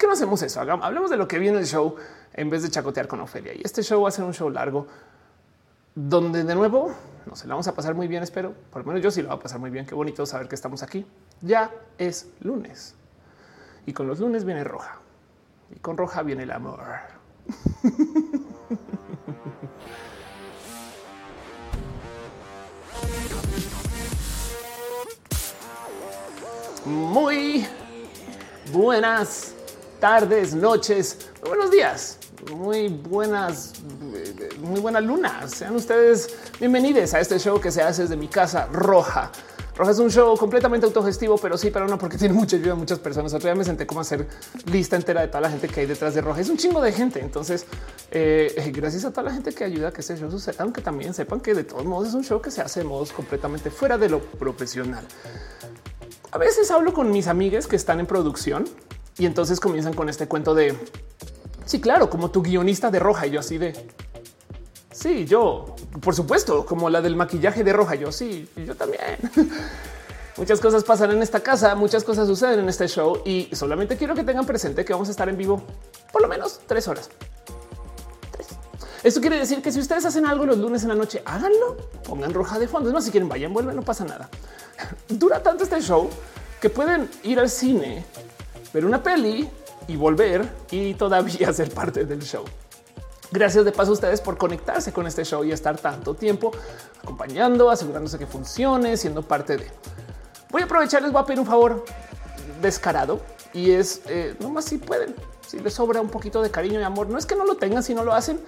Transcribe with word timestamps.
qué 0.00 0.06
no 0.06 0.14
hacemos 0.14 0.42
eso? 0.42 0.60
hablemos 0.60 1.10
de 1.10 1.18
lo 1.18 1.28
que 1.28 1.38
viene 1.38 1.58
el 1.58 1.66
show 1.66 1.94
en 2.32 2.48
vez 2.48 2.62
de 2.62 2.70
chacotear 2.70 3.06
con 3.06 3.20
Ofelia. 3.20 3.52
Y 3.54 3.60
este 3.62 3.82
show 3.82 4.02
va 4.02 4.08
a 4.08 4.12
ser 4.12 4.24
un 4.24 4.32
show 4.32 4.48
largo 4.48 4.86
donde 5.94 6.42
de 6.42 6.54
nuevo 6.54 6.94
no 7.26 7.36
se 7.36 7.46
la 7.46 7.52
vamos 7.54 7.68
a 7.68 7.74
pasar 7.74 7.94
muy 7.94 8.08
bien. 8.08 8.22
Espero 8.22 8.54
por 8.70 8.80
lo 8.82 8.88
menos 8.88 9.02
yo 9.02 9.10
sí 9.10 9.20
lo 9.20 9.28
voy 9.28 9.36
a 9.36 9.40
pasar 9.40 9.60
muy 9.60 9.68
bien. 9.70 9.84
Qué 9.84 9.94
bonito 9.94 10.24
saber 10.24 10.48
que 10.48 10.54
estamos 10.54 10.82
aquí. 10.82 11.06
Ya 11.42 11.70
es 11.98 12.28
lunes 12.40 12.94
y 13.84 13.92
con 13.92 14.06
los 14.06 14.20
lunes 14.20 14.44
viene 14.44 14.64
roja 14.64 14.98
y 15.70 15.78
con 15.78 15.98
roja 15.98 16.22
viene 16.22 16.44
el 16.44 16.50
amor. 16.50 16.80
Muy 26.86 27.66
buenas 28.72 29.54
tardes, 30.00 30.54
noches, 30.54 31.18
buenos 31.46 31.70
días, 31.70 32.16
muy 32.56 32.88
buenas, 32.88 33.74
muy 34.62 34.80
buena 34.80 34.98
luna. 34.98 35.46
Sean 35.46 35.76
ustedes 35.76 36.38
bienvenidos 36.58 37.12
a 37.12 37.20
este 37.20 37.38
show 37.38 37.60
que 37.60 37.70
se 37.70 37.82
hace 37.82 38.02
desde 38.02 38.16
mi 38.16 38.26
casa 38.26 38.66
roja. 38.72 39.30
Roja 39.76 39.90
es 39.90 39.98
un 39.98 40.10
show 40.10 40.34
completamente 40.38 40.86
autogestivo, 40.86 41.36
pero 41.36 41.58
sí 41.58 41.70
para 41.70 41.84
uno 41.84 41.98
porque 41.98 42.16
tiene 42.16 42.32
mucha 42.32 42.56
ayuda 42.56 42.72
a 42.72 42.76
muchas 42.76 42.98
personas. 42.98 43.34
Otro 43.34 43.48
día 43.48 43.54
me 43.54 43.64
senté 43.64 43.86
como 43.86 44.00
a 44.00 44.02
hacer 44.02 44.26
lista 44.72 44.96
entera 44.96 45.20
de 45.20 45.28
toda 45.28 45.42
la 45.42 45.50
gente 45.50 45.68
que 45.68 45.80
hay 45.80 45.86
detrás 45.86 46.14
de 46.14 46.22
Roja. 46.22 46.40
Es 46.40 46.48
un 46.48 46.56
chingo 46.56 46.80
de 46.80 46.92
gente. 46.92 47.20
Entonces, 47.20 47.66
eh, 48.10 48.72
gracias 48.74 49.04
a 49.04 49.10
toda 49.10 49.24
la 49.24 49.32
gente 49.32 49.52
que 49.52 49.64
ayuda 49.64 49.88
a 49.88 49.92
que 49.92 50.00
este 50.00 50.16
show 50.16 50.30
suceda, 50.30 50.64
aunque 50.64 50.80
también 50.80 51.12
sepan 51.12 51.40
que 51.40 51.52
de 51.54 51.64
todos 51.64 51.84
modos 51.84 52.08
es 52.08 52.14
un 52.14 52.24
show 52.24 52.40
que 52.40 52.50
se 52.50 52.62
hace 52.62 52.80
de 52.80 52.84
modos 52.86 53.12
completamente 53.12 53.70
fuera 53.70 53.98
de 53.98 54.08
lo 54.08 54.20
profesional. 54.22 55.04
A 56.32 56.38
veces 56.38 56.70
hablo 56.70 56.94
con 56.94 57.10
mis 57.10 57.26
amigas 57.26 57.66
que 57.66 57.76
están 57.76 58.00
en 58.00 58.06
producción 58.06 58.64
y 59.18 59.26
entonces 59.26 59.60
comienzan 59.60 59.94
con 59.94 60.08
este 60.08 60.28
cuento 60.28 60.54
de 60.54 60.76
sí, 61.64 61.80
claro, 61.80 62.10
como 62.10 62.30
tu 62.30 62.42
guionista 62.42 62.90
de 62.90 62.98
roja. 62.98 63.26
Y 63.26 63.30
yo 63.32 63.40
así 63.40 63.58
de 63.58 63.74
sí, 64.90 65.24
yo, 65.26 65.74
por 66.00 66.14
supuesto, 66.14 66.64
como 66.66 66.90
la 66.90 67.00
del 67.00 67.16
maquillaje 67.16 67.64
de 67.64 67.72
roja. 67.72 67.94
Yo 67.94 68.12
sí, 68.12 68.48
yo 68.56 68.74
también. 68.74 69.02
Muchas 70.36 70.60
cosas 70.60 70.84
pasan 70.84 71.10
en 71.10 71.22
esta 71.22 71.40
casa, 71.40 71.74
muchas 71.74 72.02
cosas 72.02 72.26
suceden 72.26 72.60
en 72.60 72.68
este 72.68 72.88
show 72.88 73.20
y 73.26 73.50
solamente 73.52 73.98
quiero 73.98 74.14
que 74.14 74.24
tengan 74.24 74.46
presente 74.46 74.86
que 74.86 74.92
vamos 74.94 75.08
a 75.08 75.10
estar 75.10 75.28
en 75.28 75.36
vivo 75.36 75.62
por 76.12 76.22
lo 76.22 76.28
menos 76.28 76.60
tres 76.66 76.88
horas. 76.88 77.10
Esto 79.02 79.20
quiere 79.20 79.38
decir 79.38 79.60
que 79.60 79.72
si 79.72 79.80
ustedes 79.80 80.04
hacen 80.04 80.24
algo 80.26 80.46
los 80.46 80.56
lunes 80.56 80.82
en 80.82 80.90
la 80.90 80.94
noche, 80.94 81.22
háganlo, 81.26 81.76
pongan 82.04 82.32
roja 82.32 82.58
de 82.58 82.68
fondo. 82.68 82.90
No, 82.90 83.02
si 83.02 83.10
quieren, 83.10 83.28
vayan, 83.28 83.52
vuelven, 83.52 83.76
no 83.76 83.82
pasa 83.82 84.04
nada. 84.04 84.30
Dura 85.08 85.42
tanto 85.42 85.64
este 85.64 85.80
show 85.80 86.08
que 86.60 86.70
pueden 86.70 87.10
ir 87.22 87.38
al 87.38 87.50
cine, 87.50 88.04
ver 88.72 88.84
una 88.84 89.02
peli 89.02 89.48
y 89.88 89.96
volver 89.96 90.48
y 90.70 90.94
todavía 90.94 91.52
ser 91.52 91.72
parte 91.72 92.04
del 92.04 92.22
show. 92.22 92.44
Gracias 93.32 93.64
de 93.64 93.70
paso 93.70 93.90
a 93.90 93.94
ustedes 93.94 94.20
por 94.20 94.36
conectarse 94.36 94.92
con 94.92 95.06
este 95.06 95.24
show 95.24 95.44
y 95.44 95.52
estar 95.52 95.78
tanto 95.78 96.14
tiempo 96.14 96.50
acompañando, 97.00 97.70
asegurándose 97.70 98.18
que 98.18 98.26
funcione, 98.26 98.96
siendo 98.96 99.22
parte 99.22 99.56
de. 99.56 99.70
Voy 100.50 100.62
a 100.62 100.64
aprovechar, 100.64 101.02
les 101.02 101.12
voy 101.12 101.22
a 101.22 101.24
pedir 101.24 101.38
un 101.38 101.46
favor 101.46 101.84
descarado 102.60 103.20
y 103.52 103.70
es 103.70 104.02
eh, 104.06 104.34
nomás 104.40 104.64
si 104.64 104.78
pueden, 104.78 105.14
si 105.46 105.60
les 105.60 105.74
sobra 105.74 106.00
un 106.00 106.08
poquito 106.08 106.42
de 106.42 106.50
cariño 106.50 106.80
y 106.80 106.82
amor. 106.82 107.08
No 107.08 107.18
es 107.18 107.26
que 107.26 107.36
no 107.36 107.44
lo 107.44 107.54
tengan 107.54 107.84
si 107.84 107.94
no 107.94 108.02
lo 108.02 108.12
hacen, 108.12 108.40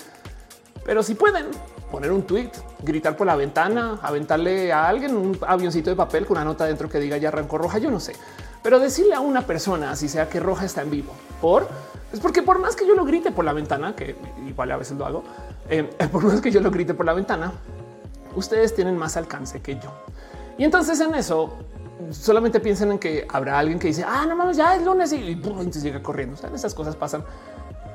pero 0.85 1.05
si 1.05 1.15
pueden 1.15 1.47
poner 1.93 2.11
un 2.11 2.23
tweet, 2.23 2.51
gritar 2.83 3.17
por 3.17 3.27
la 3.27 3.37
ventana, 3.37 4.01
aventarle 4.03 4.73
a 4.73 4.89
alguien 4.89 5.15
un 5.15 5.39
avioncito 5.47 5.91
de 5.91 5.97
papel 5.97 6.27
con 6.27 6.39
una 6.39 6.45
nota 6.45 6.65
dentro 6.65 6.89
que 6.89 6.99
diga 6.99 7.19
ya 7.19 7.29
arrancó 7.29 7.59
roja, 7.59 7.79
yo 7.79 7.91
no 7.91 8.01
sé. 8.01 8.15
Pero 8.63 8.79
decirle 8.79 9.15
a 9.15 9.21
una 9.21 9.47
persona, 9.47 9.97
si 9.97 10.09
sea 10.09 10.29
que 10.29 10.41
roja 10.41 10.65
está 10.65 10.83
en 10.83 10.91
vivo, 10.91 11.13
por 11.41 11.69
es 12.13 12.21
porque 12.21 12.43
por 12.43 12.59
más 12.59 12.77
que 12.77 12.87
yo 12.87 12.95
lo 12.95 13.05
grite 13.05 13.33
por 13.33 13.45
la 13.45 13.53
ventana, 13.53 13.97
que 13.97 14.15
igual 14.47 14.71
a 14.71 14.77
veces 14.77 14.99
lo 14.99 15.07
hago, 15.07 15.25
eh, 15.69 15.85
por 16.13 16.25
más 16.25 16.41
que 16.41 16.51
yo 16.51 16.61
lo 16.61 16.71
grite 16.71 16.95
por 16.95 17.07
la 17.07 17.15
ventana, 17.15 17.53
ustedes 18.37 18.75
tienen 18.75 18.97
más 18.97 19.17
alcance 19.17 19.61
que 19.61 19.77
yo. 19.77 19.93
Y 20.59 20.65
entonces 20.65 21.01
en 21.01 21.15
eso 21.15 21.57
solamente 22.11 22.61
piensen 22.61 22.93
en 22.93 22.99
que 22.99 23.27
habrá 23.29 23.59
alguien 23.59 23.79
que 23.79 23.89
dice, 23.89 24.05
ah, 24.07 24.27
no 24.29 24.37
mames, 24.37 24.57
ya 24.57 24.75
es 24.77 24.83
lunes 24.83 25.13
y, 25.13 25.33
entonces 25.33 25.83
llega 25.83 26.03
corriendo. 26.03 26.37
O 26.41 26.55
esas 26.55 26.75
cosas 26.75 26.97
pasan 26.97 27.25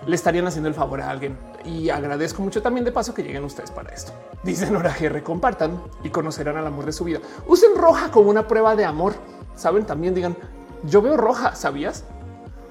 le 0.08 0.16
estarían 0.16 0.48
haciendo 0.48 0.70
el 0.70 0.76
favor 0.76 1.02
a 1.02 1.10
alguien. 1.10 1.38
Y 1.66 1.90
agradezco 1.90 2.42
mucho 2.42 2.62
también 2.62 2.86
de 2.86 2.92
paso 2.92 3.14
que 3.14 3.22
lleguen 3.22 3.44
ustedes 3.44 3.72
para 3.72 3.94
esto. 3.94 4.14
Dicen 4.42 4.74
Nora 4.74 4.96
GR, 4.98 5.22
compartan 5.22 5.82
y 6.04 6.10
conocerán 6.10 6.58
al 6.58 6.66
amor 6.66 6.86
de 6.86 6.94
su 6.94 7.04
vida. 7.04 7.20
Usen 7.46 7.76
roja 7.76 8.10
como 8.10 8.30
una 8.30 8.48
prueba 8.48 8.76
de 8.76 8.86
amor. 8.86 9.14
Saben, 9.56 9.86
también 9.86 10.16
digan, 10.16 10.38
yo 10.84 11.02
veo 11.02 11.18
roja, 11.18 11.56
¿sabías? 11.56 12.04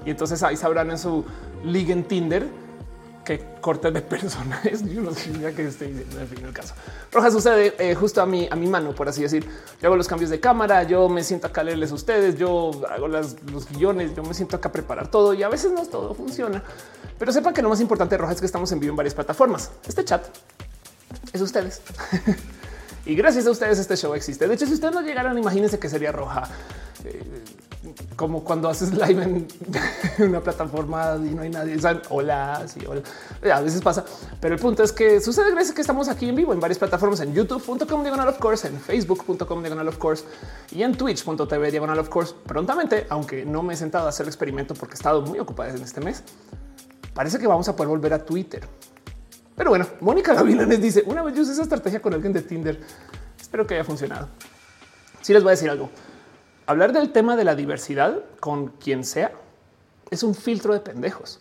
Y 0.04 0.10
entonces 0.10 0.42
ahí 0.42 0.56
sabrán 0.56 0.90
en 0.90 0.98
su 0.98 1.24
liga 1.64 1.92
en 1.92 2.04
Tinder 2.04 2.46
que 3.26 3.44
corte 3.60 3.90
de 3.90 4.00
personajes. 4.14 4.82
Yo 4.88 5.02
no 5.02 5.12
sé 5.12 5.32
que 5.54 5.66
esté 5.66 5.86
diciendo 5.86 6.20
en 6.20 6.28
fin 6.28 6.44
el 6.44 6.52
caso. 6.52 6.74
Roja 7.12 7.30
sucede 7.30 7.74
eh, 7.78 7.94
justo 7.94 8.22
a 8.22 8.26
mi, 8.26 8.48
a 8.50 8.54
mi 8.54 8.68
mano, 8.68 8.94
por 8.94 9.08
así 9.08 9.22
decir. 9.22 9.44
Yo 9.82 9.88
hago 9.88 9.96
los 9.96 10.06
cambios 10.06 10.30
de 10.30 10.40
cámara, 10.40 10.84
yo 10.84 11.08
me 11.08 11.24
siento 11.24 11.48
acá 11.48 11.62
a 11.62 11.64
leerles 11.64 11.90
a 11.90 11.94
ustedes, 11.94 12.38
yo 12.38 12.70
hago 12.88 13.08
las, 13.08 13.36
los 13.50 13.68
guiones, 13.68 14.14
yo 14.14 14.22
me 14.22 14.32
siento 14.32 14.56
acá 14.56 14.68
a 14.68 14.72
preparar 14.72 15.08
todo 15.08 15.34
y 15.34 15.42
a 15.42 15.48
veces 15.48 15.72
no 15.72 15.84
todo 15.84 16.14
funciona. 16.14 16.62
Pero 17.18 17.32
sepan 17.32 17.52
que 17.52 17.62
lo 17.62 17.68
más 17.68 17.80
importante 17.80 18.16
Roja 18.16 18.32
es 18.32 18.40
que 18.40 18.46
estamos 18.46 18.70
en 18.72 18.80
vivo 18.80 18.92
en 18.92 18.96
varias 18.96 19.14
plataformas. 19.14 19.72
Este 19.86 20.04
chat 20.04 20.24
es 21.32 21.40
ustedes. 21.40 21.82
y 23.06 23.14
gracias 23.14 23.46
a 23.46 23.50
ustedes 23.50 23.78
este 23.78 23.96
show 23.96 24.14
existe. 24.14 24.46
De 24.46 24.54
hecho, 24.54 24.66
si 24.66 24.74
ustedes 24.74 24.94
no 24.94 25.00
llegaran, 25.00 25.38
imagínense 25.38 25.78
que 25.78 25.88
sería 25.88 26.12
Roja. 26.12 26.42
Eh, 27.04 27.22
como 28.16 28.42
cuando 28.42 28.68
haces 28.68 28.92
live 28.92 29.22
en 29.22 29.48
una 30.28 30.40
plataforma 30.40 31.16
y 31.18 31.34
no 31.34 31.42
hay 31.42 31.50
nadie. 31.50 31.76
hola, 32.08 32.64
sí, 32.66 32.80
hola. 32.86 33.02
A 33.54 33.60
veces 33.60 33.80
pasa, 33.80 34.04
pero 34.40 34.54
el 34.54 34.60
punto 34.60 34.82
es 34.82 34.92
que 34.92 35.20
sucede 35.20 35.50
gracias 35.50 35.72
a 35.72 35.74
que 35.74 35.80
estamos 35.82 36.08
aquí 36.08 36.28
en 36.28 36.34
vivo 36.34 36.52
en 36.52 36.60
varias 36.60 36.78
plataformas 36.78 37.20
en 37.20 37.32
youtube.com 37.34 38.02
diagonal 38.02 38.28
of 38.28 38.38
course, 38.38 38.66
en 38.66 38.80
facebook.com 38.80 39.60
diagonal 39.60 39.88
of 39.88 39.98
course 39.98 40.24
y 40.72 40.82
en 40.82 40.96
twitch.tv 40.96 41.70
diagonal 41.70 41.98
of 41.98 42.08
course. 42.08 42.34
Prontamente, 42.46 43.06
aunque 43.08 43.44
no 43.44 43.62
me 43.62 43.74
he 43.74 43.76
sentado 43.76 44.06
a 44.06 44.08
hacer 44.08 44.24
el 44.24 44.28
experimento 44.28 44.74
porque 44.74 44.94
he 44.94 44.96
estado 44.96 45.22
muy 45.22 45.38
ocupada 45.38 45.70
en 45.70 45.82
este 45.82 46.00
mes, 46.00 46.22
parece 47.14 47.38
que 47.38 47.46
vamos 47.46 47.68
a 47.68 47.76
poder 47.76 47.88
volver 47.88 48.14
a 48.14 48.24
Twitter. 48.24 48.66
Pero 49.56 49.70
bueno, 49.70 49.86
Mónica 50.00 50.34
Gavilanes 50.34 50.80
dice 50.80 51.02
una 51.06 51.22
vez 51.22 51.34
yo 51.34 51.42
usé 51.42 51.52
esa 51.52 51.62
estrategia 51.62 52.00
con 52.00 52.14
alguien 52.14 52.32
de 52.32 52.42
Tinder. 52.42 52.78
Espero 53.40 53.66
que 53.66 53.74
haya 53.74 53.84
funcionado. 53.84 54.28
Si 55.22 55.32
les 55.32 55.42
voy 55.42 55.50
a 55.50 55.52
decir 55.52 55.70
algo 55.70 55.90
hablar 56.66 56.92
del 56.92 57.12
tema 57.12 57.36
de 57.36 57.44
la 57.44 57.54
diversidad 57.54 58.20
con 58.40 58.68
quien 58.68 59.04
sea 59.04 59.32
es 60.10 60.22
un 60.22 60.34
filtro 60.34 60.74
de 60.74 60.80
pendejos. 60.80 61.40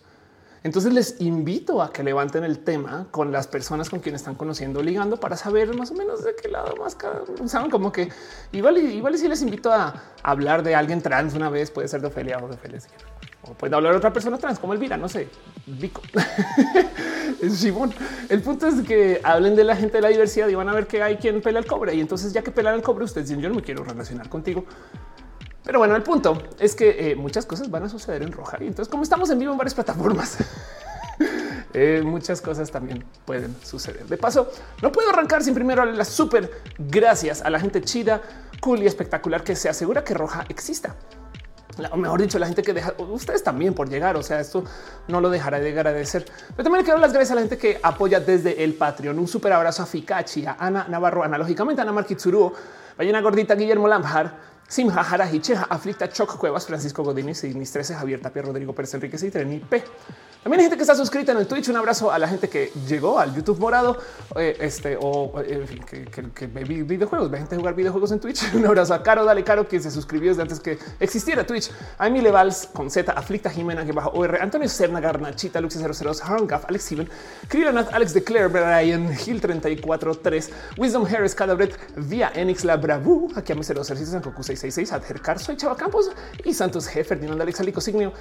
Entonces 0.62 0.92
les 0.92 1.20
invito 1.20 1.80
a 1.80 1.92
que 1.92 2.02
levanten 2.02 2.42
el 2.42 2.58
tema 2.58 3.06
con 3.12 3.30
las 3.30 3.46
personas 3.46 3.88
con 3.88 4.00
quienes 4.00 4.22
están 4.22 4.34
conociendo, 4.34 4.82
ligando 4.82 5.20
para 5.20 5.36
saber 5.36 5.76
más 5.76 5.92
o 5.92 5.94
menos 5.94 6.24
de 6.24 6.34
qué 6.34 6.48
lado 6.48 6.74
más 6.76 6.96
saben 7.46 7.70
como 7.70 7.92
que 7.92 8.08
igual, 8.50 8.78
igual 8.78 9.16
si 9.16 9.28
les 9.28 9.42
invito 9.42 9.72
a 9.72 10.02
hablar 10.24 10.64
de 10.64 10.74
alguien 10.74 11.02
trans 11.02 11.34
una 11.34 11.50
vez, 11.50 11.70
puede 11.70 11.86
ser 11.86 12.00
de 12.00 12.08
Ofelia 12.08 12.38
o 12.38 12.48
de 12.48 12.54
Ofelia. 12.54 12.80
O 13.48 13.54
puede 13.54 13.74
hablar 13.74 13.94
otra 13.94 14.12
persona 14.12 14.38
trans 14.38 14.58
como 14.58 14.72
Elvira, 14.72 14.96
no 14.96 15.08
sé, 15.08 15.28
Vico. 15.66 16.02
Simón. 17.50 17.92
El 18.28 18.42
punto 18.42 18.66
es 18.66 18.82
que 18.86 19.20
hablen 19.22 19.54
de 19.54 19.64
la 19.64 19.76
gente 19.76 19.98
de 19.98 20.02
la 20.02 20.08
diversidad 20.08 20.48
y 20.48 20.54
van 20.54 20.68
a 20.68 20.74
ver 20.74 20.86
que 20.86 21.02
hay 21.02 21.16
quien 21.16 21.42
pela 21.42 21.58
el 21.58 21.66
cobre. 21.66 21.94
Y 21.94 22.00
entonces 22.00 22.32
ya 22.32 22.42
que 22.42 22.50
pelan 22.50 22.74
el 22.74 22.82
cobre, 22.82 23.04
ustedes 23.04 23.28
dicen 23.28 23.42
yo 23.42 23.48
no 23.48 23.54
me 23.54 23.62
quiero 23.62 23.84
relacionar 23.84 24.28
contigo 24.28 24.64
pero 25.66 25.80
bueno, 25.80 25.96
el 25.96 26.02
punto 26.04 26.40
es 26.60 26.76
que 26.76 27.10
eh, 27.10 27.16
muchas 27.16 27.44
cosas 27.44 27.68
van 27.68 27.82
a 27.82 27.88
suceder 27.88 28.22
en 28.22 28.30
roja. 28.30 28.56
Y 28.60 28.68
entonces, 28.68 28.88
como 28.88 29.02
estamos 29.02 29.28
en 29.30 29.40
vivo 29.40 29.50
en 29.50 29.58
varias 29.58 29.74
plataformas, 29.74 30.38
eh, 31.74 32.02
muchas 32.04 32.40
cosas 32.40 32.70
también 32.70 33.04
pueden 33.24 33.52
suceder. 33.64 34.06
De 34.06 34.16
paso, 34.16 34.48
no 34.80 34.92
puedo 34.92 35.10
arrancar 35.10 35.42
sin 35.42 35.54
primero 35.54 35.82
darle 35.82 35.96
las 35.96 36.06
súper 36.06 36.62
gracias 36.78 37.42
a 37.42 37.50
la 37.50 37.58
gente 37.58 37.82
chida, 37.82 38.22
cool 38.60 38.80
y 38.84 38.86
espectacular 38.86 39.42
que 39.42 39.56
se 39.56 39.68
asegura 39.68 40.04
que 40.04 40.14
roja 40.14 40.44
exista. 40.48 40.94
O 41.90 41.96
mejor 41.96 42.20
dicho, 42.20 42.38
la 42.38 42.46
gente 42.46 42.62
que 42.62 42.72
deja 42.72 42.94
ustedes 42.98 43.42
también 43.42 43.74
por 43.74 43.88
llegar. 43.88 44.16
O 44.16 44.22
sea, 44.22 44.40
esto 44.40 44.64
no 45.08 45.20
lo 45.20 45.30
dejará 45.30 45.60
de 45.60 45.70
agradecer. 45.70 46.24
Pero 46.50 46.64
también 46.64 46.84
quiero 46.84 46.98
las 46.98 47.12
gracias 47.12 47.32
a 47.32 47.34
la 47.34 47.40
gente 47.42 47.58
que 47.58 47.78
apoya 47.82 48.20
desde 48.20 48.64
el 48.64 48.74
Patreon. 48.74 49.18
Un 49.18 49.28
súper 49.28 49.52
abrazo 49.52 49.82
a 49.82 49.86
Fikachi, 49.86 50.46
a 50.46 50.56
Ana 50.58 50.86
Navarro, 50.88 51.22
analógicamente, 51.22 51.80
a 51.80 51.84
Ana 51.84 51.92
Marquitsuruo, 51.92 52.52
Ballena 52.96 53.20
Gordita, 53.20 53.54
Guillermo 53.54 53.88
Lamjar, 53.88 54.34
Simha 54.66 55.04
Jara 55.04 55.30
Hicheja, 55.30 55.66
Aflicta 55.68 56.08
Choc 56.08 56.36
Cuevas, 56.36 56.66
Francisco 56.66 57.04
Godínez, 57.04 57.38
Signis 57.38 57.70
13, 57.70 57.94
Javier 57.94 58.20
Tapia, 58.20 58.42
Rodrigo 58.42 58.74
Pérez 58.74 58.94
Enrique 58.94 59.16
y 59.24 59.30
Treni 59.30 59.58
P. 59.60 59.84
También 60.46 60.60
hay 60.60 60.66
gente 60.66 60.76
que 60.76 60.82
está 60.84 60.94
suscrita 60.94 61.32
en 61.32 61.38
el 61.38 61.48
Twitch. 61.48 61.68
Un 61.70 61.76
abrazo 61.76 62.12
a 62.12 62.20
la 62.20 62.28
gente 62.28 62.48
que 62.48 62.70
llegó 62.86 63.18
al 63.18 63.34
YouTube 63.34 63.58
morado, 63.58 63.98
eh, 64.36 64.56
este 64.60 64.96
o 64.96 65.42
en 65.42 65.66
fin, 65.66 65.82
que, 65.82 66.04
que, 66.04 66.46
ve 66.46 66.62
videojuegos, 66.62 67.28
ve 67.28 67.38
gente 67.38 67.56
jugar 67.56 67.74
videojuegos 67.74 68.12
en 68.12 68.20
Twitch. 68.20 68.44
Un 68.54 68.64
abrazo 68.64 68.94
a 68.94 69.02
Caro, 69.02 69.24
dale 69.24 69.42
Caro, 69.42 69.66
que 69.66 69.80
se 69.80 69.90
suscribió 69.90 70.30
desde 70.30 70.42
antes 70.42 70.60
que 70.60 70.78
existiera 71.00 71.44
Twitch. 71.44 71.72
A 71.98 72.06
Emile 72.06 72.30
Valls 72.30 72.68
con 72.72 72.88
Z, 72.92 73.10
Aflicta 73.10 73.50
Jimena, 73.50 73.84
que 73.84 73.90
bajo 73.90 74.10
OR, 74.10 74.40
Antonio 74.40 74.68
Serna, 74.68 75.00
Garnachita, 75.00 75.60
Luxi 75.60 75.80
002, 75.80 76.22
Harngaf, 76.22 76.66
Alex 76.68 76.84
Steven, 76.84 77.08
Krillanath, 77.48 77.92
Alex 77.92 78.14
Declare, 78.14 78.46
Brian 78.46 79.06
Hill 79.26 79.40
343, 79.40 80.50
Wisdom 80.78 81.04
Harris, 81.06 81.34
Cadabret, 81.34 81.76
Vía 81.96 82.30
Enix, 82.36 82.62
La 82.62 82.76
Bravu, 82.76 83.32
aquí 83.34 83.50
a 83.50 83.56
mi 83.56 83.64
0 83.64 83.82
San 83.82 84.22
Goku 84.22 84.44
666, 84.44 84.92
Adhercar, 84.92 85.40
soy 85.40 85.56
Chava 85.56 85.76
Campos 85.76 86.08
y 86.44 86.54
Santos 86.54 86.88
G, 86.88 87.04
Ferdinand 87.04 87.42
Alex 87.42 87.58
Alico 87.58 87.80
Signio, 87.80 88.12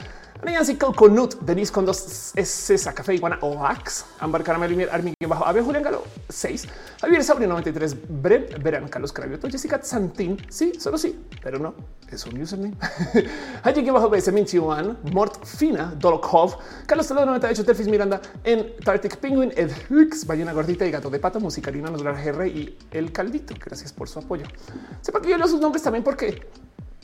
Nancy 0.44 0.76
Coconut, 0.76 1.40
Denise 1.42 1.72
con 1.72 1.86
dos 1.86 2.15
S, 2.36 2.94
Café 2.94 3.16
Iguana 3.16 3.38
Oax, 3.42 4.06
Ambar 4.20 4.44
Caramel 4.44 4.80
y 4.80 4.84
Armin 4.84 5.14
bajo 5.28 5.46
Ave 5.46 5.62
Julián 5.62 5.84
Galo 5.84 6.04
6, 6.30 6.68
Javier 7.02 7.24
Sabri 7.24 7.48
93, 7.48 7.96
Bren 8.22 8.46
Verán, 8.62 8.88
Carlos 8.88 9.12
Cravioto, 9.12 9.50
Jessica 9.50 9.82
Santín. 9.82 10.38
Sí, 10.50 10.74
solo 10.80 10.98
sí, 10.98 11.20
pero 11.42 11.60
no 11.60 11.74
es 12.10 12.26
un 12.26 12.42
username. 12.42 12.76
Allí 13.64 13.90
bajo 13.90 14.10
BS 14.10 14.32
Minchiwan, 14.32 14.98
Mort 15.12 15.46
Fina, 15.46 15.94
Dolokov, 15.98 16.58
Carlos 16.86 17.08
Toledo 17.08 17.26
98, 17.28 17.66
Telfis 17.66 17.88
Miranda 17.88 18.22
en 18.44 18.76
Tartic 18.78 19.18
Penguin, 19.18 19.52
Ed 19.56 19.72
Hicks, 19.90 20.26
Ballena 20.26 20.54
Gordita 20.54 20.86
y 20.86 20.92
Gato 20.92 21.10
de 21.10 21.20
Pato, 21.20 21.40
Musicalina, 21.40 21.90
Nos 21.90 22.04
GR 22.04 22.48
y 22.48 22.78
El 22.92 23.12
Caldito. 23.12 23.56
Gracias 23.64 23.92
por 23.92 24.08
su 24.08 24.20
apoyo. 24.20 24.46
Sepa 25.02 25.22
que 25.22 25.30
yo 25.30 25.38
leo 25.38 25.48
sus 25.48 25.60
nombres 25.60 25.84
también 25.84 26.04
porque 26.04 26.48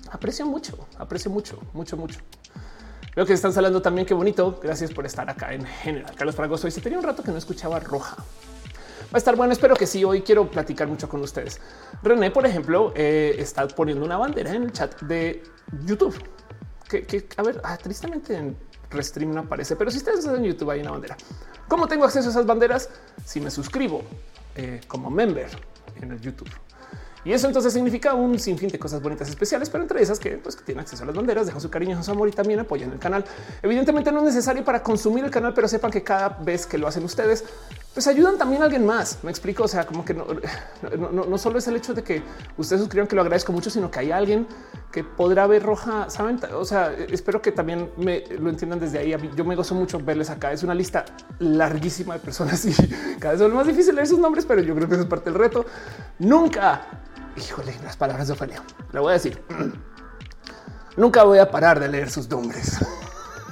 aprecio 0.10 0.46
mucho, 0.46 0.88
aprecio 0.98 1.32
mucho, 1.32 1.60
mucho, 1.74 1.98
mucho. 1.98 2.20
Veo 3.16 3.26
que 3.26 3.34
están 3.34 3.52
saliendo 3.52 3.82
también. 3.82 4.08
Qué 4.08 4.14
bonito. 4.14 4.60
Gracias 4.62 4.92
por 4.92 5.06
estar 5.06 5.30
acá 5.30 5.54
en 5.54 5.66
general. 5.66 6.16
Carlos 6.16 6.36
Fragoso 6.36 6.70
se 6.72 6.82
tenía 6.82 6.98
un 6.98 7.04
rato 7.04 7.24
que 7.24 7.32
no 7.32 7.38
escuchaba 7.38 7.80
roja. 7.80 8.16
Va 8.18 9.16
a 9.16 9.18
estar 9.18 9.36
bueno. 9.36 9.52
Espero 9.52 9.76
que 9.76 9.86
sí. 9.86 10.04
Hoy 10.06 10.22
quiero 10.22 10.50
platicar 10.50 10.88
mucho 10.88 11.10
con 11.10 11.22
ustedes. 11.22 11.60
René, 12.02 12.32
por 12.32 12.46
ejemplo, 12.46 12.94
eh, 12.96 13.36
está 13.38 13.68
poniendo 13.68 14.06
una 14.06 14.18
bandera 14.18 14.52
en 14.52 14.64
el 14.64 14.72
chat 14.72 15.02
de 15.02 15.44
YouTube. 15.86 16.16
Que, 16.88 17.28
a 17.38 17.44
ver, 17.44 17.62
ah, 17.64 17.78
tristemente 17.78 18.36
en 18.36 18.58
Restream 18.90 19.34
no 19.34 19.42
aparece, 19.42 19.78
pero 19.78 19.90
si 19.90 19.98
ustedes 19.98 20.20
están 20.20 20.36
en 20.36 20.44
YouTube 20.44 20.70
hay 20.72 20.82
una 20.82 20.92
bandera. 20.92 21.16
¿Cómo 21.68 21.88
tengo 21.88 22.04
acceso 22.04 22.28
a 22.28 22.32
esas 22.32 22.46
banderas? 22.46 22.90
Si 23.24 23.40
me 23.40 23.50
suscribo 23.50 24.04
eh, 24.56 24.82
como 24.88 25.10
member 25.10 25.50
en 26.02 26.12
el 26.12 26.20
YouTube. 26.20 26.50
Y 27.24 27.34
eso 27.34 27.48
entonces 27.48 27.74
significa 27.74 28.14
un 28.14 28.40
sinfín 28.40 28.70
de 28.70 28.80
cosas 28.80 29.02
bonitas 29.02 29.30
especiales, 29.30 29.70
pero 29.70 29.84
entre 29.84 30.02
esas 30.02 30.20
que, 30.20 30.32
pues, 30.38 30.56
que 30.56 30.64
tienen 30.64 30.82
acceso 30.82 31.04
a 31.04 31.06
las 31.06 31.16
banderas, 31.16 31.46
dejan 31.46 31.62
su 31.62 31.70
cariño, 31.70 32.02
su 32.04 32.12
amor 32.12 32.28
y 32.30 32.32
también 32.32 32.60
apoyan 32.60 32.92
el 32.92 33.00
canal. 33.00 33.24
Evidentemente 33.62 34.12
no 34.12 34.20
es 34.20 34.26
necesario 34.26 34.64
para 34.64 34.82
consumir 34.82 35.24
el 35.24 35.32
canal, 35.32 35.54
pero 35.54 35.68
sepan 35.68 35.92
que 35.92 36.04
cada 36.04 36.30
vez 36.30 36.66
que 36.66 36.78
lo 36.78 36.88
hacen 36.88 37.04
ustedes, 37.04 37.44
pues 37.94 38.08
ayudan 38.08 38.38
también 38.38 38.62
a 38.62 38.66
alguien 38.66 38.86
más. 38.86 39.20
Me 39.22 39.32
explico. 39.32 39.64
O 39.64 39.68
sea, 39.68 39.86
como 39.86 40.06
que 40.06 40.14
no, 40.14 40.26
no, 41.12 41.38
solo 41.38 41.60
es 41.60 41.68
el 41.68 41.76
hecho 41.76 41.94
de 41.94 42.04
que 42.04 42.24
ustedes 42.58 42.82
suscriban, 42.82 43.08
que 43.08 43.16
lo 43.16 43.22
agradezco 43.22 43.52
mucho, 43.52 43.70
sino 43.70 43.92
que 43.92 44.00
hay 44.00 44.12
alguien 44.12 44.48
que 44.92 45.04
podrá 45.04 45.46
ver 45.46 45.64
roja. 45.64 46.10
Saben, 46.10 46.40
o 46.54 46.64
sea, 46.64 46.94
espero 47.10 47.42
que 47.42 47.52
también 47.52 47.92
me 47.98 48.24
lo 48.40 48.50
entiendan 48.50 48.80
desde 48.80 49.00
ahí. 49.00 49.16
Yo 49.36 49.44
me 49.44 49.56
gozo 49.56 49.76
mucho 49.76 50.00
verles 50.00 50.30
acá. 50.30 50.54
Es 50.54 50.64
una 50.64 50.74
lista 50.74 51.04
larguísima 51.40 52.14
de 52.14 52.22
personas 52.22 52.64
y 52.66 52.74
cada 53.20 53.34
vez 53.34 53.42
es 53.42 53.54
más 53.54 53.68
difícil 53.68 53.96
leer 53.96 54.08
sus 54.08 54.20
nombres, 54.20 54.46
pero 54.46 54.62
yo 54.62 54.74
creo 54.74 54.88
que 54.88 54.96
es 54.96 55.06
parte 55.06 55.30
del 55.30 55.40
reto. 55.40 55.66
Nunca, 56.20 56.84
híjole, 57.36 57.76
las 57.84 57.98
palabras 57.98 58.28
de 58.28 58.34
Ofelia. 58.34 58.64
Le 58.94 59.00
voy 59.02 59.10
a 59.10 59.14
decir, 59.14 59.42
nunca 60.96 61.24
voy 61.24 61.40
a 61.40 61.52
parar 61.52 61.78
de 61.78 61.90
leer 61.90 62.10
sus 62.10 62.30
nombres. 62.30 62.78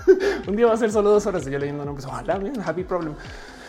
Un 0.47 0.55
día 0.55 0.65
va 0.65 0.73
a 0.73 0.77
ser 0.77 0.93
solo 0.93 1.09
dos 1.09 1.25
horas 1.25 1.43
de 1.43 1.51
yo 1.51 1.59
leyendo 1.59 1.83
nombres. 1.83 2.05
Ojalá, 2.05 2.39
happy 2.65 2.85
problem. 2.85 3.15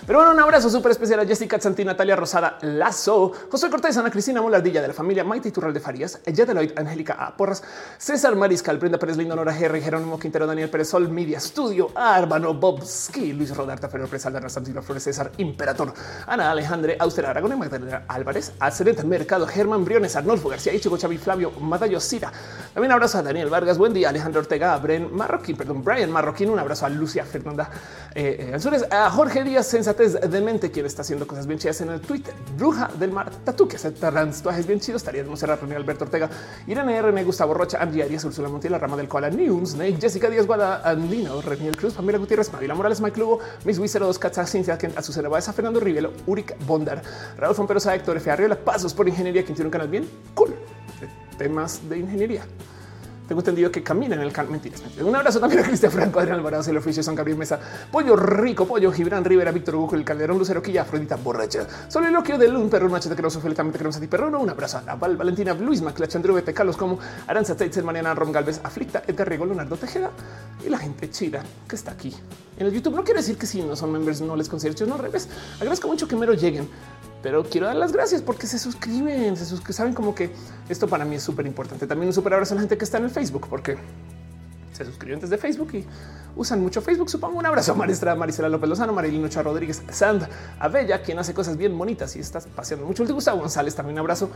Pero 0.06 0.18
bueno, 0.18 0.32
un 0.32 0.40
abrazo 0.40 0.70
súper 0.70 0.92
especial 0.92 1.20
a 1.20 1.26
Jessica 1.26 1.60
Santi, 1.60 1.84
Natalia 1.84 2.16
Rosada 2.16 2.58
Lazo, 2.62 3.32
José 3.50 3.68
Cortés, 3.68 3.96
Ana 3.96 4.10
Cristina 4.10 4.40
Molardilla 4.40 4.80
de 4.80 4.88
la 4.88 4.94
familia 4.94 5.24
Maite 5.24 5.50
Turral 5.50 5.72
de 5.72 5.80
Farías, 5.80 6.20
Yadeloid, 6.24 6.78
Angélica. 6.78 7.34
Porras, 7.36 7.62
César 7.98 8.34
Mariscal, 8.36 8.78
Brenda 8.78 8.98
Pérez 8.98 9.16
Lindo, 9.16 9.36
Nora 9.36 9.56
GR, 9.56 9.80
Jerónimo 9.80 10.18
Quintero, 10.18 10.46
Daniel 10.46 10.70
Pérez 10.70 10.88
Sol, 10.88 11.08
Media 11.08 11.38
Studio, 11.40 11.90
Árbano, 11.94 12.54
Bobski, 12.54 13.32
Luis 13.32 13.54
Rodarta, 13.54 13.88
Ferrer 13.88 14.08
Presalda, 14.08 14.48
Santino 14.48 14.82
Flores, 14.82 15.04
César 15.04 15.32
Imperator, 15.38 15.92
Ana 16.26 16.50
Alejandre, 16.50 16.96
Auster 16.98 17.26
Aragón, 17.26 17.58
Magdalena 17.58 18.04
Álvarez, 18.08 18.52
Acereta 18.58 19.04
Mercado, 19.04 19.46
Germán 19.46 19.84
Briones, 19.84 20.16
Arnolfo 20.16 20.48
García, 20.48 20.72
Ichigo 20.72 20.96
Chavi, 20.96 21.18
Flavio, 21.18 21.50
Madayo 21.60 22.00
Cira. 22.00 22.32
También 22.72 22.92
abrazo 22.92 23.18
a 23.18 23.22
Daniel 23.22 23.48
Vargas, 23.50 23.78
buen 23.78 23.92
día, 23.92 24.08
Alejandro 24.08 24.40
Ortega, 24.40 24.76
Bren 24.78 25.14
Marroquín, 25.14 25.56
perdón, 25.56 25.82
Brian 25.84 26.10
Marroquín, 26.10 26.50
un 26.50 26.58
abrazo 26.58 26.86
a 26.86 26.88
Lucia 26.88 27.24
Fernanda 27.24 27.70
eh, 28.14 28.52
eh 28.54 28.86
a 28.90 29.10
Jorge 29.10 29.44
Díaz, 29.44 29.66
Sensatez 29.90 30.30
de 30.30 30.40
Mente, 30.40 30.70
quien 30.70 30.86
está 30.86 31.02
haciendo 31.02 31.26
cosas 31.26 31.48
bien 31.48 31.58
chidas 31.58 31.80
en 31.80 31.90
el 31.90 32.00
Twitter. 32.00 32.32
Bruja 32.56 32.88
del 32.96 33.10
Mar 33.10 33.28
Tatu, 33.44 33.66
que 33.66 33.74
hace 33.74 33.90
tatuajes 33.90 34.64
bien 34.64 34.78
chidos. 34.78 35.02
Estaría 35.02 35.24
Monserrat, 35.24 35.60
René 35.60 35.74
Alberto 35.74 36.04
Ortega, 36.04 36.30
Irene 36.68 37.02
René 37.02 37.24
Gustavo 37.24 37.54
Rocha, 37.54 37.78
Angie 37.82 38.04
Arias, 38.04 38.24
Ursula 38.24 38.48
Montiel, 38.48 38.70
la 38.70 38.78
rama 38.78 38.96
del 38.96 39.08
Koala 39.08 39.30
News, 39.30 39.70
Snake, 39.70 39.96
Jessica 40.00 40.30
Díaz 40.30 40.46
Guada, 40.46 40.80
Andino, 40.88 41.42
Reniel 41.42 41.76
Cruz, 41.76 41.94
Pamela 41.94 42.18
Gutiérrez, 42.18 42.52
Mavila 42.52 42.74
Morales, 42.76 43.00
Mike 43.00 43.18
Lugo, 43.18 43.40
Miss 43.64 43.80
Wizard, 43.80 44.04
dos 44.04 44.18
Katza, 44.20 44.46
Cintia, 44.46 44.78
Azucena 44.94 45.28
Baeza, 45.28 45.52
Fernando 45.52 45.80
Rivelo, 45.80 46.12
Uric 46.26 46.56
Bondar, 46.66 47.02
Raúl 47.36 47.56
Fomperosa, 47.56 47.92
Héctor 47.92 48.18
F. 48.18 48.30
Arriola, 48.30 48.56
Pasos 48.56 48.94
por 48.94 49.08
Ingeniería, 49.08 49.42
quien 49.44 49.56
tiene 49.56 49.66
un 49.66 49.72
canal 49.72 49.88
bien 49.88 50.08
cool 50.34 50.54
de 51.00 51.36
temas 51.36 51.80
de 51.88 51.98
ingeniería. 51.98 52.44
Tengo 53.30 53.42
entendido 53.42 53.70
que 53.70 53.80
camina 53.80 54.16
en 54.16 54.22
el 54.22 54.32
canal. 54.32 54.50
Mentiras, 54.50 54.82
Un 55.00 55.14
abrazo 55.14 55.38
también 55.38 55.62
a 55.62 55.64
Cristian 55.64 55.92
Franco, 55.92 56.18
Adrián 56.18 56.38
Alvarado, 56.38 56.68
el 56.68 56.76
oficio 56.76 57.00
San 57.00 57.14
Gabriel 57.14 57.38
Mesa, 57.38 57.60
Pollo 57.92 58.16
Rico, 58.16 58.66
Pollo 58.66 58.90
Gibran 58.90 59.24
Rivera, 59.24 59.52
Víctor 59.52 59.76
Hugo, 59.76 59.94
el 59.94 60.04
Calderón, 60.04 60.36
Lucero 60.36 60.60
Quilla, 60.60 60.82
Afrodita 60.82 61.14
Borracha, 61.14 61.64
Soliloquio 61.86 62.36
de 62.38 62.48
Lun, 62.48 62.68
Perro, 62.68 62.88
Machete 62.88 63.14
Creoso, 63.14 63.40
Felicamente 63.40 63.78
Creoso 63.78 63.98
a 63.98 64.00
ti, 64.00 64.08
Perro, 64.08 64.36
un 64.36 64.50
abrazo 64.50 64.82
a 64.84 64.96
Val, 64.96 65.16
Valentina, 65.16 65.54
Luis 65.54 65.80
Maclach, 65.80 66.12
Andrew 66.16 66.34
Bete, 66.34 66.52
Carlos 66.52 66.76
Como, 66.76 66.98
Aranza 67.28 67.56
Teitzel, 67.56 67.84
Mariana 67.84 68.16
Rom 68.16 68.32
Galvez, 68.32 68.60
Aflicta, 68.64 69.04
Edgar 69.06 69.28
Riego, 69.28 69.46
Leonardo 69.46 69.76
Tejeda 69.76 70.10
y 70.66 70.68
la 70.68 70.78
gente 70.78 71.08
chida 71.08 71.44
que 71.68 71.76
está 71.76 71.92
aquí 71.92 72.12
en 72.58 72.66
el 72.66 72.72
YouTube. 72.72 72.96
No 72.96 73.04
quiere 73.04 73.20
decir 73.20 73.38
que 73.38 73.46
si 73.46 73.62
no 73.62 73.76
son 73.76 73.92
members 73.92 74.20
no 74.22 74.34
les 74.34 74.48
considero 74.48 74.84
no 74.88 74.94
al 74.94 75.02
revés. 75.02 75.28
Agradezco 75.60 75.86
mucho 75.86 76.08
que 76.08 76.16
mero 76.16 76.34
lleguen 76.34 76.68
pero 77.22 77.44
quiero 77.44 77.66
dar 77.66 77.76
las 77.76 77.92
gracias 77.92 78.22
porque 78.22 78.46
se 78.46 78.58
suscriben, 78.58 79.36
se 79.36 79.44
suscriben, 79.44 79.74
saben 79.74 79.94
como 79.94 80.14
que 80.14 80.30
esto 80.68 80.88
para 80.88 81.04
mí 81.04 81.16
es 81.16 81.22
súper 81.22 81.46
importante. 81.46 81.86
También 81.86 82.08
un 82.08 82.14
súper 82.14 82.32
abrazo 82.32 82.54
a 82.54 82.56
la 82.56 82.60
gente 82.62 82.78
que 82.78 82.84
está 82.84 82.98
en 82.98 83.04
el 83.04 83.10
Facebook 83.10 83.46
porque 83.48 83.76
se 84.72 84.84
suscriben 84.86 85.20
desde 85.20 85.36
Facebook 85.36 85.74
y 85.74 85.84
usan 86.36 86.60
mucho 86.62 86.80
Facebook. 86.80 87.10
Supongo 87.10 87.38
un 87.38 87.44
abrazo 87.44 87.72
a 87.72 87.74
Maristra 87.74 88.14
Marisela 88.14 88.48
López 88.48 88.68
Lozano, 88.70 88.92
Marilino 88.94 89.28
Chá 89.28 89.42
Rodríguez, 89.42 89.82
Sand, 89.90 90.26
a 90.58 90.68
Bella, 90.68 91.02
quien 91.02 91.18
hace 91.18 91.34
cosas 91.34 91.56
bien 91.58 91.76
bonitas 91.76 92.16
y 92.16 92.20
estás 92.20 92.46
paseando 92.46 92.86
mucho. 92.86 93.02
El 93.02 93.12
Gustavo 93.12 93.40
González 93.40 93.74
también 93.74 93.94
un 93.94 94.00
abrazo. 94.00 94.30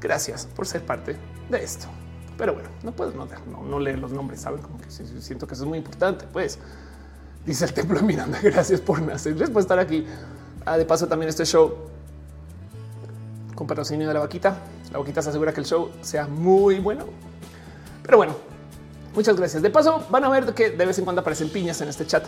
Gracias 0.00 0.46
por 0.54 0.66
ser 0.66 0.84
parte 0.84 1.16
de 1.48 1.64
esto. 1.64 1.86
Pero 2.36 2.52
bueno, 2.52 2.68
no 2.82 2.92
puedo 2.92 3.12
no, 3.12 3.26
no, 3.62 3.80
leer 3.80 3.98
los 3.98 4.10
nombres, 4.10 4.40
saben 4.40 4.60
como 4.60 4.78
que 4.78 4.90
siento 4.90 5.46
que 5.46 5.54
eso 5.54 5.62
es 5.62 5.68
muy 5.68 5.78
importante. 5.78 6.26
Pues 6.30 6.58
dice 7.46 7.64
el 7.64 7.72
templo 7.72 7.98
de 7.98 8.04
Miranda. 8.04 8.38
Gracias 8.42 8.82
por 8.82 9.00
nacer, 9.00 9.34
por 9.50 9.62
estar 9.62 9.78
aquí. 9.78 10.04
Ah, 10.66 10.76
de 10.76 10.84
paso, 10.84 11.06
también 11.06 11.28
este 11.28 11.46
show 11.46 11.93
con 13.54 13.66
patrocinio 13.66 14.08
de 14.08 14.14
la 14.14 14.20
vaquita. 14.20 14.58
La 14.92 14.98
vaquita 14.98 15.22
se 15.22 15.30
asegura 15.30 15.52
que 15.52 15.60
el 15.60 15.66
show 15.66 15.90
sea 16.02 16.26
muy 16.26 16.78
bueno. 16.78 17.06
Pero 18.02 18.18
bueno, 18.18 18.34
muchas 19.14 19.36
gracias. 19.36 19.62
De 19.62 19.70
paso, 19.70 20.04
van 20.10 20.24
a 20.24 20.28
ver 20.28 20.54
que 20.54 20.70
de 20.70 20.86
vez 20.86 20.98
en 20.98 21.04
cuando 21.04 21.20
aparecen 21.20 21.48
piñas 21.48 21.80
en 21.80 21.88
este 21.88 22.06
chat. 22.06 22.26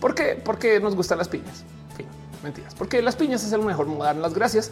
¿Por 0.00 0.14
qué? 0.14 0.40
Porque 0.42 0.80
nos 0.80 0.96
gustan 0.96 1.18
las 1.18 1.28
piñas. 1.28 1.64
fin, 1.96 2.06
mentiras. 2.42 2.74
Porque 2.74 3.00
las 3.02 3.16
piñas 3.16 3.44
es 3.44 3.52
el 3.52 3.60
mejor 3.60 3.86
modo 3.86 4.00
de 4.00 4.06
dar 4.06 4.16
las 4.16 4.34
gracias. 4.34 4.70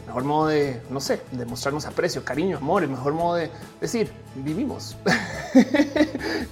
El 0.00 0.06
mejor 0.06 0.24
modo 0.24 0.46
de, 0.46 0.80
no 0.88 1.00
sé, 1.00 1.20
de 1.32 1.44
mostrarnos 1.46 1.84
aprecio, 1.84 2.24
cariño, 2.24 2.58
amor. 2.58 2.84
El 2.84 2.90
mejor 2.90 3.12
modo 3.12 3.34
de 3.34 3.50
decir, 3.80 4.12
vivimos. 4.36 4.96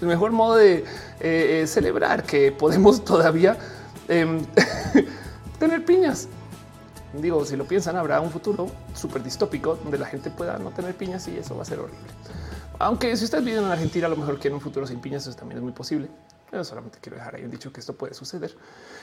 el 0.00 0.08
mejor 0.08 0.32
modo 0.32 0.56
de 0.56 0.78
eh, 1.20 1.62
eh, 1.62 1.66
celebrar 1.68 2.24
que 2.24 2.50
podemos 2.50 3.04
todavía 3.04 3.56
em, 4.08 4.40
tener 5.60 5.84
piñas. 5.84 6.26
Digo, 7.20 7.44
si 7.44 7.56
lo 7.56 7.64
piensan, 7.64 7.96
habrá 7.96 8.20
un 8.20 8.30
futuro 8.30 8.70
súper 8.94 9.22
distópico 9.22 9.76
donde 9.76 9.98
la 9.98 10.06
gente 10.06 10.30
pueda 10.30 10.58
no 10.58 10.70
tener 10.70 10.94
piñas 10.94 11.26
y 11.28 11.36
eso 11.38 11.56
va 11.56 11.62
a 11.62 11.64
ser 11.64 11.78
horrible. 11.78 12.08
Aunque 12.78 13.16
si 13.16 13.24
ustedes 13.24 13.44
viven 13.44 13.64
en 13.64 13.70
Argentina, 13.70 14.06
a 14.06 14.10
lo 14.10 14.16
mejor 14.16 14.38
quieren 14.38 14.54
un 14.54 14.60
futuro 14.60 14.86
sin 14.86 15.00
piñas, 15.00 15.26
eso 15.26 15.36
también 15.36 15.58
es 15.58 15.62
muy 15.62 15.72
posible. 15.72 16.08
Pero 16.50 16.62
solamente 16.62 16.98
quiero 17.00 17.16
dejar 17.16 17.36
ahí 17.36 17.44
un 17.44 17.50
dicho 17.50 17.72
que 17.72 17.80
esto 17.80 17.94
puede 17.94 18.14
suceder. 18.14 18.56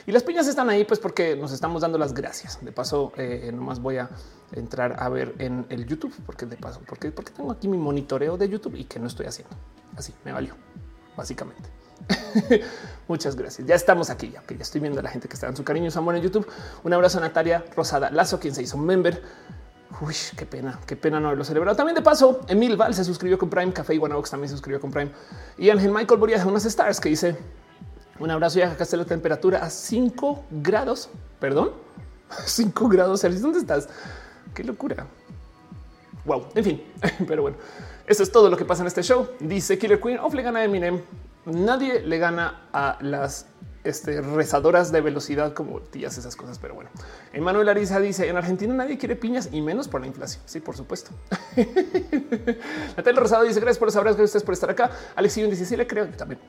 Y 0.05 0.11
las 0.11 0.23
piñas 0.23 0.47
están 0.47 0.69
ahí 0.69 0.85
pues 0.85 0.99
porque 0.99 1.35
nos 1.35 1.51
estamos 1.51 1.81
dando 1.81 1.97
las 1.97 2.13
gracias. 2.13 2.63
De 2.63 2.71
paso, 2.71 3.11
eh, 3.17 3.51
nomás 3.53 3.79
voy 3.79 3.97
a 3.97 4.09
entrar 4.53 4.95
a 5.01 5.09
ver 5.09 5.35
en 5.39 5.65
el 5.69 5.85
YouTube, 5.85 6.13
porque 6.25 6.45
de 6.45 6.57
paso, 6.57 6.81
porque, 6.87 7.11
porque 7.11 7.31
tengo 7.31 7.51
aquí 7.51 7.67
mi 7.67 7.77
monitoreo 7.77 8.37
de 8.37 8.47
YouTube 8.47 8.75
y 8.75 8.85
que 8.85 8.99
no 8.99 9.07
estoy 9.07 9.25
haciendo. 9.25 9.55
Así 9.97 10.13
me 10.23 10.31
valió, 10.31 10.55
básicamente. 11.17 11.80
Muchas 13.07 13.35
gracias. 13.35 13.67
Ya 13.67 13.75
estamos 13.75 14.09
aquí, 14.09 14.31
ya 14.31 14.41
que 14.41 14.55
ya 14.55 14.63
estoy 14.63 14.81
viendo 14.81 14.99
a 14.99 15.03
la 15.03 15.09
gente 15.09 15.27
que 15.27 15.33
está 15.33 15.47
en 15.47 15.55
su 15.55 15.63
cariño 15.63 15.87
y 15.87 15.91
su 15.91 15.99
amor 15.99 16.15
en 16.15 16.21
YouTube. 16.21 16.47
Un 16.83 16.93
abrazo 16.93 17.17
a 17.17 17.21
Natalia 17.21 17.63
Rosada 17.75 18.09
Lazo, 18.09 18.39
quien 18.39 18.55
se 18.55 18.63
hizo 18.63 18.77
member. 18.77 19.21
Uy, 19.99 20.15
qué 20.37 20.45
pena, 20.45 20.79
qué 20.87 20.95
pena 20.95 21.19
no 21.19 21.27
haberlo 21.27 21.43
celebrado. 21.43 21.75
También 21.75 21.95
de 21.95 22.01
paso, 22.01 22.41
Emil 22.47 22.77
Val 22.77 22.93
se 22.93 23.03
suscribió 23.03 23.37
con 23.37 23.49
Prime, 23.49 23.73
Café 23.73 23.93
Iguanox 23.93 24.31
también 24.31 24.49
se 24.49 24.55
suscribió 24.55 24.79
con 24.79 24.91
Prime. 24.91 25.11
Y 25.57 25.69
Ángel 25.69 25.91
Michael 25.91 26.19
Boria 26.19 26.45
unas 26.45 26.65
stars 26.65 26.99
que 26.99 27.09
dice 27.09 27.37
un 28.19 28.31
abrazo 28.31 28.59
y 28.59 28.61
acá 28.61 28.83
está 28.83 28.97
la 28.97 29.05
temperatura 29.05 29.63
a 29.63 29.69
5 29.69 30.45
grados. 30.49 31.09
Perdón, 31.39 31.71
5 32.45 32.87
grados 32.87 33.21
Celsius. 33.21 33.41
¿Dónde 33.41 33.59
estás? 33.59 33.89
Qué 34.53 34.63
locura. 34.63 35.05
Wow, 36.23 36.47
en 36.55 36.63
fin, 36.63 36.83
pero 37.27 37.41
bueno, 37.41 37.57
eso 38.05 38.23
es 38.23 38.31
todo 38.31 38.49
lo 38.49 38.55
que 38.55 38.63
pasa 38.63 38.83
en 38.83 38.87
este 38.87 39.03
show. 39.03 39.27
Dice 39.39 39.77
Killer 39.77 39.99
Queen, 39.99 40.19
of 40.19 40.33
le 40.33 40.43
gana 40.43 40.63
Eminem 40.63 41.01
nadie 41.45 42.01
le 42.01 42.17
gana 42.17 42.67
a 42.73 42.97
las 43.01 43.47
este, 43.83 44.21
rezadoras 44.21 44.91
de 44.91 45.01
velocidad 45.01 45.53
como 45.53 45.79
tías, 45.81 46.17
esas 46.17 46.35
cosas. 46.35 46.59
Pero 46.59 46.75
bueno, 46.75 46.89
Emanuel 47.33 47.69
Ariza 47.69 47.99
dice 47.99 48.29
en 48.29 48.37
Argentina 48.37 48.73
nadie 48.73 48.97
quiere 48.97 49.15
piñas 49.15 49.49
y 49.51 49.61
menos 49.61 49.87
por 49.87 50.01
la 50.01 50.07
inflación. 50.07 50.43
Sí, 50.45 50.59
por 50.59 50.75
supuesto. 50.75 51.11
Natalia 52.97 53.19
Rosado 53.19 53.43
dice 53.43 53.59
gracias 53.59 53.79
por 53.79 53.87
los 53.87 53.95
abrazos, 53.95 54.21
ustedes 54.21 54.43
por 54.43 54.53
estar 54.53 54.69
acá. 54.69 54.91
Alex 55.15 55.35
dice 55.35 55.65
sí 55.65 55.75
le 55.75 55.87
creo 55.87 56.07
también. 56.09 56.39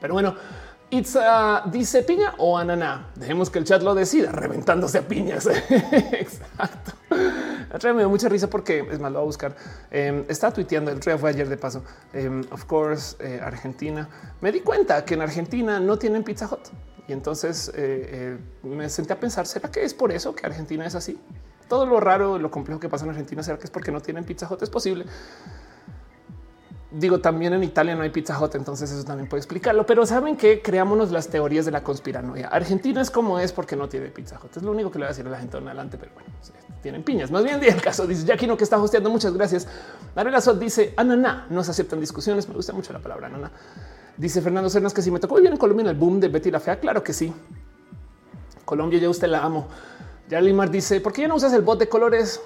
Pero 0.00 0.14
bueno, 0.14 0.36
Itza 0.90 1.62
dice 1.66 2.02
piña 2.02 2.34
o 2.38 2.56
ananá. 2.56 3.10
Dejemos 3.16 3.50
que 3.50 3.58
el 3.58 3.64
chat 3.64 3.82
lo 3.82 3.94
decida, 3.94 4.30
reventándose 4.30 4.98
a 4.98 5.02
piñas. 5.02 5.46
Exacto. 6.12 6.92
Me 7.82 7.98
dio 7.98 8.08
mucha 8.08 8.28
risa 8.28 8.48
porque 8.48 8.86
es 8.90 9.00
más, 9.00 9.10
lo 9.10 9.18
voy 9.18 9.24
a 9.24 9.26
buscar. 9.26 9.56
Eh, 9.90 10.24
estaba 10.28 10.52
tuiteando, 10.52 10.90
el 10.90 11.00
día 11.00 11.18
fue 11.18 11.30
ayer 11.30 11.48
de 11.48 11.56
paso. 11.56 11.82
Em, 12.12 12.44
of 12.50 12.64
course, 12.66 13.16
eh, 13.18 13.40
Argentina. 13.42 14.08
Me 14.40 14.52
di 14.52 14.60
cuenta 14.60 15.04
que 15.04 15.14
en 15.14 15.22
Argentina 15.22 15.80
no 15.80 15.98
tienen 15.98 16.22
Pizza 16.22 16.46
Hut. 16.46 16.68
Y 17.06 17.12
entonces 17.12 17.68
eh, 17.74 18.38
eh, 18.62 18.66
me 18.66 18.88
senté 18.88 19.12
a 19.12 19.20
pensar, 19.20 19.46
¿será 19.46 19.70
que 19.70 19.84
es 19.84 19.92
por 19.92 20.12
eso 20.12 20.34
que 20.34 20.46
Argentina 20.46 20.86
es 20.86 20.94
así? 20.94 21.18
Todo 21.68 21.86
lo 21.86 22.00
raro, 22.00 22.38
lo 22.38 22.50
complejo 22.50 22.80
que 22.80 22.88
pasa 22.88 23.04
en 23.04 23.10
Argentina, 23.10 23.42
¿será 23.42 23.58
que 23.58 23.64
es 23.64 23.70
porque 23.70 23.90
no 23.90 24.00
tienen 24.00 24.24
Pizza 24.24 24.48
Hut? 24.50 24.62
Es 24.62 24.70
posible 24.70 25.04
digo, 26.94 27.20
también 27.20 27.52
en 27.52 27.64
Italia 27.64 27.94
no 27.94 28.02
hay 28.02 28.10
Pizza 28.10 28.38
Hut, 28.40 28.54
entonces 28.54 28.90
eso 28.90 29.04
también 29.04 29.28
puede 29.28 29.40
explicarlo. 29.40 29.84
Pero 29.84 30.06
saben 30.06 30.36
que 30.36 30.62
creámonos 30.62 31.10
las 31.10 31.28
teorías 31.28 31.64
de 31.64 31.70
la 31.70 31.82
conspiranoia. 31.82 32.48
Argentina 32.48 33.00
es 33.00 33.10
como 33.10 33.38
es 33.38 33.52
porque 33.52 33.76
no 33.76 33.88
tiene 33.88 34.06
Pizza 34.08 34.38
Hut. 34.42 34.56
Es 34.56 34.62
lo 34.62 34.70
único 34.70 34.90
que 34.90 34.98
le 34.98 35.04
voy 35.04 35.08
a 35.08 35.12
decir 35.12 35.26
a 35.26 35.30
la 35.30 35.38
gente 35.38 35.58
en 35.58 35.66
adelante, 35.66 35.98
pero 35.98 36.12
bueno, 36.14 36.28
tienen 36.82 37.02
piñas. 37.02 37.30
Más 37.30 37.42
bien, 37.44 37.62
el 37.64 37.80
caso 37.80 38.06
dice 38.06 38.24
no 38.46 38.56
que 38.56 38.64
está 38.64 38.78
hosteando. 38.78 39.10
Muchas 39.10 39.34
gracias. 39.34 39.66
Ariela 40.14 40.40
Sot 40.40 40.58
dice 40.58 40.94
ananá. 40.96 41.46
No 41.50 41.64
se 41.64 41.72
aceptan 41.72 42.00
discusiones. 42.00 42.48
Me 42.48 42.54
gusta 42.54 42.72
mucho 42.72 42.92
la 42.92 43.00
palabra 43.00 43.26
ananá. 43.26 43.50
Dice 44.16 44.40
Fernando 44.40 44.70
Cernas 44.70 44.94
que 44.94 45.02
si 45.02 45.10
me 45.10 45.18
tocó 45.18 45.36
vivir 45.36 45.50
en 45.50 45.56
Colombia 45.56 45.82
en 45.82 45.88
el 45.88 45.96
boom 45.96 46.20
de 46.20 46.28
Betty 46.28 46.50
la 46.50 46.60
Fea. 46.60 46.78
Claro 46.78 47.02
que 47.02 47.12
sí. 47.12 47.32
Colombia, 48.64 48.98
ya 48.98 49.10
usted 49.10 49.28
la 49.28 49.42
amo. 49.42 49.68
Ya 50.28 50.40
Limar 50.40 50.70
dice, 50.70 51.00
¿por 51.00 51.12
qué 51.12 51.22
ya 51.22 51.28
no 51.28 51.34
usas 51.34 51.52
el 51.52 51.62
bot 51.62 51.78
de 51.78 51.88
colores? 51.88 52.40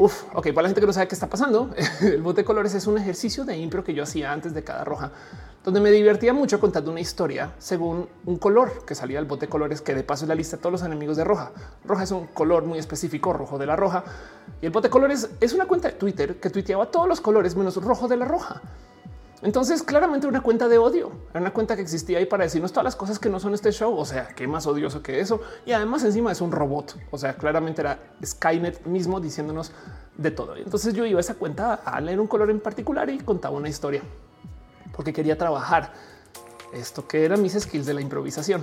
Uf, 0.00 0.24
ok, 0.32 0.46
para 0.54 0.62
la 0.62 0.68
gente 0.68 0.80
que 0.80 0.86
no 0.86 0.94
sabe 0.94 1.08
qué 1.08 1.14
está 1.14 1.28
pasando, 1.28 1.68
el 2.00 2.22
bote 2.22 2.40
de 2.40 2.44
colores 2.46 2.72
es 2.72 2.86
un 2.86 2.96
ejercicio 2.96 3.44
de 3.44 3.58
impro 3.58 3.84
que 3.84 3.92
yo 3.92 4.02
hacía 4.02 4.32
antes 4.32 4.54
de 4.54 4.64
cada 4.64 4.82
roja, 4.82 5.12
donde 5.62 5.78
me 5.78 5.90
divertía 5.90 6.32
mucho 6.32 6.58
contando 6.58 6.90
una 6.90 7.00
historia 7.00 7.52
según 7.58 8.08
un 8.24 8.38
color 8.38 8.86
que 8.86 8.94
salía 8.94 9.18
del 9.18 9.26
bote 9.26 9.44
de 9.44 9.50
colores, 9.50 9.82
que 9.82 9.94
de 9.94 10.02
paso 10.02 10.24
es 10.24 10.30
la 10.30 10.34
lista 10.34 10.56
de 10.56 10.62
todos 10.62 10.72
los 10.72 10.82
enemigos 10.84 11.18
de 11.18 11.24
roja. 11.24 11.52
Roja 11.84 12.04
es 12.04 12.12
un 12.12 12.28
color 12.28 12.64
muy 12.64 12.78
específico, 12.78 13.34
rojo 13.34 13.58
de 13.58 13.66
la 13.66 13.76
roja, 13.76 14.02
y 14.62 14.64
el 14.64 14.72
bote 14.72 14.88
de 14.88 14.90
colores 14.90 15.28
es 15.38 15.52
una 15.52 15.66
cuenta 15.66 15.88
de 15.88 15.94
Twitter 15.96 16.40
que 16.40 16.48
tuiteaba 16.48 16.90
todos 16.90 17.06
los 17.06 17.20
colores 17.20 17.54
menos 17.54 17.76
rojo 17.76 18.08
de 18.08 18.16
la 18.16 18.24
roja. 18.24 18.62
Entonces, 19.42 19.82
claramente 19.82 20.26
una 20.26 20.42
cuenta 20.42 20.68
de 20.68 20.76
odio, 20.76 21.12
era 21.30 21.40
una 21.40 21.52
cuenta 21.52 21.74
que 21.74 21.82
existía 21.82 22.18
ahí 22.18 22.26
para 22.26 22.44
decirnos 22.44 22.72
todas 22.72 22.84
las 22.84 22.96
cosas 22.96 23.18
que 23.18 23.30
no 23.30 23.40
son 23.40 23.54
este 23.54 23.72
show. 23.72 23.96
O 23.96 24.04
sea, 24.04 24.28
qué 24.28 24.46
más 24.46 24.66
odioso 24.66 25.02
que 25.02 25.20
eso. 25.20 25.40
Y 25.64 25.72
además, 25.72 26.04
encima 26.04 26.30
es 26.30 26.40
un 26.40 26.52
robot. 26.52 26.96
O 27.10 27.18
sea, 27.18 27.34
claramente 27.34 27.80
era 27.80 27.98
Skynet 28.24 28.84
mismo 28.84 29.18
diciéndonos 29.18 29.72
de 30.16 30.30
todo. 30.30 30.56
Entonces, 30.56 30.92
yo 30.92 31.06
iba 31.06 31.18
a 31.18 31.20
esa 31.20 31.34
cuenta 31.34 31.74
a 31.74 32.00
leer 32.00 32.20
un 32.20 32.26
color 32.26 32.50
en 32.50 32.60
particular 32.60 33.08
y 33.08 33.18
contaba 33.18 33.56
una 33.56 33.68
historia 33.68 34.02
porque 34.92 35.12
quería 35.12 35.38
trabajar 35.38 35.92
esto 36.74 37.08
que 37.08 37.24
eran 37.24 37.40
mis 37.40 37.54
skills 37.58 37.86
de 37.86 37.94
la 37.94 38.02
improvisación. 38.02 38.62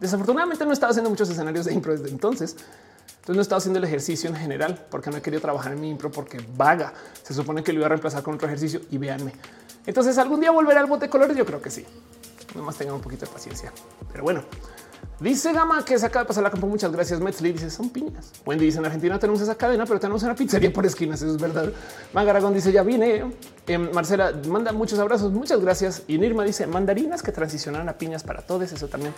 Desafortunadamente, 0.00 0.66
no 0.66 0.72
estaba 0.72 0.90
haciendo 0.90 1.08
muchos 1.08 1.30
escenarios 1.30 1.64
de 1.64 1.72
impro 1.72 1.92
desde 1.92 2.10
entonces. 2.10 2.56
Entonces 3.20 3.36
no 3.36 3.40
estaba 3.42 3.56
haciendo 3.56 3.78
el 3.78 3.84
ejercicio 3.84 4.28
en 4.28 4.36
general 4.36 4.86
porque 4.90 5.10
no 5.10 5.16
he 5.16 5.22
querido 5.22 5.40
trabajar 5.40 5.72
en 5.72 5.80
mi 5.80 5.88
impro 5.88 6.10
porque 6.10 6.44
vaga. 6.56 6.92
Se 7.22 7.32
supone 7.32 7.62
que 7.62 7.72
lo 7.72 7.78
iba 7.78 7.86
a 7.86 7.88
reemplazar 7.88 8.22
con 8.22 8.34
otro 8.34 8.46
ejercicio 8.46 8.82
y 8.90 8.98
véanme. 8.98 9.32
Entonces 9.86 10.18
algún 10.18 10.40
día 10.40 10.50
volverá 10.50 10.80
al 10.80 10.86
bote 10.86 11.06
de 11.06 11.10
colores. 11.10 11.36
Yo 11.36 11.44
creo 11.44 11.60
que 11.60 11.70
sí. 11.70 11.84
Nomás 12.54 12.76
tengan 12.76 12.94
un 12.94 13.00
poquito 13.00 13.26
de 13.26 13.32
paciencia. 13.32 13.72
Pero 14.12 14.24
bueno, 14.24 14.42
Dice 15.20 15.52
Gama 15.52 15.84
que 15.84 15.96
se 15.96 16.06
acaba 16.06 16.24
de 16.24 16.28
pasar 16.28 16.42
la 16.42 16.50
campo. 16.50 16.66
Muchas 16.66 16.90
gracias. 16.90 17.20
Metzli 17.20 17.52
dice 17.52 17.70
son 17.70 17.90
piñas. 17.90 18.32
Wendy 18.44 18.64
dice 18.64 18.78
en 18.78 18.86
Argentina 18.86 19.18
tenemos 19.18 19.40
esa 19.40 19.54
cadena, 19.54 19.86
pero 19.86 20.00
tenemos 20.00 20.22
una 20.24 20.34
pizzería 20.34 20.72
por 20.72 20.84
esquinas. 20.84 21.22
Eso 21.22 21.30
es 21.30 21.40
verdad. 21.40 21.72
Magaragón 22.12 22.52
dice 22.52 22.72
ya 22.72 22.82
vine. 22.82 23.32
Em, 23.66 23.92
Marcela 23.92 24.32
manda 24.48 24.72
muchos 24.72 24.98
abrazos. 24.98 25.32
Muchas 25.32 25.60
gracias. 25.60 26.02
Y 26.08 26.18
Nirma 26.18 26.42
dice 26.44 26.66
mandarinas 26.66 27.22
que 27.22 27.30
transicionaron 27.30 27.88
a 27.88 27.92
piñas 27.92 28.24
para 28.24 28.42
todos. 28.42 28.72
Eso 28.72 28.88
también. 28.88 29.14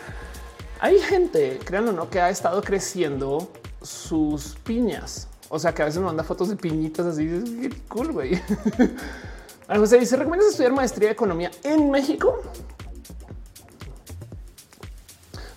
Hay 0.81 0.99
gente, 0.99 1.59
créanlo 1.65 1.93
no, 1.93 2.11
que 2.11 2.21
ha 2.21 2.29
estado 2.29 2.63
creciendo 2.63 3.51
sus 3.81 4.57
piñas. 4.65 5.29
O 5.49 5.59
sea, 5.59 5.73
que 5.73 5.81
a 5.81 5.87
veces 5.87 6.01
nos 6.01 6.11
manda 6.11 6.25
fotos 6.25 6.51
de 6.51 6.57
piñitas 6.57 7.07
así. 7.07 7.27
Es 7.27 7.75
cool, 7.89 8.13
güey. 8.13 8.39
José 9.75 9.99
dice, 9.99 10.17
¿recomiendas 10.17 10.51
estudiar 10.51 10.73
maestría 10.73 11.09
de 11.09 11.13
economía 11.13 11.51
en 11.65 11.91
México? 11.91 12.41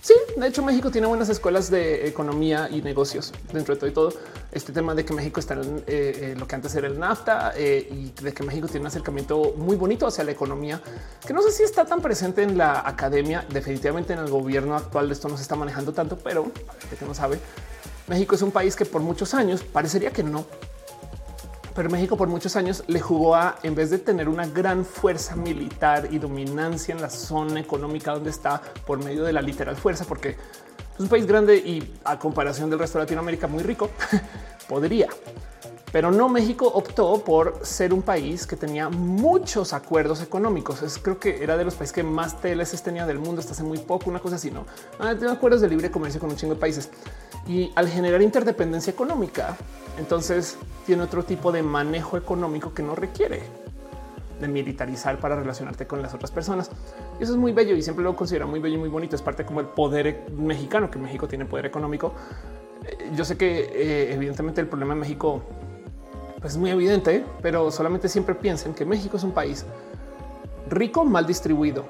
Sí, 0.00 0.14
de 0.36 0.48
hecho 0.48 0.64
México 0.64 0.90
tiene 0.90 1.06
buenas 1.06 1.28
escuelas 1.28 1.70
de 1.70 2.08
economía 2.08 2.68
y 2.68 2.82
negocios 2.82 3.32
dentro 3.52 3.74
de 3.74 3.78
todo 3.78 3.90
y 3.90 3.92
todo. 3.92 4.12
Este 4.50 4.72
tema 4.72 4.96
de 4.96 5.04
que 5.04 5.12
México 5.14 5.38
está 5.38 5.54
en 5.54 5.78
eh, 5.78 5.82
eh, 5.86 6.34
lo 6.36 6.48
que 6.48 6.56
antes 6.56 6.74
era 6.74 6.88
el 6.88 6.98
NAFTA 6.98 7.52
eh, 7.54 7.88
y 7.88 8.10
de 8.20 8.34
que 8.34 8.42
México 8.42 8.66
tiene 8.66 8.80
un 8.80 8.86
acercamiento 8.88 9.54
muy 9.56 9.76
bonito 9.76 10.08
hacia 10.08 10.24
la 10.24 10.32
economía, 10.32 10.82
que 11.24 11.32
no 11.32 11.40
sé 11.42 11.52
si 11.52 11.62
está 11.62 11.84
tan 11.84 12.02
presente 12.02 12.42
en 12.42 12.58
la 12.58 12.82
academia, 12.84 13.46
definitivamente 13.50 14.12
en 14.14 14.18
el 14.18 14.28
gobierno 14.28 14.74
actual 14.74 15.12
esto 15.12 15.28
no 15.28 15.36
se 15.36 15.42
está 15.42 15.54
manejando 15.54 15.92
tanto, 15.92 16.18
pero 16.18 16.50
que 16.98 17.04
no 17.04 17.14
sabe, 17.14 17.38
México 18.08 18.34
es 18.34 18.42
un 18.42 18.50
país 18.50 18.74
que 18.74 18.84
por 18.84 19.02
muchos 19.02 19.34
años 19.34 19.62
parecería 19.62 20.10
que 20.10 20.24
no, 20.24 20.44
pero 21.80 21.88
México 21.88 22.14
por 22.14 22.28
muchos 22.28 22.56
años 22.56 22.84
le 22.88 23.00
jugó 23.00 23.34
a, 23.34 23.56
en 23.62 23.74
vez 23.74 23.88
de 23.88 23.96
tener 23.96 24.28
una 24.28 24.46
gran 24.46 24.84
fuerza 24.84 25.34
militar 25.34 26.08
y 26.10 26.18
dominancia 26.18 26.94
en 26.94 27.00
la 27.00 27.08
zona 27.08 27.58
económica 27.58 28.12
donde 28.12 28.28
está 28.28 28.60
por 28.86 29.02
medio 29.02 29.24
de 29.24 29.32
la 29.32 29.40
literal 29.40 29.76
fuerza, 29.76 30.04
porque 30.04 30.36
es 30.92 31.00
un 31.00 31.08
país 31.08 31.24
grande 31.24 31.56
y 31.56 31.94
a 32.04 32.18
comparación 32.18 32.68
del 32.68 32.80
resto 32.80 32.98
de 32.98 33.04
Latinoamérica 33.04 33.46
muy 33.46 33.62
rico, 33.62 33.88
podría. 34.68 35.08
Pero 35.90 36.10
no, 36.10 36.28
México 36.28 36.66
optó 36.66 37.24
por 37.24 37.60
ser 37.62 37.94
un 37.94 38.02
país 38.02 38.46
que 38.46 38.56
tenía 38.56 38.90
muchos 38.90 39.72
acuerdos 39.72 40.20
económicos. 40.20 40.82
Es, 40.82 40.98
creo 40.98 41.18
que 41.18 41.42
era 41.42 41.56
de 41.56 41.64
los 41.64 41.76
países 41.76 41.94
que 41.94 42.02
más 42.02 42.38
TLS 42.42 42.82
tenía 42.82 43.06
del 43.06 43.18
mundo 43.18 43.40
hasta 43.40 43.52
hace 43.52 43.62
muy 43.62 43.78
poco, 43.78 44.10
una 44.10 44.20
cosa 44.20 44.36
así, 44.36 44.50
¿no? 44.50 44.66
Ah, 44.98 45.14
acuerdos 45.30 45.62
de 45.62 45.68
libre 45.68 45.90
comercio 45.90 46.20
con 46.20 46.28
un 46.28 46.36
chingo 46.36 46.52
de 46.56 46.60
países. 46.60 46.90
Y 47.46 47.72
al 47.74 47.88
generar 47.88 48.22
interdependencia 48.22 48.92
económica, 48.92 49.56
entonces 49.98 50.56
tiene 50.86 51.02
otro 51.02 51.24
tipo 51.24 51.52
de 51.52 51.62
manejo 51.62 52.16
económico 52.16 52.72
que 52.74 52.82
no 52.82 52.94
requiere 52.94 53.42
de 54.40 54.48
militarizar 54.48 55.18
para 55.18 55.36
relacionarte 55.36 55.86
con 55.86 56.02
las 56.02 56.14
otras 56.14 56.30
personas. 56.30 56.70
Eso 57.18 57.32
es 57.32 57.38
muy 57.38 57.52
bello 57.52 57.76
y 57.76 57.82
siempre 57.82 58.02
lo 58.02 58.16
considero 58.16 58.48
muy 58.48 58.60
bello 58.60 58.76
y 58.76 58.78
muy 58.78 58.88
bonito. 58.88 59.14
Es 59.14 59.22
parte 59.22 59.44
como 59.44 59.60
el 59.60 59.66
poder 59.66 60.24
mexicano, 60.36 60.90
que 60.90 60.98
México 60.98 61.28
tiene 61.28 61.44
poder 61.44 61.66
económico. 61.66 62.14
Eh, 62.86 63.10
yo 63.14 63.24
sé 63.24 63.36
que 63.36 63.60
eh, 63.60 64.14
evidentemente 64.14 64.60
el 64.60 64.66
problema 64.66 64.94
en 64.94 65.00
México 65.00 65.42
pues, 66.40 66.54
es 66.54 66.58
muy 66.58 66.70
evidente, 66.70 67.24
pero 67.42 67.70
solamente 67.70 68.08
siempre 68.08 68.34
piensen 68.34 68.74
que 68.74 68.84
México 68.84 69.18
es 69.18 69.24
un 69.24 69.32
país 69.32 69.66
rico, 70.68 71.04
mal 71.04 71.26
distribuido, 71.26 71.84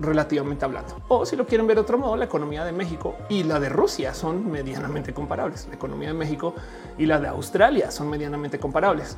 relativamente 0.00 0.64
hablando. 0.64 1.02
O 1.08 1.26
si 1.26 1.36
lo 1.36 1.46
quieren 1.46 1.66
ver 1.66 1.76
de 1.76 1.82
otro 1.82 1.98
modo, 1.98 2.16
la 2.16 2.24
economía 2.24 2.64
de 2.64 2.72
México 2.72 3.16
y 3.28 3.42
la 3.42 3.58
de 3.58 3.68
Rusia 3.68 4.14
son 4.14 4.50
medianamente 4.50 5.12
comparables. 5.12 5.66
La 5.68 5.74
economía 5.74 6.08
de 6.08 6.14
México 6.14 6.54
y 6.96 7.06
la 7.06 7.18
de 7.18 7.28
Australia 7.28 7.90
son 7.90 8.08
medianamente 8.08 8.58
comparables 8.58 9.16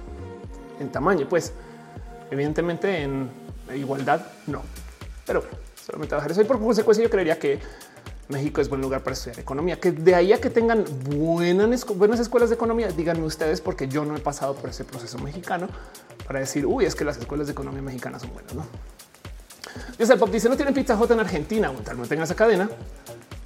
en 0.79 0.91
tamaño. 0.91 1.29
Pues 1.29 1.53
evidentemente 2.31 3.03
en 3.03 3.31
igualdad 3.75 4.27
no, 4.47 4.63
pero 5.27 5.45
solamente 5.85 6.15
bajar 6.15 6.31
eso. 6.31 6.43
Y 6.43 6.45
por 6.45 6.59
consecuencia 6.59 7.05
yo 7.05 7.11
creería 7.11 7.39
que 7.39 7.61
México 8.29 8.61
es 8.61 8.69
buen 8.69 8.81
lugar 8.81 9.03
para 9.03 9.15
estudiar 9.15 9.41
economía, 9.41 9.81
que 9.81 9.93
de 9.93 10.15
ahí 10.15 10.33
a 10.33 10.41
que 10.41 10.51
tengan 10.51 10.85
buenas, 11.05 11.85
buenas 11.87 12.21
escuelas 12.21 12.49
de 12.49 12.55
economía, 12.55 12.89
díganme 12.89 13.25
ustedes, 13.25 13.61
porque 13.61 13.89
yo 13.89 14.05
no 14.05 14.17
he 14.17 14.21
pasado 14.21 14.55
por 14.55 14.71
ese 14.71 14.85
proceso 14.85 15.19
mexicano 15.19 15.67
para 16.27 16.39
decir, 16.39 16.65
uy, 16.65 16.85
es 16.85 16.95
que 16.95 17.05
las 17.05 17.19
escuelas 17.19 17.49
de 17.49 17.53
economía 17.53 17.83
mexicanas 17.83 18.23
son 18.23 18.33
buenas, 18.33 18.55
¿no? 18.55 18.65
El 19.99 20.19
Pop 20.19 20.31
dice 20.31 20.49
no 20.49 20.57
tienen 20.57 20.75
Pizza 20.75 20.97
Hut 20.97 21.11
en 21.11 21.21
Argentina, 21.21 21.73
tal 21.85 21.99
no 21.99 22.07
tengan 22.07 22.25
esa 22.25 22.35
cadena, 22.35 22.69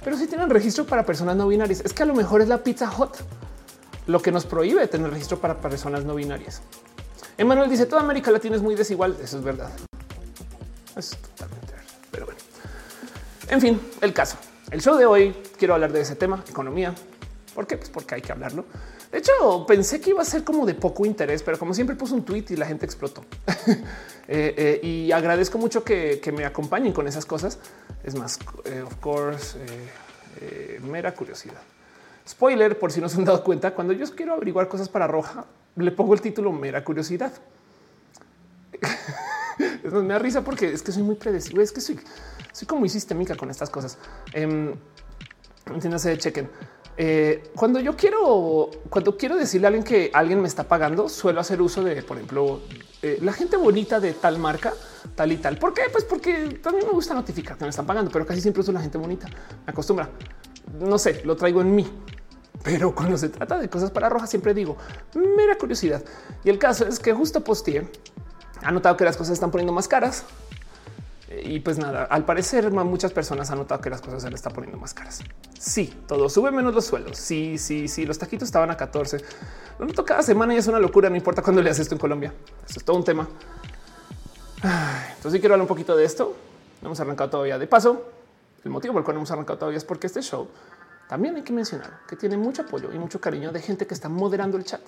pero 0.03 0.17
sí 0.17 0.27
tienen 0.27 0.49
registro 0.49 0.85
para 0.85 1.05
personas 1.05 1.35
no 1.35 1.47
binarias. 1.47 1.81
Es 1.81 1.93
que 1.93 2.03
a 2.03 2.05
lo 2.05 2.15
mejor 2.15 2.41
es 2.41 2.47
la 2.47 2.63
Pizza 2.63 2.91
Hut 2.95 3.17
lo 4.07 4.21
que 4.21 4.31
nos 4.31 4.45
prohíbe 4.45 4.87
tener 4.87 5.09
registro 5.09 5.39
para 5.39 5.59
personas 5.59 6.05
no 6.05 6.15
binarias. 6.15 6.61
Emanuel 7.37 7.69
dice 7.69 7.85
toda 7.85 8.01
América 8.01 8.31
Latina 8.31 8.55
es 8.55 8.61
muy 8.61 8.75
desigual. 8.75 9.17
Eso 9.21 9.37
es 9.37 9.43
verdad. 9.43 9.69
Es 10.95 11.17
totalmente 11.17 11.73
verdad. 11.73 11.93
Pero 12.11 12.25
bueno, 12.25 12.39
en 13.49 13.61
fin, 13.61 13.81
el 14.01 14.13
caso. 14.13 14.37
El 14.71 14.81
show 14.81 14.97
de 14.97 15.05
hoy 15.05 15.35
quiero 15.57 15.73
hablar 15.73 15.91
de 15.91 16.01
ese 16.01 16.15
tema, 16.15 16.43
economía. 16.49 16.93
¿Por 17.53 17.67
qué? 17.67 17.77
Pues 17.77 17.89
porque 17.89 18.15
hay 18.15 18.21
que 18.21 18.31
hablarlo. 18.31 18.65
De 19.15 19.19
hecho, 19.19 19.65
pensé 19.65 20.01
que 20.01 20.09
iba 20.09 20.21
a 20.21 20.25
ser 20.25 20.43
como 20.43 20.65
de 20.65 20.73
poco 20.73 21.05
interés, 21.05 21.41
pero 21.41 21.57
como 21.57 21.73
siempre 21.73 21.95
puse 21.95 22.13
un 22.13 22.25
tweet 22.25 22.47
y 22.49 22.57
la 22.57 22.65
gente 22.65 22.85
explotó. 22.85 23.23
Eh, 24.27 24.79
eh, 24.81 24.87
y 24.87 25.11
agradezco 25.11 25.59
mucho 25.59 25.83
que, 25.83 26.19
me 26.35 26.45
acompañen 26.45 26.91
con 26.91 27.07
esas 27.07 27.27
cosas. 27.27 27.59
Es 28.03 28.15
más, 28.15 28.39
eh, 28.63 28.81
of 28.81 28.95
course, 28.95 29.55
mera 30.81 31.13
curiosidad. 31.13 31.61
Spoiler, 32.27 32.79
por 32.79 32.91
si 32.91 32.99
no 32.99 33.07
se 33.07 33.17
han 33.17 33.25
dado 33.25 33.43
cuenta, 33.43 33.75
cuando 33.75 33.93
yo 33.93 34.03
quiero 34.15 34.33
averiguar 34.33 34.67
cosas 34.67 34.89
para 34.89 35.05
Roja, 35.05 35.45
le 35.75 35.91
pongo 35.91 36.15
el 36.15 36.21
título 36.21 36.51
mera 36.51 36.83
curiosidad. 36.83 37.33
me 39.83 40.07
da 40.07 40.17
risa 40.17 40.43
porque 40.43 40.73
es 40.73 40.81
que 40.81 40.91
soy 40.91 41.03
muy 41.03 41.15
predecible. 41.15 41.61
Es 41.61 41.71
que 41.71 41.81
soy, 41.81 41.99
soy 42.51 42.67
como 42.67 42.79
muy 42.79 42.89
sistémica 42.89 43.35
con 43.35 43.51
estas 43.51 43.69
cosas. 43.69 43.99
Eh, 44.33 44.73
entiéndase, 45.67 46.17
chequen. 46.17 46.49
Eh, 46.97 47.51
cuando 47.55 47.79
yo 47.79 47.95
quiero, 47.95 48.71
cuando 48.89 49.17
quiero 49.17 49.35
decirle 49.35 49.67
a 49.67 49.69
alguien 49.69 49.83
que 49.83 50.11
alguien 50.13 50.41
me 50.41 50.47
está 50.47 50.63
pagando, 50.63 51.09
suelo 51.09 51.41
hacer 51.41 51.61
uso 51.61 51.83
de, 51.83 52.01
por 52.03 52.17
ejemplo, 52.17 52.61
eh, 53.01 53.19
la 53.21 53.33
gente 53.33 53.57
bonita 53.57 53.99
de 53.99 54.13
tal 54.13 54.39
marca, 54.39 54.73
tal 55.13 55.31
y 55.31 55.37
tal. 55.37 55.57
¿Por 55.57 55.73
qué? 55.73 55.83
Pues 55.91 56.05
porque 56.05 56.59
también 56.61 56.87
me 56.87 56.93
gusta 56.93 57.13
notificar 57.13 57.57
que 57.57 57.65
me 57.65 57.69
están 57.69 57.85
pagando, 57.85 58.11
pero 58.11 58.25
casi 58.25 58.41
siempre 58.41 58.61
uso 58.61 58.71
la 58.71 58.81
gente 58.81 58.97
bonita. 58.97 59.27
Me 59.27 59.71
acostumbra. 59.71 60.09
No 60.79 60.97
sé, 60.97 61.21
lo 61.25 61.35
traigo 61.35 61.61
en 61.61 61.75
mí. 61.75 61.87
Pero 62.63 62.95
cuando 62.95 63.17
se 63.17 63.29
trata 63.29 63.59
de 63.59 63.69
cosas 63.69 63.91
para 63.91 64.09
rojas, 64.09 64.29
siempre 64.29 64.53
digo 64.53 64.77
mera 65.13 65.57
curiosidad. 65.57 66.03
Y 66.43 66.49
el 66.49 66.57
caso 66.57 66.87
es 66.87 66.99
que 66.99 67.13
justo 67.13 67.43
posteé, 67.43 67.87
ha 68.63 68.71
notado 68.71 68.97
que 68.97 69.03
las 69.03 69.17
cosas 69.17 69.33
están 69.33 69.51
poniendo 69.51 69.73
más 69.73 69.87
caras 69.87 70.23
y 71.43 71.59
pues 71.59 71.77
nada, 71.77 72.03
al 72.05 72.25
parecer 72.25 72.71
muchas 72.71 73.11
personas 73.11 73.49
han 73.51 73.57
notado 73.57 73.81
que 73.81 73.89
las 73.89 74.01
cosas 74.01 74.21
se 74.23 74.29
le 74.29 74.35
están 74.35 74.53
poniendo 74.53 74.77
más 74.77 74.93
caras. 74.93 75.21
Sí, 75.59 75.93
todo 76.07 76.29
sube 76.29 76.51
menos 76.51 76.73
los 76.73 76.85
sueldos. 76.85 77.17
Sí, 77.17 77.57
sí, 77.57 77.87
sí. 77.87 78.05
Los 78.05 78.17
taquitos 78.17 78.47
estaban 78.47 78.71
a 78.71 78.77
14. 78.77 79.17
Lo 79.79 79.85
noto 79.85 80.05
cada 80.05 80.21
semana 80.21 80.53
y 80.53 80.57
es 80.57 80.67
una 80.67 80.79
locura. 80.79 81.09
No 81.09 81.15
importa 81.15 81.41
cuándo 81.41 81.61
le 81.61 81.69
haces 81.69 81.81
esto 81.81 81.95
en 81.95 81.99
Colombia. 81.99 82.33
Eso 82.67 82.79
es 82.79 82.85
todo 82.85 82.95
un 82.97 83.03
tema. 83.03 83.27
Entonces, 85.15 85.39
quiero 85.39 85.55
hablar 85.55 85.63
un 85.63 85.67
poquito 85.67 85.95
de 85.95 86.05
esto. 86.05 86.35
No 86.81 86.89
hemos 86.89 86.99
arrancado 86.99 87.29
todavía. 87.29 87.57
De 87.57 87.67
paso, 87.67 88.05
el 88.63 88.71
motivo 88.71 88.93
por 88.93 89.01
el 89.01 89.05
cual 89.05 89.15
no 89.15 89.19
hemos 89.19 89.31
arrancado 89.31 89.59
todavía 89.59 89.77
es 89.77 89.85
porque 89.85 90.07
este 90.07 90.21
show 90.21 90.47
también 91.07 91.35
hay 91.35 91.43
que 91.43 91.53
mencionar 91.53 91.99
que 92.07 92.15
tiene 92.15 92.35
mucho 92.37 92.63
apoyo 92.63 92.91
y 92.91 92.97
mucho 92.97 93.21
cariño 93.21 93.51
de 93.51 93.61
gente 93.61 93.85
que 93.85 93.93
está 93.93 94.09
moderando 94.09 94.57
el 94.57 94.63
chat. 94.63 94.81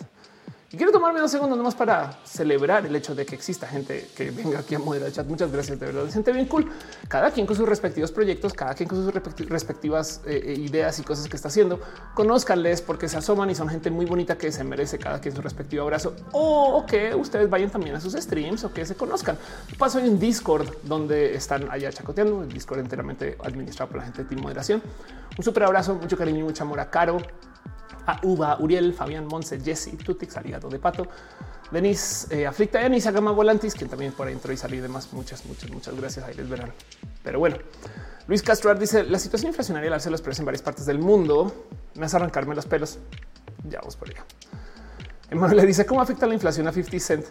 Y 0.69 0.75
quiero 0.75 0.91
tomarme 0.91 1.21
dos 1.21 1.31
segundos 1.31 1.57
nomás 1.57 1.75
para 1.75 2.19
celebrar 2.25 2.85
el 2.85 2.93
hecho 2.93 3.15
de 3.15 3.25
que 3.25 3.35
exista 3.35 3.65
gente 3.67 4.09
que 4.17 4.31
venga 4.31 4.59
aquí 4.59 4.75
a 4.75 4.79
moderar 4.79 5.07
el 5.07 5.13
chat. 5.13 5.25
Muchas 5.25 5.49
gracias, 5.49 5.79
de 5.79 5.85
verdad. 5.85 6.11
Gente 6.11 6.33
bien 6.33 6.45
cool. 6.47 6.69
Cada 7.07 7.31
quien 7.31 7.45
con 7.45 7.55
sus 7.55 7.69
respectivos 7.69 8.11
proyectos, 8.11 8.53
cada 8.53 8.73
quien 8.73 8.89
con 8.89 9.01
sus 9.01 9.13
respectivas 9.47 10.21
eh, 10.25 10.43
eh, 10.45 10.53
ideas 10.59 10.99
y 10.99 11.03
cosas 11.03 11.29
que 11.29 11.37
está 11.37 11.47
haciendo. 11.47 11.79
Conózcanles 12.13 12.81
porque 12.81 13.07
se 13.07 13.15
asoman 13.15 13.49
y 13.49 13.55
son 13.55 13.69
gente 13.69 13.89
muy 13.89 14.05
bonita 14.05 14.37
que 14.37 14.51
se 14.51 14.65
merece 14.65 14.99
cada 14.99 15.21
quien 15.21 15.33
su 15.33 15.41
respectivo 15.41 15.83
abrazo. 15.83 16.13
O 16.33 16.85
que 16.85 17.15
ustedes 17.15 17.49
vayan 17.49 17.69
también 17.69 17.95
a 17.95 18.01
sus 18.01 18.11
streams 18.11 18.65
o 18.65 18.73
que 18.73 18.85
se 18.85 18.95
conozcan. 18.95 19.37
Paso 19.77 19.99
en 19.99 20.19
Discord 20.19 20.67
donde 20.83 21.33
están 21.33 21.71
allá 21.71 21.93
chacoteando. 21.93 22.43
El 22.43 22.49
Discord 22.49 22.79
enteramente 22.79 23.37
administrado 23.41 23.89
por 23.89 23.99
la 23.99 24.03
gente 24.03 24.23
de 24.23 24.27
Team 24.27 24.41
Moderación. 24.41 24.83
Un 25.37 25.43
súper 25.45 25.63
abrazo, 25.63 25.95
mucho 25.95 26.17
cariño 26.17 26.39
y 26.39 26.43
mucho 26.43 26.63
amor 26.63 26.81
a 26.81 26.89
Caro, 26.89 27.19
a 28.07 28.19
Uva, 28.23 28.57
Uriel, 28.59 28.93
Fabián, 28.93 29.27
Monse, 29.27 29.59
Jesse, 29.59 29.95
Tutix, 29.97 30.35
Aliado 30.37 30.69
de 30.69 30.79
Pato, 30.79 31.07
Denis, 31.71 32.27
eh, 32.31 32.47
Aflicta, 32.47 32.79
Denis, 32.79 33.05
Agama 33.05 33.31
Volantis, 33.31 33.75
quien 33.75 33.89
también 33.89 34.13
por 34.13 34.27
ahí 34.27 34.33
entró 34.33 34.51
y 34.51 34.57
salió 34.57 34.79
y 34.79 34.81
demás. 34.81 35.11
Muchas, 35.11 35.45
muchas, 35.45 35.69
muchas 35.69 35.95
gracias. 35.95 36.25
Ahí 36.25 36.33
les 36.33 36.49
verán. 36.49 36.71
Pero 37.23 37.39
bueno, 37.39 37.57
Luis 38.27 38.41
Castro 38.41 38.73
dice 38.75 39.03
la 39.03 39.19
situación 39.19 39.49
inflacionaria 39.49 39.93
al 39.93 40.11
los 40.11 40.21
precios 40.21 40.39
en 40.39 40.45
varias 40.45 40.61
partes 40.61 40.85
del 40.85 40.99
mundo 40.99 41.67
me 41.95 42.05
hace 42.05 42.15
arrancarme 42.15 42.55
los 42.55 42.65
pelos. 42.65 42.99
Ya 43.67 43.79
vamos 43.79 43.95
por 43.95 44.09
allá. 44.09 44.23
Emanuel 45.29 45.57
le 45.57 45.65
dice 45.65 45.85
cómo 45.85 46.01
afecta 46.01 46.25
la 46.25 46.33
inflación 46.33 46.67
a 46.67 46.71
50 46.71 46.99
cent. 46.99 47.25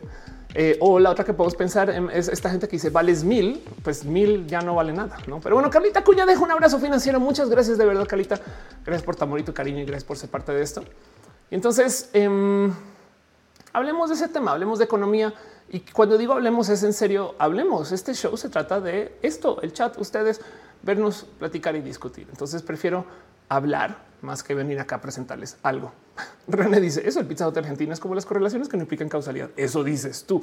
Eh, 0.58 0.78
o 0.80 0.98
la 0.98 1.10
otra 1.10 1.22
que 1.22 1.34
podemos 1.34 1.54
pensar 1.54 1.90
es 2.14 2.28
esta 2.28 2.48
gente 2.48 2.66
que 2.66 2.76
dice 2.76 2.88
vales 2.88 3.22
mil, 3.22 3.62
pues 3.84 4.06
mil 4.06 4.46
ya 4.46 4.62
no 4.62 4.74
vale 4.74 4.94
nada, 4.94 5.18
no? 5.26 5.38
Pero 5.38 5.56
bueno, 5.56 5.68
Carlita 5.68 6.02
Cuña 6.02 6.24
deja 6.24 6.40
un 6.40 6.50
abrazo 6.50 6.78
financiero. 6.78 7.20
Muchas 7.20 7.50
gracias 7.50 7.76
de 7.76 7.84
verdad, 7.84 8.06
Carlita. 8.08 8.40
Gracias 8.82 9.02
por 9.04 9.16
tu 9.16 9.24
amor 9.24 9.38
y 9.38 9.42
tu 9.42 9.52
cariño 9.52 9.80
y 9.80 9.84
gracias 9.84 10.04
por 10.04 10.16
ser 10.16 10.30
parte 10.30 10.52
de 10.52 10.62
esto. 10.62 10.82
Y 11.50 11.56
entonces 11.56 12.08
em, 12.14 12.72
hablemos 13.74 14.08
de 14.08 14.14
ese 14.14 14.28
tema, 14.28 14.52
hablemos 14.52 14.78
de 14.78 14.86
economía. 14.86 15.34
Y 15.68 15.80
cuando 15.80 16.16
digo 16.16 16.32
hablemos 16.32 16.70
es 16.70 16.82
en 16.84 16.94
serio, 16.94 17.34
hablemos. 17.38 17.92
Este 17.92 18.14
show 18.14 18.34
se 18.38 18.48
trata 18.48 18.80
de 18.80 19.18
esto, 19.20 19.60
el 19.60 19.74
chat, 19.74 19.98
ustedes 19.98 20.40
vernos, 20.80 21.26
platicar 21.38 21.76
y 21.76 21.82
discutir. 21.82 22.28
Entonces 22.30 22.62
prefiero 22.62 23.04
hablar 23.48 24.06
más 24.22 24.42
que 24.42 24.54
venir 24.54 24.80
acá 24.80 24.96
a 24.96 25.00
presentarles 25.00 25.56
algo. 25.62 25.92
René 26.48 26.80
dice 26.80 27.06
eso. 27.06 27.20
El 27.20 27.26
pizza 27.26 27.50
de 27.50 27.60
Argentina 27.60 27.92
es 27.92 28.00
como 28.00 28.14
las 28.14 28.26
correlaciones 28.26 28.68
que 28.68 28.76
no 28.76 28.82
implican 28.82 29.08
causalidad. 29.08 29.50
Eso 29.56 29.84
dices 29.84 30.24
tú. 30.24 30.42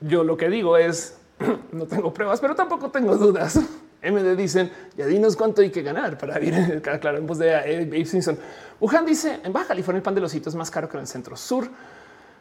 Yo 0.00 0.24
lo 0.24 0.36
que 0.36 0.48
digo 0.48 0.76
es 0.76 1.18
no 1.72 1.86
tengo 1.86 2.12
pruebas, 2.12 2.40
pero 2.40 2.54
tampoco 2.54 2.90
tengo 2.90 3.16
dudas. 3.16 3.58
MD 4.02 4.34
dicen 4.34 4.72
ya 4.96 5.04
dinos 5.04 5.36
cuánto 5.36 5.60
hay 5.60 5.70
que 5.70 5.82
ganar 5.82 6.16
para 6.16 6.40
ir 6.40 6.80
claro 6.80 7.18
en 7.18 7.26
voz 7.26 7.38
de 7.38 7.54
Abe 7.54 8.04
Simpson. 8.06 8.38
Wuhan 8.80 9.04
dice 9.04 9.40
en 9.44 9.52
Baja 9.52 9.68
California 9.68 9.98
el 9.98 10.02
pan 10.02 10.14
de 10.14 10.22
los 10.22 10.34
hitos 10.34 10.54
es 10.54 10.56
más 10.56 10.70
caro 10.70 10.88
que 10.88 10.96
en 10.96 11.02
el 11.02 11.06
centro 11.06 11.36
sur. 11.36 11.68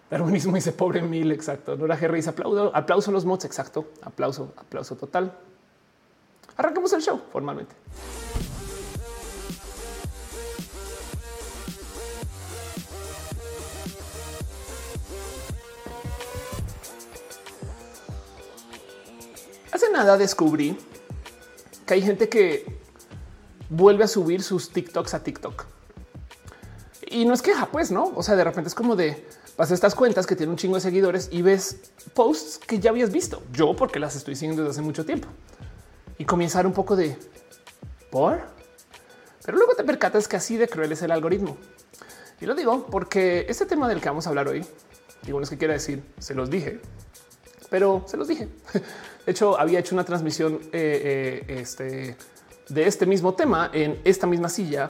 Darwinismo 0.10 0.56
dice 0.56 0.72
pobre 0.72 1.02
mil. 1.02 1.32
Exacto. 1.32 1.76
Nora 1.76 1.98
G 1.98 2.12
dice 2.14 2.30
aplauso, 2.30 2.72
aplauso 2.74 3.12
los 3.12 3.26
mods. 3.26 3.46
Exacto. 3.46 3.92
Aplauso, 4.02 4.54
aplauso 4.58 4.96
total. 4.96 5.34
Arranquemos 6.56 6.92
el 6.94 7.02
show 7.02 7.22
formalmente. 7.32 7.76
Hace 19.72 19.92
nada 19.92 20.18
descubrí 20.18 20.78
que 21.86 21.94
hay 21.94 22.02
gente 22.02 22.30
que 22.30 22.66
vuelve 23.70 24.04
a 24.04 24.08
subir 24.08 24.42
sus 24.42 24.70
TikToks 24.70 25.14
a 25.14 25.24
TikTok. 25.24 25.66
Y 27.08 27.26
no 27.26 27.34
es 27.34 27.42
queja, 27.42 27.68
pues, 27.68 27.92
¿no? 27.92 28.12
O 28.16 28.24
sea, 28.24 28.36
de 28.36 28.44
repente 28.44 28.68
es 28.68 28.76
como 28.76 28.96
de, 28.96 29.26
vas 29.58 29.72
estas 29.72 29.96
cuentas 29.96 30.26
que 30.28 30.36
tienen 30.36 30.52
un 30.52 30.58
chingo 30.58 30.76
de 30.76 30.82
seguidores 30.82 31.30
y 31.32 31.42
ves 31.42 31.78
posts 32.14 32.60
que 32.60 32.80
ya 32.80 32.92
habías 32.92 33.12
visto. 33.12 33.42
Yo 33.52 33.76
porque 33.76 34.00
las 34.00 34.16
estoy 34.16 34.36
siguiendo 34.36 34.64
desde 34.64 34.72
hace 34.72 34.82
mucho 34.82 35.06
tiempo. 35.06 35.28
Y 36.18 36.26
comenzar 36.26 36.68
un 36.68 36.74
poco 36.74 36.96
de, 36.96 37.18
¿por? 38.12 38.42
Pero 39.46 39.58
luego 39.58 39.74
te 39.76 39.84
percatas 39.84 40.28
que 40.28 40.38
así 40.38 40.58
de 40.58 40.68
cruel 40.68 40.92
es 40.92 41.02
el 41.02 41.12
algoritmo. 41.12 41.58
Y 42.42 42.46
lo 42.46 42.56
digo 42.56 42.86
porque 42.88 43.46
este 43.50 43.66
tema 43.66 43.88
del 43.88 44.02
que 44.02 44.10
vamos 44.10 44.26
a 44.28 44.30
hablar 44.30 44.48
hoy, 44.48 44.66
digo, 45.24 45.40
no 45.40 45.44
es 45.44 45.50
que 45.50 45.58
quiera 45.58 45.74
decir, 45.74 46.04
se 46.20 46.34
los 46.36 46.50
dije, 46.50 46.80
pero 47.70 48.04
se 48.08 48.18
los 48.18 48.28
dije. 48.28 48.48
De 49.26 49.32
hecho, 49.32 49.60
había 49.60 49.80
hecho 49.80 49.96
una 49.96 50.04
transmisión 50.04 50.60
eh, 50.72 51.46
eh, 51.48 51.60
este, 51.60 52.16
de 52.70 52.88
este 52.88 53.06
mismo 53.06 53.34
tema 53.34 53.70
en 53.74 54.00
esta 54.04 54.26
misma 54.26 54.50
silla 54.50 54.90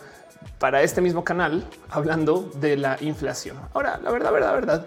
para 0.59 0.81
este 0.81 1.01
mismo 1.01 1.23
canal, 1.23 1.67
hablando 1.89 2.49
de 2.55 2.77
la 2.77 2.97
inflación. 3.01 3.57
Ahora, 3.73 3.99
la 4.01 4.11
verdad, 4.11 4.31
verdad, 4.31 4.53
verdad. 4.53 4.85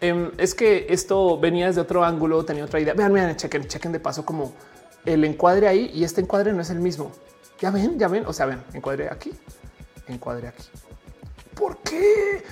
Em, 0.00 0.30
es 0.38 0.54
que 0.54 0.86
esto 0.88 1.38
venía 1.38 1.66
desde 1.66 1.82
otro 1.82 2.04
ángulo, 2.04 2.44
tenía 2.44 2.64
otra 2.64 2.80
idea. 2.80 2.94
Vean, 2.94 3.12
vean, 3.12 3.36
chequen, 3.36 3.68
chequen 3.68 3.92
de 3.92 4.00
paso 4.00 4.24
como 4.24 4.54
el 5.04 5.24
encuadre 5.24 5.68
ahí 5.68 5.90
y 5.94 6.04
este 6.04 6.20
encuadre 6.20 6.52
no 6.52 6.62
es 6.62 6.70
el 6.70 6.80
mismo. 6.80 7.12
Ya 7.60 7.70
ven, 7.70 7.98
ya 7.98 8.08
ven. 8.08 8.24
O 8.26 8.32
sea, 8.32 8.46
ven, 8.46 8.62
encuadre 8.72 9.08
aquí, 9.10 9.32
encuadre 10.08 10.48
aquí. 10.48 10.64
¿Por 11.54 11.78
qué? 11.78 12.42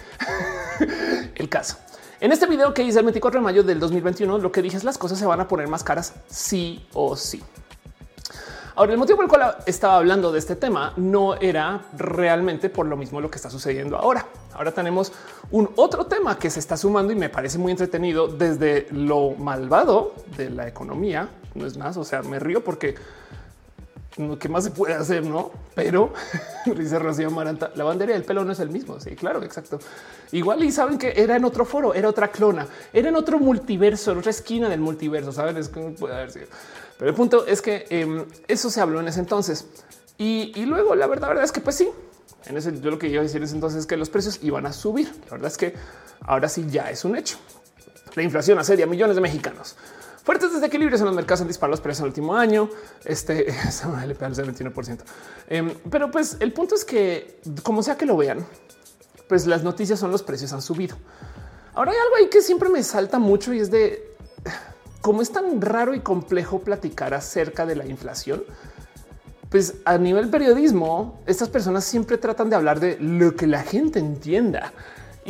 el 1.35 1.49
caso. 1.49 1.79
En 2.21 2.33
este 2.33 2.47
video 2.47 2.75
que 2.75 2.83
hice 2.83 2.99
el 2.99 3.05
24 3.05 3.39
de 3.39 3.45
mayo 3.45 3.63
del 3.63 3.79
2021, 3.79 4.39
lo 4.39 4.51
que 4.51 4.61
dije 4.61 4.77
es 4.77 4.83
las 4.83 4.99
cosas 4.99 5.21
se 5.21 5.27
van 5.27 5.41
a 5.41 5.47
poner 5.47 5.69
más 5.69 5.85
caras 5.85 6.15
sí 6.27 6.85
o 6.93 7.15
sí. 7.15 7.41
Ahora, 8.75 8.93
el 8.93 8.99
motivo 8.99 9.17
por 9.17 9.27
el 9.27 9.29
cual 9.29 9.57
estaba 9.67 9.99
hablando 9.99 10.33
de 10.33 10.41
este 10.41 10.57
tema 10.57 10.95
no 10.97 11.37
era 11.37 11.83
realmente 11.97 12.71
por 12.71 12.87
lo 12.87 12.97
mismo 12.97 13.21
lo 13.21 13.31
que 13.31 13.37
está 13.37 13.51
sucediendo 13.51 13.97
ahora. 13.97 14.27
Ahora 14.53 14.73
tenemos 14.73 15.13
un 15.53 15.71
otro 15.77 16.07
tema 16.07 16.37
que 16.41 16.51
se 16.51 16.59
está 16.59 16.77
sumando 16.77 17.13
y 17.13 17.17
me 17.17 17.29
parece 17.29 17.57
muy 17.57 17.71
entretenido 17.71 18.27
desde 18.27 18.89
lo 18.91 19.31
malvado 19.33 20.15
de 20.37 20.51
la 20.51 20.67
economía. 20.67 21.29
No 21.55 21.67
es 21.67 21.77
más, 21.77 21.97
o 21.97 22.05
sea, 22.05 22.23
me 22.23 22.41
río 22.41 22.65
porque 22.65 22.97
¿qué 24.39 24.49
más 24.49 24.65
se 24.65 24.71
puede 24.71 24.95
hacer? 24.95 25.25
No, 25.25 25.51
pero 25.75 26.13
dice 26.77 26.99
Rocío 26.99 27.31
Maranta, 27.31 27.71
la 27.75 27.85
bandera 27.85 28.13
del 28.13 28.25
pelo 28.25 28.45
no 28.45 28.53
es 28.53 28.61
el 28.61 28.71
mismo. 28.71 28.99
Sí, 29.01 29.15
claro, 29.15 29.43
exacto. 29.43 29.79
Igual 30.33 30.65
y 30.65 30.73
saben 30.73 30.99
que 30.99 31.13
era 31.17 31.37
en 31.37 31.45
otro 31.45 31.65
foro, 31.65 31.95
era 31.95 32.09
otra 32.09 32.29
clona, 32.29 32.67
era 32.93 33.09
en 33.09 33.17
otro 33.17 33.39
multiverso, 33.39 34.13
en 34.13 34.19
otra 34.19 34.31
esquina 34.31 34.69
del 34.69 34.81
multiverso. 34.81 35.33
Saben, 35.33 35.57
es 35.57 35.69
que 35.69 35.81
puede 35.81 36.15
haber 36.15 36.33
sido. 36.33 36.47
Pero 36.99 37.11
el 37.11 37.17
punto 37.17 37.47
es 37.47 37.63
que 37.63 37.87
em, 37.91 38.25
eso 38.49 38.71
se 38.71 38.81
habló 38.81 39.01
en 39.01 39.09
ese 39.09 39.21
entonces. 39.21 39.67
Y, 40.19 40.53
luego 40.67 40.97
la 40.97 41.07
verdad, 41.07 41.29
verdad 41.29 41.45
es 41.45 41.53
que 41.53 41.61
pues 41.61 41.77
sí, 41.77 41.89
en 42.47 42.57
ese 42.57 42.81
yo 42.81 42.91
lo 42.91 42.99
que 42.99 43.09
iba 43.09 43.21
a 43.21 43.23
decir 43.23 43.41
es 43.43 43.53
entonces 43.53 43.87
que 43.87 43.97
los 43.97 44.11
precios 44.11 44.41
iban 44.43 44.67
a 44.67 44.73
subir. 44.73 45.13
La 45.27 45.33
verdad 45.33 45.47
es 45.47 45.57
que 45.57 45.75
ahora 46.23 46.49
sí 46.49 46.67
ya 46.69 46.91
es 46.91 47.05
un 47.05 47.17
hecho. 47.17 47.39
La 48.17 48.25
inflación 48.25 48.59
asedia 48.59 48.85
a 48.85 48.89
millones 48.89 49.15
de 49.15 49.23
mexicanos. 49.23 49.77
Fuertes 50.29 50.53
desequilibrios 50.53 51.01
en 51.01 51.07
los 51.07 51.15
mercados 51.17 51.41
han 51.41 51.49
disparado 51.49 51.71
los 51.71 51.81
precios 51.81 52.01
en 52.01 52.05
el 52.05 52.09
último 52.11 52.37
año. 52.37 52.69
Este 53.03 53.49
es 53.49 53.83
un 53.87 53.99
LP 53.99 54.27
al 54.27 54.35
21%. 54.35 54.99
Em, 55.49 55.73
pero 55.91 56.11
pues 56.11 56.37
el 56.41 56.53
punto 56.53 56.75
es 56.75 56.85
que 56.85 57.41
como 57.63 57.83
sea 57.83 57.97
que 57.97 58.05
lo 58.05 58.15
vean, 58.15 58.45
pues 59.27 59.47
las 59.47 59.63
noticias 59.63 59.99
son 59.99 60.11
los 60.11 60.23
precios 60.23 60.53
han 60.53 60.61
subido. 60.61 60.97
Ahora 61.73 61.93
hay 61.93 61.97
algo 61.97 62.17
ahí 62.17 62.29
que 62.29 62.43
siempre 62.43 62.69
me 62.69 62.83
salta 62.83 63.19
mucho 63.19 63.55
y 63.55 63.61
es 63.61 63.71
de 63.71 64.17
cómo 65.01 65.23
es 65.23 65.33
tan 65.33 65.63
raro 65.63 65.95
y 65.95 66.01
complejo 66.01 66.61
platicar 66.61 67.15
acerca 67.15 67.65
de 67.65 67.77
la 67.77 67.87
inflación. 67.87 68.45
Pues 69.49 69.77
a 69.87 69.97
nivel 69.97 70.29
periodismo, 70.29 71.23
estas 71.25 71.49
personas 71.49 71.85
siempre 71.85 72.19
tratan 72.19 72.51
de 72.51 72.57
hablar 72.57 72.81
de 72.81 72.99
lo 73.01 73.35
que 73.35 73.47
la 73.47 73.63
gente 73.63 73.99
entienda 73.99 74.75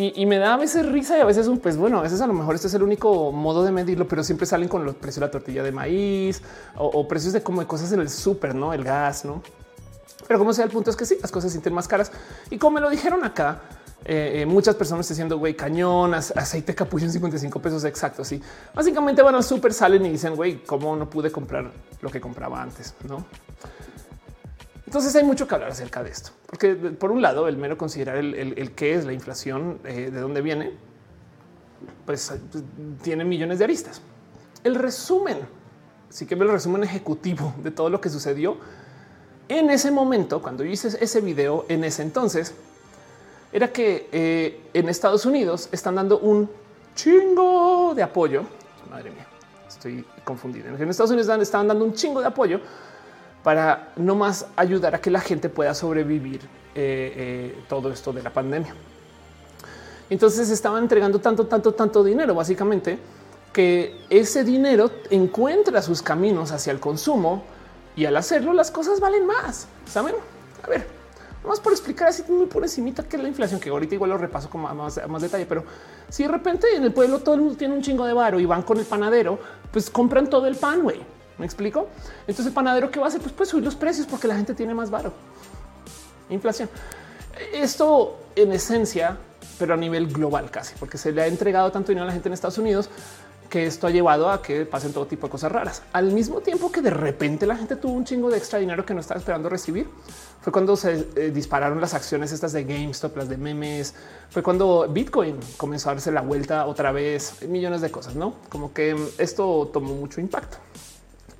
Y, 0.00 0.26
me 0.26 0.38
da 0.38 0.54
a 0.54 0.56
veces 0.56 0.86
risa 0.86 1.18
y 1.18 1.20
a 1.20 1.24
veces 1.24 1.48
un 1.48 1.58
pues 1.58 1.76
bueno, 1.76 1.98
a 1.98 2.02
veces 2.02 2.20
a 2.20 2.28
lo 2.28 2.32
mejor 2.32 2.54
este 2.54 2.68
es 2.68 2.74
el 2.74 2.84
único 2.84 3.32
modo 3.32 3.64
de 3.64 3.72
medirlo, 3.72 4.06
pero 4.06 4.22
siempre 4.22 4.46
salen 4.46 4.68
con 4.68 4.84
los 4.84 4.94
precios 4.94 5.16
de 5.16 5.26
la 5.26 5.30
tortilla 5.32 5.64
de 5.64 5.72
maíz 5.72 6.40
o, 6.76 7.08
precios 7.08 7.32
de 7.32 7.42
como 7.42 7.62
de 7.62 7.66
cosas 7.66 7.90
en 7.90 7.98
el 7.98 8.08
súper, 8.08 8.54
no 8.54 8.72
el 8.72 8.84
gas, 8.84 9.24
no? 9.24 9.42
Pero 10.28 10.38
como 10.38 10.52
sea, 10.52 10.64
el 10.64 10.70
punto 10.70 10.90
es 10.90 10.96
que 10.96 11.04
sí, 11.04 11.18
las 11.20 11.32
cosas 11.32 11.50
se 11.50 11.56
sienten 11.56 11.74
más 11.74 11.88
caras 11.88 12.12
y 12.48 12.58
como 12.58 12.76
me 12.76 12.80
lo 12.80 12.90
dijeron 12.90 13.24
acá, 13.24 13.62
eh, 14.04 14.42
eh, 14.42 14.46
muchas 14.46 14.76
personas 14.76 15.08
diciendo 15.08 15.36
güey, 15.36 15.56
cañón, 15.56 16.14
aceite 16.14 16.76
capullo 16.76 17.06
en 17.06 17.10
55 17.10 17.60
pesos 17.60 17.82
exacto. 17.82 18.24
Sí, 18.24 18.40
básicamente 18.72 19.20
van 19.20 19.34
al 19.34 19.42
súper, 19.42 19.74
salen 19.74 20.06
y 20.06 20.10
dicen 20.10 20.36
güey, 20.36 20.62
cómo 20.62 20.94
no 20.94 21.10
pude 21.10 21.32
comprar 21.32 21.72
lo 22.00 22.08
que 22.08 22.20
compraba 22.20 22.62
antes, 22.62 22.94
no? 23.08 23.26
Entonces 24.88 25.14
hay 25.16 25.22
mucho 25.22 25.46
que 25.46 25.54
hablar 25.54 25.70
acerca 25.70 26.02
de 26.02 26.08
esto, 26.08 26.30
porque 26.46 26.74
por 26.74 27.10
un 27.10 27.20
lado 27.20 27.46
el 27.46 27.58
mero 27.58 27.76
considerar 27.76 28.16
el, 28.16 28.72
qué 28.74 28.94
es 28.94 29.04
la 29.04 29.12
inflación, 29.12 29.80
eh, 29.84 30.10
de 30.10 30.18
dónde 30.18 30.40
viene, 30.40 30.72
pues, 32.06 32.32
tiene 33.02 33.22
millones 33.26 33.58
de 33.58 33.64
aristas. 33.64 34.00
El 34.64 34.76
resumen, 34.76 35.40
sí 36.08 36.24
que 36.24 36.36
el 36.36 36.48
resumen 36.48 36.84
ejecutivo 36.84 37.52
de 37.62 37.70
todo 37.70 37.90
lo 37.90 38.00
que 38.00 38.08
sucedió 38.08 38.56
en 39.50 39.68
ese 39.68 39.90
momento, 39.90 40.40
cuando 40.40 40.64
hice 40.64 40.88
ese 40.98 41.20
video, 41.20 41.66
en 41.68 41.84
ese 41.84 42.00
entonces, 42.00 42.54
era 43.52 43.70
que 43.70 44.08
eh, 44.10 44.70
en 44.72 44.88
Estados 44.88 45.26
Unidos 45.26 45.68
están 45.70 45.96
dando 45.96 46.18
un 46.18 46.48
chingo 46.94 47.92
de 47.94 48.02
apoyo. 48.02 48.44
Madre 48.88 49.10
mía, 49.10 49.26
estoy 49.68 50.02
confundido. 50.24 50.74
En 50.74 50.88
Estados 50.88 51.10
Unidos 51.10 51.28
están 51.42 51.68
dando 51.68 51.84
un 51.84 51.92
chingo 51.92 52.22
de 52.22 52.26
apoyo 52.26 52.62
para 53.48 53.92
no 53.96 54.14
más 54.14 54.44
ayudar 54.56 54.94
a 54.94 55.00
que 55.00 55.10
la 55.10 55.20
gente 55.20 55.48
pueda 55.48 55.72
sobrevivir 55.72 56.42
eh, 56.74 57.14
eh, 57.54 57.64
todo 57.66 57.90
esto 57.90 58.12
de 58.12 58.22
la 58.22 58.30
pandemia. 58.30 58.74
Entonces 60.10 60.50
estaban 60.50 60.82
entregando 60.82 61.18
tanto, 61.18 61.46
tanto, 61.46 61.72
tanto 61.72 62.04
dinero, 62.04 62.34
básicamente, 62.34 62.98
que 63.50 64.02
ese 64.10 64.44
dinero 64.44 64.90
encuentra 65.08 65.80
sus 65.80 66.02
caminos 66.02 66.52
hacia 66.52 66.74
el 66.74 66.78
consumo 66.78 67.42
y 67.96 68.04
al 68.04 68.18
hacerlo 68.18 68.52
las 68.52 68.70
cosas 68.70 69.00
valen 69.00 69.24
más. 69.24 69.66
Saben? 69.86 70.16
A 70.62 70.68
ver, 70.68 70.86
vamos 71.42 71.58
por 71.58 71.72
explicar 71.72 72.08
así 72.08 72.22
muy 72.30 72.44
por 72.48 72.62
encimita 72.64 73.02
qué 73.02 73.16
es 73.16 73.22
la 73.22 73.30
inflación, 73.30 73.60
que 73.60 73.70
ahorita 73.70 73.94
igual 73.94 74.10
lo 74.10 74.18
repaso 74.18 74.50
con 74.50 74.60
más, 74.60 75.00
más 75.08 75.22
detalle, 75.22 75.46
pero 75.46 75.64
si 76.10 76.24
de 76.24 76.28
repente 76.28 76.66
en 76.76 76.84
el 76.84 76.92
pueblo 76.92 77.20
todo 77.20 77.36
el 77.36 77.40
mundo 77.40 77.56
tiene 77.56 77.72
un 77.72 77.80
chingo 77.80 78.04
de 78.04 78.12
varo 78.12 78.40
y 78.40 78.44
van 78.44 78.60
con 78.60 78.78
el 78.78 78.84
panadero, 78.84 79.38
pues 79.72 79.88
compran 79.88 80.28
todo 80.28 80.46
el 80.46 80.56
pan, 80.56 80.82
güey. 80.82 81.00
¿Me 81.38 81.46
explico? 81.46 81.88
Entonces 82.20 82.46
el 82.46 82.52
panadero 82.52 82.90
que 82.90 82.98
va 82.98 83.06
a 83.06 83.08
hacer, 83.08 83.20
pues 83.20 83.32
puede 83.32 83.50
subir 83.50 83.64
los 83.64 83.76
precios 83.76 84.06
porque 84.06 84.26
la 84.26 84.36
gente 84.36 84.54
tiene 84.54 84.74
más 84.74 84.90
varo. 84.90 85.12
Inflación. 86.30 86.68
Esto 87.52 88.18
en 88.34 88.52
esencia, 88.52 89.16
pero 89.58 89.74
a 89.74 89.76
nivel 89.76 90.08
global 90.08 90.50
casi, 90.50 90.74
porque 90.78 90.98
se 90.98 91.12
le 91.12 91.22
ha 91.22 91.26
entregado 91.26 91.70
tanto 91.70 91.88
dinero 91.88 92.04
a 92.04 92.06
la 92.08 92.12
gente 92.12 92.28
en 92.28 92.32
Estados 92.32 92.58
Unidos 92.58 92.90
que 93.48 93.66
esto 93.66 93.86
ha 93.86 93.90
llevado 93.90 94.30
a 94.30 94.42
que 94.42 94.66
pasen 94.66 94.92
todo 94.92 95.06
tipo 95.06 95.26
de 95.26 95.30
cosas 95.30 95.50
raras. 95.50 95.82
Al 95.92 96.12
mismo 96.12 96.40
tiempo 96.40 96.70
que 96.70 96.82
de 96.82 96.90
repente 96.90 97.46
la 97.46 97.56
gente 97.56 97.76
tuvo 97.76 97.92
un 97.92 98.04
chingo 98.04 98.30
de 98.30 98.38
extra 98.38 98.58
dinero 98.58 98.84
que 98.84 98.94
no 98.94 99.00
estaba 99.00 99.18
esperando 99.18 99.48
recibir, 99.48 99.88
fue 100.40 100.52
cuando 100.52 100.76
se 100.76 101.08
eh, 101.16 101.30
dispararon 101.30 101.80
las 101.80 101.94
acciones 101.94 102.32
estas 102.32 102.52
de 102.52 102.64
GameStop, 102.64 103.16
las 103.16 103.28
de 103.28 103.36
memes, 103.36 103.94
fue 104.30 104.42
cuando 104.42 104.86
Bitcoin 104.88 105.38
comenzó 105.56 105.90
a 105.90 105.94
darse 105.94 106.12
la 106.12 106.20
vuelta 106.20 106.66
otra 106.66 106.92
vez, 106.92 107.42
millones 107.48 107.80
de 107.80 107.90
cosas, 107.90 108.14
¿no? 108.14 108.34
Como 108.48 108.72
que 108.72 108.96
esto 109.18 109.70
tomó 109.72 109.94
mucho 109.94 110.20
impacto. 110.20 110.58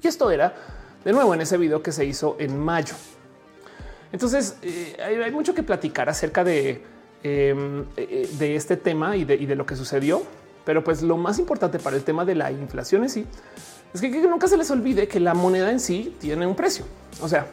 Y 0.02 0.06
esto 0.08 0.30
era 0.30 0.54
de 1.04 1.12
nuevo 1.12 1.34
en 1.34 1.40
ese 1.40 1.56
video 1.56 1.82
que 1.82 1.92
se 1.92 2.04
hizo 2.04 2.36
en 2.38 2.58
mayo. 2.58 2.94
Entonces 4.12 4.56
eh, 4.62 4.96
hay, 5.24 5.30
mucho 5.30 5.54
que 5.54 5.62
platicar 5.62 6.08
acerca 6.08 6.44
de, 6.44 6.82
em, 7.22 7.84
eh, 7.96 8.28
de 8.38 8.56
este 8.56 8.76
tema 8.76 9.16
y 9.16 9.24
de, 9.24 9.54
lo 9.54 9.66
que 9.66 9.76
sucedió. 9.76 10.22
Pero 10.64 10.84
pues 10.84 11.02
lo 11.02 11.16
más 11.16 11.38
importante 11.38 11.78
para 11.78 11.96
el 11.96 12.04
tema 12.04 12.24
de 12.24 12.34
la 12.34 12.50
inflación 12.50 13.02
en 13.02 13.10
sí 13.10 13.26
es 13.94 14.00
que, 14.00 14.10
que 14.10 14.20
nunca 14.26 14.48
se 14.48 14.56
les 14.56 14.70
olvide 14.70 15.08
que 15.08 15.18
la 15.18 15.32
moneda 15.32 15.70
en 15.70 15.80
sí 15.80 16.14
tiene 16.20 16.46
un 16.46 16.54
precio. 16.54 16.84
O 17.22 17.28
sea, 17.28 17.46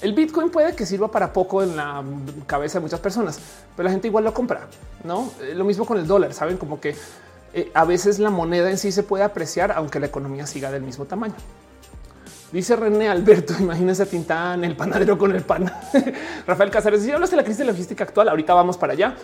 el 0.00 0.14
Bitcoin 0.14 0.48
puede 0.50 0.74
que 0.74 0.86
sirva 0.86 1.10
para 1.10 1.32
poco 1.32 1.62
en 1.62 1.76
la 1.76 2.02
cabeza 2.46 2.78
de 2.78 2.82
muchas 2.82 3.00
personas, 3.00 3.38
pero 3.76 3.84
la 3.84 3.90
gente 3.90 4.08
igual 4.08 4.24
lo 4.24 4.32
compra. 4.32 4.68
No 5.04 5.30
eh, 5.42 5.54
lo 5.54 5.64
mismo 5.64 5.84
con 5.84 5.98
el 5.98 6.06
dólar. 6.06 6.32
Saben 6.32 6.56
como 6.56 6.80
que 6.80 6.94
eh, 7.52 7.70
a 7.74 7.84
veces 7.84 8.18
la 8.18 8.30
moneda 8.30 8.70
en 8.70 8.78
sí 8.78 8.92
se 8.92 9.02
puede 9.02 9.24
apreciar, 9.24 9.72
aunque 9.72 10.00
la 10.00 10.06
economía 10.06 10.46
siga 10.46 10.70
del 10.70 10.82
mismo 10.82 11.04
tamaño. 11.04 11.34
Dice 12.52 12.74
René 12.76 13.08
Alberto, 13.08 13.54
imagínense 13.60 14.02
a 14.02 14.06
Tintán, 14.06 14.64
el 14.64 14.76
panadero 14.76 15.16
con 15.16 15.34
el 15.34 15.42
pan. 15.42 15.72
Rafael 16.46 16.70
Cáceres, 16.70 17.02
si 17.02 17.10
hablas 17.10 17.30
de 17.30 17.36
la 17.36 17.44
crisis 17.44 17.64
logística 17.64 18.04
actual, 18.04 18.28
ahorita 18.28 18.54
vamos 18.54 18.76
para 18.76 18.92
allá. 18.92 19.14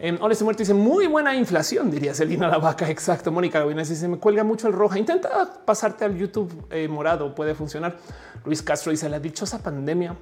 Eh, 0.00 0.18
Hola, 0.20 0.32
este 0.32 0.42
muerto 0.42 0.62
dice 0.62 0.74
muy 0.74 1.06
buena 1.06 1.36
inflación, 1.36 1.90
diría 1.90 2.12
Celina 2.12 2.48
la 2.48 2.58
vaca. 2.58 2.88
Exacto. 2.90 3.30
Mónica 3.30 3.60
Gavinas 3.60 3.88
dice 3.88 4.08
me 4.08 4.18
cuelga 4.18 4.42
mucho 4.42 4.66
el 4.66 4.72
roja. 4.72 4.98
Intenta 4.98 5.28
pasarte 5.64 6.04
al 6.04 6.16
YouTube 6.16 6.66
eh, 6.70 6.88
morado, 6.88 7.34
puede 7.34 7.54
funcionar. 7.54 7.96
Luis 8.44 8.62
Castro 8.62 8.90
dice 8.90 9.08
la 9.08 9.20
dichosa 9.20 9.62
pandemia 9.62 10.16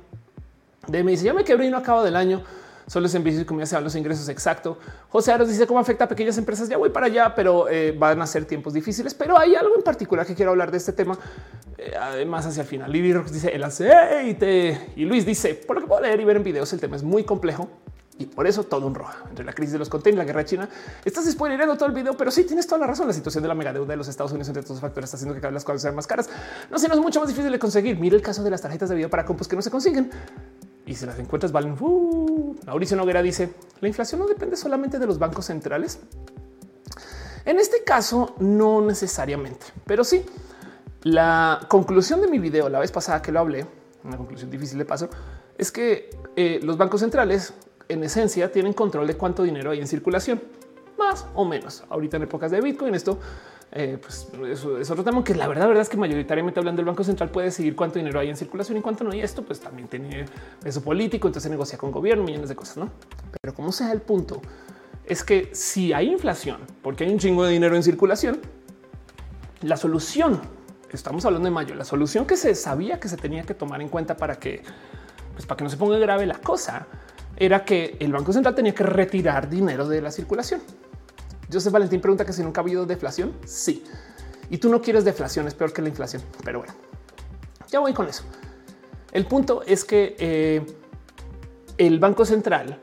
de 0.86 1.04
me 1.04 1.12
dice 1.12 1.24
ya 1.24 1.32
me 1.32 1.44
quebré 1.44 1.66
y 1.66 1.70
no 1.70 1.78
acabo 1.78 2.02
del 2.02 2.16
año 2.16 2.42
solo 2.86 3.06
es 3.06 3.14
en 3.14 3.26
y 3.26 3.44
como 3.44 3.60
ya 3.60 3.66
se 3.66 3.80
los 3.80 3.94
ingresos 3.94 4.28
exacto. 4.28 4.78
José 5.08 5.32
Aros 5.32 5.48
dice 5.48 5.66
cómo 5.66 5.78
afecta 5.78 6.04
a 6.04 6.08
pequeñas 6.08 6.36
empresas. 6.38 6.68
Ya 6.68 6.76
voy 6.76 6.90
para 6.90 7.06
allá, 7.06 7.34
pero 7.34 7.68
eh, 7.68 7.94
van 7.96 8.20
a 8.22 8.26
ser 8.26 8.44
tiempos 8.44 8.74
difíciles. 8.74 9.14
Pero 9.14 9.38
hay 9.38 9.54
algo 9.54 9.76
en 9.76 9.82
particular 9.82 10.26
que 10.26 10.34
quiero 10.34 10.50
hablar 10.50 10.70
de 10.70 10.78
este 10.78 10.92
tema. 10.92 11.18
Eh, 11.78 11.92
además, 12.00 12.46
hacia 12.46 12.62
el 12.62 12.66
final, 12.66 12.92
Libby 12.92 13.12
dice 13.32 13.48
el 13.54 13.62
aceite 13.64 14.92
y 14.96 15.04
Luis 15.04 15.24
dice 15.24 15.54
por 15.54 15.76
lo 15.76 15.82
que 15.82 15.88
puedo 15.88 16.02
leer 16.02 16.20
y 16.20 16.24
ver 16.24 16.36
en 16.36 16.44
videos, 16.44 16.72
el 16.72 16.80
tema 16.80 16.96
es 16.96 17.02
muy 17.02 17.24
complejo 17.24 17.68
y 18.20 18.26
por 18.26 18.46
eso 18.46 18.64
todo 18.64 18.86
un 18.86 18.94
roja 18.94 19.24
entre 19.30 19.46
la 19.46 19.54
crisis 19.54 19.72
de 19.72 19.78
los 19.78 19.88
containers, 19.88 20.18
la 20.18 20.24
guerra 20.24 20.44
china. 20.44 20.68
Estás 21.06 21.24
spoilerando 21.30 21.74
todo 21.76 21.86
el 21.86 21.94
video, 21.94 22.14
pero 22.18 22.30
sí 22.30 22.44
tienes 22.44 22.66
toda 22.66 22.78
la 22.80 22.86
razón. 22.86 23.06
La 23.06 23.14
situación 23.14 23.40
de 23.40 23.48
la 23.48 23.54
mega 23.54 23.72
deuda 23.72 23.88
de 23.88 23.96
los 23.96 24.08
Estados 24.08 24.30
Unidos 24.32 24.48
entre 24.48 24.62
todos 24.62 24.76
los 24.76 24.80
factores 24.82 25.08
está 25.08 25.16
haciendo 25.16 25.34
que 25.34 25.40
cada 25.40 25.50
vez 25.50 25.54
las 25.54 25.64
cosas 25.64 25.82
sean 25.82 25.94
más 25.94 26.06
caras. 26.06 26.28
No 26.70 26.78
sé, 26.78 26.86
no 26.88 26.94
es 26.94 27.00
mucho 27.00 27.18
más 27.20 27.30
difícil 27.30 27.50
de 27.50 27.58
conseguir. 27.58 27.98
Mira 27.98 28.16
el 28.16 28.22
caso 28.22 28.42
de 28.42 28.50
las 28.50 28.60
tarjetas 28.60 28.90
de 28.90 28.94
video 28.94 29.08
para 29.08 29.24
compus 29.24 29.48
que 29.48 29.56
no 29.56 29.62
se 29.62 29.70
consiguen 29.70 30.10
y 30.86 30.94
si 30.94 31.06
las 31.06 31.18
encuentras 31.18 31.52
valen. 31.52 31.76
Uh, 31.78 32.54
Mauricio 32.66 32.96
Noguera 32.96 33.22
dice 33.22 33.52
la 33.80 33.88
inflación 33.88 34.20
no 34.20 34.26
depende 34.26 34.56
solamente 34.56 34.98
de 34.98 35.06
los 35.06 35.18
bancos 35.18 35.46
centrales. 35.46 36.00
En 37.44 37.58
este 37.58 37.82
caso, 37.84 38.34
no 38.38 38.80
necesariamente, 38.80 39.66
pero 39.86 40.04
sí. 40.04 40.24
La 41.02 41.60
conclusión 41.68 42.20
de 42.20 42.28
mi 42.28 42.38
video 42.38 42.68
la 42.68 42.78
vez 42.78 42.92
pasada 42.92 43.22
que 43.22 43.32
lo 43.32 43.40
hablé, 43.40 43.66
una 44.04 44.18
conclusión 44.18 44.50
difícil 44.50 44.78
de 44.78 44.84
paso, 44.84 45.08
es 45.56 45.72
que 45.72 46.10
eh, 46.36 46.60
los 46.62 46.76
bancos 46.76 47.00
centrales 47.00 47.54
en 47.88 48.04
esencia 48.04 48.52
tienen 48.52 48.74
control 48.74 49.06
de 49.06 49.16
cuánto 49.16 49.42
dinero 49.42 49.70
hay 49.70 49.80
en 49.80 49.86
circulación, 49.86 50.42
más 50.98 51.26
o 51.34 51.46
menos. 51.46 51.84
Ahorita 51.88 52.18
en 52.18 52.24
épocas 52.24 52.50
de 52.50 52.60
Bitcoin 52.60 52.94
esto 52.94 53.18
eh, 53.72 53.98
pues 54.00 54.28
eso 54.50 54.78
es 54.78 54.90
otro 54.90 55.04
tema 55.04 55.22
que 55.22 55.34
la 55.34 55.46
verdad, 55.46 55.68
verdad 55.68 55.82
es 55.82 55.88
que 55.88 55.96
mayoritariamente 55.96 56.58
hablando 56.58 56.80
del 56.80 56.86
Banco 56.86 57.04
Central 57.04 57.30
puede 57.30 57.52
seguir 57.52 57.76
cuánto 57.76 57.98
dinero 57.98 58.18
hay 58.18 58.28
en 58.28 58.36
circulación 58.36 58.78
y 58.78 58.80
cuánto 58.80 59.04
no. 59.04 59.14
Y 59.14 59.20
esto 59.20 59.44
pues 59.44 59.60
también 59.60 59.88
tiene 59.88 60.24
peso 60.62 60.82
político, 60.82 61.28
entonces 61.28 61.44
se 61.44 61.50
negocia 61.50 61.78
con 61.78 61.92
gobierno, 61.92 62.24
millones 62.24 62.48
de 62.48 62.56
cosas, 62.56 62.78
¿no? 62.78 62.90
Pero 63.40 63.54
como 63.54 63.70
sea 63.70 63.92
el 63.92 64.00
punto, 64.00 64.42
es 65.04 65.22
que 65.22 65.50
si 65.52 65.92
hay 65.92 66.10
inflación, 66.10 66.58
porque 66.82 67.04
hay 67.04 67.12
un 67.12 67.18
chingo 67.18 67.44
de 67.44 67.52
dinero 67.52 67.76
en 67.76 67.82
circulación, 67.82 68.40
la 69.62 69.76
solución, 69.76 70.40
estamos 70.90 71.24
hablando 71.24 71.46
de 71.46 71.52
mayo, 71.52 71.74
la 71.74 71.84
solución 71.84 72.26
que 72.26 72.36
se 72.36 72.54
sabía 72.56 72.98
que 72.98 73.08
se 73.08 73.16
tenía 73.16 73.44
que 73.44 73.54
tomar 73.54 73.80
en 73.82 73.88
cuenta 73.88 74.16
para 74.16 74.36
que, 74.36 74.62
pues 75.34 75.46
para 75.46 75.58
que 75.58 75.64
no 75.64 75.70
se 75.70 75.76
ponga 75.76 75.96
grave 75.98 76.26
la 76.26 76.38
cosa, 76.38 76.86
era 77.36 77.64
que 77.64 77.96
el 78.00 78.12
Banco 78.12 78.32
Central 78.32 78.54
tenía 78.54 78.74
que 78.74 78.82
retirar 78.82 79.48
dinero 79.48 79.86
de 79.86 80.02
la 80.02 80.10
circulación. 80.10 80.60
Joseph 81.52 81.72
Valentín 81.72 82.00
pregunta 82.00 82.24
que 82.24 82.32
si 82.32 82.42
nunca 82.42 82.60
ha 82.60 82.64
habido 82.64 82.86
deflación. 82.86 83.32
Sí. 83.44 83.84
Y 84.48 84.58
tú 84.58 84.68
no 84.68 84.80
quieres 84.80 85.04
deflación, 85.04 85.46
es 85.46 85.54
peor 85.54 85.72
que 85.72 85.82
la 85.82 85.88
inflación. 85.88 86.22
Pero 86.44 86.58
bueno, 86.58 86.74
ya 87.68 87.80
voy 87.80 87.92
con 87.92 88.08
eso. 88.08 88.24
El 89.12 89.26
punto 89.26 89.62
es 89.66 89.84
que 89.84 90.16
eh, 90.18 90.66
el 91.78 91.98
Banco 91.98 92.24
Central 92.24 92.78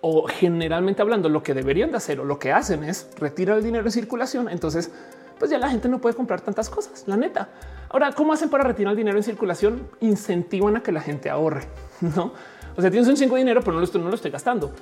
o 0.00 0.26
generalmente 0.28 1.02
hablando 1.02 1.28
lo 1.28 1.42
que 1.42 1.54
deberían 1.54 1.90
de 1.90 1.96
hacer 1.96 2.20
o 2.20 2.24
lo 2.24 2.38
que 2.38 2.52
hacen 2.52 2.84
es 2.84 3.08
retirar 3.18 3.58
el 3.58 3.64
dinero 3.64 3.84
en 3.84 3.92
circulación. 3.92 4.48
Entonces, 4.48 4.90
pues 5.38 5.50
ya 5.50 5.58
la 5.58 5.70
gente 5.70 5.88
no 5.88 6.00
puede 6.00 6.14
comprar 6.14 6.40
tantas 6.40 6.68
cosas, 6.68 7.04
la 7.06 7.16
neta. 7.16 7.48
Ahora, 7.88 8.12
¿cómo 8.12 8.32
hacen 8.32 8.50
para 8.50 8.64
retirar 8.64 8.92
el 8.92 8.96
dinero 8.96 9.16
en 9.16 9.22
circulación? 9.22 9.88
Incentivan 10.00 10.76
a 10.76 10.82
que 10.82 10.92
la 10.92 11.00
gente 11.00 11.30
ahorre, 11.30 11.62
¿no? 12.00 12.32
O 12.76 12.80
sea, 12.80 12.90
tienes 12.90 13.08
un 13.08 13.14
chingo 13.14 13.36
de 13.36 13.42
dinero, 13.42 13.60
pero 13.60 13.72
no 13.72 13.78
lo 13.78 13.84
estoy, 13.84 14.00
no 14.00 14.08
lo 14.08 14.14
estoy 14.16 14.32
gastando 14.32 14.72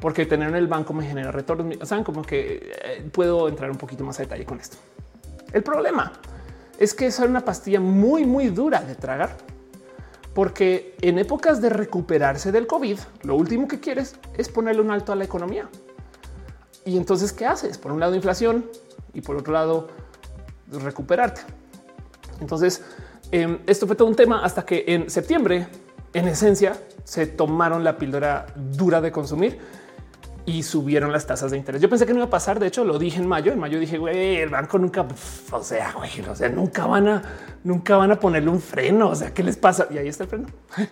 porque 0.00 0.26
tener 0.26 0.48
en 0.48 0.56
el 0.56 0.66
banco 0.66 0.92
me 0.92 1.04
genera 1.04 1.32
retornos. 1.32 1.76
Saben 1.88 2.04
como 2.04 2.22
que 2.22 2.70
eh, 2.84 3.08
puedo 3.12 3.48
entrar 3.48 3.70
un 3.70 3.78
poquito 3.78 4.04
más 4.04 4.18
a 4.18 4.22
detalle 4.22 4.44
con 4.44 4.60
esto. 4.60 4.76
El 5.52 5.62
problema 5.62 6.12
es 6.78 6.94
que 6.94 7.06
es 7.06 7.18
una 7.18 7.44
pastilla 7.44 7.80
muy, 7.80 8.24
muy 8.24 8.48
dura 8.48 8.80
de 8.82 8.94
tragar, 8.94 9.36
porque 10.34 10.94
en 11.00 11.18
épocas 11.18 11.62
de 11.62 11.70
recuperarse 11.70 12.52
del 12.52 12.66
COVID, 12.66 12.98
lo 13.22 13.36
último 13.36 13.66
que 13.66 13.80
quieres 13.80 14.16
es 14.36 14.48
ponerle 14.48 14.82
un 14.82 14.90
alto 14.90 15.12
a 15.12 15.16
la 15.16 15.24
economía. 15.24 15.68
Y 16.84 16.96
entonces, 16.96 17.32
¿qué 17.32 17.46
haces? 17.46 17.78
Por 17.78 17.92
un 17.92 18.00
lado, 18.00 18.14
inflación 18.14 18.66
y 19.14 19.22
por 19.22 19.36
otro 19.36 19.54
lado, 19.54 19.88
recuperarte. 20.70 21.40
Entonces, 22.40 22.82
em, 23.32 23.58
esto 23.66 23.86
fue 23.86 23.96
todo 23.96 24.08
un 24.08 24.14
tema 24.14 24.44
hasta 24.44 24.64
que 24.64 24.84
en 24.86 25.08
septiembre, 25.08 25.68
en 26.12 26.28
esencia, 26.28 26.76
se 27.04 27.26
tomaron 27.26 27.82
la 27.82 27.96
píldora 27.96 28.46
dura 28.54 29.00
de 29.00 29.10
consumir 29.10 29.58
y 30.46 30.62
subieron 30.62 31.12
las 31.12 31.26
tasas 31.26 31.50
de 31.50 31.58
interés. 31.58 31.82
Yo 31.82 31.90
pensé 31.90 32.06
que 32.06 32.12
no 32.12 32.20
iba 32.20 32.26
a 32.26 32.30
pasar. 32.30 32.60
De 32.60 32.68
hecho, 32.68 32.84
lo 32.84 32.98
dije 32.98 33.18
en 33.18 33.26
mayo. 33.26 33.52
En 33.52 33.58
mayo 33.58 33.80
dije, 33.80 33.98
güey, 33.98 34.36
el 34.36 34.48
banco 34.48 34.78
nunca, 34.78 35.06
o 35.50 35.62
sea, 35.62 35.92
güey, 35.92 36.20
o 36.20 36.34
sea, 36.36 36.48
nunca 36.48 36.86
van 36.86 37.08
a, 37.08 37.22
nunca 37.64 37.96
van 37.96 38.12
a 38.12 38.20
ponerle 38.20 38.48
un 38.48 38.60
freno. 38.60 39.10
O 39.10 39.14
sea, 39.14 39.34
¿qué 39.34 39.42
les 39.42 39.56
pasa? 39.56 39.88
Y 39.90 39.98
ahí 39.98 40.08
está 40.08 40.22
el 40.22 40.30
freno. 40.30 40.46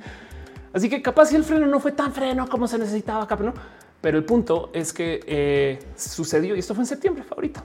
Así 0.74 0.90
que 0.90 1.00
capaz 1.00 1.26
si 1.26 1.36
el 1.36 1.44
freno 1.44 1.66
no 1.66 1.78
fue 1.78 1.92
tan 1.92 2.12
freno 2.12 2.48
como 2.48 2.66
se 2.66 2.78
necesitaba 2.78 3.22
acá, 3.22 3.36
no. 3.36 3.54
Pero 4.00 4.18
el 4.18 4.24
punto 4.24 4.70
es 4.74 4.92
que 4.92 5.20
eh, 5.24 5.78
sucedió 5.96 6.56
y 6.56 6.58
esto 6.58 6.74
fue 6.74 6.82
en 6.82 6.86
septiembre 6.86 7.22
favorito, 7.22 7.62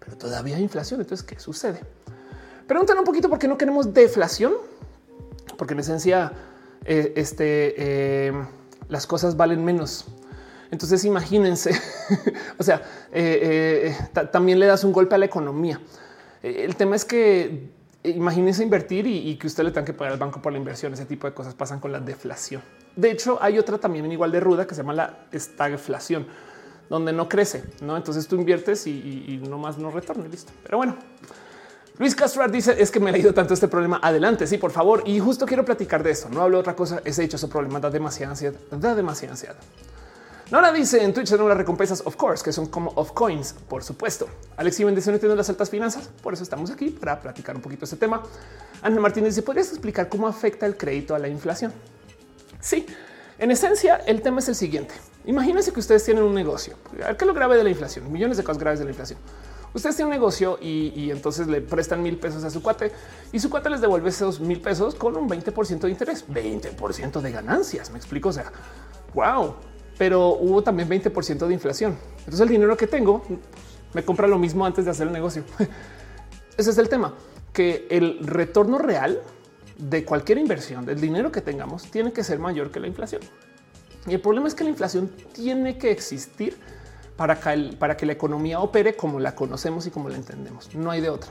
pero 0.00 0.16
todavía 0.18 0.56
hay 0.56 0.62
inflación. 0.62 1.00
Entonces, 1.00 1.24
¿qué 1.24 1.38
sucede? 1.38 1.80
Preguntan 2.66 2.98
un 2.98 3.04
poquito 3.04 3.30
por 3.30 3.38
qué 3.38 3.46
no 3.46 3.56
queremos 3.56 3.94
deflación, 3.94 4.52
porque 5.56 5.74
en 5.74 5.80
esencia 5.80 6.32
eh, 6.84 7.12
este, 7.16 7.74
eh, 7.78 8.32
las 8.88 9.06
cosas 9.06 9.36
valen 9.36 9.64
menos. 9.64 10.06
Entonces 10.70 11.04
imagínense, 11.04 11.72
o 12.58 12.62
sea, 12.62 12.82
también 14.30 14.58
le 14.58 14.66
das 14.66 14.84
un 14.84 14.92
golpe 14.92 15.14
a 15.14 15.18
la 15.18 15.24
economía. 15.24 15.80
El 16.42 16.76
tema 16.76 16.96
es 16.96 17.04
que 17.04 17.70
imagínense 18.02 18.62
invertir 18.62 19.06
y, 19.06 19.36
que 19.36 19.46
usted 19.46 19.64
le 19.64 19.70
tenga 19.70 19.84
que 19.84 19.92
pagar 19.92 20.12
al 20.14 20.18
banco 20.18 20.40
por 20.40 20.52
la 20.52 20.58
inversión. 20.58 20.92
Ese 20.92 21.04
tipo 21.04 21.26
de 21.26 21.34
cosas 21.34 21.54
pasan 21.54 21.80
con 21.80 21.92
la 21.92 22.00
deflación. 22.00 22.62
De 22.96 23.10
hecho, 23.10 23.38
hay 23.40 23.58
otra 23.58 23.78
también 23.78 24.10
igual 24.10 24.32
de 24.32 24.40
ruda 24.40 24.66
que 24.66 24.74
se 24.74 24.82
llama 24.82 24.94
la 24.94 25.26
estagflación, 25.32 26.26
donde 26.88 27.12
no 27.12 27.28
crece. 27.28 27.64
No, 27.82 27.96
entonces 27.96 28.26
tú 28.26 28.36
inviertes 28.36 28.86
y, 28.86 28.90
y, 28.90 29.36
no 29.48 29.58
más 29.58 29.78
no 29.78 29.90
retorna. 29.90 30.26
Listo. 30.28 30.52
Pero 30.62 30.78
bueno, 30.78 30.96
Luis 31.98 32.14
Castro 32.14 32.46
dice 32.48 32.74
es 32.78 32.90
que 32.90 33.00
me 33.00 33.10
ha 33.10 33.12
leído 33.12 33.34
tanto 33.34 33.54
este 33.54 33.68
problema. 33.68 34.00
Adelante. 34.02 34.46
Sí, 34.46 34.56
por 34.56 34.70
favor. 34.70 35.02
Y 35.06 35.20
justo 35.20 35.44
quiero 35.46 35.64
platicar 35.64 36.02
de 36.02 36.12
esto. 36.12 36.28
No 36.30 36.40
hablo 36.40 36.56
de 36.56 36.60
otra 36.60 36.74
cosa. 36.74 37.02
Ese 37.04 37.24
hecho, 37.24 37.36
ese 37.36 37.48
problema 37.48 37.80
da 37.80 37.90
demasiada 37.90 38.32
ansiedad, 38.32 38.58
da 38.70 38.94
demasiada 38.94 39.32
ansiedad. 39.32 39.56
Nora 40.50 40.72
dice 40.72 41.04
en 41.04 41.14
Twitch 41.14 41.28
tenemos 41.28 41.48
las 41.48 41.58
recompensas 41.58 42.02
of 42.04 42.16
course, 42.16 42.42
que 42.42 42.52
son 42.52 42.66
como 42.66 42.90
of 42.96 43.12
coins, 43.12 43.52
por 43.68 43.84
supuesto. 43.84 44.28
Alex 44.56 44.80
y 44.80 44.84
bendición 44.84 45.14
entiendo 45.14 45.36
las 45.36 45.48
altas 45.48 45.70
finanzas, 45.70 46.10
por 46.22 46.34
eso 46.34 46.42
estamos 46.42 46.72
aquí 46.72 46.90
para 46.90 47.20
platicar 47.20 47.54
un 47.54 47.62
poquito 47.62 47.84
este 47.84 47.96
tema. 47.96 48.20
Ángel 48.82 49.00
Martínez 49.00 49.36
dice, 49.36 49.42
¿podrías 49.42 49.68
explicar 49.68 50.08
cómo 50.08 50.26
afecta 50.26 50.66
el 50.66 50.76
crédito 50.76 51.14
a 51.14 51.20
la 51.20 51.28
inflación? 51.28 51.72
Sí, 52.60 52.84
en 53.38 53.52
esencia 53.52 53.96
el 54.06 54.22
tema 54.22 54.40
es 54.40 54.48
el 54.48 54.56
siguiente. 54.56 54.92
Imagínense 55.24 55.72
que 55.72 55.78
ustedes 55.78 56.04
tienen 56.04 56.24
un 56.24 56.34
negocio. 56.34 56.74
A 57.04 57.16
qué 57.16 57.24
es 57.24 57.26
lo 57.28 57.34
grave 57.34 57.56
de 57.56 57.62
la 57.62 57.70
inflación, 57.70 58.10
millones 58.10 58.36
de 58.36 58.42
cosas 58.42 58.58
graves 58.58 58.80
de 58.80 58.86
la 58.86 58.90
inflación. 58.90 59.20
Ustedes 59.72 59.94
tienen 59.94 60.12
un 60.12 60.18
negocio 60.18 60.58
y, 60.60 61.12
entonces 61.12 61.46
le 61.46 61.60
prestan 61.60 62.02
mil 62.02 62.18
pesos 62.18 62.42
a 62.42 62.50
su 62.50 62.60
cuate 62.60 62.90
y 63.30 63.38
su 63.38 63.50
cuate 63.50 63.70
les 63.70 63.80
devuelve 63.80 64.08
esos 64.08 64.40
mil 64.40 64.60
pesos 64.60 64.96
con 64.96 65.16
un 65.16 65.28
20% 65.28 65.78
de 65.78 65.90
interés, 65.90 66.26
20% 66.26 67.20
de 67.20 67.30
ganancias. 67.30 67.90
Me 67.90 67.98
explico. 67.98 68.30
O 68.30 68.32
sea, 68.32 68.50
wow, 69.14 69.54
pero 70.00 70.28
hubo 70.30 70.62
también 70.62 70.88
20% 70.88 71.46
de 71.46 71.52
inflación. 71.52 71.94
Entonces 72.20 72.40
el 72.40 72.48
dinero 72.48 72.74
que 72.74 72.86
tengo 72.86 73.22
me 73.92 74.02
compra 74.02 74.26
lo 74.26 74.38
mismo 74.38 74.64
antes 74.64 74.86
de 74.86 74.92
hacer 74.92 75.06
el 75.08 75.12
negocio. 75.12 75.44
Ese 76.56 76.70
es 76.70 76.78
el 76.78 76.88
tema, 76.88 77.12
que 77.52 77.86
el 77.90 78.18
retorno 78.26 78.78
real 78.78 79.20
de 79.76 80.02
cualquier 80.06 80.38
inversión, 80.38 80.86
del 80.86 80.98
dinero 80.98 81.30
que 81.30 81.42
tengamos, 81.42 81.90
tiene 81.90 82.14
que 82.14 82.24
ser 82.24 82.38
mayor 82.38 82.70
que 82.70 82.80
la 82.80 82.86
inflación. 82.86 83.20
Y 84.06 84.14
el 84.14 84.22
problema 84.22 84.48
es 84.48 84.54
que 84.54 84.64
la 84.64 84.70
inflación 84.70 85.10
tiene 85.34 85.76
que 85.76 85.90
existir 85.90 86.56
para 87.18 87.38
que, 87.38 87.76
para 87.78 87.94
que 87.94 88.06
la 88.06 88.12
economía 88.12 88.60
opere 88.60 88.96
como 88.96 89.20
la 89.20 89.34
conocemos 89.34 89.86
y 89.86 89.90
como 89.90 90.08
la 90.08 90.16
entendemos. 90.16 90.74
No 90.74 90.90
hay 90.90 91.02
de 91.02 91.10
otra. 91.10 91.30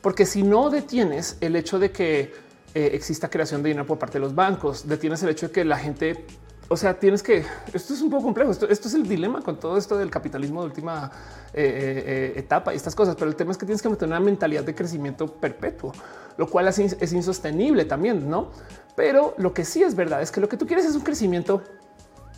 Porque 0.00 0.26
si 0.26 0.44
no 0.44 0.70
detienes 0.70 1.38
el 1.40 1.56
hecho 1.56 1.80
de 1.80 1.90
que 1.90 2.32
eh, 2.72 2.90
exista 2.92 3.28
creación 3.28 3.64
de 3.64 3.70
dinero 3.70 3.84
por 3.84 3.98
parte 3.98 4.18
de 4.18 4.20
los 4.20 4.36
bancos, 4.36 4.86
detienes 4.86 5.24
el 5.24 5.30
hecho 5.30 5.48
de 5.48 5.52
que 5.52 5.64
la 5.64 5.76
gente 5.76 6.24
o 6.72 6.76
sea, 6.76 6.94
tienes 6.94 7.20
que, 7.20 7.44
esto 7.72 7.94
es 7.94 8.00
un 8.00 8.10
poco 8.10 8.22
complejo, 8.22 8.52
esto, 8.52 8.66
es 8.68 8.94
el 8.94 9.02
dilema 9.08 9.42
con 9.42 9.58
todo 9.58 9.76
esto 9.76 9.98
del 9.98 10.08
capitalismo 10.08 10.60
de 10.60 10.68
última 10.68 11.10
eh, 11.52 11.64
eh, 11.64 12.04
eh, 12.06 12.32
etapa 12.36 12.72
y 12.72 12.76
estas 12.76 12.94
cosas, 12.94 13.16
pero 13.16 13.28
el 13.28 13.34
tema 13.34 13.50
es 13.50 13.58
que 13.58 13.66
tienes 13.66 13.82
que 13.82 13.88
mantener 13.88 14.16
una 14.16 14.24
mentalidad 14.24 14.62
de 14.62 14.72
crecimiento 14.72 15.26
perpetuo, 15.26 15.92
lo 16.36 16.46
cual 16.46 16.68
es, 16.68 16.78
es 16.78 17.12
insostenible 17.12 17.86
también, 17.86 18.30
¿no? 18.30 18.50
Pero 18.94 19.34
lo 19.36 19.52
que 19.52 19.64
sí 19.64 19.82
es 19.82 19.96
verdad 19.96 20.22
es 20.22 20.30
que 20.30 20.40
lo 20.40 20.48
que 20.48 20.56
tú 20.56 20.64
quieres 20.64 20.86
es 20.86 20.94
un 20.94 21.00
crecimiento 21.00 21.60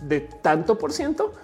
de 0.00 0.20
tanto 0.20 0.78
por 0.78 0.94
ciento, 0.94 1.34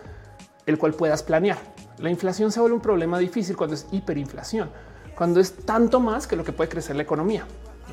el 0.65 0.79
cual 0.79 0.95
puedas 0.95 1.23
planear. 1.23 1.59
La 1.99 2.09
inflación 2.09 2.51
se 2.53 2.59
vuelve 2.59 2.77
un 2.77 2.81
problema 2.81 3.19
difícil 3.19 3.55
cuando 3.55 3.75
es 3.75 3.87
hiperinflación, 3.91 4.71
cuando 5.15 5.41
es 5.41 5.53
tanto 5.67 6.01
más 6.01 6.27
que 6.27 6.37
lo 6.37 6.45
que 6.45 6.55
puede 6.55 6.71
crecer 6.71 6.97
la 6.97 7.03
economía, 7.03 7.45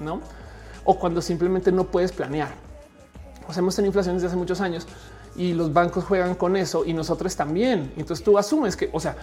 ¿no? 0.01 0.21
O 0.85 0.97
cuando 0.97 1.21
simplemente 1.21 1.69
no 1.73 1.83
puedes 1.83 2.13
planear 2.13 2.64
pues 3.45 3.57
hemos 3.57 3.75
tenido 3.75 3.89
inflación 3.89 4.15
desde 4.15 4.27
hace 4.27 4.35
muchos 4.35 4.61
años 4.61 4.87
y 5.35 5.53
los 5.53 5.73
bancos 5.73 6.03
juegan 6.03 6.35
con 6.35 6.55
eso 6.55 6.85
y 6.85 6.93
nosotros 6.93 7.35
también. 7.35 7.93
Entonces 7.97 8.23
tú 8.23 8.37
asumes 8.37 8.75
que, 8.75 8.89
o 8.91 8.99
sea, 8.99 9.15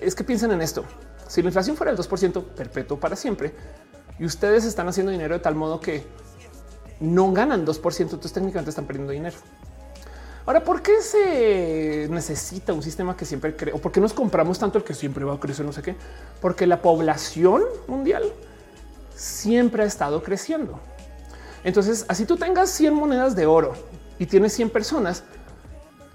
es 0.00 0.14
que 0.14 0.24
piensen 0.24 0.50
en 0.52 0.62
esto. 0.62 0.84
Si 1.28 1.42
la 1.42 1.48
inflación 1.48 1.76
fuera 1.76 1.92
el 1.92 1.98
2% 1.98 2.42
perpetuo 2.42 2.98
para 2.98 3.16
siempre 3.16 3.54
y 4.18 4.24
ustedes 4.24 4.64
están 4.64 4.88
haciendo 4.88 5.12
dinero 5.12 5.34
de 5.34 5.40
tal 5.40 5.54
modo 5.54 5.80
que 5.80 6.04
no 7.00 7.32
ganan 7.32 7.66
2%, 7.66 8.00
entonces 8.00 8.32
técnicamente 8.32 8.70
están 8.70 8.86
perdiendo 8.86 9.12
dinero. 9.12 9.36
Ahora, 10.46 10.62
¿por 10.62 10.80
qué 10.80 11.02
se 11.02 12.06
necesita 12.08 12.72
un 12.72 12.82
sistema 12.82 13.16
que 13.16 13.24
siempre 13.24 13.56
cree 13.56 13.74
o 13.74 13.78
por 13.78 13.90
qué 13.90 14.00
nos 14.00 14.12
compramos 14.12 14.60
tanto 14.60 14.78
el 14.78 14.84
que 14.84 14.94
siempre 14.94 15.24
va 15.24 15.34
a 15.34 15.40
crecer? 15.40 15.66
No 15.66 15.72
sé 15.72 15.82
qué, 15.82 15.96
porque 16.40 16.68
la 16.68 16.80
población 16.80 17.62
mundial 17.88 18.22
siempre 19.16 19.82
ha 19.82 19.86
estado 19.86 20.22
creciendo. 20.22 20.78
Entonces, 21.66 22.06
así 22.06 22.26
tú 22.26 22.36
tengas 22.36 22.70
100 22.70 22.94
monedas 22.94 23.34
de 23.34 23.44
oro 23.44 23.72
y 24.20 24.26
tienes 24.26 24.52
100 24.52 24.70
personas 24.70 25.24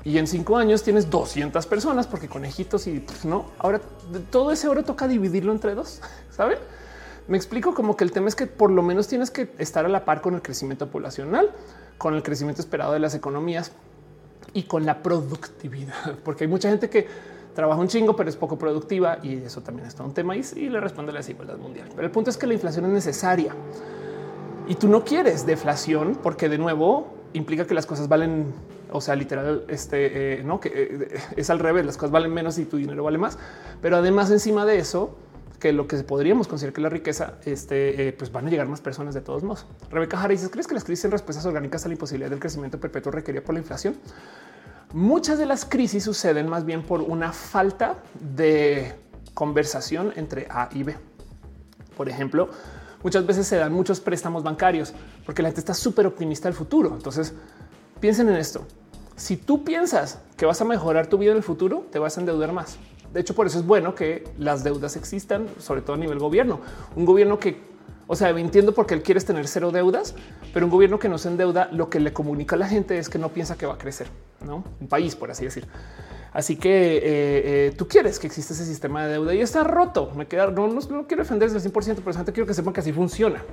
y 0.05 0.17
en 0.17 0.25
cinco 0.25 0.55
años 0.55 0.81
tienes 0.81 1.09
200 1.09 1.67
personas 1.67 2.07
porque 2.07 2.29
conejitos 2.29 2.87
y 2.87 3.01
pues, 3.01 3.25
no. 3.25 3.47
Ahora 3.59 3.81
todo 4.29 4.53
ese 4.53 4.69
oro 4.69 4.83
toca 4.85 5.09
dividirlo 5.09 5.51
entre 5.51 5.75
dos. 5.75 5.99
Saben? 6.29 6.57
Me 7.27 7.35
explico 7.35 7.73
como 7.73 7.97
que 7.97 8.05
el 8.05 8.13
tema 8.13 8.29
es 8.29 8.35
que 8.35 8.47
por 8.47 8.71
lo 8.71 8.81
menos 8.81 9.09
tienes 9.09 9.29
que 9.29 9.51
estar 9.57 9.85
a 9.85 9.89
la 9.89 10.05
par 10.05 10.21
con 10.21 10.35
el 10.35 10.41
crecimiento 10.41 10.89
poblacional, 10.89 11.51
con 11.97 12.15
el 12.15 12.23
crecimiento 12.23 12.61
esperado 12.61 12.93
de 12.93 12.99
las 12.99 13.13
economías 13.13 13.73
y 14.53 14.63
con 14.63 14.85
la 14.85 15.03
productividad, 15.03 16.17
porque 16.23 16.45
hay 16.45 16.49
mucha 16.49 16.69
gente 16.69 16.89
que 16.89 17.07
trabaja 17.53 17.81
un 17.81 17.89
chingo, 17.89 18.15
pero 18.15 18.29
es 18.29 18.37
poco 18.37 18.57
productiva 18.57 19.19
y 19.21 19.35
eso 19.35 19.59
también 19.59 19.85
está 19.85 20.01
un 20.03 20.13
tema 20.13 20.33
y, 20.37 20.45
y 20.55 20.69
le 20.69 20.79
responde 20.79 21.11
la 21.11 21.19
desigualdad 21.19 21.57
mundial. 21.57 21.89
Pero 21.93 22.07
el 22.07 22.11
punto 22.11 22.29
es 22.29 22.37
que 22.37 22.47
la 22.47 22.53
inflación 22.53 22.85
es 22.85 22.91
necesaria 22.91 23.53
y 24.67 24.75
tú 24.75 24.87
no 24.87 25.03
quieres 25.03 25.45
deflación 25.45 26.17
porque 26.21 26.49
de 26.49 26.57
nuevo 26.57 27.13
implica 27.33 27.65
que 27.65 27.73
las 27.73 27.85
cosas 27.85 28.07
valen, 28.07 28.53
o 28.91 29.01
sea, 29.01 29.15
literal, 29.15 29.65
este, 29.67 30.39
eh, 30.39 30.43
no, 30.43 30.59
que 30.59 30.71
eh, 30.73 31.19
es 31.35 31.49
al 31.49 31.59
revés, 31.59 31.85
las 31.85 31.97
cosas 31.97 32.11
valen 32.11 32.33
menos 32.33 32.57
y 32.57 32.65
tu 32.65 32.77
dinero 32.77 33.03
vale 33.03 33.17
más. 33.17 33.37
Pero 33.81 33.97
además 33.97 34.31
encima 34.31 34.65
de 34.65 34.79
eso, 34.79 35.17
que 35.59 35.71
lo 35.71 35.87
que 35.87 35.97
podríamos 35.97 36.47
considerar 36.47 36.73
que 36.73 36.81
la 36.81 36.89
riqueza, 36.89 37.35
este, 37.45 38.07
eh, 38.07 38.13
pues 38.13 38.31
van 38.31 38.47
a 38.47 38.49
llegar 38.49 38.67
más 38.67 38.81
personas 38.81 39.13
de 39.13 39.21
todos 39.21 39.43
modos. 39.43 39.65
Rebeca 39.89 40.17
Jara 40.17 40.35
¿crees 40.35 40.67
que 40.67 40.73
las 40.73 40.83
crisis 40.83 41.05
en 41.05 41.11
respuestas 41.11 41.45
orgánicas 41.45 41.85
a 41.85 41.87
la 41.87 41.93
imposibilidad 41.93 42.29
del 42.29 42.39
crecimiento 42.39 42.79
perpetuo 42.79 43.11
requerida 43.11 43.43
por 43.43 43.53
la 43.53 43.59
inflación? 43.61 43.95
Muchas 44.93 45.37
de 45.37 45.45
las 45.45 45.63
crisis 45.63 46.03
suceden 46.03 46.49
más 46.49 46.65
bien 46.65 46.83
por 46.83 47.01
una 47.01 47.31
falta 47.31 48.03
de 48.19 48.93
conversación 49.33 50.11
entre 50.17 50.47
A 50.49 50.67
y 50.73 50.83
B. 50.83 50.97
Por 51.95 52.09
ejemplo, 52.09 52.49
muchas 53.03 53.25
veces 53.25 53.47
se 53.47 53.57
dan 53.57 53.73
muchos 53.73 53.99
préstamos 53.99 54.43
bancarios 54.43 54.93
porque 55.25 55.41
la 55.41 55.49
gente 55.49 55.61
está 55.61 55.73
súper 55.73 56.07
optimista 56.07 56.47
del 56.47 56.55
futuro. 56.55 56.93
Entonces 56.93 57.33
piensen 57.99 58.29
en 58.29 58.35
esto. 58.35 58.65
Si 59.15 59.37
tú 59.37 59.63
piensas 59.63 60.19
que 60.35 60.45
vas 60.45 60.59
a 60.61 60.65
mejorar 60.65 61.07
tu 61.07 61.17
vida 61.17 61.31
en 61.31 61.37
el 61.37 61.43
futuro, 61.43 61.85
te 61.91 61.99
vas 61.99 62.17
a 62.17 62.21
endeudar 62.21 62.51
más. 62.53 62.77
De 63.13 63.19
hecho, 63.19 63.35
por 63.35 63.45
eso 63.45 63.59
es 63.59 63.65
bueno 63.65 63.93
que 63.93 64.23
las 64.37 64.63
deudas 64.63 64.95
existan, 64.95 65.47
sobre 65.59 65.81
todo 65.81 65.95
a 65.95 65.99
nivel 65.99 66.17
gobierno. 66.17 66.61
Un 66.95 67.05
gobierno 67.05 67.39
que, 67.39 67.61
o 68.07 68.15
sea, 68.15 68.29
entiendo 68.29 68.73
por 68.73 68.85
qué 68.87 68.93
él 68.93 69.03
quiere 69.03 69.19
tener 69.21 69.47
cero 69.47 69.71
deudas, 69.71 70.15
pero 70.53 70.65
un 70.65 70.71
gobierno 70.71 70.97
que 70.97 71.09
no 71.09 71.17
se 71.17 71.27
endeuda, 71.27 71.69
lo 71.71 71.89
que 71.89 71.99
le 71.99 72.13
comunica 72.13 72.55
a 72.55 72.59
la 72.59 72.67
gente 72.67 72.97
es 72.97 73.09
que 73.09 73.19
no 73.19 73.29
piensa 73.29 73.57
que 73.57 73.65
va 73.65 73.73
a 73.73 73.77
crecer, 73.77 74.07
¿no? 74.45 74.63
Un 74.79 74.87
país, 74.87 75.15
por 75.15 75.29
así 75.29 75.43
decir. 75.43 75.67
Así 76.33 76.55
que 76.55 76.97
eh, 76.97 77.01
eh, 77.03 77.73
tú 77.77 77.87
quieres 77.87 78.17
que 78.17 78.27
exista 78.27 78.53
ese 78.53 78.65
sistema 78.65 79.05
de 79.05 79.13
deuda 79.13 79.35
y 79.35 79.41
está 79.41 79.63
roto. 79.63 80.11
Me 80.15 80.27
queda, 80.27 80.47
no, 80.47 80.67
no, 80.67 81.07
quiero 81.07 81.23
defender 81.23 81.49
el 81.49 81.55
100%, 81.55 82.01
pero 82.03 82.13
gente 82.13 82.31
quiero 82.31 82.47
que 82.47 82.53
sepan 82.53 82.73
que 82.73 82.79
así 82.79 82.93
funciona. 82.93 83.43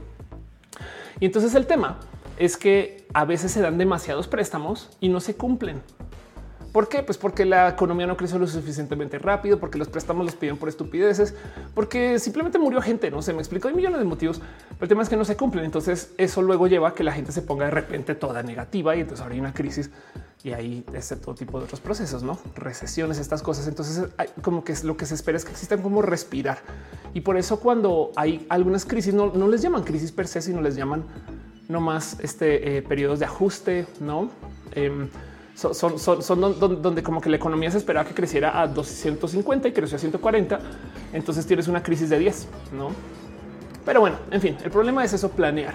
Y 1.18 1.26
entonces 1.26 1.54
el 1.54 1.66
tema 1.66 1.98
es 2.38 2.56
que 2.56 3.06
a 3.12 3.24
veces 3.24 3.50
se 3.50 3.60
dan 3.60 3.78
demasiados 3.78 4.28
préstamos 4.28 4.90
y 5.00 5.08
no 5.08 5.18
se 5.18 5.34
cumplen. 5.34 5.82
¿Por 6.72 6.88
qué? 6.88 7.02
Pues 7.02 7.16
porque 7.16 7.44
la 7.44 7.70
economía 7.70 8.06
no 8.06 8.16
creció 8.16 8.38
lo 8.38 8.46
suficientemente 8.46 9.18
rápido, 9.18 9.58
porque 9.58 9.78
los 9.78 9.88
préstamos 9.88 10.26
los 10.26 10.34
piden 10.34 10.56
por 10.56 10.68
estupideces, 10.68 11.34
porque 11.74 12.18
simplemente 12.18 12.58
murió 12.58 12.80
gente. 12.82 13.10
No 13.10 13.22
se 13.22 13.32
me 13.32 13.38
explicó. 13.38 13.68
Hay 13.68 13.74
millones 13.74 13.98
de 13.98 14.04
motivos, 14.04 14.38
pero 14.38 14.82
el 14.82 14.88
tema 14.88 15.02
es 15.02 15.08
que 15.08 15.16
no 15.16 15.24
se 15.24 15.36
cumplen. 15.36 15.64
Entonces 15.64 16.12
eso 16.18 16.42
luego 16.42 16.66
lleva 16.66 16.88
a 16.88 16.94
que 16.94 17.04
la 17.04 17.12
gente 17.12 17.32
se 17.32 17.42
ponga 17.42 17.64
de 17.64 17.70
repente 17.70 18.14
toda 18.14 18.42
negativa 18.42 18.94
y 18.96 19.00
entonces 19.00 19.22
ahora 19.22 19.34
hay 19.34 19.40
una 19.40 19.54
crisis 19.54 19.90
y 20.44 20.52
ahí 20.52 20.84
es 20.92 21.08
todo 21.20 21.34
tipo 21.34 21.58
de 21.58 21.64
otros 21.64 21.80
procesos, 21.80 22.22
no 22.22 22.38
recesiones, 22.54 23.18
estas 23.18 23.42
cosas. 23.42 23.66
Entonces, 23.66 24.08
como 24.42 24.62
que 24.62 24.72
es 24.72 24.84
lo 24.84 24.96
que 24.96 25.04
se 25.06 25.14
espera 25.14 25.36
es 25.36 25.44
que 25.44 25.50
existan 25.50 25.82
como 25.82 26.02
respirar. 26.02 26.58
Y 27.14 27.22
por 27.22 27.36
eso, 27.36 27.58
cuando 27.60 28.12
hay 28.14 28.46
algunas 28.48 28.84
crisis, 28.84 29.14
no, 29.14 29.48
les 29.48 29.62
llaman 29.62 29.82
crisis 29.82 30.12
per 30.12 30.28
se, 30.28 30.40
sino 30.42 30.60
les 30.60 30.76
llaman 30.76 31.04
no 31.68 31.80
más 31.80 32.18
este 32.20 32.76
eh, 32.76 32.82
periodos 32.82 33.18
de 33.18 33.24
ajuste, 33.24 33.86
no? 34.00 34.30
Em, 34.72 35.08
son, 35.58 35.98
son, 35.98 36.40
donde, 36.40 37.02
como 37.02 37.20
que 37.20 37.28
la 37.28 37.36
economía 37.36 37.70
se 37.70 37.78
esperaba 37.78 38.08
que 38.08 38.14
creciera 38.14 38.60
a 38.60 38.68
250 38.68 39.68
y 39.68 39.72
creció 39.72 39.96
a 39.96 39.98
140. 39.98 40.60
Entonces 41.12 41.44
tienes 41.46 41.66
una 41.66 41.82
crisis 41.82 42.08
de 42.08 42.18
10, 42.18 42.46
no? 42.74 42.90
Pero 43.84 44.00
bueno, 44.00 44.18
en 44.30 44.40
fin, 44.40 44.56
el 44.62 44.70
problema 44.70 45.04
es 45.04 45.14
eso, 45.14 45.30
planear. 45.30 45.74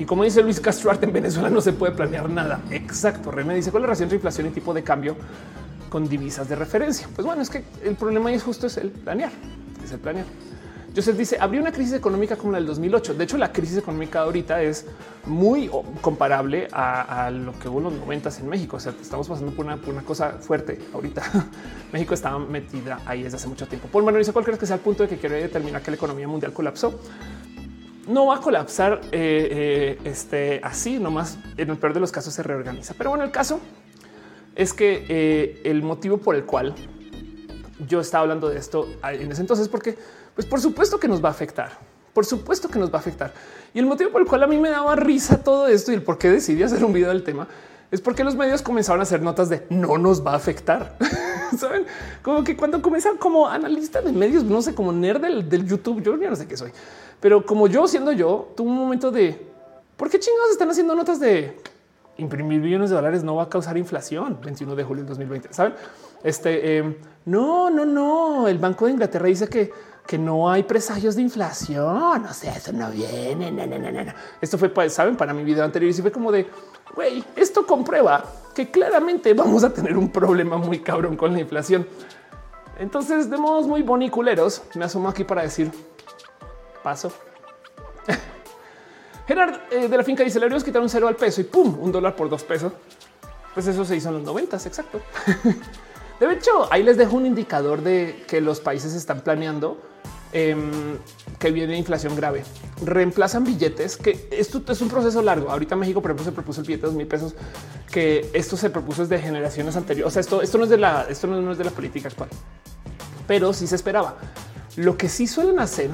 Y 0.00 0.04
como 0.04 0.24
dice 0.24 0.42
Luis 0.42 0.58
Castro 0.58 0.90
en 1.00 1.12
Venezuela 1.12 1.50
no 1.50 1.60
se 1.60 1.72
puede 1.72 1.92
planear 1.92 2.28
nada. 2.28 2.60
Exacto. 2.70 3.30
René 3.30 3.54
dice 3.54 3.70
cuál 3.70 3.82
es 3.82 3.84
la 3.84 3.86
relación 3.88 4.06
entre 4.06 4.16
inflación 4.16 4.46
y 4.46 4.50
tipo 4.50 4.74
de 4.74 4.82
cambio 4.82 5.14
con 5.90 6.08
divisas 6.08 6.48
de 6.48 6.56
referencia. 6.56 7.06
Pues 7.14 7.24
bueno, 7.24 7.42
es 7.42 7.50
que 7.50 7.62
el 7.84 7.94
problema 7.94 8.32
es 8.32 8.42
justo 8.42 8.66
es 8.66 8.78
el 8.78 8.90
planear, 8.90 9.30
es 9.84 9.92
el 9.92 10.00
planear. 10.00 10.26
Joseph 10.94 11.16
dice, 11.16 11.36
habría 11.38 11.60
una 11.60 11.70
crisis 11.70 11.94
económica 11.94 12.36
como 12.36 12.52
la 12.52 12.58
del 12.58 12.66
2008. 12.66 13.14
De 13.14 13.24
hecho, 13.24 13.38
la 13.38 13.52
crisis 13.52 13.78
económica 13.78 14.22
ahorita 14.22 14.60
es 14.62 14.86
muy 15.24 15.70
comparable 16.00 16.66
a, 16.72 17.30
lo 17.30 17.56
que 17.58 17.68
hubo 17.68 17.78
en 17.78 17.84
los 17.84 17.92
90 17.92 18.30
en 18.40 18.48
México. 18.48 18.76
O 18.76 18.80
sea, 18.80 18.92
estamos 19.00 19.28
pasando 19.28 19.52
por 19.52 19.66
una, 19.66 20.02
cosa 20.02 20.32
fuerte 20.40 20.80
ahorita. 20.92 21.22
México 21.92 22.14
estaba 22.14 22.38
metida 22.40 23.00
ahí 23.06 23.22
desde 23.22 23.36
hace 23.36 23.46
mucho 23.46 23.68
tiempo. 23.68 23.88
Paul 23.88 24.04
Manuel 24.04 24.22
dice, 24.22 24.32
¿cuál 24.32 24.44
crees 24.44 24.58
que 24.58 24.66
sea 24.66 24.76
el 24.76 24.82
punto 24.82 25.04
de 25.04 25.08
que 25.08 25.18
quiere 25.18 25.40
determinar 25.40 25.80
que 25.82 25.92
la 25.92 25.96
economía 25.96 26.26
mundial 26.26 26.52
colapsó? 26.52 27.00
No 28.08 28.26
va 28.26 28.36
a 28.36 28.40
colapsar 28.40 29.00
eh, 29.12 29.48
eh, 29.92 29.98
este, 30.04 30.60
así, 30.64 30.98
nomás 30.98 31.38
en 31.56 31.70
el 31.70 31.76
peor 31.76 31.94
de 31.94 32.00
los 32.00 32.10
casos 32.10 32.34
se 32.34 32.42
reorganiza. 32.42 32.94
Pero 32.98 33.10
bueno, 33.10 33.24
el 33.24 33.30
caso 33.30 33.60
es 34.56 34.72
que 34.72 35.06
eh, 35.08 35.62
el 35.64 35.82
motivo 35.82 36.18
por 36.18 36.34
el 36.34 36.44
cual 36.44 36.74
yo 37.86 38.00
estaba 38.00 38.22
hablando 38.22 38.48
de 38.48 38.58
esto 38.58 38.88
en 39.04 39.30
ese 39.30 39.40
entonces, 39.40 39.68
porque 39.68 39.96
pues 40.40 40.48
por 40.48 40.60
supuesto 40.62 40.98
que 40.98 41.06
nos 41.06 41.22
va 41.22 41.28
a 41.28 41.32
afectar. 41.32 41.72
Por 42.14 42.24
supuesto 42.24 42.68
que 42.70 42.78
nos 42.78 42.90
va 42.90 42.96
a 42.96 43.00
afectar. 43.00 43.30
Y 43.74 43.78
el 43.78 43.84
motivo 43.84 44.10
por 44.10 44.22
el 44.22 44.26
cual 44.26 44.42
a 44.42 44.46
mí 44.46 44.56
me 44.56 44.70
daba 44.70 44.96
risa 44.96 45.44
todo 45.44 45.68
esto 45.68 45.92
y 45.92 45.96
el 45.96 46.02
por 46.02 46.16
qué 46.16 46.30
decidí 46.30 46.62
hacer 46.62 46.82
un 46.82 46.94
video 46.94 47.10
del 47.10 47.22
tema 47.22 47.46
es 47.90 48.00
porque 48.00 48.24
los 48.24 48.34
medios 48.34 48.62
comenzaron 48.62 49.00
a 49.00 49.02
hacer 49.02 49.20
notas 49.20 49.50
de 49.50 49.66
no 49.68 49.98
nos 49.98 50.24
va 50.26 50.32
a 50.32 50.36
afectar. 50.36 50.96
Saben 51.58 51.84
como 52.22 52.42
que 52.42 52.56
cuando 52.56 52.80
comienzan 52.80 53.18
como 53.18 53.48
analista 53.48 54.00
de 54.00 54.12
medios, 54.12 54.42
no 54.42 54.62
sé, 54.62 54.74
como 54.74 54.92
nerd 54.92 55.20
del, 55.20 55.66
YouTube, 55.66 56.02
yo 56.02 56.16
no 56.16 56.36
sé 56.36 56.48
qué 56.48 56.56
soy, 56.56 56.70
pero 57.20 57.44
como 57.44 57.66
yo 57.66 57.86
siendo 57.86 58.12
yo, 58.12 58.54
tuve 58.56 58.70
un 58.70 58.76
momento 58.76 59.10
de 59.10 59.46
por 59.98 60.08
qué 60.08 60.18
chingados 60.18 60.52
están 60.52 60.70
haciendo 60.70 60.94
notas 60.94 61.20
de 61.20 61.54
imprimir 62.16 62.62
billones 62.62 62.88
de 62.88 62.96
dólares 62.96 63.24
no 63.24 63.36
va 63.36 63.44
a 63.44 63.48
causar 63.50 63.76
inflación 63.76 64.38
21 64.42 64.74
de 64.74 64.84
julio 64.84 65.02
del 65.02 65.08
2020. 65.08 65.52
Saben? 65.52 65.74
Este 66.22 66.78
em, 66.78 66.94
no, 67.26 67.70
no, 67.70 67.84
no. 67.84 68.48
El 68.48 68.58
Banco 68.58 68.86
de 68.86 68.92
Inglaterra 68.92 69.26
dice 69.26 69.48
que 69.48 69.70
que 70.10 70.18
no 70.18 70.50
hay 70.50 70.64
presagios 70.64 71.14
de 71.14 71.22
inflación. 71.22 72.26
O 72.26 72.34
sea, 72.34 72.56
eso 72.56 72.72
no 72.72 72.90
viene. 72.90 74.12
Esto 74.40 74.58
fue, 74.58 74.68
pues, 74.68 74.92
saben, 74.92 75.16
para 75.16 75.32
mi 75.32 75.44
video 75.44 75.62
anterior 75.62 75.88
y 75.88 75.94
fue 75.94 76.10
como 76.10 76.32
de 76.32 76.50
güey, 76.96 77.22
esto 77.36 77.64
comprueba 77.64 78.24
que 78.52 78.72
claramente 78.72 79.32
vamos 79.34 79.62
a 79.62 79.72
tener 79.72 79.96
un 79.96 80.10
problema 80.10 80.56
muy 80.56 80.80
cabrón 80.80 81.16
con 81.16 81.32
la 81.32 81.38
inflación. 81.38 81.86
Entonces, 82.80 83.30
de 83.30 83.36
modos 83.36 83.68
muy 83.68 83.82
boniculeros, 83.82 84.64
me 84.74 84.84
asomo 84.84 85.08
aquí 85.08 85.22
para 85.22 85.42
decir 85.42 85.70
paso. 86.82 87.12
Gerard 89.28 89.60
eh, 89.70 89.86
de 89.86 89.96
la 89.96 90.02
finca 90.02 90.24
dice: 90.24 90.40
quitar 90.64 90.82
un 90.82 90.88
cero 90.88 91.06
al 91.06 91.14
peso 91.14 91.40
y 91.40 91.44
pum, 91.44 91.78
un 91.80 91.92
dólar 91.92 92.16
por 92.16 92.28
dos 92.28 92.42
pesos. 92.42 92.72
Pues 93.54 93.64
eso 93.68 93.84
se 93.84 93.94
hizo 93.94 94.08
en 94.08 94.16
los 94.16 94.24
noventas. 94.24 94.66
Exacto. 94.66 95.00
de 96.28 96.34
hecho, 96.34 96.72
ahí 96.72 96.82
les 96.82 96.96
dejo 96.96 97.16
un 97.16 97.26
indicador 97.26 97.82
de 97.82 98.24
que 98.26 98.40
los 98.40 98.60
países 98.60 98.94
están 98.94 99.20
planeando 99.22 99.80
Em, 100.32 100.96
que 101.40 101.50
viene 101.50 101.76
inflación 101.76 102.14
grave. 102.14 102.44
Reemplazan 102.84 103.42
billetes, 103.42 103.96
que 103.96 104.28
esto 104.30 104.62
es 104.68 104.80
un 104.80 104.88
proceso 104.88 105.22
largo. 105.22 105.50
Ahorita 105.50 105.74
México, 105.74 106.00
por 106.00 106.10
ejemplo, 106.10 106.24
se 106.24 106.30
propuso 106.30 106.60
el 106.60 106.66
billete 106.68 106.82
de 106.82 106.86
dos 106.86 106.96
mil 106.96 107.08
pesos, 107.08 107.34
que 107.90 108.30
esto 108.32 108.56
se 108.56 108.70
propuso 108.70 109.02
desde 109.02 109.20
generaciones 109.20 109.74
anteriores. 109.74 110.06
O 110.06 110.12
sea, 110.12 110.20
esto, 110.20 110.40
esto 110.40 110.58
no 110.58 110.64
es 110.64 110.70
de 110.70 110.76
la, 110.76 111.06
esto 111.08 111.26
no 111.26 111.50
es 111.50 111.58
de 111.58 111.64
la 111.64 111.72
política 111.72 112.08
actual, 112.08 112.28
pero 113.26 113.52
sí 113.52 113.66
se 113.66 113.74
esperaba. 113.74 114.18
Lo 114.76 114.96
que 114.96 115.08
sí 115.08 115.26
suelen 115.26 115.58
hacer 115.58 115.90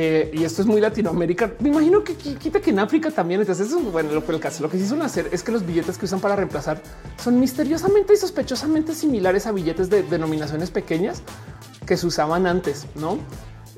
eh, 0.00 0.30
y 0.32 0.44
esto 0.44 0.62
es 0.62 0.68
muy 0.68 0.80
Latinoamérica. 0.80 1.54
Me 1.58 1.70
imagino 1.70 2.04
que 2.04 2.14
quita 2.14 2.60
que 2.60 2.70
en 2.70 2.78
África 2.78 3.10
también. 3.10 3.40
Entonces, 3.40 3.66
eso 3.66 3.80
es 3.80 3.90
bueno 3.90 4.12
lo 4.12 4.22
el 4.24 4.38
caso. 4.38 4.62
Lo 4.62 4.70
que 4.70 4.78
sí 4.78 4.86
suelen 4.86 5.04
hacer 5.04 5.28
es 5.32 5.42
que 5.42 5.50
los 5.50 5.66
billetes 5.66 5.98
que 5.98 6.04
usan 6.04 6.20
para 6.20 6.36
reemplazar 6.36 6.80
son 7.20 7.40
misteriosamente 7.40 8.14
y 8.14 8.16
sospechosamente 8.16 8.94
similares 8.94 9.48
a 9.48 9.50
billetes 9.50 9.90
de 9.90 10.04
denominaciones 10.04 10.70
pequeñas 10.70 11.22
que 11.84 11.96
se 11.96 12.06
usaban 12.06 12.46
antes, 12.46 12.86
no? 12.94 13.18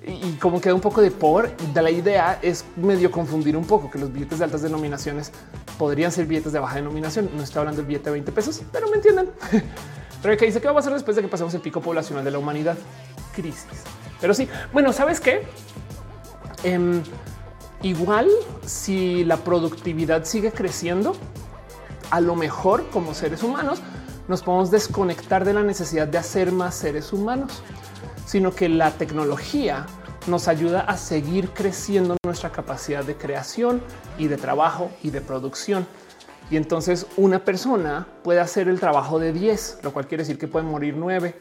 y 0.06 0.32
como 0.34 0.60
queda 0.60 0.74
un 0.74 0.80
poco 0.80 1.02
de 1.02 1.10
por 1.10 1.54
de 1.56 1.82
la 1.82 1.90
idea 1.90 2.38
es 2.40 2.64
medio 2.76 3.10
confundir 3.10 3.54
un 3.54 3.66
poco 3.66 3.90
que 3.90 3.98
los 3.98 4.10
billetes 4.10 4.38
de 4.38 4.46
altas 4.46 4.62
denominaciones 4.62 5.30
podrían 5.78 6.10
ser 6.10 6.26
billetes 6.26 6.52
de 6.52 6.58
baja 6.58 6.76
denominación. 6.76 7.30
No 7.34 7.42
estoy 7.42 7.60
hablando 7.60 7.80
del 7.80 7.86
billete 7.86 8.06
de 8.06 8.12
20 8.12 8.32
pesos, 8.32 8.60
pero 8.70 8.88
me 8.90 8.96
entienden. 8.96 9.30
Que 10.22 10.44
dice 10.44 10.60
que 10.60 10.66
va 10.66 10.72
a 10.72 10.74
pasar 10.74 10.92
después 10.92 11.16
de 11.16 11.22
que 11.22 11.28
pasemos 11.28 11.54
el 11.54 11.62
pico 11.62 11.80
poblacional 11.80 12.22
de 12.22 12.30
la 12.30 12.38
humanidad. 12.38 12.76
Crisis. 13.34 13.64
Pero 14.20 14.34
sí, 14.34 14.48
bueno, 14.72 14.92
sabes 14.92 15.18
qué? 15.18 15.46
Em, 16.62 17.02
igual 17.82 18.28
si 18.66 19.24
la 19.24 19.38
productividad 19.38 20.24
sigue 20.24 20.52
creciendo, 20.52 21.14
a 22.10 22.20
lo 22.20 22.34
mejor 22.36 22.88
como 22.90 23.14
seres 23.14 23.42
humanos 23.42 23.80
nos 24.28 24.42
podemos 24.42 24.70
desconectar 24.70 25.44
de 25.44 25.54
la 25.54 25.62
necesidad 25.62 26.06
de 26.06 26.18
hacer 26.18 26.52
más 26.52 26.74
seres 26.74 27.12
humanos 27.12 27.62
sino 28.30 28.54
que 28.54 28.68
la 28.68 28.92
tecnología 28.92 29.86
nos 30.28 30.46
ayuda 30.46 30.82
a 30.82 30.96
seguir 30.96 31.50
creciendo 31.50 32.16
nuestra 32.24 32.52
capacidad 32.52 33.02
de 33.02 33.16
creación 33.16 33.82
y 34.18 34.28
de 34.28 34.36
trabajo 34.36 34.88
y 35.02 35.10
de 35.10 35.20
producción. 35.20 35.84
Y 36.48 36.56
entonces 36.56 37.08
una 37.16 37.44
persona 37.44 38.06
puede 38.22 38.38
hacer 38.38 38.68
el 38.68 38.78
trabajo 38.78 39.18
de 39.18 39.32
10, 39.32 39.80
lo 39.82 39.92
cual 39.92 40.06
quiere 40.06 40.22
decir 40.22 40.38
que 40.38 40.46
puede 40.46 40.64
morir 40.64 40.94
9. 40.96 41.34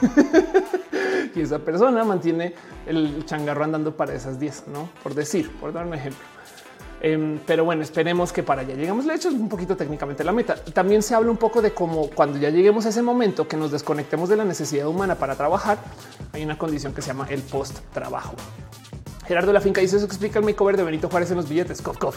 y 1.34 1.42
esa 1.42 1.58
persona 1.58 2.04
mantiene 2.04 2.54
el 2.86 3.24
changarro 3.24 3.64
andando 3.64 3.96
para 3.96 4.14
esas 4.14 4.38
10, 4.38 4.68
¿no? 4.68 4.88
Por 5.02 5.14
decir, 5.14 5.50
por 5.60 5.72
dar 5.72 5.86
un 5.86 5.94
ejemplo. 5.94 6.24
Em, 7.02 7.38
pero 7.46 7.64
bueno, 7.64 7.82
esperemos 7.82 8.32
que 8.32 8.42
para 8.42 8.60
allá 8.60 8.74
lleguemos. 8.74 9.06
De 9.06 9.14
hecho, 9.14 9.28
es 9.28 9.34
un 9.34 9.48
poquito 9.48 9.76
técnicamente 9.76 10.22
la 10.22 10.32
meta. 10.32 10.56
También 10.56 11.02
se 11.02 11.14
habla 11.14 11.30
un 11.30 11.38
poco 11.38 11.62
de 11.62 11.72
cómo 11.72 12.10
cuando 12.10 12.38
ya 12.38 12.50
lleguemos 12.50 12.84
a 12.84 12.90
ese 12.90 13.00
momento 13.00 13.48
que 13.48 13.56
nos 13.56 13.70
desconectemos 13.70 14.28
de 14.28 14.36
la 14.36 14.44
necesidad 14.44 14.86
humana 14.86 15.14
para 15.14 15.34
trabajar, 15.34 15.78
hay 16.32 16.44
una 16.44 16.58
condición 16.58 16.92
que 16.92 17.00
se 17.00 17.08
llama 17.08 17.26
el 17.30 17.40
post 17.42 17.78
trabajo. 17.94 18.34
Gerardo 19.26 19.48
de 19.48 19.52
la 19.52 19.60
finca 19.60 19.80
dice 19.80 19.96
eso 19.96 20.06
explica 20.06 20.38
el 20.38 20.44
makeover 20.44 20.76
de 20.76 20.82
Benito 20.82 21.08
Juárez 21.08 21.30
en 21.30 21.36
los 21.36 21.48
billetes. 21.48 21.82
Cof, 21.82 22.16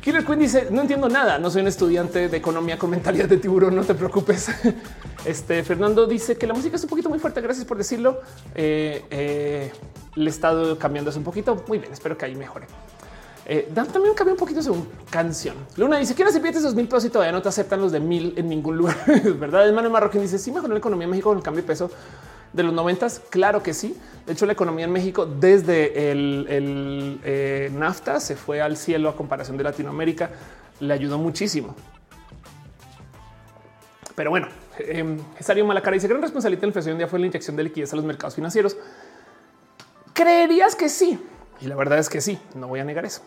Killer 0.00 0.24
Queen 0.24 0.38
dice 0.38 0.68
no 0.70 0.82
entiendo 0.82 1.08
nada. 1.08 1.38
No 1.38 1.50
soy 1.50 1.62
un 1.62 1.68
estudiante 1.68 2.28
de 2.28 2.36
economía 2.36 2.78
con 2.78 2.90
mentalidad 2.90 3.26
de 3.26 3.36
tiburón. 3.36 3.74
No 3.74 3.84
te 3.84 3.94
preocupes. 3.94 4.48
Este 5.24 5.64
Fernando 5.64 6.06
dice 6.06 6.36
que 6.36 6.46
la 6.46 6.54
música 6.54 6.76
es 6.76 6.82
un 6.84 6.88
poquito 6.88 7.08
muy 7.08 7.18
fuerte. 7.18 7.40
Gracias 7.40 7.66
por 7.66 7.76
decirlo. 7.76 8.20
Eh, 8.54 9.04
eh, 9.10 9.72
el 10.14 10.28
estado 10.28 10.78
cambiando 10.78 11.10
un 11.16 11.24
poquito. 11.24 11.64
Muy 11.66 11.78
bien. 11.78 11.92
Espero 11.92 12.16
que 12.16 12.26
ahí 12.26 12.36
mejore. 12.36 12.66
Eh, 13.44 13.70
también 13.74 14.14
cambia 14.14 14.32
un 14.32 14.38
poquito 14.38 14.62
según 14.62 14.88
canción. 15.10 15.56
Luna 15.76 15.98
dice: 15.98 16.14
Quiero 16.14 16.32
billetes 16.32 16.62
dos 16.62 16.74
mil 16.74 16.86
pesos 16.86 17.06
y 17.06 17.10
todavía 17.10 17.32
no 17.32 17.42
te 17.42 17.48
aceptan 17.48 17.80
los 17.80 17.90
de 17.90 17.98
mil 17.98 18.34
en 18.36 18.48
ningún 18.48 18.76
lugar. 18.76 18.96
Es 19.08 19.38
verdad. 19.38 19.70
Manuel 19.72 19.92
Marroquín 19.92 20.22
dice: 20.22 20.38
Sí, 20.38 20.52
mejoró 20.52 20.72
la 20.72 20.78
economía 20.78 21.04
en 21.04 21.10
México 21.10 21.30
con 21.30 21.38
el 21.38 21.44
cambio 21.44 21.62
de 21.62 21.66
peso 21.66 21.90
de 22.56 22.62
los 22.62 22.72
noventas. 22.72 23.20
Claro 23.30 23.62
que 23.62 23.74
sí. 23.74 23.96
De 24.26 24.32
hecho, 24.32 24.46
la 24.46 24.54
economía 24.54 24.86
en 24.86 24.92
México 24.92 25.26
desde 25.26 26.10
el, 26.10 27.20
eh, 27.22 27.70
NAFTA 27.72 28.18
se 28.18 28.34
fue 28.34 28.60
al 28.60 28.76
cielo 28.76 29.08
a 29.08 29.16
comparación 29.16 29.56
de 29.56 29.64
Latinoamérica. 29.64 30.30
Le 30.80 30.92
ayudó 30.92 31.18
muchísimo. 31.18 31.76
Pero 34.16 34.30
bueno, 34.30 34.48
eh, 34.78 35.18
Cesario 35.36 35.64
Malacara 35.64 35.94
dice: 35.94 36.08
Gran 36.08 36.22
responsabilidad 36.22 36.62
de 36.62 36.66
la 36.66 36.70
inflación 36.70 36.98
ya 36.98 37.06
fue 37.06 37.20
la 37.20 37.26
inyección 37.26 37.54
de 37.54 37.64
liquidez 37.64 37.92
a 37.92 37.96
los 37.96 38.04
mercados 38.04 38.34
financieros. 38.34 38.76
Creerías 40.12 40.74
que 40.74 40.88
sí. 40.88 41.20
Y 41.60 41.66
la 41.66 41.76
verdad 41.76 41.98
es 41.98 42.08
que 42.08 42.20
sí, 42.20 42.38
no 42.54 42.68
voy 42.68 42.80
a 42.80 42.84
negar 42.84 43.04
eso. 43.04 43.22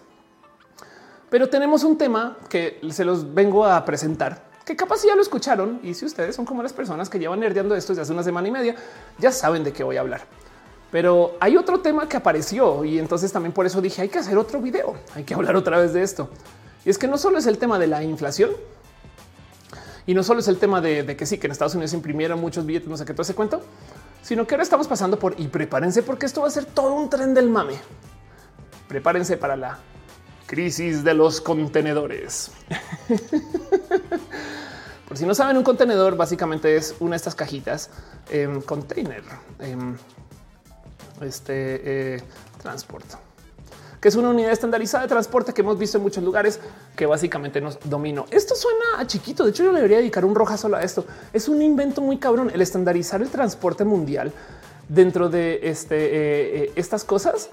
Pero 1.29 1.47
tenemos 1.47 1.83
un 1.83 1.97
tema 1.97 2.37
que 2.49 2.79
se 2.89 3.05
los 3.05 3.33
vengo 3.33 3.65
a 3.65 3.85
presentar, 3.85 4.48
que 4.69 4.75
capaz 4.75 5.01
ya 5.03 5.15
lo 5.15 5.21
escucharon. 5.23 5.79
Y 5.81 5.95
si 5.95 6.05
ustedes 6.05 6.35
son 6.35 6.45
como 6.45 6.61
las 6.61 6.73
personas 6.73 7.09
que 7.09 7.17
llevan 7.17 7.39
nerdeando 7.39 7.75
esto 7.75 7.91
desde 7.91 8.03
hace 8.03 8.13
una 8.13 8.21
semana 8.21 8.47
y 8.47 8.51
media, 8.51 8.75
ya 9.17 9.31
saben 9.31 9.63
de 9.63 9.73
qué 9.73 9.83
voy 9.83 9.97
a 9.97 10.01
hablar. 10.01 10.21
Pero 10.91 11.37
hay 11.39 11.57
otro 11.57 11.79
tema 11.79 12.07
que 12.07 12.17
apareció 12.17 12.85
y 12.85 12.99
entonces 12.99 13.31
también 13.31 13.51
por 13.51 13.65
eso 13.65 13.81
dije 13.81 14.03
hay 14.03 14.09
que 14.09 14.19
hacer 14.19 14.37
otro 14.37 14.61
video, 14.61 14.95
hay 15.15 15.23
que 15.23 15.33
hablar 15.33 15.55
otra 15.55 15.79
vez 15.79 15.93
de 15.93 16.03
esto. 16.03 16.29
Y 16.85 16.91
es 16.91 16.99
que 16.99 17.07
no 17.07 17.17
solo 17.17 17.39
es 17.39 17.47
el 17.47 17.57
tema 17.57 17.79
de 17.79 17.87
la 17.87 18.03
inflación 18.03 18.51
y 20.05 20.13
no 20.13 20.21
solo 20.21 20.39
es 20.39 20.47
el 20.47 20.57
tema 20.57 20.81
de, 20.81 21.17
que 21.17 21.25
sí, 21.25 21.39
que 21.39 21.47
en 21.47 21.51
Estados 21.51 21.73
Unidos 21.73 21.93
imprimieron 21.93 22.39
muchos 22.39 22.63
billetes, 22.63 22.87
no 22.89 22.97
sé 22.97 23.05
qué 23.05 23.13
todo 23.13 23.23
ese 23.23 23.33
cuento, 23.33 23.61
sino 24.21 24.45
que 24.45 24.53
ahora 24.53 24.63
estamos 24.63 24.87
pasando 24.87 25.17
por 25.17 25.33
y 25.39 25.47
prepárense 25.47 26.03
porque 26.03 26.27
esto 26.27 26.41
va 26.41 26.47
a 26.47 26.51
ser 26.51 26.65
todo 26.65 26.93
un 26.93 27.09
tren 27.09 27.33
del 27.33 27.49
mame. 27.49 27.73
Prepárense 28.87 29.35
para 29.37 29.55
la 29.55 29.79
crisis 30.49 31.03
de 31.03 31.13
los 31.13 31.41
contenedores. 31.41 32.51
Por 35.09 35.17
si 35.17 35.25
no 35.25 35.33
saben, 35.33 35.57
un 35.57 35.63
contenedor 35.63 36.15
básicamente 36.15 36.75
es 36.75 36.95
una 36.99 37.11
de 37.11 37.17
estas 37.17 37.33
cajitas 37.33 37.89
en 38.29 38.61
container, 38.61 39.23
en 39.57 39.97
este 41.19 42.13
eh, 42.15 42.23
transporte. 42.61 43.15
que 43.99 44.07
es 44.07 44.15
una 44.15 44.29
unidad 44.29 44.51
estandarizada 44.51 45.03
de 45.03 45.09
transporte 45.09 45.51
que 45.51 45.61
hemos 45.61 45.79
visto 45.79 45.97
en 45.97 46.03
muchos 46.03 46.23
lugares 46.23 46.59
que 46.95 47.07
básicamente 47.07 47.59
nos 47.59 47.79
dominó. 47.83 48.27
Esto 48.29 48.53
suena 48.55 48.99
a 48.99 49.07
chiquito. 49.07 49.43
De 49.43 49.49
hecho, 49.49 49.63
yo 49.63 49.71
le 49.71 49.77
debería 49.77 49.97
dedicar 49.97 50.23
un 50.23 50.35
roja 50.35 50.57
solo 50.57 50.77
a 50.77 50.83
esto. 50.83 51.03
Es 51.33 51.49
un 51.49 51.61
invento 51.63 52.01
muy 52.01 52.17
cabrón 52.17 52.51
el 52.53 52.61
estandarizar 52.61 53.21
el 53.23 53.29
transporte 53.29 53.83
mundial 53.83 54.31
dentro 54.87 55.27
de 55.27 55.59
este, 55.63 55.95
eh, 55.95 56.63
eh, 56.63 56.71
estas 56.75 57.03
cosas 57.03 57.49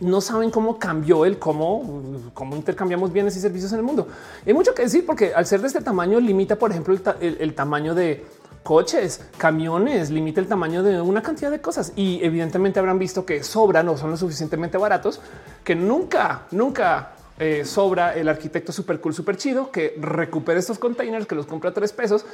no 0.00 0.20
saben 0.20 0.50
cómo 0.50 0.78
cambió 0.78 1.24
el 1.24 1.38
cómo, 1.38 2.30
cómo 2.34 2.56
intercambiamos 2.56 3.12
bienes 3.12 3.36
y 3.36 3.40
servicios 3.40 3.72
en 3.72 3.78
el 3.78 3.84
mundo. 3.84 4.08
Hay 4.44 4.52
mucho 4.52 4.74
que 4.74 4.82
decir 4.82 5.06
porque 5.06 5.34
al 5.34 5.46
ser 5.46 5.60
de 5.60 5.68
este 5.68 5.80
tamaño 5.80 6.20
limita, 6.20 6.56
por 6.56 6.70
ejemplo, 6.70 6.96
el, 7.20 7.54
tamaño 7.54 7.94
de 7.94 8.26
coches, 8.62 9.22
camiones, 9.38 10.10
limita 10.10 10.40
el 10.40 10.48
tamaño 10.48 10.82
de 10.82 11.00
una 11.00 11.22
cantidad 11.22 11.50
de 11.50 11.60
cosas 11.60 11.92
y 11.96 12.22
evidentemente 12.22 12.78
habrán 12.78 12.98
visto 12.98 13.24
que 13.24 13.42
sobran 13.42 13.88
o 13.88 13.96
son 13.96 14.10
lo 14.10 14.16
suficientemente 14.16 14.76
baratos 14.76 15.20
que 15.64 15.74
nunca, 15.74 16.42
nunca 16.50 17.12
eh, 17.38 17.64
sobra 17.64 18.14
el 18.14 18.28
arquitecto 18.28 18.72
super 18.72 19.00
cool, 19.00 19.14
super 19.14 19.36
chido 19.36 19.70
que 19.70 19.96
recupera 20.00 20.58
estos 20.58 20.78
containers 20.78 21.26
que 21.26 21.34
los 21.34 21.46
compra 21.46 21.70
a 21.70 21.74
tres 21.74 21.92
pesos 21.92 22.26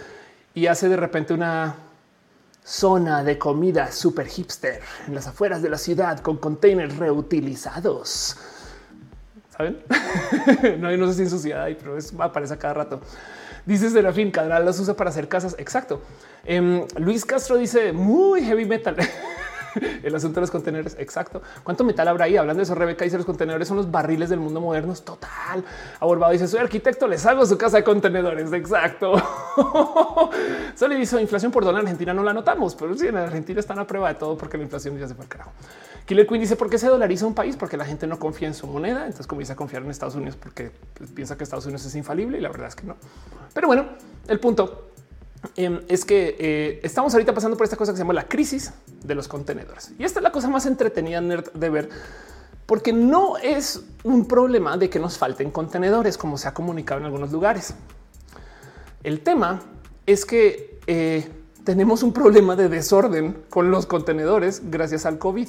y 0.54 0.66
hace 0.66 0.88
de 0.88 0.96
repente 0.96 1.34
una 1.34 1.76
zona 2.64 3.24
de 3.24 3.38
comida 3.38 3.90
super 3.90 4.26
hipster 4.26 4.80
en 5.06 5.14
las 5.14 5.26
afueras 5.26 5.62
de 5.62 5.70
la 5.70 5.78
ciudad 5.78 6.20
con 6.20 6.36
containers 6.36 6.96
reutilizados. 6.96 8.36
Saben? 9.56 9.82
no, 10.78 10.96
no 10.96 11.06
sé 11.08 11.14
si 11.14 11.22
en 11.22 11.30
sociedad 11.30 11.64
hay, 11.64 11.74
pero 11.74 11.96
es, 11.96 12.14
aparece 12.18 12.56
cada 12.56 12.74
rato. 12.74 13.00
Dice 13.64 13.90
Serafín, 13.90 14.30
Cadral 14.30 14.64
las 14.64 14.80
usa 14.80 14.94
para 14.94 15.10
hacer 15.10 15.28
casas. 15.28 15.54
Exacto. 15.58 16.02
Em, 16.44 16.84
Luis 16.96 17.24
Castro 17.24 17.56
dice 17.56 17.92
muy 17.92 18.42
heavy 18.44 18.64
metal. 18.64 18.96
el 20.02 20.14
asunto 20.14 20.36
de 20.36 20.40
los 20.42 20.50
contenedores. 20.50 20.96
Exacto. 20.98 21.42
¿Cuánto 21.62 21.84
metal 21.84 22.08
habrá 22.08 22.26
ahí? 22.26 22.36
Hablando 22.36 22.58
de 22.58 22.64
eso, 22.64 22.74
Rebeca 22.74 23.04
dice 23.04 23.16
los 23.16 23.26
contenedores 23.26 23.68
son 23.68 23.76
los 23.76 23.90
barriles 23.90 24.30
del 24.30 24.40
mundo 24.40 24.60
moderno. 24.60 24.94
Total. 24.94 25.64
Aborbado 26.00 26.32
dice 26.32 26.48
soy 26.48 26.60
arquitecto, 26.60 27.06
le 27.06 27.18
salgo 27.18 27.46
su 27.46 27.56
casa 27.56 27.78
de 27.78 27.84
contenedores. 27.84 28.52
Exacto. 28.52 29.14
Solo 30.74 30.98
hizo 30.98 31.20
inflación 31.20 31.52
por 31.52 31.64
dólar. 31.64 31.82
En 31.82 31.88
Argentina 31.88 32.14
no 32.14 32.22
la 32.22 32.32
notamos, 32.32 32.74
pero 32.74 32.96
sí 32.96 33.06
en 33.06 33.16
Argentina 33.16 33.60
están 33.60 33.78
a 33.78 33.86
prueba 33.86 34.08
de 34.08 34.14
todo 34.16 34.36
porque 34.36 34.56
la 34.56 34.64
inflación 34.64 34.98
ya 34.98 35.08
se 35.08 35.14
fue 35.14 35.24
al 35.24 35.28
carajo. 35.28 35.52
Killer 36.06 36.26
Queen 36.26 36.40
dice 36.40 36.56
por 36.56 36.68
qué 36.68 36.78
se 36.78 36.88
dolariza 36.88 37.26
un 37.26 37.34
país, 37.34 37.56
porque 37.56 37.76
la 37.76 37.84
gente 37.84 38.06
no 38.06 38.18
confía 38.18 38.48
en 38.48 38.54
su 38.54 38.66
moneda. 38.66 39.04
Entonces 39.04 39.26
comienza 39.26 39.52
a 39.52 39.56
confiar 39.56 39.82
en 39.82 39.90
Estados 39.90 40.14
Unidos 40.14 40.36
porque 40.36 40.72
pues, 40.94 41.10
piensa 41.10 41.36
que 41.36 41.44
Estados 41.44 41.64
Unidos 41.66 41.84
es 41.84 41.94
infalible 41.94 42.38
y 42.38 42.40
la 42.40 42.48
verdad 42.48 42.68
es 42.68 42.74
que 42.74 42.84
no. 42.84 42.96
Pero 43.54 43.68
bueno, 43.68 43.86
el 44.28 44.40
punto 44.40 44.91
Em, 45.56 45.80
es 45.88 46.04
que 46.04 46.36
eh, 46.38 46.80
estamos 46.82 47.12
ahorita 47.14 47.34
pasando 47.34 47.56
por 47.56 47.64
esta 47.64 47.76
cosa 47.76 47.92
que 47.92 47.96
se 47.96 48.02
llama 48.02 48.14
la 48.14 48.28
crisis 48.28 48.72
de 49.02 49.14
los 49.14 49.28
contenedores. 49.28 49.92
Y 49.98 50.04
esta 50.04 50.20
es 50.20 50.22
la 50.22 50.32
cosa 50.32 50.48
más 50.48 50.66
entretenida 50.66 51.20
de 51.20 51.70
ver, 51.70 51.88
porque 52.66 52.92
no 52.92 53.36
es 53.36 53.82
un 54.04 54.26
problema 54.26 54.76
de 54.76 54.88
que 54.88 54.98
nos 54.98 55.18
falten 55.18 55.50
contenedores, 55.50 56.16
como 56.16 56.38
se 56.38 56.48
ha 56.48 56.54
comunicado 56.54 57.00
en 57.00 57.06
algunos 57.06 57.32
lugares. 57.32 57.74
El 59.02 59.20
tema 59.20 59.60
es 60.06 60.24
que 60.24 60.78
eh, 60.86 61.28
tenemos 61.64 62.04
un 62.04 62.12
problema 62.12 62.54
de 62.54 62.68
desorden 62.68 63.44
con 63.50 63.70
los 63.70 63.86
contenedores 63.86 64.62
gracias 64.70 65.06
al 65.06 65.18
COVID. 65.18 65.48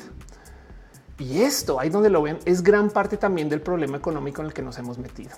Y 1.19 1.41
esto, 1.41 1.79
ahí 1.79 1.89
donde 1.89 2.09
lo 2.09 2.23
ven, 2.23 2.39
es 2.45 2.63
gran 2.63 2.89
parte 2.89 3.17
también 3.17 3.47
del 3.47 3.61
problema 3.61 3.97
económico 3.97 4.41
en 4.41 4.47
el 4.47 4.53
que 4.53 4.63
nos 4.63 4.79
hemos 4.79 4.97
metido. 4.97 5.31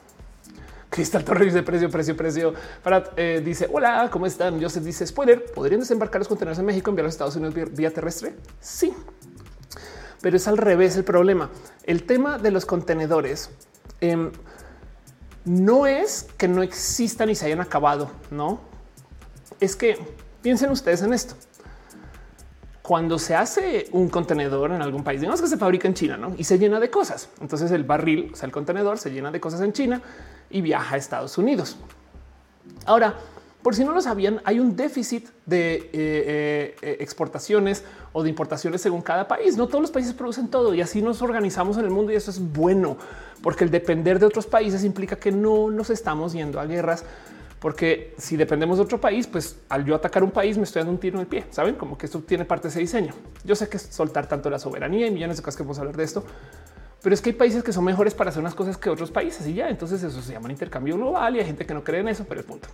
Cristal 0.96 1.26
Torres 1.26 1.54
dice 1.54 1.62
precio, 1.62 1.89
precio, 1.89 2.16
precio. 2.16 2.54
Para 2.82 3.12
eh, 3.18 3.41
dice 3.43 3.68
hola, 3.70 4.08
¿cómo 4.10 4.26
están? 4.26 4.62
Joseph 4.62 4.84
dice 4.84 5.06
spoiler. 5.06 5.43
¿Podrían 5.54 5.82
desembarcar 5.82 6.22
los 6.22 6.30
contenedores 6.30 6.60
en 6.60 6.66
México, 6.66 6.89
enviarlos 6.89 7.12
a 7.12 7.16
Estados 7.16 7.36
Unidos 7.36 7.54
vía, 7.74 7.91
terrestre? 7.91 8.34
Sí, 8.62 8.93
pero 10.22 10.38
es 10.38 10.48
al 10.48 10.58
revés 10.58 10.96
el 10.96 11.04
problema. 11.04 11.50
El 11.84 12.04
tema 12.04 12.38
de 12.38 12.50
los 12.52 12.66
contenedores 12.66 13.50
em, 14.00 14.32
no 15.43 15.86
es 15.86 16.28
que 16.38 16.48
no 16.48 16.64
existan 16.64 17.30
y 17.30 17.36
se 17.36 17.48
hayan 17.48 17.60
acabado, 17.60 18.10
no 18.32 18.62
es 19.60 19.76
que 19.76 19.98
piensen 20.41 20.72
ustedes 20.72 21.02
en 21.02 21.14
esto. 21.14 21.36
Cuando 22.86 23.18
se 23.18 23.34
hace 23.34 23.88
un 23.94 24.10
contenedor 24.10 24.72
en 24.72 24.82
algún 24.84 25.04
país, 25.04 25.20
digamos 25.20 25.42
que 25.42 25.48
se 25.48 25.58
fabrica 25.58 25.88
en 25.88 25.96
China 25.96 26.18
¿no? 26.18 26.36
y 26.38 26.44
se 26.44 26.60
llena 26.60 26.80
de 26.80 26.92
cosas. 26.92 27.30
Entonces 27.42 27.72
el 27.72 27.84
barril, 27.84 28.30
o 28.32 28.36
sea, 28.36 28.46
el 28.46 28.52
contenedor 28.52 29.00
se 29.00 29.10
llena 29.10 29.32
de 29.32 29.40
cosas 29.40 29.62
en 29.62 29.74
China 29.74 30.04
y 30.52 30.62
viaja 30.62 30.94
a 30.94 30.98
Estados 31.00 31.36
Unidos. 31.40 31.78
Ahora, 32.86 33.16
por 33.64 33.74
si 33.74 33.84
no 33.84 33.92
lo 33.92 34.02
sabían, 34.02 34.40
hay 34.44 34.60
un 34.60 34.76
déficit 34.76 35.28
de 35.48 35.78
eh, 35.78 35.90
eh, 35.94 36.76
eh, 36.84 36.98
exportaciones 37.00 37.84
o 38.14 38.22
de 38.22 38.30
importaciones 38.30 38.82
según 38.82 39.02
cada 39.02 39.28
país. 39.28 39.58
No 39.58 39.66
todos 39.66 39.82
los 39.82 39.90
países 39.90 40.14
producen 40.14 40.50
todo 40.50 40.76
y 40.76 40.82
así 40.82 41.02
nos 41.02 41.24
organizamos 41.24 41.80
en 41.80 41.86
el 41.86 41.90
mundo 41.90 42.12
y 42.12 42.16
eso 42.16 42.30
es 42.30 42.40
bueno, 42.40 42.98
porque 43.42 43.64
el 43.64 43.72
depender 43.72 44.20
de 44.20 44.28
otros 44.28 44.46
países 44.46 44.84
implica 44.84 45.16
que 45.16 45.32
no 45.32 45.72
nos 45.72 45.90
estamos 45.90 46.34
yendo 46.34 46.60
a 46.60 46.68
guerras. 46.68 47.04
Porque 47.60 48.14
si 48.18 48.38
dependemos 48.38 48.78
de 48.78 48.84
otro 48.84 48.99
país, 48.99 49.28
pues 49.28 49.58
al 49.70 49.86
yo 49.86 49.95
atacar 49.95 50.24
un 50.24 50.32
país 50.32 50.58
me 50.58 50.64
estoy 50.64 50.82
dando 50.82 50.91
un 50.91 50.99
tiro 50.99 51.16
en 51.18 51.22
el 51.22 51.28
pie. 51.28 51.45
Saben 51.49 51.76
como 51.76 51.97
que 51.97 52.06
esto 52.06 52.20
tiene 52.20 52.45
parte 52.45 52.68
de 52.68 52.70
ese 52.70 52.80
diseño. 52.80 53.14
Yo 53.43 53.56
sé 53.56 53.70
que 53.70 53.78
es 53.78 53.84
soltar 53.84 54.28
tanto 54.28 54.49
la 54.49 54.60
soberanía 54.60 55.08
y 55.08 55.12
millones 55.12 55.38
de 55.38 55.43
cosas 55.43 55.58
que 55.58 55.64
vamos 55.64 55.78
a 55.78 55.82
hablar 55.82 55.97
de 55.97 56.03
esto, 56.03 56.24
pero 57.01 57.14
es 57.14 57.22
que 57.22 57.30
hay 57.30 57.36
países 57.36 57.64
que 57.64 57.72
son 57.72 57.84
mejores 57.84 58.14
para 58.14 58.30
hacer 58.30 58.41
unas 58.41 58.56
cosas 58.56 58.78
que 58.78 58.89
otros 58.89 59.12
países 59.12 59.47
y 59.47 59.53
ya. 59.53 59.70
Entonces 59.70 60.03
eso 60.03 60.22
se 60.22 60.34
llama 60.34 60.51
intercambio 60.51 60.95
global 60.95 61.36
y 61.36 61.39
hay 61.39 61.45
gente 61.45 61.66
que 61.66 61.74
no 61.74 61.84
cree 61.84 62.01
en 62.01 62.10
eso, 62.10 62.26
pero 62.28 62.41
el 62.41 62.45
punto. 62.45 62.68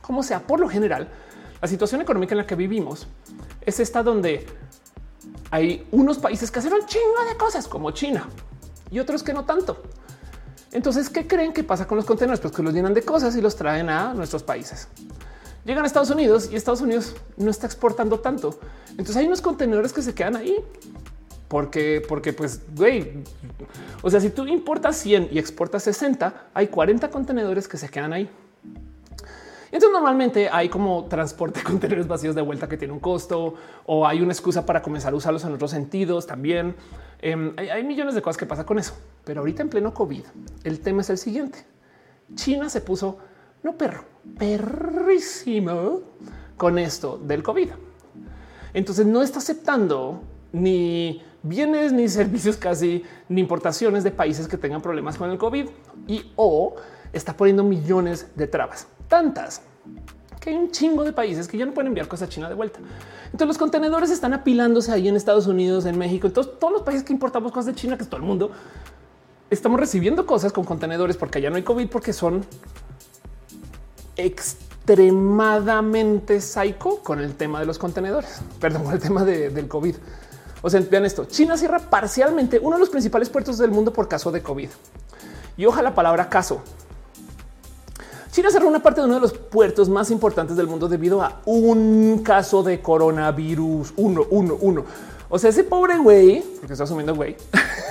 Como 0.00 0.22
sea, 0.22 0.40
por 0.40 0.60
lo 0.60 0.68
general, 0.68 1.08
la 1.60 1.68
situación 1.68 2.00
económica 2.00 2.34
en 2.34 2.38
la 2.38 2.46
que 2.46 2.56
vivimos 2.56 3.06
es 3.62 3.80
esta 3.80 4.02
donde 4.02 4.46
hay 5.50 5.86
unos 5.92 6.18
países 6.18 6.50
que 6.50 6.58
hacen 6.58 6.72
un 6.72 6.84
chingo 6.86 7.24
de 7.30 7.36
cosas 7.36 7.66
como 7.68 7.90
China 7.92 8.28
y 8.90 8.98
otros 8.98 9.22
que 9.22 9.32
no 9.32 9.44
tanto. 9.44 9.82
Entonces, 10.74 11.08
¿qué 11.08 11.26
creen 11.26 11.52
que 11.52 11.62
pasa 11.62 11.86
con 11.86 11.96
los 11.96 12.04
contenedores? 12.04 12.40
Pues 12.40 12.52
que 12.52 12.62
los 12.62 12.74
llenan 12.74 12.94
de 12.94 13.02
cosas 13.02 13.36
y 13.36 13.40
los 13.40 13.54
traen 13.54 13.88
a 13.88 14.12
nuestros 14.12 14.42
países. 14.42 14.88
Llegan 15.64 15.84
a 15.84 15.86
Estados 15.86 16.10
Unidos 16.10 16.50
y 16.52 16.56
Estados 16.56 16.80
Unidos 16.80 17.14
no 17.36 17.48
está 17.48 17.66
exportando 17.66 18.18
tanto. 18.18 18.58
Entonces 18.90 19.16
hay 19.16 19.26
unos 19.26 19.40
contenedores 19.40 19.92
que 19.92 20.02
se 20.02 20.12
quedan 20.14 20.34
ahí 20.34 20.56
porque, 21.46 22.02
porque 22.06 22.32
pues, 22.32 22.60
güey, 22.74 23.22
o 24.02 24.10
sea, 24.10 24.20
si 24.20 24.30
tú 24.30 24.46
importas 24.48 24.96
100 24.96 25.28
y 25.30 25.38
exportas 25.38 25.84
60, 25.84 26.48
hay 26.52 26.66
40 26.66 27.08
contenedores 27.08 27.68
que 27.68 27.76
se 27.76 27.88
quedan 27.88 28.12
ahí. 28.12 28.28
Entonces 29.66 29.92
normalmente 29.92 30.48
hay 30.50 30.68
como 30.68 31.04
transporte 31.06 31.60
de 31.60 31.64
contenedores 31.64 32.08
vacíos 32.08 32.34
de 32.34 32.42
vuelta 32.42 32.68
que 32.68 32.76
tiene 32.76 32.92
un 32.92 33.00
costo 33.00 33.54
o 33.86 34.06
hay 34.06 34.20
una 34.20 34.32
excusa 34.32 34.66
para 34.66 34.82
comenzar 34.82 35.12
a 35.12 35.16
usarlos 35.16 35.44
en 35.44 35.52
otros 35.52 35.70
sentidos 35.70 36.26
también. 36.26 36.74
Em, 37.24 37.54
hay, 37.56 37.70
hay, 37.70 37.84
millones 37.84 38.14
de 38.14 38.20
cosas 38.20 38.36
que 38.36 38.44
pasa 38.44 38.66
con 38.66 38.78
eso. 38.78 38.94
Pero 39.24 39.40
ahorita 39.40 39.62
en 39.62 39.70
pleno 39.70 39.94
COVID, 39.94 40.24
el 40.62 40.80
tema 40.80 41.00
es 41.00 41.08
el 41.08 41.16
siguiente. 41.16 41.64
China 42.34 42.68
se 42.68 42.82
puso, 42.82 43.16
no 43.62 43.78
perro, 43.78 44.04
perrísimo 44.38 46.02
con 46.58 46.78
esto 46.78 47.16
del 47.16 47.42
COVID. 47.42 47.70
Entonces 48.74 49.06
no 49.06 49.22
está 49.22 49.38
aceptando 49.38 50.20
ni 50.52 51.22
bienes 51.42 51.94
ni 51.94 52.08
servicios 52.10 52.58
casi 52.58 53.02
ni 53.30 53.40
importaciones 53.40 54.04
de 54.04 54.10
países 54.10 54.46
que 54.46 54.58
tengan 54.58 54.82
problemas 54.82 55.16
con 55.16 55.30
el 55.30 55.38
COVID 55.38 55.66
y 56.06 56.30
o 56.36 56.76
está 57.10 57.34
poniendo 57.34 57.64
millones 57.64 58.26
de 58.34 58.48
trabas, 58.48 58.86
tantas 59.08 59.62
que 60.44 60.50
hay 60.50 60.56
un 60.56 60.70
chingo 60.70 61.02
de 61.04 61.12
países 61.14 61.48
que 61.48 61.56
ya 61.56 61.64
no 61.64 61.72
pueden 61.72 61.86
enviar 61.88 62.06
cosas 62.06 62.28
a 62.28 62.30
China 62.30 62.50
de 62.50 62.54
vuelta. 62.54 62.78
Entonces 63.24 63.48
los 63.48 63.56
contenedores 63.56 64.10
están 64.10 64.34
apilándose 64.34 64.92
ahí 64.92 65.08
en 65.08 65.16
Estados 65.16 65.46
Unidos, 65.46 65.86
en 65.86 65.96
México, 65.96 66.26
entonces 66.26 66.58
todos 66.58 66.70
los 66.70 66.82
países 66.82 67.02
que 67.02 67.14
importamos 67.14 67.50
cosas 67.50 67.64
de 67.66 67.74
China, 67.74 67.96
que 67.96 68.02
es 68.02 68.10
todo 68.10 68.20
el 68.20 68.26
mundo, 68.26 68.50
estamos 69.48 69.80
recibiendo 69.80 70.26
cosas 70.26 70.52
con 70.52 70.64
contenedores 70.64 71.16
porque 71.16 71.40
ya 71.40 71.48
no 71.48 71.56
hay 71.56 71.62
COVID, 71.62 71.88
porque 71.88 72.12
son 72.12 72.44
extremadamente 74.16 76.42
psycho 76.42 76.98
con 77.02 77.20
el 77.20 77.36
tema 77.36 77.60
de 77.60 77.64
los 77.64 77.78
contenedores, 77.78 78.42
perdón, 78.60 78.84
con 78.84 78.92
el 78.92 79.00
tema 79.00 79.24
del 79.24 79.66
COVID. 79.66 79.94
O 80.60 80.68
sea, 80.68 80.82
vean 80.90 81.06
esto. 81.06 81.24
China 81.24 81.56
cierra 81.56 81.78
parcialmente 81.78 82.58
uno 82.58 82.76
de 82.76 82.80
los 82.80 82.90
principales 82.90 83.30
puertos 83.30 83.56
del 83.56 83.70
mundo 83.70 83.94
por 83.94 84.08
caso 84.08 84.30
de 84.30 84.42
COVID. 84.42 84.68
Y 85.56 85.64
ojalá 85.64 85.88
la 85.88 85.94
palabra 85.94 86.28
caso. 86.28 86.62
China 88.34 88.50
cerró 88.50 88.66
una 88.66 88.82
parte 88.82 89.00
de 89.00 89.06
uno 89.06 89.14
de 89.14 89.20
los 89.20 89.32
puertos 89.32 89.88
más 89.88 90.10
importantes 90.10 90.56
del 90.56 90.66
mundo 90.66 90.88
debido 90.88 91.22
a 91.22 91.40
un 91.44 92.20
caso 92.24 92.64
de 92.64 92.82
coronavirus. 92.82 93.94
Uno, 93.96 94.26
uno, 94.28 94.58
uno. 94.60 94.84
O 95.28 95.38
sea, 95.38 95.50
ese 95.50 95.62
pobre 95.62 95.98
güey, 95.98 96.42
porque 96.58 96.72
está 96.72 96.82
asumiendo 96.82 97.14
güey, 97.14 97.36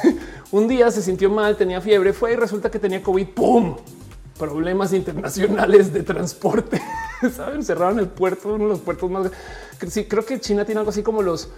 un 0.52 0.68
día 0.68 0.92
se 0.92 1.02
sintió 1.02 1.30
mal, 1.30 1.56
tenía 1.56 1.80
fiebre, 1.80 2.12
fue 2.12 2.34
y 2.34 2.36
resulta 2.36 2.70
que 2.70 2.78
tenía 2.78 3.02
COVID. 3.02 3.28
¡Pum! 3.30 3.78
Problemas 4.38 4.92
internacionales 4.92 5.94
de 5.94 6.04
transporte. 6.04 6.82
Saben, 7.34 7.64
cerraron 7.64 8.00
el 8.00 8.10
puerto, 8.10 8.50
uno 8.50 8.66
de 8.66 8.70
los 8.72 8.80
puertos 8.82 9.10
más. 9.10 9.32
Sí, 9.88 10.04
creo 10.10 10.26
que 10.26 10.42
China 10.42 10.66
tiene 10.66 10.80
algo 10.80 10.90
así 10.90 11.04
como 11.04 11.22
los 11.22 11.52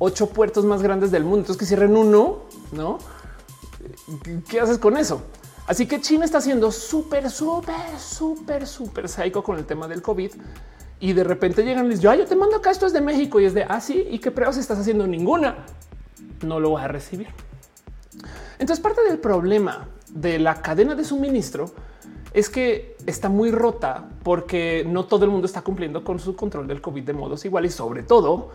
ocho 0.00 0.30
puertos 0.30 0.64
más 0.64 0.82
grandes 0.82 1.12
del 1.12 1.22
mundo. 1.22 1.38
Entonces 1.38 1.56
que 1.56 1.66
cierren 1.66 1.96
uno, 1.96 2.40
no? 2.72 2.98
¿Qué 4.48 4.58
haces 4.58 4.78
con 4.78 4.96
eso? 4.96 5.22
Así 5.66 5.86
que 5.86 6.00
China 6.00 6.24
está 6.24 6.40
siendo 6.40 6.70
súper, 6.70 7.30
súper, 7.30 7.98
súper, 7.98 8.66
súper 8.66 9.08
psycho 9.08 9.42
con 9.42 9.58
el 9.58 9.64
tema 9.64 9.88
del 9.88 10.02
COVID. 10.02 10.32
Y 11.00 11.12
de 11.12 11.24
repente 11.24 11.64
llegan 11.64 11.90
y 11.90 11.96
yo, 11.96 12.14
yo 12.14 12.26
te 12.26 12.36
mando 12.36 12.56
acá, 12.56 12.70
esto 12.70 12.86
es 12.86 12.92
de 12.92 13.00
México 13.00 13.40
y 13.40 13.46
es 13.46 13.54
de 13.54 13.64
así. 13.64 14.04
Ah, 14.06 14.14
¿Y 14.14 14.18
qué 14.18 14.30
pruebas 14.30 14.56
estás 14.56 14.78
haciendo? 14.78 15.06
Ninguna. 15.06 15.64
No 16.42 16.60
lo 16.60 16.72
vas 16.72 16.84
a 16.84 16.88
recibir. 16.88 17.28
Entonces 18.58 18.82
parte 18.82 19.02
del 19.02 19.18
problema 19.18 19.88
de 20.10 20.38
la 20.38 20.62
cadena 20.62 20.94
de 20.94 21.04
suministro 21.04 21.72
es 22.32 22.50
que 22.50 22.96
está 23.06 23.28
muy 23.28 23.50
rota 23.50 24.08
porque 24.22 24.84
no 24.86 25.06
todo 25.06 25.24
el 25.24 25.30
mundo 25.30 25.46
está 25.46 25.62
cumpliendo 25.62 26.04
con 26.04 26.18
su 26.18 26.36
control 26.36 26.66
del 26.66 26.80
COVID 26.80 27.04
de 27.04 27.12
modos 27.12 27.44
iguales, 27.44 27.74
sobre 27.74 28.02
todo 28.02 28.50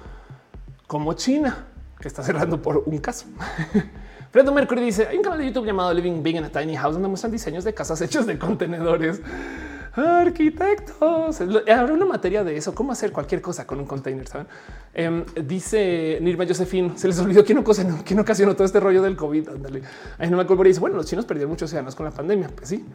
como 0.87 1.13
China, 1.13 1.67
que 1.99 2.07
está 2.07 2.23
cerrando 2.23 2.61
por 2.61 2.83
un 2.85 2.97
caso. 2.99 3.25
Fredo 4.31 4.51
Mercury 4.53 4.81
dice: 4.81 5.07
Hay 5.07 5.17
un 5.17 5.23
canal 5.23 5.39
de 5.39 5.47
YouTube 5.47 5.65
llamado 5.65 5.93
Living 5.93 6.21
Big 6.21 6.35
in 6.35 6.43
a 6.43 6.49
Tiny 6.49 6.75
House 6.75 6.93
donde 6.93 7.07
muestran 7.07 7.31
diseños 7.31 7.63
de 7.63 7.73
casas 7.73 8.01
hechos 8.03 8.25
de 8.25 8.37
contenedores. 8.37 9.21
Arquitectos. 9.93 11.41
Habrá 11.41 11.93
una 11.93 12.05
materia 12.05 12.43
de 12.43 12.55
eso, 12.55 12.75
cómo 12.75 12.91
hacer 12.91 13.11
cualquier 13.11 13.41
cosa 13.41 13.65
con 13.65 13.79
un 13.79 13.85
container. 13.85 14.27
¿saben? 14.27 14.47
Em, 14.93 15.25
dice 15.45 16.19
Nirma 16.21 16.45
Josephine, 16.45 16.95
se 16.95 17.07
les 17.07 17.19
olvidó 17.19 17.43
quién, 17.43 17.57
ocasionó, 17.57 18.01
quién 18.05 18.19
ocasionó 18.19 18.53
todo 18.53 18.65
este 18.65 18.79
rollo 18.79 19.01
del 19.01 19.15
COVID. 19.15 19.49
Ándale. 19.49 19.81
Ahí 20.19 20.29
no 20.29 20.37
me 20.37 20.43
acuerdo. 20.43 20.63
Dice, 20.63 20.79
bueno, 20.79 20.95
los 20.95 21.07
chinos 21.07 21.25
perdieron 21.25 21.49
muchos 21.49 21.71
océanos 21.71 21.95
con 21.95 22.05
la 22.05 22.11
pandemia. 22.11 22.49
Pues 22.55 22.69
sí, 22.69 22.85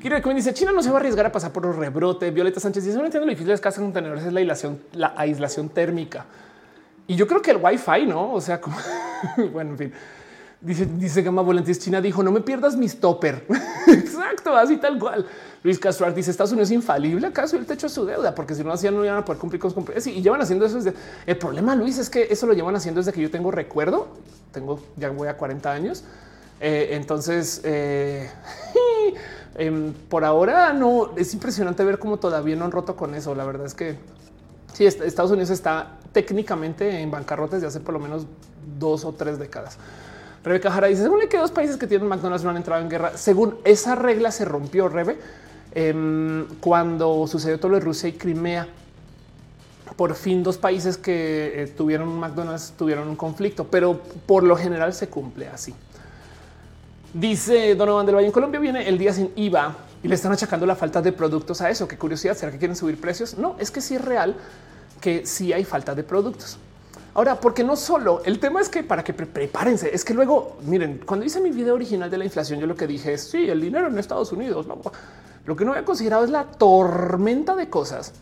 Kira 0.00 0.20
dice 0.20 0.54
China 0.54 0.72
no 0.72 0.82
se 0.82 0.88
va 0.88 0.96
a 0.96 1.00
arriesgar 1.00 1.26
a 1.26 1.32
pasar 1.32 1.52
por 1.52 1.66
un 1.66 1.76
rebrote. 1.76 2.30
Violeta 2.30 2.60
Sánchez 2.60 2.84
dice 2.84 2.96
no 2.96 3.04
entiendo 3.04 3.26
lo 3.26 3.30
difícil 3.30 3.48
de 3.48 3.54
las 3.54 3.60
casas 3.60 3.82
contenedores 3.82 4.24
es 4.24 4.32
la 4.32 5.12
aislación 5.16 5.68
térmica. 5.68 6.24
Y 7.06 7.16
yo 7.16 7.26
creo 7.26 7.42
que 7.42 7.50
el 7.50 7.58
wifi, 7.58 8.06
no? 8.06 8.32
O 8.32 8.40
sea, 8.40 8.60
como 8.60 8.76
bueno, 9.52 9.72
en 9.72 9.78
fin. 9.78 9.92
Dice, 10.60 10.86
dice 10.98 11.22
Gama 11.22 11.40
Volantes 11.40 11.78
China 11.78 12.02
dijo 12.02 12.22
no 12.22 12.30
me 12.30 12.40
pierdas 12.40 12.76
mis 12.76 13.00
topper. 13.00 13.46
Exacto, 13.86 14.54
así 14.54 14.76
tal 14.76 14.98
cual. 14.98 15.26
Luis 15.62 15.78
Castro 15.78 16.10
dice 16.12 16.30
Estados 16.30 16.52
Unidos 16.52 16.70
es 16.70 16.74
infalible 16.74 17.26
acaso 17.26 17.56
el 17.56 17.66
techo 17.66 17.86
de 17.86 17.92
su 17.92 18.04
deuda, 18.04 18.34
porque 18.34 18.54
si 18.54 18.62
no 18.62 18.72
hacían 18.72 18.94
no 18.94 19.04
iban 19.04 19.18
a 19.18 19.24
poder 19.24 19.40
cumplir 19.40 19.60
con 19.60 19.70
sus 19.70 20.06
y 20.06 20.22
llevan 20.22 20.40
haciendo 20.42 20.66
eso. 20.66 20.76
Desde 20.76 20.94
el 21.26 21.38
problema, 21.38 21.74
Luis, 21.74 21.98
es 21.98 22.10
que 22.10 22.28
eso 22.30 22.46
lo 22.46 22.52
llevan 22.52 22.76
haciendo 22.76 23.00
desde 23.00 23.12
que 23.12 23.22
yo 23.22 23.30
tengo 23.30 23.50
recuerdo. 23.50 24.08
Tengo 24.52 24.80
ya 24.96 25.10
voy 25.10 25.28
a 25.28 25.36
40 25.36 25.72
años. 25.72 26.04
Eh, 26.60 26.90
entonces, 26.92 27.62
eh, 27.64 28.30
Em, 29.60 29.92
por 29.92 30.24
ahora 30.24 30.72
no 30.72 31.10
es 31.16 31.34
impresionante 31.34 31.84
ver 31.84 31.98
cómo 31.98 32.18
todavía 32.18 32.56
no 32.56 32.64
han 32.64 32.70
roto 32.70 32.96
con 32.96 33.14
eso. 33.14 33.34
La 33.34 33.44
verdad 33.44 33.66
es 33.66 33.74
que 33.74 33.96
sí, 34.72 34.86
Estados 34.86 35.30
Unidos 35.30 35.50
está 35.50 35.98
técnicamente 36.12 37.00
en 37.00 37.10
bancarrota 37.10 37.56
desde 37.56 37.68
hace 37.68 37.80
por 37.80 37.94
lo 37.94 38.00
menos 38.00 38.26
dos 38.78 39.04
o 39.04 39.12
tres 39.12 39.38
décadas. 39.38 39.78
Rebeca 40.42 40.70
Jara 40.70 40.88
dice: 40.88 41.02
Según 41.02 41.20
que 41.28 41.38
dos 41.38 41.50
países 41.50 41.76
que 41.76 41.86
tienen 41.86 42.08
McDonald's 42.08 42.44
no 42.44 42.50
han 42.50 42.56
entrado 42.56 42.82
en 42.82 42.88
guerra, 42.88 43.16
según 43.16 43.56
esa 43.64 43.94
regla 43.94 44.30
se 44.30 44.44
rompió, 44.44 44.88
Rebe, 44.88 45.18
em, 45.72 46.46
cuando 46.60 47.26
sucedió 47.26 47.58
todo 47.58 47.72
lo 47.72 47.78
de 47.78 47.84
Rusia 47.84 48.08
y 48.08 48.12
Crimea. 48.12 48.66
Por 49.96 50.14
fin, 50.14 50.42
dos 50.42 50.56
países 50.56 50.96
que 50.96 51.62
eh, 51.62 51.66
tuvieron 51.66 52.18
McDonald's 52.18 52.72
tuvieron 52.78 53.08
un 53.08 53.16
conflicto, 53.16 53.66
pero 53.66 54.00
por 54.24 54.44
lo 54.44 54.56
general 54.56 54.94
se 54.94 55.08
cumple 55.08 55.48
así. 55.48 55.74
Dice 57.12 57.74
Donovan 57.74 58.06
del 58.06 58.14
Valle 58.14 58.28
en 58.28 58.32
Colombia 58.32 58.60
viene 58.60 58.88
el 58.88 58.96
día 58.96 59.12
sin 59.12 59.32
IVA 59.34 59.76
y 60.02 60.08
le 60.08 60.14
están 60.14 60.32
achacando 60.32 60.64
la 60.64 60.76
falta 60.76 61.02
de 61.02 61.12
productos 61.12 61.60
a 61.60 61.68
eso. 61.68 61.88
Qué 61.88 61.98
curiosidad. 61.98 62.36
¿Será 62.36 62.52
que 62.52 62.58
quieren 62.58 62.76
subir 62.76 63.00
precios? 63.00 63.36
No, 63.36 63.56
es 63.58 63.70
que 63.70 63.80
sí 63.80 63.96
es 63.96 64.02
real 64.02 64.36
que 65.00 65.26
sí 65.26 65.52
hay 65.52 65.64
falta 65.64 65.94
de 65.94 66.04
productos. 66.04 66.58
Ahora, 67.14 67.40
porque 67.40 67.64
no 67.64 67.74
solo 67.74 68.22
el 68.24 68.38
tema 68.38 68.60
es 68.60 68.68
que 68.68 68.84
para 68.84 69.02
que 69.02 69.12
prepárense, 69.12 69.92
es 69.92 70.04
que 70.04 70.14
luego 70.14 70.58
miren, 70.62 71.00
cuando 71.04 71.26
hice 71.26 71.40
mi 71.40 71.50
video 71.50 71.74
original 71.74 72.08
de 72.08 72.18
la 72.18 72.24
inflación, 72.24 72.60
yo 72.60 72.66
lo 72.66 72.76
que 72.76 72.86
dije 72.86 73.14
es 73.14 73.22
sí, 73.22 73.48
el 73.48 73.60
dinero 73.60 73.88
en 73.88 73.98
Estados 73.98 74.30
Unidos. 74.32 74.66
Lo 75.44 75.56
que 75.56 75.64
no 75.64 75.72
había 75.72 75.84
considerado 75.84 76.24
es 76.24 76.30
la 76.30 76.44
tormenta 76.44 77.56
de 77.56 77.68
cosas 77.68 78.12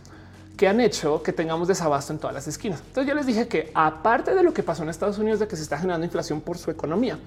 que 0.57 0.67
han 0.67 0.81
hecho 0.81 1.23
que 1.23 1.33
tengamos 1.33 1.69
desabasto 1.69 2.13
en 2.13 2.19
todas 2.19 2.35
las 2.35 2.49
esquinas. 2.49 2.81
Entonces, 2.81 3.09
yo 3.09 3.15
les 3.15 3.27
dije 3.27 3.47
que 3.47 3.71
aparte 3.75 4.35
de 4.35 4.43
lo 4.43 4.53
que 4.53 4.63
pasó 4.63 4.83
en 4.83 4.89
Estados 4.89 5.19
Unidos, 5.19 5.39
de 5.39 5.47
que 5.47 5.55
se 5.55 5.63
está 5.63 5.79
generando 5.79 6.05
inflación 6.05 6.41
por 6.41 6.59
su 6.59 6.71
economía, 6.71 7.19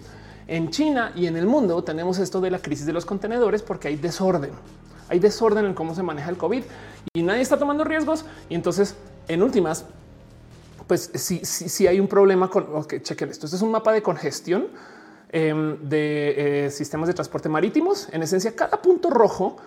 en 0.47 0.69
China 0.69 1.13
y 1.15 1.27
en 1.27 1.37
el 1.37 1.45
mundo 1.45 1.81
tenemos 1.83 2.19
esto 2.19 2.41
de 2.41 2.51
la 2.51 2.59
crisis 2.59 2.85
de 2.85 2.93
los 2.93 3.05
contenedores 3.05 3.61
porque 3.61 3.87
hay 3.87 3.95
desorden. 3.95 4.51
Hay 5.07 5.19
desorden 5.19 5.65
en 5.65 5.73
cómo 5.73 5.95
se 5.95 6.03
maneja 6.03 6.29
el 6.29 6.37
COVID 6.37 6.63
y 7.13 7.23
nadie 7.23 7.41
está 7.41 7.57
tomando 7.57 7.83
riesgos. 7.83 8.25
Y 8.49 8.55
entonces, 8.55 8.95
en 9.33 9.43
últimas, 9.43 9.85
pues 10.87 11.09
sí, 11.13 11.41
sí, 11.43 11.87
hay 11.87 11.99
un 11.99 12.07
problema 12.07 12.49
con 12.49 12.83
que 12.85 13.01
chequen 13.01 13.29
esto. 13.29 13.45
Este 13.45 13.55
es 13.55 13.61
un 13.61 13.71
mapa 13.71 13.93
de 13.93 14.01
congestión 14.01 14.67
em, 15.31 15.77
de 15.87 16.65
eh, 16.65 16.69
sistemas 16.69 17.07
de 17.07 17.13
transporte 17.13 17.47
marítimos. 17.47 18.09
En 18.11 18.23
esencia, 18.23 18.55
cada 18.55 18.81
punto 18.81 19.09
rojo 19.09 19.57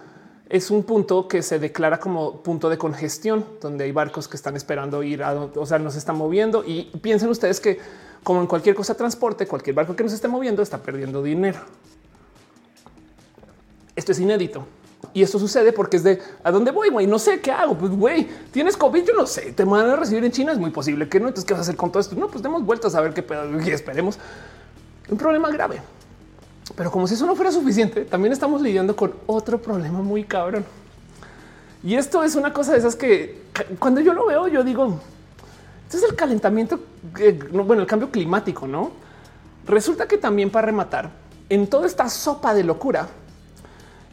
es 0.48 0.70
un 0.70 0.84
punto 0.84 1.26
que 1.26 1.42
se 1.42 1.58
declara 1.58 1.98
como 1.98 2.42
punto 2.42 2.68
de 2.68 2.76
congestión, 2.76 3.44
donde 3.60 3.84
hay 3.84 3.92
barcos 3.92 4.28
que 4.28 4.36
están 4.36 4.56
esperando 4.56 5.02
ir 5.02 5.22
a, 5.22 5.32
o 5.32 5.66
sea, 5.66 5.78
nos 5.78 5.96
están 5.96 6.16
moviendo 6.16 6.62
y 6.66 6.84
piensen 7.00 7.30
ustedes 7.30 7.60
que 7.60 7.78
como 8.22 8.40
en 8.40 8.46
cualquier 8.46 8.74
cosa 8.74 8.94
transporte, 8.94 9.46
cualquier 9.46 9.76
barco 9.76 9.96
que 9.96 10.02
nos 10.02 10.12
esté 10.12 10.28
moviendo 10.28 10.62
está 10.62 10.78
perdiendo 10.78 11.22
dinero. 11.22 11.60
Esto 13.96 14.12
es 14.12 14.18
inédito. 14.18 14.66
Y 15.12 15.22
esto 15.22 15.38
sucede 15.38 15.72
porque 15.72 15.96
es 15.96 16.02
de 16.02 16.20
a 16.42 16.50
dónde 16.50 16.70
voy, 16.70 16.88
güey. 16.90 17.07
No 17.07 17.18
sé 17.18 17.40
qué 17.40 17.50
hago. 17.50 17.76
Pues, 17.76 17.92
güey, 17.92 18.28
tienes 18.50 18.76
COVID. 18.76 19.05
Yo 19.05 19.14
no 19.14 19.26
sé. 19.26 19.52
Te 19.52 19.64
van 19.64 19.90
a 19.90 19.96
recibir 19.96 20.24
en 20.24 20.32
China. 20.32 20.52
Es 20.52 20.59
muy 20.59 20.70
posible 20.70 21.09
que 21.09 21.20
no. 21.20 21.28
Entonces, 21.28 21.46
¿qué 21.46 21.55
vas 21.55 21.61
a 21.61 21.62
hacer 21.62 21.76
con 21.76 21.90
todo 21.90 22.00
esto? 22.00 22.16
No, 22.16 22.28
pues 22.28 22.42
demos 22.42 22.64
vueltas 22.64 22.94
a 22.94 23.00
ver 23.00 23.12
qué 23.12 23.22
pedo 23.22 23.61
y 23.61 23.70
esperemos. 23.70 24.18
Un 25.09 25.18
problema 25.18 25.50
grave. 25.50 25.80
Pero 26.76 26.90
como 26.90 27.07
si 27.07 27.14
eso 27.14 27.26
no 27.26 27.36
fuera 27.36 27.52
suficiente, 27.52 28.05
también 28.05 28.32
estamos 28.32 28.62
lidiando 28.62 28.96
con 28.96 29.14
otro 29.26 29.61
problema 29.61 30.00
muy 30.00 30.24
cabrón. 30.24 30.64
Y 31.82 31.96
esto 31.96 32.24
es 32.24 32.34
una 32.34 32.55
cosa 32.55 32.72
de 32.72 32.78
esas 32.78 32.96
que 32.96 33.42
cuando 33.78 34.00
yo 34.00 34.14
lo 34.14 34.26
veo, 34.26 34.48
yo 34.48 34.64
digo, 34.64 34.98
esto 35.84 35.98
es 35.98 36.02
el 36.05 36.16
calentamiento, 36.16 36.80
bueno, 37.52 37.82
el 37.82 37.86
cambio 37.86 38.11
climático, 38.11 38.66
¿no? 38.66 38.92
Resulta 39.66 40.09
que 40.09 40.16
también 40.16 40.50
para 40.50 40.64
rematar, 40.66 41.11
en 41.50 41.66
toda 41.66 41.86
esta 41.86 42.09
sopa 42.09 42.55
de 42.55 42.64
locura, 42.64 43.09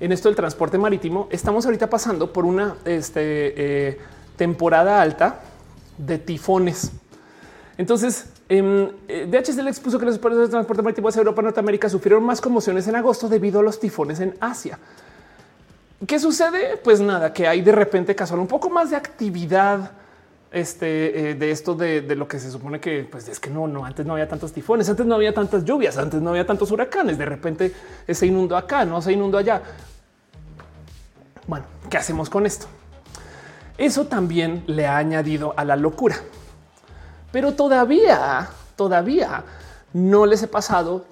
en 0.01 0.11
esto 0.11 0.29
del 0.29 0.35
transporte 0.35 0.79
marítimo, 0.79 1.27
estamos 1.29 1.63
ahorita 1.65 1.87
pasando 1.87 2.33
por 2.33 2.43
una 2.43 2.75
este, 2.85 3.89
eh, 3.89 3.99
temporada 4.35 4.99
alta 4.99 5.41
de 5.95 6.17
tifones. 6.17 6.91
Entonces, 7.77 8.25
eh, 8.49 8.89
DHL 9.29 9.67
expuso 9.67 9.99
que 9.99 10.05
los 10.05 10.17
operadores 10.17 10.49
de 10.49 10.53
transporte 10.53 10.81
marítimo 10.81 11.11
de 11.11 11.19
Europa 11.19 11.41
y 11.41 11.45
Norteamérica 11.45 11.87
sufrieron 11.87 12.23
más 12.23 12.41
conmociones 12.41 12.87
en 12.87 12.95
agosto 12.95 13.29
debido 13.29 13.59
a 13.59 13.63
los 13.63 13.79
tifones 13.79 14.19
en 14.19 14.35
Asia. 14.39 14.79
¿Qué 16.07 16.17
sucede? 16.17 16.77
Pues 16.83 16.99
nada, 16.99 17.31
que 17.31 17.47
hay 17.47 17.61
de 17.61 17.71
repente 17.71 18.15
casual 18.15 18.39
un 18.39 18.47
poco 18.47 18.71
más 18.71 18.89
de 18.89 18.95
actividad 18.95 19.91
este, 20.51 21.29
eh, 21.29 21.35
de 21.35 21.51
esto 21.51 21.75
de, 21.75 22.01
lo 22.15 22.27
que 22.27 22.39
se 22.39 22.49
supone 22.49 22.79
que 22.79 23.07
pues 23.09 23.27
es 23.29 23.39
que 23.39 23.51
no, 23.51 23.67
no, 23.67 23.85
antes 23.85 24.03
no 24.05 24.13
había 24.13 24.27
tantos 24.27 24.51
tifones, 24.51 24.89
antes 24.89 25.05
no 25.05 25.13
había 25.13 25.33
tantas 25.33 25.63
lluvias, 25.63 25.97
antes 25.97 26.19
no 26.21 26.31
había 26.31 26.45
tantos 26.45 26.71
huracanes, 26.71 27.19
de 27.19 27.25
repente 27.25 27.71
se 28.09 28.25
inundó 28.25 28.57
acá, 28.57 28.83
no 28.83 28.99
se 28.99 29.13
inundó 29.13 29.37
allá. 29.37 29.61
Bueno, 31.47 31.65
¿qué 31.89 31.97
hacemos 31.97 32.29
con 32.29 32.45
esto? 32.45 32.67
Eso 33.77 34.05
también 34.05 34.63
le 34.67 34.87
ha 34.87 34.97
añadido 34.97 35.53
a 35.57 35.65
la 35.65 35.75
locura, 35.75 36.17
pero 37.31 37.53
todavía, 37.53 38.49
todavía 38.75 39.43
no 39.93 40.25
les 40.25 40.43
he 40.43 40.47
pasado 40.47 41.05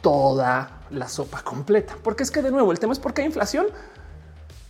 toda 0.00 0.80
la 0.90 1.08
sopa 1.08 1.42
completa, 1.42 1.96
porque 2.02 2.22
es 2.22 2.30
que 2.30 2.42
de 2.42 2.50
nuevo 2.50 2.72
el 2.72 2.78
tema 2.78 2.92
es 2.92 2.98
por 2.98 3.12
qué 3.12 3.22
hay 3.22 3.26
inflación, 3.26 3.66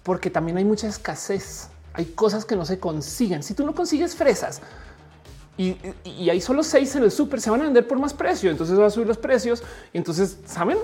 porque 0.02 0.30
también 0.30 0.56
hay 0.56 0.64
mucha 0.64 0.88
escasez 0.88 1.70
hay 1.96 2.04
cosas 2.04 2.44
que 2.44 2.54
no 2.56 2.66
se 2.66 2.78
consiguen. 2.78 3.42
Si 3.42 3.54
tú 3.54 3.64
no 3.64 3.74
consigues 3.74 4.14
fresas 4.14 4.60
y, 5.56 5.76
hay 6.28 6.40
solo 6.42 6.62
seis 6.62 6.94
en 6.94 7.04
el 7.04 7.10
súper, 7.10 7.40
se 7.40 7.48
van 7.48 7.62
a 7.62 7.64
vender 7.64 7.88
por 7.88 7.98
más 7.98 8.12
precio. 8.12 8.50
Entonces 8.50 8.78
va 8.78 8.86
a 8.86 8.90
subir 8.90 9.08
los 9.08 9.16
precios. 9.16 9.62
Y 9.94 9.98
entonces, 9.98 10.36
¿saben? 10.44 10.76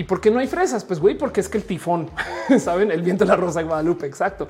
¿Y 0.00 0.04
por 0.04 0.18
qué 0.18 0.30
no 0.30 0.38
hay 0.38 0.46
fresas? 0.46 0.82
Pues 0.82 0.98
güey, 0.98 1.14
porque 1.14 1.42
es 1.42 1.50
que 1.50 1.58
el 1.58 1.64
tifón, 1.64 2.08
saben, 2.58 2.90
el 2.90 3.02
viento 3.02 3.24
de 3.24 3.28
la 3.28 3.36
rosa 3.36 3.58
de 3.58 3.66
Guadalupe, 3.66 4.06
exacto. 4.06 4.48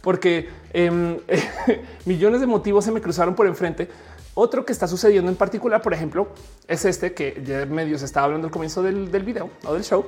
Porque 0.00 0.48
em, 0.72 1.18
millones 2.04 2.40
de 2.40 2.46
motivos 2.46 2.84
se 2.84 2.92
me 2.92 3.00
cruzaron 3.00 3.34
por 3.34 3.48
enfrente. 3.48 3.88
Otro 4.34 4.64
que 4.64 4.72
está 4.72 4.86
sucediendo 4.86 5.28
en 5.28 5.36
particular, 5.36 5.82
por 5.82 5.92
ejemplo, 5.92 6.28
es 6.68 6.84
este 6.84 7.14
que 7.14 7.42
ya 7.44 7.66
medio 7.66 7.98
se 7.98 8.04
estaba 8.04 8.26
hablando 8.26 8.46
al 8.46 8.52
comienzo 8.52 8.80
del, 8.80 9.10
del 9.10 9.24
video 9.24 9.50
o 9.64 9.74
del 9.74 9.82
show 9.82 10.06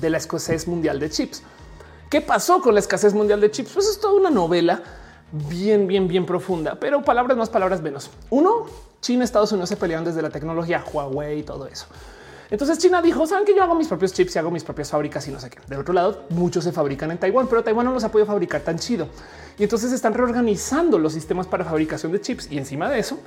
de 0.00 0.08
la 0.08 0.16
escasez 0.16 0.66
mundial 0.66 0.98
de 0.98 1.10
chips. 1.10 1.42
¿Qué 2.08 2.22
pasó 2.22 2.62
con 2.62 2.72
la 2.72 2.80
escasez 2.80 3.12
mundial 3.12 3.42
de 3.42 3.50
chips? 3.50 3.72
Pues 3.74 3.86
es 3.86 4.00
toda 4.00 4.14
una 4.14 4.30
novela 4.30 4.82
bien, 5.32 5.86
bien, 5.86 6.08
bien 6.08 6.24
profunda, 6.24 6.80
pero 6.80 7.02
palabras 7.02 7.36
más, 7.36 7.50
palabras 7.50 7.82
menos. 7.82 8.08
Uno, 8.30 8.68
China, 9.02 9.22
Estados 9.22 9.52
Unidos 9.52 9.68
se 9.68 9.76
pelean 9.76 10.02
desde 10.02 10.22
la 10.22 10.30
tecnología 10.30 10.82
Huawei 10.90 11.40
y 11.40 11.42
todo 11.42 11.66
eso. 11.66 11.84
Entonces 12.50 12.78
China 12.78 13.00
dijo, 13.00 13.26
saben 13.26 13.44
que 13.44 13.54
yo 13.54 13.62
hago 13.62 13.74
mis 13.74 13.88
propios 13.88 14.12
chips 14.12 14.36
y 14.36 14.38
hago 14.38 14.50
mis 14.50 14.64
propias 14.64 14.90
fábricas 14.90 15.26
y 15.28 15.30
no 15.30 15.40
sé 15.40 15.50
qué. 15.50 15.58
Del 15.66 15.80
otro 15.80 15.94
lado, 15.94 16.24
muchos 16.30 16.64
se 16.64 16.72
fabrican 16.72 17.10
en 17.10 17.18
Taiwán, 17.18 17.46
pero 17.46 17.64
Taiwán 17.64 17.86
no 17.86 17.92
los 17.92 18.04
ha 18.04 18.12
podido 18.12 18.26
fabricar 18.26 18.60
tan 18.60 18.78
chido. 18.78 19.08
Y 19.58 19.62
entonces 19.64 19.92
están 19.92 20.14
reorganizando 20.14 20.98
los 20.98 21.12
sistemas 21.12 21.46
para 21.46 21.64
fabricación 21.64 22.12
de 22.12 22.20
chips. 22.20 22.50
Y 22.50 22.58
encima 22.58 22.88
de 22.90 22.98
eso, 22.98 23.18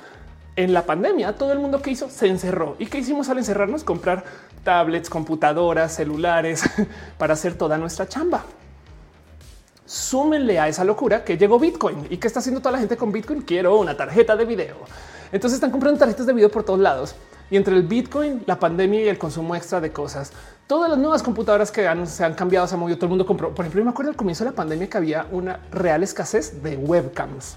en 0.56 0.72
la 0.72 0.86
pandemia, 0.86 1.36
todo 1.36 1.52
el 1.52 1.58
mundo 1.58 1.82
que 1.82 1.90
hizo 1.90 2.08
se 2.10 2.26
encerró. 2.28 2.76
¿Y 2.78 2.86
qué 2.86 2.98
hicimos 2.98 3.28
al 3.28 3.38
encerrarnos? 3.38 3.84
Comprar 3.84 4.24
tablets, 4.64 5.10
computadoras, 5.10 5.94
celulares 5.94 6.62
para 7.18 7.34
hacer 7.34 7.54
toda 7.54 7.78
nuestra 7.78 8.08
chamba 8.08 8.44
súmenle 9.88 10.58
a 10.60 10.68
esa 10.68 10.84
locura 10.84 11.24
que 11.24 11.38
llegó 11.38 11.58
Bitcoin 11.58 12.06
y 12.10 12.18
que 12.18 12.26
está 12.26 12.40
haciendo 12.40 12.60
toda 12.60 12.72
la 12.72 12.78
gente 12.78 12.98
con 12.98 13.10
Bitcoin. 13.10 13.40
Quiero 13.40 13.78
una 13.78 13.96
tarjeta 13.96 14.36
de 14.36 14.44
video. 14.44 14.76
Entonces 15.32 15.56
están 15.56 15.70
comprando 15.70 15.98
tarjetas 15.98 16.26
de 16.26 16.34
video 16.34 16.50
por 16.50 16.62
todos 16.62 16.78
lados. 16.78 17.14
Y 17.50 17.56
entre 17.56 17.74
el 17.74 17.82
Bitcoin, 17.82 18.42
la 18.46 18.58
pandemia 18.58 19.02
y 19.02 19.08
el 19.08 19.18
consumo 19.18 19.54
extra 19.54 19.80
de 19.80 19.90
cosas, 19.90 20.32
todas 20.66 20.90
las 20.90 20.98
nuevas 20.98 21.22
computadoras 21.22 21.70
que 21.70 21.88
se 22.06 22.24
han 22.24 22.34
cambiado, 22.34 22.66
se 22.66 22.74
ha 22.74 22.78
movido, 22.78 22.98
todo 22.98 23.06
el 23.06 23.10
mundo 23.10 23.26
compró. 23.26 23.54
Por 23.54 23.64
ejemplo, 23.64 23.84
me 23.84 23.90
acuerdo 23.90 24.10
al 24.10 24.16
comienzo 24.16 24.44
de 24.44 24.50
la 24.50 24.56
pandemia 24.56 24.88
que 24.88 24.96
había 24.98 25.26
una 25.30 25.60
real 25.70 26.02
escasez 26.02 26.62
de 26.62 26.76
webcams. 26.76 27.56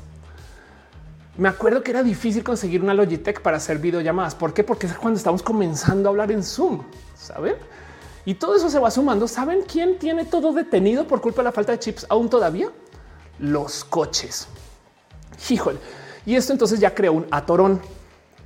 Me 1.38 1.50
acuerdo 1.50 1.82
que 1.82 1.92
era 1.92 2.04
difícil 2.04 2.44
conseguir 2.44 2.82
una 2.82 2.94
Logitech 2.94 3.42
para 3.42 3.58
hacer 3.58 3.80
videollamadas. 3.80 4.36
¿Por 4.36 4.54
qué? 4.54 4.64
Porque 4.64 4.88
es 4.88 4.94
cuando 4.94 5.18
estamos 5.18 5.42
comenzando 5.42 6.08
a 6.08 6.12
hablar 6.12 6.32
en 6.32 6.44
Zoom, 6.44 6.84
¿saben? 7.16 7.56
Y 8.26 8.36
todo 8.36 8.56
eso 8.56 8.70
se 8.70 8.80
va 8.80 8.92
sumando. 8.92 9.28
¿Saben 9.28 9.64
quién 9.68 9.98
tiene 9.98 10.26
todo 10.26 10.54
detenido 10.54 11.08
por 11.08 11.22
culpa 11.22 11.42
de 11.42 11.46
la 11.46 11.52
falta 11.52 11.72
de 11.72 11.80
chips 11.80 12.06
aún 12.10 12.30
todavía? 12.30 12.70
Los 13.40 13.84
coches. 13.84 14.48
Híjole. 15.50 15.80
Y 16.26 16.36
esto 16.36 16.54
entonces 16.54 16.80
ya 16.80 16.94
creó 16.94 17.14
un 17.14 17.26
atorón. 17.32 17.82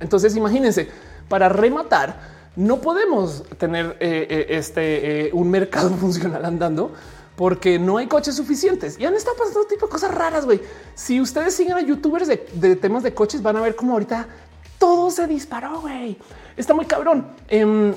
Entonces 0.00 0.34
imagínense, 0.36 0.88
para 1.28 1.48
rematar, 1.48 2.20
no 2.56 2.80
podemos 2.80 3.44
tener 3.58 3.96
eh, 4.00 4.26
eh, 4.30 4.46
este 4.50 5.26
eh, 5.26 5.30
un 5.32 5.50
mercado 5.50 5.90
funcional 5.96 6.44
andando 6.44 6.92
porque 7.36 7.78
no 7.78 7.98
hay 7.98 8.06
coches 8.06 8.34
suficientes 8.34 8.98
y 8.98 9.04
han 9.04 9.14
estado 9.14 9.36
pasando 9.36 9.64
tipo 9.64 9.86
de 9.86 9.92
cosas 9.92 10.14
raras. 10.14 10.46
güey. 10.46 10.60
Si 10.94 11.20
ustedes 11.20 11.54
siguen 11.54 11.74
a 11.74 11.82
youtubers 11.82 12.26
de, 12.28 12.76
temas 12.76 13.02
de 13.02 13.12
coches, 13.12 13.42
van 13.42 13.56
a 13.56 13.60
ver 13.60 13.76
cómo 13.76 13.92
ahorita 13.92 14.26
todo 14.78 15.10
se 15.10 15.26
disparó. 15.26 15.82
güey. 15.82 16.16
Está 16.56 16.72
muy 16.72 16.86
cabrón. 16.86 17.28
Em, 17.48 17.92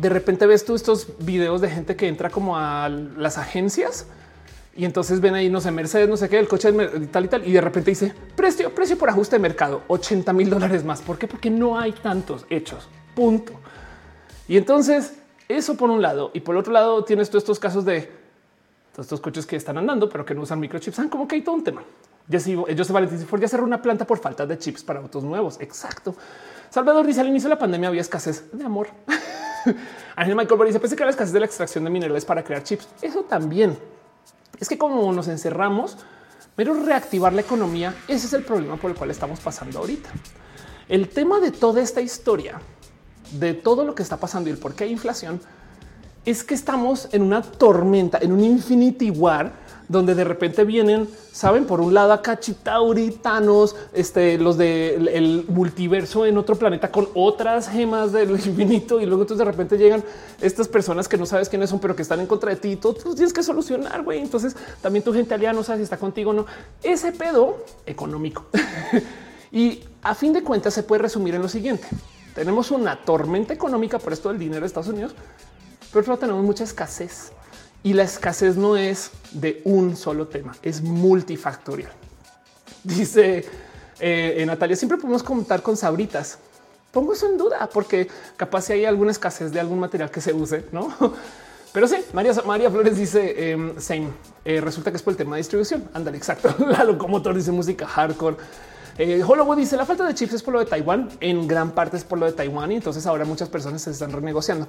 de 0.00 0.08
repente 0.08 0.46
ves 0.46 0.64
tú 0.64 0.76
estos 0.76 1.08
videos 1.18 1.60
de 1.60 1.70
gente 1.70 1.96
que 1.96 2.06
entra 2.06 2.30
como 2.30 2.56
a 2.56 2.88
las 2.88 3.36
agencias 3.36 4.06
y 4.76 4.84
entonces 4.84 5.20
ven 5.20 5.34
ahí, 5.34 5.48
no 5.48 5.60
sé, 5.60 5.70
Mercedes, 5.70 6.08
no 6.08 6.16
sé 6.16 6.28
qué, 6.28 6.38
el 6.38 6.48
coche 6.48 6.72
tal 7.10 7.24
y 7.24 7.28
tal. 7.28 7.46
Y 7.46 7.52
de 7.52 7.60
repente 7.60 7.90
dice 7.90 8.12
precio, 8.34 8.74
precio 8.74 8.98
por 8.98 9.08
ajuste 9.08 9.36
de 9.36 9.40
mercado, 9.40 9.82
80 9.88 10.32
mil 10.32 10.50
dólares 10.50 10.84
más. 10.84 11.00
¿Por 11.00 11.18
qué? 11.18 11.26
Porque 11.26 11.48
no 11.50 11.78
hay 11.78 11.92
tantos 11.92 12.44
hechos. 12.50 12.88
Punto. 13.14 13.54
Y 14.48 14.56
entonces 14.56 15.14
eso 15.48 15.76
por 15.76 15.90
un 15.90 16.02
lado 16.02 16.30
y 16.34 16.40
por 16.40 16.56
otro 16.56 16.72
lado 16.72 17.04
tienes 17.04 17.30
tú 17.30 17.38
estos 17.38 17.58
casos 17.58 17.84
de 17.84 18.10
todos 18.92 19.06
estos 19.06 19.20
coches 19.20 19.46
que 19.46 19.56
están 19.56 19.78
andando, 19.78 20.08
pero 20.08 20.24
que 20.24 20.34
no 20.34 20.42
usan 20.42 20.60
microchips. 20.60 20.96
¿Saben 20.96 21.10
como 21.10 21.26
que 21.26 21.36
hay 21.36 21.42
todo 21.42 21.54
un 21.54 21.64
tema. 21.64 21.82
Ya 22.28 22.40
si 22.40 22.52
ellos 22.68 22.86
se 22.86 22.92
Valentín 22.92 23.18
Ford 23.26 23.40
ya 23.40 23.48
cerró 23.48 23.64
una 23.64 23.80
planta 23.80 24.06
por 24.06 24.18
falta 24.18 24.46
de 24.46 24.58
chips 24.58 24.82
para 24.82 25.00
autos 25.00 25.24
nuevos. 25.24 25.58
Exacto. 25.60 26.14
Salvador 26.68 27.06
dice 27.06 27.20
al 27.20 27.28
inicio 27.28 27.48
de 27.48 27.54
la 27.54 27.58
pandemia 27.58 27.88
había 27.88 28.00
escasez 28.02 28.44
de 28.52 28.64
amor. 28.64 28.88
Ángel 30.16 30.36
Michael 30.36 30.60
dice 30.66 30.80
pensé 30.80 30.96
que 30.96 31.04
la 31.04 31.10
escasez 31.10 31.32
de 31.32 31.40
la 31.40 31.46
extracción 31.46 31.84
de 31.84 31.90
minerales 31.90 32.24
para 32.24 32.44
crear 32.44 32.62
chips. 32.62 32.88
Eso 33.00 33.22
también 33.22 33.78
es 34.58 34.68
que 34.68 34.78
como 34.78 35.12
nos 35.12 35.28
encerramos, 35.28 35.96
pero 36.54 36.74
reactivar 36.74 37.32
la 37.32 37.42
economía, 37.42 37.94
ese 38.08 38.26
es 38.26 38.32
el 38.32 38.44
problema 38.44 38.76
por 38.76 38.90
el 38.90 38.96
cual 38.96 39.10
estamos 39.10 39.40
pasando 39.40 39.78
ahorita. 39.78 40.10
El 40.88 41.08
tema 41.08 41.40
de 41.40 41.50
toda 41.50 41.82
esta 41.82 42.00
historia, 42.00 42.60
de 43.32 43.54
todo 43.54 43.84
lo 43.84 43.94
que 43.94 44.02
está 44.02 44.16
pasando 44.16 44.48
y 44.48 44.52
el 44.52 44.58
por 44.58 44.74
qué 44.74 44.84
hay 44.84 44.92
inflación, 44.92 45.40
es 46.24 46.42
que 46.42 46.54
estamos 46.54 47.08
en 47.12 47.22
una 47.22 47.42
tormenta, 47.42 48.18
en 48.20 48.32
un 48.32 48.42
infinity 48.42 49.10
war 49.10 49.52
donde 49.88 50.14
de 50.14 50.24
repente 50.24 50.64
vienen, 50.64 51.08
saben, 51.32 51.64
por 51.64 51.80
un 51.80 51.94
lado 51.94 52.12
acá 52.12 52.38
chitauritanos, 52.40 53.76
este, 53.92 54.38
los 54.38 54.58
del 54.58 55.08
el 55.08 55.44
multiverso 55.48 56.26
en 56.26 56.38
otro 56.38 56.56
planeta 56.56 56.90
con 56.90 57.08
otras 57.14 57.68
gemas 57.68 58.12
del 58.12 58.30
infinito 58.46 59.00
y 59.00 59.06
luego 59.06 59.22
entonces 59.22 59.44
de 59.44 59.50
repente 59.50 59.78
llegan 59.78 60.02
estas 60.40 60.68
personas 60.68 61.08
que 61.08 61.16
no 61.16 61.26
sabes 61.26 61.48
quiénes 61.48 61.70
son, 61.70 61.78
pero 61.78 61.94
que 61.94 62.02
están 62.02 62.20
en 62.20 62.26
contra 62.26 62.50
de 62.50 62.56
ti 62.56 62.72
y 62.72 62.76
todo 62.76 62.94
tú 62.94 63.14
tienes 63.14 63.32
que 63.32 63.42
solucionar, 63.42 64.02
güey. 64.02 64.20
Entonces 64.20 64.56
también 64.80 65.04
tu 65.04 65.12
gente 65.12 65.34
aliada 65.34 65.54
no 65.54 65.62
sabe 65.62 65.78
si 65.78 65.84
está 65.84 65.96
contigo 65.96 66.30
o 66.30 66.34
no. 66.34 66.46
Ese 66.82 67.12
pedo 67.12 67.64
económico. 67.84 68.46
y 69.52 69.84
a 70.02 70.14
fin 70.14 70.32
de 70.32 70.42
cuentas 70.42 70.74
se 70.74 70.82
puede 70.82 71.02
resumir 71.02 71.34
en 71.34 71.42
lo 71.42 71.48
siguiente. 71.48 71.86
Tenemos 72.34 72.70
una 72.70 72.96
tormenta 73.04 73.54
económica 73.54 73.98
por 73.98 74.12
esto 74.12 74.28
del 74.28 74.38
dinero 74.38 74.60
de 74.60 74.66
Estados 74.66 74.88
Unidos, 74.88 75.14
pero 75.92 76.18
tenemos 76.18 76.44
mucha 76.44 76.64
escasez 76.64 77.32
y 77.82 77.92
la 77.92 78.02
escasez 78.02 78.56
no 78.56 78.76
es 78.76 79.10
de 79.32 79.62
un 79.64 79.96
solo 79.96 80.26
tema, 80.28 80.56
es 80.62 80.82
multifactorial. 80.82 81.92
Dice 82.82 83.44
eh, 83.98 84.44
Natalia, 84.46 84.76
siempre 84.76 84.98
podemos 84.98 85.22
contar 85.22 85.62
con 85.62 85.76
sabritas. 85.76 86.38
Pongo 86.90 87.12
eso 87.12 87.26
en 87.26 87.36
duda 87.36 87.68
porque 87.72 88.08
capaz 88.36 88.62
si 88.62 88.72
hay 88.72 88.84
alguna 88.84 89.10
escasez 89.10 89.52
de 89.52 89.60
algún 89.60 89.78
material 89.78 90.10
que 90.10 90.20
se 90.20 90.32
use, 90.32 90.64
no? 90.72 90.94
Pero 91.76 91.88
sí, 91.88 91.96
María, 92.14 92.32
María 92.46 92.70
Flores 92.70 92.96
dice 92.96 93.50
em, 93.50 93.78
same. 93.78 94.08
Eh, 94.46 94.62
resulta 94.62 94.90
que 94.90 94.96
es 94.96 95.02
por 95.02 95.12
el 95.12 95.18
tema 95.18 95.36
de 95.36 95.40
distribución. 95.40 95.84
Ándale, 95.92 96.16
exacto. 96.16 96.54
La 96.66 96.84
locomotor 96.84 97.34
dice 97.34 97.52
música 97.52 97.86
hardcore. 97.86 98.36
Eh, 98.96 99.22
dice 99.58 99.76
la 99.76 99.84
falta 99.84 100.06
de 100.06 100.14
chips 100.14 100.32
es 100.32 100.42
por 100.42 100.54
lo 100.54 100.60
de 100.60 100.64
Taiwán. 100.64 101.10
En 101.20 101.46
gran 101.46 101.72
parte 101.72 101.98
es 101.98 102.04
por 102.04 102.18
lo 102.18 102.24
de 102.24 102.32
Taiwán 102.32 102.72
y 102.72 102.76
entonces 102.76 103.04
ahora 103.06 103.26
muchas 103.26 103.50
personas 103.50 103.82
se 103.82 103.90
están 103.90 104.10
renegociando. 104.10 104.66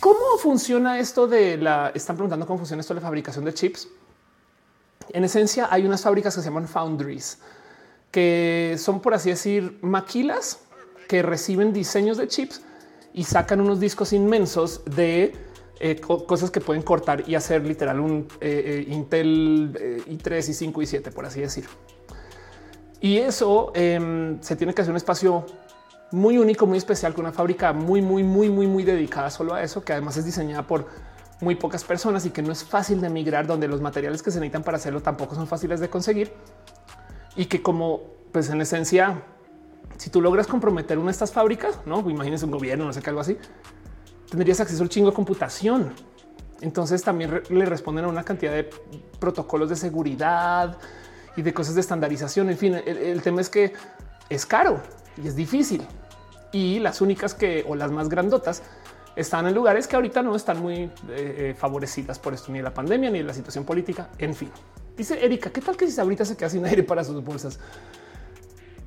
¿Cómo 0.00 0.38
funciona 0.38 0.98
esto 0.98 1.26
de 1.26 1.56
la? 1.56 1.90
Están 1.94 2.16
preguntando 2.16 2.46
cómo 2.46 2.58
funciona 2.58 2.80
esto 2.80 2.94
de 2.94 3.00
la 3.00 3.06
fabricación 3.06 3.44
de 3.44 3.54
chips. 3.54 3.88
En 5.10 5.24
esencia, 5.24 5.68
hay 5.70 5.86
unas 5.86 6.02
fábricas 6.02 6.34
que 6.34 6.40
se 6.40 6.48
llaman 6.48 6.68
foundries, 6.68 7.38
que 8.10 8.76
son, 8.78 9.00
por 9.00 9.14
así 9.14 9.30
decir, 9.30 9.78
maquilas 9.82 10.60
que 11.08 11.22
reciben 11.22 11.72
diseños 11.72 12.16
de 12.18 12.28
chips 12.28 12.62
y 13.14 13.24
sacan 13.24 13.60
unos 13.60 13.80
discos 13.80 14.12
inmensos 14.12 14.82
de 14.84 15.34
eh, 15.80 16.00
cosas 16.00 16.50
que 16.50 16.60
pueden 16.60 16.82
cortar 16.82 17.28
y 17.28 17.34
hacer 17.34 17.64
literal 17.64 18.00
un 18.00 18.28
eh, 18.40 18.84
eh, 18.88 18.92
Intel 18.92 20.04
i3 20.06 20.48
y 20.48 20.52
5 20.52 20.82
y 20.82 20.86
7, 20.86 21.10
por 21.12 21.24
así 21.24 21.40
decir. 21.40 21.66
Y 23.00 23.18
eso 23.18 23.72
em, 23.74 24.40
se 24.42 24.56
tiene 24.56 24.74
que 24.74 24.82
hacer 24.82 24.90
un 24.90 24.96
espacio 24.96 25.46
muy 26.12 26.38
único, 26.38 26.66
muy 26.66 26.78
especial, 26.78 27.14
con 27.14 27.24
una 27.24 27.32
fábrica 27.32 27.72
muy, 27.72 28.02
muy, 28.02 28.22
muy, 28.22 28.48
muy, 28.48 28.66
muy 28.66 28.84
dedicada 28.84 29.30
solo 29.30 29.54
a 29.54 29.62
eso, 29.62 29.84
que 29.84 29.92
además 29.92 30.16
es 30.16 30.24
diseñada 30.24 30.66
por 30.66 30.86
muy 31.40 31.54
pocas 31.54 31.84
personas 31.84 32.24
y 32.26 32.30
que 32.30 32.42
no 32.42 32.52
es 32.52 32.64
fácil 32.64 33.00
de 33.00 33.10
migrar, 33.10 33.46
donde 33.46 33.68
los 33.68 33.80
materiales 33.80 34.22
que 34.22 34.30
se 34.30 34.38
necesitan 34.38 34.62
para 34.62 34.76
hacerlo 34.76 35.02
tampoco 35.02 35.34
son 35.34 35.46
fáciles 35.46 35.80
de 35.80 35.90
conseguir 35.90 36.32
y 37.36 37.46
que 37.46 37.62
como 37.62 38.00
pues 38.32 38.50
en 38.50 38.60
esencia, 38.60 39.22
si 39.98 40.10
tú 40.10 40.20
logras 40.20 40.46
comprometer 40.46 40.98
una 40.98 41.06
de 41.06 41.12
estas 41.12 41.32
fábricas, 41.32 41.78
no 41.86 42.08
imagínense 42.10 42.44
un 42.44 42.50
gobierno, 42.50 42.84
no 42.84 42.92
sé 42.92 43.02
qué, 43.02 43.10
algo 43.10 43.20
así, 43.20 43.38
tendrías 44.30 44.60
acceso 44.60 44.82
al 44.82 44.88
chingo 44.88 45.10
de 45.10 45.14
computación. 45.14 45.92
Entonces 46.60 47.02
también 47.02 47.42
le 47.50 47.66
responden 47.66 48.06
a 48.06 48.08
una 48.08 48.24
cantidad 48.24 48.52
de 48.52 48.68
protocolos 49.18 49.68
de 49.68 49.76
seguridad 49.76 50.78
y 51.36 51.42
de 51.42 51.52
cosas 51.52 51.74
de 51.74 51.82
estandarización. 51.82 52.48
En 52.48 52.56
fin, 52.56 52.74
el 52.74 53.20
tema 53.22 53.42
es 53.42 53.50
que 53.50 53.74
es 54.28 54.46
caro 54.46 54.80
y 55.22 55.28
es 55.28 55.36
difícil. 55.36 55.86
Y 56.52 56.78
las 56.78 57.00
únicas 57.00 57.34
que 57.34 57.64
o 57.68 57.74
las 57.74 57.90
más 57.90 58.08
grandotas 58.08 58.62
están 59.16 59.46
en 59.46 59.54
lugares 59.54 59.86
que 59.86 59.96
ahorita 59.96 60.22
no 60.22 60.36
están 60.36 60.60
muy 60.60 60.74
eh, 60.74 60.90
eh, 61.08 61.54
favorecidas 61.58 62.18
por 62.18 62.34
esto, 62.34 62.52
ni 62.52 62.60
la 62.60 62.72
pandemia, 62.72 63.10
ni 63.10 63.22
la 63.22 63.32
situación 63.32 63.64
política. 63.64 64.10
En 64.18 64.34
fin, 64.34 64.50
dice 64.96 65.24
Erika, 65.24 65.50
¿qué 65.50 65.60
tal 65.60 65.76
que 65.76 65.90
si 65.90 65.98
ahorita 66.00 66.24
se 66.24 66.36
queda 66.36 66.50
sin 66.50 66.64
aire 66.66 66.82
para 66.82 67.02
sus 67.02 67.24
bolsas? 67.24 67.58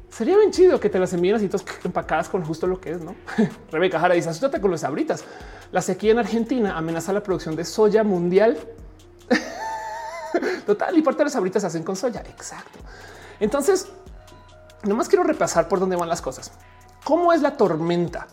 Sería 0.10 0.38
bien 0.38 0.52
chido 0.52 0.80
que 0.80 0.90
te 0.90 1.00
las 1.00 1.14
envíen 1.14 1.36
así 1.36 1.50
empacadas 1.84 2.30
con 2.30 2.44
justo 2.44 2.68
lo 2.68 2.80
que 2.80 2.92
es, 2.92 3.02
¿no? 3.02 3.16
Rebeca 3.72 4.00
Jara 4.00 4.16
dice, 4.16 4.30
asústate 4.30 4.60
con 4.60 4.70
los 4.70 4.84
abritas. 4.84 5.24
La 5.72 5.82
sequía 5.82 6.12
en 6.12 6.20
Argentina 6.20 6.78
amenaza 6.78 7.14
la 7.14 7.24
producción 7.24 7.56
de 7.56 7.64
soya 7.64 8.04
mundial. 8.04 8.58
Total, 10.66 10.98
y 10.98 11.02
parte 11.02 11.20
de 11.20 11.26
las 11.26 11.36
abritas 11.36 11.62
se 11.62 11.68
hacen 11.68 11.84
con 11.84 11.96
soya. 11.96 12.22
Exacto. 12.22 12.80
Entonces, 13.40 13.88
Nomás 14.84 15.08
quiero 15.08 15.24
repasar 15.24 15.68
por 15.68 15.80
dónde 15.80 15.96
van 15.96 16.10
las 16.10 16.22
cosas. 16.22 16.52
¿Cómo 17.04 17.34
es 17.34 17.42
la 17.42 17.58
tormenta? 17.58 18.28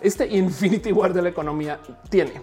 Este 0.00 0.26
Infinity 0.26 0.92
War 0.92 1.12
de 1.12 1.22
la 1.22 1.28
economía 1.28 1.78
tiene 2.08 2.40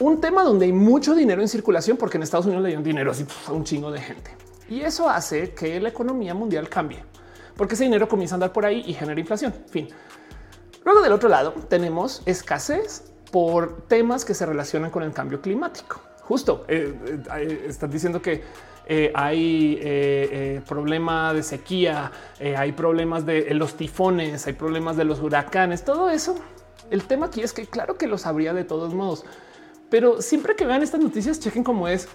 un 0.00 0.20
tema 0.20 0.42
donde 0.42 0.66
hay 0.66 0.72
mucho 0.72 1.14
dinero 1.14 1.40
en 1.40 1.48
circulación 1.48 1.96
porque 1.96 2.16
en 2.16 2.22
Estados 2.22 2.46
Unidos 2.46 2.62
le 2.62 2.68
dieron 2.68 2.84
dinero 2.84 3.10
así 3.12 3.26
a 3.46 3.52
un 3.52 3.64
chingo 3.64 3.90
de 3.90 4.00
gente. 4.00 4.36
Y 4.68 4.80
eso 4.80 5.08
hace 5.08 5.54
que 5.54 5.80
la 5.80 5.88
economía 5.88 6.34
mundial 6.34 6.68
cambie 6.68 7.04
porque 7.56 7.74
ese 7.74 7.84
dinero 7.84 8.08
comienza 8.08 8.34
a 8.34 8.36
andar 8.36 8.52
por 8.52 8.66
ahí 8.66 8.84
y 8.86 8.94
genera 8.94 9.18
inflación. 9.18 9.52
Fin. 9.68 9.88
Luego 10.84 11.00
del 11.00 11.12
otro 11.12 11.28
lado 11.28 11.52
tenemos 11.68 12.22
escasez 12.26 13.10
por 13.32 13.86
temas 13.88 14.24
que 14.24 14.34
se 14.34 14.46
relacionan 14.46 14.90
con 14.90 15.02
el 15.02 15.12
cambio 15.12 15.40
climático. 15.40 16.00
Justo 16.22 16.64
eh, 16.68 16.94
eh, 17.36 17.66
están 17.68 17.90
diciendo 17.90 18.20
que 18.20 18.42
eh, 18.88 19.10
hay 19.14 19.74
eh, 19.82 20.28
eh, 20.30 20.62
problema 20.66 21.34
de 21.34 21.42
sequía, 21.42 22.12
hay 22.56 22.70
problemas 22.72 23.26
de 23.26 23.52
los 23.54 23.76
tifones, 23.76 24.46
hay 24.46 24.52
problemas 24.52 24.96
de 24.96 25.04
los 25.04 25.20
huracanes, 25.20 25.84
todo 25.84 26.08
eso. 26.08 26.36
El 26.90 27.02
tema 27.04 27.26
aquí 27.26 27.42
es 27.42 27.52
que 27.52 27.66
claro 27.66 27.98
que 27.98 28.06
lo 28.06 28.16
sabría 28.16 28.54
de 28.54 28.62
todos 28.62 28.94
modos, 28.94 29.24
pero 29.90 30.22
siempre 30.22 30.54
que 30.54 30.64
vean 30.64 30.82
estas 30.82 31.00
noticias, 31.00 31.40
chequen 31.40 31.64
cómo 31.64 31.88
es 31.88 32.08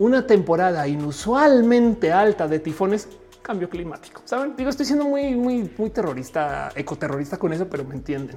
una 0.00 0.26
temporada 0.26 0.88
inusualmente 0.88 2.10
alta 2.12 2.48
de 2.48 2.58
tifones, 2.58 3.08
cambio 3.42 3.70
climático. 3.70 4.22
Saben, 4.24 4.56
digo, 4.56 4.70
estoy 4.70 4.86
siendo 4.86 5.04
muy, 5.04 5.36
muy, 5.36 5.70
muy 5.78 5.90
terrorista, 5.90 6.72
ecoterrorista 6.74 7.36
con 7.36 7.52
eso, 7.52 7.68
pero 7.68 7.84
me 7.84 7.94
entienden. 7.94 8.36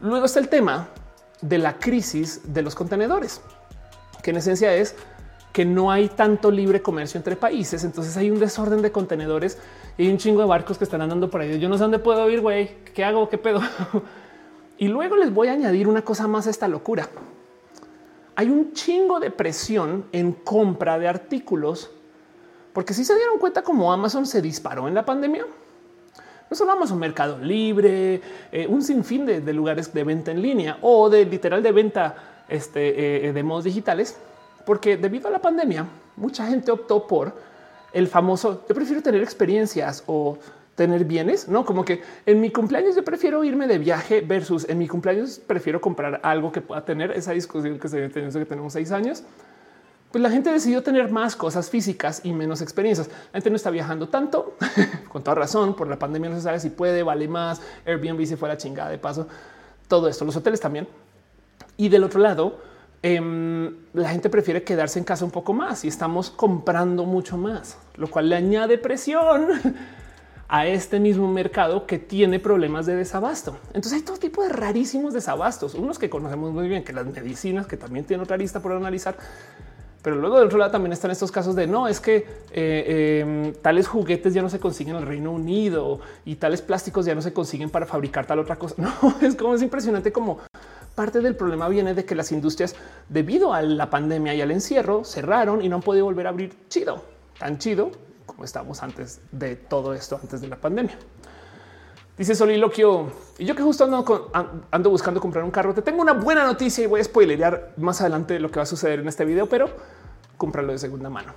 Luego 0.00 0.24
está 0.24 0.40
el 0.40 0.48
tema 0.48 0.88
de 1.42 1.58
la 1.58 1.78
crisis 1.78 2.40
de 2.54 2.62
los 2.62 2.74
contenedores, 2.74 3.42
que 4.22 4.30
en 4.30 4.38
esencia 4.38 4.74
es 4.74 4.94
que 5.56 5.64
no 5.64 5.90
hay 5.90 6.10
tanto 6.10 6.50
libre 6.50 6.82
comercio 6.82 7.16
entre 7.16 7.34
países. 7.34 7.82
Entonces 7.82 8.14
hay 8.18 8.30
un 8.30 8.38
desorden 8.38 8.82
de 8.82 8.92
contenedores 8.92 9.56
y 9.96 10.06
un 10.06 10.18
chingo 10.18 10.42
de 10.42 10.46
barcos 10.46 10.76
que 10.76 10.84
están 10.84 11.00
andando 11.00 11.30
por 11.30 11.40
ahí. 11.40 11.58
Yo 11.58 11.70
no 11.70 11.78
sé 11.78 11.84
dónde 11.84 11.98
puedo 11.98 12.28
ir, 12.28 12.42
güey. 12.42 12.76
¿Qué 12.92 13.02
hago? 13.02 13.30
¿Qué 13.30 13.38
pedo? 13.38 13.62
y 14.76 14.88
luego 14.88 15.16
les 15.16 15.32
voy 15.32 15.48
a 15.48 15.52
añadir 15.52 15.88
una 15.88 16.02
cosa 16.02 16.28
más 16.28 16.46
a 16.46 16.50
esta 16.50 16.68
locura. 16.68 17.08
Hay 18.34 18.50
un 18.50 18.74
chingo 18.74 19.18
de 19.18 19.30
presión 19.30 20.04
en 20.12 20.32
compra 20.32 20.98
de 20.98 21.08
artículos, 21.08 21.90
porque 22.74 22.92
si 22.92 23.02
se 23.02 23.16
dieron 23.16 23.38
cuenta 23.38 23.62
como 23.62 23.90
Amazon 23.90 24.26
se 24.26 24.42
disparó 24.42 24.88
en 24.88 24.94
la 24.94 25.06
pandemia, 25.06 25.46
no 26.50 26.54
solo 26.54 26.72
Amazon 26.72 26.98
Mercado 26.98 27.38
Libre, 27.38 28.20
eh, 28.52 28.66
un 28.68 28.82
sinfín 28.82 29.24
de, 29.24 29.52
lugares 29.54 29.90
de 29.94 30.04
venta 30.04 30.32
en 30.32 30.42
línea 30.42 30.76
o 30.82 31.08
de 31.08 31.24
literal 31.24 31.62
de 31.62 31.72
venta 31.72 32.44
este, 32.46 33.28
eh, 33.28 33.32
de 33.32 33.42
modos 33.42 33.64
digitales, 33.64 34.18
porque 34.66 34.98
debido 34.98 35.28
a 35.28 35.30
la 35.30 35.40
pandemia, 35.40 35.86
mucha 36.16 36.46
gente 36.46 36.70
optó 36.70 37.06
por 37.06 37.32
el 37.92 38.08
famoso 38.08 38.64
yo 38.68 38.74
prefiero 38.74 39.00
tener 39.00 39.22
experiencias 39.22 40.02
o 40.06 40.36
tener 40.74 41.06
bienes, 41.06 41.48
no 41.48 41.64
como 41.64 41.84
que 41.84 42.02
en 42.26 42.40
mi 42.40 42.50
cumpleaños 42.50 42.94
yo 42.94 43.02
prefiero 43.02 43.42
irme 43.42 43.66
de 43.66 43.78
viaje 43.78 44.20
versus 44.20 44.68
en 44.68 44.76
mi 44.76 44.86
cumpleaños 44.86 45.38
prefiero 45.38 45.80
comprar 45.80 46.20
algo 46.22 46.52
que 46.52 46.60
pueda 46.60 46.84
tener 46.84 47.12
esa 47.12 47.32
discusión 47.32 47.78
que 47.78 47.88
se 47.88 48.10
que 48.10 48.44
tenemos 48.44 48.74
seis 48.74 48.92
años. 48.92 49.22
Pues 50.12 50.22
la 50.22 50.30
gente 50.30 50.52
decidió 50.52 50.82
tener 50.82 51.10
más 51.10 51.34
cosas 51.36 51.68
físicas 51.68 52.20
y 52.24 52.32
menos 52.32 52.62
experiencias. 52.62 53.08
La 53.08 53.38
gente 53.38 53.50
no 53.50 53.56
está 53.56 53.70
viajando 53.70 54.08
tanto, 54.08 54.56
con 55.08 55.22
toda 55.22 55.34
razón, 55.34 55.74
por 55.74 55.88
la 55.88 55.98
pandemia 55.98 56.30
no 56.30 56.36
se 56.36 56.42
sabe 56.42 56.60
si 56.60 56.70
puede, 56.70 57.02
vale 57.02 57.28
más. 57.28 57.60
Airbnb 57.84 58.24
se 58.24 58.36
fue 58.36 58.48
a 58.48 58.52
la 58.52 58.58
chingada 58.58 58.90
de 58.90 58.98
paso. 58.98 59.26
Todo 59.88 60.08
esto, 60.08 60.24
los 60.24 60.36
hoteles 60.36 60.60
también. 60.60 60.86
Y 61.76 61.88
del 61.88 62.04
otro 62.04 62.20
lado, 62.20 62.58
eh, 63.02 63.72
la 63.92 64.08
gente 64.08 64.30
prefiere 64.30 64.62
quedarse 64.62 64.98
en 64.98 65.04
casa 65.04 65.24
un 65.24 65.30
poco 65.30 65.52
más 65.52 65.84
y 65.84 65.88
estamos 65.88 66.30
comprando 66.30 67.04
mucho 67.04 67.36
más, 67.36 67.78
lo 67.96 68.08
cual 68.08 68.28
le 68.28 68.36
añade 68.36 68.78
presión 68.78 69.48
a 70.48 70.66
este 70.66 71.00
mismo 71.00 71.30
mercado 71.30 71.86
que 71.86 71.98
tiene 71.98 72.38
problemas 72.38 72.86
de 72.86 72.96
desabasto. 72.96 73.58
Entonces 73.68 73.94
hay 73.94 74.02
todo 74.02 74.16
tipo 74.16 74.42
de 74.42 74.48
rarísimos 74.48 75.12
desabastos, 75.12 75.74
unos 75.74 75.98
que 75.98 76.08
conocemos 76.08 76.52
muy 76.52 76.68
bien, 76.68 76.84
que 76.84 76.92
las 76.92 77.06
medicinas, 77.06 77.66
que 77.66 77.76
también 77.76 78.04
tienen 78.04 78.22
otra 78.22 78.36
lista 78.36 78.60
por 78.60 78.72
analizar. 78.72 79.16
Pero 80.02 80.14
luego 80.14 80.36
del 80.36 80.46
otro 80.46 80.58
lado 80.58 80.70
también 80.70 80.92
están 80.92 81.10
estos 81.10 81.32
casos 81.32 81.56
de 81.56 81.66
no 81.66 81.88
es 81.88 81.98
que 81.98 82.18
eh, 82.18 82.24
eh, 82.52 83.52
tales 83.60 83.88
juguetes 83.88 84.32
ya 84.32 84.40
no 84.40 84.48
se 84.48 84.60
consiguen 84.60 84.94
en 84.94 85.02
el 85.02 85.08
Reino 85.08 85.32
Unido 85.32 85.98
y 86.24 86.36
tales 86.36 86.62
plásticos 86.62 87.06
ya 87.06 87.14
no 87.16 87.22
se 87.22 87.32
consiguen 87.32 87.70
para 87.70 87.86
fabricar 87.86 88.24
tal 88.24 88.38
otra 88.38 88.56
cosa. 88.56 88.76
No 89.02 89.16
es 89.20 89.34
como 89.34 89.54
es 89.56 89.62
impresionante 89.62 90.12
como 90.12 90.38
parte 90.96 91.20
del 91.20 91.36
problema 91.36 91.68
viene 91.68 91.94
de 91.94 92.04
que 92.04 92.16
las 92.16 92.32
industrias, 92.32 92.74
debido 93.08 93.54
a 93.54 93.62
la 93.62 93.88
pandemia 93.88 94.34
y 94.34 94.40
al 94.40 94.50
encierro, 94.50 95.04
cerraron 95.04 95.62
y 95.62 95.68
no 95.68 95.76
han 95.76 95.82
podido 95.82 96.06
volver 96.06 96.26
a 96.26 96.30
abrir 96.30 96.56
chido, 96.68 97.04
tan 97.38 97.58
chido 97.58 97.92
como 98.26 98.42
estábamos 98.42 98.82
antes 98.82 99.20
de 99.30 99.54
todo 99.54 99.94
esto, 99.94 100.18
antes 100.20 100.40
de 100.40 100.48
la 100.48 100.56
pandemia. 100.56 100.98
Dice 102.18 102.34
Soliloquio, 102.34 103.12
y 103.38 103.44
yo 103.44 103.54
que 103.54 103.62
justo 103.62 103.84
ando, 103.84 104.30
ando, 104.70 104.90
buscando 104.90 105.20
comprar 105.20 105.44
un 105.44 105.50
carro, 105.50 105.74
te 105.74 105.82
tengo 105.82 106.00
una 106.00 106.14
buena 106.14 106.44
noticia 106.44 106.82
y 106.82 106.86
voy 106.86 107.00
a 107.00 107.04
spoilerear 107.04 107.74
más 107.76 108.00
adelante 108.00 108.40
lo 108.40 108.50
que 108.50 108.56
va 108.56 108.62
a 108.62 108.66
suceder 108.66 109.00
en 109.00 109.08
este 109.08 109.24
video, 109.26 109.46
pero 109.46 109.68
cómpralo 110.38 110.72
de 110.72 110.78
segunda 110.78 111.10
mano. 111.10 111.34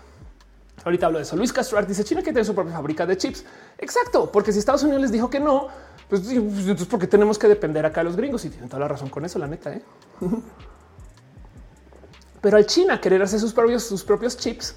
Ahorita 0.85 1.07
hablo 1.07 1.19
de 1.19 1.23
eso. 1.23 1.35
Luis 1.35 1.51
Castro 1.51 1.81
dice 1.83 2.05
China 2.05 2.21
que 2.21 2.31
tiene 2.31 2.45
su 2.45 2.55
propia 2.55 2.73
fábrica 2.73 3.05
de 3.05 3.17
chips. 3.17 3.43
Exacto, 3.77 4.31
porque 4.31 4.53
si 4.53 4.59
Estados 4.59 4.83
Unidos 4.83 5.01
les 5.01 5.11
dijo 5.11 5.29
que 5.29 5.41
no, 5.41 5.67
pues, 6.09 6.21
pues 6.23 6.35
entonces 6.37 6.87
porque 6.87 7.05
tenemos 7.07 7.37
que 7.37 7.47
depender 7.47 7.85
acá 7.85 8.01
de 8.01 8.05
los 8.05 8.15
gringos 8.15 8.43
y 8.45 8.49
tienen 8.49 8.67
toda 8.67 8.79
la 8.79 8.87
razón 8.87 9.09
con 9.09 9.23
eso, 9.25 9.37
la 9.37 9.47
neta. 9.47 9.71
¿eh? 9.73 9.81
Pero 12.41 12.57
al 12.57 12.65
China 12.65 12.99
querer 12.99 13.21
hacer 13.21 13.39
sus 13.39 13.53
propios, 13.53 14.37
chips, 14.37 14.75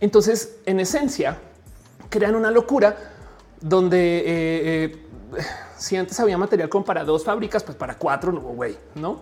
entonces 0.00 0.56
en 0.66 0.78
esencia 0.78 1.38
crean 2.08 2.36
una 2.36 2.50
locura 2.50 2.96
donde 3.60 4.18
eh, 4.18 4.24
eh, 4.26 4.96
si 5.76 5.96
antes 5.96 6.18
había 6.20 6.38
material 6.38 6.68
como 6.68 6.84
para 6.84 7.04
dos 7.04 7.24
fábricas, 7.24 7.64
pues 7.64 7.76
para 7.76 7.96
cuatro, 7.96 8.30
no 8.30 8.40
güey, 8.40 8.76
no? 8.94 9.20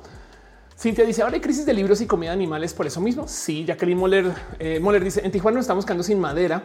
Cintia 0.78 1.04
dice 1.04 1.22
ahora 1.22 1.34
hay 1.34 1.40
crisis 1.40 1.66
de 1.66 1.74
libros 1.74 2.00
y 2.00 2.06
comida 2.06 2.32
animales 2.32 2.74
por 2.74 2.86
eso 2.86 3.00
mismo. 3.00 3.28
Sí, 3.28 3.64
Jacqueline 3.66 3.98
Moller, 3.98 4.34
eh, 4.58 4.80
Moller 4.80 5.04
dice 5.04 5.20
en 5.24 5.30
Tijuana 5.30 5.56
nos 5.56 5.64
estamos 5.64 5.84
quedando 5.84 6.02
sin 6.02 6.18
madera 6.18 6.62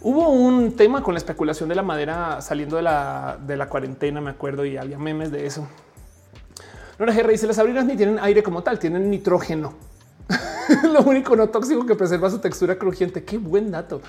Hubo 0.00 0.28
un 0.28 0.76
tema 0.76 1.02
con 1.02 1.14
la 1.14 1.18
especulación 1.18 1.68
de 1.68 1.74
la 1.74 1.82
madera 1.82 2.40
saliendo 2.40 2.76
de 2.76 2.82
la, 2.82 3.38
de 3.44 3.56
la 3.56 3.68
cuarentena, 3.68 4.20
me 4.20 4.30
acuerdo, 4.30 4.64
y 4.64 4.76
había 4.76 4.98
memes 4.98 5.30
de 5.30 5.46
eso. 5.46 5.66
Nora 6.98 7.12
GR 7.12 7.28
dice 7.28 7.46
las 7.46 7.58
abrigas 7.58 7.84
ni 7.84 7.96
tienen 7.96 8.18
aire 8.20 8.42
como 8.42 8.62
tal, 8.62 8.78
tienen 8.78 9.10
nitrógeno. 9.10 9.74
Lo 10.92 11.02
único 11.02 11.36
no 11.36 11.48
tóxico 11.48 11.84
que 11.86 11.94
preserva 11.94 12.30
su 12.30 12.38
textura 12.38 12.76
crujiente. 12.78 13.24
Qué 13.24 13.38
buen 13.38 13.70
dato. 13.70 14.00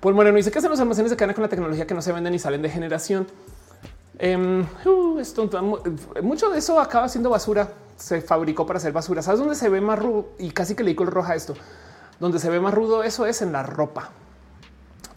Paul 0.00 0.14
Moreno 0.14 0.36
dice 0.36 0.50
que 0.50 0.58
hacen 0.58 0.70
los 0.70 0.80
almacenes 0.80 1.10
de 1.10 1.16
cadena 1.16 1.34
con 1.34 1.42
la 1.42 1.48
tecnología 1.48 1.86
que 1.86 1.94
no 1.94 2.02
se 2.02 2.12
venden 2.12 2.34
y 2.34 2.38
salen 2.38 2.62
de 2.62 2.68
generación. 2.68 3.26
Em, 4.18 4.66
uh, 4.84 5.20
mucho 6.22 6.50
de 6.50 6.58
eso 6.58 6.80
acaba 6.80 7.08
siendo 7.08 7.30
basura. 7.30 7.70
Se 7.96 8.20
fabricó 8.20 8.66
para 8.66 8.78
hacer 8.78 8.92
basura. 8.92 9.22
¿Sabes 9.22 9.40
dónde 9.40 9.54
se 9.54 9.68
ve 9.68 9.80
más 9.80 9.98
rudo? 9.98 10.30
Y 10.38 10.50
casi 10.50 10.74
que 10.74 10.84
le 10.84 10.90
digo 10.90 11.04
roja 11.06 11.34
esto. 11.34 11.54
Donde 12.20 12.38
se 12.38 12.50
ve 12.50 12.60
más 12.60 12.74
rudo 12.74 13.02
eso 13.02 13.26
es 13.26 13.42
en 13.42 13.52
la 13.52 13.62
ropa. 13.62 14.10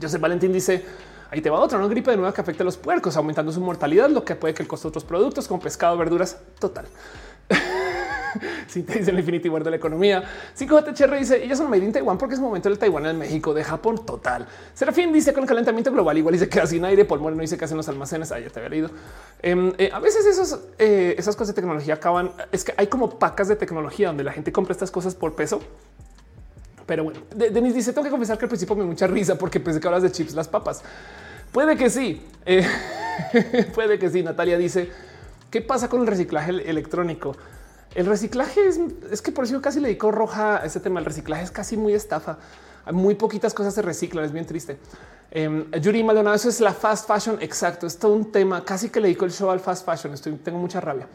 Joseph 0.01 0.21
Valentín 0.21 0.53
dice, 0.53 0.83
ahí 1.29 1.41
te 1.41 1.49
va 1.49 1.59
otra, 1.59 1.79
no 1.79 1.89
gripe 1.89 2.11
de 2.11 2.17
nueva 2.17 2.33
que 2.33 2.41
afecta 2.41 2.63
a 2.63 2.65
los 2.65 2.77
puercos, 2.77 3.15
aumentando 3.17 3.51
su 3.51 3.61
mortalidad, 3.61 4.09
lo 4.09 4.23
que 4.23 4.35
puede 4.35 4.53
que 4.53 4.63
el 4.63 4.67
costo 4.67 4.87
de 4.87 4.89
otros 4.89 5.03
productos 5.03 5.47
como 5.47 5.59
pescado, 5.59 5.97
verduras, 5.97 6.37
total. 6.59 6.85
Si 8.67 8.83
te 8.83 8.99
dice 8.99 9.09
el 9.11 9.19
Infinity 9.19 9.49
War 9.49 9.63
de 9.63 9.71
la 9.71 9.77
economía. 9.77 10.23
5JTHR 10.57 11.17
dice 11.17 11.43
ellas 11.43 11.57
son 11.57 11.69
made 11.69 11.83
in 11.83 11.91
Taiwán 11.91 12.17
porque 12.17 12.35
es 12.35 12.39
momento 12.39 12.69
del 12.69 12.77
Taiwán 12.77 13.05
en 13.07 13.17
México, 13.17 13.53
de 13.53 13.63
Japón 13.63 14.05
total. 14.05 14.47
Serafín 14.73 15.11
dice 15.11 15.33
con 15.33 15.43
el 15.43 15.49
calentamiento 15.49 15.91
global 15.91 16.17
igual 16.17 16.33
dice 16.33 16.47
que 16.47 16.65
sin 16.67 16.85
aire, 16.85 17.05
Paul 17.05 17.21
Moreno 17.21 17.41
dice 17.41 17.57
que 17.57 17.65
hacen 17.65 17.77
los 17.77 17.89
almacenes. 17.89 18.29
Ya 18.29 18.49
te 18.49 18.59
había 18.59 18.69
leído. 18.69 18.91
Em, 19.41 19.73
eh, 19.77 19.89
a 19.91 19.99
veces 19.99 20.25
esos, 20.25 20.59
eh, 20.77 21.15
esas 21.17 21.35
cosas 21.35 21.47
de 21.47 21.53
tecnología 21.61 21.95
acaban. 21.95 22.31
Es 22.51 22.63
que 22.63 22.73
hay 22.77 22.87
como 22.87 23.17
pacas 23.17 23.47
de 23.47 23.55
tecnología 23.55 24.07
donde 24.07 24.23
la 24.23 24.31
gente 24.31 24.51
compra 24.51 24.73
estas 24.73 24.91
cosas 24.91 25.15
por 25.15 25.35
peso 25.35 25.61
pero 26.89 27.03
bueno, 27.03 27.19
Denis 27.35 27.75
dice, 27.75 27.93
tengo 27.93 28.03
que 28.03 28.09
confesar 28.09 28.39
que 28.39 28.45
al 28.45 28.49
principio 28.49 28.75
me 28.75 28.83
mucha 28.83 29.05
risa 29.05 29.37
porque 29.37 29.59
pensé 29.59 29.79
que 29.79 29.87
hablas 29.87 30.01
de 30.01 30.11
chips 30.11 30.33
las 30.33 30.47
papas. 30.47 30.81
Puede 31.51 31.77
que 31.77 31.87
sí, 31.87 32.25
eh, 32.47 32.65
puede 33.75 33.99
que 33.99 34.09
sí. 34.09 34.23
Natalia 34.23 34.57
dice, 34.57 34.89
¿qué 35.51 35.61
pasa 35.61 35.87
con 35.87 36.01
el 36.01 36.07
reciclaje 36.07 36.49
electrónico? 36.67 37.35
El 37.93 38.07
reciclaje 38.07 38.67
es, 38.67 38.79
es 39.11 39.21
que 39.21 39.31
por 39.31 39.43
eso 39.43 39.61
casi 39.61 39.79
le 39.79 39.89
dedico 39.89 40.09
roja 40.09 40.63
a 40.63 40.65
este 40.65 40.79
tema. 40.79 40.99
El 40.99 41.05
reciclaje 41.05 41.43
es 41.43 41.51
casi 41.51 41.77
muy 41.77 41.93
estafa. 41.93 42.39
Muy 42.91 43.13
poquitas 43.13 43.53
cosas 43.53 43.75
se 43.75 43.83
reciclan, 43.83 44.25
es 44.25 44.31
bien 44.31 44.47
triste. 44.47 44.79
Um, 45.35 45.69
Yuri 45.69 46.03
Maldonado, 46.03 46.35
eso 46.35 46.49
es 46.49 46.59
la 46.59 46.73
fast 46.73 47.07
fashion. 47.07 47.37
Exacto, 47.39 47.85
es 47.85 47.99
todo 47.99 48.13
un 48.13 48.31
tema. 48.31 48.65
Casi 48.65 48.89
que 48.89 48.99
le 48.99 49.09
dedico 49.09 49.25
el 49.25 49.31
show 49.31 49.51
al 49.51 49.59
fast 49.59 49.85
fashion. 49.85 50.15
Estoy, 50.15 50.33
tengo 50.37 50.57
mucha 50.57 50.81
rabia. 50.81 51.07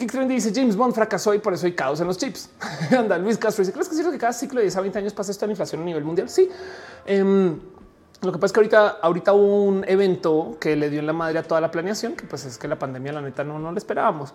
Kick 0.00 0.10
Trendy 0.10 0.34
dice 0.34 0.50
James 0.54 0.76
Bond 0.76 0.94
fracasó 0.94 1.34
y 1.34 1.40
por 1.40 1.52
eso 1.52 1.66
hay 1.66 1.74
caos 1.74 2.00
en 2.00 2.06
los 2.06 2.16
chips. 2.16 2.48
Anda, 2.98 3.18
Luis 3.18 3.36
Castro 3.36 3.60
dice: 3.60 3.72
¿Crees 3.72 3.86
que 3.86 3.92
es 3.92 3.98
cierto 3.98 4.10
que 4.10 4.18
cada 4.18 4.32
ciclo 4.32 4.58
de 4.58 4.64
10 4.64 4.76
a 4.76 4.80
20 4.80 4.98
años 4.98 5.12
pasa 5.12 5.30
esto 5.30 5.44
en 5.44 5.50
inflación 5.50 5.82
a 5.82 5.84
nivel 5.84 6.04
mundial? 6.04 6.30
Sí. 6.30 6.48
Um, 7.06 7.60
lo 8.22 8.32
que 8.32 8.38
pasa 8.38 8.46
es 8.46 8.52
que 8.52 8.60
ahorita, 8.60 8.88
ahorita 9.02 9.34
hubo 9.34 9.64
un 9.64 9.84
evento 9.86 10.56
que 10.58 10.74
le 10.74 10.88
dio 10.88 11.00
en 11.00 11.06
la 11.06 11.12
madre 11.12 11.38
a 11.38 11.42
toda 11.42 11.60
la 11.60 11.70
planeación, 11.70 12.16
que 12.16 12.24
pues 12.24 12.46
es 12.46 12.56
que 12.56 12.66
la 12.66 12.78
pandemia, 12.78 13.12
la 13.12 13.20
neta, 13.20 13.44
no, 13.44 13.58
no 13.58 13.72
le 13.72 13.78
esperábamos. 13.78 14.32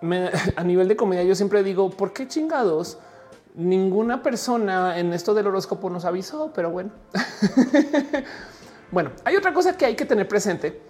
A 0.56 0.64
nivel 0.64 0.86
de 0.86 0.96
comedia, 0.96 1.24
yo 1.24 1.34
siempre 1.34 1.62
digo, 1.62 1.90
¿por 1.90 2.12
qué 2.12 2.28
chingados? 2.28 2.98
Ninguna 3.54 4.22
persona 4.22 4.98
en 4.98 5.14
esto 5.14 5.32
del 5.32 5.46
horóscopo 5.46 5.88
nos 5.88 6.04
avisó, 6.04 6.52
pero 6.54 6.70
bueno. 6.70 6.90
bueno, 8.92 9.12
hay 9.24 9.34
otra 9.34 9.52
cosa 9.52 9.76
que 9.76 9.86
hay 9.86 9.96
que 9.96 10.04
tener 10.04 10.28
presente 10.28 10.80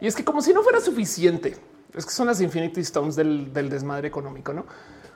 y 0.00 0.08
es 0.08 0.14
que 0.14 0.24
como 0.24 0.42
si 0.42 0.52
no 0.52 0.62
fuera 0.62 0.80
suficiente 0.80 1.56
es 1.94 2.04
que 2.04 2.12
son 2.12 2.26
las 2.26 2.40
Infinity 2.40 2.80
Stones 2.80 3.16
del, 3.16 3.52
desmadre 3.52 4.08
económico, 4.08 4.52
no? 4.52 4.66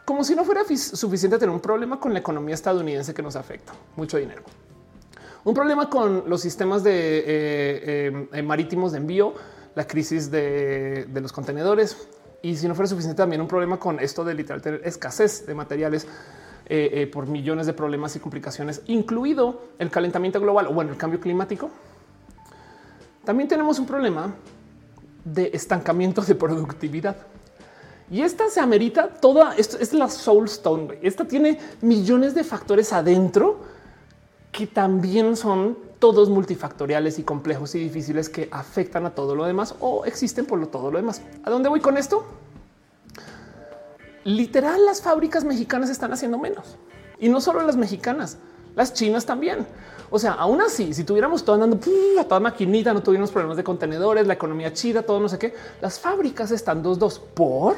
Como 0.04 0.24
si 0.24 0.34
no 0.34 0.44
fuera 0.44 0.62
suficiente 0.64 1.38
tener 1.38 1.54
un 1.54 1.60
problema 1.60 2.00
con 2.00 2.12
la 2.12 2.18
economía 2.18 2.54
estadounidense 2.54 3.14
que 3.14 3.22
nos 3.22 3.36
afecta 3.36 3.72
mucho 3.96 4.16
dinero. 4.16 4.42
Un 5.44 5.54
problema 5.54 5.88
con 5.88 6.24
los 6.28 6.40
sistemas 6.40 6.82
de 6.82 7.18
eh, 7.18 7.24
eh, 7.26 8.28
eh, 8.32 8.42
marítimos 8.42 8.92
de 8.92 8.98
envío, 8.98 9.34
la 9.74 9.86
crisis 9.86 10.30
de, 10.30 11.08
los 11.12 11.32
contenedores 11.32 12.08
y 12.42 12.56
si 12.56 12.66
no 12.66 12.74
fuera 12.74 12.88
suficiente 12.88 13.16
también 13.16 13.40
un 13.40 13.48
problema 13.48 13.78
con 13.78 14.00
esto 14.00 14.24
de 14.24 14.34
literal 14.34 14.60
tener 14.60 14.80
escasez 14.84 15.46
de 15.46 15.54
materiales 15.54 16.06
por 17.12 17.26
millones 17.26 17.66
de 17.66 17.74
problemas 17.74 18.16
y 18.16 18.18
complicaciones, 18.18 18.80
incluido 18.86 19.60
el 19.78 19.90
calentamiento 19.90 20.40
global 20.40 20.68
o 20.68 20.72
bueno, 20.72 20.90
el 20.90 20.96
cambio 20.96 21.20
climático. 21.20 21.70
También 23.24 23.48
tenemos 23.48 23.78
un 23.78 23.86
problema 23.86 24.34
de 25.24 25.50
estancamiento 25.52 26.22
de 26.22 26.34
productividad. 26.34 27.16
Y 28.10 28.22
esta 28.22 28.48
se 28.50 28.60
amerita 28.60 29.08
toda 29.08 29.56
esto 29.56 29.78
es 29.78 29.92
la 29.92 30.08
Soul 30.08 30.44
Stone. 30.44 30.98
Esta 31.02 31.24
tiene 31.24 31.58
millones 31.80 32.34
de 32.34 32.44
factores 32.44 32.92
adentro 32.92 33.60
que 34.50 34.66
también 34.66 35.34
son 35.36 35.78
todos 35.98 36.28
multifactoriales 36.28 37.18
y 37.18 37.22
complejos 37.22 37.74
y 37.74 37.78
difíciles 37.78 38.28
que 38.28 38.48
afectan 38.50 39.06
a 39.06 39.14
todo 39.14 39.34
lo 39.34 39.44
demás 39.44 39.74
o 39.80 40.04
existen 40.04 40.44
por 40.44 40.58
lo 40.58 40.68
todo 40.68 40.90
lo 40.90 40.98
demás. 40.98 41.22
¿A 41.44 41.50
dónde 41.50 41.68
voy 41.68 41.80
con 41.80 41.96
esto? 41.96 42.26
Literal, 44.24 44.84
las 44.84 45.00
fábricas 45.00 45.44
mexicanas 45.44 45.88
están 45.90 46.12
haciendo 46.12 46.38
menos 46.38 46.76
y 47.18 47.28
no 47.28 47.40
solo 47.40 47.62
las 47.62 47.76
mexicanas, 47.76 48.38
Las 48.74 48.94
chinas 48.94 49.26
también. 49.26 49.66
O 50.14 50.18
sea, 50.18 50.32
aún 50.32 50.60
así, 50.60 50.92
si 50.92 51.04
tuviéramos 51.04 51.42
todo 51.42 51.54
andando 51.54 51.80
a 52.20 52.24
toda 52.24 52.38
maquinita, 52.38 52.92
no 52.92 53.02
tuviéramos 53.02 53.30
problemas 53.30 53.56
de 53.56 53.64
contenedores, 53.64 54.26
la 54.26 54.34
economía 54.34 54.70
chida, 54.72 55.02
todo 55.02 55.18
no 55.18 55.28
sé 55.28 55.38
qué, 55.38 55.54
las 55.80 55.98
fábricas 55.98 56.50
están 56.50 56.82
dos, 56.82 56.98
dos 56.98 57.18
por 57.18 57.76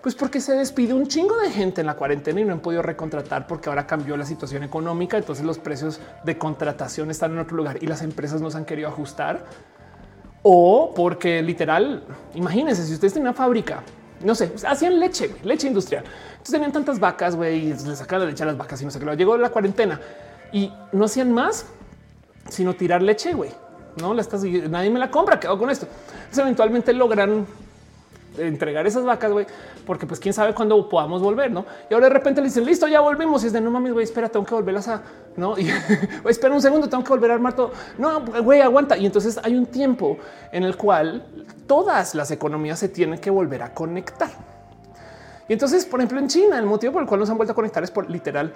pues 0.00 0.16
porque 0.16 0.40
se 0.40 0.54
despide 0.54 0.94
un 0.94 1.06
chingo 1.06 1.36
de 1.38 1.50
gente 1.50 1.80
en 1.80 1.86
la 1.86 1.94
cuarentena 1.94 2.40
y 2.40 2.44
no 2.44 2.52
han 2.52 2.60
podido 2.60 2.82
recontratar 2.82 3.46
porque 3.46 3.68
ahora 3.68 3.86
cambió 3.86 4.16
la 4.16 4.26
situación 4.26 4.64
económica. 4.64 5.16
Entonces 5.16 5.44
los 5.44 5.60
precios 5.60 6.00
de 6.24 6.36
contratación 6.36 7.08
están 7.12 7.32
en 7.32 7.38
otro 7.38 7.56
lugar 7.56 7.78
y 7.80 7.86
las 7.86 8.02
empresas 8.02 8.40
no 8.40 8.50
se 8.50 8.58
han 8.58 8.64
querido 8.64 8.88
ajustar. 8.88 9.44
O 10.42 10.92
porque 10.92 11.40
literal, 11.40 12.02
imagínense 12.34 12.84
si 12.84 12.94
ustedes 12.94 13.12
tienen 13.12 13.28
una 13.28 13.36
fábrica, 13.36 13.84
no 14.24 14.34
sé, 14.34 14.52
hacían 14.66 14.98
leche, 14.98 15.36
leche 15.44 15.68
industrial. 15.68 16.02
Entonces 16.32 16.52
tenían 16.52 16.72
tantas 16.72 16.98
vacas, 16.98 17.36
güey, 17.36 17.66
y 17.66 17.68
les 17.68 17.98
sacaban 17.98 18.24
la 18.24 18.30
leche 18.32 18.42
a 18.42 18.46
las 18.46 18.56
vacas 18.56 18.82
y 18.82 18.84
no 18.84 18.90
sé 18.90 18.98
qué. 18.98 19.16
Llegó 19.16 19.36
la 19.36 19.50
cuarentena 19.50 20.00
y 20.52 20.72
no 20.92 21.04
hacían 21.04 21.32
más 21.32 21.66
sino 22.48 22.74
tirar 22.74 23.02
leche, 23.02 23.34
güey. 23.34 23.50
No 23.96 24.14
la 24.14 24.22
estás, 24.22 24.42
nadie 24.44 24.90
me 24.90 24.98
la 24.98 25.10
compra. 25.10 25.38
Quedó 25.38 25.58
con 25.58 25.70
esto. 25.70 25.86
Entonces 25.86 26.38
eventualmente 26.38 26.92
logran 26.92 27.46
entregar 28.38 28.86
esas 28.86 29.04
vacas, 29.04 29.30
güey, 29.30 29.46
porque 29.86 30.06
pues 30.06 30.18
quién 30.18 30.32
sabe 30.32 30.54
cuándo 30.54 30.88
podamos 30.88 31.20
volver, 31.20 31.50
¿no? 31.50 31.66
Y 31.90 31.94
ahora 31.94 32.06
de 32.06 32.14
repente 32.14 32.40
le 32.40 32.48
dicen, 32.48 32.64
listo, 32.64 32.88
ya 32.88 33.00
volvimos. 33.00 33.44
Y 33.44 33.48
es 33.48 33.52
de, 33.52 33.60
no 33.60 33.70
mames, 33.70 33.92
güey, 33.92 34.04
espera, 34.04 34.28
tengo 34.28 34.46
que 34.46 34.54
volverlas 34.54 34.88
a, 34.88 35.02
¿no? 35.36 35.58
Y 35.58 35.68
espera 36.28 36.54
un 36.54 36.62
segundo, 36.62 36.88
tengo 36.88 37.04
que 37.04 37.10
volver 37.10 37.30
a 37.30 37.34
armar 37.34 37.54
todo. 37.54 37.72
No, 37.98 38.22
güey, 38.42 38.60
aguanta. 38.60 38.96
Y 38.96 39.06
entonces 39.06 39.38
hay 39.42 39.54
un 39.54 39.66
tiempo 39.66 40.16
en 40.50 40.64
el 40.64 40.76
cual 40.76 41.26
todas 41.66 42.14
las 42.14 42.30
economías 42.30 42.78
se 42.78 42.88
tienen 42.88 43.18
que 43.18 43.30
volver 43.30 43.62
a 43.62 43.74
conectar. 43.74 44.30
Y 45.48 45.52
entonces, 45.52 45.84
por 45.84 46.00
ejemplo, 46.00 46.18
en 46.18 46.28
China, 46.28 46.58
el 46.58 46.66
motivo 46.66 46.94
por 46.94 47.02
el 47.02 47.08
cual 47.08 47.20
nos 47.20 47.28
han 47.28 47.36
vuelto 47.36 47.52
a 47.52 47.54
conectar 47.54 47.82
es 47.82 47.90
por 47.90 48.08
literal 48.08 48.52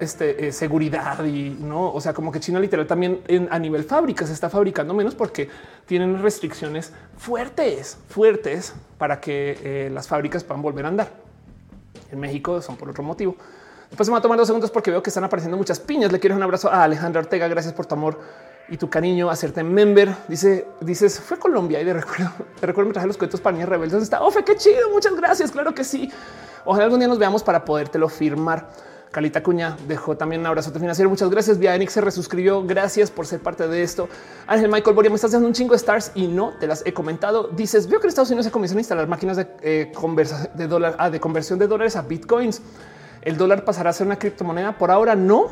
este, 0.00 0.48
eh, 0.48 0.52
seguridad 0.52 1.24
y 1.24 1.50
no, 1.50 1.92
o 1.92 2.00
sea, 2.00 2.12
como 2.12 2.32
que 2.32 2.40
China 2.40 2.58
literal 2.58 2.86
también 2.86 3.20
a 3.50 3.58
nivel 3.58 3.84
fábrica 3.84 4.26
se 4.26 4.32
está 4.32 4.48
fabricando 4.48 4.94
menos 4.94 5.14
porque 5.14 5.48
tienen 5.86 6.22
restricciones 6.22 6.92
fuertes, 7.16 7.98
fuertes 8.08 8.74
para 8.98 9.20
que 9.20 9.58
eh, 9.62 9.90
las 9.90 10.08
fábricas 10.08 10.44
puedan 10.44 10.62
volver 10.62 10.86
a 10.86 10.88
andar. 10.88 11.10
En 12.10 12.18
México 12.18 12.60
son 12.60 12.76
por 12.76 12.88
otro 12.88 13.02
motivo. 13.02 13.36
Después 13.88 14.08
me 14.08 14.12
va 14.12 14.18
a 14.18 14.22
tomar 14.22 14.38
dos 14.38 14.46
segundos 14.46 14.70
porque 14.70 14.90
veo 14.90 15.02
que 15.02 15.10
están 15.10 15.24
apareciendo 15.24 15.56
muchas 15.56 15.80
piñas. 15.80 16.12
Le 16.12 16.20
quiero 16.20 16.36
un 16.36 16.42
abrazo 16.42 16.70
a 16.70 16.84
Alejandra 16.84 17.20
Ortega. 17.20 17.48
Gracias 17.48 17.74
por 17.74 17.86
tu 17.86 17.94
amor 17.94 18.20
y 18.68 18.76
tu 18.76 18.88
cariño, 18.88 19.28
hacerte 19.28 19.64
member. 19.64 20.14
Dice, 20.28 20.66
dices, 20.80 21.18
fue 21.18 21.38
Colombia 21.38 21.80
y 21.80 21.84
de 21.84 21.92
recuerdo, 21.92 22.30
te 22.60 22.66
recuerdo 22.66 22.88
me 22.88 22.92
traje 22.92 23.08
los 23.08 23.16
cuentos 23.16 23.40
para 23.40 23.54
niñas 23.54 23.68
rebeldes. 23.68 23.92
¿Dónde 23.92 24.04
está? 24.04 24.22
Ofe, 24.22 24.44
qué 24.44 24.56
chido. 24.56 24.90
Muchas 24.90 25.14
gracias. 25.16 25.50
Claro 25.50 25.74
que 25.74 25.82
sí. 25.82 26.10
Ojalá 26.64 26.84
algún 26.84 27.00
día 27.00 27.08
nos 27.08 27.18
veamos 27.18 27.42
para 27.42 27.64
podértelo 27.64 28.08
firmar. 28.08 28.68
Calita 29.10 29.42
Cuña 29.42 29.76
dejó 29.88 30.16
también 30.16 30.40
un 30.40 30.46
abrazo 30.46 30.70
financiero. 30.70 31.10
Muchas 31.10 31.30
gracias. 31.30 31.58
Via 31.58 31.74
Enix 31.74 31.92
se 31.92 32.00
resuscribió. 32.00 32.64
Gracias 32.64 33.10
por 33.10 33.26
ser 33.26 33.40
parte 33.40 33.66
de 33.66 33.82
esto. 33.82 34.08
Ángel 34.46 34.70
Michael 34.70 34.94
Boria, 34.94 35.10
me 35.10 35.16
estás 35.16 35.32
dando 35.32 35.48
un 35.48 35.54
chingo 35.54 35.72
de 35.72 35.78
stars 35.78 36.12
y 36.14 36.28
no 36.28 36.52
te 36.60 36.68
las 36.68 36.86
he 36.86 36.92
comentado. 36.92 37.48
Dices, 37.48 37.88
veo 37.88 37.98
que 37.98 38.06
en 38.06 38.10
Estados 38.10 38.30
Unidos 38.30 38.46
se 38.46 38.52
comienzan 38.52 38.78
a 38.78 38.80
instalar 38.80 39.08
máquinas 39.08 39.36
de, 39.36 39.48
eh, 39.62 39.92
ah, 40.98 41.10
de 41.10 41.20
conversión 41.20 41.58
de 41.58 41.66
dólares 41.66 41.96
a 41.96 42.02
bitcoins. 42.02 42.62
El 43.22 43.36
dólar 43.36 43.64
pasará 43.64 43.90
a 43.90 43.92
ser 43.92 44.06
una 44.06 44.16
criptomoneda. 44.16 44.78
Por 44.78 44.92
ahora 44.92 45.16
no, 45.16 45.48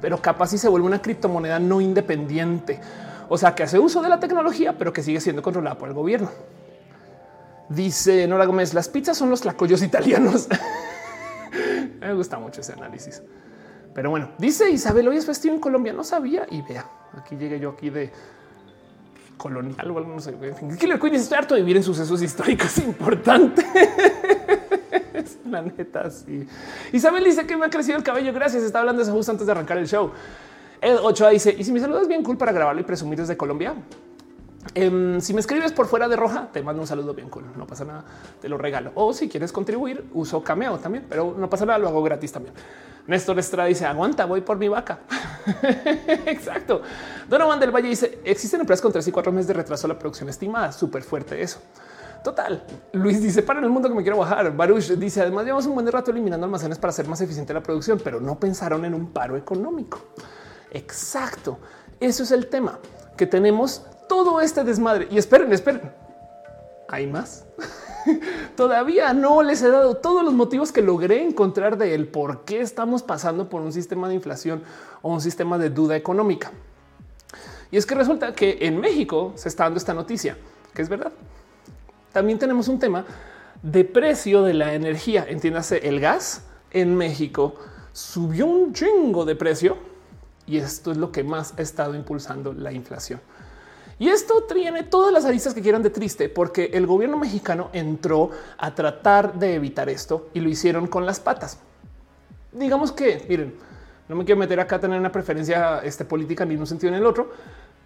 pero 0.00 0.22
capaz 0.22 0.48
si 0.48 0.58
se 0.58 0.68
vuelve 0.68 0.86
una 0.86 1.02
criptomoneda 1.02 1.58
no 1.58 1.80
independiente. 1.80 2.80
O 3.28 3.38
sea, 3.38 3.56
que 3.56 3.64
hace 3.64 3.80
uso 3.80 4.02
de 4.02 4.08
la 4.08 4.20
tecnología, 4.20 4.78
pero 4.78 4.92
que 4.92 5.02
sigue 5.02 5.20
siendo 5.20 5.42
controlada 5.42 5.76
por 5.76 5.88
el 5.88 5.94
gobierno. 5.94 6.30
Dice 7.68 8.26
Nora 8.28 8.44
Gómez, 8.44 8.72
las 8.72 8.88
pizzas 8.88 9.16
son 9.16 9.30
los 9.30 9.40
tlacoyos 9.40 9.82
italianos. 9.82 10.46
Me 12.00 12.14
gusta 12.14 12.38
mucho 12.38 12.60
ese 12.60 12.72
análisis. 12.72 13.22
Pero 13.94 14.10
bueno, 14.10 14.30
dice 14.38 14.70
Isabel, 14.70 15.08
hoy 15.08 15.16
es 15.16 15.26
festivo 15.26 15.54
en 15.54 15.60
Colombia. 15.60 15.92
No 15.92 16.04
sabía 16.04 16.46
y 16.50 16.62
vea, 16.62 16.88
aquí 17.16 17.36
llegué 17.36 17.60
yo 17.60 17.70
aquí 17.70 17.90
de 17.90 18.10
colonial 19.36 19.90
o 19.90 19.98
algo, 19.98 20.14
no 20.14 20.20
sé. 20.20 20.34
Killer 20.78 21.00
Queen 21.00 21.14
estoy 21.16 21.38
harto 21.38 21.54
de 21.54 21.60
vivir 21.60 21.76
en 21.76 21.82
sucesos 21.82 22.22
históricos 22.22 22.78
importantes. 22.86 23.66
la 25.50 25.62
neta, 25.62 26.10
sí. 26.10 26.46
Isabel 26.92 27.24
dice 27.24 27.46
que 27.46 27.56
me 27.56 27.66
ha 27.66 27.70
crecido 27.70 27.98
el 27.98 28.04
cabello. 28.04 28.32
Gracias. 28.32 28.62
Está 28.62 28.80
hablando 28.80 29.02
eso 29.02 29.12
justo 29.12 29.32
antes 29.32 29.46
de 29.46 29.52
arrancar 29.52 29.78
el 29.78 29.86
show. 29.86 30.10
Ed 30.80 30.96
8 31.00 31.28
dice: 31.30 31.54
Y 31.56 31.64
si 31.64 31.72
me 31.72 31.80
saludas 31.80 32.08
bien 32.08 32.22
cool 32.22 32.36
para 32.36 32.52
grabarlo 32.52 32.80
y 32.80 32.84
presumir 32.84 33.18
desde 33.18 33.36
Colombia, 33.36 33.74
Em, 34.74 35.20
si 35.20 35.34
me 35.34 35.40
escribes 35.40 35.72
por 35.72 35.86
fuera 35.86 36.08
de 36.08 36.16
roja, 36.16 36.48
te 36.52 36.62
mando 36.62 36.80
un 36.82 36.88
saludo 36.88 37.14
bien 37.14 37.28
cool. 37.28 37.44
No 37.56 37.66
pasa 37.66 37.84
nada, 37.84 38.04
te 38.40 38.48
lo 38.48 38.56
regalo. 38.56 38.92
O 38.94 39.12
si 39.12 39.28
quieres 39.28 39.52
contribuir, 39.52 40.04
uso 40.14 40.42
cameo 40.42 40.78
también, 40.78 41.06
pero 41.08 41.34
no 41.36 41.50
pasa 41.50 41.66
nada, 41.66 41.78
lo 41.78 41.88
hago 41.88 42.02
gratis 42.02 42.32
también. 42.32 42.54
Néstor 43.06 43.38
Estrada 43.38 43.68
dice 43.68 43.84
aguanta, 43.84 44.24
voy 44.24 44.40
por 44.40 44.56
mi 44.58 44.68
vaca. 44.68 45.00
Exacto. 46.26 46.82
Donovan 47.28 47.58
del 47.58 47.72
Valle 47.72 47.88
dice 47.88 48.20
existen 48.24 48.60
empresas 48.60 48.80
con 48.82 48.92
tres 48.92 49.06
y 49.08 49.12
cuatro 49.12 49.32
meses 49.32 49.48
de 49.48 49.54
retraso 49.54 49.86
a 49.86 49.88
la 49.88 49.98
producción 49.98 50.28
estimada. 50.28 50.70
Súper 50.70 51.02
fuerte 51.02 51.42
eso. 51.42 51.60
Total. 52.22 52.64
Luis 52.92 53.20
dice 53.20 53.42
para 53.42 53.58
en 53.58 53.64
el 53.64 53.70
mundo 53.70 53.88
que 53.88 53.96
me 53.96 54.02
quiero 54.02 54.18
bajar. 54.18 54.54
Baruch 54.56 54.92
dice 54.92 55.22
además 55.22 55.44
llevamos 55.44 55.66
un 55.66 55.74
buen 55.74 55.90
rato 55.90 56.12
eliminando 56.12 56.44
almacenes 56.44 56.78
para 56.78 56.90
hacer 56.90 57.08
más 57.08 57.20
eficiente 57.20 57.52
la 57.52 57.62
producción, 57.62 58.00
pero 58.02 58.20
no 58.20 58.38
pensaron 58.38 58.84
en 58.84 58.94
un 58.94 59.12
paro 59.12 59.36
económico. 59.36 60.00
Exacto. 60.70 61.58
Eso 61.98 62.22
es 62.22 62.30
el 62.30 62.46
tema 62.46 62.78
que 63.16 63.26
tenemos 63.26 63.84
todo 64.12 64.42
este 64.42 64.62
desmadre. 64.62 65.08
Y 65.10 65.16
esperen, 65.16 65.50
esperen. 65.54 65.90
Hay 66.86 67.06
más. 67.06 67.46
Todavía 68.56 69.14
no 69.14 69.42
les 69.42 69.62
he 69.62 69.70
dado 69.70 69.96
todos 69.96 70.22
los 70.22 70.34
motivos 70.34 70.70
que 70.70 70.82
logré 70.82 71.24
encontrar 71.24 71.78
de 71.78 71.94
el 71.94 72.08
por 72.08 72.44
qué 72.44 72.60
estamos 72.60 73.02
pasando 73.02 73.48
por 73.48 73.62
un 73.62 73.72
sistema 73.72 74.10
de 74.10 74.14
inflación 74.14 74.64
o 75.00 75.14
un 75.14 75.22
sistema 75.22 75.56
de 75.56 75.70
duda 75.70 75.96
económica. 75.96 76.52
Y 77.70 77.78
es 77.78 77.86
que 77.86 77.94
resulta 77.94 78.34
que 78.34 78.58
en 78.60 78.78
México 78.78 79.32
se 79.34 79.48
está 79.48 79.64
dando 79.64 79.78
esta 79.78 79.94
noticia, 79.94 80.36
que 80.74 80.82
es 80.82 80.90
verdad. 80.90 81.12
También 82.12 82.38
tenemos 82.38 82.68
un 82.68 82.78
tema 82.78 83.06
de 83.62 83.82
precio 83.86 84.42
de 84.42 84.52
la 84.52 84.74
energía. 84.74 85.24
Entiéndase, 85.26 85.88
el 85.88 86.00
gas 86.00 86.42
en 86.70 86.94
México 86.94 87.54
subió 87.94 88.44
un 88.44 88.74
chingo 88.74 89.24
de 89.24 89.36
precio 89.36 89.78
y 90.46 90.58
esto 90.58 90.92
es 90.92 90.98
lo 90.98 91.10
que 91.12 91.24
más 91.24 91.54
ha 91.56 91.62
estado 91.62 91.94
impulsando 91.94 92.52
la 92.52 92.72
inflación. 92.72 93.22
Y 94.02 94.08
esto 94.08 94.42
tiene 94.52 94.82
todas 94.82 95.12
las 95.12 95.24
aristas 95.24 95.54
que 95.54 95.62
quieran 95.62 95.80
de 95.80 95.90
triste, 95.90 96.28
porque 96.28 96.70
el 96.74 96.88
gobierno 96.88 97.16
mexicano 97.18 97.68
entró 97.72 98.30
a 98.58 98.74
tratar 98.74 99.34
de 99.34 99.54
evitar 99.54 99.88
esto 99.88 100.28
y 100.34 100.40
lo 100.40 100.48
hicieron 100.48 100.88
con 100.88 101.06
las 101.06 101.20
patas. 101.20 101.60
Digamos 102.50 102.90
que, 102.90 103.24
miren, 103.28 103.54
no 104.08 104.16
me 104.16 104.24
quiero 104.24 104.40
meter 104.40 104.58
acá 104.58 104.74
a 104.74 104.80
tener 104.80 104.98
una 104.98 105.12
preferencia 105.12 105.78
este, 105.84 106.04
política 106.04 106.44
ni 106.44 106.54
en 106.54 106.60
un 106.60 106.66
sentido 106.66 106.90
ni 106.90 106.96
en 106.96 107.02
el 107.04 107.06
otro, 107.06 107.30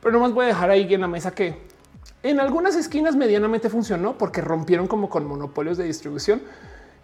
pero 0.01 0.15
nomás 0.15 0.33
voy 0.33 0.47
a 0.47 0.49
dejar 0.49 0.71
ahí 0.71 0.95
en 0.95 1.03
la 1.03 1.07
mesa 1.07 1.33
que 1.33 1.59
en 2.23 2.41
algunas 2.41 2.77
esquinas 2.77 3.15
medianamente 3.15 3.69
funcionó 3.69 4.17
porque 4.17 4.41
rompieron 4.41 4.87
como 4.87 5.11
con 5.11 5.27
monopolios 5.27 5.77
de 5.77 5.85
distribución 5.85 6.41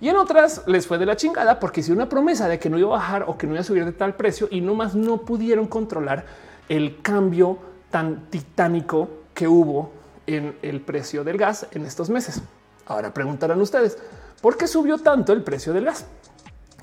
y 0.01 0.09
en 0.09 0.17
otras 0.17 0.63
les 0.67 0.87
fue 0.87 0.97
de 0.97 1.05
la 1.05 1.17
chingada 1.17 1.61
porque 1.61 1.81
hicieron 1.81 1.99
una 1.99 2.09
promesa 2.09 2.49
de 2.49 2.59
que 2.59 2.71
no 2.71 2.79
iba 2.79 2.89
a 2.89 2.99
bajar 2.99 3.25
o 3.29 3.37
que 3.37 3.47
no 3.47 3.53
iba 3.53 3.61
a 3.61 3.65
subir 3.65 3.85
de 3.85 3.93
tal 3.93 4.17
precio 4.17 4.49
y 4.51 4.63
nomás 4.63 4.95
no 4.95 5.19
pudieron 5.19 5.67
controlar 5.67 6.25
el 6.71 7.03
cambio 7.03 7.59
tan 7.93 8.27
titánico 8.31 9.09
que 9.35 9.47
hubo 9.47 9.93
en 10.27 10.57
el 10.63 10.81
precio 10.81 11.23
del 11.23 11.39
gas 11.39 11.69
en 11.71 11.87
estos 11.87 12.11
meses. 12.11 12.43
Ahora 12.87 13.15
preguntarán 13.15 13.61
ustedes, 13.61 13.97
¿por 14.41 14.57
qué 14.57 14.67
subió 14.67 14.99
tanto 14.99 15.33
el 15.33 15.43
precio 15.43 15.73
del 15.73 15.85
gas? 15.85 16.07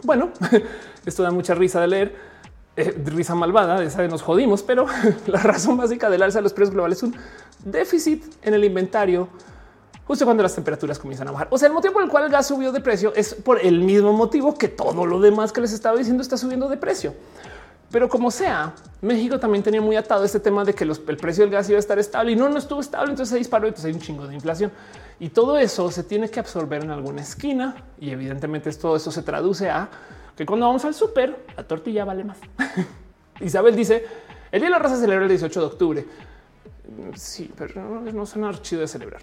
Bueno, 0.03 0.30
esto 1.05 1.24
da 1.24 1.32
mucha 1.32 1.53
risa 1.53 1.82
de 1.82 1.88
leer, 1.88 2.16
eh, 2.78 2.97
risa 3.05 3.36
malvada, 3.36 3.80
de 3.80 3.88
esa 3.88 4.01
de 4.01 4.07
nos 4.07 4.22
jodimos, 4.22 4.64
pero 4.64 4.86
la 5.28 5.39
razón 5.39 5.76
básica 5.76 6.10
del 6.10 6.24
alza 6.24 6.39
de 6.39 6.43
los 6.43 6.53
precios 6.53 6.74
globales 6.74 6.99
es 6.99 7.03
un 7.03 7.16
déficit 7.66 8.24
en 8.41 8.53
el 8.53 8.64
inventario 8.64 9.28
justo 10.05 10.26
cuando 10.26 10.41
las 10.41 10.55
temperaturas 10.55 10.97
comienzan 10.97 11.28
a 11.28 11.32
bajar. 11.32 11.47
O 11.51 11.57
sea, 11.57 11.68
el 11.68 11.74
motivo 11.74 11.93
por 11.93 12.03
el 12.03 12.10
cual 12.10 12.24
el 12.24 12.32
gas 12.32 12.47
subió 12.47 12.72
de 12.72 12.82
precio 12.82 13.14
es 13.16 13.36
por 13.36 13.64
el 13.64 13.82
mismo 13.82 14.12
motivo 14.14 14.55
que 14.55 14.68
todo 14.68 15.05
lo 15.05 15.20
demás 15.20 15.51
que 15.51 15.62
les 15.62 15.72
estaba 15.72 15.97
diciendo 15.97 16.24
está 16.24 16.38
subiendo 16.38 16.68
de 16.68 16.78
precio. 16.78 17.14
Pero 17.91 18.07
como 18.07 18.29
sea, 18.29 18.73
México 19.01 19.39
también 19.39 19.63
tenía 19.63 19.81
muy 19.81 19.95
atado 19.95 20.23
este 20.23 20.39
tema 20.39 20.63
de 20.63 20.73
que 20.73 20.83
el 20.83 21.17
precio 21.17 21.43
del 21.43 21.51
gas 21.51 21.67
iba 21.69 21.77
a 21.77 21.79
estar 21.79 21.97
estable 21.97 22.33
y 22.33 22.35
no, 22.35 22.47
no 22.49 22.57
estuvo 22.57 22.79
estable. 22.79 23.11
Entonces 23.11 23.31
se 23.31 23.37
disparó. 23.37 23.67
Entonces 23.67 23.85
hay 23.85 23.93
un 23.93 24.01
chingo 24.01 24.27
de 24.27 24.35
inflación 24.35 24.71
y 25.19 25.29
todo 25.29 25.57
eso 25.57 25.89
se 25.91 26.03
tiene 26.03 26.29
que 26.29 26.39
absorber 26.39 26.83
en 26.83 26.91
alguna 26.91 27.21
esquina. 27.21 27.75
Y 27.99 28.11
evidentemente 28.11 28.71
todo 28.73 28.95
eso 28.95 29.11
se 29.11 29.23
traduce 29.23 29.69
a 29.69 29.89
que 30.35 30.45
cuando 30.45 30.67
vamos 30.67 30.85
al 30.85 30.93
súper, 30.93 31.45
la 31.57 31.63
tortilla 31.63 32.05
vale 32.05 32.23
más. 32.23 32.37
Isabel 33.41 33.75
dice 33.75 34.05
el 34.51 34.61
día 34.61 34.69
de 34.69 34.71
la 34.71 34.79
raza 34.79 34.97
celebra 34.97 35.23
el 35.25 35.29
18 35.29 35.59
de 35.59 35.65
octubre. 35.65 36.05
Sí, 37.15 37.51
pero 37.55 37.81
no, 37.81 38.01
no 38.01 38.25
suena 38.25 38.51
chido 38.61 38.81
de 38.81 38.87
celebrar. 38.87 39.21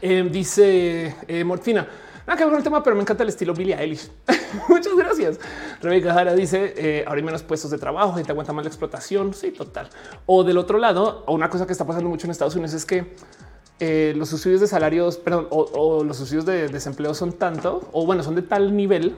Eh, 0.00 0.28
dice 0.30 1.14
eh, 1.26 1.44
Morfina. 1.44 1.86
Nada 2.26 2.36
que 2.36 2.44
ver 2.44 2.50
con 2.50 2.58
el 2.58 2.64
tema, 2.64 2.82
pero 2.82 2.96
me 2.96 3.02
encanta 3.02 3.22
el 3.22 3.28
estilo 3.28 3.54
Billie 3.54 3.76
Eilish. 3.76 4.10
Muchas 4.68 4.96
gracias. 4.96 5.38
Rebeca 5.80 6.12
Jara 6.12 6.34
dice 6.34 6.74
eh, 6.76 7.04
ahora 7.06 7.22
menos 7.22 7.42
puestos 7.42 7.70
de 7.70 7.78
trabajo, 7.78 8.18
y 8.18 8.24
te 8.24 8.32
aguanta 8.32 8.52
más 8.52 8.64
la 8.64 8.68
explotación. 8.68 9.32
Sí, 9.32 9.52
total. 9.52 9.88
O 10.26 10.42
del 10.42 10.58
otro 10.58 10.78
lado, 10.78 11.24
una 11.28 11.48
cosa 11.48 11.66
que 11.66 11.72
está 11.72 11.86
pasando 11.86 12.10
mucho 12.10 12.26
en 12.26 12.32
Estados 12.32 12.56
Unidos 12.56 12.74
es 12.74 12.84
que 12.84 13.14
eh, 13.78 14.14
los 14.16 14.30
subsidios 14.30 14.62
de 14.62 14.66
salarios, 14.66 15.18
perdón, 15.18 15.48
o, 15.50 16.02
los 16.02 16.16
subsidios 16.16 16.46
de 16.46 16.68
desempleo 16.68 17.12
son 17.14 17.32
tanto, 17.32 17.88
o 17.92 18.06
bueno, 18.06 18.22
son 18.22 18.34
de 18.34 18.42
tal 18.42 18.74
nivel 18.74 19.16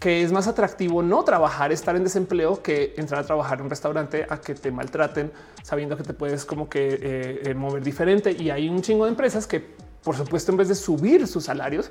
que 0.00 0.22
es 0.22 0.32
más 0.32 0.46
atractivo 0.46 1.02
no 1.02 1.24
trabajar, 1.24 1.72
estar 1.72 1.96
en 1.96 2.04
desempleo 2.04 2.62
que 2.62 2.94
entrar 2.96 3.20
a 3.20 3.26
trabajar 3.26 3.58
en 3.58 3.64
un 3.64 3.70
restaurante 3.70 4.26
a 4.30 4.40
que 4.40 4.54
te 4.54 4.70
maltraten, 4.70 5.32
sabiendo 5.62 5.96
que 5.96 6.04
te 6.04 6.14
puedes 6.14 6.44
como 6.44 6.68
que 6.68 6.94
eh, 6.94 7.40
eh, 7.46 7.54
mover 7.54 7.82
diferente. 7.82 8.30
Y 8.30 8.50
hay 8.50 8.68
un 8.68 8.80
chingo 8.80 9.04
de 9.04 9.10
empresas 9.10 9.46
que, 9.46 9.74
por 10.02 10.16
supuesto, 10.16 10.52
en 10.52 10.58
vez 10.58 10.68
de 10.68 10.74
subir 10.74 11.26
sus 11.26 11.44
salarios, 11.44 11.90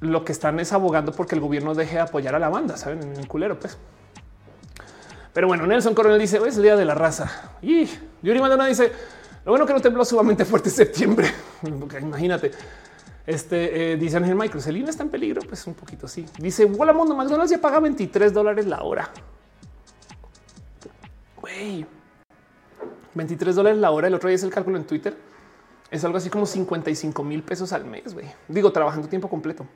lo 0.00 0.24
que 0.24 0.32
están 0.32 0.58
es 0.60 0.72
abogando 0.72 1.12
porque 1.12 1.34
el 1.34 1.40
gobierno 1.40 1.74
deje 1.74 1.96
de 1.96 2.02
apoyar 2.02 2.34
a 2.34 2.38
la 2.38 2.48
banda, 2.48 2.76
saben, 2.76 3.02
en 3.02 3.16
el 3.16 3.28
culero, 3.28 3.58
pues. 3.58 3.78
Pero 5.32 5.46
bueno, 5.46 5.66
Nelson 5.66 5.94
Coronel 5.94 6.18
dice 6.18 6.38
hoy 6.38 6.50
es 6.50 6.56
el 6.56 6.62
día 6.62 6.76
de 6.76 6.84
la 6.84 6.94
raza 6.94 7.52
y 7.62 7.88
Yuri 8.22 8.38
Madonna 8.38 8.66
dice 8.66 8.92
lo 9.44 9.52
bueno 9.52 9.66
que 9.66 9.72
no 9.72 9.80
tembló 9.80 10.04
sumamente 10.04 10.44
fuerte 10.44 10.68
en 10.68 10.74
septiembre. 10.74 11.30
imagínate. 12.00 12.52
Este 13.24 13.92
eh, 13.92 13.96
dice 13.96 14.16
Ángel 14.16 14.34
Micro, 14.34 14.60
Selina 14.60 14.90
está 14.90 15.04
en 15.04 15.08
peligro. 15.08 15.42
Pues 15.48 15.66
un 15.66 15.74
poquito 15.74 16.06
sí. 16.08 16.26
Dice 16.38 16.70
Hola 16.78 16.92
Mundo 16.92 17.14
McDonald's 17.14 17.50
ya 17.50 17.58
paga 17.58 17.80
23 17.80 18.32
dólares 18.32 18.66
la 18.66 18.82
hora. 18.82 19.10
Güey, 21.40 21.86
23 23.14 23.54
dólares 23.56 23.78
la 23.78 23.90
hora. 23.90 24.08
El 24.08 24.14
otro 24.14 24.28
día 24.28 24.36
es 24.36 24.42
el 24.42 24.50
cálculo 24.50 24.76
en 24.76 24.84
Twitter. 24.84 25.16
Es 25.92 26.02
algo 26.04 26.16
así 26.16 26.30
como 26.30 26.46
55 26.46 27.22
mil 27.22 27.42
pesos 27.42 27.70
al 27.74 27.84
mes. 27.84 28.14
Güey, 28.14 28.26
digo, 28.48 28.72
trabajando 28.72 29.08
tiempo 29.08 29.28
completo. 29.28 29.66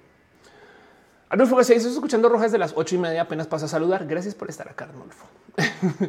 Arnulfo 1.28 1.56
García, 1.56 1.76
estoy 1.76 1.92
escuchando 1.92 2.30
rojas 2.30 2.50
de 2.50 2.56
las 2.56 2.72
ocho 2.74 2.94
y 2.94 2.98
media. 2.98 3.20
Apenas 3.20 3.46
paso 3.46 3.66
a 3.66 3.68
saludar. 3.68 4.06
Gracias 4.06 4.34
por 4.34 4.48
estar 4.48 4.66
acá, 4.66 4.86
Arnulfo. 4.86 5.26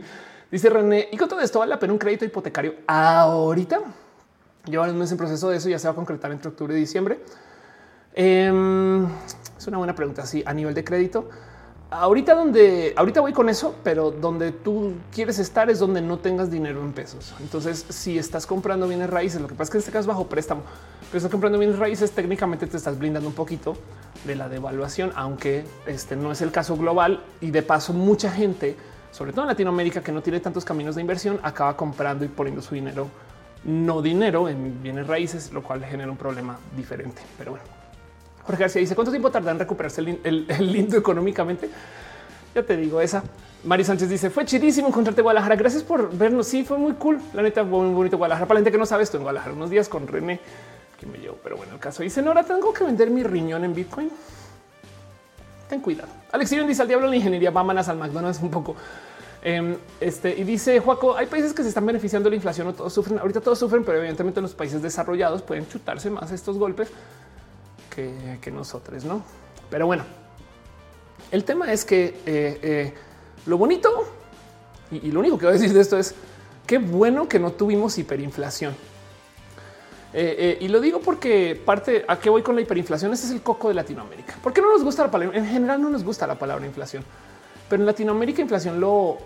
Dice 0.52 0.70
René, 0.70 1.10
y 1.12 1.18
con 1.18 1.28
todo 1.28 1.42
esto 1.42 1.60
vale 1.60 1.72
la 1.72 1.80
pena 1.80 1.92
un 1.92 2.00
crédito 2.00 2.24
hipotecario 2.24 2.76
ahorita. 2.88 3.82
Llevan 4.64 4.92
un 4.92 5.00
mes 5.00 5.12
en 5.12 5.18
proceso 5.18 5.50
de 5.50 5.58
eso, 5.58 5.68
ya 5.68 5.78
se 5.78 5.90
va 5.90 5.92
a 5.92 5.96
concretar 5.96 6.32
entre 6.32 6.50
octubre 6.50 6.74
y 6.74 6.80
diciembre. 6.80 7.20
Em, 8.14 9.06
es 9.58 9.68
una 9.68 9.78
buena 9.78 9.94
pregunta. 9.94 10.26
Sí, 10.26 10.42
a 10.46 10.54
nivel 10.54 10.74
de 10.74 10.86
crédito, 10.86 11.30
ahorita 11.90 12.36
donde 12.36 12.94
ahorita 12.96 13.22
voy 13.22 13.34
con 13.34 13.50
eso, 13.50 13.76
pero 13.84 14.12
donde 14.12 14.52
tú 14.52 14.94
quieres 15.14 15.40
estar 15.40 15.70
es 15.70 15.80
donde 15.80 16.02
no 16.02 16.20
tengas 16.20 16.52
dinero 16.52 16.82
en 16.82 16.94
pesos. 16.94 17.34
Entonces, 17.40 17.86
si 17.90 18.18
estás 18.18 18.46
comprando 18.46 18.88
bienes 18.88 19.10
raíces, 19.10 19.42
lo 19.42 19.48
que 19.48 19.56
pasa 19.56 19.64
es 19.64 19.70
que 19.72 19.78
en 19.78 19.80
este 19.80 19.92
caso 19.92 20.08
bajo 20.08 20.28
préstamo, 20.28 20.62
pero 21.10 21.18
estás 21.18 21.32
comprando 21.32 21.58
bienes 21.58 21.80
raíces, 21.80 22.12
técnicamente 22.12 22.68
te 22.68 22.78
estás 22.78 22.98
blindando 23.00 23.30
un 23.30 23.36
poquito 23.36 23.76
de 24.26 24.36
la 24.36 24.50
devaluación, 24.50 25.12
aunque 25.16 25.66
este 25.86 26.16
no 26.16 26.32
es 26.32 26.42
el 26.42 26.52
caso 26.52 26.76
global 26.78 27.24
y 27.42 27.52
de 27.52 27.62
paso 27.62 27.94
mucha 27.94 28.32
gente 28.32 28.76
sobre 29.18 29.32
todo 29.32 29.44
en 29.44 29.48
Latinoamérica, 29.48 30.02
que 30.02 30.12
no 30.12 30.22
tiene 30.22 30.40
tantos 30.40 30.64
caminos 30.64 30.94
de 30.94 31.02
inversión, 31.02 31.40
acaba 31.42 31.76
comprando 31.76 32.24
y 32.24 32.28
poniendo 32.28 32.62
su 32.62 32.76
dinero, 32.76 33.08
no 33.64 34.02
dinero 34.04 34.48
en 34.48 34.84
bienes 34.84 35.08
raíces, 35.08 35.52
lo 35.52 35.64
cual 35.64 35.84
genera 35.84 36.12
un 36.12 36.18
problema 36.18 36.60
diferente. 36.76 37.22
Pero 37.36 37.52
bueno, 37.52 37.66
Jorge 38.48 38.62
García 38.62 38.80
dice 38.80 38.96
cuánto 38.96 39.12
tiempo 39.12 39.30
tarda 39.30 39.52
en 39.52 39.60
recuperarse 39.60 40.00
el, 40.00 40.48
lindo 40.72 40.98
económicamente. 40.98 41.70
Ya 42.56 42.64
te 42.64 42.78
digo 42.78 43.02
esa. 43.02 43.22
Mari 43.66 43.84
Sánchez 43.84 44.10
dice 44.10 44.30
fue 44.30 44.46
chidísimo 44.46 44.88
encontrarte 44.88 45.22
Guadalajara. 45.22 45.58
Gracias 45.58 45.84
por 45.84 46.18
vernos. 46.18 46.48
Sí, 46.48 46.64
fue 46.64 46.78
muy 46.78 46.94
cool. 46.94 47.20
La 47.34 47.42
neta, 47.42 47.64
muy 47.64 47.94
bonito 47.94 48.18
Guadalajara. 48.18 48.48
Para 48.48 48.60
la 48.60 48.62
gente 48.62 48.72
que 48.72 48.78
no 48.78 48.86
sabe 48.86 49.04
esto 49.04 49.18
en 49.18 49.24
Guadalajara, 49.24 49.54
unos 49.54 49.70
días 49.70 49.90
con 49.90 50.08
René 50.08 50.40
que 50.98 51.06
me 51.06 51.18
llevo. 51.18 51.38
Pero 51.44 51.58
bueno, 51.58 51.74
el 51.74 51.80
caso 51.80 52.04
dice 52.04 52.22
ahora 52.22 52.44
tengo 52.44 52.72
que 52.72 52.86
vender 52.86 53.10
mi 53.10 53.22
riñón 53.22 53.66
en 53.66 53.76
Bitcoin. 53.76 54.10
Ten 55.68 55.82
cuidado. 55.82 56.10
Alex 56.32 56.50
dice 56.50 56.82
al 56.82 56.88
diablo 56.88 57.08
la 57.08 57.18
ingeniería, 57.18 57.52
vámonos 57.52 57.90
al 57.90 57.98
McDonald's 57.98 58.42
un 58.42 58.50
poco. 58.50 58.78
Em, 59.44 59.76
este 60.00 60.34
y 60.40 60.46
dice 60.46 60.80
Juaco, 60.80 61.18
hay 61.18 61.26
países 61.26 61.54
que 61.54 61.64
se 61.64 61.70
están 61.70 61.86
beneficiando 61.86 62.28
de 62.28 62.32
la 62.32 62.36
inflación 62.38 62.68
o 62.68 62.74
todos 62.74 62.94
sufren. 62.94 63.20
Ahorita 63.20 63.42
todos 63.42 63.60
sufren, 63.60 63.84
pero 63.84 63.98
evidentemente 63.98 64.40
los 64.40 64.54
países 64.54 64.82
desarrollados 64.82 65.42
pueden 65.42 65.68
chutarse 65.68 66.10
más 66.10 66.32
estos 66.32 66.58
golpes 66.58 66.90
que, 68.42 68.52
nosotros, 68.52 69.04
no? 69.04 69.24
Pero 69.70 69.88
bueno, 69.88 70.04
el 71.32 71.44
tema 71.44 71.72
es 71.72 71.84
que 71.84 72.06
eh, 72.26 72.60
eh, 72.62 72.94
lo 73.46 73.58
bonito 73.58 73.90
y, 74.92 75.12
lo 75.12 75.20
único 75.20 75.38
que 75.38 75.46
voy 75.46 75.56
a 75.56 75.58
decir 75.58 75.74
de 75.74 75.82
esto 75.82 75.98
es 75.98 76.16
qué 76.66 76.78
bueno 76.78 77.28
que 77.28 77.40
no 77.40 77.52
tuvimos 77.52 77.98
hiperinflación. 77.98 78.76
Eh, 80.14 80.58
y 80.62 80.68
lo 80.70 80.80
digo 80.80 81.02
porque 81.02 81.62
parte 81.64 82.06
a 82.08 82.18
qué 82.18 82.30
voy 82.30 82.42
con 82.42 82.56
la 82.56 82.62
hiperinflación. 82.62 83.12
Este 83.14 83.28
es 83.28 83.34
el 83.34 83.42
coco 83.42 83.68
de 83.68 83.74
Latinoamérica. 83.74 84.36
¿Por 84.42 84.54
qué 84.54 84.62
no 84.62 84.72
nos 84.72 84.84
gusta 84.84 85.04
la 85.04 85.12
palabra? 85.12 85.38
En 85.38 85.46
general 85.46 85.82
no 85.82 85.90
nos 85.90 86.04
gusta 86.04 86.26
la 86.26 86.36
palabra 86.36 86.66
inflación. 86.66 87.04
Pero 87.70 87.82
en 87.82 87.86
Latinoamérica 87.86 88.42
inflación 88.42 88.80
lo 88.80 89.18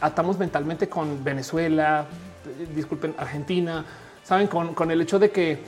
atamos 0.00 0.38
mentalmente 0.38 0.88
con 0.88 1.22
Venezuela, 1.22 2.06
disculpen, 2.74 3.14
Argentina, 3.16 3.84
saben, 4.24 4.48
con, 4.48 4.90
el 4.90 5.00
hecho 5.00 5.18
de 5.18 5.30
que 5.30 5.62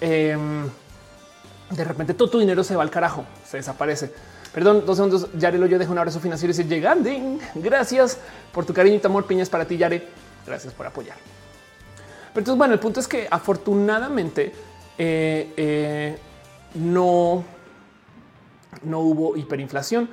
em, 0.00 0.68
de 1.76 1.84
repente 1.84 2.14
todo 2.14 2.30
tu 2.30 2.38
dinero 2.38 2.64
se 2.64 2.76
va 2.76 2.82
al 2.82 2.90
carajo, 2.90 3.24
se 3.46 3.58
desaparece. 3.58 4.12
Perdón, 4.52 4.84
dos 4.86 4.96
segundos. 4.96 5.28
Yarelo, 5.36 5.66
yo 5.66 5.78
dejo 5.78 5.92
un 5.92 5.98
abrazo 5.98 6.20
financiero 6.20 6.52
y 6.52 6.56
dice 6.56 6.68
llegando. 6.68 7.10
Gracias 7.56 8.18
por 8.52 8.64
tu 8.64 8.72
cariño 8.72 8.96
y 8.96 8.98
tu 9.00 9.08
amor. 9.08 9.26
Piñas 9.26 9.50
para 9.50 9.64
ti, 9.64 9.76
Yare. 9.76 10.06
Gracias 10.46 10.72
por 10.72 10.86
apoyar. 10.86 11.16
Pero 12.32 12.40
entonces, 12.40 12.58
bueno, 12.58 12.74
el 12.74 12.80
punto 12.80 13.00
es 13.00 13.08
que 13.08 13.26
afortunadamente 13.28 14.52
eh, 14.96 15.52
eh, 15.56 16.18
no, 16.74 17.44
no 18.84 19.00
hubo 19.00 19.36
hiperinflación 19.36 20.08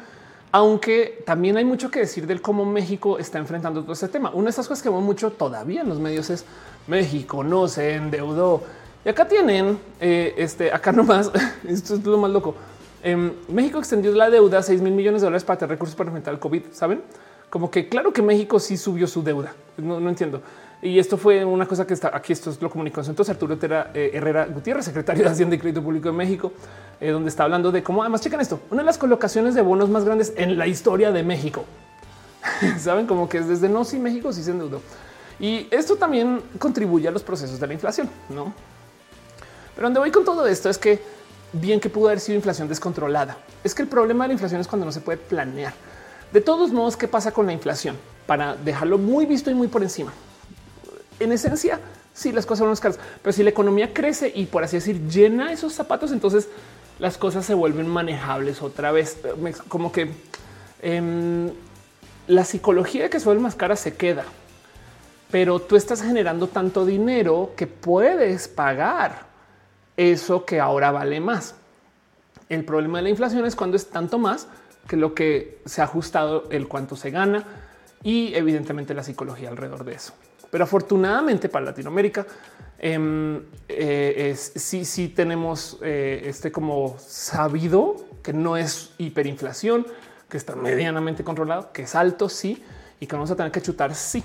aunque 0.51 1.23
también 1.25 1.57
hay 1.57 1.63
mucho 1.63 1.89
que 1.89 1.99
decir 1.99 2.27
del 2.27 2.41
cómo 2.41 2.65
México 2.65 3.17
está 3.17 3.39
enfrentando 3.39 3.83
todo 3.83 3.93
este 3.93 4.09
tema. 4.09 4.31
Una 4.31 4.45
de 4.45 4.49
esas 4.49 4.67
cosas 4.67 4.83
que 4.83 4.89
vemos 4.89 5.03
mucho 5.03 5.31
todavía 5.31 5.81
en 5.81 5.89
los 5.89 5.99
medios 5.99 6.29
es 6.29 6.45
México 6.87 7.43
no 7.43 7.67
se 7.67 7.93
endeudó. 7.95 8.63
Y 9.03 9.09
acá 9.09 9.27
tienen 9.27 9.79
eh, 9.99 10.33
este, 10.37 10.71
acá 10.71 10.91
nomás. 10.91 11.31
esto 11.67 11.95
es 11.95 12.03
lo 12.03 12.17
más 12.17 12.31
loco. 12.31 12.55
En 13.03 13.33
México 13.47 13.79
extendió 13.79 14.13
la 14.13 14.29
deuda 14.29 14.59
a 14.59 14.63
6 14.63 14.81
mil 14.81 14.93
millones 14.93 15.21
de 15.21 15.25
dólares 15.25 15.43
para 15.43 15.57
tener 15.57 15.71
recursos 15.71 15.95
para 15.95 16.09
enfrentar 16.09 16.33
el 16.33 16.39
COVID. 16.39 16.63
Saben 16.71 17.01
como 17.49 17.69
que 17.69 17.89
claro 17.89 18.13
que 18.13 18.21
México 18.21 18.59
sí 18.59 18.77
subió 18.77 19.07
su 19.07 19.23
deuda. 19.23 19.53
No, 19.77 19.99
no 19.99 20.09
entiendo. 20.09 20.41
Y 20.81 20.97
esto 20.97 21.17
fue 21.17 21.45
una 21.45 21.67
cosa 21.67 21.85
que 21.85 21.93
está 21.93 22.15
aquí. 22.15 22.33
Esto 22.33 22.49
es 22.49 22.61
lo 22.61 22.69
comunicó 22.69 23.01
entonces 23.01 23.29
Arturo 23.29 23.57
eh, 23.61 24.11
Herrera 24.13 24.45
Gutiérrez, 24.45 24.85
secretario 24.85 25.23
de 25.23 25.29
Hacienda 25.29 25.55
y 25.55 25.59
Crédito 25.59 25.83
Público 25.83 26.09
de 26.09 26.13
México, 26.13 26.51
eh, 26.99 27.11
donde 27.11 27.29
está 27.29 27.43
hablando 27.43 27.71
de 27.71 27.83
cómo 27.83 28.01
además 28.01 28.21
checan 28.21 28.39
esto, 28.39 28.61
una 28.71 28.81
de 28.81 28.85
las 28.85 28.97
colocaciones 28.97 29.53
de 29.53 29.61
bonos 29.61 29.89
más 29.89 30.05
grandes 30.05 30.33
en 30.37 30.57
la 30.57 30.65
historia 30.67 31.11
de 31.11 31.23
México. 31.23 31.65
Saben 32.79 33.05
como 33.05 33.29
que 33.29 33.39
es 33.39 33.47
desde 33.47 33.69
no 33.69 33.83
si 33.83 33.99
México 33.99 34.33
sí 34.33 34.43
se 34.43 34.51
endeudó. 34.51 34.81
Y 35.39 35.67
esto 35.71 35.95
también 35.95 36.41
contribuye 36.57 37.07
a 37.07 37.11
los 37.11 37.23
procesos 37.23 37.59
de 37.59 37.67
la 37.67 37.73
inflación, 37.73 38.09
no? 38.29 38.53
Pero 39.75 39.87
donde 39.87 39.99
voy 39.99 40.11
con 40.11 40.25
todo 40.25 40.47
esto 40.47 40.69
es 40.69 40.77
que 40.77 40.99
bien 41.53 41.79
que 41.79 41.89
pudo 41.89 42.07
haber 42.07 42.19
sido 42.19 42.35
inflación 42.35 42.67
descontrolada. 42.67 43.37
Es 43.63 43.75
que 43.75 43.81
el 43.81 43.87
problema 43.87 44.23
de 44.23 44.29
la 44.29 44.33
inflación 44.33 44.61
es 44.61 44.67
cuando 44.67 44.85
no 44.85 44.91
se 44.91 45.01
puede 45.01 45.17
planear. 45.17 45.73
De 46.31 46.41
todos 46.41 46.71
modos, 46.71 46.95
¿qué 46.95 47.07
pasa 47.07 47.31
con 47.31 47.45
la 47.45 47.53
inflación? 47.53 47.97
Para 48.25 48.55
dejarlo 48.55 48.97
muy 48.97 49.25
visto 49.25 49.51
y 49.51 49.53
muy 49.53 49.67
por 49.67 49.83
encima 49.83 50.13
en 51.23 51.31
esencia, 51.31 51.79
sí, 52.13 52.31
las 52.31 52.45
cosas 52.45 52.59
son 52.59 52.69
más 52.69 52.79
caras, 52.79 52.99
pero 53.21 53.31
si 53.31 53.43
la 53.43 53.49
economía 53.49 53.93
crece 53.93 54.31
y 54.33 54.45
por 54.45 54.63
así 54.63 54.77
decir 54.77 55.07
llena 55.07 55.51
esos 55.51 55.73
zapatos, 55.73 56.11
entonces 56.11 56.47
las 56.99 57.17
cosas 57.17 57.45
se 57.45 57.53
vuelven 57.53 57.87
manejables 57.87 58.61
otra 58.61 58.91
vez. 58.91 59.17
Como 59.67 59.91
que 59.91 60.11
em, 60.81 61.51
la 62.27 62.43
psicología 62.43 63.03
de 63.03 63.09
que 63.09 63.19
se 63.19 63.33
más 63.35 63.55
cara 63.55 63.75
se 63.75 63.93
queda, 63.93 64.25
pero 65.29 65.59
tú 65.59 65.75
estás 65.75 66.01
generando 66.01 66.47
tanto 66.47 66.85
dinero 66.85 67.51
que 67.55 67.67
puedes 67.67 68.47
pagar 68.47 69.30
eso 69.97 70.45
que 70.45 70.59
ahora 70.59 70.91
vale 70.91 71.19
más. 71.19 71.55
El 72.49 72.65
problema 72.65 72.99
de 72.99 73.03
la 73.03 73.09
inflación 73.09 73.45
es 73.45 73.55
cuando 73.55 73.77
es 73.77 73.89
tanto 73.89 74.19
más 74.19 74.47
que 74.87 74.97
lo 74.97 75.13
que 75.13 75.61
se 75.65 75.81
ha 75.81 75.85
ajustado 75.85 76.49
el 76.49 76.67
cuánto 76.67 76.95
se 76.95 77.11
gana 77.11 77.45
y 78.03 78.33
evidentemente 78.33 78.93
la 78.93 79.03
psicología 79.03 79.49
alrededor 79.49 79.85
de 79.85 79.93
eso. 79.93 80.13
Pero 80.49 80.65
afortunadamente 80.65 81.47
para 81.47 81.65
Latinoamérica, 81.65 82.25
eh, 82.77 83.41
eh, 83.69 84.35
sí, 84.35 84.85
sí 84.85 85.07
tenemos 85.09 85.77
eh, 85.81 86.23
este 86.25 86.51
como 86.51 86.97
sabido 86.99 87.95
que 88.21 88.33
no 88.33 88.57
es 88.57 88.91
hiperinflación, 88.97 89.85
que 90.27 90.37
está 90.37 90.55
medianamente 90.55 91.23
controlado, 91.23 91.71
que 91.71 91.83
es 91.83 91.95
alto, 91.95 92.27
sí, 92.27 92.63
y 92.99 93.07
que 93.07 93.15
vamos 93.15 93.31
a 93.31 93.35
tener 93.35 93.51
que 93.51 93.61
chutar, 93.61 93.93
sí. 93.95 94.23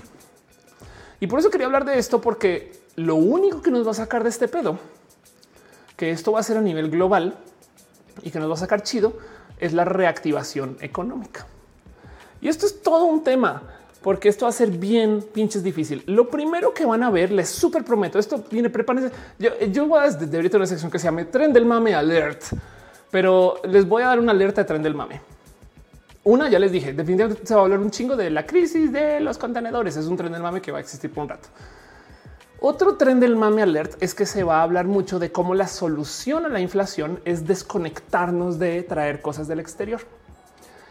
Y 1.19 1.27
por 1.27 1.39
eso 1.39 1.49
quería 1.49 1.67
hablar 1.67 1.85
de 1.85 1.97
esto, 1.97 2.21
porque 2.21 2.73
lo 2.95 3.15
único 3.15 3.61
que 3.61 3.71
nos 3.71 3.85
va 3.85 3.91
a 3.91 3.95
sacar 3.95 4.23
de 4.23 4.29
este 4.29 4.47
pedo, 4.47 4.79
que 5.97 6.11
esto 6.11 6.31
va 6.31 6.39
a 6.39 6.43
ser 6.43 6.55
a 6.55 6.61
nivel 6.61 6.89
global 6.89 7.35
y 8.23 8.31
que 8.31 8.39
nos 8.39 8.49
va 8.49 8.53
a 8.53 8.57
sacar 8.57 8.83
chido, 8.83 9.13
es 9.59 9.73
la 9.73 9.83
reactivación 9.83 10.77
económica. 10.79 11.45
Y 12.39 12.47
esto 12.47 12.65
es 12.65 12.81
todo 12.81 13.05
un 13.05 13.23
tema 13.23 13.63
porque 14.01 14.29
esto 14.29 14.45
va 14.45 14.49
a 14.49 14.53
ser 14.53 14.69
bien 14.69 15.25
pinches 15.33 15.63
difícil. 15.63 16.03
Lo 16.05 16.29
primero 16.29 16.73
que 16.73 16.85
van 16.85 17.03
a 17.03 17.09
ver, 17.09 17.31
les 17.31 17.49
súper 17.49 17.83
prometo, 17.83 18.19
esto 18.19 18.43
viene, 18.49 18.69
prepárense. 18.69 19.11
Yo, 19.37 19.87
voy 19.87 19.99
a 19.99 20.09
desde 20.09 20.37
ahorita 20.37 20.57
una 20.57 20.67
sección 20.67 20.89
que 20.89 20.99
se 20.99 21.05
llama 21.05 21.25
Tren 21.25 21.51
del 21.51 21.65
Mame 21.65 21.93
Alert, 21.93 22.43
pero 23.11 23.59
les 23.65 23.85
voy 23.85 24.03
a 24.03 24.07
dar 24.07 24.19
una 24.19 24.31
alerta 24.31 24.61
de 24.61 24.67
Tren 24.67 24.83
del 24.83 24.93
Mame. 24.93 25.19
Una, 26.27 26.49
ya 26.49 26.59
les 26.59 26.73
dije, 26.73 26.91
definitivamente 26.91 27.45
se 27.45 27.53
va 27.53 27.61
a 27.61 27.63
hablar 27.63 27.79
un 27.79 27.89
chingo 27.89 28.17
de 28.17 28.29
la 28.29 28.45
crisis 28.45 28.91
de 28.91 29.21
los 29.21 29.37
contenedores. 29.37 29.95
Es 29.95 30.07
un 30.07 30.17
tren 30.17 30.33
del 30.33 30.41
mame 30.41 30.61
que 30.61 30.73
va 30.73 30.79
a 30.79 30.81
existir 30.81 31.09
por 31.09 31.23
un 31.23 31.29
rato. 31.29 31.47
Otro 32.59 32.95
tren 32.95 33.19
del 33.19 33.35
mame 33.35 33.61
alert 33.61 34.01
es 34.01 34.15
que 34.15 34.25
se 34.25 34.43
va 34.43 34.59
a 34.59 34.63
hablar 34.63 34.85
mucho 34.85 35.19
de 35.19 35.31
cómo 35.31 35.53
la 35.53 35.67
solución 35.67 36.45
a 36.45 36.49
la 36.49 36.59
inflación 36.59 37.19
es 37.23 37.45
desconectarnos 37.45 38.57
de 38.57 38.81
traer 38.81 39.21
cosas 39.21 39.47
del 39.47 39.59
exterior. 39.59 40.01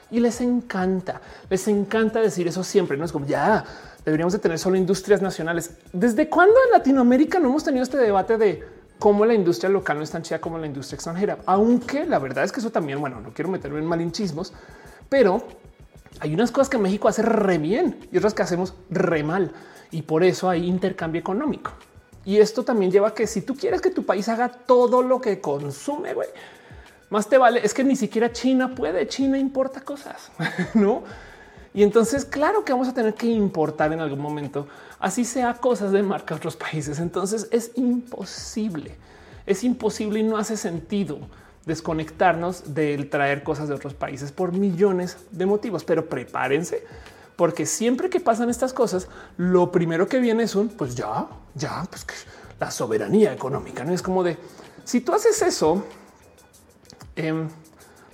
y 0.09 0.21
les 0.21 0.41
encanta, 0.41 1.21
les 1.51 1.67
encanta 1.67 2.21
decir 2.21 2.47
eso 2.47 2.63
siempre. 2.63 2.97
No 2.97 3.05
es 3.05 3.11
como 3.11 3.27
ya 3.27 3.65
deberíamos 4.05 4.33
de 4.33 4.39
tener 4.39 4.57
solo 4.61 4.77
industrias 4.77 5.21
nacionales. 5.21 5.73
¿Desde 5.93 6.29
cuándo 6.29 6.55
en 6.67 6.71
Latinoamérica 6.71 7.41
no 7.41 7.49
hemos 7.49 7.65
tenido 7.65 7.83
este 7.83 7.97
debate 7.97 8.39
de 8.39 8.63
cómo 9.01 9.27
la 9.27 9.35
industria 9.35 9.69
local 9.69 9.97
no 9.97 10.05
es 10.05 10.11
tan 10.13 10.23
chida 10.23 10.41
como 10.41 10.59
la 10.59 10.67
industria 10.67 10.95
extranjera? 10.95 11.39
Aunque 11.47 12.07
la 12.07 12.21
verdad 12.21 12.45
es 12.45 12.53
que 12.53 12.61
eso 12.61 12.71
también, 12.71 13.01
bueno, 13.01 13.21
no 13.21 13.35
quiero 13.35 13.51
meterme 13.51 13.81
en 13.81 13.87
malinchismos, 13.87 14.53
pero 15.09 15.43
hay 16.21 16.33
unas 16.35 16.53
cosas 16.53 16.69
que 16.69 16.79
México 16.79 17.09
hace 17.09 17.23
re 17.23 17.59
bien 17.59 17.99
y 18.13 18.19
otras 18.19 18.33
que 18.33 18.43
hacemos 18.43 18.75
re 18.89 19.25
mal. 19.25 19.51
Y 19.91 20.03
por 20.03 20.25
eso 20.25 20.49
hay 20.49 20.67
intercambio 20.67 21.21
económico. 21.21 21.73
Y 22.25 22.39
esto 22.39 22.65
también 22.65 22.91
lleva 22.91 23.09
a 23.09 23.15
que 23.15 23.27
si 23.27 23.43
tú 23.43 23.55
quieres 23.55 23.81
que 23.81 23.91
tu 23.91 24.05
país 24.05 24.29
haga 24.29 24.49
todo 24.49 25.03
lo 25.03 25.21
que 25.21 25.41
consume, 25.41 26.13
güey, 26.13 26.29
más 27.09 27.29
te 27.29 27.39
vale. 27.39 27.61
Es 27.65 27.73
que 27.73 27.85
ni 27.85 27.95
siquiera 27.95 28.33
China 28.33 28.75
puede. 28.75 29.07
China 29.07 29.39
importa 29.39 29.81
cosas, 29.81 30.31
no? 30.75 31.05
Y 31.73 31.83
entonces, 31.83 32.25
claro 32.25 32.65
que 32.65 32.73
vamos 32.73 32.89
a 32.89 32.95
tener 32.95 33.15
que 33.15 33.27
importar 33.27 33.93
en 33.93 34.01
algún 34.01 34.19
momento, 34.19 34.67
así 34.99 35.25
sea 35.25 35.55
cosas 35.55 35.93
de 35.93 36.03
marca 36.03 36.35
a 36.35 36.39
otros 36.39 36.57
países. 36.57 36.99
Entonces 36.99 37.49
es 37.53 37.73
imposible, 37.75 38.97
es 39.45 39.63
imposible 39.63 40.21
y 40.21 40.23
no 40.23 40.39
hace 40.39 40.57
sentido 40.57 41.19
desconectarnos 41.67 42.75
del 42.75 43.11
traer 43.11 43.43
cosas 43.43 43.69
de 43.69 43.75
otros 43.75 43.93
países 43.93 44.33
por 44.33 44.53
millones 44.53 45.19
de 45.31 45.45
motivos. 45.45 45.85
Pero 45.85 46.09
prepárense, 46.09 46.83
porque 47.37 47.67
siempre 47.67 48.11
que 48.11 48.21
pasan 48.21 48.51
estas 48.51 48.73
cosas, 48.73 49.09
lo 49.37 49.71
primero 49.71 50.09
que 50.09 50.19
viene 50.19 50.45
es 50.45 50.55
un 50.55 50.69
pues 50.69 50.95
ya, 50.95 51.27
ya, 51.55 51.85
pues 51.91 52.07
la 52.59 52.71
soberanía 52.71 53.33
económica. 53.33 53.85
No 53.85 53.93
es 53.93 54.03
como 54.03 54.25
de 54.25 54.39
si 54.85 55.01
tú 55.01 55.13
haces 55.13 55.41
eso, 55.43 55.85
em, 57.15 57.49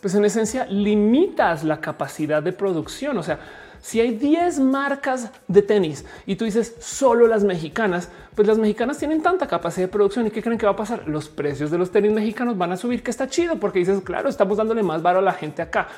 pues 0.01 0.15
en 0.15 0.25
esencia 0.25 0.67
limitas 0.67 1.63
la 1.63 1.81
capacidad 1.81 2.43
de 2.43 2.53
producción. 2.53 3.17
O 3.19 3.23
sea, 3.23 3.39
si 3.81 4.01
hay 4.01 4.17
10 4.17 4.61
marcas 4.61 5.31
de 5.49 5.63
tenis 5.63 6.05
y 6.25 6.37
tú 6.37 6.45
dices 6.45 6.75
solo 6.81 7.27
las 7.27 7.45
mexicanas, 7.45 8.09
pues 8.35 8.49
las 8.49 8.59
mexicanas 8.59 8.99
tienen 8.99 9.23
tanta 9.23 9.47
capacidad 9.47 9.87
de 9.87 9.93
producción 9.93 10.27
y 10.27 10.31
qué 10.31 10.43
creen 10.43 10.57
que 10.57 10.67
va 10.67 10.73
a 10.73 10.77
pasar? 10.77 11.07
Los 11.09 11.29
precios 11.29 11.71
de 11.71 11.79
los 11.79 11.91
tenis 11.91 12.13
mexicanos 12.13 12.57
van 12.57 12.73
a 12.73 12.77
subir, 12.77 13.03
que 13.03 13.11
está 13.11 13.29
chido 13.29 13.61
porque 13.61 13.81
dices, 13.81 14.01
claro, 14.03 14.29
estamos 14.29 14.57
dándole 14.57 14.83
más 14.83 15.03
varo 15.03 15.19
a 15.19 15.23
la 15.23 15.33
gente 15.33 15.63
acá, 15.63 15.89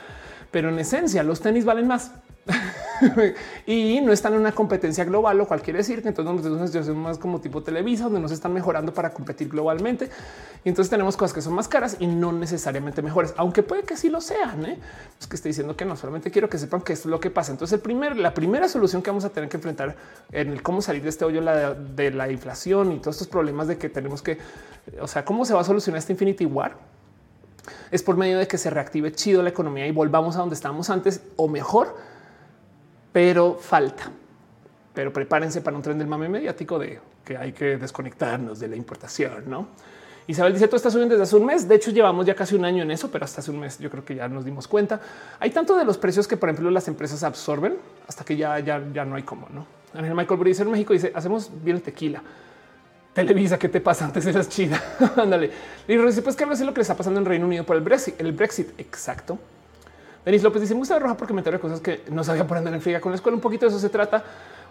pero 0.51 0.71
en 0.71 0.79
esencia 0.79 1.23
los 1.23 1.41
tenis 1.41 1.65
valen 1.65 1.87
más. 1.87 2.11
y 3.67 4.01
no 4.03 4.13
están 4.13 4.35
en 4.35 4.41
una 4.41 4.53
competencia 4.53 5.05
global, 5.05 5.39
lo 5.39 5.47
cual 5.47 5.63
quiere 5.63 5.79
decir 5.79 6.03
que 6.03 6.09
entonces 6.09 6.51
nosotros 6.51 6.87
somos 6.87 7.03
más 7.03 7.19
como 7.19 7.41
tipo 7.41 7.63
Televisa, 7.63 8.05
donde 8.05 8.21
nos 8.21 8.33
están 8.33 8.53
mejorando 8.53 8.93
para 8.93 9.11
competir 9.11 9.49
globalmente. 9.49 10.11
Y 10.65 10.69
entonces 10.69 10.91
tenemos 10.91 11.17
cosas 11.17 11.35
que 11.35 11.43
son 11.43 11.55
más 11.55 11.69
caras 11.69 11.97
y 11.99 12.07
no 12.07 12.33
necesariamente 12.33 13.03
mejores, 13.03 13.35
aunque 13.37 13.63
puede 13.63 13.83
que 13.83 13.97
sí 13.97 14.11
lo 14.11 14.21
sean. 14.21 14.65
¿eh? 14.67 14.79
Es 15.21 15.27
que 15.27 15.37
estoy 15.37 15.51
diciendo 15.51 15.77
que 15.77 15.85
no 15.85 15.97
solamente 15.97 16.31
quiero 16.31 16.49
que 16.49 16.59
sepan 16.59 16.83
que 16.83 16.93
esto 16.93 17.09
es 17.09 17.11
lo 17.11 17.21
que 17.21 17.31
pasa. 17.31 17.53
Entonces, 17.53 17.75
el 17.75 17.81
primer, 17.81 18.17
la 18.17 18.35
primera 18.35 18.69
solución 18.69 19.03
que 19.03 19.11
vamos 19.11 19.25
a 19.25 19.31
tener 19.31 19.49
que 19.49 19.57
enfrentar 19.57 19.97
en 20.33 20.51
el 20.51 20.63
cómo 20.63 20.83
salir 20.83 21.03
de 21.03 21.09
este 21.09 21.25
hoyo 21.25 21.41
la, 21.41 21.75
de 21.75 22.11
la 22.11 22.31
inflación 22.31 22.93
y 22.93 22.99
todos 22.99 23.17
estos 23.17 23.29
problemas 23.29 23.69
de 23.69 23.79
que 23.79 23.89
tenemos 23.89 24.23
que, 24.23 24.39
o 25.01 25.07
sea, 25.07 25.25
cómo 25.25 25.45
se 25.45 25.55
va 25.55 25.61
a 25.61 25.65
solucionar 25.65 25.99
este 25.99 26.13
Infinity 26.13 26.47
War 26.47 26.77
es 27.91 28.03
por 28.03 28.17
medio 28.17 28.39
de 28.39 28.47
que 28.47 28.59
se 28.59 28.69
reactive 28.71 29.13
chido 29.13 29.43
la 29.43 29.49
economía 29.49 29.87
y 29.87 29.91
volvamos 29.91 30.37
a 30.37 30.41
donde 30.41 30.55
estábamos 30.55 30.91
antes 30.91 31.23
o 31.37 31.49
mejor 31.49 31.97
pero 33.15 33.55
falta. 33.55 34.11
Pero 34.93 35.13
prepárense 35.13 35.61
para 35.61 35.77
un 35.77 35.83
tren 35.85 35.97
del 35.97 36.09
mame 36.09 36.29
mediático 36.29 36.81
de 36.81 36.99
que 37.25 37.37
hay 37.37 37.53
que 37.53 37.77
desconectarnos 37.77 38.59
de 38.59 38.67
la 38.67 38.75
importación, 38.75 39.45
¿no? 39.47 39.69
Isabel 40.27 40.53
dice, 40.53 40.67
todo 40.67 40.79
está 40.79 40.91
subiendo 40.91 41.15
desde 41.15 41.23
hace 41.23 41.37
un 41.37 41.47
mes. 41.47 41.69
De 41.69 41.77
hecho, 41.77 41.93
llevamos 41.93 42.27
ya 42.27 42.35
casi 42.35 42.57
un 42.57 42.65
año 42.65 42.83
en 42.83 42.91
eso, 42.91 43.13
pero 43.13 43.25
hasta 43.25 43.41
hace 43.41 43.53
un 43.53 43.61
mes 43.61 43.79
yo 43.79 43.89
creo 43.89 44.05
que 44.05 44.17
ya 44.17 44.27
nos 44.27 44.45
dimos 44.45 44.67
cuenta. 44.67 45.01
Hay 45.39 45.51
tanto 45.51 45.77
de 45.77 45.85
los 45.85 45.97
precios 45.97 46.27
que, 46.27 46.37
por 46.37 46.49
ejemplo, 46.49 46.73
las 46.73 46.89
empresas 46.89 47.23
absorben 47.23 47.77
hasta 48.09 48.25
que 48.25 48.37
ya, 48.37 48.59
ya, 48.59 48.83
ya 48.93 49.05
no 49.05 49.15
hay 49.15 49.23
cómo, 49.23 49.49
¿no? 49.49 49.65
Ángel 49.95 50.17
Michael 50.17 50.41
Brice 50.41 50.63
en 50.63 50.73
México 50.73 50.93
dice, 50.93 51.13
hacemos 51.15 51.53
bien 51.63 51.77
el 51.77 51.83
tequila. 51.83 52.21
Televisa, 53.13 53.61
¿qué 53.61 53.69
te 53.69 53.81
pasa? 53.81 54.07
Antes 54.07 54.27
eras 54.27 54.49
chida. 54.49 54.83
Ándale. 55.17 55.53
Y 55.87 55.97
pues 55.97 56.35
que 56.35 56.47
no 56.47 56.57
sé 56.57 56.65
lo 56.65 56.75
que 56.75 56.79
le 56.79 56.83
está 56.83 56.97
pasando 56.97 57.21
en 57.21 57.27
Reino 57.27 57.47
Unido 57.47 57.63
por 57.63 57.77
el 57.77 57.83
Brexit. 57.83 58.21
El 58.21 58.33
Brexit, 58.33 58.71
exacto. 58.81 59.39
Denis 60.25 60.43
López 60.43 60.63
dice: 60.63 60.75
Me 60.75 60.79
gusta 60.79 60.99
roja 60.99 61.17
porque 61.17 61.35
me 61.35 61.43
trae 61.43 61.59
cosas 61.59 61.81
que 61.81 62.03
no 62.11 62.25
sabía 62.25 62.47
por 62.47 62.57
andar 62.57 62.73
en 62.73 62.81
friga 62.81 63.01
con 63.01 63.13
la 63.13 63.17
escuela. 63.17 63.37
Un 63.37 63.43
poquito 63.43 63.67
de 63.67 63.71
eso 63.71 63.79
se 63.79 63.91
trata. 63.91 64.25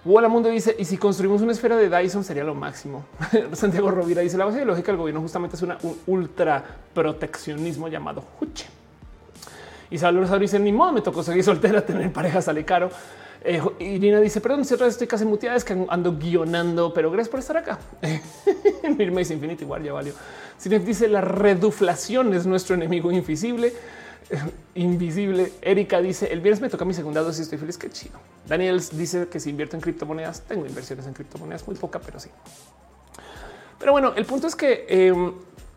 Hola 0.06 0.28
Mundo 0.28 0.50
dice: 0.50 0.76
Y 0.80 0.86
si 0.86 0.98
construimos 0.98 1.42
una 1.42 1.52
esfera 1.52 1.78
de 1.78 1.90
Dyson 1.90 2.24
sería 2.24 2.44
lo 2.44 2.56
máximo. 2.56 3.06
Santiago 3.54 3.92
Rovira 3.92 4.22
dice: 4.22 4.38
La 4.38 4.46
base 4.46 4.58
ideológica 4.58 4.92
del 4.92 4.98
gobierno 4.98 5.22
justamente 5.22 5.56
es 5.56 5.62
una, 5.62 5.78
un 5.84 5.98
ultra 6.08 6.64
proteccionismo 6.94 7.88
llamado 7.88 8.24
Huche. 8.42 8.66
Isabel 9.92 10.22
Rosario 10.22 10.42
dice: 10.42 10.60
Ni 10.60 10.72
modo, 10.72 10.92
me 10.92 11.02
tocó 11.02 11.22
seguir 11.22 11.44
soltera, 11.44 11.86
tener 11.86 12.12
pareja 12.12 12.42
sale 12.42 12.66
caro. 12.66 12.90
Eh, 13.44 13.62
Irina 13.78 14.20
dice: 14.22 14.42
Perdón, 14.42 14.66
si 14.66 14.74
otra 14.74 14.88
vez 14.88 14.96
estoy 14.96 15.06
casi 15.06 15.24
muteada, 15.24 15.56
es 15.56 15.64
que 15.64 15.86
ando 15.88 16.18
guionando, 16.18 16.92
pero 16.96 17.12
gracias 17.12 17.30
por 17.30 17.40
estar 17.40 17.58
acá. 17.58 17.78
Mirma 18.98 19.20
dice: 19.20 19.36
Infinity 19.36 19.66
igual 19.66 19.84
ya 19.84 19.94
valió. 19.94 20.14
Sinef 20.58 20.84
dice: 20.84 21.08
La 21.08 21.22
reduflación 21.22 22.34
es 22.34 22.48
nuestro 22.48 22.74
enemigo 22.74 23.12
invisible. 23.12 23.72
Invisible. 24.76 25.52
Erika 25.62 26.02
dice 26.02 26.32
el 26.32 26.42
viernes 26.42 26.62
me 26.62 26.70
toca 26.70 26.86
mi 26.86 26.94
segunda 26.94 27.22
dosis. 27.22 27.42
Estoy 27.42 27.60
feliz. 27.60 27.78
Qué 27.78 27.90
chido. 27.90 28.20
Daniel 28.48 28.82
dice 28.92 29.28
que 29.28 29.40
si 29.40 29.50
invierto 29.50 29.76
en 29.76 29.82
criptomonedas, 29.82 30.42
tengo 30.42 30.66
inversiones 30.66 31.06
en 31.08 31.14
criptomonedas 31.14 31.68
muy 31.68 31.76
poca, 31.76 32.00
pero 32.00 32.20
sí. 32.20 32.30
Pero 33.80 33.92
bueno, 33.92 34.14
el 34.16 34.26
punto 34.26 34.48
es 34.48 34.56
que 34.56 34.86
em, 34.88 35.34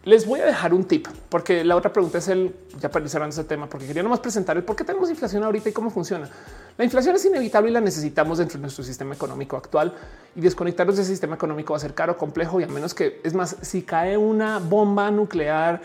les 0.06 0.24
voy 0.24 0.38
a 0.38 0.46
dejar 0.46 0.72
un 0.72 0.84
tip, 0.84 1.08
porque 1.28 1.64
la 1.64 1.74
otra 1.74 1.92
pregunta 1.92 2.18
es 2.18 2.28
el 2.28 2.54
ya 2.80 2.88
para 2.92 3.08
cerrando 3.08 3.34
ese 3.34 3.42
tema, 3.42 3.68
porque 3.68 3.88
quería 3.88 4.04
nomás 4.04 4.20
presentar 4.20 4.56
el 4.56 4.62
por 4.62 4.76
qué 4.76 4.84
tenemos 4.84 5.10
inflación 5.10 5.42
ahorita 5.42 5.68
y 5.68 5.72
cómo 5.72 5.90
funciona. 5.90 6.30
La 6.78 6.84
inflación 6.84 7.16
es 7.16 7.24
inevitable 7.24 7.70
y 7.70 7.72
la 7.72 7.80
necesitamos 7.80 8.38
dentro 8.38 8.56
de 8.56 8.62
nuestro 8.62 8.84
sistema 8.84 9.16
económico 9.16 9.56
actual 9.56 9.94
y 10.36 10.40
desconectarnos 10.40 10.94
de 10.94 11.02
ese 11.02 11.10
sistema 11.10 11.34
económico 11.34 11.72
va 11.72 11.78
a 11.78 11.80
ser 11.80 11.92
caro, 11.92 12.16
complejo 12.16 12.60
y 12.60 12.62
a 12.62 12.68
menos 12.68 12.94
que 12.94 13.20
es 13.24 13.34
más, 13.34 13.56
si 13.62 13.82
cae 13.82 14.16
una 14.16 14.60
bomba 14.60 15.10
nuclear 15.10 15.82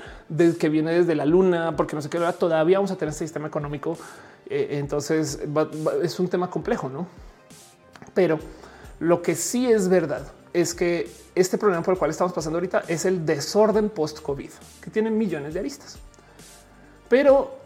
que 0.60 0.70
viene 0.70 0.94
desde 0.94 1.16
la 1.16 1.26
luna, 1.26 1.76
porque 1.76 1.96
no 1.96 2.04
sé 2.04 2.10
qué, 2.10 2.20
todavía 2.38 2.78
vamos 2.78 2.92
a 2.92 2.98
tener 2.98 3.16
ese 3.16 3.26
sistema 3.26 3.48
económico. 3.48 3.98
Eh, 4.46 4.78
entonces 4.78 5.40
es 6.04 6.20
un 6.20 6.28
tema 6.28 6.48
complejo, 6.48 6.90
no? 6.90 7.08
Pero 8.14 8.38
lo 9.00 9.24
que 9.24 9.34
sí 9.34 9.72
es 9.72 9.90
verdad 9.90 10.32
es 10.54 10.74
que 10.74 11.10
este 11.36 11.58
problema 11.58 11.84
por 11.84 11.94
el 11.94 12.00
cual 12.00 12.12
estamos 12.12 12.34
pasando 12.34 12.58
ahorita 12.58 12.84
es 12.88 13.06
el 13.06 13.26
desorden 13.26 13.90
post-COVID, 13.90 14.50
que 14.82 14.90
tiene 14.90 15.10
millones 15.10 15.54
de 15.54 15.60
aristas. 15.60 15.98
Pero 17.10 17.58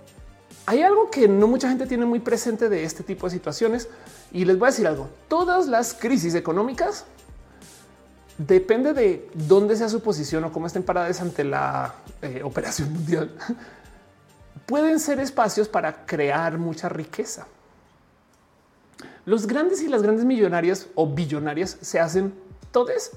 hay 0.65 0.81
algo 0.81 1.09
que 1.09 1.27
no 1.27 1.47
mucha 1.47 1.69
gente 1.69 1.85
tiene 1.85 2.05
muy 2.05 2.19
presente 2.19 2.69
de 2.69 2.83
este 2.83 3.03
tipo 3.03 3.27
de 3.27 3.31
situaciones 3.31 3.87
y 4.31 4.45
les 4.45 4.57
voy 4.57 4.67
a 4.67 4.71
decir 4.71 4.87
algo. 4.87 5.09
Todas 5.27 5.67
las 5.67 5.93
crisis 5.93 6.35
económicas 6.35 7.05
depende 8.37 8.93
de 8.93 9.29
dónde 9.33 9.75
sea 9.75 9.89
su 9.89 10.01
posición 10.01 10.43
o 10.43 10.51
cómo 10.51 10.67
estén 10.67 10.83
paradas 10.83 11.21
ante 11.21 11.43
la 11.43 11.95
eh, 12.21 12.41
operación 12.43 12.91
mundial. 12.93 13.31
Pueden 14.65 14.99
ser 14.99 15.19
espacios 15.19 15.67
para 15.67 16.05
crear 16.05 16.57
mucha 16.57 16.89
riqueza. 16.89 17.47
Los 19.25 19.47
grandes 19.47 19.81
y 19.81 19.87
las 19.87 20.01
grandes 20.01 20.25
millonarias 20.25 20.87
o 20.95 21.07
billonarias 21.07 21.77
se 21.81 21.99
hacen 21.99 22.33
todos 22.75 23.11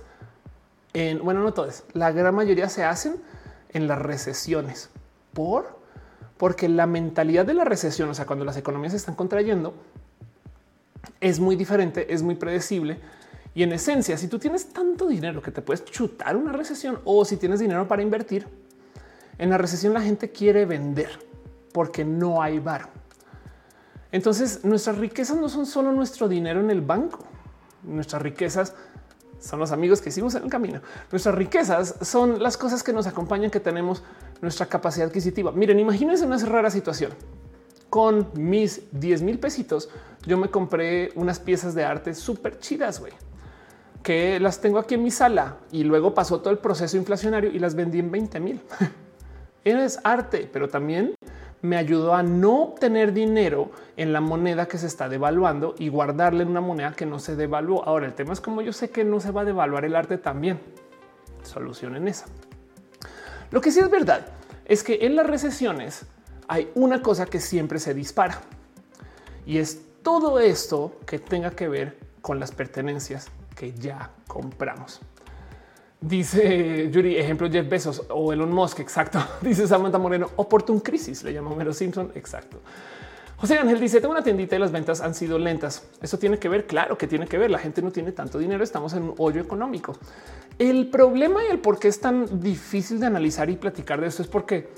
en, 0.92 1.18
bueno, 1.24 1.42
no 1.42 1.52
todos, 1.52 1.82
la 1.92 2.12
gran 2.12 2.32
mayoría 2.32 2.68
se 2.68 2.84
hacen 2.84 3.16
en 3.70 3.88
las 3.88 3.98
recesiones 3.98 4.88
por 5.32 5.76
porque 6.36 6.68
la 6.68 6.86
mentalidad 6.86 7.44
de 7.44 7.54
la 7.54 7.64
recesión, 7.64 8.08
o 8.08 8.14
sea, 8.14 8.24
cuando 8.24 8.44
las 8.44 8.56
economías 8.56 8.92
se 8.92 8.98
están 8.98 9.16
contrayendo, 9.16 9.74
es 11.20 11.40
muy 11.40 11.56
diferente, 11.56 12.14
es 12.14 12.22
muy 12.22 12.36
predecible. 12.36 13.00
Y 13.52 13.64
en 13.64 13.72
esencia, 13.72 14.16
si 14.16 14.28
tú 14.28 14.38
tienes 14.38 14.72
tanto 14.72 15.08
dinero 15.08 15.42
que 15.42 15.50
te 15.50 15.60
puedes 15.60 15.84
chutar 15.84 16.36
una 16.36 16.52
recesión 16.52 17.00
o 17.04 17.24
si 17.24 17.36
tienes 17.36 17.58
dinero 17.58 17.88
para 17.88 18.02
invertir, 18.02 18.46
en 19.38 19.50
la 19.50 19.58
recesión 19.58 19.92
la 19.92 20.02
gente 20.02 20.30
quiere 20.30 20.66
vender 20.66 21.10
porque 21.72 22.04
no 22.04 22.40
hay 22.40 22.60
bar. 22.60 22.90
Entonces, 24.12 24.64
nuestras 24.64 24.98
riquezas 24.98 25.36
no 25.36 25.48
son 25.48 25.66
solo 25.66 25.90
nuestro 25.90 26.28
dinero 26.28 26.60
en 26.60 26.70
el 26.70 26.80
banco. 26.80 27.24
Nuestras 27.82 28.22
riquezas 28.22 28.74
son 29.40 29.60
los 29.60 29.72
amigos 29.72 30.00
que 30.00 30.08
hicimos 30.08 30.34
en 30.34 30.44
el 30.44 30.50
camino. 30.50 30.80
Nuestras 31.10 31.34
riquezas 31.34 31.96
son 32.02 32.42
las 32.42 32.56
cosas 32.56 32.82
que 32.82 32.92
nos 32.92 33.06
acompañan, 33.06 33.50
que 33.50 33.60
tenemos 33.60 34.02
nuestra 34.40 34.66
capacidad 34.66 35.08
adquisitiva. 35.08 35.52
Miren, 35.52 35.78
imagínense 35.78 36.24
una 36.24 36.38
rara 36.38 36.70
situación. 36.70 37.12
Con 37.90 38.28
mis 38.34 38.82
10 38.92 39.22
mil 39.22 39.38
pesitos, 39.38 39.88
yo 40.26 40.36
me 40.36 40.50
compré 40.50 41.10
unas 41.14 41.40
piezas 41.40 41.74
de 41.74 41.84
arte 41.84 42.14
súper 42.14 42.58
chidas, 42.58 43.00
güey, 43.00 43.12
que 44.02 44.38
las 44.40 44.60
tengo 44.60 44.78
aquí 44.78 44.94
en 44.94 45.02
mi 45.02 45.10
sala 45.10 45.56
y 45.72 45.84
luego 45.84 46.12
pasó 46.12 46.40
todo 46.40 46.50
el 46.50 46.58
proceso 46.58 46.96
inflacionario 46.96 47.50
y 47.50 47.58
las 47.58 47.74
vendí 47.74 47.98
en 47.98 48.10
20 48.10 48.40
mil. 48.40 48.60
es 49.64 49.98
arte, 50.04 50.48
pero 50.52 50.68
también 50.68 51.14
me 51.62 51.76
ayudó 51.76 52.14
a 52.14 52.22
no 52.22 52.74
tener 52.78 53.12
dinero 53.12 53.70
en 53.96 54.12
la 54.12 54.20
moneda 54.20 54.66
que 54.66 54.78
se 54.78 54.86
está 54.86 55.08
devaluando 55.08 55.74
y 55.78 55.88
guardarle 55.88 56.42
en 56.42 56.50
una 56.50 56.60
moneda 56.60 56.92
que 56.92 57.06
no 57.06 57.18
se 57.18 57.36
devaluó. 57.36 57.84
Ahora 57.84 58.06
el 58.06 58.14
tema 58.14 58.32
es 58.32 58.40
como 58.40 58.62
yo 58.62 58.72
sé 58.72 58.90
que 58.90 59.04
no 59.04 59.20
se 59.20 59.30
va 59.30 59.42
a 59.42 59.44
devaluar 59.44 59.84
el 59.84 59.96
arte 59.96 60.18
también. 60.18 60.60
Solucionen 61.42 62.06
esa. 62.08 62.26
Lo 63.50 63.60
que 63.60 63.70
sí 63.70 63.80
es 63.80 63.90
verdad 63.90 64.26
es 64.64 64.84
que 64.84 64.98
en 65.02 65.16
las 65.16 65.26
recesiones 65.26 66.06
hay 66.46 66.70
una 66.74 67.02
cosa 67.02 67.26
que 67.26 67.40
siempre 67.40 67.78
se 67.78 67.92
dispara 67.92 68.40
Y 69.44 69.58
es 69.58 69.80
todo 70.02 70.40
esto 70.40 70.98
que 71.06 71.18
tenga 71.18 71.50
que 71.50 71.68
ver 71.68 71.98
con 72.22 72.38
las 72.40 72.52
pertenencias 72.52 73.28
que 73.54 73.72
ya 73.72 74.10
compramos. 74.26 75.00
Dice 76.00 76.90
Yuri, 76.92 77.16
ejemplo 77.16 77.50
Jeff 77.50 77.68
Bezos 77.68 78.04
o 78.08 78.32
Elon 78.32 78.52
Musk, 78.52 78.80
exacto. 78.80 79.18
Dice 79.40 79.66
Samantha 79.66 79.98
Moreno, 79.98 80.30
oportun 80.36 80.80
crisis, 80.80 81.24
le 81.24 81.32
llama 81.32 81.50
Homero 81.50 81.72
Simpson, 81.72 82.12
exacto. 82.14 82.58
José 83.36 83.56
Ángel 83.56 83.78
dice, 83.78 84.00
tengo 84.00 84.12
una 84.12 84.22
tiendita 84.22 84.56
y 84.56 84.58
las 84.58 84.72
ventas 84.72 85.00
han 85.00 85.14
sido 85.14 85.38
lentas. 85.38 85.84
Eso 86.02 86.18
tiene 86.18 86.40
que 86.40 86.48
ver, 86.48 86.66
claro 86.66 86.98
que 86.98 87.06
tiene 87.06 87.28
que 87.28 87.38
ver, 87.38 87.52
la 87.52 87.58
gente 87.58 87.82
no 87.82 87.92
tiene 87.92 88.10
tanto 88.10 88.36
dinero, 88.38 88.64
estamos 88.64 88.94
en 88.94 89.04
un 89.04 89.14
hoyo 89.16 89.40
económico. 89.40 89.96
El 90.58 90.88
problema 90.88 91.44
y 91.44 91.52
el 91.52 91.60
por 91.60 91.78
qué 91.78 91.86
es 91.86 92.00
tan 92.00 92.40
difícil 92.40 92.98
de 92.98 93.06
analizar 93.06 93.48
y 93.48 93.54
platicar 93.54 94.00
de 94.00 94.08
esto 94.08 94.22
es 94.22 94.28
porque 94.28 94.68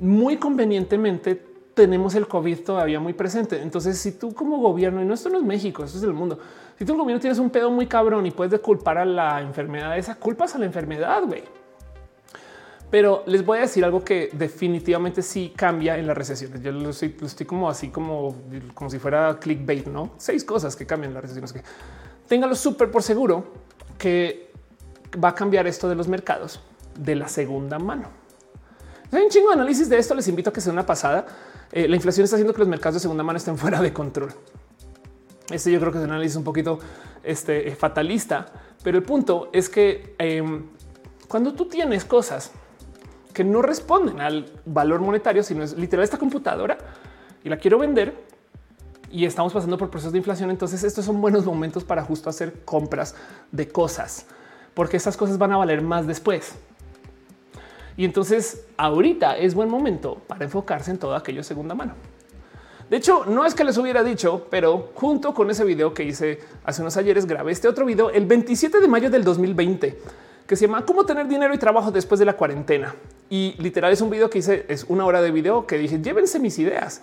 muy 0.00 0.38
convenientemente 0.38 1.51
tenemos 1.74 2.14
el 2.14 2.28
COVID 2.28 2.60
todavía 2.60 3.00
muy 3.00 3.12
presente. 3.12 3.60
Entonces, 3.60 3.98
si 3.98 4.12
tú 4.12 4.34
como 4.34 4.58
gobierno, 4.58 5.02
y 5.02 5.04
no 5.04 5.14
esto 5.14 5.28
no 5.28 5.38
es 5.38 5.44
México, 5.44 5.84
esto 5.84 5.98
es 5.98 6.04
el 6.04 6.12
mundo, 6.12 6.38
si 6.78 6.84
tú 6.84 6.92
como 6.92 7.04
gobierno 7.04 7.20
tienes 7.20 7.38
un 7.38 7.50
pedo 7.50 7.70
muy 7.70 7.86
cabrón 7.86 8.26
y 8.26 8.30
puedes 8.30 8.60
culpar 8.60 8.98
a 8.98 9.04
la 9.04 9.40
enfermedad, 9.40 9.96
esa 9.96 10.14
culpas 10.16 10.54
a 10.54 10.58
la 10.58 10.66
enfermedad, 10.66 11.22
güey. 11.24 11.44
Pero 12.90 13.22
les 13.24 13.42
voy 13.42 13.56
a 13.56 13.60
decir 13.62 13.82
algo 13.86 14.04
que 14.04 14.28
definitivamente 14.34 15.22
sí 15.22 15.54
cambia 15.56 15.96
en 15.96 16.06
las 16.06 16.14
recesiones. 16.14 16.60
Yo 16.60 16.72
lo 16.72 16.90
estoy, 16.90 17.46
como 17.46 17.70
así 17.70 17.88
como, 17.88 18.36
como 18.74 18.90
si 18.90 18.98
fuera 18.98 19.38
clickbait, 19.40 19.86
no? 19.86 20.10
Seis 20.18 20.44
cosas 20.44 20.76
que 20.76 20.84
cambian 20.84 21.10
en 21.10 21.14
las 21.14 21.22
recesiones. 21.22 21.54
Que 21.54 21.62
téngalo 22.28 22.54
súper 22.54 22.90
por 22.90 23.02
seguro 23.02 23.44
que 23.96 24.52
va 25.22 25.28
a 25.28 25.34
cambiar 25.34 25.66
esto 25.66 25.88
de 25.88 25.94
los 25.94 26.06
mercados 26.06 26.60
de 26.94 27.14
la 27.14 27.28
segunda 27.28 27.78
mano. 27.78 28.08
Hay 29.10 29.22
un 29.22 29.30
chingo 29.30 29.48
de 29.48 29.54
análisis 29.54 29.88
de 29.88 29.96
esto. 29.96 30.14
Les 30.14 30.28
invito 30.28 30.50
a 30.50 30.52
que 30.52 30.60
sea 30.60 30.72
una 30.74 30.84
pasada. 30.84 31.24
Eh, 31.72 31.88
la 31.88 31.96
inflación 31.96 32.24
está 32.24 32.36
haciendo 32.36 32.52
que 32.52 32.60
los 32.60 32.68
mercados 32.68 32.94
de 32.94 33.00
segunda 33.00 33.24
mano 33.24 33.38
estén 33.38 33.56
fuera 33.58 33.80
de 33.80 33.92
control. 33.92 34.32
Este 35.50 35.72
yo 35.72 35.80
creo 35.80 35.92
que 35.92 35.98
es 35.98 36.04
un 36.04 36.10
análisis 36.10 36.36
un 36.36 36.44
poquito 36.44 36.78
este, 37.22 37.74
fatalista, 37.74 38.46
pero 38.82 38.98
el 38.98 39.04
punto 39.04 39.50
es 39.52 39.68
que 39.68 40.14
em, 40.18 40.66
cuando 41.28 41.52
tú 41.54 41.66
tienes 41.66 42.04
cosas 42.04 42.52
que 43.32 43.44
no 43.44 43.62
responden 43.62 44.20
al 44.20 44.50
valor 44.66 45.00
monetario, 45.00 45.42
sino 45.42 45.62
es 45.62 45.76
literal 45.76 46.04
esta 46.04 46.18
computadora 46.18 46.76
y 47.42 47.48
la 47.48 47.56
quiero 47.56 47.78
vender 47.78 48.14
y 49.10 49.24
estamos 49.26 49.52
pasando 49.52 49.76
por 49.78 49.90
procesos 49.90 50.12
de 50.12 50.18
inflación. 50.18 50.50
Entonces 50.50 50.84
estos 50.84 51.04
son 51.04 51.20
buenos 51.20 51.44
momentos 51.44 51.84
para 51.84 52.02
justo 52.02 52.30
hacer 52.30 52.64
compras 52.64 53.14
de 53.50 53.68
cosas, 53.68 54.26
porque 54.74 54.96
estas 54.96 55.16
cosas 55.16 55.38
van 55.38 55.52
a 55.52 55.56
valer 55.56 55.82
más 55.82 56.06
después. 56.06 56.54
Y 57.96 58.04
entonces 58.04 58.64
ahorita 58.76 59.36
es 59.36 59.54
buen 59.54 59.68
momento 59.68 60.18
para 60.26 60.44
enfocarse 60.44 60.90
en 60.90 60.98
todo 60.98 61.14
aquello 61.14 61.38
de 61.38 61.44
segunda 61.44 61.74
mano. 61.74 61.94
De 62.88 62.96
hecho, 62.98 63.24
no 63.24 63.46
es 63.46 63.54
que 63.54 63.64
les 63.64 63.78
hubiera 63.78 64.02
dicho, 64.02 64.46
pero 64.50 64.90
junto 64.94 65.32
con 65.32 65.50
ese 65.50 65.64
video 65.64 65.94
que 65.94 66.04
hice 66.04 66.40
hace 66.64 66.82
unos 66.82 66.96
ayeres, 66.96 67.26
grabé 67.26 67.52
este 67.52 67.68
otro 67.68 67.86
video 67.86 68.10
el 68.10 68.26
27 68.26 68.80
de 68.80 68.88
mayo 68.88 69.08
del 69.08 69.24
2020 69.24 69.98
que 70.46 70.56
se 70.56 70.66
llama 70.66 70.84
Cómo 70.84 71.06
tener 71.06 71.28
dinero 71.28 71.54
y 71.54 71.58
trabajo 71.58 71.90
después 71.90 72.18
de 72.18 72.26
la 72.26 72.34
cuarentena. 72.34 72.94
Y 73.30 73.54
literal 73.58 73.90
es 73.90 74.02
un 74.02 74.10
video 74.10 74.28
que 74.28 74.40
hice, 74.40 74.66
es 74.68 74.84
una 74.84 75.06
hora 75.06 75.22
de 75.22 75.30
video 75.30 75.66
que 75.66 75.78
dije, 75.78 76.00
llévense 76.02 76.38
mis 76.38 76.58
ideas. 76.58 77.00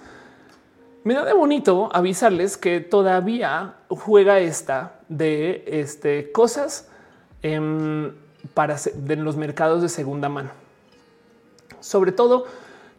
Me 1.04 1.16
da 1.16 1.26
de 1.26 1.34
bonito 1.34 1.90
avisarles 1.92 2.58
que 2.58 2.80
todavía 2.80 3.76
juega 3.90 4.40
esta 4.40 5.00
de 5.08 5.64
este, 5.66 6.32
cosas 6.32 6.90
em, 7.42 8.12
para 8.54 8.76
en 9.08 9.24
los 9.24 9.36
mercados 9.36 9.82
de 9.82 9.90
segunda 9.90 10.30
mano. 10.30 10.52
Sobre 11.80 12.12
todo, 12.12 12.46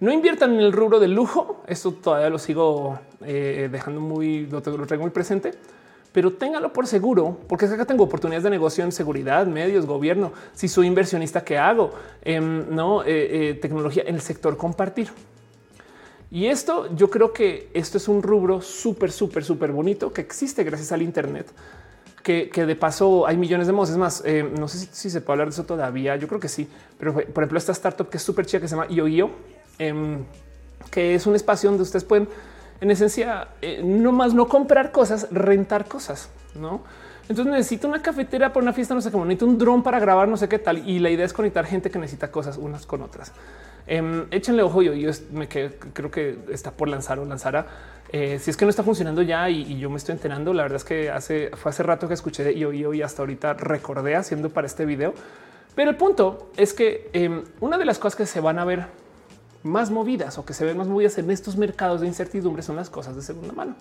no 0.00 0.12
inviertan 0.12 0.54
en 0.54 0.60
el 0.60 0.72
rubro 0.72 0.98
del 1.00 1.14
lujo. 1.14 1.62
Esto 1.66 1.92
todavía 1.92 2.30
lo 2.30 2.38
sigo 2.38 2.98
eh, 3.22 3.68
dejando 3.70 4.00
muy, 4.00 4.46
lo 4.46 4.60
traigo 4.62 5.02
muy 5.02 5.10
presente 5.10 5.52
pero 6.12 6.32
téngalo 6.32 6.72
por 6.72 6.86
seguro, 6.86 7.38
porque 7.48 7.66
acá 7.66 7.84
tengo 7.84 8.04
oportunidades 8.04 8.42
de 8.42 8.50
negocio 8.50 8.82
en 8.82 8.90
seguridad, 8.90 9.46
medios, 9.46 9.86
gobierno. 9.86 10.32
Si 10.54 10.66
soy 10.66 10.86
inversionista, 10.86 11.44
¿qué 11.44 11.56
hago? 11.56 11.92
Em, 12.22 12.74
no 12.74 13.04
eh, 13.04 13.50
eh, 13.50 13.54
tecnología 13.54 14.02
en 14.06 14.16
el 14.16 14.20
sector 14.20 14.56
compartir. 14.56 15.08
Y 16.32 16.46
esto 16.46 16.94
yo 16.94 17.10
creo 17.10 17.32
que 17.32 17.70
esto 17.74 17.98
es 17.98 18.08
un 18.08 18.22
rubro 18.22 18.60
súper, 18.60 19.10
súper, 19.12 19.44
súper 19.44 19.72
bonito 19.72 20.12
que 20.12 20.20
existe 20.20 20.64
gracias 20.64 20.92
al 20.92 21.02
Internet. 21.02 21.46
Que, 22.22 22.50
de 22.52 22.76
paso 22.76 23.26
hay 23.26 23.36
millones 23.36 23.66
de 23.66 23.72
modos. 23.72 23.90
Es 23.90 23.96
más, 23.96 24.22
em, 24.24 24.54
no 24.54 24.68
sé 24.68 24.88
si, 24.92 25.10
se 25.10 25.20
puede 25.20 25.34
hablar 25.34 25.48
de 25.48 25.52
eso 25.52 25.64
todavía. 25.64 26.16
Yo 26.16 26.28
creo 26.28 26.40
que 26.40 26.48
sí, 26.48 26.68
pero 26.98 27.14
por 27.14 27.42
ejemplo, 27.42 27.58
esta 27.58 27.72
startup 27.72 28.08
que 28.08 28.18
es 28.18 28.22
súper 28.22 28.46
chida 28.46 28.60
que 28.60 28.68
se 28.68 28.76
llama 28.76 28.86
IOIO, 28.90 29.30
em, 29.78 30.24
que 30.90 31.14
es 31.14 31.26
un 31.26 31.34
espacio 31.34 31.70
donde 31.70 31.82
ustedes 31.82 32.04
pueden 32.04 32.28
en 32.80 32.90
esencia, 32.90 33.48
eh, 33.60 33.82
no 33.84 34.12
más 34.12 34.32
no 34.32 34.48
comprar 34.48 34.90
cosas, 34.90 35.28
rentar 35.30 35.86
cosas, 35.86 36.30
no? 36.54 36.82
Entonces 37.28 37.52
necesito 37.52 37.86
una 37.86 38.02
cafetera 38.02 38.52
para 38.52 38.64
una 38.64 38.72
fiesta, 38.72 38.94
no 38.94 39.00
sé 39.00 39.10
cómo, 39.10 39.24
necesito 39.24 39.46
un 39.46 39.58
dron 39.58 39.82
para 39.82 40.00
grabar, 40.00 40.28
no 40.28 40.36
sé 40.36 40.48
qué 40.48 40.58
tal. 40.58 40.88
Y 40.88 40.98
la 40.98 41.10
idea 41.10 41.24
es 41.24 41.32
conectar 41.32 41.64
gente 41.64 41.90
que 41.90 41.98
necesita 41.98 42.30
cosas 42.30 42.56
unas 42.56 42.86
con 42.86 43.02
otras. 43.02 43.32
Eh, 43.86 44.26
échenle 44.30 44.62
ojo. 44.62 44.82
Yo, 44.82 44.94
yo 44.94 45.10
me 45.32 45.48
quedé, 45.48 45.76
creo 45.92 46.10
que 46.10 46.38
está 46.50 46.70
por 46.72 46.88
lanzar 46.88 47.18
o 47.18 47.24
lanzará. 47.24 47.66
Eh, 48.12 48.40
si 48.40 48.50
es 48.50 48.56
que 48.56 48.64
no 48.64 48.70
está 48.70 48.82
funcionando 48.82 49.22
ya 49.22 49.48
y, 49.48 49.78
yo 49.78 49.88
me 49.88 49.96
estoy 49.96 50.14
enterando, 50.14 50.52
la 50.52 50.64
verdad 50.64 50.76
es 50.76 50.84
que 50.84 51.10
hace 51.10 51.50
fue 51.54 51.70
hace 51.70 51.84
rato 51.84 52.08
que 52.08 52.14
escuché 52.14 52.42
de 52.42 52.52
IOIO 52.54 52.92
y 52.92 53.02
hasta 53.02 53.22
ahorita 53.22 53.54
recordé 53.54 54.16
haciendo 54.16 54.50
para 54.50 54.66
este 54.66 54.84
video. 54.84 55.14
Pero 55.76 55.90
el 55.90 55.96
punto 55.96 56.50
es 56.56 56.74
que 56.74 57.08
em, 57.12 57.44
una 57.60 57.78
de 57.78 57.84
las 57.84 57.98
cosas 57.98 58.16
que 58.16 58.26
se 58.26 58.40
van 58.40 58.58
a 58.58 58.64
ver 58.64 58.86
más 59.62 59.90
movidas 59.90 60.38
o 60.38 60.44
que 60.44 60.54
se 60.54 60.64
ven 60.64 60.76
más 60.76 60.88
movidas 60.88 61.18
en 61.18 61.30
estos 61.30 61.56
mercados 61.56 62.00
de 62.00 62.08
incertidumbre 62.08 62.62
son 62.62 62.76
las 62.76 62.90
cosas 62.90 63.14
de 63.14 63.22
segunda 63.22 63.52
mano. 63.52 63.76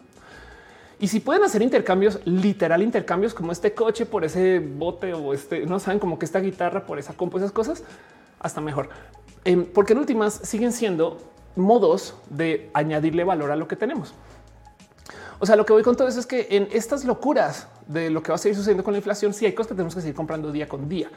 Y 0.99 1.07
si 1.07 1.22
pueden 1.22 1.43
hacer 1.43 1.61
intercambios, 1.61 2.19
literal 2.26 2.84
intercambios 2.84 3.34
como 3.34 3.51
este 3.51 3.73
coche 3.73 4.06
por 4.06 4.26
ese 4.26 4.60
bote 4.60 5.14
o 5.14 5.34
este, 5.34 5.65
no 5.65 5.80
saben 5.80 5.97
como 5.97 6.19
que 6.19 6.26
esta 6.26 6.39
guitarra 6.39 6.85
por 6.85 6.99
esa 6.99 7.14
compu, 7.14 7.38
esas 7.38 7.53
cosas, 7.53 7.84
hasta 8.38 8.61
mejor. 8.61 8.89
Em, 9.45 9.65
porque 9.65 9.93
en 9.93 9.99
últimas 9.99 10.34
siguen 10.34 10.73
siendo 10.73 11.18
modos 11.60 12.15
de 12.30 12.69
añadirle 12.73 13.23
valor 13.23 13.52
a 13.52 13.56
lo 13.56 13.68
que 13.68 13.76
tenemos. 13.76 14.14
O 15.40 15.45
sea, 15.45 15.56
lo 15.56 15.65
que 15.65 15.73
voy 15.73 15.84
con 15.84 15.95
todo 15.95 16.07
eso 16.07 16.19
es 16.19 16.26
que 16.26 16.48
en 16.49 16.68
estas 16.72 17.06
locuras 17.06 17.68
de 17.88 18.10
lo 18.10 18.22
que 18.22 18.31
va 18.31 18.36
a 18.36 18.40
seguir 18.40 18.56
sucediendo 18.56 18.84
con 18.84 18.94
la 18.94 18.98
inflación, 18.98 19.34
sí 19.34 19.45
hay 19.45 19.53
cosas 19.53 19.69
que 19.69 19.76
tenemos 19.76 19.95
que 19.95 20.02
seguir 20.02 20.15
comprando 20.15 20.52
día 20.52 20.68
con 20.68 20.90
día 20.90 21.10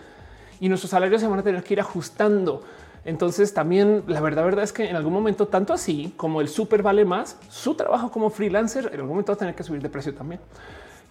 y 0.61 0.69
nuestros 0.69 0.91
salarios 0.91 1.21
se 1.21 1.27
van 1.27 1.41
a 1.41 1.43
tener 1.43 1.65
que 1.65 1.75
ir 1.75 1.81
ajustando 1.81 2.63
entonces 3.05 3.53
también 3.53 4.05
la 4.07 4.21
verdad, 4.21 4.45
verdad 4.45 4.65
es 4.65 4.73
que 4.73 4.89
en 4.89 4.97
algún 4.97 5.13
momento, 5.13 5.49
tanto 5.49 5.73
así 5.73 6.15
como 6.17 6.41
el 6.41 6.49
súper 6.49 6.83
vale 6.83 7.05
más, 7.05 7.37
su 7.49 7.75
trabajo 7.75 8.11
como 8.11 8.31
freelancer 8.31 8.87
en 8.87 8.95
algún 8.95 9.11
momento 9.11 9.33
va 9.33 9.35
a 9.35 9.39
tener 9.39 9.55
que 9.55 9.65
subir 9.65 9.83
de 9.83 9.89
precio 9.89 10.15
también. 10.15 10.41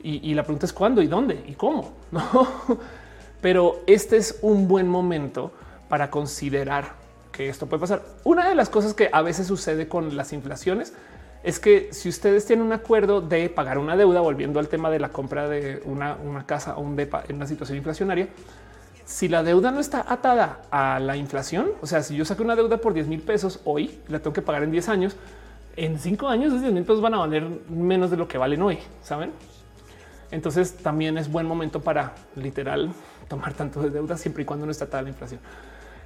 Y, 0.04 0.34
la 0.34 0.42
pregunta 0.42 0.66
es 0.66 0.74
cuándo 0.74 1.04
y 1.04 1.08
dónde 1.08 1.44
y 1.48 1.54
cómo. 1.54 1.92
¿no? 2.12 2.22
Pero 3.40 3.82
este 3.86 4.18
es 4.18 4.40
un 4.42 4.68
buen 4.68 4.88
momento 4.88 5.52
para 5.90 6.10
considerar 6.10 6.96
esto 7.50 7.68
puede 7.68 7.82
pasar. 7.82 8.04
Una 8.24 8.48
de 8.50 8.56
las 8.56 8.70
cosas 8.70 8.94
que 8.94 9.10
a 9.12 9.22
veces 9.22 9.48
sucede 9.48 9.88
con 9.88 10.16
las 10.16 10.34
inflaciones 10.34 10.94
es 11.44 11.60
que 11.60 11.90
si 11.92 12.10
ustedes 12.10 12.46
tienen 12.46 12.66
un 12.66 12.74
acuerdo 12.74 13.22
de 13.22 13.50
pagar 13.50 13.78
una 13.78 13.98
deuda, 13.98 14.22
volviendo 14.22 14.60
al 14.60 14.68
tema 14.68 14.90
de 14.90 15.00
la 15.00 15.10
compra 15.10 15.50
de 15.50 15.82
una, 15.86 16.46
casa 16.46 16.76
o 16.76 16.82
un 16.82 16.96
DEPA 16.96 17.24
en 17.28 17.38
una 17.38 17.48
situación 17.48 17.78
inflacionaria, 17.78 18.28
si 19.06 19.28
la 19.28 19.44
deuda 19.44 19.72
no 19.72 19.80
está 19.80 20.06
atada 20.08 20.62
a 20.70 21.00
la 21.00 21.18
inflación, 21.18 21.72
o 21.82 21.88
sea, 21.88 22.04
si 22.04 22.16
yo 22.16 22.26
saco 22.26 22.44
una 22.44 22.56
deuda 22.56 22.78
por 22.78 22.94
10 22.94 23.08
mil 23.08 23.22
pesos 23.22 23.60
hoy, 23.66 24.00
la 24.08 24.20
tengo 24.20 24.34
que 24.34 24.42
pagar 24.42 24.64
en 24.64 24.72
10 24.72 24.90
años, 24.90 25.16
en 25.76 26.00
5 26.00 26.28
años 26.28 26.48
esos 26.48 26.62
10 26.62 26.74
mil 26.74 26.84
pesos 26.84 27.02
van 27.02 27.16
a 27.16 27.18
valer 27.18 27.48
menos 27.70 28.12
de 28.12 28.18
lo 28.18 28.28
que 28.28 28.38
valen 28.38 28.62
hoy, 28.62 28.78
¿saben? 29.02 29.32
Entonces 30.30 30.76
también 30.78 31.18
es 31.18 31.30
buen 31.30 31.46
momento 31.46 31.82
para 31.82 32.14
literal 32.36 32.92
tomar 33.28 33.54
tanto 33.54 33.82
de 33.82 33.90
deuda 33.90 34.18
siempre 34.18 34.44
y 34.44 34.46
cuando 34.46 34.66
no 34.66 34.72
está 34.72 34.86
atada 34.86 35.04
la 35.04 35.10
inflación. 35.10 35.42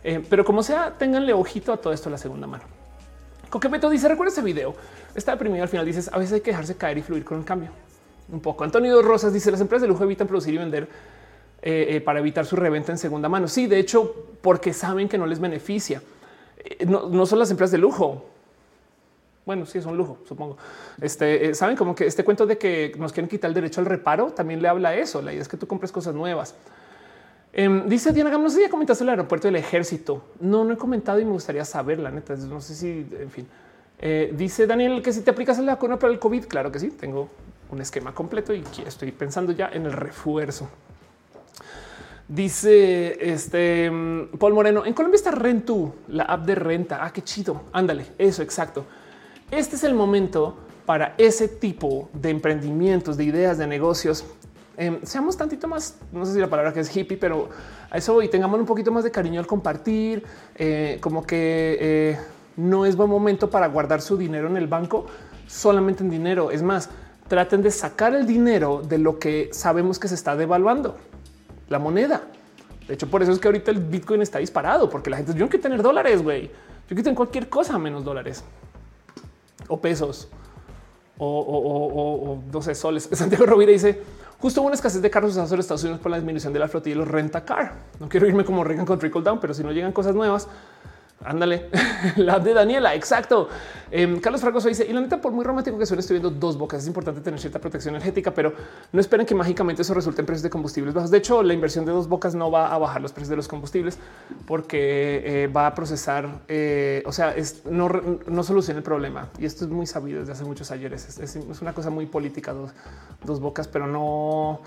Eh, 0.08 0.24
pero 0.30 0.46
como 0.46 0.62
sea, 0.62 0.94
ténganle 0.98 1.34
ojito 1.34 1.74
a 1.74 1.78
todo 1.78 1.92
esto 1.92 2.10
en 2.10 2.12
la 2.14 2.18
segunda 2.18 2.46
mano. 2.46 2.64
Coquemeto 3.50 3.90
dice, 3.90 4.08
recuerda 4.08 4.32
ese 4.32 4.42
video, 4.42 4.76
está 5.16 5.32
deprimido 5.32 5.64
al 5.64 5.70
final, 5.70 5.86
dices, 5.86 6.10
a 6.14 6.18
veces 6.18 6.34
hay 6.34 6.42
que 6.42 6.52
dejarse 6.52 6.78
caer 6.78 7.00
y 7.00 7.02
fluir 7.02 7.26
con 7.26 7.40
el 7.40 7.46
cambio. 7.46 7.72
Un 8.32 8.40
poco. 8.40 8.64
Antonio 8.64 9.02
Rosas 9.02 9.34
dice, 9.34 9.52
las 9.52 9.62
empresas 9.62 9.84
de 9.84 9.88
lujo 9.88 10.04
evitan 10.04 10.28
producir 10.28 10.54
y 10.54 10.58
vender 10.58 10.88
eh, 11.68 11.96
eh, 11.96 12.02
para 12.02 12.20
evitar 12.20 12.46
su 12.46 12.56
reventa 12.56 12.92
en 12.92 12.98
segunda 13.00 13.28
mano. 13.28 13.48
Sí, 13.48 13.66
de 13.66 13.80
hecho, 13.80 14.14
porque 14.42 14.72
saben 14.72 15.10
que 15.10 15.18
no 15.18 15.26
les 15.26 15.40
beneficia. 15.40 16.00
Eh, 16.58 16.86
no, 16.86 17.26
son 17.26 17.40
las 17.40 17.50
empresas 17.50 17.72
de 17.72 17.80
lujo. 17.80 18.26
Bueno, 19.46 19.66
sí 19.66 19.80
es 19.80 19.86
un 19.86 19.98
lujo, 19.98 20.20
supongo. 20.28 20.58
Este 21.02 21.56
saben 21.56 21.76
como 21.76 21.96
que 21.96 22.06
este 22.06 22.24
cuento 22.24 22.46
de 22.46 22.58
que 22.58 22.94
nos 22.98 23.14
quieren 23.14 23.28
quitar 23.28 23.50
el 23.50 23.54
derecho 23.56 23.80
al 23.80 23.86
reparo 23.86 24.28
también 24.32 24.62
le 24.62 24.68
habla 24.68 24.90
a 24.90 24.96
eso. 24.96 25.22
La 25.22 25.32
idea 25.32 25.42
es 25.42 25.48
que 25.48 25.58
tú 25.58 25.68
compres 25.68 25.92
cosas 25.92 26.14
nuevas. 26.14 26.56
Em, 27.58 27.88
dice 27.88 28.12
Diana 28.12 28.38
no 28.38 28.50
sé 28.50 28.58
si 28.58 28.62
ya 28.64 28.70
comentaste 28.70 29.04
el 29.04 29.10
aeropuerto 29.10 29.48
del 29.48 29.56
ejército. 29.56 30.22
No, 30.40 30.64
no 30.64 30.74
he 30.74 30.78
comentado 30.78 31.20
y 31.20 31.26
me 31.26 31.32
gustaría 31.32 31.66
saber 31.66 32.00
la 32.00 32.12
neta. 32.12 32.36
No 32.36 32.62
sé 32.62 32.76
si, 32.76 33.08
en 33.20 33.32
fin. 33.32 33.48
dice 34.38 34.68
Daniel 34.68 35.02
que 35.02 35.12
si 35.14 35.22
te 35.22 35.32
aplicas 35.32 35.58
la 35.60 35.74
vacuna 35.74 35.98
para 35.98 36.14
el 36.14 36.20
COVID, 36.20 36.46
claro 36.46 36.72
que 36.72 36.80
sí. 36.80 36.90
Tengo 36.90 37.30
un 37.72 37.82
esquema 37.82 38.14
completo 38.14 38.54
y 38.54 38.64
estoy 38.86 39.12
pensando 39.12 39.52
ya 39.52 39.70
en 39.74 39.86
el 39.86 39.94
refuerzo. 39.94 40.70
Dice 42.28 43.18
este 43.32 43.90
mm, 43.92 44.38
Paul 44.40 44.56
Moreno 44.56 44.84
en 44.84 44.94
Colombia 44.94 45.16
está 45.16 45.30
Rentu, 45.30 45.94
la 46.08 46.24
app 46.24 46.46
de 46.46 46.56
renta. 46.56 47.06
Ah, 47.06 47.14
qué 47.14 47.24
chido. 47.24 47.62
Ándale, 47.72 48.08
eso 48.18 48.42
exacto. 48.42 48.86
Este 49.52 49.76
es 49.76 49.84
el 49.84 49.94
momento 49.94 50.58
para 50.88 51.14
ese 51.18 51.48
tipo 51.48 52.10
de 52.14 52.32
emprendimientos, 52.32 53.18
de 53.18 53.26
ideas, 53.26 53.58
de 53.60 53.68
negocios. 53.68 54.26
Em, 54.78 55.00
seamos 55.04 55.38
tantito 55.38 55.68
más, 55.68 55.98
no 56.12 56.26
sé 56.26 56.34
si 56.34 56.40
la 56.40 56.50
palabra 56.50 56.74
que 56.74 56.82
es 56.82 56.96
hippie, 56.96 57.18
pero 57.18 57.50
a 57.90 57.98
eso 57.98 58.22
y 58.22 58.28
tengamos 58.28 58.60
un 58.60 58.66
poquito 58.66 58.92
más 58.92 59.04
de 59.04 59.12
cariño 59.12 59.40
al 59.40 59.48
compartir, 59.48 60.24
eh, 60.56 60.98
como 61.02 61.26
que 61.26 61.78
eh, 61.80 62.20
no 62.58 62.86
es 62.86 62.96
buen 62.96 63.10
momento 63.10 63.50
para 63.50 63.68
guardar 63.68 64.02
su 64.02 64.18
dinero 64.18 64.48
en 64.48 64.58
el 64.58 64.68
banco 64.68 65.06
solamente 65.48 66.04
en 66.04 66.10
dinero. 66.10 66.52
Es 66.52 66.62
más, 66.62 66.90
traten 67.28 67.62
de 67.62 67.72
sacar 67.72 68.14
el 68.14 68.28
dinero 68.28 68.82
de 68.82 68.98
lo 68.98 69.18
que 69.18 69.50
sabemos 69.54 69.98
que 69.98 70.08
se 70.08 70.16
está 70.16 70.36
devaluando, 70.36 70.98
la 71.70 71.80
moneda. 71.80 72.24
De 72.88 72.94
hecho, 72.94 73.10
por 73.10 73.24
eso 73.24 73.32
es 73.32 73.40
que 73.40 73.48
ahorita 73.48 73.72
el 73.72 73.80
Bitcoin 73.80 74.22
está 74.22 74.40
disparado, 74.40 74.90
porque 74.90 75.10
la 75.10 75.18
gente 75.18 75.34
yo 75.34 75.40
no 75.40 75.50
quiero 75.50 75.64
tener 75.64 75.82
dólares, 75.82 76.22
güey. 76.22 76.48
Yo 76.48 76.90
quiero 76.90 77.04
tener 77.04 77.16
cualquier 77.16 77.50
cosa 77.50 77.80
menos 77.80 78.04
dólares 78.04 78.44
o 79.68 79.80
pesos 79.80 80.28
o, 81.18 81.40
o, 81.40 82.32
o, 82.34 82.44
12 82.52 82.76
soles. 82.76 83.10
Santiago 83.12 83.46
Rovira 83.46 83.72
dice 83.72 84.02
justo 84.40 84.62
hubo 84.62 84.68
una 84.68 84.76
escasez 84.76 85.02
de 85.02 85.10
carros 85.10 85.32
usados 85.32 85.52
en 85.52 85.60
Estados 85.60 85.84
Unidos 85.84 86.02
por 86.02 86.12
la 86.12 86.18
disminución 86.18 86.54
de 86.54 86.60
la 86.60 86.68
flotilla 86.68 86.96
y 86.96 87.00
los 87.00 87.08
renta 87.08 87.46
car. 87.46 87.74
No 88.00 88.10
quiero 88.10 88.28
irme 88.28 88.46
como 88.46 88.64
Reagan 88.64 88.86
con 88.86 89.00
trickle 89.00 89.22
down, 89.22 89.40
pero 89.40 89.54
si 89.54 89.64
no 89.64 89.72
llegan 89.72 89.92
cosas 89.92 90.16
nuevas, 90.16 90.48
Ándale, 91.24 91.70
la 92.18 92.40
de 92.40 92.54
Daniela. 92.54 92.94
Exacto. 92.94 93.48
Em, 93.90 94.20
Carlos 94.20 94.42
Fragoso 94.42 94.68
dice: 94.68 94.86
Y 94.88 94.94
la 94.94 95.02
neta, 95.02 95.22
por 95.22 95.32
muy 95.32 95.46
romántico 95.46 95.78
que 95.78 95.86
suene, 95.86 96.02
estoy 96.02 96.20
viendo 96.20 96.30
dos 96.30 96.58
bocas. 96.58 96.82
Es 96.82 96.88
importante 96.88 97.22
tener 97.22 97.40
cierta 97.40 97.60
protección 97.60 97.96
energética, 97.96 98.34
pero 98.34 98.54
no 98.92 99.00
esperen 99.00 99.26
que 99.26 99.34
mágicamente 99.34 99.82
eso 99.82 99.94
resulte 99.94 100.22
en 100.22 100.26
precios 100.26 100.44
de 100.44 100.50
combustibles 100.50 100.94
bajos. 100.94 101.12
De 101.12 101.18
hecho, 101.18 101.42
la 101.42 101.54
inversión 101.54 101.86
de 101.86 101.94
dos 101.94 102.08
bocas 102.08 102.36
no 102.36 102.52
va 102.52 102.74
a 102.74 102.78
bajar 102.78 103.02
los 103.02 103.14
precios 103.14 103.30
de 103.30 103.38
los 103.38 103.48
combustibles 103.48 103.98
porque 104.46 105.44
eh, 105.44 105.48
va 105.48 105.68
a 105.68 105.76
procesar, 105.76 106.42
eh, 106.48 107.02
o 107.06 107.12
sea, 107.12 107.34
es, 107.36 107.66
no, 107.66 107.90
soluciona 108.44 108.80
el 108.80 108.84
problema. 108.84 109.30
Y 109.40 109.46
esto 109.46 109.66
es 109.66 109.72
muy 109.72 109.88
sabido 109.88 110.20
desde 110.20 110.34
hace 110.34 110.44
muchos 110.44 110.70
ayeres. 110.72 111.18
Es, 111.18 111.36
una 111.62 111.74
cosa 111.74 111.90
muy 111.90 112.06
política, 112.06 112.54
dos, 112.54 112.72
dos 113.24 113.40
bocas, 113.40 113.68
pero 113.68 113.88
no, 113.88 114.62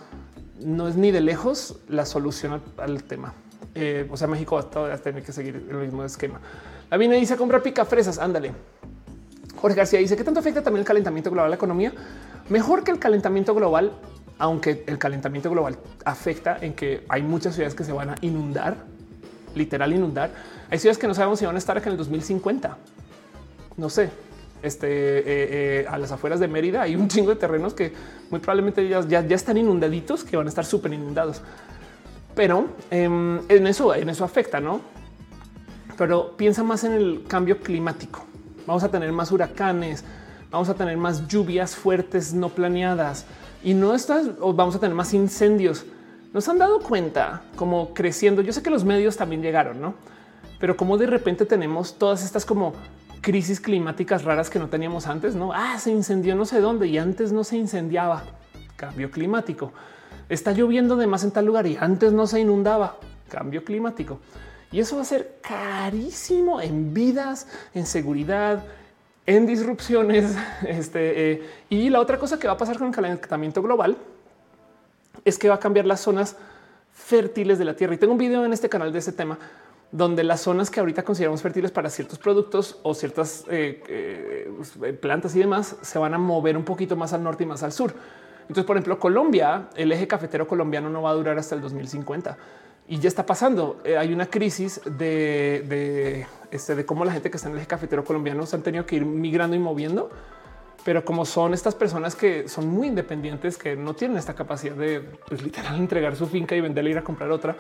no 0.61 0.89
es 0.89 0.97
ni 0.97 1.11
de 1.11 1.21
lejos 1.21 1.77
la 1.89 2.07
solución 2.07 2.63
al 2.79 3.05
tema. 3.05 3.35
Eh, 3.81 4.09
o 4.11 4.17
sea, 4.17 4.27
México 4.27 4.57
va 4.57 4.93
a 4.93 4.99
tener 4.99 5.23
que 5.23 5.33
seguir 5.33 5.67
el 5.71 5.77
mismo 5.77 6.03
esquema. 6.05 6.41
La 6.91 6.97
viene 6.97 7.17
dice 7.17 7.37
compra 7.37 7.63
pica 7.63 7.85
fresas. 7.85 8.19
Ándale. 8.19 8.53
Jorge 9.57 9.77
García 9.77 10.01
dice 10.01 10.17
que 10.17 10.25
tanto 10.25 10.41
afecta 10.41 10.63
también 10.63 10.81
el 10.81 10.87
calentamiento 10.87 11.31
global 11.31 11.47
a 11.47 11.49
la 11.51 11.55
economía. 11.55 11.93
Mejor 12.49 12.83
que 12.83 12.91
el 12.91 12.99
calentamiento 12.99 13.55
global, 13.55 13.93
aunque 14.39 14.85
el 14.87 14.99
calentamiento 14.99 15.49
global 15.51 15.79
afecta 16.05 16.59
en 16.61 16.75
que 16.75 17.05
hay 17.09 17.23
muchas 17.23 17.55
ciudades 17.55 17.75
que 17.77 17.85
se 17.85 17.93
van 17.93 18.11
a 18.11 18.15
inundar, 18.21 18.77
literal 19.55 19.93
inundar. 19.93 20.31
Hay 20.71 20.79
ciudades 20.79 20.99
que 20.99 21.07
no 21.07 21.15
sabemos 21.15 21.39
si 21.39 21.47
van 21.47 21.55
a 21.55 21.59
estar 21.59 21.77
acá 21.77 21.87
en 21.87 21.93
el 21.93 21.99
2050. 21.99 22.77
No 23.77 23.89
sé, 23.91 24.11
este, 24.63 24.89
eh, 24.89 25.23
eh, 25.27 25.87
a 25.89 25.99
las 25.99 26.11
afueras 26.11 26.41
de 26.41 26.49
Mérida 26.49 26.83
hay 26.83 26.97
un 26.97 27.07
chingo 27.07 27.31
de 27.31 27.37
terrenos 27.37 27.75
que 27.75 27.93
muy 28.31 28.41
probablemente 28.41 28.89
ya, 28.89 29.03
ya 29.07 29.37
están 29.37 29.57
inundaditos, 29.57 30.25
que 30.25 30.37
van 30.37 30.47
a 30.47 30.49
estar 30.49 30.65
súper 30.65 30.93
inundados 30.93 31.43
pero 32.39 32.69
em, 32.93 33.41
en 33.49 33.67
eso, 33.67 33.93
en 33.93 34.09
eso 34.09 34.25
afecta, 34.25 34.61
no? 34.61 34.81
Pero 35.97 36.37
piensa 36.37 36.63
más 36.63 36.85
en 36.85 36.93
el 36.93 37.25
cambio 37.27 37.59
climático. 37.59 38.25
Vamos 38.65 38.85
a 38.85 38.89
tener 38.93 39.11
más 39.11 39.33
huracanes, 39.33 40.05
vamos 40.49 40.69
a 40.69 40.75
tener 40.75 40.97
más 40.97 41.27
lluvias 41.27 41.75
fuertes 41.75 42.33
no 42.33 42.51
planeadas 42.51 43.27
y 43.65 43.75
no 43.75 43.93
estas, 43.93 44.31
o 44.39 44.55
vamos 44.55 44.77
a 44.77 44.79
tener 44.79 44.95
más 44.95 45.15
incendios. 45.15 45.85
Nos 46.33 46.49
han 46.49 46.59
dado 46.59 46.79
cuenta 46.79 47.43
como 47.57 47.93
creciendo. 47.93 48.41
Yo 48.41 48.53
sé 48.53 48.63
que 48.63 48.71
los 48.71 48.85
medios 48.85 49.17
también 49.17 49.43
llegaron, 49.43 49.81
no? 49.81 49.95
Pero 50.61 50.77
como 50.77 50.97
de 50.97 51.09
repente 51.09 51.45
tenemos 51.45 51.99
todas 51.99 52.25
estas 52.25 52.45
como 52.45 52.73
crisis 53.21 53.59
climáticas 53.59 54.23
raras 54.23 54.49
que 54.49 54.61
no 54.61 54.69
teníamos 54.69 55.09
antes, 55.09 55.35
no? 55.35 55.53
Ah, 55.53 55.77
se 55.81 55.91
incendió 55.91 56.37
no 56.37 56.45
sé 56.45 56.61
dónde 56.61 56.87
y 56.87 56.99
antes 56.99 57.33
no 57.33 57.43
se 57.43 57.57
incendiaba. 57.57 58.23
Cambio 58.77 59.11
climático 59.11 59.73
está 60.29 60.53
lloviendo 60.53 60.97
de 60.97 61.07
más 61.07 61.25
en 61.25 61.31
tal 61.31 61.47
lugar 61.47 61.67
y 61.67 61.77
antes 61.77 62.13
no 62.13 62.27
se 62.27 62.41
inundaba. 62.41 62.97
Cambio 63.29 63.65
climático. 63.65 64.21
Y 64.71 64.81
eso 64.81 64.97
va 64.97 65.03
a 65.03 65.05
ser 65.05 65.39
carísimo 65.41 66.61
en 66.61 66.93
vidas, 66.93 67.47
en 67.75 67.87
seguridad, 67.87 68.65
en 69.27 69.47
disrupciones. 69.47 70.37
Este, 70.67 71.33
eh, 71.33 71.51
y 71.71 71.89
la 71.89 72.01
otra 72.01 72.19
cosa 72.19 72.39
que 72.39 72.47
va 72.47 72.55
a 72.55 72.59
pasar 72.59 72.79
con 72.79 72.89
el 72.89 72.95
calentamiento 72.95 73.63
global 73.63 73.97
es 75.25 75.39
que 75.39 75.49
va 75.49 75.57
a 75.57 75.61
cambiar 75.61 75.87
las 75.87 76.01
zonas 76.01 76.37
fértiles 76.93 77.59
de 77.59 77.65
la 77.65 77.75
Tierra. 77.75 77.95
Y 77.95 77.99
tengo 77.99 78.13
un 78.13 78.19
video 78.19 78.45
en 78.45 78.53
este 78.53 78.69
canal 78.69 78.93
de 78.93 78.99
ese 78.99 79.13
tema 79.13 79.39
donde 79.91 80.23
las 80.23 80.43
zonas 80.43 80.71
que 80.71 80.81
ahorita 80.81 81.03
consideramos 81.03 81.41
fértiles 81.41 81.71
para 81.71 81.89
ciertos 81.89 82.19
productos 82.19 82.79
o 82.83 82.95
ciertas 82.95 83.45
eh, 83.49 83.83
eh, 83.89 84.93
plantas 85.01 85.35
y 85.35 85.39
demás 85.39 85.77
se 85.81 85.99
van 85.99 86.13
a 86.13 86.19
mover 86.19 86.57
un 86.57 86.65
poquito 86.65 86.95
más 86.95 87.13
al 87.13 87.23
norte 87.23 87.45
y 87.45 87.47
más 87.47 87.63
al 87.63 87.73
sur. 87.73 87.95
Entonces, 88.49 88.65
por 88.65 88.77
ejemplo, 88.77 88.99
Colombia, 88.99 89.69
el 89.77 89.93
eje 89.93 90.09
cafetero 90.09 90.49
colombiano 90.49 90.89
no 90.89 91.03
va 91.03 91.11
a 91.11 91.15
durar 91.15 91.39
hasta 91.39 91.55
el 91.55 91.61
2050 91.61 92.37
y 92.89 92.99
ya 92.99 93.09
está 93.09 93.27
pasando. 93.27 93.81
Eh, 93.85 93.99
hay 93.99 94.13
una 94.13 94.27
crisis 94.27 94.81
de, 94.85 96.27
este, 96.51 96.75
de 96.75 96.87
cómo 96.87 97.05
la 97.05 97.13
gente 97.13 97.31
que 97.31 97.37
está 97.37 97.49
en 97.49 97.55
el 97.55 97.61
eje 97.61 97.69
cafetero 97.69 98.05
colombiano 98.05 98.47
se 98.47 98.57
han 98.57 98.63
tenido 98.63 98.87
que 98.87 98.97
ir 98.97 99.05
migrando 99.05 99.55
y 99.55 99.59
moviendo. 99.59 100.11
Pero 100.85 101.05
como 101.05 101.27
son 101.27 101.53
estas 101.53 101.75
personas 101.75 102.17
que 102.17 102.49
son 102.49 102.69
muy 102.69 102.87
independientes, 102.87 103.59
que 103.59 103.77
no 103.77 103.93
tienen 103.95 104.17
esta 104.17 104.35
capacidad 104.35 104.75
de 104.75 105.01
pues, 105.01 105.43
literal 105.43 105.77
entregar 105.77 106.17
su 106.17 106.27
finca 106.27 106.57
y 106.57 106.63
venderla, 106.63 106.91
ir 106.91 106.99
a 106.99 107.05
comprar 107.05 107.31
otra 107.31 107.57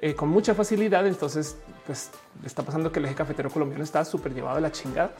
eh, 0.00 0.14
con 0.14 0.28
mucha 0.28 0.54
facilidad, 0.54 1.06
entonces 1.06 1.56
pues 1.86 2.10
está 2.44 2.62
pasando 2.62 2.92
que 2.92 2.98
el 2.98 3.06
eje 3.06 3.14
cafetero 3.14 3.48
colombiano 3.48 3.82
está 3.82 4.04
súper 4.04 4.34
llevado 4.34 4.56
de 4.56 4.62
la 4.62 4.70
chingada. 4.70 5.12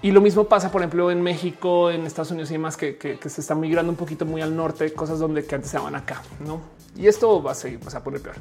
Y 0.00 0.12
lo 0.12 0.20
mismo 0.20 0.44
pasa, 0.44 0.70
por 0.70 0.80
ejemplo, 0.80 1.10
en 1.10 1.22
México, 1.22 1.90
en 1.90 2.06
Estados 2.06 2.30
Unidos 2.30 2.50
y 2.50 2.54
demás, 2.54 2.76
que, 2.76 3.18
se 3.20 3.40
está 3.40 3.56
migrando 3.56 3.90
un 3.90 3.96
poquito 3.96 4.24
muy 4.24 4.40
al 4.40 4.54
norte, 4.54 4.92
cosas 4.92 5.18
donde 5.18 5.44
que 5.44 5.56
antes 5.56 5.70
se 5.70 5.78
van 5.78 5.96
acá, 5.96 6.22
no? 6.38 6.60
Y 6.96 7.08
esto 7.08 7.42
va 7.42 7.52
a 7.52 7.54
seguir, 7.54 7.80
va 7.84 7.98
a 7.98 8.02
poner 8.02 8.20
peor. 8.20 8.36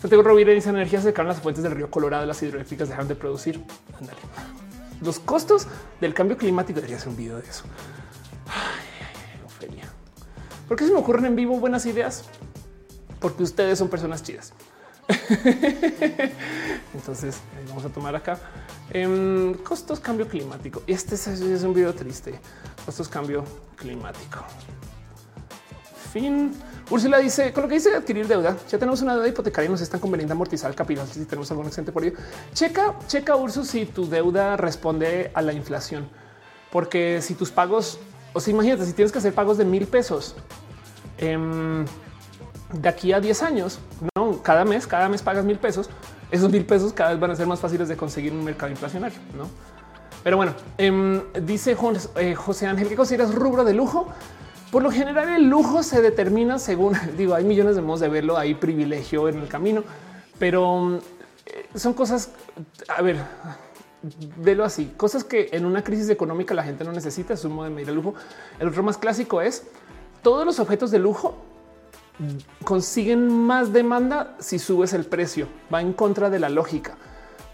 Santiago 0.00 0.22
Rovira 0.22 0.52
dice 0.52 0.68
energía 0.68 1.00
se 1.00 1.12
las 1.12 1.40
fuentes 1.40 1.64
del 1.64 1.72
río 1.72 1.90
Colorado, 1.90 2.26
las 2.26 2.42
hidroeléctricas 2.42 2.90
dejan 2.90 3.08
de 3.08 3.14
producir. 3.14 3.62
Ándale. 3.98 4.18
Los 5.00 5.18
costos 5.18 5.66
del 6.00 6.12
cambio 6.12 6.36
climático 6.36 6.76
debería 6.76 6.98
ser 6.98 7.08
un 7.08 7.16
video 7.16 7.36
de 7.38 7.48
eso. 7.48 7.64
Ay, 8.46 9.44
Ofelia. 9.46 9.90
¿Por 10.68 10.76
qué 10.76 10.86
se 10.86 10.92
me 10.92 10.98
ocurren 10.98 11.24
en 11.24 11.36
vivo 11.36 11.58
buenas 11.58 11.86
ideas? 11.86 12.24
Porque 13.18 13.42
ustedes 13.42 13.78
son 13.78 13.88
personas 13.88 14.22
chidas. 14.22 14.52
Entonces 16.94 17.36
eh, 17.36 17.64
vamos 17.68 17.84
a 17.84 17.88
tomar 17.88 18.14
acá 18.14 18.38
em, 18.90 19.54
costos 19.54 20.00
cambio 20.00 20.26
climático. 20.26 20.82
Este 20.86 21.14
es, 21.14 21.62
un 21.62 21.74
video 21.74 21.94
triste. 21.94 22.40
Costos 22.84 23.08
cambio 23.08 23.44
climático. 23.76 24.44
Fin. 26.12 26.52
Úrsula 26.90 27.18
dice 27.18 27.52
con 27.52 27.64
lo 27.64 27.68
que 27.68 27.74
dice 27.74 27.94
adquirir 27.94 28.26
deuda. 28.26 28.56
Ya 28.70 28.78
tenemos 28.78 29.02
una 29.02 29.14
deuda 29.14 29.28
hipotecaria 29.28 29.68
y 29.68 29.70
nos 29.70 29.82
están 29.82 30.00
conveniente 30.00 30.32
amortizar 30.32 30.70
el 30.70 30.76
capital. 30.76 31.06
Si 31.06 31.24
tenemos 31.26 31.50
algún 31.50 31.66
excedente 31.66 31.92
por 31.92 32.04
ello, 32.04 32.16
checa, 32.54 32.98
checa 33.06 33.36
Ursus 33.36 33.68
si 33.68 33.84
tu 33.84 34.08
deuda 34.08 34.56
responde 34.56 35.30
a 35.34 35.42
la 35.42 35.52
inflación, 35.52 36.08
porque 36.72 37.20
si 37.20 37.34
tus 37.34 37.50
pagos, 37.50 37.98
o 38.32 38.40
sea, 38.40 38.54
imagínate 38.54 38.86
si 38.86 38.94
tienes 38.94 39.12
que 39.12 39.18
hacer 39.18 39.34
pagos 39.34 39.58
de 39.58 39.66
mil 39.66 39.86
pesos. 39.86 40.34
Eh, 41.18 41.84
de 42.72 42.88
aquí 42.88 43.12
a 43.12 43.20
10 43.20 43.42
años, 43.42 43.78
no 44.14 44.42
cada 44.42 44.64
mes, 44.64 44.86
cada 44.86 45.08
mes 45.08 45.22
pagas 45.22 45.44
mil 45.44 45.58
pesos. 45.58 45.88
Esos 46.30 46.50
mil 46.50 46.64
pesos 46.64 46.92
cada 46.92 47.10
vez 47.10 47.20
van 47.20 47.30
a 47.30 47.36
ser 47.36 47.46
más 47.46 47.60
fáciles 47.60 47.88
de 47.88 47.96
conseguir 47.96 48.32
en 48.32 48.38
un 48.38 48.44
mercado 48.44 48.70
inflacionario, 48.70 49.18
no? 49.36 49.48
Pero 50.22 50.36
bueno, 50.36 50.52
em, 50.76 51.22
dice 51.42 51.76
eh, 52.16 52.34
José 52.34 52.66
Ángel 52.66 52.88
que 52.88 52.96
consideras 52.96 53.34
rubro 53.34 53.64
de 53.64 53.72
lujo. 53.72 54.08
Por 54.70 54.82
lo 54.82 54.90
general, 54.90 55.28
el 55.30 55.48
lujo 55.48 55.82
se 55.82 56.02
determina 56.02 56.58
según 56.58 56.94
digo, 57.16 57.34
hay 57.34 57.44
millones 57.44 57.76
de 57.76 57.82
modos 57.82 58.00
de 58.00 58.08
verlo. 58.08 58.36
Hay 58.36 58.54
privilegio 58.54 59.28
en 59.28 59.38
el 59.38 59.48
camino, 59.48 59.84
pero 60.38 60.98
eh, 61.46 61.68
son 61.74 61.94
cosas. 61.94 62.32
A 62.88 63.00
ver, 63.00 63.16
velo 64.36 64.64
así, 64.64 64.92
cosas 64.96 65.24
que 65.24 65.48
en 65.52 65.64
una 65.64 65.82
crisis 65.82 66.10
económica 66.10 66.52
la 66.54 66.64
gente 66.64 66.84
no 66.84 66.92
necesita. 66.92 67.34
Es 67.34 67.44
un 67.44 67.52
modo 67.52 67.64
de 67.64 67.70
medir 67.70 67.88
el 67.88 67.94
lujo. 67.94 68.14
El 68.58 68.68
otro 68.68 68.82
más 68.82 68.98
clásico 68.98 69.40
es 69.40 69.66
todos 70.22 70.44
los 70.44 70.58
objetos 70.58 70.90
de 70.90 70.98
lujo 70.98 71.36
consiguen 72.64 73.28
más 73.28 73.72
demanda 73.72 74.34
si 74.38 74.58
subes 74.58 74.92
el 74.92 75.04
precio. 75.04 75.46
Va 75.72 75.80
en 75.80 75.92
contra 75.92 76.30
de 76.30 76.38
la 76.38 76.48
lógica. 76.48 76.96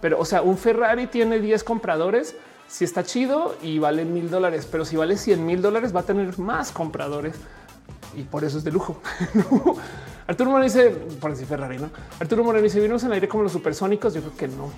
Pero, 0.00 0.18
o 0.18 0.24
sea, 0.24 0.42
un 0.42 0.58
Ferrari 0.58 1.06
tiene 1.06 1.38
10 1.38 1.64
compradores, 1.64 2.36
si 2.68 2.84
está 2.84 3.04
chido 3.04 3.56
y 3.62 3.78
vale 3.78 4.04
mil 4.04 4.30
dólares, 4.30 4.68
pero 4.70 4.84
si 4.84 4.96
vale 4.96 5.16
100 5.16 5.44
mil 5.44 5.62
dólares 5.62 5.94
va 5.94 6.00
a 6.00 6.02
tener 6.04 6.38
más 6.38 6.72
compradores 6.72 7.36
y 8.16 8.22
por 8.22 8.44
eso 8.44 8.58
es 8.58 8.64
de 8.64 8.72
lujo. 8.72 9.00
Arturo 10.26 10.50
Moreno 10.50 10.64
dice, 10.64 10.90
por 11.20 11.30
decir 11.30 11.46
Ferrari, 11.46 11.78
¿no? 11.78 11.90
Arturo 12.18 12.44
Moreno 12.44 12.62
dice, 12.64 12.80
vivimos 12.80 13.02
en 13.02 13.08
el 13.08 13.14
aire 13.14 13.28
como 13.28 13.42
los 13.42 13.52
supersónicos. 13.52 14.14
Yo 14.14 14.22
creo 14.22 14.36
que 14.36 14.48
no, 14.48 14.70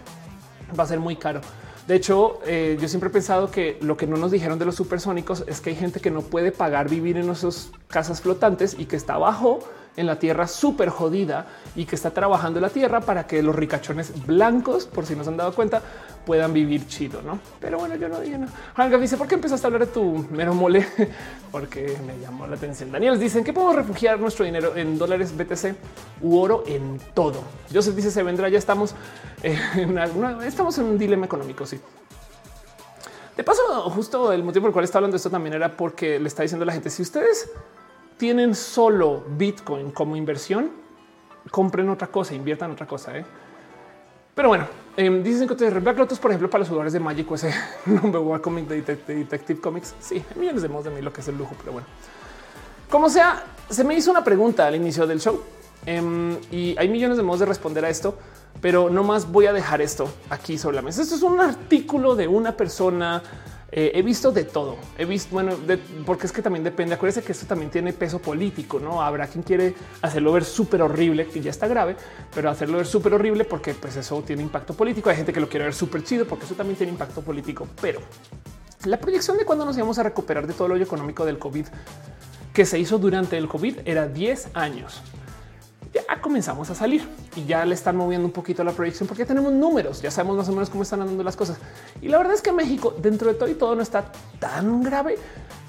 va 0.79 0.85
a 0.85 0.87
ser 0.87 0.99
muy 0.99 1.17
caro. 1.17 1.41
De 1.87 1.95
hecho, 1.95 2.41
eh, 2.45 2.77
yo 2.81 2.89
siempre 2.89 3.11
he 3.11 3.13
pensado 3.13 3.51
que 3.51 3.79
lo 3.81 3.97
que 3.97 4.09
no 4.09 4.17
nos 4.17 4.33
dijeron 4.33 4.59
de 4.59 4.65
los 4.65 4.75
supersónicos 4.75 5.45
es 5.47 5.61
que 5.61 5.71
hay 5.71 5.77
gente 5.77 6.01
que 6.01 6.11
no 6.11 6.23
puede 6.23 6.51
pagar 6.51 6.89
vivir 6.89 7.17
en 7.17 7.31
esas 7.31 7.71
casas 7.87 8.21
flotantes 8.21 8.75
y 8.77 8.87
que 8.87 8.97
está 8.97 9.15
abajo 9.15 9.61
en 9.97 10.07
la 10.07 10.19
tierra 10.19 10.47
súper 10.47 10.91
jodida 10.91 11.47
y 11.75 11.85
que 11.85 11.97
está 11.97 12.11
trabajando 12.11 12.61
la 12.61 12.71
tierra 12.71 13.01
para 13.01 13.27
que 13.27 13.43
los 13.43 13.55
ricachones 13.55 14.27
blancos, 14.27 14.87
por 14.87 15.07
si 15.07 15.17
no 15.17 15.25
se 15.25 15.31
han 15.31 15.37
dado 15.37 15.53
cuenta, 15.55 15.83
puedan 16.25 16.53
vivir 16.53 16.87
chido, 16.87 17.23
¿no? 17.23 17.39
Pero 17.61 17.79
bueno, 17.79 17.95
yo 17.97 18.09
no 18.09 18.21
digo 18.21 18.39
nada. 18.39 18.53
Juan 18.75 19.01
dice, 19.01 19.17
¿por 19.17 19.29
qué 19.29 19.37
empezaste 19.37 19.67
a 19.67 19.69
hablar 19.69 19.87
de 19.87 19.93
tu 19.93 20.27
mero 20.31 20.55
mole? 20.55 20.87
Porque 21.53 21.97
me 22.07 22.19
llamó 22.19 22.47
la 22.47 22.57
atención. 22.57 22.91
Daniel 22.93 23.19
dicen 23.19 23.45
que 23.45 23.53
podemos 23.53 23.77
refugiar 23.77 24.19
nuestro 24.19 24.45
dinero 24.45 24.77
en 24.77 24.99
dólares 24.99 25.37
BTC 25.37 25.75
u 26.23 26.37
oro 26.39 26.65
en 26.67 26.99
todo. 27.15 27.43
Joseph 27.73 27.95
dice, 27.95 28.11
se 28.11 28.23
vendrá, 28.23 28.49
ya 28.49 28.59
estamos 28.59 28.95
en 29.43 29.99
estamos 30.43 30.77
en 30.79 30.85
un 30.85 30.99
dilema 30.99 31.27
económico, 31.27 31.65
sí. 31.65 31.81
De 33.37 33.45
paso, 33.45 33.63
justo 33.91 34.33
el 34.33 34.43
motivo 34.43 34.63
por 34.63 34.71
el 34.71 34.73
cual 34.73 34.85
está 34.85 34.99
hablando 34.99 35.17
esto 35.17 35.31
también 35.31 35.55
era 35.55 35.77
porque 35.77 36.19
le 36.19 36.27
está 36.27 36.43
diciendo 36.43 36.63
a 36.63 36.67
la 36.67 36.73
gente, 36.73 36.89
si 36.89 37.03
ustedes 37.03 37.51
tienen 38.17 38.55
solo 38.55 39.25
Bitcoin 39.37 39.91
como 39.91 40.17
inversión, 40.17 40.71
compren 41.51 41.89
otra 41.89 42.09
cosa, 42.09 42.35
inviertan 42.35 42.71
otra 42.71 42.87
cosa. 42.87 43.17
¿eh? 43.17 43.25
Pero 44.35 44.49
bueno, 44.49 44.67
eh, 44.97 45.11
dicen 45.23 45.49
que 45.49 45.71
Black 45.71 45.99
Lotus, 45.99 46.19
por 46.19 46.31
ejemplo, 46.31 46.51
para 46.51 46.61
los 46.61 46.69
jugadores 46.69 46.93
de 46.93 47.01
Magic 47.01 47.31
ese 47.33 47.55
nombre 47.87 48.41
cómic 48.41 48.67
de, 48.67 48.83
Detective 48.83 49.61
Comics. 49.61 49.95
Sí, 50.01 50.25
millones 50.37 50.63
de 50.63 50.69
modos 50.69 50.85
de 50.87 50.91
mí 50.91 51.03
lo 51.03 51.13
que 51.13 51.21
es 51.21 51.29
el 51.29 51.39
lujo, 51.39 51.55
pero 51.59 51.73
bueno. 51.73 51.87
Como 52.91 53.09
sea, 53.09 53.45
se 53.69 53.83
me 53.83 53.95
hizo 53.95 54.11
una 54.11 54.23
pregunta 54.23 54.67
al 54.67 54.77
inicio 54.77 55.07
del 55.07 55.21
show 55.21 55.43
em, 55.87 56.37
y 56.53 56.77
hay 56.79 56.89
millones 56.89 57.17
de 57.17 57.23
modos 57.23 57.41
de 57.41 57.47
responder 57.47 57.85
a 57.85 57.89
esto, 57.89 58.17
pero 58.61 58.89
no 58.91 59.03
más 59.03 59.31
voy 59.31 59.47
a 59.47 59.53
dejar 59.53 59.81
esto 59.81 60.09
aquí 60.31 60.57
sobre 60.57 60.77
la 60.77 60.83
mesa. 60.83 61.03
Esto 61.03 61.17
es 61.17 61.23
un 61.23 61.41
artículo 61.41 62.15
de 62.15 62.29
una 62.29 62.57
persona 62.57 63.23
eh, 63.79 63.93
he 63.95 64.01
visto 64.01 64.33
de 64.33 64.45
todo. 64.45 64.79
He 64.97 65.05
visto, 65.05 65.35
bueno, 65.35 65.53
porque 66.07 66.25
es 66.27 66.33
que 66.33 66.41
también 66.41 66.65
depende. 66.65 66.95
Acuérdense 66.95 67.23
que 67.23 67.33
esto 67.33 67.45
también 67.45 67.71
tiene 67.71 67.93
peso 67.93 68.19
político, 68.19 68.81
no 68.81 69.03
habrá 69.03 69.27
quien 69.27 69.45
quiere 69.45 69.75
hacerlo 70.01 70.33
ver 70.33 70.47
súper 70.47 70.81
horrible, 70.81 71.27
que 71.27 71.43
ya 71.43 71.51
está 71.51 71.69
grave, 71.69 71.95
pero 72.35 72.49
hacerlo 72.49 72.79
ver 72.79 72.87
súper 72.87 73.13
horrible 73.13 73.45
porque 73.45 73.75
pues 73.75 73.95
eso 73.97 74.23
tiene 74.23 74.41
impacto 74.41 74.73
político. 74.73 75.11
Hay 75.11 75.17
gente 75.17 75.31
que 75.31 75.41
lo 75.41 75.49
quiere 75.51 75.67
ver 75.67 75.75
súper 75.75 76.03
chido 76.03 76.27
porque 76.27 76.47
eso 76.47 76.55
también 76.55 76.79
tiene 76.79 76.91
impacto 76.91 77.21
político. 77.21 77.69
Pero 77.83 78.01
la 78.87 78.99
proyección 78.99 79.37
de 79.37 79.45
cuando 79.45 79.67
nos 79.67 79.77
íbamos 79.77 79.99
a 79.99 80.05
recuperar 80.05 80.47
de 80.47 80.55
todo 80.55 80.69
lo 80.69 80.77
económico 80.77 81.27
del 81.27 81.39
COVID 81.39 81.67
que 82.55 82.65
se 82.65 82.79
hizo 82.79 82.97
durante 82.97 83.37
el 83.37 83.47
COVID 83.47 83.81
era 83.85 84.09
10 84.09 84.53
años 84.55 85.03
ya 85.97 86.21
comenzamos 86.21 86.71
a 86.71 86.75
salir 86.75 87.07
y 87.35 87.45
ya 87.45 87.65
le 87.65 87.75
están 87.75 87.97
moviendo 87.97 88.27
un 88.27 88.33
poquito 88.33 88.63
la 88.65 88.73
proyección 88.73 89.09
porque 89.09 89.25
tenemos 89.25 89.53
números, 89.53 90.03
ya 90.03 90.11
sabemos 90.11 90.37
más 90.37 90.49
o 90.49 90.53
menos 90.53 90.71
cómo 90.71 90.83
están 90.83 91.01
andando 91.01 91.23
las 91.23 91.37
cosas. 91.37 91.59
Y 92.01 92.09
la 92.09 92.19
verdad 92.19 92.35
es 92.35 92.43
que 92.43 92.53
México, 92.53 92.95
dentro 93.01 93.29
de 93.29 93.35
todo 93.35 93.49
y 93.49 93.55
todo, 93.55 93.75
no 93.75 93.83
está 93.83 94.11
tan 94.39 94.83
grave, 94.83 95.17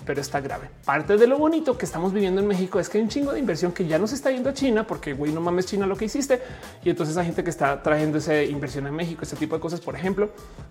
pero 0.06 0.22
está 0.22 0.40
grave. 0.40 0.70
Parte 0.86 1.18
de 1.18 1.28
lo 1.28 1.38
bonito 1.38 1.78
que 1.78 1.86
estamos 1.86 2.14
viviendo 2.14 2.42
en 2.42 2.48
México 2.48 2.80
es 2.80 2.88
que 2.88 2.98
hay 2.98 3.04
un 3.04 3.10
chingo 3.10 3.34
de 3.34 3.40
inversión 3.40 3.74
que 3.74 3.86
ya 3.86 4.00
no 4.00 4.08
se 4.08 4.16
está 4.16 4.32
yendo 4.32 4.50
a 4.50 4.54
China 4.54 4.88
porque 4.88 5.14
güey, 5.14 5.34
no 5.34 5.42
mames 5.42 5.66
China 5.66 5.86
lo 5.86 5.98
que 5.98 6.06
hiciste. 6.06 6.42
Y 6.84 6.90
entonces 6.90 7.14
esa 7.16 7.26
gente 7.26 7.44
que 7.44 7.50
está 7.50 7.84
trayendo 7.84 8.18
esa 8.18 8.42
inversión 8.42 8.88
en 8.88 8.96
México, 8.96 9.24
ese 9.24 9.36
tipo 9.36 9.56
de 9.56 9.62
cosas, 9.62 9.82
por 9.82 9.96
ejemplo, 9.96 10.30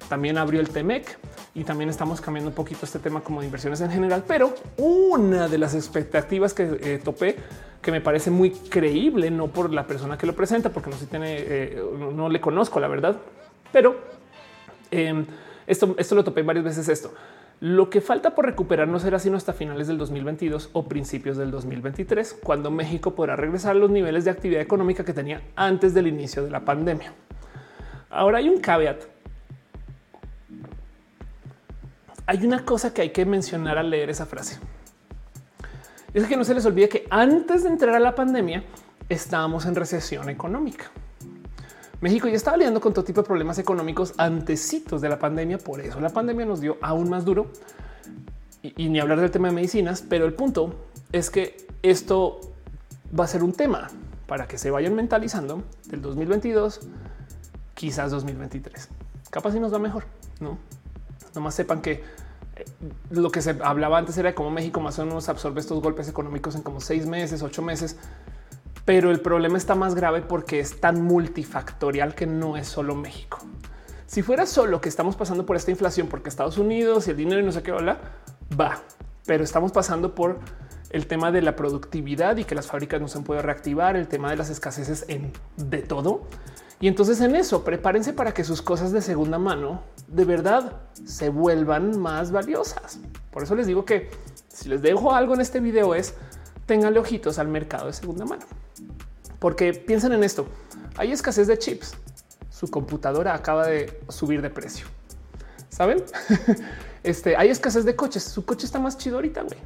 también 0.08 0.38
abrió 0.38 0.60
el 0.60 0.70
Temec 0.70 1.18
y 1.54 1.64
también 1.64 1.90
estamos 1.90 2.20
cambiando 2.22 2.48
un 2.48 2.54
poquito 2.54 2.86
este 2.86 2.98
tema 2.98 3.20
como 3.20 3.40
de 3.40 3.46
inversiones 3.46 3.80
en 3.82 3.90
general. 3.90 4.24
Pero 4.26 4.54
una 4.78 5.48
de 5.48 5.58
las 5.58 5.74
expectativas 5.74 6.54
que 6.54 6.78
eh, 6.80 7.00
topé 7.04 7.36
que 7.82 7.92
me 7.92 8.00
parece 8.00 8.30
muy 8.30 8.50
creíble, 8.50 9.30
no 9.30 9.48
por 9.48 9.72
la 9.72 9.86
persona 9.86 10.18
que 10.18 10.26
lo 10.26 10.34
presenta, 10.34 10.70
porque 10.70 10.90
no 10.90 10.96
se 10.96 11.06
tiene, 11.06 11.36
eh, 11.38 11.82
no, 11.98 12.28
le 12.28 12.40
conozco 12.40 12.80
la 12.80 12.88
verdad, 12.88 13.16
pero 13.72 13.96
em, 14.90 15.24
esto, 15.66 15.94
esto 15.98 16.14
lo 16.14 16.24
topé 16.24 16.42
varias 16.42 16.64
veces. 16.64 16.88
Esto 16.88 17.12
lo 17.60 17.88
que 17.88 18.02
falta 18.02 18.34
por 18.34 18.44
recuperar 18.44 18.86
no 18.86 18.98
será 18.98 19.18
sino 19.18 19.36
hasta 19.36 19.54
finales 19.54 19.86
del 19.86 19.96
2022 19.96 20.70
o 20.74 20.88
principios 20.88 21.38
del 21.38 21.50
2023, 21.50 22.40
cuando 22.42 22.70
México 22.70 23.14
podrá 23.14 23.34
regresar 23.34 23.70
a 23.72 23.78
los 23.78 23.90
niveles 23.90 24.24
de 24.24 24.30
actividad 24.30 24.60
económica 24.60 25.04
que 25.04 25.14
tenía 25.14 25.40
antes 25.54 25.94
del 25.94 26.06
inicio 26.06 26.44
de 26.44 26.50
la 26.50 26.66
pandemia. 26.66 27.14
Ahora 28.10 28.38
hay 28.38 28.48
un 28.50 28.60
caveat. 28.60 29.04
Hay 32.26 32.44
una 32.44 32.64
cosa 32.64 32.92
que 32.92 33.02
hay 33.02 33.10
que 33.10 33.24
mencionar 33.24 33.78
al 33.78 33.88
leer 33.88 34.10
esa 34.10 34.26
frase 34.26 34.58
es 36.22 36.28
que 36.28 36.36
no 36.36 36.44
se 36.44 36.54
les 36.54 36.64
olvide 36.64 36.88
que 36.88 37.06
antes 37.10 37.62
de 37.62 37.68
entrar 37.68 37.94
a 37.94 38.00
la 38.00 38.14
pandemia 38.14 38.64
estábamos 39.08 39.66
en 39.66 39.74
recesión 39.74 40.30
económica. 40.30 40.90
México 42.00 42.28
ya 42.28 42.36
estaba 42.36 42.56
lidiando 42.56 42.80
con 42.80 42.92
todo 42.92 43.04
tipo 43.04 43.22
de 43.22 43.26
problemas 43.26 43.58
económicos 43.58 44.14
antecitos 44.18 45.00
de 45.00 45.08
la 45.08 45.18
pandemia. 45.18 45.58
Por 45.58 45.80
eso 45.80 46.00
la 46.00 46.10
pandemia 46.10 46.46
nos 46.46 46.60
dio 46.60 46.76
aún 46.80 47.08
más 47.08 47.24
duro 47.24 47.48
y, 48.62 48.88
ni 48.88 49.00
hablar 49.00 49.20
del 49.20 49.30
tema 49.30 49.48
de 49.48 49.54
medicinas. 49.54 50.02
Pero 50.02 50.26
el 50.26 50.34
punto 50.34 50.74
es 51.12 51.30
que 51.30 51.66
esto 51.82 52.40
va 53.18 53.24
a 53.24 53.28
ser 53.28 53.42
un 53.42 53.52
tema 53.52 53.88
para 54.26 54.46
que 54.46 54.58
se 54.58 54.70
vayan 54.70 54.94
mentalizando 54.94 55.62
del 55.86 56.02
2022, 56.02 56.80
quizás 57.74 58.10
2023. 58.10 58.88
Capaz 59.30 59.52
si 59.52 59.60
nos 59.60 59.72
va 59.72 59.78
mejor, 59.78 60.04
no? 60.40 60.58
Nomás 61.34 61.54
sepan 61.54 61.80
que 61.80 62.02
lo 63.10 63.30
que 63.30 63.42
se 63.42 63.56
hablaba 63.62 63.98
antes 63.98 64.16
era 64.18 64.30
de 64.30 64.34
cómo 64.34 64.50
México 64.50 64.80
más 64.80 64.98
o 64.98 65.04
menos 65.04 65.28
absorbe 65.28 65.60
estos 65.60 65.82
golpes 65.82 66.08
económicos 66.08 66.54
en 66.54 66.62
como 66.62 66.80
seis 66.80 67.06
meses, 67.06 67.42
ocho 67.42 67.62
meses. 67.62 67.96
Pero 68.84 69.10
el 69.10 69.20
problema 69.20 69.58
está 69.58 69.74
más 69.74 69.94
grave 69.94 70.22
porque 70.22 70.60
es 70.60 70.80
tan 70.80 71.02
multifactorial 71.02 72.14
que 72.14 72.26
no 72.26 72.56
es 72.56 72.68
solo 72.68 72.94
México. 72.94 73.38
Si 74.06 74.22
fuera 74.22 74.46
solo 74.46 74.80
que 74.80 74.88
estamos 74.88 75.16
pasando 75.16 75.44
por 75.44 75.56
esta 75.56 75.72
inflación 75.72 76.06
porque 76.06 76.28
Estados 76.28 76.58
Unidos 76.58 77.08
y 77.08 77.10
el 77.10 77.16
dinero 77.16 77.40
y 77.40 77.44
no 77.44 77.52
sé 77.52 77.62
qué 77.62 77.72
hola, 77.72 77.98
va. 78.58 78.80
Pero 79.26 79.42
estamos 79.42 79.72
pasando 79.72 80.14
por 80.14 80.38
el 80.90 81.08
tema 81.08 81.32
de 81.32 81.42
la 81.42 81.56
productividad 81.56 82.36
y 82.36 82.44
que 82.44 82.54
las 82.54 82.68
fábricas 82.68 83.00
no 83.00 83.08
se 83.08 83.18
pueden 83.20 83.42
reactivar, 83.42 83.96
el 83.96 84.06
tema 84.06 84.30
de 84.30 84.36
las 84.36 84.50
escaseces 84.50 85.04
en 85.08 85.32
de 85.56 85.82
todo 85.82 86.22
y 86.80 86.88
entonces 86.88 87.20
en 87.20 87.34
eso 87.36 87.64
prepárense 87.64 88.12
para 88.12 88.34
que 88.34 88.44
sus 88.44 88.60
cosas 88.60 88.92
de 88.92 89.00
segunda 89.00 89.38
mano 89.38 89.82
de 90.08 90.24
verdad 90.24 90.72
se 91.04 91.30
vuelvan 91.30 91.98
más 91.98 92.30
valiosas. 92.30 92.98
Por 93.30 93.42
eso 93.42 93.54
les 93.54 93.66
digo 93.66 93.84
que 93.84 94.10
si 94.48 94.68
les 94.68 94.82
dejo 94.82 95.14
algo 95.14 95.34
en 95.34 95.40
este 95.40 95.60
video 95.60 95.94
es 95.94 96.14
tenganle 96.66 96.98
ojitos 96.98 97.38
al 97.38 97.48
mercado 97.48 97.86
de 97.86 97.92
segunda 97.92 98.24
mano. 98.24 98.44
Porque 99.38 99.72
piensen 99.72 100.12
en 100.12 100.24
esto. 100.24 100.46
Hay 100.96 101.12
escasez 101.12 101.46
de 101.46 101.58
chips. 101.58 101.94
Su 102.50 102.68
computadora 102.68 103.34
acaba 103.34 103.66
de 103.66 104.00
subir 104.08 104.42
de 104.42 104.50
precio. 104.50 104.86
Saben? 105.68 106.02
este 107.02 107.36
hay 107.36 107.50
escasez 107.50 107.84
de 107.84 107.96
coches. 107.96 108.22
Su 108.22 108.44
coche 108.44 108.66
está 108.66 108.78
más 108.78 108.98
chido 108.98 109.16
ahorita, 109.16 109.42
güey 109.42 109.58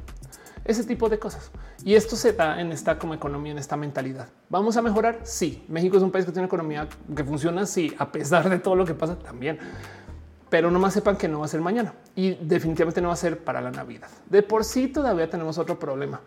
ese 0.65 0.83
tipo 0.83 1.09
de 1.09 1.19
cosas. 1.19 1.51
Y 1.83 1.95
esto 1.95 2.15
se 2.15 2.33
da 2.33 2.59
en 2.61 2.71
esta 2.71 2.97
como 2.99 3.13
economía, 3.13 3.51
en 3.51 3.57
esta 3.57 3.77
mentalidad. 3.77 4.27
¿Vamos 4.49 4.77
a 4.77 4.81
mejorar? 4.81 5.19
Sí. 5.23 5.65
México 5.67 5.97
es 5.97 6.03
un 6.03 6.11
país 6.11 6.25
que 6.25 6.31
tiene 6.31 6.43
una 6.43 6.47
economía 6.47 6.87
que 7.15 7.23
funciona, 7.23 7.65
sí, 7.65 7.93
a 7.97 8.11
pesar 8.11 8.49
de 8.49 8.59
todo 8.59 8.75
lo 8.75 8.85
que 8.85 8.93
pasa 8.93 9.17
también. 9.17 9.59
Pero 10.49 10.69
no 10.69 10.79
más 10.79 10.93
sepan 10.93 11.15
que 11.15 11.27
no 11.27 11.39
va 11.39 11.45
a 11.45 11.47
ser 11.47 11.61
mañana 11.61 11.93
y 12.15 12.35
definitivamente 12.35 13.01
no 13.01 13.07
va 13.07 13.13
a 13.13 13.17
ser 13.17 13.43
para 13.43 13.61
la 13.61 13.71
Navidad. 13.71 14.09
De 14.29 14.43
por 14.43 14.65
sí 14.65 14.87
todavía 14.87 15.29
tenemos 15.29 15.57
otro 15.57 15.79
problema 15.79 16.19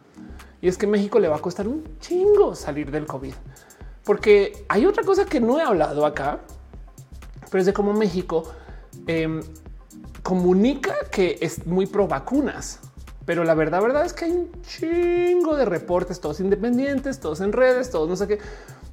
y 0.64 0.68
es 0.68 0.78
que 0.78 0.86
México 0.86 1.18
le 1.18 1.28
va 1.28 1.36
a 1.36 1.40
costar 1.40 1.68
un 1.68 1.98
chingo 2.00 2.54
salir 2.54 2.90
del 2.90 3.04
COVID. 3.04 3.34
Porque 4.02 4.64
hay 4.68 4.86
otra 4.86 5.04
cosa 5.04 5.26
que 5.26 5.40
no 5.40 5.58
he 5.58 5.62
hablado 5.62 6.06
acá, 6.06 6.40
pero 7.50 7.60
es 7.60 7.66
de 7.66 7.74
cómo 7.74 7.92
México 7.92 8.50
em, 9.06 9.42
comunica 10.22 10.94
que 11.10 11.36
es 11.40 11.66
muy 11.66 11.84
pro 11.84 12.08
vacunas. 12.08 12.80
Pero 13.26 13.44
la 13.44 13.54
verdad, 13.54 13.80
verdad 13.80 14.04
es 14.04 14.12
que 14.12 14.26
hay 14.26 14.32
un 14.32 14.50
chingo 14.62 15.56
de 15.56 15.64
reportes, 15.64 16.20
todos 16.20 16.40
independientes, 16.40 17.20
todos 17.20 17.40
en 17.40 17.52
redes, 17.52 17.90
todos 17.90 18.08
no 18.08 18.16
sé 18.16 18.28
qué, 18.28 18.38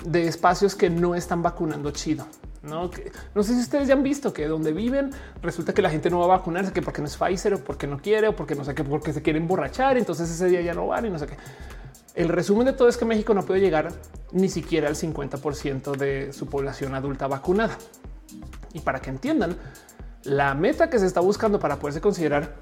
de 0.06 0.28
espacios 0.28 0.76
que 0.76 0.90
no 0.90 1.16
están 1.16 1.42
vacunando 1.42 1.92
chido. 1.92 2.26
No, 2.64 2.92
no 3.34 3.44
sé 3.44 3.56
si 3.56 3.62
ustedes 3.62 3.88
ya 3.88 3.96
han 3.96 4.04
visto 4.04 4.32
que 4.34 4.48
donde 4.48 4.72
viven 4.72 5.10
resulta 5.42 5.74
que 5.74 5.82
la 5.82 5.90
gente 5.90 6.12
no 6.12 6.20
va 6.20 6.26
a 6.26 6.38
vacunarse, 6.38 6.72
que 6.72 6.82
porque 6.82 7.02
no 7.02 7.08
es 7.08 7.18
Pfizer 7.18 7.56
o 7.56 7.60
porque 7.64 7.88
no 7.88 8.00
quiere 8.00 8.28
o 8.28 8.36
porque 8.36 8.54
no 8.54 8.64
sé 8.64 8.76
qué, 8.76 8.84
porque 8.84 9.14
se 9.14 9.22
quiere 9.22 9.40
emborrachar. 9.40 9.98
Entonces 9.98 10.30
ese 10.30 10.48
día 10.48 10.62
ya 10.62 10.74
no 10.74 10.88
van 10.88 11.08
y 11.08 11.10
no 11.10 11.18
sé 11.18 11.26
qué. 11.26 11.38
El 12.14 12.30
resumen 12.30 12.66
de 12.66 12.74
todo 12.74 12.88
es 12.88 12.98
que 12.98 13.06
México 13.06 13.34
no 13.34 13.44
puede 13.44 13.62
llegar 13.62 13.92
ni 14.32 14.48
siquiera 14.48 14.90
al 14.90 14.96
50% 14.96 15.96
de 15.98 16.34
su 16.34 16.46
población 16.48 16.94
adulta 16.94 17.28
vacunada. 17.28 17.78
Y 18.74 18.80
para 18.82 19.02
que 19.02 19.10
entiendan, 19.10 19.58
la 20.24 20.54
meta 20.54 20.90
que 20.90 21.00
se 21.00 21.08
está 21.08 21.20
buscando 21.20 21.60
para 21.60 21.80
poderse 21.80 22.00
considerar 22.00 22.54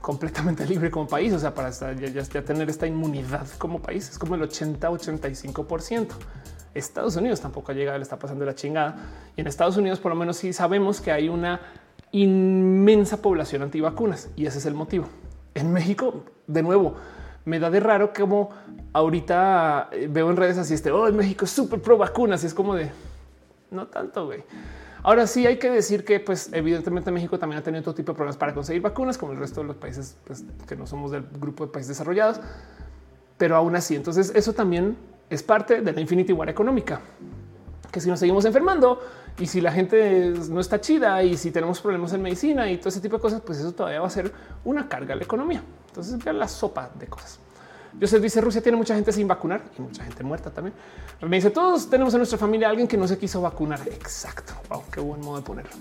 completamente 0.00 0.66
libre 0.68 0.90
como 0.90 1.06
país. 1.06 1.32
O 1.32 1.38
sea, 1.38 1.54
para 1.54 1.70
ya, 1.70 2.42
tener 2.42 2.68
esta 2.70 2.86
inmunidad 2.86 3.46
como 3.58 3.80
país 3.80 4.08
es 4.10 4.18
como 4.18 4.34
el 4.34 4.42
80, 4.42 4.90
85 4.90 5.66
por 5.66 5.82
ciento. 5.82 6.14
Estados 6.74 7.16
Unidos 7.16 7.40
tampoco 7.40 7.72
ha 7.72 7.74
llegado, 7.74 7.96
le 7.98 8.02
está 8.02 8.18
pasando 8.18 8.44
la 8.44 8.54
chingada. 8.54 8.96
Y 9.36 9.40
en 9.40 9.46
Estados 9.46 9.76
Unidos, 9.76 9.98
por 9.98 10.12
lo 10.12 10.16
menos, 10.16 10.36
sí 10.36 10.52
sabemos 10.52 11.00
que 11.00 11.10
hay 11.10 11.28
una 11.28 11.60
inmensa 12.12 13.20
población 13.20 13.62
antivacunas 13.62 14.30
y 14.36 14.46
ese 14.46 14.58
es 14.58 14.66
el 14.66 14.74
motivo. 14.74 15.06
En 15.54 15.72
México, 15.72 16.24
de 16.46 16.62
nuevo, 16.62 16.94
me 17.44 17.58
da 17.58 17.70
de 17.70 17.80
raro 17.80 18.12
como 18.12 18.50
ahorita 18.92 19.88
eh, 19.92 20.08
veo 20.10 20.30
en 20.30 20.36
redes 20.36 20.58
así 20.58 20.74
este 20.74 20.90
oh, 20.90 21.06
en 21.06 21.16
México 21.16 21.44
es 21.44 21.50
súper 21.50 21.80
pro 21.80 21.96
vacunas 21.96 22.42
y 22.42 22.46
es 22.46 22.54
como 22.54 22.74
de 22.74 22.90
no 23.70 23.86
tanto. 23.86 24.26
güey. 24.26 24.44
Ahora 25.06 25.28
sí 25.28 25.46
hay 25.46 25.56
que 25.58 25.70
decir 25.70 26.04
que, 26.04 26.18
pues, 26.18 26.50
evidentemente 26.52 27.12
México 27.12 27.38
también 27.38 27.60
ha 27.60 27.62
tenido 27.62 27.80
todo 27.84 27.94
tipo 27.94 28.10
de 28.10 28.16
problemas 28.16 28.36
para 28.36 28.52
conseguir 28.52 28.82
vacunas, 28.82 29.16
como 29.16 29.30
el 29.30 29.38
resto 29.38 29.60
de 29.60 29.68
los 29.68 29.76
países 29.76 30.16
pues, 30.24 30.44
que 30.66 30.74
no 30.74 30.84
somos 30.84 31.12
del 31.12 31.22
grupo 31.38 31.64
de 31.64 31.72
países 31.72 31.90
desarrollados. 31.90 32.40
Pero 33.38 33.54
aún 33.54 33.76
así, 33.76 33.94
entonces 33.94 34.32
eso 34.34 34.52
también 34.52 34.96
es 35.30 35.44
parte 35.44 35.80
de 35.80 35.92
la 35.92 36.00
Infinity 36.00 36.32
War 36.32 36.48
económica, 36.48 37.02
que 37.92 38.00
si 38.00 38.08
nos 38.08 38.18
seguimos 38.18 38.44
enfermando 38.46 39.00
y 39.38 39.46
si 39.46 39.60
la 39.60 39.70
gente 39.70 40.34
no 40.50 40.58
está 40.58 40.80
chida 40.80 41.22
y 41.22 41.36
si 41.36 41.52
tenemos 41.52 41.80
problemas 41.80 42.12
en 42.12 42.22
medicina 42.22 42.68
y 42.68 42.78
todo 42.78 42.88
ese 42.88 43.00
tipo 43.00 43.18
de 43.18 43.22
cosas, 43.22 43.42
pues 43.42 43.60
eso 43.60 43.70
todavía 43.70 44.00
va 44.00 44.08
a 44.08 44.10
ser 44.10 44.32
una 44.64 44.88
carga 44.88 45.14
a 45.14 45.16
la 45.16 45.22
economía. 45.22 45.62
Entonces 45.86 46.18
vean 46.24 46.40
la 46.40 46.48
sopa 46.48 46.90
de 46.98 47.06
cosas. 47.06 47.38
Joseph 48.00 48.22
dice 48.22 48.40
Rusia 48.40 48.60
tiene 48.60 48.76
mucha 48.76 48.94
gente 48.94 49.10
sin 49.12 49.26
vacunar 49.26 49.62
y 49.78 49.82
mucha 49.82 50.04
gente 50.04 50.22
muerta 50.22 50.50
también. 50.50 50.74
Me 51.22 51.36
dice 51.36 51.50
todos 51.50 51.88
tenemos 51.88 52.12
en 52.14 52.18
nuestra 52.18 52.38
familia 52.38 52.68
alguien 52.68 52.86
que 52.86 52.96
no 52.96 53.08
se 53.08 53.16
quiso 53.18 53.40
vacunar. 53.40 53.80
Exacto. 53.86 54.52
Wow, 54.68 54.82
qué 54.92 55.00
buen 55.00 55.20
modo 55.20 55.36
de 55.36 55.42
ponerlo. 55.42 55.72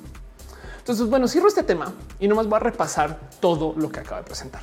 Entonces, 0.78 1.10
bueno, 1.10 1.28
cierro 1.28 1.48
este 1.48 1.64
tema 1.64 1.92
y 2.20 2.28
nomás 2.28 2.48
voy 2.48 2.58
a 2.58 2.60
repasar 2.60 3.20
todo 3.40 3.74
lo 3.76 3.92
que 3.92 4.02
acabo 4.02 4.18
de 4.18 4.24
presentar. 4.24 4.62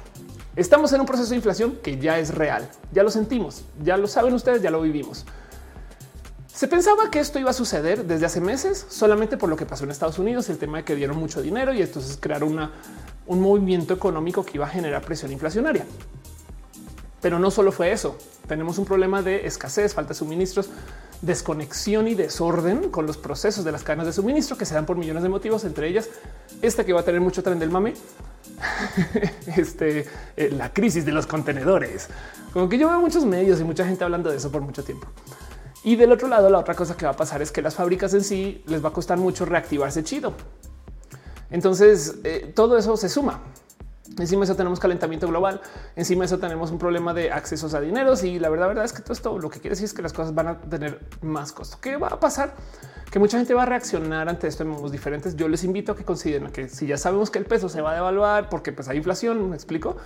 Estamos 0.55 0.93
en 0.93 1.01
un 1.01 1.07
proceso 1.07 1.31
de 1.31 1.37
inflación 1.37 1.79
que 1.83 1.99
ya 1.99 2.19
es 2.19 2.35
real. 2.35 2.69
Ya 2.93 3.03
lo 3.03 3.11
sentimos, 3.11 3.65
ya 3.83 3.97
lo 3.97 4.07
saben 4.07 4.33
ustedes, 4.33 4.62
ya 4.62 4.70
lo 4.70 4.81
vivimos. 4.83 5.27
Se 6.47 6.69
pensaba 6.69 7.11
que 7.11 7.19
esto 7.19 7.39
iba 7.39 7.51
a 7.51 7.55
suceder 7.55 8.05
desde 8.05 8.27
hace 8.27 8.41
meses 8.41 8.87
solamente 8.89 9.37
por 9.37 9.49
lo 9.49 9.57
que 9.57 9.66
pasó 9.66 9.85
en 9.85 9.91
Estados 9.91 10.19
Unidos, 10.19 10.49
el 10.49 10.59
tema 10.59 10.79
de 10.79 10.85
que 10.85 10.95
dieron 10.95 11.16
mucho 11.16 11.43
dinero 11.43 11.73
y 11.73 11.83
entonces 11.83 12.19
crearon 12.20 12.53
una, 12.53 12.70
un 13.27 13.41
movimiento 13.41 13.95
económico 13.95 14.45
que 14.45 14.59
iba 14.59 14.66
a 14.66 14.69
generar 14.69 15.03
presión 15.03 15.33
inflacionaria. 15.33 15.87
Pero 17.23 17.39
no 17.39 17.51
solo 17.51 17.73
fue 17.73 17.93
eso. 17.93 18.19
Tenemos 18.47 18.77
un 18.77 18.85
problema 18.85 19.23
de 19.23 19.47
escasez, 19.47 19.94
falta 19.94 20.11
de 20.11 20.16
suministros, 20.16 20.69
desconexión 21.23 22.09
y 22.09 22.15
desorden 22.15 22.90
con 22.90 23.07
los 23.07 23.16
procesos 23.16 23.65
de 23.65 23.73
las 23.73 23.85
cadenas 23.85 24.07
de 24.07 24.12
suministro 24.12 24.59
que 24.59 24.66
se 24.66 24.74
dan 24.74 24.85
por 24.85 24.97
millones 24.97 25.23
de 25.23 25.28
motivos, 25.28 25.65
entre 25.65 25.89
ellas 25.89 26.11
esta 26.61 26.85
que 26.85 26.93
va 26.93 27.01
a 27.01 27.05
tener 27.05 27.20
mucho 27.20 27.43
tren 27.43 27.59
del 27.59 27.70
mame, 27.70 27.94
este, 29.57 30.07
eh, 30.36 30.51
la 30.53 30.73
crisis 30.73 31.05
de 31.05 31.12
los 31.12 31.27
contenedores. 31.27 32.09
Como 32.53 32.69
que 32.69 32.77
yo 32.77 32.89
veo 32.89 33.01
muchos 33.01 33.24
medios 33.24 33.61
y 33.61 33.65
mucha 33.65 33.86
gente 33.86 34.05
hablando 34.05 34.31
de 34.31 34.36
eso 34.36 34.51
por 34.51 34.62
mucho 34.62 34.85
tiempo. 34.85 35.07
Y 35.85 35.97
del 35.97 36.12
otro 36.12 36.28
lado, 36.28 36.49
la 36.51 36.59
otra 36.59 36.74
cosa 36.74 36.97
que 36.97 37.05
va 37.05 37.12
a 37.12 37.16
pasar 37.16 37.43
es 37.43 37.51
que 37.51 37.62
las 37.62 37.74
fábricas 37.74 38.15
en 38.15 38.23
sí 38.23 38.62
les 38.66 38.85
va 38.85 38.90
a 38.90 38.93
costar 38.93 39.19
mucho 39.19 39.44
reactivarse 39.44 40.05
chido. 40.05 40.35
Entonces, 41.51 42.16
eh, 42.24 42.53
todo 42.55 42.78
eso 42.78 42.97
se 42.97 43.09
suma. 43.09 43.43
Encima 44.18 44.44
eso 44.44 44.56
tenemos 44.56 44.78
calentamiento 44.78 45.26
global. 45.28 45.60
Encima 45.97 46.24
eso 46.24 46.39
tenemos 46.39 46.70
un 46.70 46.78
problema 46.78 47.14
de 47.14 47.30
accesos 47.30 47.74
a 47.74 47.80
dineros. 47.80 48.24
Y 48.24 48.39
la 48.39 48.48
verdad, 48.48 48.68
verdad 48.68 48.84
es 48.84 48.93
que 48.93 49.02
todo 49.02 49.12
esto 49.12 49.39
lo 49.39 49.48
que 49.51 49.60
quiere 49.60 49.70
decir 49.70 49.86
es 49.86 49.94
que 49.94 50.02
las 50.02 50.12
cosas 50.12 50.34
van 50.34 50.48
a 50.48 50.60
tener 50.60 51.01
más 51.22 51.52
costo. 51.52 51.78
¿Qué 51.80 51.97
va 51.97 52.09
a 52.09 52.20
pasar? 52.20 52.55
Que 53.10 53.18
mucha 53.18 53.39
gente 53.39 53.55
va 53.55 53.62
a 53.62 53.66
reaccionar 53.66 54.28
ante 54.28 54.48
esto 54.48 54.62
en 54.62 54.70
modos 54.70 54.93
diferentes. 54.93 55.36
Yo 55.36 55.48
les 55.48 55.64
invito 55.64 55.93
a 55.93 55.97
que 55.97 56.05
consideren 56.05 56.51
que 56.51 56.68
si 56.68 56.86
ya 56.86 56.97
sabemos 56.97 57.30
que 57.30 57.39
el 57.39 57.44
peso 57.44 57.68
se 57.68 57.80
va 57.80 57.93
a 57.93 57.94
devaluar 57.94 58.48
porque 58.48 58.72
pues 58.72 58.89
hay 58.89 58.97
inflación, 58.97 59.51
me 59.51 59.56
explico. 59.56 59.97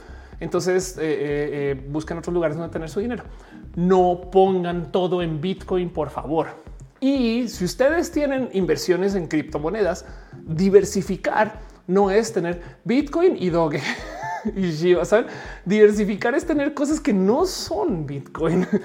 Entonces 0.41 0.99
eh, 0.99 1.03
eh, 1.03 1.17
eh, 1.71 1.87
busquen 1.89 2.19
otros 2.19 2.35
lugares 2.35 2.57
donde 2.57 2.73
tener 2.73 2.89
su 2.89 3.01
dinero. 3.01 3.25
No 3.75 4.29
pongan 4.31 4.93
todo 4.93 5.23
en 5.23 5.41
Bitcoin, 5.41 5.91
por 5.91 6.11
favor. 6.11 6.49
Y 7.01 7.49
si 7.49 7.65
ustedes 7.65 8.11
tienen 8.11 8.49
inversiones 8.53 9.15
en 9.15 9.29
criptomonedas, 9.29 10.07
diversificar 10.47 11.61
no 11.87 12.11
es 12.11 12.33
tener 12.33 12.63
Bitcoin 12.85 13.37
y 13.39 13.51
Doge 13.51 13.83
y 14.57 14.71
Shiba. 14.71 15.05
¿saben? 15.05 15.27
Diversificar 15.65 16.35
es 16.35 16.47
tener 16.47 16.75
cosas 16.75 17.01
que 17.01 17.13
no 17.13 17.47
son 17.47 18.07
Bitcoin. 18.07 18.67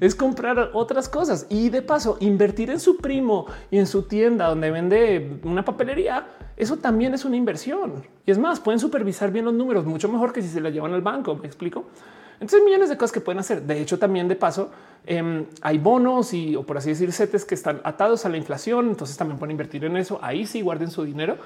Es 0.00 0.14
comprar 0.14 0.70
otras 0.74 1.08
cosas 1.08 1.46
y 1.48 1.70
de 1.70 1.82
paso 1.82 2.18
invertir 2.20 2.70
en 2.70 2.78
su 2.78 2.98
primo 2.98 3.46
y 3.68 3.78
en 3.78 3.86
su 3.88 4.04
tienda 4.04 4.46
donde 4.48 4.70
vende 4.70 5.40
una 5.42 5.64
papelería. 5.64 6.24
Eso 6.56 6.76
también 6.76 7.14
es 7.14 7.24
una 7.24 7.36
inversión. 7.36 8.04
Y 8.24 8.30
es 8.30 8.38
más, 8.38 8.60
pueden 8.60 8.78
supervisar 8.78 9.32
bien 9.32 9.46
los 9.46 9.54
números 9.54 9.84
mucho 9.86 10.08
mejor 10.08 10.32
que 10.32 10.40
si 10.40 10.46
se 10.46 10.60
la 10.60 10.70
llevan 10.70 10.94
al 10.94 11.02
banco. 11.02 11.34
Me 11.34 11.46
explico. 11.46 11.86
Entonces, 12.34 12.60
hay 12.60 12.64
millones 12.64 12.88
de 12.88 12.96
cosas 12.96 13.12
que 13.12 13.20
pueden 13.20 13.40
hacer. 13.40 13.62
De 13.62 13.80
hecho, 13.80 13.98
también 13.98 14.28
de 14.28 14.36
paso, 14.36 14.70
em, 15.04 15.46
hay 15.60 15.78
bonos 15.78 16.32
y, 16.32 16.54
o 16.54 16.64
por 16.64 16.78
así 16.78 16.90
decir, 16.90 17.12
setes 17.12 17.44
que 17.44 17.56
están 17.56 17.80
atados 17.82 18.24
a 18.24 18.28
la 18.28 18.36
inflación. 18.36 18.90
Entonces, 18.90 19.16
también 19.16 19.38
pueden 19.38 19.52
invertir 19.52 19.84
en 19.84 19.96
eso. 19.96 20.20
Ahí 20.22 20.46
sí 20.46 20.60
guarden 20.60 20.90
su 20.90 21.02
dinero. 21.02 21.36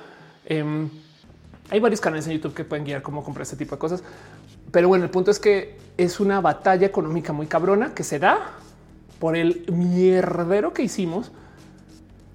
Em, 0.47 0.89
hay 1.71 1.81
varios 1.81 2.01
canales 2.01 2.27
en 2.27 2.35
YouTube 2.35 2.55
que 2.55 2.65
pueden 2.65 2.85
guiar 2.85 3.03
cómo 3.03 3.23
comprar 3.25 3.43
este 3.43 3.57
tipo 3.57 3.77
de 3.77 3.79
cosas. 3.79 4.03
Pero 4.71 4.89
bueno, 4.89 5.05
el 5.05 5.11
punto 5.11 5.31
es 5.31 5.39
que 5.39 5.79
es 5.97 6.21
una 6.21 6.41
batalla 6.41 6.87
económica 6.87 7.33
muy 7.33 7.47
cabrona 7.47 7.95
que 7.95 8.05
se 8.05 8.19
da 8.19 8.53
por 9.19 9.37
el 9.37 9.65
mierdero 9.71 10.73
que 10.73 10.83
hicimos 10.83 11.31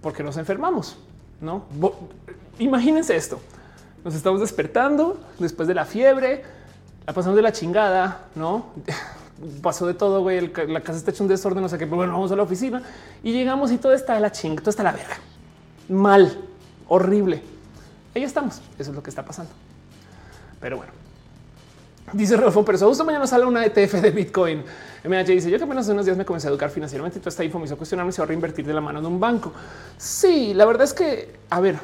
porque 0.01 0.23
nos 0.23 0.37
enfermamos. 0.37 0.97
No 1.41 1.65
imagínense 2.59 3.15
esto. 3.15 3.39
Nos 4.03 4.15
estamos 4.15 4.39
despertando 4.39 5.19
después 5.39 5.67
de 5.67 5.73
la 5.73 5.85
fiebre, 5.85 6.43
la 7.05 7.13
pasamos 7.13 7.35
de 7.35 7.41
la 7.41 7.51
chingada, 7.51 8.27
no 8.35 8.67
pasó 9.61 9.85
de 9.85 9.93
todo. 9.93 10.21
Güey, 10.21 10.51
la 10.67 10.81
casa 10.81 10.97
está 10.97 11.11
hecha 11.11 11.23
un 11.23 11.29
desorden, 11.29 11.61
no 11.61 11.69
sé 11.69 11.77
qué, 11.77 11.85
pero 11.85 11.97
bueno, 11.97 12.13
vamos 12.13 12.31
a 12.31 12.35
la 12.35 12.43
oficina 12.43 12.81
y 13.23 13.33
llegamos 13.33 13.71
y 13.71 13.77
todo 13.77 13.93
está 13.93 14.13
de 14.13 14.21
la 14.21 14.31
chingada, 14.31 14.61
todo 14.61 14.69
está 14.69 14.83
la 14.83 14.91
verga 14.91 15.17
mal, 15.89 16.37
horrible 16.87 17.56
ahí 18.17 18.23
estamos. 18.23 18.61
Eso 18.77 18.91
es 18.91 18.95
lo 18.95 19.03
que 19.03 19.09
está 19.09 19.23
pasando. 19.23 19.51
Pero 20.59 20.77
bueno, 20.77 20.91
dice 22.13 22.35
Rodolfo, 22.35 22.65
pero 22.65 22.77
justo 22.77 23.05
mañana 23.05 23.27
sale 23.27 23.45
una 23.45 23.65
ETF 23.65 24.01
de 24.01 24.11
Bitcoin. 24.11 24.63
MH 25.03 25.25
dice 25.25 25.49
yo 25.49 25.57
que 25.57 25.63
apenas 25.63 25.85
hace 25.85 25.93
unos 25.93 26.05
días 26.05 26.17
me 26.17 26.25
comencé 26.25 26.47
a 26.47 26.49
educar 26.49 26.69
financieramente 26.69 27.19
y 27.19 27.21
toda 27.21 27.29
esta 27.29 27.43
info 27.43 27.59
me 27.59 27.65
hizo 27.65 27.77
cuestionarme 27.77 28.11
si 28.11 28.17
va 28.17 28.25
a 28.25 28.27
reinvertir 28.27 28.65
de 28.65 28.73
la 28.73 28.81
mano 28.81 29.01
de 29.01 29.07
un 29.07 29.19
banco. 29.19 29.53
Sí, 29.97 30.53
la 30.53 30.65
verdad 30.65 30.83
es 30.83 30.93
que, 30.93 31.35
a 31.49 31.59
ver, 31.59 31.79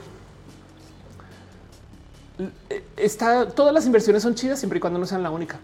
está, 2.98 3.48
todas 3.50 3.74
las 3.74 3.86
inversiones 3.86 4.24
son 4.24 4.36
chidas 4.36 4.60
siempre 4.60 4.78
y 4.78 4.80
cuando 4.80 5.00
no 5.00 5.06
sean 5.06 5.24
la 5.24 5.30
única. 5.30 5.60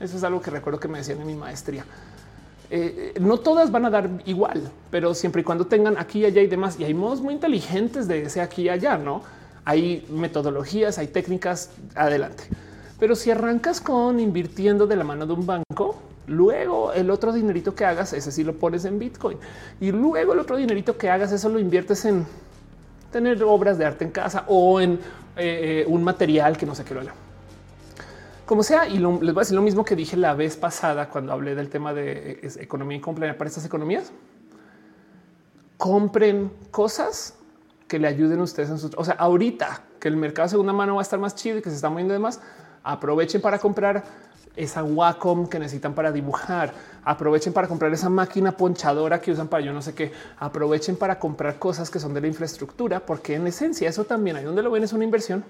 Eso 0.00 0.16
es 0.16 0.24
algo 0.24 0.40
que 0.40 0.50
recuerdo 0.50 0.80
que 0.80 0.88
me 0.88 0.98
decían 0.98 1.20
en 1.20 1.26
mi 1.26 1.34
maestría. 1.34 1.84
Eh, 2.68 3.14
no 3.20 3.38
todas 3.38 3.70
van 3.70 3.84
a 3.84 3.90
dar 3.90 4.10
igual, 4.24 4.70
pero 4.90 5.14
siempre 5.14 5.42
y 5.42 5.44
cuando 5.44 5.66
tengan 5.66 5.96
aquí, 5.98 6.24
allá 6.24 6.42
y 6.42 6.46
demás. 6.46 6.78
Y 6.80 6.84
hay 6.84 6.94
modos 6.94 7.20
muy 7.20 7.34
inteligentes 7.34 8.08
de 8.08 8.22
ese 8.22 8.40
aquí 8.40 8.62
y 8.62 8.68
allá, 8.68 8.98
no? 8.98 9.22
Hay 9.66 10.06
metodologías, 10.08 10.96
hay 10.96 11.08
técnicas, 11.08 11.70
adelante. 11.96 12.44
Pero 13.00 13.16
si 13.16 13.32
arrancas 13.32 13.80
con 13.80 14.20
invirtiendo 14.20 14.86
de 14.86 14.96
la 14.96 15.04
mano 15.04 15.26
de 15.26 15.32
un 15.32 15.44
banco, 15.44 16.00
luego 16.28 16.92
el 16.92 17.10
otro 17.10 17.32
dinerito 17.32 17.74
que 17.74 17.84
hagas, 17.84 18.12
ese 18.12 18.30
sí 18.30 18.44
lo 18.44 18.54
pones 18.54 18.84
en 18.84 19.00
Bitcoin. 19.00 19.38
Y 19.80 19.90
luego 19.90 20.32
el 20.32 20.38
otro 20.38 20.56
dinerito 20.56 20.96
que 20.96 21.10
hagas, 21.10 21.32
eso 21.32 21.48
lo 21.48 21.58
inviertes 21.58 22.04
en 22.04 22.24
tener 23.10 23.42
obras 23.42 23.76
de 23.76 23.84
arte 23.84 24.04
en 24.04 24.12
casa 24.12 24.44
o 24.46 24.80
en 24.80 24.92
eh, 24.92 24.98
eh, 25.36 25.84
un 25.88 26.04
material 26.04 26.56
que 26.56 26.64
no 26.64 26.76
sé 26.76 26.84
qué 26.84 26.94
lo 26.94 27.00
haga. 27.00 27.14
Como 28.46 28.62
sea, 28.62 28.86
y 28.86 28.98
les 28.98 29.02
voy 29.02 29.30
a 29.30 29.40
decir 29.40 29.56
lo 29.56 29.62
mismo 29.62 29.84
que 29.84 29.96
dije 29.96 30.16
la 30.16 30.34
vez 30.34 30.56
pasada 30.56 31.08
cuando 31.10 31.32
hablé 31.32 31.56
del 31.56 31.68
tema 31.68 31.92
de 31.92 32.38
eh, 32.40 32.50
economía 32.60 32.98
y 32.98 33.00
compra 33.00 33.36
para 33.36 33.48
estas 33.48 33.64
economías. 33.64 34.12
Compren 35.76 36.52
cosas 36.70 37.35
que 37.88 37.98
le 37.98 38.08
ayuden 38.08 38.40
ustedes 38.40 38.70
en 38.70 38.78
su. 38.78 38.90
O 38.96 39.04
sea, 39.04 39.14
ahorita 39.14 39.82
que 40.00 40.08
el 40.08 40.16
mercado 40.16 40.46
de 40.46 40.50
segunda 40.50 40.72
mano 40.72 40.94
va 40.94 41.00
a 41.00 41.02
estar 41.02 41.18
más 41.18 41.34
chido 41.34 41.58
y 41.58 41.62
que 41.62 41.70
se 41.70 41.76
está 41.76 41.88
moviendo 41.88 42.12
de 42.12 42.18
más, 42.18 42.40
aprovechen 42.82 43.40
para 43.40 43.58
comprar 43.58 44.04
esa 44.56 44.82
Wacom 44.82 45.46
que 45.48 45.58
necesitan 45.58 45.94
para 45.94 46.10
dibujar. 46.10 46.72
Aprovechen 47.04 47.52
para 47.52 47.68
comprar 47.68 47.92
esa 47.92 48.08
máquina 48.08 48.56
ponchadora 48.56 49.20
que 49.20 49.30
usan 49.30 49.48
para 49.48 49.64
yo 49.64 49.72
no 49.72 49.82
sé 49.82 49.94
qué. 49.94 50.12
Aprovechen 50.38 50.96
para 50.96 51.18
comprar 51.18 51.58
cosas 51.58 51.90
que 51.90 52.00
son 52.00 52.14
de 52.14 52.20
la 52.20 52.26
infraestructura, 52.26 53.00
porque 53.00 53.34
en 53.34 53.46
esencia 53.46 53.88
eso 53.88 54.04
también 54.04 54.36
hay 54.36 54.44
donde 54.44 54.62
lo 54.62 54.70
ven 54.70 54.82
es 54.82 54.92
una 54.92 55.04
inversión 55.04 55.44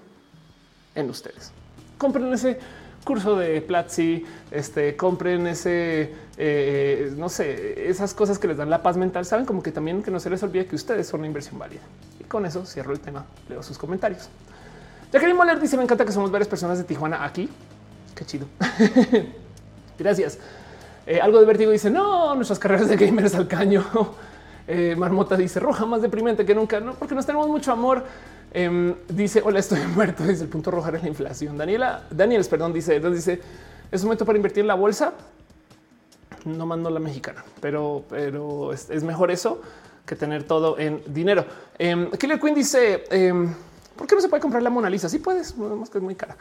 en 0.93 1.09
ustedes. 1.09 1.51
Compren 1.97 2.31
ese 2.33 2.59
curso 3.03 3.37
de 3.37 3.61
Platzi, 3.61 4.25
este, 4.51 4.97
compren 4.97 5.47
ese, 5.47 6.13
eh, 6.37 7.13
no 7.15 7.29
sé, 7.29 7.89
esas 7.89 8.13
cosas 8.13 8.37
que 8.37 8.49
les 8.49 8.57
dan 8.57 8.69
la 8.69 8.83
paz 8.83 8.97
mental. 8.97 9.25
Saben 9.25 9.45
como 9.45 9.63
que 9.63 9.71
también 9.71 10.03
que 10.03 10.11
no 10.11 10.19
se 10.19 10.29
les 10.29 10.43
olvide 10.43 10.65
que 10.65 10.75
ustedes 10.75 11.07
son 11.07 11.21
una 11.21 11.27
inversión 11.27 11.57
válida 11.57 11.81
con 12.27 12.45
eso 12.45 12.65
cierro 12.65 12.93
el 12.93 12.99
tema. 12.99 13.25
Leo 13.49 13.63
sus 13.63 13.77
comentarios. 13.77 14.29
Jacqueline 15.11 15.37
Moller 15.37 15.59
dice: 15.59 15.77
Me 15.77 15.83
encanta 15.83 16.05
que 16.05 16.11
somos 16.11 16.31
varias 16.31 16.47
personas 16.47 16.77
de 16.77 16.83
Tijuana 16.83 17.23
aquí. 17.23 17.49
Qué 18.13 18.25
chido. 18.25 18.47
Gracias. 19.99 20.37
Eh, 21.05 21.21
algo 21.21 21.39
de 21.39 21.45
vértigo 21.45 21.71
dice: 21.71 21.89
No, 21.89 22.35
nuestras 22.35 22.59
carreras 22.59 22.89
de 22.89 22.97
gamers 22.97 23.35
al 23.35 23.47
caño. 23.47 23.85
Eh, 24.69 24.97
Marmota 24.97 25.37
dice: 25.37 25.61
Roja 25.61 25.85
más 25.85 26.01
deprimente 26.01 26.45
que 26.45 26.53
nunca. 26.53 26.81
No, 26.81 26.93
porque 26.95 27.15
nos 27.15 27.25
tenemos 27.25 27.47
mucho 27.47 27.71
amor. 27.71 28.03
Em, 28.51 28.93
dice: 29.07 29.41
Hola, 29.41 29.59
estoy 29.59 29.79
muerto. 29.95 30.25
Dice 30.25 30.43
el 30.43 30.49
punto 30.49 30.71
rojo 30.71 30.89
es 30.89 31.01
la 31.01 31.07
inflación. 31.07 31.57
Daniela, 31.57 32.03
Daniel, 32.11 32.45
perdón, 32.49 32.73
dice: 32.73 32.99
Dice: 32.99 33.41
Es 33.89 34.01
un 34.01 34.07
momento 34.07 34.25
para 34.25 34.35
invertir 34.35 34.63
en 34.63 34.67
la 34.67 34.73
bolsa. 34.73 35.13
No 36.43 36.65
mando 36.65 36.89
la 36.89 36.99
mexicana, 36.99 37.45
pero, 37.61 38.03
pero 38.09 38.73
es 38.73 39.03
mejor 39.03 39.31
eso 39.31 39.61
que 40.07 40.15
tener 40.15 40.45
todo 40.45 40.79
en 40.79 41.03
dinero. 41.05 41.45
Eh, 41.77 42.09
Killer 42.17 42.39
Queen 42.39 42.55
dice, 42.55 43.03
em, 43.11 43.53
¿por 43.95 44.07
qué 44.07 44.15
no 44.15 44.21
se 44.21 44.29
puede 44.29 44.41
comprar 44.41 44.63
la 44.63 44.69
Mona 44.71 44.89
Lisa? 44.89 45.09
Sí 45.09 45.19
puedes, 45.19 45.55
más 45.57 45.89
que 45.89 45.99
es 45.99 46.03
muy 46.03 46.15
cara. 46.15 46.35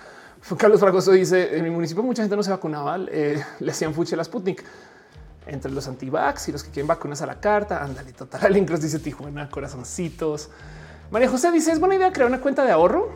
Carlos 0.57 0.79
Fragoso 0.79 1.11
dice, 1.11 1.59
en 1.59 1.65
mi 1.65 1.71
municipio 1.71 2.03
mucha 2.03 2.23
gente 2.23 2.37
no 2.37 2.43
se 2.43 2.51
vacunaba, 2.51 2.97
eh, 3.09 3.45
le 3.61 3.73
hacían 3.73 3.93
fuche 3.93 4.15
a 4.15 4.19
la 4.19 4.25
Sputnik. 4.25 4.65
Entre 5.49 5.71
los 5.71 5.87
antivax 5.87 6.49
y 6.49 6.53
los 6.53 6.65
que 6.65 6.71
quieren 6.71 6.89
vacunas 6.89 7.23
a 7.23 7.27
la 7.27 7.39
carta, 7.39 7.83
ándale, 7.83 8.13
total. 8.13 8.57
Incluso 8.57 8.83
dice 8.83 8.99
Tijuana, 8.99 9.49
corazoncitos. 9.51 10.49
María 11.11 11.29
José 11.29 11.53
dice, 11.53 11.71
es 11.71 11.79
buena 11.79 11.97
idea 11.97 12.13
crear 12.13 12.29
una 12.29 12.41
cuenta 12.41 12.65
de 12.65 12.73
ahorro. 12.73 13.11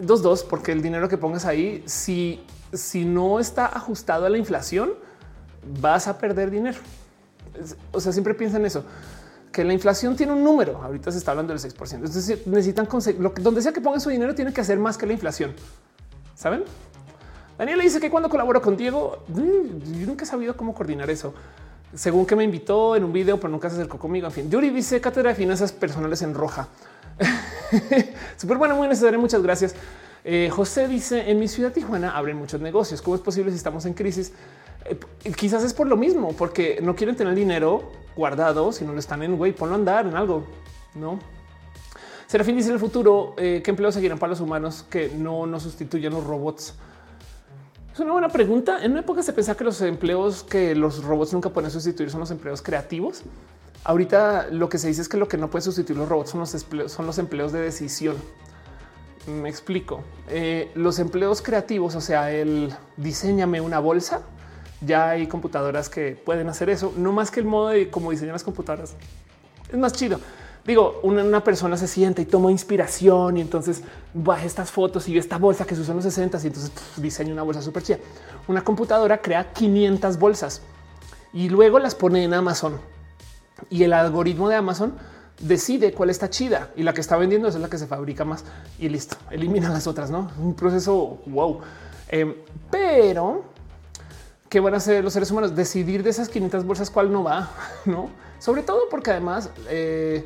Dos, 0.00 0.22
dos, 0.22 0.42
porque 0.42 0.72
el 0.72 0.82
dinero 0.82 1.08
que 1.08 1.16
pongas 1.16 1.46
ahí, 1.46 1.82
si, 1.86 2.44
si 2.72 3.04
no 3.04 3.38
está 3.38 3.66
ajustado 3.66 4.26
a 4.26 4.30
la 4.30 4.38
inflación, 4.38 4.94
vas 5.80 6.08
a 6.08 6.18
perder 6.18 6.50
dinero. 6.50 6.78
O 7.92 8.00
sea, 8.00 8.12
siempre 8.12 8.34
piensa 8.34 8.56
en 8.56 8.66
eso, 8.66 8.84
que 9.52 9.64
la 9.64 9.72
inflación 9.72 10.16
tiene 10.16 10.32
un 10.32 10.44
número. 10.44 10.80
Ahorita 10.82 11.10
se 11.10 11.18
está 11.18 11.32
hablando 11.32 11.52
del 11.52 11.62
6%. 11.62 11.94
Entonces 11.94 12.46
necesitan 12.46 12.86
conseguir 12.86 13.20
lo 13.20 13.32
que 13.32 13.42
donde 13.42 13.62
sea 13.62 13.72
que 13.72 13.80
pongan 13.80 14.00
su 14.00 14.10
dinero, 14.10 14.34
tiene 14.34 14.52
que 14.52 14.60
hacer 14.60 14.78
más 14.78 14.98
que 14.98 15.06
la 15.06 15.12
inflación. 15.12 15.54
Saben? 16.34 16.64
Daniela 17.58 17.82
dice 17.82 18.00
que 18.00 18.10
cuando 18.10 18.28
colaboro 18.28 18.60
con 18.60 18.76
Diego, 18.76 19.24
mm, 19.28 20.00
yo 20.00 20.06
nunca 20.06 20.24
he 20.24 20.26
sabido 20.26 20.56
cómo 20.56 20.74
coordinar 20.74 21.08
eso. 21.08 21.32
Según 21.94 22.26
que 22.26 22.36
me 22.36 22.44
invitó 22.44 22.96
en 22.96 23.04
un 23.04 23.12
video, 23.12 23.38
pero 23.38 23.50
nunca 23.50 23.70
se 23.70 23.76
acercó 23.76 23.98
conmigo. 23.98 24.26
En 24.26 24.32
fin, 24.32 24.50
Yuri 24.50 24.70
dice 24.70 25.00
cátedra 25.00 25.30
de 25.30 25.36
finanzas 25.36 25.72
personales 25.72 26.20
en 26.20 26.34
roja. 26.34 26.68
Súper 28.36 28.58
bueno, 28.58 28.76
muy 28.76 28.88
necesario. 28.88 29.18
Muchas 29.18 29.42
gracias. 29.42 29.74
Eh, 30.24 30.50
José 30.50 30.88
dice 30.88 31.30
en 31.30 31.38
mi 31.38 31.46
ciudad 31.46 31.72
Tijuana 31.72 32.16
abren 32.16 32.36
muchos 32.36 32.60
negocios. 32.60 33.00
¿Cómo 33.00 33.16
es 33.16 33.22
posible 33.22 33.50
si 33.50 33.56
estamos 33.56 33.86
en 33.86 33.94
crisis? 33.94 34.32
Eh, 34.90 35.32
quizás 35.32 35.64
es 35.64 35.74
por 35.74 35.86
lo 35.86 35.96
mismo, 35.96 36.32
porque 36.32 36.78
no 36.82 36.94
quieren 36.94 37.16
tener 37.16 37.34
dinero 37.34 37.90
guardado, 38.16 38.72
si 38.72 38.84
no 38.84 38.92
lo 38.92 38.98
están 38.98 39.22
en 39.22 39.36
güey, 39.36 39.52
ponlo 39.52 39.74
a 39.74 39.78
andar 39.78 40.06
en 40.06 40.16
algo, 40.16 40.44
no? 40.94 41.18
Serafín 42.26 42.56
dice 42.56 42.68
en 42.68 42.74
el 42.74 42.80
futuro 42.80 43.34
eh, 43.36 43.60
qué 43.64 43.70
empleos 43.70 43.94
seguirán 43.94 44.18
para 44.18 44.30
los 44.30 44.40
humanos 44.40 44.84
que 44.90 45.10
no 45.10 45.46
nos 45.46 45.62
sustituyan 45.62 46.12
los 46.12 46.24
robots. 46.24 46.74
Es 47.92 48.00
una 48.00 48.12
buena 48.12 48.28
pregunta. 48.28 48.84
En 48.84 48.90
una 48.90 49.00
época 49.00 49.22
se 49.22 49.32
pensaba 49.32 49.56
que 49.56 49.64
los 49.64 49.80
empleos 49.80 50.42
que 50.42 50.74
los 50.74 51.04
robots 51.04 51.32
nunca 51.32 51.50
pueden 51.50 51.70
sustituir 51.70 52.10
son 52.10 52.20
los 52.20 52.30
empleos 52.30 52.62
creativos. 52.62 53.22
Ahorita 53.84 54.48
lo 54.50 54.68
que 54.68 54.78
se 54.78 54.88
dice 54.88 55.02
es 55.02 55.08
que 55.08 55.16
lo 55.16 55.28
que 55.28 55.38
no 55.38 55.48
puede 55.48 55.62
sustituir 55.62 55.98
los 55.98 56.08
robots 56.08 56.30
son 56.30 56.40
los 56.40 56.52
empleos, 56.52 56.90
son 56.90 57.06
los 57.06 57.18
empleos 57.18 57.52
de 57.52 57.60
decisión. 57.60 58.16
Me 59.28 59.48
explico. 59.48 60.02
Eh, 60.28 60.70
los 60.74 60.98
empleos 60.98 61.40
creativos, 61.42 61.94
o 61.94 62.00
sea, 62.00 62.32
el 62.32 62.74
diseñame 62.96 63.60
una 63.60 63.78
bolsa, 63.78 64.22
ya 64.86 65.10
hay 65.10 65.26
computadoras 65.26 65.88
que 65.88 66.12
pueden 66.12 66.48
hacer 66.48 66.70
eso, 66.70 66.92
no 66.96 67.12
más 67.12 67.30
que 67.30 67.40
el 67.40 67.46
modo 67.46 67.68
de 67.68 67.90
cómo 67.90 68.10
diseñan 68.10 68.32
las 68.32 68.44
computadoras. 68.44 68.94
Es 69.70 69.78
más 69.78 69.92
chido. 69.92 70.20
Digo, 70.66 70.98
una, 71.04 71.44
persona 71.44 71.76
se 71.76 71.86
sienta 71.86 72.22
y 72.22 72.24
toma 72.24 72.50
inspiración 72.50 73.36
y 73.36 73.40
entonces 73.40 73.82
baja 74.12 74.44
estas 74.44 74.70
fotos 74.72 75.08
y 75.08 75.16
esta 75.16 75.38
bolsa 75.38 75.64
que 75.64 75.76
se 75.76 75.82
usa 75.82 75.92
en 75.92 75.98
los 75.98 76.04
60 76.04 76.38
y 76.42 76.46
entonces 76.48 76.72
diseña 76.96 77.32
una 77.32 77.44
bolsa 77.44 77.62
súper 77.62 77.84
chida. 77.84 77.98
Una 78.48 78.64
computadora 78.64 79.18
crea 79.18 79.52
500 79.52 80.18
bolsas 80.18 80.62
y 81.32 81.48
luego 81.48 81.78
las 81.78 81.94
pone 81.94 82.24
en 82.24 82.34
Amazon 82.34 82.80
y 83.70 83.84
el 83.84 83.92
algoritmo 83.92 84.48
de 84.48 84.56
Amazon 84.56 84.94
decide 85.40 85.92
cuál 85.92 86.10
está 86.10 86.30
chida 86.30 86.70
y 86.76 86.82
la 86.82 86.94
que 86.94 87.00
está 87.00 87.16
vendiendo 87.16 87.46
es 87.46 87.54
la 87.54 87.68
que 87.68 87.78
se 87.78 87.86
fabrica 87.86 88.24
más 88.24 88.44
y 88.78 88.88
listo, 88.88 89.16
elimina 89.30 89.68
las 89.68 89.86
otras, 89.86 90.10
no 90.10 90.32
un 90.38 90.54
proceso 90.54 91.18
wow. 91.26 91.60
Em, 92.08 92.34
pero 92.70 93.44
qué 94.48 94.60
van 94.60 94.74
a 94.74 94.76
hacer 94.78 95.02
los 95.02 95.12
seres 95.12 95.30
humanos? 95.30 95.54
Decidir 95.54 96.02
de 96.02 96.10
esas 96.10 96.28
500 96.28 96.64
bolsas 96.64 96.90
cuál 96.90 97.12
no 97.12 97.24
va, 97.24 97.50
no? 97.84 98.10
Sobre 98.38 98.62
todo 98.62 98.88
porque 98.90 99.10
además 99.10 99.50
eh, 99.68 100.24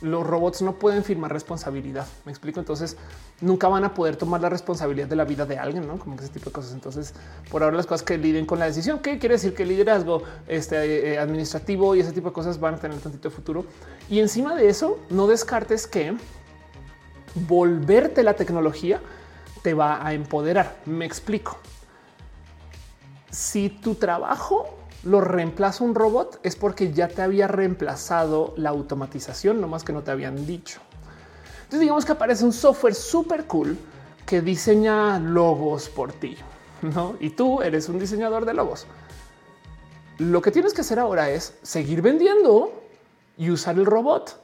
los 0.00 0.26
robots 0.26 0.62
no 0.62 0.74
pueden 0.74 1.02
firmar 1.02 1.32
responsabilidad. 1.32 2.06
Me 2.24 2.32
explico. 2.32 2.60
Entonces 2.60 2.96
nunca 3.40 3.68
van 3.68 3.84
a 3.84 3.94
poder 3.94 4.16
tomar 4.16 4.40
la 4.40 4.48
responsabilidad 4.48 5.08
de 5.08 5.16
la 5.16 5.24
vida 5.24 5.46
de 5.46 5.58
alguien, 5.58 5.86
no 5.86 5.98
como 5.98 6.16
que 6.16 6.24
ese 6.24 6.32
tipo 6.32 6.46
de 6.46 6.52
cosas. 6.52 6.72
Entonces, 6.72 7.14
por 7.50 7.62
ahora, 7.62 7.76
las 7.76 7.86
cosas 7.86 8.02
que 8.02 8.18
liden 8.18 8.46
con 8.46 8.58
la 8.58 8.66
decisión, 8.66 8.98
¿qué 9.00 9.18
quiere 9.18 9.36
decir 9.36 9.54
que 9.54 9.64
liderazgo 9.64 10.22
este, 10.46 11.12
eh, 11.12 11.18
administrativo 11.18 11.94
y 11.94 12.00
ese 12.00 12.12
tipo 12.12 12.28
de 12.28 12.34
cosas 12.34 12.60
van 12.60 12.74
a 12.74 12.78
tener 12.78 12.98
tantito 12.98 13.30
futuro. 13.30 13.64
Y 14.08 14.20
encima 14.20 14.54
de 14.54 14.68
eso, 14.68 14.98
no 15.10 15.26
descartes 15.26 15.86
que 15.86 16.14
volverte 17.34 18.22
la 18.22 18.34
tecnología 18.34 19.00
te 19.62 19.74
va 19.74 20.06
a 20.06 20.12
empoderar. 20.12 20.76
Me 20.84 21.04
explico. 21.04 21.58
Si 23.34 23.68
tu 23.68 23.96
trabajo 23.96 24.76
lo 25.02 25.20
reemplaza 25.20 25.82
un 25.82 25.96
robot 25.96 26.38
es 26.44 26.54
porque 26.54 26.92
ya 26.92 27.08
te 27.08 27.20
había 27.20 27.48
reemplazado 27.48 28.54
la 28.56 28.70
automatización, 28.70 29.60
no 29.60 29.66
más 29.66 29.82
que 29.82 29.92
no 29.92 30.04
te 30.04 30.12
habían 30.12 30.46
dicho. 30.46 30.78
Entonces 31.56 31.80
digamos 31.80 32.04
que 32.04 32.12
aparece 32.12 32.44
un 32.44 32.52
software 32.52 32.94
súper 32.94 33.46
cool 33.46 33.76
que 34.24 34.40
diseña 34.40 35.18
logos 35.18 35.88
por 35.88 36.12
ti, 36.12 36.36
¿no? 36.82 37.16
Y 37.18 37.30
tú 37.30 37.60
eres 37.60 37.88
un 37.88 37.98
diseñador 37.98 38.44
de 38.44 38.54
logos. 38.54 38.86
Lo 40.18 40.40
que 40.40 40.52
tienes 40.52 40.72
que 40.72 40.82
hacer 40.82 41.00
ahora 41.00 41.28
es 41.30 41.58
seguir 41.62 42.02
vendiendo 42.02 42.84
y 43.36 43.50
usar 43.50 43.74
el 43.74 43.84
robot 43.86 44.40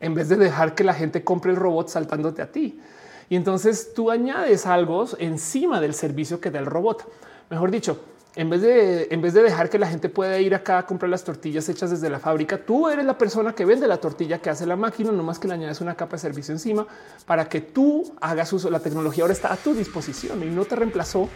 en 0.00 0.14
vez 0.14 0.28
de 0.28 0.34
dejar 0.34 0.74
que 0.74 0.82
la 0.82 0.94
gente 0.94 1.22
compre 1.22 1.52
el 1.52 1.56
robot 1.58 1.90
saltándote 1.90 2.42
a 2.42 2.50
ti. 2.50 2.80
Y 3.28 3.36
entonces 3.36 3.94
tú 3.94 4.10
añades 4.10 4.66
algo 4.66 5.06
encima 5.18 5.80
del 5.80 5.94
servicio 5.94 6.40
que 6.40 6.50
da 6.50 6.58
el 6.58 6.66
robot. 6.66 7.08
Mejor 7.48 7.70
dicho, 7.70 8.00
en 8.34 8.48
vez 8.48 8.62
de 8.62 9.08
en 9.10 9.20
vez 9.20 9.34
de 9.34 9.42
dejar 9.42 9.68
que 9.68 9.78
la 9.78 9.86
gente 9.86 10.08
pueda 10.08 10.38
ir 10.38 10.54
acá 10.54 10.78
a 10.78 10.86
comprar 10.86 11.10
las 11.10 11.22
tortillas 11.22 11.68
hechas 11.68 11.90
desde 11.90 12.08
la 12.08 12.18
fábrica, 12.18 12.58
tú 12.58 12.88
eres 12.88 13.04
la 13.04 13.18
persona 13.18 13.54
que 13.54 13.64
vende 13.64 13.86
la 13.86 13.98
tortilla 13.98 14.38
que 14.38 14.48
hace 14.48 14.66
la 14.66 14.76
máquina, 14.76 15.12
no 15.12 15.22
más 15.22 15.38
que 15.38 15.48
le 15.48 15.54
añades 15.54 15.80
una 15.80 15.94
capa 15.94 16.16
de 16.16 16.20
servicio 16.20 16.52
encima 16.52 16.86
para 17.26 17.48
que 17.48 17.60
tú 17.60 18.14
hagas 18.20 18.52
uso. 18.52 18.70
La 18.70 18.80
tecnología 18.80 19.24
ahora 19.24 19.34
está 19.34 19.52
a 19.52 19.56
tu 19.56 19.74
disposición 19.74 20.42
y 20.42 20.46
no 20.46 20.64
te 20.64 20.76
reemplazó. 20.76 21.28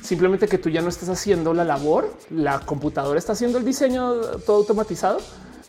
Simplemente 0.00 0.46
que 0.48 0.58
tú 0.58 0.70
ya 0.70 0.80
no 0.80 0.88
estás 0.88 1.08
haciendo 1.10 1.52
la 1.52 1.64
labor, 1.64 2.14
la 2.30 2.60
computadora 2.60 3.18
está 3.18 3.32
haciendo 3.32 3.58
el 3.58 3.64
diseño 3.64 4.14
todo 4.46 4.58
automatizado, 4.58 5.18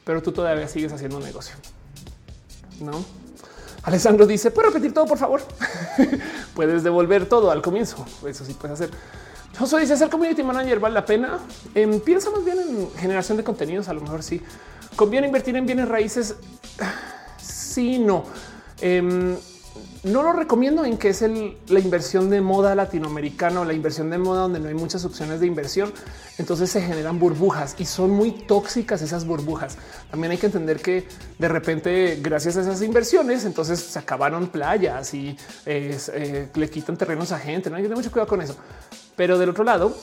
pero 0.06 0.22
tú 0.22 0.32
todavía 0.32 0.68
sigues 0.68 0.94
haciendo 0.94 1.18
un 1.18 1.24
negocio. 1.24 1.56
No. 2.80 3.04
Alessandro 3.84 4.26
dice: 4.26 4.52
¿Puedo 4.52 4.70
repetir 4.70 4.94
todo, 4.94 5.08
por 5.08 5.18
favor? 5.18 5.42
puedes 6.54 6.84
devolver 6.84 7.28
todo 7.28 7.52
al 7.52 7.62
comienzo. 7.62 8.06
Eso 8.26 8.46
sí 8.46 8.54
puedes 8.54 8.80
hacer. 8.80 8.92
Josué 9.58 9.82
dice 9.82 9.98
ser 9.98 10.10
community 10.10 10.44
manager 10.44 10.80
vale 10.80 10.96
la 10.96 11.06
pena. 11.06 11.40
Em, 11.76 12.00
piensa 12.00 12.30
más 12.30 12.46
bien 12.46 12.60
en 12.60 12.92
generación 12.98 13.38
de 13.38 13.44
contenidos. 13.44 13.90
A 13.90 13.94
lo 13.94 14.02
mejor 14.02 14.24
sí 14.24 14.42
conviene 14.96 15.28
invertir 15.28 15.56
en 15.56 15.66
bienes 15.66 15.88
raíces. 15.88 16.36
Sí, 17.38 18.00
no. 18.00 18.26
Em, 18.82 19.36
no 20.04 20.24
lo 20.24 20.32
recomiendo 20.32 20.86
en 20.86 20.98
que 20.98 21.10
es 21.10 21.22
la 21.22 21.80
inversión 21.80 22.30
de 22.30 22.40
moda 22.40 22.74
latinoamericana 22.74 23.62
o 23.62 23.66
la 23.66 23.74
inversión 23.74 24.10
de 24.10 24.18
moda 24.18 24.44
donde 24.44 24.60
no 24.60 24.70
hay 24.70 24.74
muchas 24.74 25.04
opciones 25.04 25.42
de 25.42 25.48
inversión. 25.48 25.92
Entonces 26.38 26.70
se 26.70 26.82
generan 26.82 27.20
burbujas 27.20 27.76
y 27.80 27.86
son 27.86 28.12
muy 28.12 28.32
tóxicas 28.32 29.02
esas 29.02 29.26
burbujas. 29.26 29.78
También 30.10 30.32
hay 30.32 30.38
que 30.38 30.46
entender 30.46 30.82
que 30.82 31.06
de 31.38 31.48
repente, 31.50 32.20
gracias 32.22 32.56
a 32.56 32.62
esas 32.62 32.82
inversiones, 32.82 33.44
entonces 33.44 33.80
se 33.80 34.00
acabaron 34.00 34.48
playas 34.48 35.14
y 35.14 35.36
eh, 35.66 36.48
le 36.54 36.70
quitan 36.70 36.96
terrenos 36.96 37.34
a 37.34 37.40
gente. 37.40 37.70
No 37.70 37.76
hay 37.76 37.82
que 37.82 37.90
tener 37.90 37.98
mucho 37.98 38.12
cuidado 38.12 38.30
con 38.30 38.42
eso. 38.42 38.56
Pero 39.20 39.38
del 39.38 39.50
otro 39.50 39.66
lado, 39.66 39.94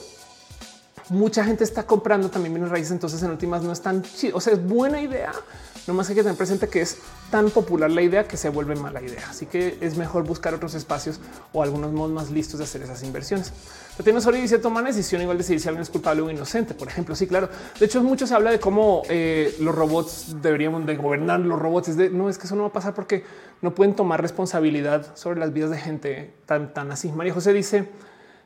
mucha 1.09 1.43
gente 1.43 1.63
está 1.63 1.87
comprando 1.87 2.29
también 2.29 2.53
bienes 2.53 2.69
raíces. 2.69 2.91
Entonces, 2.91 3.23
en 3.23 3.31
últimas 3.31 3.63
no 3.63 3.71
es 3.71 3.81
tan 3.81 4.03
chido. 4.03 4.37
O 4.37 4.39
sea, 4.39 4.53
es 4.53 4.63
buena 4.63 5.01
idea. 5.01 5.31
No 5.87 5.95
más 5.95 6.07
hay 6.09 6.13
que 6.13 6.21
tener 6.21 6.37
presente 6.37 6.67
que 6.67 6.81
es 6.81 6.99
tan 7.31 7.49
popular 7.49 7.89
la 7.89 8.03
idea 8.03 8.27
que 8.27 8.37
se 8.37 8.49
vuelve 8.49 8.75
mala 8.75 9.01
idea. 9.01 9.23
Así 9.27 9.47
que 9.47 9.79
es 9.81 9.97
mejor 9.97 10.23
buscar 10.23 10.53
otros 10.53 10.75
espacios 10.75 11.19
o 11.51 11.63
algunos 11.63 11.91
modos 11.93 12.11
más 12.11 12.29
listos 12.29 12.59
de 12.59 12.65
hacer 12.65 12.83
esas 12.83 13.01
inversiones. 13.01 13.51
Pero 13.93 14.03
tiene 14.03 14.21
solo 14.21 14.37
dice 14.37 14.59
toma 14.59 14.81
una 14.81 14.89
decisión 14.89 15.19
igual 15.23 15.37
de 15.37 15.41
decidir 15.41 15.61
si 15.61 15.67
alguien 15.67 15.81
es 15.81 15.89
culpable 15.89 16.21
o 16.21 16.29
inocente. 16.29 16.75
Por 16.75 16.87
ejemplo, 16.87 17.15
sí, 17.15 17.25
claro. 17.25 17.49
De 17.79 17.87
hecho, 17.87 18.03
mucho 18.03 18.27
se 18.27 18.35
habla 18.35 18.51
de 18.51 18.59
cómo 18.59 19.01
eh, 19.09 19.55
los 19.59 19.73
robots 19.73 20.43
deberíamos 20.43 20.85
de 20.85 20.95
gobernar 20.95 21.39
los 21.39 21.57
robots. 21.57 21.87
Es 21.87 21.97
de 21.97 22.11
no 22.11 22.29
es 22.29 22.37
que 22.37 22.45
eso 22.45 22.55
no 22.55 22.61
va 22.61 22.67
a 22.67 22.73
pasar 22.73 22.93
porque 22.93 23.23
no 23.63 23.73
pueden 23.73 23.95
tomar 23.95 24.21
responsabilidad 24.21 25.07
sobre 25.15 25.39
las 25.39 25.53
vidas 25.53 25.71
de 25.71 25.79
gente 25.79 26.35
tan, 26.45 26.71
tan 26.71 26.91
así. 26.91 27.11
María 27.11 27.33
José 27.33 27.51
dice 27.51 27.89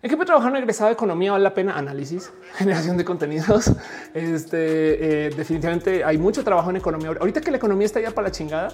¿En 0.04 0.10
qué 0.10 0.16
puede 0.16 0.26
trabajar 0.26 0.52
un 0.52 0.58
egresado 0.58 0.88
de 0.88 0.94
economía? 0.94 1.32
Vale 1.32 1.44
la 1.44 1.54
pena 1.54 1.78
análisis, 1.78 2.32
generación 2.56 2.98
de 2.98 3.06
contenidos. 3.06 3.72
Este 4.16 5.28
eh, 5.28 5.30
definitivamente 5.30 6.04
hay 6.04 6.18
mucho 6.18 6.44
trabajo 6.44 6.72
en 6.72 6.78
economía. 6.78 7.10
Ahorita 7.20 7.40
que 7.40 7.52
la 7.52 7.58
economía 7.58 7.86
está 7.86 8.00
ya 8.00 8.10
para 8.10 8.30
la 8.30 8.32
chingada, 8.32 8.70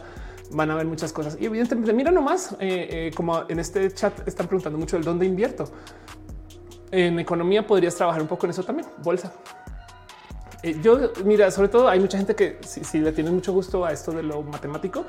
van 0.51 0.71
a 0.71 0.73
haber 0.73 0.85
muchas 0.85 1.11
cosas. 1.11 1.37
Y 1.37 1.45
evidentemente, 1.45 1.91
mira 1.91 2.11
nomás, 2.11 2.53
eh, 2.53 3.09
eh, 3.09 3.11
como 3.13 3.43
en 3.49 3.59
este 3.59 3.91
chat 3.91 4.25
están 4.25 4.47
preguntando 4.47 4.79
mucho 4.79 4.95
el 4.95 5.03
dónde 5.03 5.25
invierto. 5.25 5.65
En 6.91 7.19
economía 7.19 7.67
podrías 7.67 7.95
trabajar 7.95 8.21
un 8.21 8.29
poco 8.29 8.45
en 8.45 8.51
eso 8.51 8.63
también. 8.63 8.87
Bolsa. 9.03 9.33
yo, 10.81 11.11
mira, 11.25 11.51
sobre 11.51 11.67
todo 11.67 11.89
hay 11.89 11.99
mucha 11.99 12.17
gente 12.17 12.35
que 12.35 12.57
si, 12.65 12.85
si 12.85 12.99
le 12.99 13.11
tiene 13.11 13.31
mucho 13.31 13.51
gusto 13.51 13.83
a 13.83 13.91
esto 13.91 14.13
de 14.13 14.23
lo 14.23 14.43
matemático, 14.43 15.03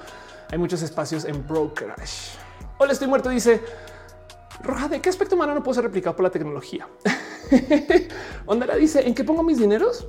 hay 0.50 0.58
muchos 0.58 0.82
espacios 0.82 1.24
en 1.24 1.46
brokerage. 1.46 2.36
Hola, 2.78 2.92
estoy 2.92 3.06
muerto. 3.06 3.28
Dice 3.28 3.60
Roja, 4.62 4.88
¿de 4.88 5.00
qué 5.00 5.08
aspecto 5.08 5.36
humano 5.36 5.54
no 5.54 5.62
puedo 5.62 5.74
ser 5.74 5.84
replicado 5.84 6.16
por 6.16 6.24
la 6.24 6.30
tecnología? 6.30 6.88
Ondara 8.46 8.76
dice, 8.76 9.06
¿en 9.06 9.14
qué 9.14 9.24
pongo 9.24 9.42
mis 9.42 9.58
dineros? 9.58 10.08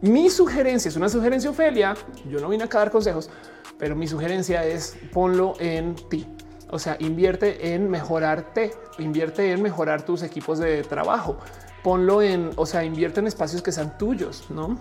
Mi 0.00 0.30
sugerencia 0.30 0.88
es 0.88 0.96
una 0.96 1.08
sugerencia, 1.08 1.50
Ofelia. 1.50 1.94
Yo 2.28 2.38
no 2.40 2.48
vine 2.48 2.64
a 2.64 2.66
dar 2.68 2.90
consejos, 2.90 3.30
pero 3.78 3.96
mi 3.96 4.06
sugerencia 4.06 4.64
es 4.64 4.96
ponlo 5.12 5.54
en 5.58 5.96
ti. 6.08 6.26
O 6.70 6.78
sea, 6.78 6.96
invierte 7.00 7.74
en 7.74 7.90
mejorarte, 7.90 8.74
invierte 8.98 9.52
en 9.52 9.62
mejorar 9.62 10.02
tus 10.02 10.22
equipos 10.22 10.58
de 10.58 10.82
trabajo. 10.84 11.38
Ponlo 11.82 12.22
en, 12.22 12.50
o 12.56 12.66
sea, 12.66 12.84
invierte 12.84 13.20
en 13.20 13.26
espacios 13.26 13.62
que 13.62 13.72
sean 13.72 13.98
tuyos, 13.98 14.44
no? 14.50 14.78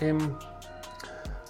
Em, 0.00 0.18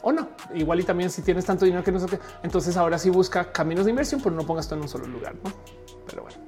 o 0.03 0.13
no. 0.13 0.29
Igual 0.55 0.81
y 0.81 0.85
también 0.85 1.11
si 1.11 1.21
tienes 1.23 1.45
tanto 1.45 1.65
dinero 1.67 1.85
que 1.85 1.93
no 1.93 2.01
sé 2.01 2.07
qué, 2.07 2.19
entonces 2.43 2.77
ahora 2.77 2.99
sí 2.99 3.11
busca 3.11 3.53
caminos 3.53 3.85
de 3.85 3.91
inversión, 3.91 4.21
pero 4.23 4.35
no 4.35 4.47
pongas 4.47 4.67
todo 4.67 4.77
en 4.77 4.83
un 4.83 4.89
solo 4.89 5.07
lugar, 5.07 5.35
¿no? 5.43 5.53
Pero 6.07 6.23
bueno. 6.23 6.40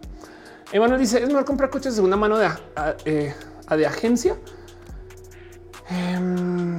Emanuel 0.72 1.00
dice, 1.00 1.22
¿es 1.22 1.28
mejor 1.28 1.44
comprar 1.44 1.68
coches 1.68 1.92
de 1.92 1.96
segunda 1.96 2.16
mano 2.16 2.38
de, 2.38 2.48
eh, 3.04 3.34
de 3.76 3.86
agencia? 3.86 4.36
Em, 5.90 6.78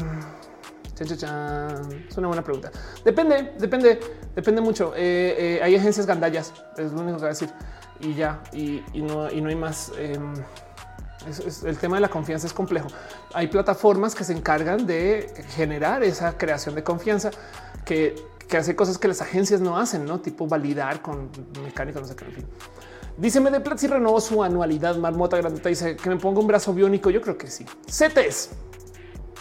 es 0.99 2.17
una 2.17 2.27
buena 2.27 2.43
pregunta. 2.43 2.71
Depende, 3.03 3.53
depende, 3.59 3.99
depende 4.35 4.61
mucho. 4.61 4.93
Eh, 4.95 5.57
eh, 5.57 5.59
hay 5.61 5.75
agencias 5.75 6.05
gandallas, 6.05 6.53
es 6.77 6.91
lo 6.91 7.01
único 7.01 7.17
que 7.17 7.21
voy 7.21 7.25
a 7.25 7.29
decir. 7.29 7.49
Y 7.99 8.15
ya, 8.15 8.41
y, 8.51 8.83
no, 8.95 9.29
y 9.31 9.41
no 9.41 9.49
hay 9.49 9.55
más. 9.55 9.91
Em, 9.97 10.33
el 11.65 11.77
tema 11.77 11.97
de 11.97 12.01
la 12.01 12.09
confianza 12.09 12.47
es 12.47 12.53
complejo. 12.53 12.87
Hay 13.33 13.47
plataformas 13.47 14.13
que 14.13 14.23
se 14.23 14.33
encargan 14.33 14.85
de 14.85 15.33
generar 15.49 16.03
esa 16.03 16.37
creación 16.37 16.75
de 16.75 16.83
confianza 16.83 17.31
que, 17.85 18.15
hace 18.57 18.75
cosas 18.75 18.99
que 18.99 19.07
las 19.07 19.19
agencias 19.21 19.61
no 19.61 19.77
hacen, 19.77 20.05
no 20.05 20.19
tipo 20.19 20.47
validar 20.47 21.01
con 21.01 21.31
mecánica, 21.63 21.99
no 21.99 22.05
sé 22.05 22.15
qué. 22.15 22.25
En 22.25 22.33
fin. 22.33 22.45
Dice 23.17 23.39
de 23.39 23.59
Platzi 23.59 23.87
renovó 23.87 24.19
su 24.19 24.43
anualidad. 24.43 24.95
Marmota 24.95 25.37
grandota 25.37 25.69
dice 25.69 25.95
que 25.95 26.09
me 26.09 26.17
ponga 26.17 26.39
un 26.39 26.47
brazo 26.47 26.73
biónico. 26.73 27.09
Yo 27.09 27.21
creo 27.21 27.37
que 27.37 27.47
sí. 27.47 27.65
CETES. 27.87 28.49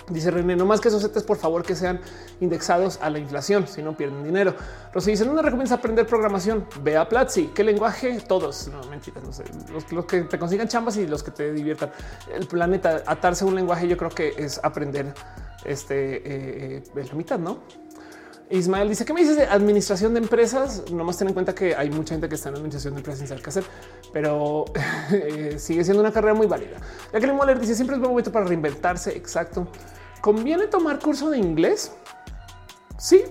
Dice 0.08 0.30
René, 0.30 0.56
no 0.56 0.66
más 0.66 0.80
que 0.80 0.88
esos 0.88 1.00
CETES, 1.00 1.22
por 1.22 1.38
favor, 1.38 1.62
que 1.62 1.74
sean 1.74 2.00
indexados 2.40 2.98
a 3.00 3.08
la 3.08 3.18
inflación, 3.18 3.66
si 3.66 3.82
no 3.82 3.96
pierden 3.96 4.24
dinero. 4.24 4.54
Rosy 4.92 5.12
dice, 5.12 5.24
no 5.24 5.40
recomiendas 5.40 5.78
aprender 5.78 6.06
programación. 6.06 6.66
Ve 6.82 6.96
a 6.96 7.08
Platzi. 7.08 7.46
¿Qué 7.54 7.64
lenguaje? 7.64 8.20
Todos. 8.28 8.68
No, 8.68 8.82
mentiras, 8.90 9.24
no 9.24 9.32
sé. 9.32 9.44
Los, 9.90 10.04
que 10.04 10.22
te 10.22 10.38
consigan 10.38 10.68
chambas 10.68 10.96
y 10.96 11.06
los 11.06 11.22
que 11.22 11.30
te 11.30 11.52
diviertan. 11.52 11.92
El 12.34 12.46
planeta, 12.46 13.02
atarse 13.06 13.44
a 13.44 13.46
un 13.46 13.54
lenguaje, 13.54 13.88
yo 13.88 13.96
creo 13.96 14.10
que 14.10 14.34
es 14.36 14.60
aprender 14.62 15.14
este, 15.64 16.16
eh, 16.16 16.82
eh 16.94 17.04
la 17.04 17.14
mitad, 17.14 17.38
¿no? 17.38 17.60
Ismael 18.50 18.88
dice 18.88 19.04
que 19.04 19.12
me 19.12 19.20
dices 19.20 19.36
de 19.36 19.44
administración 19.44 20.14
de 20.14 20.20
empresas. 20.20 20.84
No 20.90 21.04
más 21.04 21.16
ten 21.16 21.28
en 21.28 21.34
cuenta 21.34 21.54
que 21.54 21.74
hay 21.74 21.90
mucha 21.90 22.14
gente 22.14 22.28
que 22.28 22.34
está 22.34 22.48
en 22.50 22.56
administración 22.56 22.94
de 22.94 23.00
empresas 23.00 23.18
sin 23.20 23.28
saber 23.28 23.42
qué 23.42 23.50
hacer, 23.50 23.64
pero 24.12 24.64
eh, 25.12 25.56
sigue 25.58 25.84
siendo 25.84 26.02
una 26.02 26.12
carrera 26.12 26.34
muy 26.34 26.46
válida. 26.46 26.78
Ya 27.12 27.20
que 27.20 27.32
Moller 27.32 27.58
dice 27.58 27.74
siempre 27.74 27.96
es 27.96 28.00
buen 28.00 28.10
momento 28.10 28.30
para 28.30 28.44
reinventarse. 28.44 29.16
Exacto. 29.16 29.68
¿Conviene 30.20 30.66
tomar 30.66 30.98
curso 30.98 31.30
de 31.30 31.38
inglés? 31.38 31.92
Sí. 32.98 33.24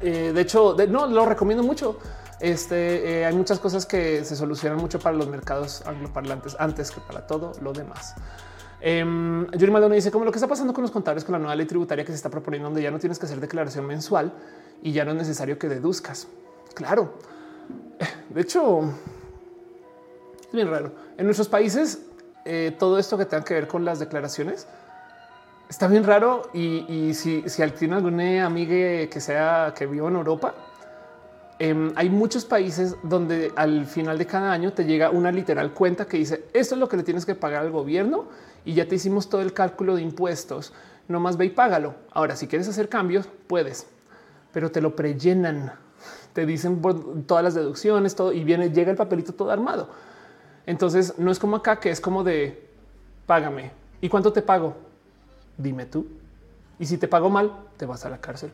Eh, 0.00 0.32
de 0.34 0.40
hecho, 0.40 0.76
no 0.88 1.06
lo 1.06 1.24
recomiendo 1.26 1.62
mucho. 1.62 1.98
Este 2.40 3.20
eh, 3.20 3.26
hay 3.26 3.34
muchas 3.34 3.58
cosas 3.58 3.84
que 3.84 4.24
se 4.24 4.36
solucionan 4.36 4.78
mucho 4.78 5.00
para 5.00 5.16
los 5.16 5.26
mercados 5.26 5.82
angloparlantes 5.86 6.54
antes 6.58 6.90
que 6.92 7.00
para 7.00 7.26
todo 7.26 7.52
lo 7.60 7.72
demás. 7.72 8.14
Eh, 8.80 9.04
Yuri 9.52 9.72
Maldonado 9.72 9.94
dice 9.94 10.10
como 10.10 10.24
lo 10.24 10.30
que 10.30 10.38
está 10.38 10.46
pasando 10.46 10.72
con 10.72 10.82
los 10.82 10.90
contables 10.90 11.24
con 11.24 11.32
la 11.32 11.38
nueva 11.38 11.56
ley 11.56 11.66
tributaria 11.66 12.04
que 12.04 12.12
se 12.12 12.16
está 12.16 12.30
proponiendo, 12.30 12.68
donde 12.68 12.82
ya 12.82 12.90
no 12.90 12.98
tienes 12.98 13.18
que 13.18 13.26
hacer 13.26 13.40
declaración 13.40 13.86
mensual 13.86 14.32
y 14.82 14.92
ya 14.92 15.04
no 15.04 15.12
es 15.12 15.16
necesario 15.16 15.58
que 15.58 15.68
deduzcas. 15.68 16.28
Claro. 16.74 17.14
De 18.30 18.40
hecho, 18.40 18.82
es 20.46 20.52
bien 20.52 20.70
raro. 20.70 20.92
En 21.16 21.24
nuestros 21.24 21.48
países, 21.48 22.02
eh, 22.44 22.74
todo 22.78 22.98
esto 22.98 23.18
que 23.18 23.24
tenga 23.24 23.44
que 23.44 23.54
ver 23.54 23.66
con 23.66 23.84
las 23.84 23.98
declaraciones 23.98 24.66
está 25.68 25.88
bien 25.88 26.04
raro. 26.04 26.48
Y, 26.54 27.12
si, 27.14 27.42
si 27.46 27.70
tiene 27.70 27.96
alguna 27.96 28.46
amiga 28.46 29.08
que 29.08 29.20
sea 29.20 29.74
que 29.76 29.86
viva 29.86 30.08
en 30.08 30.16
Europa, 30.16 30.54
em, 31.58 31.92
hay 31.96 32.08
muchos 32.08 32.44
países 32.44 32.96
donde 33.02 33.52
al 33.56 33.86
final 33.86 34.16
de 34.16 34.26
cada 34.26 34.52
año 34.52 34.72
te 34.72 34.84
llega 34.84 35.10
una 35.10 35.32
literal 35.32 35.72
cuenta 35.72 36.06
que 36.06 36.16
dice 36.16 36.44
esto 36.52 36.76
es 36.76 36.78
lo 36.78 36.88
que 36.88 36.96
le 36.96 37.02
tienes 37.02 37.26
que 37.26 37.34
pagar 37.34 37.62
al 37.62 37.72
gobierno 37.72 38.26
y 38.64 38.74
ya 38.74 38.86
te 38.86 38.94
hicimos 38.94 39.28
todo 39.28 39.40
el 39.40 39.52
cálculo 39.52 39.96
de 39.96 40.02
impuestos. 40.02 40.72
No 41.08 41.20
más 41.20 41.36
ve 41.36 41.46
y 41.46 41.50
págalo. 41.50 41.94
Ahora, 42.10 42.36
si 42.36 42.46
quieres 42.46 42.68
hacer 42.68 42.88
cambios, 42.88 43.28
puedes, 43.46 43.86
pero 44.52 44.70
te 44.70 44.80
lo 44.80 44.94
prellenan. 44.94 45.72
Te 46.32 46.46
dicen 46.46 46.80
todas 47.26 47.42
las 47.42 47.54
deducciones, 47.54 48.14
todo 48.14 48.32
y 48.32 48.44
viene, 48.44 48.70
llega 48.70 48.90
el 48.90 48.96
papelito 48.96 49.32
todo 49.32 49.50
armado. 49.50 49.88
Entonces 50.66 51.18
no 51.18 51.30
es 51.30 51.38
como 51.38 51.56
acá 51.56 51.80
que 51.80 51.90
es 51.90 52.00
como 52.00 52.22
de 52.22 52.68
págame. 53.26 53.72
¿Y 54.00 54.08
cuánto 54.08 54.32
te 54.32 54.42
pago? 54.42 54.76
Dime 55.56 55.86
tú. 55.86 56.06
Y 56.80 56.86
si 56.86 56.96
te 56.96 57.08
pago 57.08 57.28
mal, 57.28 57.52
te 57.76 57.86
vas 57.86 58.04
a 58.04 58.10
la 58.10 58.18
cárcel. 58.18 58.52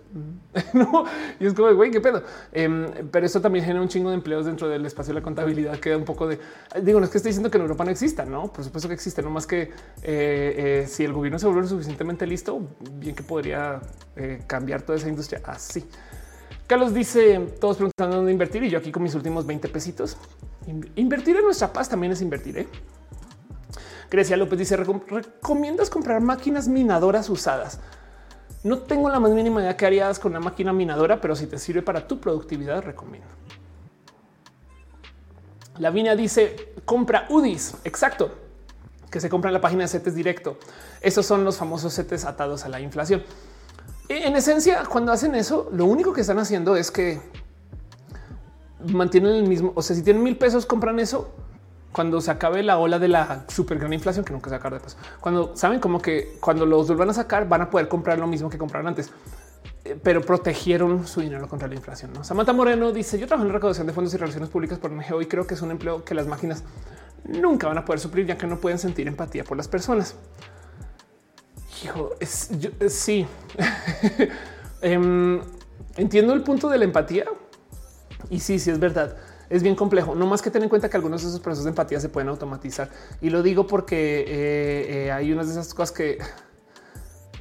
no, 0.72 1.04
y 1.38 1.46
es 1.46 1.52
como, 1.52 1.74
güey, 1.74 1.90
qué 1.90 2.00
pedo. 2.00 2.22
Em, 2.52 2.86
pero 3.10 3.26
eso 3.26 3.40
también 3.40 3.64
genera 3.64 3.82
un 3.82 3.88
chingo 3.88 4.08
de 4.08 4.16
empleos 4.16 4.46
dentro 4.46 4.68
del 4.68 4.86
espacio 4.86 5.12
de 5.12 5.20
la 5.20 5.24
contabilidad. 5.24 5.78
Queda 5.78 5.98
un 5.98 6.04
poco 6.04 6.26
de, 6.26 6.38
digo, 6.82 7.00
no 7.00 7.04
es 7.04 7.10
que 7.10 7.18
estoy 7.18 7.30
diciendo 7.30 7.50
que 7.50 7.58
en 7.58 7.62
Europa 7.62 7.84
no 7.84 7.90
exista, 7.90 8.24
no, 8.24 8.50
por 8.50 8.64
supuesto 8.64 8.88
que 8.88 8.94
existe, 8.94 9.22
no 9.22 9.28
más 9.28 9.46
que 9.46 9.62
eh, 9.62 9.70
eh, 10.02 10.86
si 10.88 11.04
el 11.04 11.12
gobierno 11.12 11.38
se 11.38 11.46
vuelve 11.46 11.68
suficientemente 11.68 12.26
listo, 12.26 12.60
bien 12.94 13.14
que 13.14 13.22
podría 13.22 13.80
eh, 14.16 14.42
cambiar 14.46 14.82
toda 14.82 14.96
esa 14.96 15.08
industria 15.08 15.42
así. 15.44 15.84
Carlos 16.66 16.94
dice, 16.94 17.38
todos 17.60 17.76
preguntando 17.76 18.16
dónde 18.16 18.32
invertir 18.32 18.62
y 18.64 18.70
yo 18.70 18.78
aquí 18.78 18.90
con 18.90 19.02
mis 19.02 19.14
últimos 19.14 19.44
20 19.44 19.68
pesitos. 19.68 20.16
Invertir 20.96 21.36
en 21.36 21.44
nuestra 21.44 21.70
paz 21.70 21.90
también 21.90 22.14
es 22.14 22.22
invertir. 22.22 22.66
Grecia 24.10 24.36
López 24.36 24.58
dice, 24.58 24.76
¿recomiendas 24.76 25.90
comprar 25.90 26.22
máquinas 26.22 26.68
minadoras 26.68 27.28
usadas? 27.28 27.80
No 28.64 28.78
tengo 28.78 29.10
la 29.10 29.20
más 29.20 29.30
mínima 29.32 29.60
idea 29.60 29.76
que 29.76 29.84
harías 29.84 30.18
con 30.18 30.32
una 30.32 30.40
máquina 30.40 30.72
minadora, 30.72 31.20
pero 31.20 31.36
si 31.36 31.46
te 31.46 31.58
sirve 31.58 31.82
para 31.82 32.08
tu 32.08 32.18
productividad, 32.18 32.82
recomiendo. 32.82 33.28
La 35.74 35.90
Lavinia 35.90 36.16
dice 36.16 36.72
compra 36.86 37.26
UDIs. 37.28 37.74
Exacto. 37.84 38.32
Que 39.10 39.20
se 39.20 39.28
compra 39.28 39.50
en 39.50 39.54
la 39.54 39.60
página 39.60 39.82
de 39.82 39.88
CETES 39.88 40.14
directo. 40.14 40.56
Esos 41.02 41.26
son 41.26 41.44
los 41.44 41.58
famosos 41.58 41.94
CETES 41.94 42.24
atados 42.24 42.64
a 42.64 42.70
la 42.70 42.80
inflación. 42.80 43.22
E, 44.08 44.26
en 44.26 44.34
esencia, 44.34 44.82
cuando 44.90 45.12
hacen 45.12 45.34
eso, 45.34 45.68
lo 45.70 45.84
único 45.84 46.14
que 46.14 46.22
están 46.22 46.38
haciendo 46.38 46.74
es 46.74 46.90
que 46.90 47.20
mantienen 48.80 49.34
el 49.34 49.46
mismo. 49.46 49.72
O 49.74 49.82
sea, 49.82 49.94
si 49.94 50.02
tienen 50.02 50.22
mil 50.22 50.38
pesos, 50.38 50.64
compran 50.64 50.98
eso 51.00 51.34
cuando 51.94 52.20
se 52.20 52.32
acabe 52.32 52.64
la 52.64 52.78
ola 52.78 52.98
de 52.98 53.06
la 53.06 53.44
super 53.46 53.78
gran 53.78 53.92
inflación 53.92 54.24
que 54.24 54.32
nunca 54.32 54.50
sacar 54.50 54.74
de 54.74 54.80
paso, 54.80 54.96
cuando 55.20 55.56
saben 55.56 55.78
como 55.78 56.02
que 56.02 56.36
cuando 56.40 56.66
los 56.66 56.88
vuelvan 56.88 57.10
a 57.10 57.14
sacar 57.14 57.48
van 57.48 57.62
a 57.62 57.70
poder 57.70 57.86
comprar 57.86 58.18
lo 58.18 58.26
mismo 58.26 58.50
que 58.50 58.58
compraron 58.58 58.88
antes, 58.88 59.12
eh, 59.84 59.96
pero 60.02 60.20
protegieron 60.20 61.06
su 61.06 61.20
dinero 61.20 61.48
contra 61.48 61.68
la 61.68 61.76
inflación. 61.76 62.10
Samantha 62.24 62.52
Moreno 62.52 62.90
dice 62.90 63.16
yo 63.16 63.28
trabajo 63.28 63.46
en 63.46 63.54
recaudación 63.54 63.86
de 63.86 63.92
fondos 63.92 64.12
y 64.12 64.16
relaciones 64.16 64.50
públicas 64.50 64.80
por 64.80 64.90
NGO 64.90 65.22
y 65.22 65.26
creo 65.26 65.46
que 65.46 65.54
es 65.54 65.62
un 65.62 65.70
empleo 65.70 66.04
que 66.04 66.16
las 66.16 66.26
máquinas 66.26 66.64
nunca 67.22 67.68
van 67.68 67.78
a 67.78 67.84
poder 67.84 68.00
suplir 68.00 68.26
ya 68.26 68.36
que 68.36 68.48
no 68.48 68.58
pueden 68.58 68.80
sentir 68.80 69.06
empatía 69.06 69.44
por 69.44 69.56
las 69.56 69.68
personas. 69.68 70.16
Hijo, 71.84 72.10
es, 72.18 72.50
sí. 72.88 73.24
Em, 74.82 75.40
entiendo 75.96 76.34
el 76.34 76.42
punto 76.42 76.68
de 76.68 76.76
la 76.76 76.84
empatía 76.84 77.24
y 78.28 78.40
sí, 78.40 78.58
sí 78.58 78.70
es 78.70 78.78
verdad 78.78 79.16
es 79.50 79.62
bien 79.62 79.74
complejo. 79.74 80.14
No 80.14 80.26
más 80.26 80.42
que 80.42 80.50
tener 80.50 80.64
en 80.64 80.70
cuenta 80.70 80.88
que 80.88 80.96
algunos 80.96 81.22
de 81.22 81.28
esos 81.28 81.40
procesos 81.40 81.64
de 81.64 81.70
empatía 81.70 82.00
se 82.00 82.08
pueden 82.08 82.28
automatizar. 82.28 82.90
Y 83.20 83.30
lo 83.30 83.42
digo 83.42 83.66
porque 83.66 84.20
eh, 84.20 85.06
eh, 85.06 85.12
hay 85.12 85.32
unas 85.32 85.46
de 85.46 85.52
esas 85.52 85.74
cosas 85.74 85.92
que 85.92 86.18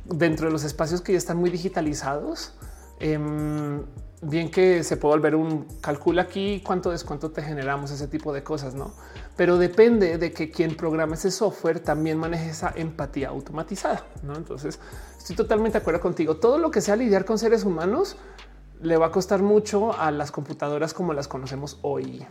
dentro 0.06 0.48
de 0.48 0.52
los 0.52 0.64
espacios 0.64 1.02
que 1.02 1.14
ya 1.14 1.18
están 1.18 1.38
muy 1.38 1.50
digitalizados, 1.50 2.54
em, 3.00 3.84
bien 4.22 4.52
que 4.52 4.84
se 4.84 4.98
puede 4.98 5.16
volver 5.16 5.36
un 5.36 5.66
calcula 5.82 6.24
aquí 6.24 6.62
cuánto 6.66 6.92
descuento 6.92 7.32
te 7.32 7.42
generamos 7.42 7.92
ese 7.92 8.08
tipo 8.08 8.34
de 8.34 8.44
cosas, 8.44 8.74
no? 8.74 8.94
Pero 9.36 9.58
depende 9.58 10.18
de 10.18 10.32
que 10.32 10.50
quien 10.50 10.76
programa 10.76 11.16
ese 11.16 11.32
software 11.32 11.80
también 11.80 12.18
maneje 12.18 12.50
esa 12.50 12.72
empatía 12.76 13.30
automatizada. 13.30 14.06
¿no? 14.22 14.36
Entonces 14.36 14.80
estoy 15.18 15.36
totalmente 15.36 15.78
de 15.78 15.82
acuerdo 15.82 16.00
contigo. 16.00 16.38
Todo 16.38 16.58
lo 16.58 16.72
que 16.72 16.82
sea 16.82 16.96
lidiar 16.96 17.26
con 17.26 17.38
seres 17.38 17.64
humanos 17.66 18.16
le 18.84 18.98
va 18.98 19.08
a 19.08 19.12
costar 19.12 19.42
mucho 19.42 19.98
a 19.98 20.12
las 20.12 20.32
computadoras 20.32 20.94
como 20.94 21.14
las 21.14 21.28
conocemos 21.28 21.80
hoy. 21.82 22.26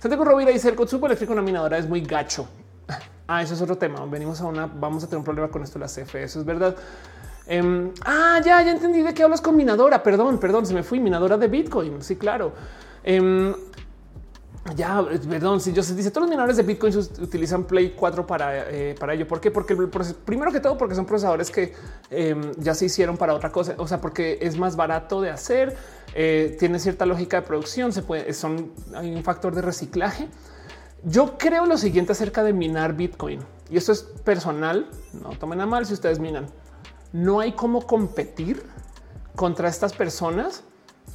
Santiago 0.00 0.24
Rovira 0.24 0.50
dice 0.50 0.68
el 0.68 0.74
consumo 0.74 1.06
eléctrico 1.06 1.32
en 1.32 1.38
una 1.38 1.46
minadora 1.46 1.78
es 1.78 1.88
muy 1.88 2.00
gacho. 2.00 2.48
Ah, 3.28 3.42
eso 3.42 3.54
es 3.54 3.60
otro 3.60 3.76
tema. 3.76 4.06
Venimos 4.06 4.40
a 4.40 4.44
una, 4.44 4.66
vamos 4.66 5.02
a 5.02 5.08
tener 5.08 5.18
un 5.18 5.24
problema 5.24 5.48
con 5.48 5.60
esto, 5.60 5.80
la 5.80 5.86
CFE. 5.86 6.22
Eso 6.22 6.38
es 6.38 6.44
verdad. 6.44 6.76
Em, 7.48 7.90
ah, 8.04 8.40
ya, 8.44 8.62
ya 8.62 8.70
entendí 8.70 9.02
de 9.02 9.12
qué 9.12 9.24
hablas 9.24 9.40
con 9.40 9.56
minadora. 9.56 10.00
Perdón, 10.00 10.38
perdón, 10.38 10.64
se 10.64 10.72
me 10.72 10.84
fui 10.84 11.00
minadora 11.00 11.36
de 11.36 11.48
Bitcoin. 11.48 12.02
Sí, 12.02 12.14
claro. 12.14 12.52
Em, 13.02 13.52
ya, 14.74 15.04
perdón, 15.28 15.60
si 15.60 15.72
yo 15.72 15.82
se 15.82 15.94
dice 15.94 16.10
todos 16.10 16.22
los 16.22 16.30
mineradores 16.30 16.56
de 16.56 16.62
Bitcoin 16.62 16.96
utilizan 17.20 17.64
Play 17.64 17.94
4 17.96 18.26
para, 18.26 18.70
eh, 18.70 18.94
para 18.98 19.14
ello. 19.14 19.26
¿Por 19.26 19.40
qué? 19.40 19.50
Porque 19.50 19.76
primero 20.24 20.50
que 20.50 20.60
todo, 20.60 20.76
porque 20.76 20.94
son 20.94 21.06
procesadores 21.06 21.50
que 21.50 21.74
em, 22.10 22.52
ya 22.56 22.74
se 22.74 22.86
hicieron 22.86 23.16
para 23.16 23.34
otra 23.34 23.52
cosa. 23.52 23.74
O 23.78 23.86
sea, 23.86 24.00
porque 24.00 24.38
es 24.40 24.56
más 24.56 24.76
barato 24.76 25.20
de 25.20 25.30
hacer, 25.30 25.76
eh, 26.14 26.56
tiene 26.58 26.78
cierta 26.78 27.06
lógica 27.06 27.40
de 27.40 27.46
producción, 27.46 27.92
se 27.92 28.02
puede, 28.02 28.32
son, 28.32 28.72
un 28.94 29.22
factor 29.22 29.54
de 29.54 29.62
reciclaje. 29.62 30.28
Yo 31.04 31.38
creo 31.38 31.66
lo 31.66 31.76
siguiente 31.76 32.12
acerca 32.12 32.42
de 32.42 32.52
minar 32.52 32.94
Bitcoin 32.94 33.40
y 33.70 33.76
esto 33.76 33.92
es 33.92 34.02
personal. 34.02 34.88
No 35.12 35.30
tomen 35.38 35.60
a 35.60 35.66
mal 35.66 35.86
si 35.86 35.94
ustedes 35.94 36.18
minan. 36.18 36.46
No 37.12 37.40
hay 37.40 37.52
cómo 37.52 37.82
competir 37.86 38.62
contra 39.36 39.68
estas 39.68 39.92
personas 39.92 40.64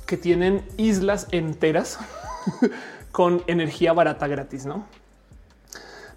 que 0.05 0.15
tienen 0.17 0.65
islas 0.77 1.27
enteras 1.31 1.97
con 3.11 3.43
energía 3.47 3.93
barata 3.93 4.27
gratis, 4.27 4.65
¿no? 4.65 4.85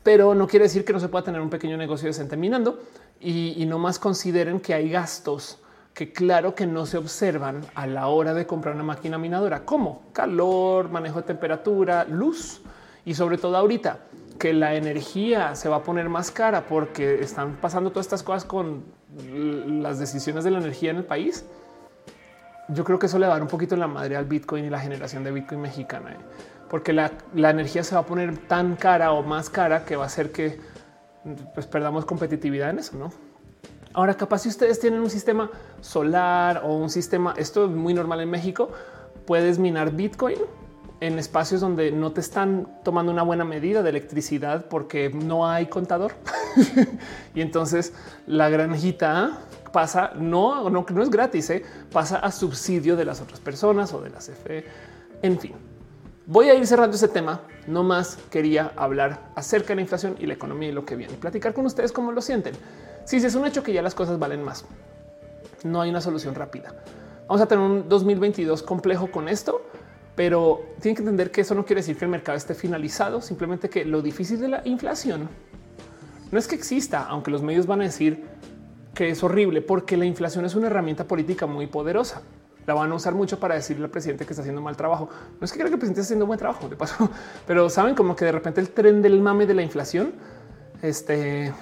Pero 0.03 0.35
no 0.35 0.47
quiere 0.47 0.65
decir 0.65 0.85
que 0.85 0.93
no 0.93 1.01
se 1.01 1.09
pueda 1.09 1.25
tener 1.25 1.41
un 1.41 1.51
pequeño 1.51 1.77
negocio 1.77 2.07
decente 2.07 2.37
minando 2.37 2.81
y, 3.21 3.65
no 3.67 3.79
más 3.79 3.99
consideren 3.99 4.61
que 4.61 4.75
hay 4.75 4.91
gastos 4.91 5.59
que 5.95 6.13
claro 6.13 6.55
que 6.55 6.67
no 6.67 6.87
se 6.87 6.99
observan 6.99 7.63
a 7.75 7.87
la 7.87 8.09
hora 8.09 8.35
de 8.35 8.47
comprar 8.47 8.75
una 8.75 8.85
máquina 8.85 9.17
minadora, 9.17 9.65
como 9.65 10.03
calor, 10.13 10.91
manejo 10.91 11.21
de 11.21 11.27
temperatura, 11.29 12.05
luz 12.05 12.61
y 13.05 13.15
sobre 13.15 13.39
todo 13.39 13.57
ahorita 13.57 14.01
que 14.39 14.53
la 14.53 14.75
energía 14.75 15.55
se 15.55 15.69
va 15.69 15.77
a 15.77 15.83
poner 15.83 16.09
más 16.09 16.31
cara 16.31 16.67
porque 16.67 17.21
están 17.21 17.57
pasando 17.57 17.91
todas 17.91 18.07
estas 18.07 18.25
cosas 18.25 18.45
con 18.45 18.85
las 19.83 20.01
decisiones 20.01 20.45
de 20.45 20.51
la 20.51 20.59
energía 20.59 20.91
en 20.91 20.97
el 20.97 21.05
país, 21.05 21.45
yo 22.69 22.83
creo 22.83 22.99
que 22.99 23.07
eso 23.07 23.19
le 23.19 23.27
va 23.27 23.35
a 23.35 23.37
dar 23.37 23.43
un 23.43 23.49
poquito 23.49 23.77
la 23.77 23.87
madre 23.87 24.17
al 24.17 24.25
Bitcoin 24.25 24.65
y 24.65 24.71
la 24.71 24.81
generación 24.81 25.23
de 25.23 25.31
Bitcoin 25.31 25.61
mexicana, 25.61 26.13
¿eh? 26.13 26.17
Porque 26.75 26.93
la, 26.93 27.13
energía 27.37 27.85
se 27.85 27.95
va 27.95 28.01
a 28.01 28.05
poner 28.05 28.37
tan 28.49 28.75
cara 28.75 29.13
o 29.13 29.23
más 29.23 29.49
cara 29.49 29.85
que 29.85 29.95
va 29.95 30.03
a 30.03 30.07
hacer 30.07 30.33
que 30.33 30.59
pues, 31.55 31.69
perdamos 31.69 32.05
competitividad 32.05 32.71
en 32.71 32.81
eso, 32.81 32.97
¿no? 32.97 33.13
Ahora, 33.93 34.17
capaz 34.17 34.41
si 34.41 34.49
ustedes 34.49 34.81
tienen 34.81 34.99
un 34.99 35.09
sistema 35.09 35.53
solar 35.81 36.63
o 36.65 36.75
un 36.75 36.91
sistema, 36.91 37.33
esto 37.37 37.67
es 37.67 37.71
muy 37.71 37.95
normal 37.95 38.23
en 38.23 38.29
México, 38.29 38.73
puedes 39.25 39.61
minar 39.61 39.93
Bitcoin 39.93 40.39
en 40.99 41.17
espacios 41.21 41.61
donde 41.61 41.93
no 41.93 42.11
te 42.11 42.21
están 42.21 42.67
tomando 42.83 43.13
una 43.13 43.23
buena 43.23 43.45
medida 43.45 43.85
de 43.85 43.91
electricidad 43.91 44.67
porque 44.67 45.11
no 45.11 45.47
hay 45.47 45.67
contador. 45.67 46.15
y 47.37 47.41
entonces 47.41 47.95
la 48.27 48.49
granjita 48.49 49.39
pasa, 49.73 50.11
no, 50.17 50.69
no, 50.71 50.85
no 50.93 51.03
es 51.05 51.11
gratis, 51.11 51.51
¿eh? 51.51 51.63
pasa 51.93 52.19
a 52.19 52.33
subsidio 52.33 52.97
de 52.97 53.05
las 53.05 53.21
otras 53.21 53.39
personas 53.39 53.95
o 53.95 54.01
de 54.01 54.11
la 54.11 54.19
CFE. 54.19 54.65
En 55.23 55.39
fin, 55.39 55.55
voy 56.27 56.49
a 56.49 56.55
ir 56.55 56.67
cerrando 56.67 56.97
ese 56.97 57.09
tema. 57.09 57.43
No 57.67 57.83
más 57.83 58.19
quería 58.31 58.73
hablar 58.77 59.31
acerca 59.35 59.69
de 59.69 59.77
la 59.77 59.81
inflación 59.83 60.17
y 60.19 60.27
la 60.27 60.35
economía 60.35 60.69
y 60.69 60.73
lo 60.73 60.85
que 60.85 60.97
viene 60.97 61.15
y 61.15 61.17
platicar 61.17 61.55
con 61.55 61.67
ustedes 61.67 61.93
cómo 61.93 62.13
lo 62.13 62.21
sienten. 62.21 62.55
Si 63.05 63.21
sí, 63.21 63.27
es 63.27 63.35
un 63.35 63.47
hecho 63.47 63.63
que 63.63 63.73
ya 63.73 63.83
las 63.83 63.95
cosas 63.95 64.19
valen 64.19 64.43
más. 64.43 64.65
No 65.63 65.81
hay 65.81 65.91
una 65.91 66.01
solución 66.01 66.35
rápida. 66.35 66.75
Vamos 67.27 67.41
a 67.41 67.47
tener 67.47 67.65
un 67.65 67.89
2022 67.89 68.63
complejo 68.63 69.11
con 69.11 69.29
esto 69.29 69.63
pero 70.15 70.65
tienen 70.81 70.95
que 70.95 71.03
entender 71.03 71.31
que 71.31 71.41
eso 71.41 71.55
no 71.55 71.65
quiere 71.65 71.81
decir 71.81 71.97
que 71.97 72.05
el 72.05 72.11
mercado 72.11 72.39
esté 72.39 72.55
finalizado, 72.55 73.21
simplemente 73.21 73.69
que 73.69 73.85
lo 73.85 74.01
difícil 74.01 74.41
de 74.41 74.49
la 74.49 74.63
inflación 74.65 75.29
no 76.31 76.39
es 76.39 76.49
que 76.49 76.55
exista, 76.55 77.05
aunque 77.05 77.31
los 77.31 77.43
medios 77.43 77.67
van 77.67 77.81
a 77.81 77.85
decir 77.85 78.25
que 78.95 79.09
es 79.11 79.23
horrible, 79.23 79.61
porque 79.61 79.97
la 79.97 80.05
inflación 80.05 80.45
es 80.45 80.55
una 80.55 80.69
herramienta 80.69 81.05
política 81.05 81.47
muy 81.47 81.67
poderosa. 81.67 82.23
La 82.67 82.75
van 82.75 82.91
a 82.91 82.95
usar 82.95 83.15
mucho 83.15 83.39
para 83.39 83.55
decirle 83.55 83.85
al 83.85 83.91
presidente 83.91 84.25
que 84.25 84.33
está 84.33 84.43
haciendo 84.43 84.63
mal 84.63 84.77
trabajo. 84.77 85.09
No 85.41 85.45
es 85.45 85.53
que 85.53 85.59
crea 85.59 85.69
que 85.69 85.75
el 85.75 85.79
presidente 85.79 86.01
está 86.01 86.09
haciendo 86.09 86.27
buen 86.27 86.39
trabajo, 86.39 86.69
de 86.69 86.77
paso, 86.77 87.11
pero 87.47 87.69
saben 87.69 87.95
como 87.95 88.17
que 88.17 88.25
de 88.25 88.33
repente 88.33 88.61
el 88.61 88.71
tren 88.71 89.03
del 89.03 89.21
mame 89.21 89.47
de 89.47 89.55
la 89.55 89.63
inflación, 89.63 90.13
este, 90.83 91.53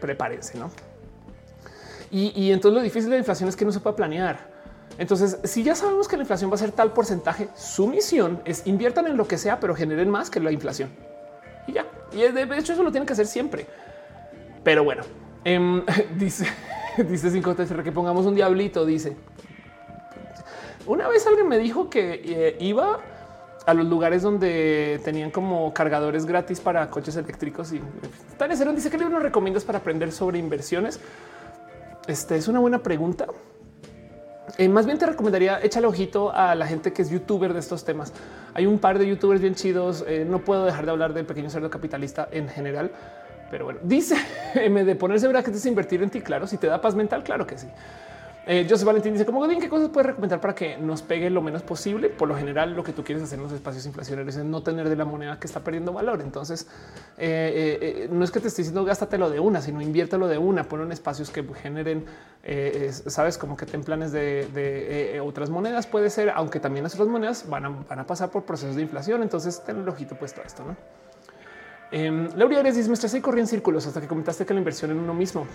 prepárense, 0.00 0.58
¿no? 0.58 0.70
Y, 2.10 2.32
y 2.40 2.52
entonces 2.52 2.76
lo 2.76 2.82
difícil 2.82 3.08
de 3.08 3.16
la 3.16 3.20
inflación 3.20 3.48
es 3.48 3.56
que 3.56 3.64
no 3.64 3.72
se 3.72 3.80
puede 3.80 3.96
planear. 3.96 4.52
Entonces, 4.98 5.38
si 5.44 5.62
ya 5.62 5.74
sabemos 5.74 6.08
que 6.08 6.16
la 6.16 6.22
inflación 6.22 6.50
va 6.50 6.56
a 6.56 6.58
ser 6.58 6.72
tal 6.72 6.92
porcentaje, 6.92 7.48
su 7.54 7.86
misión 7.86 8.42
es 8.44 8.66
inviertan 8.66 9.06
en 9.06 9.16
lo 9.16 9.26
que 9.26 9.38
sea, 9.38 9.58
pero 9.58 9.74
generen 9.74 10.10
más 10.10 10.28
que 10.28 10.40
la 10.40 10.52
inflación. 10.52 10.90
Y 11.66 11.72
ya. 11.72 11.86
Y 12.12 12.20
de 12.30 12.42
hecho, 12.58 12.74
eso 12.74 12.82
lo 12.82 12.90
tienen 12.90 13.06
que 13.06 13.14
hacer 13.14 13.26
siempre. 13.26 13.66
Pero 14.62 14.84
bueno, 14.84 15.02
em, 15.44 15.82
dice, 16.18 16.46
dice 17.08 17.30
5 17.30 17.56
que 17.82 17.92
pongamos 17.92 18.26
un 18.26 18.34
diablito. 18.34 18.84
Dice 18.84 19.16
una 20.86 21.08
vez 21.08 21.26
alguien 21.26 21.48
me 21.48 21.58
dijo 21.58 21.88
que 21.88 22.22
eh, 22.24 22.56
iba 22.60 23.00
a 23.66 23.74
los 23.74 23.86
lugares 23.86 24.22
donde 24.22 25.00
tenían 25.04 25.30
como 25.30 25.72
cargadores 25.72 26.26
gratis 26.26 26.60
para 26.60 26.90
coches 26.90 27.16
eléctricos 27.16 27.72
y 27.72 27.80
tal 28.36 28.50
dice 28.50 28.90
que 28.90 28.98
libro 28.98 29.14
nos 29.14 29.22
recomiendas 29.22 29.64
para 29.64 29.78
aprender 29.78 30.10
sobre 30.12 30.38
inversiones. 30.38 31.00
Este 32.08 32.36
es 32.36 32.48
una 32.48 32.58
buena 32.58 32.82
pregunta. 32.82 33.26
Eh, 34.58 34.68
más 34.68 34.86
bien 34.86 34.98
te 34.98 35.06
recomendaría 35.06 35.60
échale 35.62 35.86
ojito 35.86 36.32
a 36.34 36.54
la 36.54 36.66
gente 36.66 36.92
que 36.92 37.02
es 37.02 37.10
youtuber 37.10 37.52
de 37.52 37.60
estos 37.60 37.84
temas. 37.84 38.12
Hay 38.54 38.66
un 38.66 38.78
par 38.78 38.98
de 38.98 39.06
youtubers 39.06 39.40
bien 39.40 39.54
chidos. 39.54 40.04
Eh, 40.08 40.26
no 40.28 40.40
puedo 40.40 40.64
dejar 40.64 40.84
de 40.84 40.90
hablar 40.90 41.14
del 41.14 41.24
pequeño 41.24 41.48
cerdo 41.48 41.70
capitalista 41.70 42.28
en 42.32 42.48
general, 42.48 42.90
pero 43.50 43.64
bueno, 43.64 43.80
dice 43.84 44.16
M 44.54 44.84
de 44.84 44.96
ponerse 44.96 45.30
que 45.30 45.50
es 45.50 45.66
invertir 45.66 46.02
en 46.02 46.10
ti. 46.10 46.20
Claro, 46.20 46.46
si 46.48 46.58
te 46.58 46.66
da 46.66 46.80
paz 46.80 46.96
mental, 46.96 47.22
claro 47.22 47.46
que 47.46 47.56
sí. 47.56 47.68
Eh, 48.44 48.66
Joseph 48.68 48.86
Valentín 48.86 49.12
dice, 49.12 49.24
como 49.24 49.38
Godín, 49.38 49.60
¿qué 49.60 49.68
cosas 49.68 49.88
puedes 49.90 50.08
recomendar 50.08 50.40
para 50.40 50.52
que 50.54 50.76
nos 50.76 51.02
pegue 51.02 51.30
lo 51.30 51.42
menos 51.42 51.62
posible? 51.62 52.08
Por 52.08 52.26
lo 52.28 52.36
general, 52.36 52.74
lo 52.74 52.82
que 52.82 52.92
tú 52.92 53.04
quieres 53.04 53.22
hacer 53.22 53.38
en 53.38 53.44
los 53.44 53.52
espacios 53.52 53.86
inflacionarios 53.86 54.34
es 54.34 54.44
no 54.44 54.64
tener 54.64 54.88
de 54.88 54.96
la 54.96 55.04
moneda 55.04 55.38
que 55.38 55.46
está 55.46 55.60
perdiendo 55.60 55.92
valor. 55.92 56.20
Entonces, 56.22 56.66
eh, 57.18 57.78
eh, 57.80 58.08
no 58.10 58.24
es 58.24 58.32
que 58.32 58.40
te 58.40 58.48
esté 58.48 58.62
diciendo 58.62 58.84
gástatelo 58.84 59.30
de 59.30 59.38
una, 59.38 59.60
sino 59.60 59.80
inviértelo 59.80 60.26
de 60.26 60.38
una, 60.38 60.64
ponlo 60.64 60.84
en 60.84 60.90
espacios 60.90 61.30
que 61.30 61.44
generen, 61.54 62.04
sabes, 63.06 63.38
como 63.38 63.56
que 63.56 63.64
ten 63.64 63.84
planes 63.84 64.10
de, 64.10 65.20
otras 65.24 65.48
monedas. 65.48 65.86
Puede 65.86 66.10
ser, 66.10 66.30
aunque 66.30 66.58
también 66.58 66.82
las 66.82 66.94
otras 66.94 67.08
monedas 67.08 67.48
van 67.48 67.64
a, 67.88 68.06
pasar 68.06 68.30
por 68.30 68.44
procesos 68.44 68.74
de 68.74 68.82
inflación. 68.82 69.22
Entonces, 69.22 69.62
ten 69.64 69.80
el 69.80 69.88
ojito 69.88 70.16
puesto 70.16 70.40
a 70.40 70.44
esto, 70.44 70.64
¿no? 70.64 70.76
Eh, 71.92 72.28
Laura 72.34 72.62
dice, 72.62 72.88
me 72.88 72.94
estresé 72.94 73.18
y 73.18 73.20
corrí 73.20 73.40
en 73.40 73.46
círculos 73.46 73.86
hasta 73.86 74.00
que 74.00 74.08
comentaste 74.08 74.46
que 74.46 74.54
la 74.54 74.60
inversión 74.60 74.90
en 74.90 74.98
uno 74.98 75.14
mismo. 75.14 75.46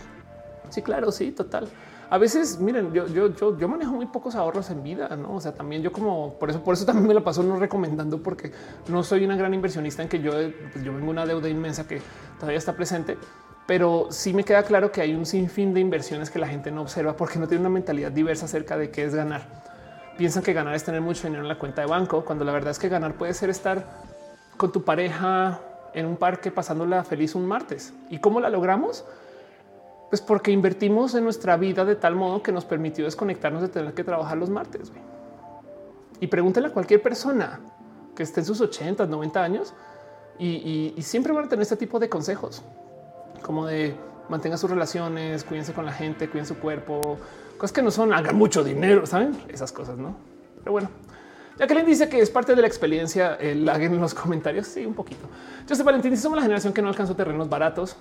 Sí, 0.70 0.84
claro, 0.84 1.12
sí, 1.12 1.32
total. 1.32 1.68
A 2.10 2.18
veces, 2.18 2.60
miren, 2.60 2.94
yo, 2.94 3.08
yo, 3.08 3.58
yo, 3.58 3.68
manejo 3.68 3.92
muy 3.92 4.06
pocos 4.06 4.36
ahorros 4.36 4.70
en 4.70 4.82
vida, 4.82 5.14
no? 5.18 5.36
O 5.36 5.42
sea, 5.42 5.54
también 5.54 5.82
yo 5.82 5.92
como 5.92 6.40
por 6.40 6.50
eso, 6.50 6.64
por 6.64 6.74
eso 6.74 6.86
también 6.86 7.08
me 7.08 7.14
lo 7.14 7.24
paso 7.24 7.44
no 7.44 7.58
recomendando, 7.58 8.24
porque 8.24 8.52
no 8.88 9.04
soy 9.04 9.26
una 9.26 9.36
gran 9.36 9.54
inversionista 9.54 10.04
en 10.04 10.10
que 10.10 10.22
yo, 10.22 10.32
pues 10.72 10.84
yo 10.86 10.94
vengo 10.94 11.10
una 11.10 11.26
deuda 11.26 11.50
inmensa 11.50 11.86
que 11.86 12.02
todavía 12.40 12.58
está 12.58 12.74
presente, 12.78 13.18
pero 13.66 14.08
sí 14.10 14.34
me 14.34 14.46
queda 14.46 14.64
claro 14.64 14.90
que 14.90 15.02
hay 15.02 15.14
un 15.14 15.26
sinfín 15.26 15.74
de 15.74 15.82
inversiones 15.82 16.30
que 16.30 16.40
la 16.40 16.48
gente 16.48 16.72
no 16.72 16.82
observa 16.82 17.18
porque 17.18 17.40
no 17.40 17.48
tiene 17.48 17.62
una 17.62 17.70
mentalidad 17.70 18.12
diversa 18.12 18.46
acerca 18.46 18.78
de 18.78 18.90
qué 18.90 19.04
es 19.04 19.14
ganar. 19.14 19.42
Piensan 20.18 20.44
que 20.44 20.54
ganar 20.54 20.76
es 20.76 20.86
tener 20.86 21.02
mucho 21.02 21.28
dinero 21.28 21.44
en 21.44 21.50
la 21.50 21.60
cuenta 21.60 21.82
de 21.82 21.88
banco, 21.88 22.24
cuando 22.24 22.46
la 22.46 22.54
verdad 22.54 22.72
es 22.72 22.80
que 22.80 22.88
ganar 22.88 23.16
puede 23.16 23.34
ser 23.34 23.50
estar 23.50 23.86
con 24.56 24.72
tu 24.72 24.84
pareja 24.84 25.60
en 25.94 26.06
un 26.06 26.16
parque 26.16 26.52
pasándola 26.52 27.04
feliz 27.04 27.36
un 27.36 27.46
martes. 27.46 27.94
¿Y 28.10 28.20
cómo 28.20 28.40
la 28.40 28.50
logramos? 28.50 29.04
Pues 30.10 30.22
porque 30.22 30.52
invertimos 30.52 31.16
en 31.16 31.24
nuestra 31.24 31.58
vida 31.58 31.84
de 31.84 31.96
tal 31.96 32.16
modo 32.16 32.42
que 32.42 32.52
nos 32.52 32.66
permitió 32.66 33.06
desconectarnos 33.06 33.62
de 33.62 33.68
tener 33.68 33.94
que 33.94 34.04
trabajar 34.04 34.38
los 34.38 34.50
martes. 34.50 34.92
Y 36.20 36.28
pregúntale 36.28 36.68
a 36.68 36.72
cualquier 36.72 37.02
persona 37.02 37.60
que 38.16 38.24
esté 38.24 38.40
en 38.40 38.46
sus 38.46 38.62
80, 38.62 39.06
90 39.06 39.44
años 39.44 39.74
y, 40.40 40.96
siempre 41.00 41.34
van 41.34 41.46
a 41.46 41.50
tener 41.50 41.64
este 41.64 41.78
tipo 41.78 42.00
de 42.00 42.10
consejos, 42.10 42.64
como 43.42 43.66
de 43.66 43.96
mantenga 44.30 44.58
sus 44.58 44.70
relaciones, 44.70 45.44
cuídense 45.44 45.74
con 45.74 45.86
la 45.86 45.92
gente, 45.92 46.30
cuiden 46.30 46.46
su 46.46 46.58
cuerpo, 46.58 47.18
cosas 47.58 47.72
que 47.72 47.82
no 47.82 47.92
son 47.92 48.14
hagan 48.14 48.36
mucho 48.36 48.64
dinero, 48.64 49.06
saben 49.06 49.38
esas 49.48 49.72
cosas, 49.72 49.98
no? 49.98 50.16
Pero 50.60 50.72
bueno, 50.72 50.90
ya 51.58 51.66
que 51.66 51.74
le 51.74 51.84
dice 51.84 52.08
que 52.08 52.20
es 52.20 52.30
parte 52.30 52.56
de 52.56 52.62
la 52.62 52.68
experiencia, 52.68 53.36
el 53.36 53.66
lag 53.66 53.82
en 53.82 54.00
los 54.00 54.14
comentarios. 54.14 54.68
Sí, 54.68 54.86
un 54.86 54.94
poquito. 54.94 55.28
Yo 55.68 55.76
sé, 55.76 55.84
Valentín, 55.84 56.16
somos 56.18 56.36
la 56.36 56.44
generación 56.44 56.72
que 56.72 56.82
no 56.82 56.90
alcanzó 56.90 57.16
terrenos 57.16 57.50
baratos. 57.50 57.96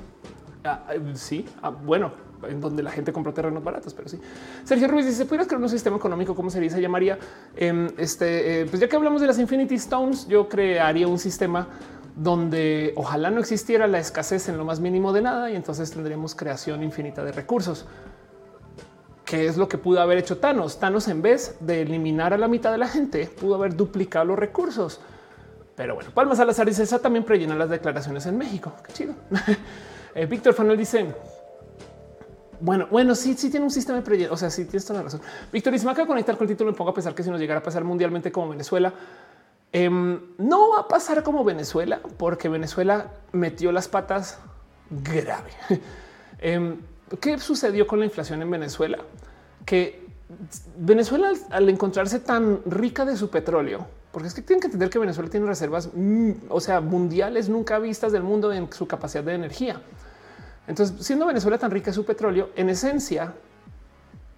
Ah, 0.67 0.85
eh, 0.93 1.01
sí, 1.15 1.45
ah, 1.63 1.71
bueno, 1.71 2.13
en 2.49 2.61
donde 2.61 2.83
la 2.83 2.91
gente 2.91 3.13
compró 3.13 3.33
terrenos 3.33 3.63
baratos, 3.63 3.95
pero 3.95 4.09
sí. 4.09 4.21
Sergio 4.65 4.89
Ruiz 4.89 5.07
dice: 5.07 5.25
¿Pudieras 5.25 5.47
crear 5.47 5.63
un 5.63 5.69
sistema 5.69 5.97
económico? 5.97 6.35
¿Cómo 6.35 6.51
sería? 6.51 6.71
Se 6.71 6.81
llamaría 6.81 7.19
em, 7.57 7.89
este. 7.97 8.63
Eh, 8.63 8.67
pues 8.67 8.81
ya 8.81 8.89
que 8.89 8.97
hablamos 8.97 9.21
de 9.21 9.27
las 9.27 9.39
Infinity 9.39 9.77
Stones, 9.77 10.27
yo 10.29 10.49
crearía 10.49 11.09
un 11.09 11.19
sistema 11.19 11.69
donde 12.17 12.95
ojalá 12.97 13.31
no 13.31 13.41
existiera 13.41 13.87
la 13.87 13.99
escasez 13.99 14.49
en 14.49 14.57
lo 14.57 14.65
más 14.65 14.81
mínimo 14.81 15.13
de 15.13 15.23
nada 15.23 15.51
y 15.51 15.57
entonces 15.57 15.91
tendríamos 15.91 16.35
creación 16.35 16.83
infinita 16.83 17.23
de 17.23 17.33
recursos. 17.33 17.87
¿Qué 19.25 19.47
es 19.47 19.57
lo 19.57 19.69
que 19.69 19.77
pudo 19.77 20.01
haber 20.01 20.19
hecho 20.19 20.39
Thanos? 20.39 20.79
Thanos, 20.79 21.09
en 21.09 21.21
vez 21.21 21.57
de 21.61 21.83
eliminar 21.83 22.33
a 22.33 22.39
la 22.39 22.49
mitad 22.49 22.71
de 22.71 22.79
la 22.79 22.89
gente, 22.89 23.27
pudo 23.27 23.57
haber 23.57 23.77
duplicado 23.77 24.25
los 24.25 24.39
recursos. 24.39 25.01
Pero 25.75 25.95
bueno, 25.95 26.11
Palmas 26.15 26.39
Salazar 26.39 26.67
dice 26.67 26.85
esa 26.85 27.01
también 27.01 27.25
prellena 27.25 27.55
las 27.55 27.69
declaraciones 27.69 28.25
en 28.27 28.39
México. 28.39 28.73
Qué 28.85 28.93
chido. 28.93 29.15
Eh, 30.17 30.25
Víctor 30.25 30.55
Fanel 30.55 30.79
dice 30.79 31.07
bueno, 32.61 32.87
bueno, 32.91 33.15
sí, 33.15 33.35
sí 33.35 33.51
tiene 33.51 33.65
un 33.67 33.71
sistema 33.71 33.99
de 33.99 34.05
prelleno. 34.05 34.33
O 34.33 34.37
sea, 34.37 34.49
sí 34.49 34.65
tienes 34.65 34.87
toda 34.87 35.01
la 35.01 35.05
razón. 35.05 35.21
Víctor 35.53 35.75
dice: 35.75 35.85
Me 35.85 35.93
acaba 35.93 36.05
de 36.05 36.09
conectar 36.09 36.37
con 36.37 36.47
el 36.47 36.55
título. 36.55 36.71
Me 36.71 36.77
pongo 36.77 36.91
a 36.91 36.95
pensar 36.95 37.15
que 37.15 37.23
si 37.23 37.31
nos 37.31 37.39
llegara 37.39 37.61
a 37.61 37.63
pasar 37.63 37.85
mundialmente 37.85 38.33
como 38.33 38.49
Venezuela, 38.49 38.95
em, 39.73 40.19
no 40.39 40.71
va 40.71 40.81
a 40.81 40.89
pasar 40.89 41.23
como 41.23 41.45
Venezuela, 41.45 42.01
porque 42.17 42.49
Venezuela 42.49 43.13
metió 43.33 43.73
las 43.73 43.89
patas 43.89 44.39
grave. 44.91 45.51
Em, 46.39 46.83
¿Qué 47.19 47.39
sucedió 47.39 47.87
con 47.87 47.99
la 47.99 48.05
inflación 48.05 48.43
en 48.43 48.51
Venezuela? 48.51 48.99
Que 49.65 50.07
Venezuela 50.77 51.33
al 51.51 51.69
encontrarse 51.71 52.21
tan 52.21 52.61
rica 52.67 53.07
de 53.07 53.17
su 53.17 53.31
petróleo, 53.31 53.87
porque 54.13 54.29
es 54.29 54.35
que 54.35 54.43
tienen 54.43 54.61
que 54.61 54.67
entender 54.67 54.91
que 54.91 54.99
Venezuela 54.99 55.31
tiene 55.31 55.47
reservas, 55.47 55.89
mm, 55.95 56.33
o 56.51 56.61
sea, 56.61 56.83
mundiales 56.83 57.49
nunca 57.49 57.79
vistas 57.79 58.13
del 58.13 58.23
mundo 58.23 58.53
en 58.53 58.71
su 58.71 58.87
capacidad 58.87 59.25
de 59.25 59.35
energía. 59.35 59.81
Entonces, 60.67 61.05
siendo 61.05 61.27
Venezuela 61.27 61.59
tan 61.59 61.71
rica 61.71 61.93
su 61.93 62.05
petróleo, 62.05 62.51
en 62.57 62.69
esencia, 62.69 63.35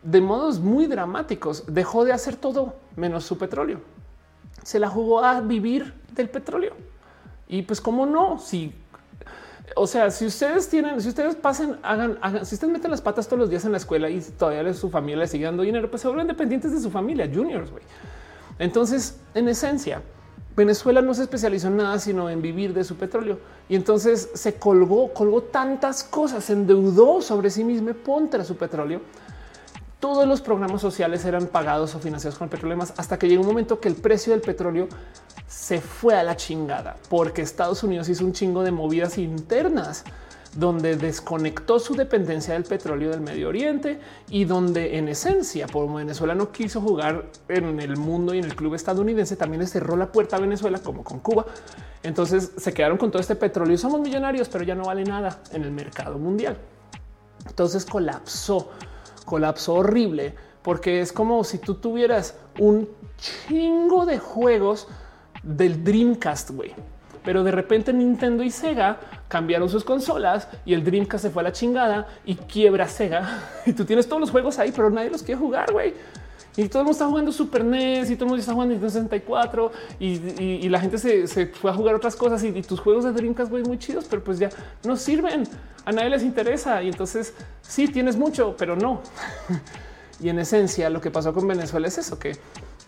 de 0.02 0.20
modos 0.20 0.60
muy 0.60 0.86
dramáticos, 0.86 1.64
dejó 1.66 2.04
de 2.04 2.12
hacer 2.12 2.36
todo 2.36 2.76
menos 2.96 3.24
su 3.24 3.38
petróleo. 3.38 3.80
Se 4.62 4.78
la 4.78 4.88
jugó 4.88 5.24
a 5.24 5.40
vivir 5.40 5.94
del 6.12 6.28
petróleo. 6.28 6.74
Y 7.48 7.62
pues, 7.62 7.80
cómo 7.80 8.06
no, 8.06 8.38
si 8.38 8.74
o 9.76 9.86
sea, 9.86 10.10
si 10.10 10.26
ustedes 10.26 10.68
tienen, 10.68 11.00
si 11.00 11.08
ustedes 11.08 11.34
pasan, 11.36 11.78
hagan, 11.82 12.18
hagan, 12.20 12.46
si 12.46 12.54
ustedes 12.54 12.72
meten 12.72 12.90
las 12.90 13.00
patas 13.00 13.26
todos 13.26 13.40
los 13.40 13.50
días 13.50 13.64
en 13.64 13.72
la 13.72 13.78
escuela 13.78 14.08
y 14.08 14.20
todavía 14.20 14.72
su 14.74 14.90
familia 14.90 15.18
le 15.18 15.26
sigue 15.26 15.44
dando 15.44 15.62
dinero, 15.62 15.90
pues 15.90 16.02
se 16.02 16.08
vuelven 16.08 16.26
dependientes 16.26 16.72
de 16.72 16.80
su 16.80 16.90
familia, 16.90 17.30
juniors. 17.32 17.70
Entonces, 18.58 19.20
en 19.34 19.48
esencia, 19.48 20.02
Venezuela 20.58 21.00
no 21.00 21.14
se 21.14 21.22
especializó 21.22 21.68
en 21.68 21.76
nada 21.76 22.00
sino 22.00 22.28
en 22.28 22.42
vivir 22.42 22.74
de 22.74 22.82
su 22.82 22.96
petróleo 22.96 23.38
y 23.68 23.76
entonces 23.76 24.28
se 24.34 24.54
colgó, 24.54 25.14
colgó 25.14 25.40
tantas 25.40 26.02
cosas, 26.02 26.46
se 26.46 26.52
endeudó 26.52 27.22
sobre 27.22 27.48
sí 27.48 27.62
mismo 27.62 27.92
contra 28.04 28.42
su 28.42 28.56
petróleo. 28.56 29.00
Todos 30.00 30.26
los 30.26 30.40
programas 30.40 30.80
sociales 30.80 31.24
eran 31.24 31.46
pagados 31.46 31.94
o 31.94 32.00
financiados 32.00 32.40
con 32.40 32.48
petróleo 32.48 32.76
más 32.76 32.92
hasta 32.96 33.16
que 33.20 33.28
llegó 33.28 33.42
un 33.42 33.46
momento 33.46 33.78
que 33.78 33.86
el 33.86 33.94
precio 33.94 34.32
del 34.32 34.40
petróleo 34.40 34.88
se 35.46 35.80
fue 35.80 36.16
a 36.16 36.24
la 36.24 36.36
chingada 36.36 36.96
porque 37.08 37.40
Estados 37.40 37.84
Unidos 37.84 38.08
hizo 38.08 38.24
un 38.24 38.32
chingo 38.32 38.64
de 38.64 38.72
movidas 38.72 39.16
internas 39.16 40.02
donde 40.58 40.96
desconectó 40.96 41.78
su 41.78 41.94
dependencia 41.94 42.54
del 42.54 42.64
petróleo 42.64 43.10
del 43.10 43.20
Medio 43.20 43.48
Oriente 43.48 44.00
y 44.28 44.44
donde 44.44 44.98
en 44.98 45.06
esencia, 45.06 45.68
por 45.68 45.92
Venezuela 45.94 46.34
no 46.34 46.50
quiso 46.50 46.80
jugar 46.80 47.26
en 47.46 47.78
el 47.78 47.96
mundo 47.96 48.34
y 48.34 48.40
en 48.40 48.44
el 48.44 48.56
club 48.56 48.74
estadounidense, 48.74 49.36
también 49.36 49.60
le 49.60 49.68
cerró 49.68 49.96
la 49.96 50.10
puerta 50.10 50.34
a 50.34 50.40
Venezuela 50.40 50.80
como 50.80 51.04
con 51.04 51.20
Cuba. 51.20 51.46
Entonces 52.02 52.50
se 52.56 52.74
quedaron 52.74 52.98
con 52.98 53.12
todo 53.12 53.20
este 53.20 53.36
petróleo 53.36 53.74
y 53.74 53.78
somos 53.78 54.00
millonarios, 54.00 54.48
pero 54.48 54.64
ya 54.64 54.74
no 54.74 54.86
vale 54.86 55.04
nada 55.04 55.42
en 55.52 55.62
el 55.62 55.70
mercado 55.70 56.18
mundial. 56.18 56.58
Entonces 57.46 57.84
colapsó, 57.84 58.70
colapsó 59.24 59.74
horrible, 59.74 60.34
porque 60.62 61.00
es 61.00 61.12
como 61.12 61.44
si 61.44 61.58
tú 61.58 61.76
tuvieras 61.76 62.34
un 62.58 62.88
chingo 63.16 64.06
de 64.06 64.18
juegos 64.18 64.88
del 65.44 65.84
Dreamcast, 65.84 66.50
güey 66.50 66.74
pero 67.24 67.44
de 67.44 67.50
repente 67.50 67.92
Nintendo 67.92 68.42
y 68.42 68.50
Sega 68.50 68.98
cambiaron 69.28 69.68
sus 69.68 69.84
consolas 69.84 70.48
y 70.64 70.74
el 70.74 70.84
Dreamcast 70.84 71.24
se 71.24 71.30
fue 71.30 71.42
a 71.42 71.44
la 71.44 71.52
chingada 71.52 72.06
y 72.24 72.34
quiebra 72.34 72.88
Sega. 72.88 73.44
Y 73.66 73.72
tú 73.72 73.84
tienes 73.84 74.08
todos 74.08 74.20
los 74.20 74.30
juegos 74.30 74.58
ahí, 74.58 74.72
pero 74.74 74.90
nadie 74.90 75.10
los 75.10 75.22
quiere 75.22 75.38
jugar, 75.38 75.72
güey. 75.72 75.94
Y 76.58 76.68
todo 76.68 76.80
el 76.80 76.86
mundo 76.86 76.92
está 76.92 77.06
jugando 77.06 77.30
Super 77.30 77.64
NES 77.64 78.10
y 78.10 78.16
todo 78.16 78.24
el 78.24 78.30
mundo 78.30 78.40
está 78.40 78.52
jugando 78.52 78.72
Nintendo 78.72 78.90
64 78.90 79.72
y, 80.00 80.68
la 80.68 80.80
gente 80.80 80.98
se, 80.98 81.46
fue 81.46 81.70
a 81.70 81.74
jugar 81.74 81.94
otras 81.94 82.16
cosas 82.16 82.42
y, 82.42 82.62
tus 82.62 82.80
juegos 82.80 83.04
de 83.04 83.12
Dreamcast, 83.12 83.48
güey, 83.48 83.62
muy 83.62 83.78
chidos, 83.78 84.06
pero 84.10 84.24
pues 84.24 84.40
ya 84.40 84.50
no 84.84 84.96
sirven. 84.96 85.44
A 85.84 85.92
nadie 85.92 86.10
les 86.10 86.24
interesa. 86.24 86.82
Y 86.82 86.88
entonces 86.88 87.32
sí 87.62 87.86
tienes 87.86 88.16
mucho, 88.16 88.56
pero 88.58 88.74
no. 88.74 89.02
y 90.20 90.30
en 90.30 90.40
esencia 90.40 90.90
lo 90.90 91.00
que 91.00 91.12
pasó 91.12 91.32
con 91.32 91.46
Venezuela 91.46 91.86
es 91.86 91.96
eso, 91.96 92.18
que 92.18 92.36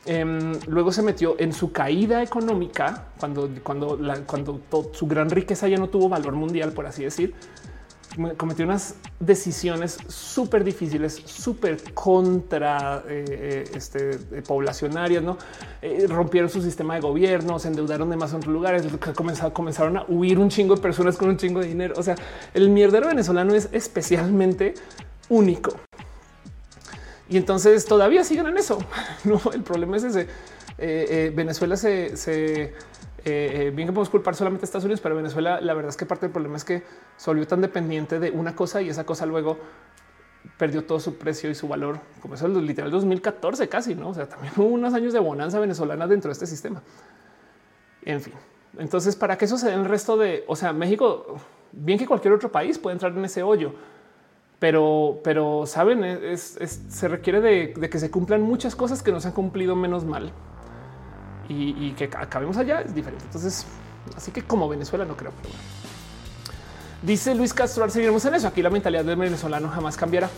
Em, 0.06 0.52
luego 0.66 0.92
se 0.92 1.02
metió 1.02 1.36
en 1.38 1.52
su 1.52 1.72
caída 1.72 2.22
económica 2.22 3.08
cuando, 3.18 3.50
cuando, 3.62 3.98
cuando 4.26 4.60
su 4.92 5.06
gran 5.06 5.28
riqueza 5.28 5.68
ya 5.68 5.76
no 5.76 5.88
tuvo 5.88 6.08
valor 6.08 6.34
mundial, 6.34 6.72
por 6.72 6.86
así 6.86 7.04
decir. 7.04 7.34
Cometió 8.36 8.64
unas 8.64 8.96
decisiones 9.20 9.96
súper 10.08 10.64
difíciles, 10.64 11.14
súper 11.26 11.94
contra 11.94 13.04
eh, 13.06 13.24
eh, 13.28 13.64
este, 13.72 14.18
poblacionarias, 14.42 15.22
no 15.22 15.38
eh, 15.80 16.06
rompieron 16.08 16.50
su 16.50 16.60
sistema 16.60 16.94
de 16.96 17.02
gobierno, 17.02 17.60
se 17.60 17.68
endeudaron 17.68 18.10
de 18.10 18.16
más 18.16 18.32
en 18.32 18.38
otros 18.38 18.52
lugares, 18.52 18.84
comenzaron, 19.14 19.52
comenzaron 19.52 19.96
a 19.96 20.04
huir 20.08 20.40
un 20.40 20.48
chingo 20.48 20.74
de 20.74 20.82
personas 20.82 21.16
con 21.16 21.28
un 21.28 21.36
chingo 21.36 21.60
de 21.60 21.68
dinero. 21.68 21.94
O 21.96 22.02
sea, 22.02 22.16
el 22.52 22.68
mierdero 22.70 23.06
venezolano 23.06 23.54
es 23.54 23.68
especialmente 23.70 24.74
único. 25.28 25.76
Y 27.30 27.36
entonces 27.36 27.86
todavía 27.86 28.24
siguen 28.24 28.48
en 28.48 28.58
eso. 28.58 28.78
No, 29.24 29.40
el 29.54 29.62
problema 29.62 29.96
es 29.96 30.04
ese. 30.04 30.22
Eh, 30.22 30.26
eh, 30.78 31.32
Venezuela 31.34 31.76
se, 31.76 32.12
eh, 33.24 33.72
bien 33.74 33.86
que 33.86 33.92
podemos 33.92 34.10
culpar 34.10 34.34
solamente 34.34 34.64
a 34.64 34.66
Estados 34.66 34.84
Unidos, 34.84 35.00
pero 35.00 35.14
Venezuela, 35.14 35.60
la 35.60 35.74
verdad 35.74 35.90
es 35.90 35.96
que 35.96 36.06
parte 36.06 36.26
del 36.26 36.32
problema 36.32 36.56
es 36.56 36.64
que 36.64 36.82
se 37.16 37.30
volvió 37.30 37.46
tan 37.46 37.60
dependiente 37.60 38.18
de 38.18 38.30
una 38.30 38.56
cosa 38.56 38.82
y 38.82 38.88
esa 38.88 39.04
cosa 39.04 39.26
luego 39.26 39.58
perdió 40.56 40.84
todo 40.84 40.98
su 40.98 41.18
precio 41.18 41.50
y 41.50 41.54
su 41.54 41.68
valor. 41.68 42.00
Como 42.20 42.34
eso 42.34 42.48
literal 42.48 42.90
2014 42.90 43.68
casi, 43.68 43.94
no? 43.94 44.08
O 44.08 44.14
sea, 44.14 44.28
también 44.28 44.52
hubo 44.56 44.66
unos 44.66 44.94
años 44.94 45.12
de 45.12 45.20
bonanza 45.20 45.60
venezolana 45.60 46.06
dentro 46.08 46.30
de 46.30 46.32
este 46.32 46.46
sistema. 46.46 46.82
En 48.02 48.20
fin, 48.20 48.34
entonces 48.78 49.14
para 49.14 49.38
que 49.38 49.44
eso 49.44 49.56
se 49.56 49.72
el 49.72 49.84
resto 49.84 50.16
de, 50.16 50.44
o 50.48 50.56
sea, 50.56 50.72
México, 50.72 51.36
bien 51.70 51.98
que 51.98 52.06
cualquier 52.06 52.34
otro 52.34 52.50
país 52.50 52.78
puede 52.78 52.94
entrar 52.94 53.12
en 53.12 53.24
ese 53.24 53.42
hoyo 53.42 53.74
pero, 54.60 55.20
pero 55.24 55.64
saben, 55.66 56.36
se 56.36 57.08
requiere 57.08 57.40
de, 57.40 57.72
que 57.90 57.98
se 57.98 58.10
cumplan 58.10 58.42
muchas 58.42 58.76
cosas 58.76 59.02
que 59.02 59.10
no 59.10 59.18
se 59.18 59.28
han 59.28 59.34
cumplido 59.34 59.74
menos 59.74 60.04
mal 60.04 60.32
y, 61.48 61.92
que 61.92 62.04
acabemos 62.04 62.58
allá 62.58 62.82
es 62.82 62.94
diferente. 62.94 63.24
Entonces, 63.24 63.66
así 64.16 64.30
que 64.30 64.42
como 64.42 64.68
Venezuela 64.68 65.04
no 65.04 65.16
creo. 65.16 65.32
Pero 65.42 65.54
Dice 67.02 67.34
Luis 67.34 67.54
Castro, 67.54 67.88
seguiremos 67.88 68.24
en 68.26 68.34
eso. 68.34 68.46
Aquí 68.46 68.62
la 68.62 68.70
mentalidad 68.70 69.04
del 69.04 69.16
venezolano 69.16 69.68
jamás 69.68 69.96
cambiará. 69.96 70.28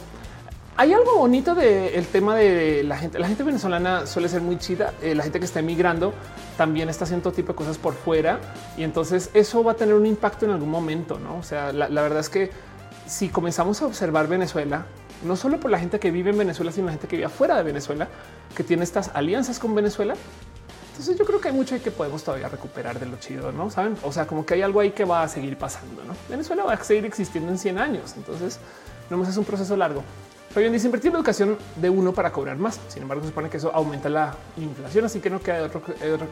Hay 0.77 0.93
algo 0.93 1.19
bonito 1.19 1.55
del 1.55 2.07
tema 2.07 2.37
de 2.37 2.85
la 2.85 2.97
gente. 2.97 3.19
La 3.19 3.27
gente 3.27 3.43
venezolana 3.43 4.07
suele 4.07 4.29
ser 4.29 4.41
muy 4.41 4.57
chida. 4.57 4.95
Eh, 5.03 5.15
la 5.15 5.25
gente 5.25 5.41
que 5.41 5.45
está 5.45 5.59
emigrando 5.61 6.15
también 6.57 6.89
está 6.89 7.05
haciendo 7.05 7.25
todo 7.25 7.35
tipo 7.35 7.53
de 7.53 7.57
cosas 7.57 7.77
por 7.77 7.95
fuera 7.95 8.39
y 8.79 8.85
entonces 8.85 9.31
eso 9.35 9.63
va 9.65 9.73
a 9.73 9.75
tener 9.75 9.95
un 9.95 10.07
impacto 10.07 10.47
en 10.47 10.53
algún 10.53 10.71
momento. 10.71 11.19
No, 11.19 11.37
o 11.37 11.43
sea, 11.43 11.73
la 11.73 11.89
verdad 11.89 12.21
es 12.21 12.31
que 12.31 12.51
si 13.07 13.29
comenzamos 13.29 13.83
a 13.83 13.87
observar 13.87 14.29
Venezuela, 14.29 14.87
no 15.25 15.37
solo 15.37 15.61
por 15.61 15.71
la 15.71 15.79
gente 15.79 16.01
que 16.01 16.11
vive 16.11 16.31
en 16.31 16.39
Venezuela, 16.39 16.73
sino 16.73 16.87
la 16.87 16.93
gente 16.93 17.07
que 17.07 17.17
vive 17.17 17.27
afuera 17.27 17.57
de 17.57 17.63
Venezuela, 17.63 18.09
que 18.57 18.65
tiene 18.65 18.85
estas 18.85 19.11
alianzas 19.15 19.59
con 19.59 19.75
Venezuela, 19.75 20.15
entonces 20.93 21.19
yo 21.19 21.25
creo 21.25 21.41
que 21.41 21.49
hay 21.49 21.55
mucho 21.55 21.81
que 21.83 21.91
podemos 21.91 22.23
todavía 22.23 22.49
recuperar 22.49 23.01
de 23.01 23.07
lo 23.07 23.17
chido, 23.17 23.51
¿no? 23.51 23.71
Saben? 23.71 23.97
O 24.03 24.13
sea, 24.13 24.27
como 24.27 24.45
que 24.45 24.55
hay 24.55 24.63
algo 24.63 24.81
ahí 24.81 24.91
que 24.91 25.05
va 25.05 25.23
a 25.23 25.29
seguir 25.29 25.57
pasando, 25.57 26.05
¿no? 26.05 26.15
Venezuela 26.29 26.65
va 26.65 26.75
a 26.75 26.85
seguir 26.85 27.07
existiendo 27.07 27.51
en 27.51 27.59
100 27.59 27.79
años, 27.79 28.15
entonces 28.17 28.59
no 29.09 29.23
es 29.23 29.37
un 29.37 29.45
proceso 29.45 29.77
largo. 29.77 30.03
Bien 30.55 30.71
dice 30.71 30.87
invertir 30.87 31.11
en 31.11 31.17
educación 31.17 31.57
de 31.77 31.89
uno 31.89 32.13
para 32.13 32.31
cobrar 32.31 32.59
más. 32.59 32.79
Sin 32.89 33.03
embargo, 33.03 33.23
se 33.23 33.31
supone 33.31 33.49
que 33.49 33.57
eso 33.57 33.71
aumenta 33.75 34.11
la 34.11 34.35
inflación, 34.59 35.07
así 35.07 35.21
que 35.21 35.31
no 35.31 35.41
queda 35.41 35.63
otro, 35.63 35.83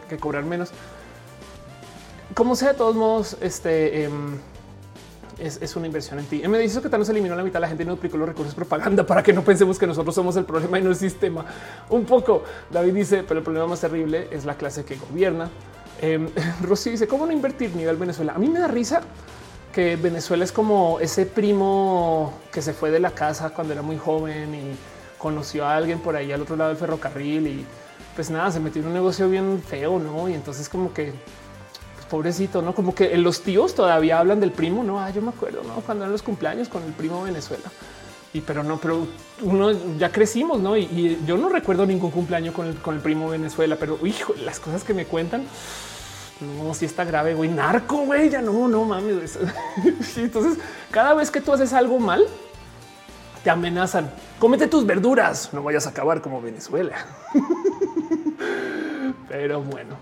que 0.08 0.18
cobrar 0.18 0.44
menos. 0.44 0.70
Como 2.34 2.54
sea, 2.54 2.72
de 2.72 2.74
todos 2.74 2.94
modos, 2.96 3.38
este... 3.40 4.04
Em, 4.04 4.38
es, 5.40 5.76
una 5.76 5.86
inversión 5.86 6.18
en 6.18 6.26
ti. 6.26 6.42
Me 6.48 6.58
dice 6.58 6.80
que 6.80 6.88
tal 6.88 7.04
se 7.04 7.12
eliminó 7.12 7.34
la 7.34 7.42
mitad 7.42 7.54
de 7.54 7.60
la 7.60 7.68
gente 7.68 7.82
y 7.82 7.86
no 7.86 7.92
duplicó 7.92 8.16
los 8.16 8.28
recursos 8.28 8.54
propaganda 8.54 9.04
para 9.04 9.22
que 9.22 9.32
no 9.32 9.42
pensemos 9.42 9.78
que 9.78 9.86
nosotros 9.86 10.14
somos 10.14 10.36
el 10.36 10.44
problema 10.44 10.78
y 10.78 10.82
no 10.82 10.90
el 10.90 10.96
sistema. 10.96 11.44
Un 11.88 12.04
poco. 12.04 12.44
David 12.70 12.94
dice, 12.94 13.24
pero 13.26 13.38
el 13.38 13.44
problema 13.44 13.66
más 13.66 13.80
terrible 13.80 14.28
es 14.30 14.44
la 14.44 14.54
clase 14.54 14.84
que 14.84 14.96
gobierna. 14.96 15.50
Eh, 16.02 16.18
Rosy 16.62 16.92
dice, 16.92 17.06
¿cómo 17.06 17.26
no 17.26 17.32
invertir 17.32 17.76
nivel 17.76 17.96
Venezuela? 17.96 18.32
A 18.34 18.38
mí 18.38 18.48
me 18.48 18.58
da 18.58 18.68
risa 18.68 19.02
que 19.70 19.96
Venezuela 19.96 20.44
es 20.44 20.50
como 20.50 20.98
ese 20.98 21.26
primo 21.26 22.32
que 22.50 22.62
se 22.62 22.72
fue 22.72 22.90
de 22.90 23.00
la 23.00 23.10
casa 23.10 23.50
cuando 23.50 23.74
era 23.74 23.82
muy 23.82 23.98
joven 23.98 24.54
y 24.54 24.76
conoció 25.18 25.66
a 25.66 25.76
alguien 25.76 26.00
por 26.00 26.16
ahí 26.16 26.32
al 26.32 26.40
otro 26.40 26.56
lado 26.56 26.70
del 26.70 26.78
ferrocarril 26.78 27.46
y 27.46 27.66
pues 28.14 28.30
nada, 28.30 28.50
se 28.50 28.60
metió 28.60 28.80
en 28.82 28.88
un 28.88 28.94
negocio 28.94 29.28
bien 29.28 29.62
feo, 29.62 29.98
¿no? 29.98 30.28
Y 30.28 30.34
entonces 30.34 30.68
como 30.68 30.94
que 30.94 31.12
pobrecito, 32.10 32.60
no 32.60 32.74
como 32.74 32.94
que 32.94 33.16
los 33.16 33.42
tíos 33.42 33.74
todavía 33.74 34.18
hablan 34.18 34.40
del 34.40 34.52
primo. 34.52 34.82
No, 34.82 35.00
ah, 35.00 35.10
yo 35.10 35.22
me 35.22 35.30
acuerdo, 35.30 35.62
no 35.62 35.74
cuando 35.76 36.04
eran 36.04 36.12
los 36.12 36.22
cumpleaños 36.22 36.68
con 36.68 36.82
el 36.82 36.92
primo 36.92 37.22
Venezuela. 37.22 37.70
Y 38.32 38.42
pero 38.42 38.62
no, 38.62 38.78
pero 38.78 39.06
uno 39.42 39.72
ya 39.98 40.12
crecimos, 40.12 40.60
no? 40.60 40.76
Y, 40.76 41.18
yo 41.26 41.36
no 41.36 41.48
recuerdo 41.48 41.86
ningún 41.86 42.10
cumpleaños 42.10 42.54
con 42.54 42.66
el, 42.66 42.76
con 42.76 42.94
el 42.94 43.00
primo 43.00 43.28
Venezuela, 43.28 43.76
pero 43.78 44.04
hijo, 44.06 44.34
las 44.44 44.60
cosas 44.60 44.84
que 44.84 44.94
me 44.94 45.06
cuentan. 45.06 45.44
No, 46.40 46.72
si 46.74 46.86
está 46.86 47.04
grave, 47.04 47.34
güey, 47.34 47.50
narco, 47.50 47.98
güey, 48.06 48.30
ya 48.30 48.40
no, 48.40 48.66
no 48.66 48.84
mames. 48.84 49.38
Entonces, 50.16 50.58
cada 50.90 51.14
vez 51.14 51.30
que 51.30 51.40
tú 51.40 51.52
haces 51.52 51.72
algo 51.72 51.98
mal, 51.98 52.26
te 53.42 53.50
amenazan. 53.50 54.10
Cómete 54.38 54.66
tus 54.66 54.86
verduras, 54.86 55.50
no 55.52 55.62
vayas 55.62 55.86
a 55.86 55.90
acabar 55.90 56.22
como 56.22 56.40
Venezuela. 56.40 56.96
Pero 59.28 59.60
bueno, 59.62 59.96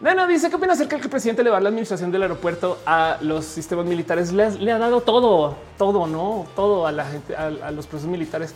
Nena 0.00 0.28
dice 0.28 0.48
qué 0.48 0.54
opina 0.54 0.74
acerca 0.74 0.94
de 0.94 1.00
que 1.00 1.06
el 1.06 1.10
presidente 1.10 1.42
le 1.42 1.50
va 1.50 1.58
la 1.58 1.70
administración 1.70 2.12
del 2.12 2.22
aeropuerto 2.22 2.78
a 2.86 3.18
los 3.20 3.44
sistemas 3.44 3.84
militares. 3.84 4.32
Le, 4.32 4.70
ha 4.70 4.78
dado 4.78 5.00
todo, 5.00 5.56
todo, 5.76 6.06
no 6.06 6.46
todo 6.54 6.86
a 6.86 6.92
la 6.92 7.04
gente, 7.04 7.34
a, 7.34 7.70
los 7.72 7.88
procesos 7.88 8.08
militares. 8.08 8.54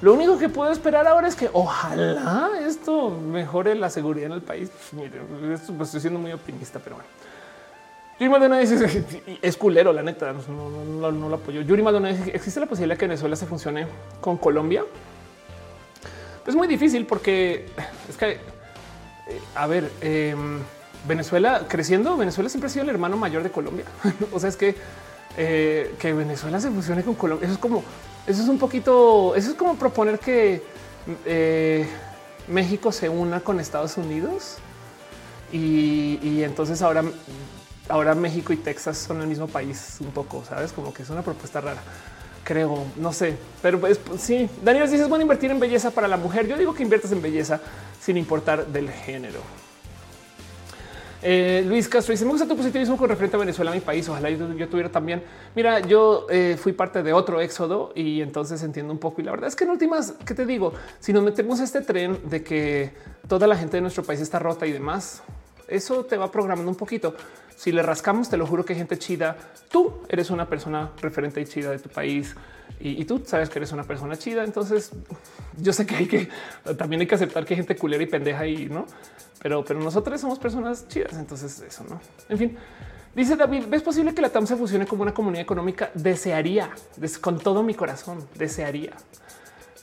Lo 0.00 0.14
único 0.14 0.38
que 0.38 0.48
puedo 0.48 0.72
esperar 0.72 1.06
ahora 1.06 1.28
es 1.28 1.36
que 1.36 1.50
ojalá 1.52 2.52
esto 2.66 3.10
mejore 3.10 3.74
la 3.74 3.90
seguridad 3.90 4.28
en 4.28 4.32
el 4.32 4.40
país. 4.40 4.70
Pues, 4.96 5.60
esto, 5.60 5.74
pues, 5.74 5.88
estoy 5.88 6.00
siendo 6.00 6.18
muy 6.18 6.32
optimista, 6.32 6.78
pero 6.82 6.96
bueno. 6.96 7.10
Yuri 8.18 8.30
Maldonado 8.30 8.60
dice 8.62 9.04
es 9.42 9.56
culero, 9.58 9.92
la 9.92 10.02
neta, 10.02 10.32
no, 10.32 11.10
lo 11.10 11.34
apoyo. 11.36 11.60
Yuri 11.60 11.82
Maldonado 11.82 12.14
dice 12.14 12.30
existe 12.34 12.60
la 12.60 12.66
posibilidad 12.66 12.98
que 12.98 13.06
Venezuela 13.06 13.36
se 13.36 13.44
funcione 13.44 13.86
con 14.22 14.38
Colombia. 14.38 14.84
Es 16.46 16.56
muy 16.56 16.66
difícil 16.66 17.04
porque 17.04 17.66
es 18.08 18.16
que, 18.16 18.30
eh, 18.30 18.38
a 19.54 19.66
ver, 19.66 19.90
eh, 20.00 20.34
Venezuela 21.08 21.64
creciendo, 21.66 22.16
Venezuela 22.16 22.48
siempre 22.50 22.68
ha 22.68 22.70
sido 22.70 22.84
el 22.84 22.90
hermano 22.90 23.16
mayor 23.16 23.42
de 23.42 23.50
Colombia. 23.50 23.86
o 24.32 24.38
sea, 24.38 24.48
es 24.48 24.56
que, 24.56 24.76
eh, 25.36 25.94
que 25.98 26.12
Venezuela 26.12 26.60
se 26.60 26.70
fusione 26.70 27.02
con 27.02 27.14
Colombia. 27.14 27.46
Eso 27.46 27.54
es 27.54 27.60
como, 27.60 27.82
eso 28.26 28.42
es 28.42 28.48
un 28.48 28.58
poquito, 28.58 29.34
eso 29.34 29.50
es 29.50 29.56
como 29.56 29.76
proponer 29.76 30.18
que 30.18 30.62
eh, 31.24 31.88
México 32.46 32.92
se 32.92 33.08
una 33.08 33.40
con 33.40 33.58
Estados 33.58 33.96
Unidos 33.96 34.58
y, 35.50 36.42
entonces 36.42 36.82
ahora, 36.82 37.04
ahora 37.88 38.14
México 38.14 38.52
y 38.52 38.56
Texas 38.56 38.98
son 38.98 39.22
el 39.22 39.26
mismo 39.26 39.48
país 39.48 39.96
un 40.00 40.10
poco, 40.10 40.44
sabes, 40.44 40.72
como 40.72 40.92
que 40.92 41.02
es 41.02 41.10
una 41.10 41.22
propuesta 41.22 41.60
rara. 41.60 41.80
Creo, 42.44 42.84
no 42.96 43.12
sé, 43.12 43.36
pero 43.60 43.78
pues, 43.80 43.98
sí. 44.18 44.48
Daniel 44.62 44.90
dice 44.90 45.02
es 45.02 45.08
bueno 45.08 45.22
invertir 45.22 45.50
en 45.50 45.60
belleza 45.60 45.90
para 45.90 46.08
la 46.08 46.16
mujer. 46.16 46.46
Yo 46.46 46.56
digo 46.56 46.74
que 46.74 46.82
inviertas 46.82 47.12
en 47.12 47.20
belleza 47.20 47.60
sin 48.00 48.16
importar 48.16 48.66
del 48.66 48.90
género. 48.90 49.40
Eh, 51.22 51.64
Luis 51.66 51.88
Castro 51.88 52.12
dice: 52.12 52.24
Me 52.24 52.30
gusta 52.30 52.46
tu 52.46 52.56
positivismo 52.56 52.96
con 52.96 53.08
referente 53.08 53.36
a 53.36 53.40
Venezuela, 53.40 53.72
mi 53.72 53.80
país. 53.80 54.08
Ojalá 54.08 54.30
yo, 54.30 54.68
tuviera 54.68 54.88
también. 54.88 55.22
Mira, 55.54 55.80
yo 55.80 56.26
eh, 56.30 56.56
fui 56.58 56.72
parte 56.72 57.02
de 57.02 57.12
otro 57.12 57.40
éxodo 57.40 57.92
y 57.94 58.20
entonces 58.20 58.62
entiendo 58.62 58.92
un 58.92 58.98
poco. 58.98 59.20
Y 59.20 59.24
la 59.24 59.32
verdad 59.32 59.48
es 59.48 59.56
que 59.56 59.64
en 59.64 59.70
últimas, 59.70 60.14
¿qué 60.24 60.34
te 60.34 60.46
digo? 60.46 60.72
Si 61.00 61.12
nos 61.12 61.22
metemos 61.22 61.60
este 61.60 61.80
tren 61.80 62.18
de 62.28 62.42
que 62.42 62.92
toda 63.26 63.46
la 63.46 63.56
gente 63.56 63.76
de 63.78 63.80
nuestro 63.80 64.04
país 64.04 64.20
está 64.20 64.38
rota 64.38 64.66
y 64.66 64.72
demás, 64.72 65.22
eso 65.66 66.04
te 66.04 66.16
va 66.16 66.30
programando 66.30 66.70
un 66.70 66.76
poquito. 66.76 67.14
Si 67.56 67.72
le 67.72 67.82
rascamos, 67.82 68.28
te 68.28 68.36
lo 68.36 68.46
juro 68.46 68.64
que 68.64 68.72
hay 68.74 68.78
gente 68.78 68.98
chida. 68.98 69.36
Tú 69.68 69.92
eres 70.08 70.30
una 70.30 70.48
persona 70.48 70.92
referente 71.00 71.40
y 71.40 71.44
chida 71.44 71.70
de 71.70 71.78
tu 71.78 71.88
país 71.88 72.36
y, 72.80 73.04
tú 73.04 73.22
sabes 73.24 73.48
que 73.48 73.58
eres 73.58 73.72
una 73.72 73.84
persona 73.84 74.16
chida. 74.16 74.44
Entonces 74.44 74.92
yo 75.56 75.72
sé 75.72 75.86
que 75.86 75.96
hay 75.96 76.06
que 76.06 76.28
también 76.76 77.00
hay 77.00 77.06
que 77.06 77.14
aceptar 77.14 77.44
que 77.44 77.54
hay 77.54 77.58
gente 77.58 77.76
culera 77.76 78.02
y 78.02 78.06
pendeja 78.06 78.46
y 78.46 78.66
no, 78.66 78.86
pero, 79.42 79.64
pero 79.64 79.80
nosotros 79.80 80.20
somos 80.20 80.38
personas 80.38 80.86
chidas. 80.88 81.14
Entonces 81.14 81.60
eso 81.60 81.84
no. 81.88 82.00
En 82.28 82.38
fin, 82.38 82.56
dice 83.14 83.36
David: 83.36 83.64
¿Ves 83.68 83.82
posible 83.82 84.14
que 84.14 84.22
la 84.22 84.30
TAM 84.30 84.46
se 84.46 84.56
fusione 84.56 84.86
como 84.86 85.02
una 85.02 85.12
comunidad 85.12 85.42
económica? 85.42 85.90
Desearía 85.94 86.70
con 87.20 87.38
todo 87.38 87.62
mi 87.62 87.74
corazón. 87.74 88.26
Desearía 88.36 88.92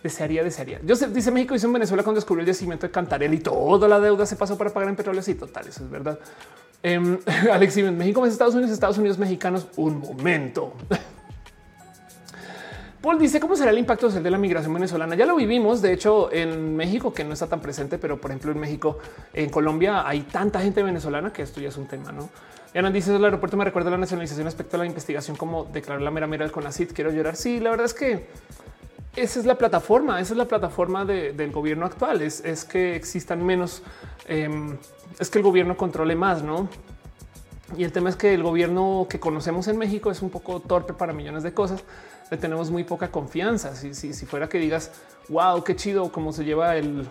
desearía, 0.05 0.43
desearía. 0.43 0.79
Yo 0.83 0.95
sé, 0.95 1.07
dice 1.07 1.31
México 1.31 1.55
hizo 1.55 1.65
en 1.65 1.73
Venezuela 1.73 2.03
cuando 2.03 2.19
descubrió 2.19 2.41
el 2.41 2.47
yacimiento 2.47 2.85
de 2.85 2.91
Cantarel 2.91 3.33
y 3.33 3.39
toda 3.39 3.87
la 3.87 3.99
deuda 3.99 4.27
se 4.27 4.35
pasó 4.35 4.55
para 4.55 4.69
pagar 4.69 4.89
en 4.89 4.95
petróleo. 4.95 5.23
Sí, 5.23 5.33
total, 5.33 5.67
eso 5.67 5.83
es 5.83 5.89
verdad. 5.89 6.19
Eh, 6.83 7.19
Alex, 7.51 7.77
México 7.77 8.23
es 8.25 8.33
Estados 8.33 8.53
Unidos, 8.53 8.71
Estados 8.71 8.99
Unidos 8.99 9.17
mexicanos. 9.17 9.67
Un 9.75 9.99
momento. 9.99 10.73
Paul 13.05 13.19
dice 13.19 13.39
cómo 13.39 13.55
será 13.55 13.69
el 13.69 13.77
impacto 13.77 14.07
social 14.07 14.23
de 14.23 14.31
la 14.31 14.39
migración 14.39 14.73
venezolana. 14.73 15.13
Ya 15.13 15.27
lo 15.27 15.35
vivimos. 15.35 15.79
De 15.79 15.93
hecho, 15.93 16.33
en 16.33 16.75
México, 16.75 17.13
que 17.13 17.23
no 17.23 17.33
está 17.33 17.45
tan 17.45 17.61
presente, 17.61 17.99
pero 17.99 18.19
por 18.19 18.31
ejemplo, 18.31 18.51
en 18.51 18.59
México, 18.59 18.97
en 19.31 19.51
Colombia 19.51 20.07
hay 20.07 20.21
tanta 20.21 20.59
gente 20.59 20.81
venezolana 20.81 21.31
que 21.31 21.43
esto 21.43 21.61
ya 21.61 21.69
es 21.69 21.77
un 21.77 21.85
tema, 21.85 22.11
no? 22.11 22.27
Ana 22.73 22.89
dice 22.89 23.15
el 23.15 23.23
aeropuerto 23.23 23.57
me 23.57 23.63
recuerda 23.63 23.91
la 23.91 23.99
nacionalización 23.99 24.45
respecto 24.45 24.77
a 24.77 24.79
la 24.79 24.87
investigación, 24.87 25.37
como 25.37 25.65
declaró 25.65 26.01
la 26.01 26.09
mera 26.09 26.25
mera 26.25 26.45
del 26.45 26.51
CONACIT. 26.51 26.93
Quiero 26.93 27.11
llorar. 27.11 27.35
Sí, 27.35 27.59
la 27.59 27.69
verdad 27.69 27.85
es 27.85 27.93
que 27.93 28.25
esa 29.15 29.39
es 29.39 29.45
la 29.45 29.55
plataforma, 29.55 30.19
esa 30.19 30.33
es 30.33 30.37
la 30.37 30.45
plataforma 30.45 31.05
del 31.05 31.51
gobierno 31.51 31.85
actual, 31.85 32.23
es, 32.23 32.41
que 32.65 32.95
existan 32.95 33.45
menos, 33.45 33.83
em, 34.27 34.77
es 35.19 35.29
que 35.29 35.37
el 35.37 35.43
gobierno 35.43 35.77
controle 35.77 36.15
más, 36.15 36.41
¿no? 36.41 36.67
Y 37.77 37.83
el 37.83 37.91
tema 37.91 38.09
es 38.09 38.15
que 38.15 38.33
el 38.33 38.41
gobierno 38.41 39.05
que 39.07 39.19
conocemos 39.19 39.67
en 39.67 39.77
México 39.77 40.09
es 40.09 40.23
un 40.23 40.31
poco 40.31 40.59
torpe 40.59 40.93
para 40.93 41.13
millones 41.13 41.43
de 41.43 41.53
cosas, 41.53 41.83
le 42.29 42.37
tenemos 42.37 42.71
muy 42.71 42.83
poca 42.83 43.09
confianza. 43.09 43.75
Si, 43.75 43.93
si, 43.93 44.13
si 44.13 44.25
fuera 44.25 44.49
que 44.49 44.57
digas, 44.57 44.91
wow, 45.29 45.63
qué 45.63 45.75
chido 45.75 46.11
cómo 46.11 46.31
se 46.31 46.43
lleva 46.43 46.75
el 46.75 47.07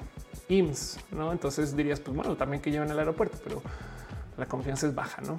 IMSS, 0.49 0.99
¿no? 1.13 1.33
Entonces 1.33 1.77
dirías, 1.77 2.01
pues 2.01 2.17
bueno, 2.17 2.37
también 2.37 2.63
que 2.63 2.71
llevan 2.71 2.91
el 2.91 2.99
aeropuerto, 2.99 3.39
pero 3.43 3.63
la 4.37 4.47
confianza 4.47 4.87
es 4.87 4.95
baja, 4.95 5.23
¿no? 5.23 5.39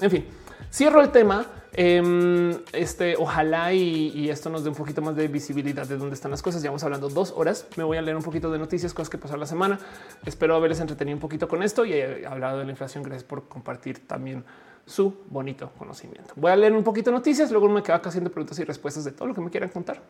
En 0.00 0.10
fin, 0.10 0.26
cierro 0.70 1.00
el 1.00 1.10
tema. 1.10 1.46
Em, 1.72 2.58
este, 2.72 3.16
ojalá 3.16 3.72
y, 3.72 4.30
esto 4.30 4.48
nos 4.48 4.62
dé 4.62 4.70
un 4.70 4.74
poquito 4.74 5.02
más 5.02 5.14
de 5.16 5.28
visibilidad 5.28 5.86
de 5.86 5.96
dónde 5.96 6.14
están 6.14 6.30
las 6.30 6.42
cosas. 6.42 6.62
Llevamos 6.62 6.84
hablando 6.84 7.08
dos 7.08 7.32
horas. 7.36 7.66
Me 7.76 7.84
voy 7.84 7.96
a 7.96 8.02
leer 8.02 8.16
un 8.16 8.22
poquito 8.22 8.50
de 8.50 8.58
noticias, 8.58 8.94
cosas 8.94 9.10
que 9.10 9.18
pasaron 9.18 9.40
la 9.40 9.46
semana. 9.46 9.78
Espero 10.24 10.54
haberles 10.54 10.80
entretenido 10.80 11.16
un 11.16 11.20
poquito 11.20 11.48
con 11.48 11.62
esto 11.62 11.84
y 11.84 11.94
he 11.94 12.26
hablado 12.26 12.58
de 12.58 12.64
la 12.64 12.70
inflación. 12.70 13.02
Gracias 13.02 13.24
por 13.24 13.48
compartir 13.48 14.06
también 14.06 14.44
su 14.86 15.14
bonito 15.28 15.70
conocimiento. 15.76 16.32
Voy 16.36 16.52
a 16.52 16.56
leer 16.56 16.72
un 16.72 16.84
poquito 16.84 17.10
de 17.10 17.16
noticias, 17.16 17.50
luego 17.50 17.68
me 17.68 17.82
quedo 17.82 17.96
acá 17.96 18.08
haciendo 18.08 18.30
preguntas 18.30 18.58
y 18.60 18.64
respuestas 18.64 19.04
de 19.04 19.12
todo 19.12 19.28
lo 19.28 19.34
que 19.34 19.40
me 19.40 19.50
quieran 19.50 19.68
contar. 19.68 20.00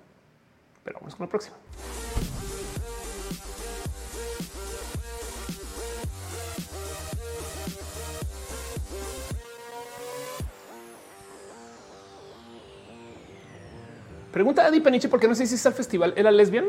Pero 0.85 0.98
vamos 1.01 1.16
con 1.16 1.27
la 1.27 1.31
próxima. 1.31 1.57
Pregunta 14.31 14.65
a 14.65 14.66
Adi 14.66 14.81
Peniche 14.81 15.09
por 15.09 15.19
qué 15.19 15.27
no 15.27 15.35
sé 15.35 15.47
si 15.47 15.55
está 15.55 15.70
el 15.70 15.74
festival. 15.74 16.12
¿Era 16.15 16.31
lesbian? 16.31 16.66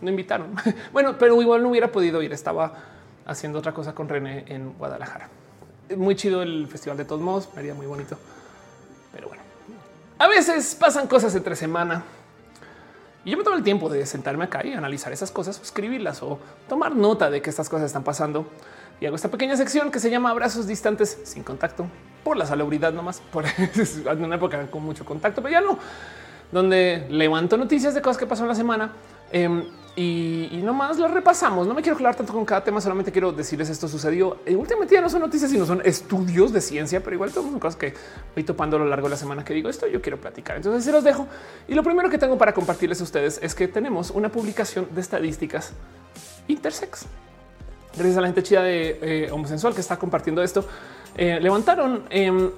No 0.00 0.10
invitaron. 0.10 0.56
bueno, 0.92 1.16
pero 1.16 1.40
igual 1.40 1.62
no 1.62 1.70
hubiera 1.70 1.92
podido 1.92 2.20
ir. 2.22 2.32
Estaba 2.32 2.72
haciendo 3.24 3.60
otra 3.60 3.72
cosa 3.72 3.94
con 3.94 4.08
René 4.08 4.44
en 4.48 4.72
Guadalajara. 4.72 5.28
Muy 5.96 6.16
chido 6.16 6.42
el 6.42 6.66
festival 6.68 6.96
de 6.96 7.04
todos 7.04 7.20
modos. 7.20 7.48
Me 7.54 7.60
haría 7.60 7.74
muy 7.74 7.86
bonito. 7.86 8.16
Pero 9.12 9.28
bueno, 9.28 9.42
a 10.18 10.28
veces 10.28 10.74
pasan 10.74 11.06
cosas 11.06 11.34
entre 11.34 11.56
semana 11.56 12.04
y 13.24 13.30
yo 13.30 13.36
me 13.36 13.44
tomo 13.44 13.56
el 13.56 13.62
tiempo 13.62 13.88
de 13.88 14.06
sentarme 14.06 14.44
acá 14.44 14.64
y 14.64 14.72
analizar 14.72 15.12
esas 15.12 15.30
cosas, 15.30 15.60
escribirlas 15.60 16.22
o 16.22 16.38
tomar 16.68 16.94
nota 16.94 17.30
de 17.30 17.42
que 17.42 17.50
estas 17.50 17.68
cosas 17.68 17.86
están 17.86 18.04
pasando. 18.04 18.46
Y 19.00 19.06
hago 19.06 19.16
esta 19.16 19.28
pequeña 19.28 19.56
sección 19.56 19.90
que 19.90 20.00
se 20.00 20.10
llama 20.10 20.30
abrazos 20.30 20.66
distantes 20.66 21.18
sin 21.24 21.42
contacto 21.42 21.86
por 22.24 22.36
la 22.36 22.46
salubridad 22.46 22.92
nomás, 22.92 23.20
por 23.32 23.44
una 24.18 24.36
época 24.36 24.66
con 24.70 24.82
mucho 24.82 25.04
contacto, 25.04 25.42
pero 25.42 25.52
ya 25.52 25.60
no 25.60 25.78
donde 26.50 27.06
levanto 27.10 27.56
noticias 27.56 27.94
de 27.94 28.00
cosas 28.00 28.18
que 28.18 28.26
pasaron 28.26 28.48
la 28.48 28.54
semana 28.54 28.92
em, 29.30 29.64
y, 29.98 30.48
y, 30.52 30.62
nomás 30.62 30.96
las 30.96 31.10
repasamos. 31.10 31.66
No 31.66 31.74
me 31.74 31.82
quiero 31.82 31.96
hablar 31.96 32.14
tanto 32.14 32.32
con 32.32 32.44
cada 32.44 32.62
tema, 32.62 32.80
solamente 32.80 33.10
quiero 33.10 33.32
decirles 33.32 33.68
esto 33.68 33.88
sucedió. 33.88 34.38
En 34.46 34.56
últimamente 34.56 34.94
ya 34.94 35.00
no 35.00 35.10
son 35.10 35.20
noticias, 35.22 35.50
sino 35.50 35.66
son 35.66 35.82
estudios 35.84 36.52
de 36.52 36.60
ciencia, 36.60 37.02
pero 37.02 37.14
igual 37.14 37.32
son 37.32 37.58
cosas 37.58 37.74
que 37.74 37.94
voy 38.32 38.44
topando 38.44 38.76
a 38.76 38.78
lo 38.78 38.86
largo 38.86 39.08
de 39.08 39.10
la 39.10 39.16
semana 39.16 39.44
que 39.44 39.54
digo 39.54 39.68
esto. 39.68 39.88
Yo 39.88 40.00
quiero 40.00 40.16
platicar. 40.20 40.54
Entonces 40.54 40.84
se 40.84 40.92
los 40.92 41.02
dejo. 41.02 41.26
Y 41.66 41.74
lo 41.74 41.82
primero 41.82 42.08
que 42.08 42.16
tengo 42.16 42.38
para 42.38 42.54
compartirles 42.54 43.00
a 43.00 43.02
ustedes 43.02 43.40
es 43.42 43.56
que 43.56 43.66
tenemos 43.66 44.12
una 44.12 44.28
publicación 44.28 44.86
de 44.94 45.00
estadísticas 45.00 45.72
intersex. 46.46 47.06
Gracias 47.94 48.16
a 48.18 48.20
la 48.20 48.28
gente 48.28 48.44
chida 48.44 48.62
de 48.62 48.98
eh, 49.02 49.30
homosensual 49.32 49.74
que 49.74 49.80
está 49.80 49.96
compartiendo 49.96 50.44
esto. 50.44 50.64
Eh, 51.16 51.40
levantaron 51.40 52.04
em, 52.10 52.50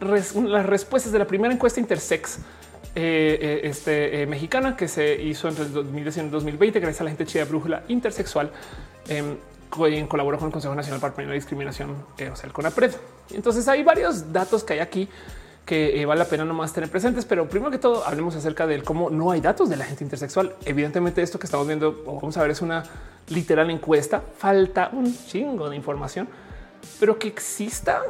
las 0.00 0.64
respuestas 0.64 1.12
de 1.12 1.18
la 1.18 1.26
primera 1.26 1.52
encuesta 1.52 1.80
intersex 1.80 2.38
eh, 3.00 3.38
eh, 3.40 3.60
este, 3.62 4.22
eh, 4.22 4.26
mexicana 4.26 4.74
que 4.74 4.88
se 4.88 5.22
hizo 5.22 5.46
entre 5.46 5.66
el 5.66 5.72
2019 5.72 6.30
y 6.30 6.32
2020 6.32 6.80
gracias 6.80 7.00
a 7.00 7.04
la 7.04 7.10
gente 7.10 7.26
chida 7.26 7.44
brújula 7.44 7.84
intersexual 7.86 8.50
em, 9.08 9.36
en 9.86 10.06
colaboró 10.08 10.36
con 10.36 10.46
el 10.46 10.52
Consejo 10.52 10.74
Nacional 10.74 11.00
para 11.00 11.14
Prevenir 11.14 11.34
la 11.34 11.40
Discriminación, 11.40 11.92
o 11.92 12.16
sea, 12.16 12.46
el 12.46 12.52
CONAPRED. 12.52 12.96
Entonces 13.34 13.68
hay 13.68 13.84
varios 13.84 14.32
datos 14.32 14.64
que 14.64 14.72
hay 14.72 14.78
aquí 14.80 15.08
que 15.64 16.04
vale 16.06 16.18
la 16.18 16.24
pena 16.24 16.44
nomás 16.44 16.72
tener 16.72 16.90
presentes, 16.90 17.24
pero 17.24 17.48
primero 17.48 17.70
que 17.70 17.78
todo 17.78 18.04
hablemos 18.04 18.34
acerca 18.34 18.66
del 18.66 18.82
cómo 18.82 19.10
no 19.10 19.30
hay 19.30 19.40
datos 19.40 19.68
de 19.68 19.76
la 19.76 19.84
gente 19.84 20.02
intersexual. 20.02 20.56
Evidentemente 20.64 21.22
esto 21.22 21.38
que 21.38 21.46
estamos 21.46 21.68
viendo 21.68 22.02
o 22.04 22.16
vamos 22.16 22.36
a 22.36 22.42
ver 22.42 22.50
es 22.50 22.62
una 22.62 22.82
literal 23.28 23.70
encuesta, 23.70 24.20
falta 24.36 24.90
un 24.92 25.16
chingo 25.28 25.70
de 25.70 25.76
información, 25.76 26.28
pero 26.98 27.16
que 27.16 27.28
exista 27.28 28.02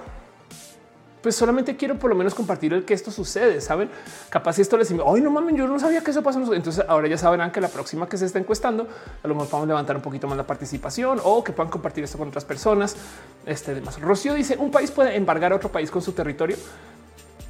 pues 1.28 1.36
solamente 1.36 1.76
quiero 1.76 1.98
por 1.98 2.08
lo 2.08 2.16
menos 2.16 2.34
compartir 2.34 2.72
el 2.72 2.86
que 2.86 2.94
esto 2.94 3.10
sucede. 3.10 3.60
Saben, 3.60 3.90
capaz 4.30 4.58
esto 4.60 4.78
les 4.78 4.88
digo, 4.88 5.04
hoy 5.04 5.20
no 5.20 5.30
mames, 5.30 5.54
yo 5.56 5.68
no 5.68 5.78
sabía 5.78 6.02
que 6.02 6.10
eso 6.10 6.22
pasó. 6.22 6.54
Entonces 6.54 6.82
ahora 6.88 7.06
ya 7.06 7.18
sabrán 7.18 7.52
que 7.52 7.60
la 7.60 7.68
próxima 7.68 8.08
que 8.08 8.16
se 8.16 8.24
está 8.24 8.38
encuestando, 8.38 8.88
a 9.22 9.28
lo 9.28 9.34
mejor 9.34 9.50
vamos 9.50 9.64
a 9.64 9.68
levantar 9.68 9.94
un 9.94 10.00
poquito 10.00 10.26
más 10.26 10.38
la 10.38 10.46
participación 10.46 11.20
o 11.22 11.44
que 11.44 11.52
puedan 11.52 11.70
compartir 11.70 12.02
esto 12.02 12.16
con 12.16 12.28
otras 12.28 12.46
personas. 12.46 12.96
Este 13.44 13.74
demás. 13.74 14.00
Rocío 14.00 14.32
dice 14.32 14.56
un 14.56 14.70
país 14.70 14.90
puede 14.90 15.16
embargar 15.16 15.52
a 15.52 15.56
otro 15.56 15.70
país 15.70 15.90
con 15.90 16.00
su 16.00 16.12
territorio. 16.12 16.56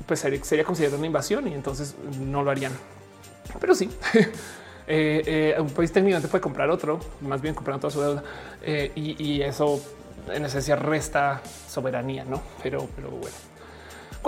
Pues 0.09 0.19
sería, 0.19 0.65
considerado 0.65 0.99
una 0.99 1.07
invasión 1.07 1.47
y 1.47 1.55
entonces 1.55 1.95
no 2.19 2.43
lo 2.43 2.51
harían. 2.51 2.73
Pero 3.61 3.77
sí, 3.77 3.89
eh, 4.89 5.23
eh, 5.25 5.57
un 5.57 5.71
país 5.71 5.93
técnicamente 5.93 6.27
puede 6.27 6.43
comprar 6.43 6.69
otro, 6.69 6.99
más 7.21 7.41
bien 7.41 7.55
comprar 7.55 7.79
toda 7.79 7.93
su 7.93 8.01
deuda 8.01 8.25
eh, 8.61 8.91
y, 8.97 9.23
y, 9.23 9.43
eso 9.43 9.81
en 10.33 10.47
esencia 10.47 10.75
resta 10.75 11.43
soberanía, 11.69 12.25
no? 12.25 12.43
Pero, 12.61 12.89
pero 12.97 13.11
bueno. 13.11 13.48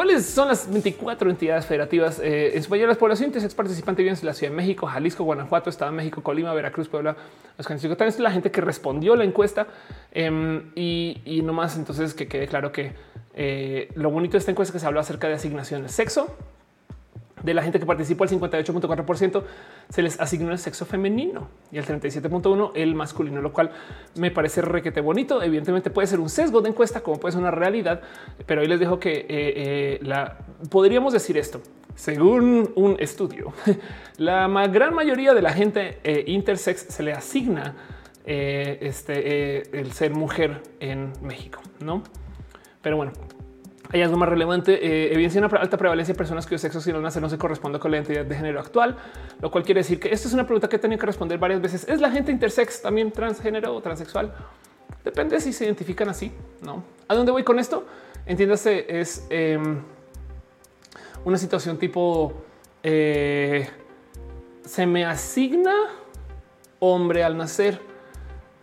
¿Cuáles 0.01 0.25
son 0.25 0.49
las 0.49 0.73
24 0.73 1.29
entidades 1.29 1.67
federativas? 1.67 2.21
Eh, 2.21 2.57
en 2.57 2.63
su 2.63 2.71
mayoría 2.71 2.89
las 2.89 2.97
poblaciones 2.97 3.45
es 3.45 3.55
participante 3.55 4.01
viven 4.01 4.17
en 4.19 4.27
la 4.27 4.33
Ciudad 4.33 4.51
de 4.51 4.57
México, 4.57 4.87
Jalisco, 4.87 5.25
Guanajuato, 5.25 5.69
Estado 5.69 5.91
de 5.91 5.99
México, 5.99 6.23
Colima, 6.23 6.55
Veracruz, 6.55 6.89
Puebla, 6.89 7.15
También 7.59 8.09
es 8.09 8.19
la 8.19 8.31
gente 8.31 8.51
que 8.51 8.63
respondió 8.63 9.15
la 9.15 9.25
encuesta 9.25 9.67
em, 10.13 10.71
y, 10.75 11.21
y 11.27 11.43
no 11.43 11.53
más. 11.53 11.77
Entonces 11.77 12.15
que 12.15 12.29
quede 12.29 12.49
claro 12.49 12.73
que 12.73 12.95
eh, 13.35 13.91
lo 13.95 14.11
bonito 14.11 14.33
de 14.33 14.39
esta 14.39 14.51
encuesta 14.51 14.71
es 14.71 14.73
que 14.73 14.79
se 14.79 14.87
habló 14.87 15.01
acerca 15.01 15.29
de 15.29 15.35
asignaciones 15.35 15.93
sexo, 15.93 16.35
de 17.43 17.55
la 17.55 17.63
gente 17.63 17.79
que 17.79 17.87
participó, 17.87 18.25
el 18.25 18.31
58.4% 18.31 19.43
se 19.89 20.03
les 20.03 20.21
asignó 20.21 20.53
el 20.53 20.59
sexo 20.59 20.85
femenino 20.85 21.49
y 21.73 21.79
el 21.79 21.87
37.1 21.87 22.73
el 22.75 22.95
masculino, 22.95 23.41
lo 23.41 23.53
cual 23.53 23.71
me 24.17 24.31
parece 24.31 24.63
requete 24.63 25.01
bonito. 25.01 25.43
Evidentemente 25.43 25.91
puede 25.91 26.07
ser 26.07 26.21
un 26.21 26.29
sesgo 26.29 26.61
de 26.61 26.71
encuesta, 26.71 27.01
como 27.01 27.19
puede 27.19 27.33
ser 27.33 27.41
una 27.41 27.51
realidad, 27.51 28.01
pero 28.47 28.61
hoy 28.61 28.69
les 28.69 28.81
dejo 28.81 28.99
que 28.99 29.13
eh, 29.13 29.27
eh, 29.29 29.99
la 30.03 30.39
podríamos 30.71 31.13
decir 31.13 31.39
esto. 31.39 31.61
Según 31.95 32.71
un 32.77 32.97
estudio, 32.99 33.53
la 34.17 34.49
gran 34.69 34.95
mayoría 34.95 35.35
de 35.35 35.43
la 35.43 35.53
gente 35.53 35.99
eh, 36.05 36.25
intersex 36.27 36.87
se 36.89 37.03
le 37.03 37.13
asigna 37.13 37.75
este, 38.25 39.77
el 39.77 39.93
ser 39.93 40.15
mujer 40.15 40.63
en 40.79 41.13
México, 41.21 41.61
no? 41.81 42.05
Pero 42.81 42.97
bueno, 42.97 43.13
algo 43.93 44.17
más 44.17 44.29
relevante. 44.29 44.75
Eh, 44.75 45.13
evidencia 45.13 45.41
una 45.41 45.49
alta 45.59 45.77
prevalencia 45.77 46.15
de 46.15 46.19
personas 46.19 46.47
cuyo 46.47 46.59
sexo 46.59 46.81
si 46.81 46.93
no 46.93 47.01
nace 47.01 47.21
no 47.21 47.29
se 47.29 47.39
corresponde 47.39 47.79
con 47.79 47.91
la 47.91 47.99
identidad 47.99 48.25
de 48.25 48.35
género 48.37 48.61
actual, 48.61 48.97
lo 49.41 49.51
cual 49.51 49.65
quiere 49.65 49.81
decir 49.81 49.99
que 49.99 50.13
esto 50.13 50.29
es 50.29 50.35
una 50.35 50.45
pregunta 50.45 50.69
que 50.69 50.77
he 50.77 50.79
tenido 50.79 51.01
que 51.01 51.07
responder 51.07 51.39
varias 51.39 51.61
veces. 51.61 51.87
¿Es 51.89 52.01
la 52.01 52.11
gente 52.11 52.31
intersex 52.31 52.83
también 52.83 53.11
transgénero 53.11 53.75
o 53.75 53.81
transexual? 53.81 54.33
Depende 55.05 55.41
si 55.41 55.53
se 55.53 55.65
identifican 55.65 56.09
así, 56.09 56.33
¿no? 56.63 56.85
¿A 57.09 57.15
dónde 57.15 57.33
voy 57.33 57.43
con 57.43 57.59
esto? 57.59 57.85
Entiéndase, 58.27 59.01
es 59.01 59.27
em, 59.31 59.81
una 61.25 61.39
situación 61.39 61.79
tipo 61.79 62.35
eh, 62.83 63.69
se 64.65 64.87
me 64.87 65.05
asigna 65.05 65.75
hombre 66.79 67.25
al 67.25 67.37
nacer, 67.37 67.81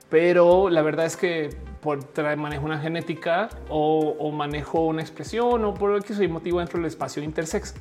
pero 0.10 0.70
la 0.70 0.82
verdad 0.82 1.06
es 1.06 1.18
que 1.18 1.50
por 1.82 2.00
manejo 2.38 2.66
una 2.66 2.80
genética 2.80 3.50
o, 3.70 4.32
manejo 4.32 4.86
una 4.86 5.02
expresión 5.02 5.64
o 5.64 5.74
por 5.74 6.04
que 6.04 6.14
soy 6.14 6.28
motivo 6.28 6.60
dentro 6.60 6.78
del 6.78 6.88
espacio 6.88 7.24
intersex 7.24 7.76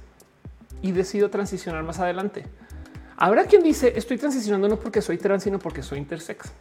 y 0.82 0.93
decido 0.93 1.31
transicionar 1.31 1.82
más 1.82 1.98
adelante. 1.98 2.47
Habrá 3.16 3.44
quien 3.44 3.62
dice 3.62 3.93
estoy 3.97 4.18
transicionando 4.18 4.68
no 4.68 4.77
porque 4.78 5.01
soy 5.02 5.18
trans, 5.18 5.43
sino 5.43 5.59
porque 5.59 5.82
soy 5.82 5.98
intersex. 5.98 6.52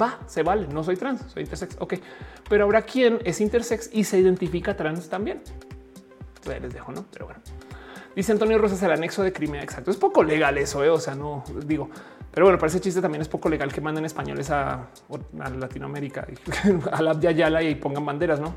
Va, 0.00 0.20
se 0.26 0.42
vale, 0.42 0.66
no 0.68 0.82
soy 0.82 0.96
trans, 0.96 1.22
soy 1.32 1.42
intersex. 1.42 1.76
Ok, 1.80 1.94
pero 2.48 2.64
habrá 2.64 2.82
quien 2.82 3.18
es 3.24 3.40
intersex 3.40 3.90
y 3.92 4.04
se 4.04 4.18
identifica 4.18 4.76
trans 4.76 5.08
también. 5.08 5.42
Entonces 6.36 6.62
les 6.62 6.72
dejo, 6.72 6.92
no? 6.92 7.04
Pero 7.12 7.26
bueno. 7.26 7.40
Dice 8.14 8.32
Antonio 8.32 8.58
Rosas 8.58 8.82
el 8.82 8.90
anexo 8.90 9.22
de 9.22 9.32
Crimea. 9.32 9.62
Exacto. 9.62 9.90
Es 9.90 9.96
poco 9.96 10.22
legal 10.22 10.58
eso. 10.58 10.84
¿eh? 10.84 10.90
O 10.90 10.98
sea, 10.98 11.14
no 11.14 11.44
digo, 11.64 11.88
pero 12.32 12.46
bueno, 12.46 12.58
para 12.58 12.68
ese 12.68 12.80
chiste 12.80 13.00
también 13.00 13.22
es 13.22 13.28
poco 13.28 13.48
legal 13.48 13.72
que 13.72 13.80
manden 13.80 14.04
españoles 14.04 14.50
a, 14.50 14.88
Latinoamérica, 15.58 16.26
a 16.92 17.02
la 17.02 17.14
de 17.14 17.28
Ayala 17.28 17.62
y 17.62 17.74
pongan 17.74 18.04
banderas, 18.04 18.40
no? 18.40 18.54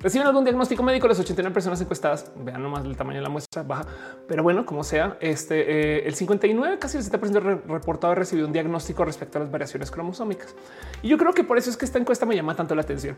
Reciben 0.00 0.26
algún 0.26 0.42
diagnóstico 0.42 0.82
médico 0.82 1.06
las 1.06 1.20
89 1.20 1.54
personas 1.54 1.80
encuestadas. 1.80 2.32
Vean 2.36 2.60
nomás 2.60 2.84
el 2.84 2.96
tamaño 2.96 3.18
de 3.18 3.22
la 3.22 3.28
muestra 3.28 3.62
baja, 3.62 3.86
pero 4.26 4.42
bueno, 4.42 4.66
como 4.66 4.82
sea, 4.82 5.16
este 5.20 6.00
eh, 6.00 6.06
el 6.06 6.14
59, 6.14 6.78
casi 6.80 6.98
el 6.98 7.04
70% 7.04 7.62
reportado 7.68 8.12
ha 8.12 8.16
recibido 8.16 8.48
un 8.48 8.52
diagnóstico 8.52 9.04
respecto 9.04 9.38
a 9.38 9.42
las 9.42 9.50
variaciones 9.50 9.92
cromosómicas. 9.92 10.56
Y 11.02 11.08
yo 11.08 11.18
creo 11.18 11.32
que 11.32 11.44
por 11.44 11.56
eso 11.56 11.70
es 11.70 11.76
que 11.76 11.84
esta 11.84 12.00
encuesta 12.00 12.26
me 12.26 12.34
llama 12.34 12.56
tanto 12.56 12.74
la 12.74 12.82
atención 12.82 13.16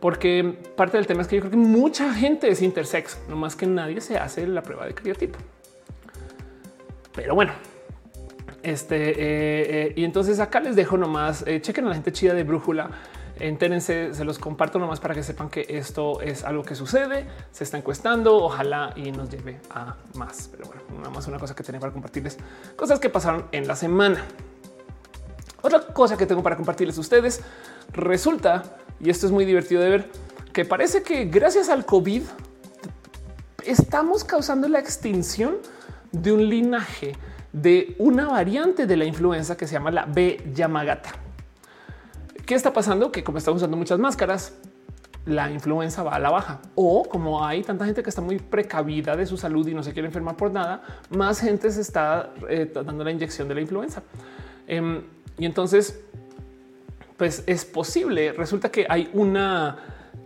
porque 0.00 0.58
parte 0.76 0.96
del 0.96 1.06
tema 1.06 1.22
es 1.22 1.28
que 1.28 1.36
yo 1.36 1.42
creo 1.42 1.52
que 1.52 1.56
mucha 1.56 2.12
gente 2.12 2.48
es 2.48 2.62
intersex, 2.62 3.18
no 3.28 3.36
más 3.36 3.56
que 3.56 3.66
nadie 3.66 4.00
se 4.00 4.18
hace 4.18 4.46
la 4.46 4.62
prueba 4.62 4.86
de 4.86 4.94
cariotipo. 4.94 5.38
Pero 7.14 7.34
bueno, 7.34 7.52
este 8.64 9.10
eh, 9.10 9.14
eh, 9.88 9.92
y 9.96 10.04
entonces 10.04 10.40
acá 10.40 10.60
les 10.60 10.76
dejo 10.76 10.96
nomás. 10.96 11.44
Eh, 11.46 11.60
chequen 11.60 11.86
a 11.86 11.88
la 11.88 11.94
gente 11.94 12.12
chida 12.12 12.34
de 12.34 12.44
Brújula. 12.44 12.90
Entérense, 13.38 14.14
se 14.14 14.24
los 14.24 14.38
comparto 14.38 14.78
nomás 14.78 15.00
para 15.00 15.14
que 15.14 15.22
sepan 15.22 15.48
que 15.50 15.66
esto 15.68 16.20
es 16.20 16.44
algo 16.44 16.62
que 16.62 16.76
sucede, 16.76 17.26
se 17.50 17.64
está 17.64 17.76
encuestando, 17.76 18.36
ojalá 18.36 18.92
y 18.94 19.10
nos 19.10 19.28
lleve 19.28 19.60
a 19.70 19.96
más. 20.14 20.48
Pero 20.52 20.66
bueno, 20.66 20.82
nada 20.98 21.10
más 21.10 21.26
una 21.26 21.38
cosa 21.38 21.54
que 21.54 21.64
tenía 21.64 21.80
para 21.80 21.92
compartirles, 21.92 22.38
cosas 22.76 23.00
que 23.00 23.10
pasaron 23.10 23.46
en 23.50 23.66
la 23.66 23.74
semana. 23.74 24.24
Otra 25.62 25.80
cosa 25.80 26.16
que 26.16 26.26
tengo 26.26 26.44
para 26.44 26.54
compartirles 26.54 26.96
a 26.96 27.00
ustedes, 27.00 27.42
resulta 27.92 28.76
y 29.00 29.10
esto 29.10 29.26
es 29.26 29.32
muy 29.32 29.44
divertido 29.44 29.82
de 29.82 29.90
ver, 29.90 30.10
que 30.52 30.64
parece 30.64 31.02
que 31.02 31.24
gracias 31.24 31.68
al 31.68 31.84
COVID 31.84 32.22
estamos 33.64 34.24
causando 34.24 34.68
la 34.68 34.78
extinción 34.78 35.56
de 36.12 36.32
un 36.32 36.48
linaje 36.48 37.14
de 37.54 37.94
una 37.98 38.26
variante 38.28 38.86
de 38.86 38.96
la 38.96 39.04
influenza 39.04 39.56
que 39.56 39.66
se 39.66 39.74
llama 39.74 39.92
la 39.92 40.06
B 40.06 40.42
Yamagata. 40.52 41.12
¿Qué 42.44 42.54
está 42.54 42.72
pasando? 42.72 43.12
Que 43.12 43.22
como 43.22 43.38
estamos 43.38 43.62
usando 43.62 43.76
muchas 43.76 43.98
máscaras, 43.98 44.54
la 45.24 45.48
influenza 45.50 46.02
va 46.02 46.16
a 46.16 46.18
la 46.18 46.30
baja. 46.30 46.60
O 46.74 47.04
como 47.04 47.44
hay 47.44 47.62
tanta 47.62 47.86
gente 47.86 48.02
que 48.02 48.10
está 48.10 48.20
muy 48.20 48.38
precavida 48.38 49.16
de 49.16 49.24
su 49.24 49.36
salud 49.36 49.66
y 49.68 49.72
no 49.72 49.84
se 49.84 49.92
quiere 49.92 50.08
enfermar 50.08 50.36
por 50.36 50.50
nada, 50.50 50.82
más 51.10 51.40
gente 51.40 51.70
se 51.70 51.80
está 51.80 52.32
eh, 52.48 52.70
dando 52.74 53.04
la 53.04 53.12
inyección 53.12 53.46
de 53.46 53.54
la 53.54 53.60
influenza. 53.60 54.02
Em, 54.66 55.02
y 55.38 55.46
entonces 55.46 56.04
pues 57.16 57.44
es 57.46 57.64
posible. 57.64 58.32
Resulta 58.32 58.70
que 58.70 58.86
hay 58.88 59.08
una 59.12 59.76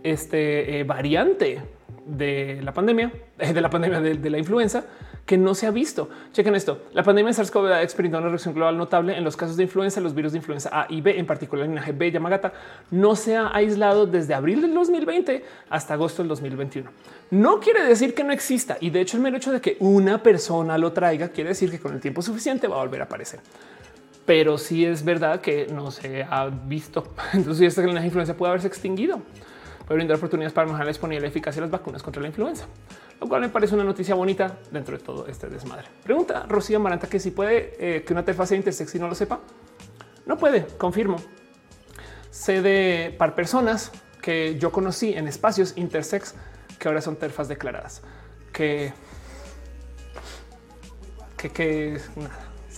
este, 0.01 0.79
eh, 0.79 0.83
variante 0.83 1.61
de 2.07 2.59
la 2.63 2.73
pandemia, 2.73 3.11
de 3.37 3.61
la 3.61 3.69
pandemia 3.69 4.01
de, 4.01 4.29
la 4.29 4.37
influenza 4.39 4.85
que 5.29 5.37
no 5.37 5.53
se 5.53 5.67
ha 5.67 5.71
visto. 5.71 6.09
Chequen 6.33 6.55
esto. 6.55 6.85
La 6.91 7.03
pandemia 7.03 7.31
de 7.31 7.35
SARS-CoV 7.39 7.71
ha 7.71 7.83
experimentado 7.83 8.23
una 8.23 8.31
reacción 8.31 8.55
global 8.55 8.75
notable 8.75 9.15
en 9.15 9.23
los 9.23 9.37
casos 9.37 9.57
de 9.57 9.61
influenza. 9.61 10.01
Los 10.01 10.15
virus 10.15 10.31
de 10.31 10.39
influenza 10.39 10.71
A 10.73 10.87
y 10.89 11.01
B, 11.01 11.19
en 11.19 11.27
particular 11.27 11.65
el 11.65 11.69
linaje 11.69 11.91
B 11.91 12.11
Yamagata, 12.11 12.51
no 12.89 13.15
se 13.15 13.37
ha 13.37 13.55
aislado 13.55 14.07
desde 14.07 14.33
abril 14.33 14.59
del 14.59 14.73
2020 14.73 15.45
hasta 15.69 15.93
agosto 15.93 16.23
del 16.23 16.29
2021. 16.29 16.89
No 17.29 17.59
quiere 17.59 17.83
decir 17.83 18.15
que 18.15 18.23
no 18.23 18.33
exista. 18.33 18.79
Y 18.81 18.89
de 18.89 19.01
hecho, 19.01 19.17
el 19.17 19.21
mero 19.21 19.37
hecho 19.37 19.51
de 19.51 19.61
que 19.61 19.77
una 19.81 20.23
persona 20.23 20.79
lo 20.79 20.93
traiga 20.93 21.29
quiere 21.29 21.49
decir 21.49 21.69
que 21.69 21.79
con 21.79 21.93
el 21.93 22.01
tiempo 22.01 22.23
suficiente 22.23 22.67
va 22.67 22.77
a 22.77 22.79
volver 22.79 23.01
a 23.01 23.03
aparecer 23.03 23.39
pero 24.25 24.59
sí 24.59 24.85
es 24.85 25.03
verdad 25.03 25.41
que 25.41 25.65
no 25.67 25.89
se 25.89 26.21
ha 26.21 26.49
visto. 26.49 27.13
Entonces, 27.33 27.67
esta 27.67 27.81
la 27.81 28.05
influenza 28.05 28.35
puede 28.35 28.49
haberse 28.49 28.67
extinguido. 28.67 29.21
Puede 29.89 29.97
brindar 29.97 30.17
oportunidades 30.17 30.53
para 30.53 30.67
mejorar 30.67 30.85
la 30.85 30.91
disponibilidad 30.91 31.27
y 31.27 31.31
eficacia 31.31 31.61
de 31.61 31.65
las 31.65 31.71
vacunas 31.71 32.03
contra 32.03 32.21
la 32.21 32.27
influenza, 32.27 32.65
lo 33.19 33.27
cual 33.27 33.41
me 33.41 33.49
parece 33.49 33.75
una 33.75 33.83
noticia 33.83 34.15
bonita 34.15 34.57
dentro 34.71 34.97
de 34.97 35.03
todo 35.03 35.27
este 35.27 35.47
desmadre. 35.47 35.87
Pregunta 36.03 36.45
Rocío 36.47 36.77
Amaranta 36.77 37.07
que 37.07 37.19
si 37.19 37.31
puede 37.31 37.75
eh, 37.79 38.03
que 38.03 38.13
una 38.13 38.23
terfa 38.23 38.45
sea 38.45 38.57
intersex 38.57 38.95
y 38.95 38.99
no 38.99 39.07
lo 39.07 39.15
sepa. 39.15 39.39
No 40.25 40.37
puede, 40.37 40.65
confirmo. 40.77 41.17
Sé 42.31 42.61
de 42.61 43.13
par 43.17 43.35
personas 43.35 43.91
que 44.21 44.57
yo 44.59 44.71
conocí 44.71 45.13
en 45.13 45.27
espacios 45.27 45.73
intersex 45.75 46.35
que 46.77 46.87
ahora 46.87 47.01
son 47.01 47.17
terfas 47.17 47.47
declaradas, 47.47 48.01
que 48.53 48.93
que, 51.47 51.97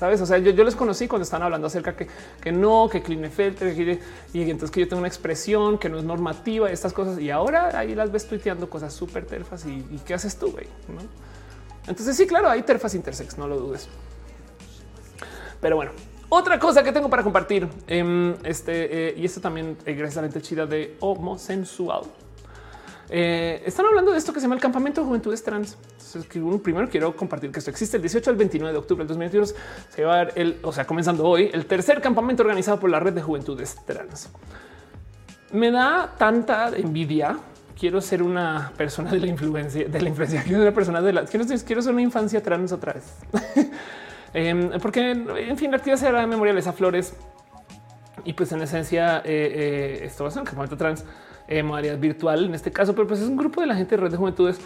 Sabes? 0.02 0.19
O 0.19 0.26
sea, 0.26 0.40
yo, 0.40 0.64
les 0.64 0.76
conocí 0.76 1.07
cuando 1.07 1.26
estaban 1.26 1.44
hablando 1.44 1.68
acerca 1.68 1.95
que, 1.95 2.07
que 2.41 2.52
no, 2.52 2.90
que 2.91 3.03
Klinefelter 3.03 3.99
y 4.34 4.41
entonces 4.49 4.72
que 4.72 4.80
yo 4.80 4.88
tengo 4.88 4.98
una 4.98 5.07
expresión 5.07 5.78
que 5.78 5.90
no 5.90 5.99
es 5.99 6.03
normativa, 6.03 6.72
estas 6.72 6.91
cosas. 6.91 7.19
Y 7.19 7.30
ahora 7.30 7.78
ahí 7.78 7.94
las 7.94 8.11
ves 8.11 8.26
tuiteando 8.26 8.68
cosas 8.68 8.95
súper 8.95 9.28
terfas. 9.28 9.64
Y, 9.68 10.02
qué 10.03 10.15
haces 10.15 10.38
tú? 10.38 10.53
Güey? 10.53 10.65
Entonces, 11.86 12.18
sí, 12.18 12.26
claro, 12.26 12.49
hay 12.49 12.64
terfas 12.64 12.95
intersex, 12.95 13.38
no 13.38 13.48
lo 13.48 13.60
dudes. 13.60 13.90
Pero 15.61 15.76
bueno, 15.76 15.91
otra 16.30 16.57
cosa 16.57 16.82
que 16.82 16.91
tengo 16.91 17.07
para 17.07 17.22
compartir, 17.22 17.69
em, 17.86 18.34
este 18.44 19.10
eh, 19.10 19.14
y 19.15 19.26
esto 19.26 19.40
también 19.40 19.78
eh, 19.86 19.94
gracias 19.94 20.18
a 20.18 20.28
la 20.28 20.41
chida 20.41 20.65
de 20.65 20.98
homosensual. 20.99 22.06
Eh, 23.14 23.62
están 23.66 23.86
hablando 23.86 24.14
de 24.14 24.18
esto 24.18 24.32
que 24.32 24.40
se 24.40 24.46
llama 24.46 24.56
el 24.56 24.62
campamento 24.62 25.02
de 25.02 25.08
juventudes 25.08 25.44
trans. 25.44 25.78
primero 26.64 26.90
quiero 26.90 27.14
compartir 27.14 27.52
que 27.52 27.60
esto 27.60 27.70
existe 27.70 27.98
el 27.98 28.04
18 28.04 28.30
al 28.30 28.38
29 28.38 28.72
de 28.72 28.80
octubre 28.80 29.02
del 29.02 29.10
2021. 29.10 29.48
Se 29.90 30.06
va 30.06 30.14
a 30.14 30.18
dar 30.18 30.34
el, 30.36 30.60
o 30.64 30.72
sea, 30.72 30.88
comenzando 30.88 31.26
hoy, 31.26 31.50
el 31.54 31.66
tercer 31.66 32.00
campamento 32.02 32.42
organizado 32.42 32.80
por 32.80 32.90
la 32.90 33.02
red 33.02 33.12
de 33.12 33.22
juventudes 33.22 33.76
trans. 33.86 34.30
Me 35.52 35.72
da 35.72 36.16
tanta 36.18 36.70
envidia. 36.70 37.38
Quiero 37.78 38.00
ser 38.00 38.24
una 38.24 38.72
persona 38.78 39.12
de 39.12 39.20
la 39.20 39.28
influencia, 39.28 39.90
de 39.90 40.02
la 40.02 40.08
influencia. 40.08 40.42
Quiero 40.44 40.58
ser 40.60 40.68
una 40.68 40.76
persona 40.76 41.02
de 41.02 41.12
la. 41.12 41.26
Quiero, 41.26 41.46
quiero 41.66 41.82
ser 41.82 41.92
una 41.92 42.02
infancia 42.02 42.42
trans 42.42 42.72
otra 42.72 42.94
vez. 42.94 43.14
Em, 44.34 44.70
porque, 44.82 45.12
en 45.12 45.58
fin, 45.58 45.72
la 45.72 45.76
actividad 45.76 46.00
será 46.00 46.26
memoriales 46.26 46.66
a 46.66 46.72
flores. 46.72 47.14
Y 48.24 48.32
pues 48.32 48.50
en 48.54 48.62
esencia, 48.62 49.18
eh, 49.18 49.24
eh, 49.26 50.06
esto 50.06 50.24
va 50.24 50.30
a 50.30 50.32
ser 50.32 50.44
un 50.44 50.46
campamento 50.46 50.78
trans 50.78 51.04
eh, 51.48 51.64
virtual 52.00 52.46
en 52.46 52.56
este 52.56 52.72
caso, 52.72 52.94
pero 52.94 53.08
pues 53.08 53.22
es 53.22 53.28
un 53.28 53.38
grupo 53.38 53.62
de 53.62 53.68
la 53.68 53.76
gente 53.76 53.96
de 53.96 54.02
red 54.02 54.12
de 54.12 54.18
juventudes 54.18 54.60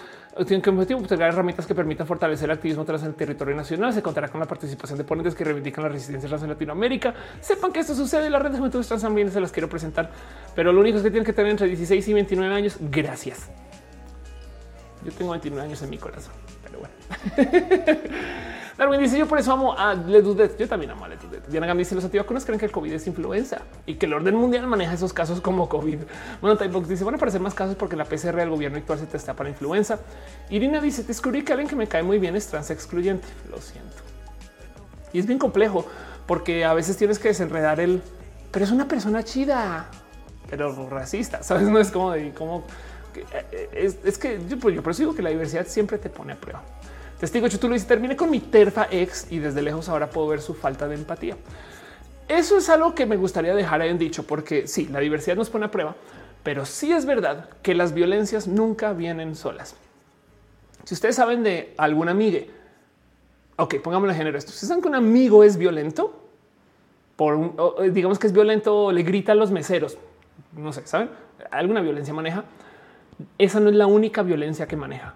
tienen 0.44 0.62
que 0.62 0.70
objetivo 0.70 1.00
entregar 1.00 1.30
herramientas 1.30 1.66
que 1.66 1.74
permitan 1.74 2.06
fortalecer 2.06 2.50
el 2.50 2.58
activismo 2.58 2.84
tras 2.84 3.04
el 3.04 3.14
territorio 3.14 3.56
nacional. 3.56 3.94
Se 3.94 4.02
contará 4.02 4.28
con 4.28 4.42
la 4.42 4.46
participación 4.46 4.98
de 4.98 5.06
ponentes 5.06 5.34
que 5.34 5.46
reivindican 5.46 5.84
la 5.84 5.90
resistencia 5.90 6.28
trans 6.28 6.44
en 6.44 6.50
Latinoamérica. 6.50 7.14
Sepan 7.40 7.72
que 7.72 7.80
esto 7.80 7.96
sucede. 7.96 8.30
La 8.30 8.40
red 8.40 8.52
de 8.52 8.58
juventudes 8.58 8.88
trans 8.88 9.04
también 9.04 9.32
se 9.32 9.40
las 9.40 9.54
quiero 9.54 9.70
presentar, 9.70 10.12
pero 10.54 10.74
lo 10.74 10.82
único 10.82 10.98
es 10.98 11.04
que 11.04 11.10
tienen 11.10 11.26
que 11.26 11.32
tener 11.32 11.52
entre 11.52 11.68
16 11.68 12.06
y 12.06 12.14
29 12.14 12.54
años. 12.54 12.78
Gracias. 12.82 13.50
Yo 15.06 15.12
tengo 15.14 15.32
29 15.32 15.68
años 15.68 15.82
en 15.82 15.90
mi 15.90 15.98
corazón, 15.98 16.34
pero 16.64 16.80
bueno. 16.80 18.02
Darwin 18.78 19.00
dice 19.00 19.18
yo 19.18 19.26
por 19.26 19.40
eso 19.40 19.54
amo 19.54 19.78
a 19.78 19.94
Ledudet. 19.94 20.58
Yo 20.58 20.68
también 20.68 20.92
amo 20.92 21.06
a 21.06 21.08
Ledudet. 21.08 21.48
Diana 21.48 21.68
Gam 21.68 21.78
dice 21.78 21.96
los 21.96 22.04
antivacunas 22.04 22.44
creen 22.44 22.60
que 22.60 22.66
el 22.66 22.72
COVID 22.72 22.92
es 22.92 23.08
influenza 23.08 23.62
y 23.86 23.96
que 23.96 24.06
el 24.06 24.14
orden 24.14 24.36
mundial 24.36 24.68
maneja 24.68 24.94
esos 24.94 25.14
casos 25.14 25.40
como 25.40 25.70
COVID. 25.70 26.00
Bueno, 26.42 26.58
Typebox 26.58 26.90
dice 26.90 27.04
van 27.06 27.14
a 27.14 27.18
aparecer 27.18 27.40
más 27.40 27.54
casos 27.54 27.76
porque 27.76 27.96
la 27.96 28.04
PCR 28.04 28.36
del 28.36 28.50
gobierno 28.50 28.78
actual 28.78 29.00
se 29.00 29.06
testa 29.06 29.34
para 29.34 29.50
influenza. 29.50 30.00
Irina 30.50 30.82
dice 30.82 31.04
descubrí 31.04 31.44
que 31.44 31.54
alguien 31.54 31.70
que 31.70 31.76
me 31.76 31.88
cae 31.88 32.04
muy 32.04 32.20
bien 32.20 32.36
es 32.36 32.48
trans 32.48 32.70
excluyente. 32.70 33.28
Lo 33.50 33.62
siento. 33.62 33.96
Y 35.14 35.20
es 35.20 35.26
bien 35.26 35.40
complejo 35.40 35.86
porque 36.26 36.66
a 36.66 36.74
veces 36.74 36.98
tienes 36.98 37.18
que 37.18 37.30
desenredar 37.30 37.80
el, 37.80 38.02
pero 38.52 38.66
es 38.66 38.72
una 38.72 38.88
persona 38.88 39.24
chida, 39.24 39.88
pero 40.50 40.90
racista. 40.90 41.44
Sabes? 41.44 41.68
No 41.70 41.80
es 41.80 41.92
como 41.92 42.12
de 42.12 42.34
cómo 42.34 42.66
eh, 43.16 43.94
es, 44.04 44.18
que 44.18 44.40
yo, 44.48 44.60
pues 44.60 44.98
yo 44.98 45.16
que 45.16 45.22
la 45.22 45.30
diversidad 45.30 45.66
siempre 45.68 45.98
te 45.98 46.10
pone 46.10 46.34
a 46.34 46.36
prueba. 46.36 46.64
Testigo 47.26 47.48
Chutulo 47.48 47.74
dice 47.74 47.88
termine 47.88 48.16
con 48.16 48.30
mi 48.30 48.40
terfa 48.40 48.88
ex 48.92 49.32
y 49.32 49.40
desde 49.40 49.64
lejos 49.64 49.90
ahora 49.90 50.12
puedo 50.12 50.28
ver 50.28 50.42
su 50.42 50.54
falta 50.54 50.88
de 50.88 50.94
empatía. 50.94 51.36
Eso 52.28 52.60
es 52.60 52.70
algo 52.70 52.94
que 52.94 53.08
me 53.08 53.16
gustaría 53.16 53.56
dejar 53.56 53.82
en 53.82 53.98
dicho, 53.98 54.28
porque 54.28 54.68
sí, 54.68 54.88
la 54.92 55.00
diversidad 55.00 55.36
nos 55.36 55.50
pone 55.50 55.66
a 55.66 55.72
prueba, 55.72 55.96
pero 56.44 56.68
sí 56.68 56.92
es 56.92 57.08
verdad 57.08 57.50
que 57.64 57.74
las 57.74 57.96
violencias 57.96 58.48
nunca 58.48 58.94
vienen 58.94 59.36
solas. 59.36 59.76
Si 60.84 60.94
ustedes 60.94 61.16
saben 61.16 61.42
de 61.42 61.74
algún 61.78 62.10
amigo, 62.10 62.46
ok, 63.56 63.78
pongámosle 63.82 64.14
género 64.14 64.38
esto. 64.38 64.52
Si 64.52 64.68
saben 64.68 64.84
que 64.84 64.90
un 64.90 64.96
amigo 64.96 65.44
es 65.44 65.58
violento, 65.58 66.28
por 67.16 67.34
un, 67.34 67.56
digamos 67.92 68.20
que 68.20 68.28
es 68.28 68.34
violento, 68.34 68.92
le 68.92 69.02
grita 69.02 69.32
a 69.32 69.36
los 69.36 69.50
meseros, 69.50 69.98
no 70.56 70.72
sé, 70.72 70.86
saben, 70.86 71.10
alguna 71.50 71.82
violencia 71.82 72.14
maneja. 72.14 72.44
Esa 73.40 73.60
no 73.60 73.72
es 73.72 73.76
la 73.76 73.88
única 73.88 74.22
violencia 74.22 74.68
que 74.68 74.76
maneja. 74.76 75.16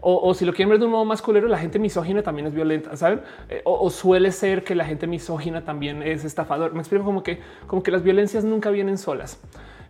O, 0.00 0.32
si 0.32 0.44
lo 0.44 0.52
quieren 0.52 0.70
ver 0.70 0.78
de 0.78 0.84
un 0.84 0.92
modo 0.92 1.04
más 1.04 1.20
culero, 1.20 1.48
la 1.48 1.58
gente 1.58 1.80
misógina 1.80 2.22
también 2.22 2.46
es 2.46 2.54
violenta, 2.54 2.96
saben? 2.96 3.20
Eh, 3.48 3.62
o, 3.64 3.90
suele 3.90 4.30
ser 4.30 4.62
que 4.62 4.76
la 4.76 4.84
gente 4.84 5.08
misógina 5.08 5.64
también 5.64 6.02
es 6.04 6.24
estafador. 6.24 6.72
Me 6.72 6.78
explico 6.78 7.04
como 7.04 7.24
que, 7.24 7.40
como 7.66 7.82
que 7.82 7.90
las 7.90 8.04
violencias 8.04 8.44
nunca 8.44 8.70
vienen 8.70 8.96
solas. 8.96 9.40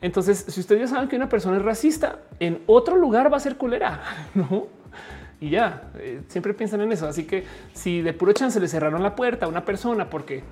Entonces, 0.00 0.46
si 0.48 0.60
ustedes 0.60 0.82
ya 0.82 0.86
saben 0.88 1.08
que 1.08 1.16
una 1.16 1.28
persona 1.28 1.58
es 1.58 1.62
racista, 1.62 2.20
en 2.40 2.62
otro 2.66 2.96
lugar 2.96 3.30
va 3.30 3.36
a 3.36 3.40
ser 3.40 3.56
culera, 3.56 4.00
no? 4.34 4.66
Y 5.40 5.50
ya 5.50 5.90
eh, 5.98 6.22
siempre 6.28 6.54
piensan 6.54 6.80
en 6.80 6.90
eso. 6.90 7.06
Así 7.06 7.24
que 7.24 7.44
si 7.74 8.00
de 8.00 8.12
puro 8.14 8.32
chance 8.32 8.58
le 8.58 8.66
cerraron 8.66 9.02
la 9.02 9.14
puerta 9.14 9.46
a 9.46 9.48
una 9.48 9.64
persona 9.64 10.08
porque 10.08 10.42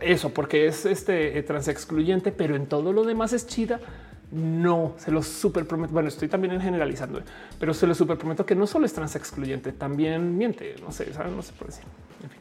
eso, 0.00 0.30
porque 0.30 0.66
es 0.66 0.86
este 0.86 1.38
eh, 1.38 1.42
transexcluyente, 1.42 2.32
pero 2.32 2.56
en 2.56 2.66
todo 2.66 2.92
lo 2.92 3.04
demás 3.04 3.32
es 3.32 3.46
chida, 3.46 3.80
no, 4.32 4.94
se 4.98 5.10
lo 5.10 5.22
super 5.22 5.66
prometo. 5.66 5.92
Bueno, 5.92 6.08
estoy 6.08 6.28
también 6.28 6.60
generalizando, 6.60 7.22
pero 7.58 7.72
se 7.72 7.86
lo 7.86 7.94
super 7.94 8.18
prometo 8.18 8.44
que 8.44 8.54
no 8.54 8.66
solo 8.66 8.86
es 8.86 8.92
trans 8.92 9.14
excluyente, 9.16 9.72
también 9.72 10.36
miente. 10.36 10.74
No 10.82 10.90
sé, 10.92 11.12
¿saben? 11.12 11.36
no 11.36 11.42
sé 11.42 11.52
por 11.52 11.68
decir. 11.68 11.84
En 12.22 12.30
fin. 12.30 12.40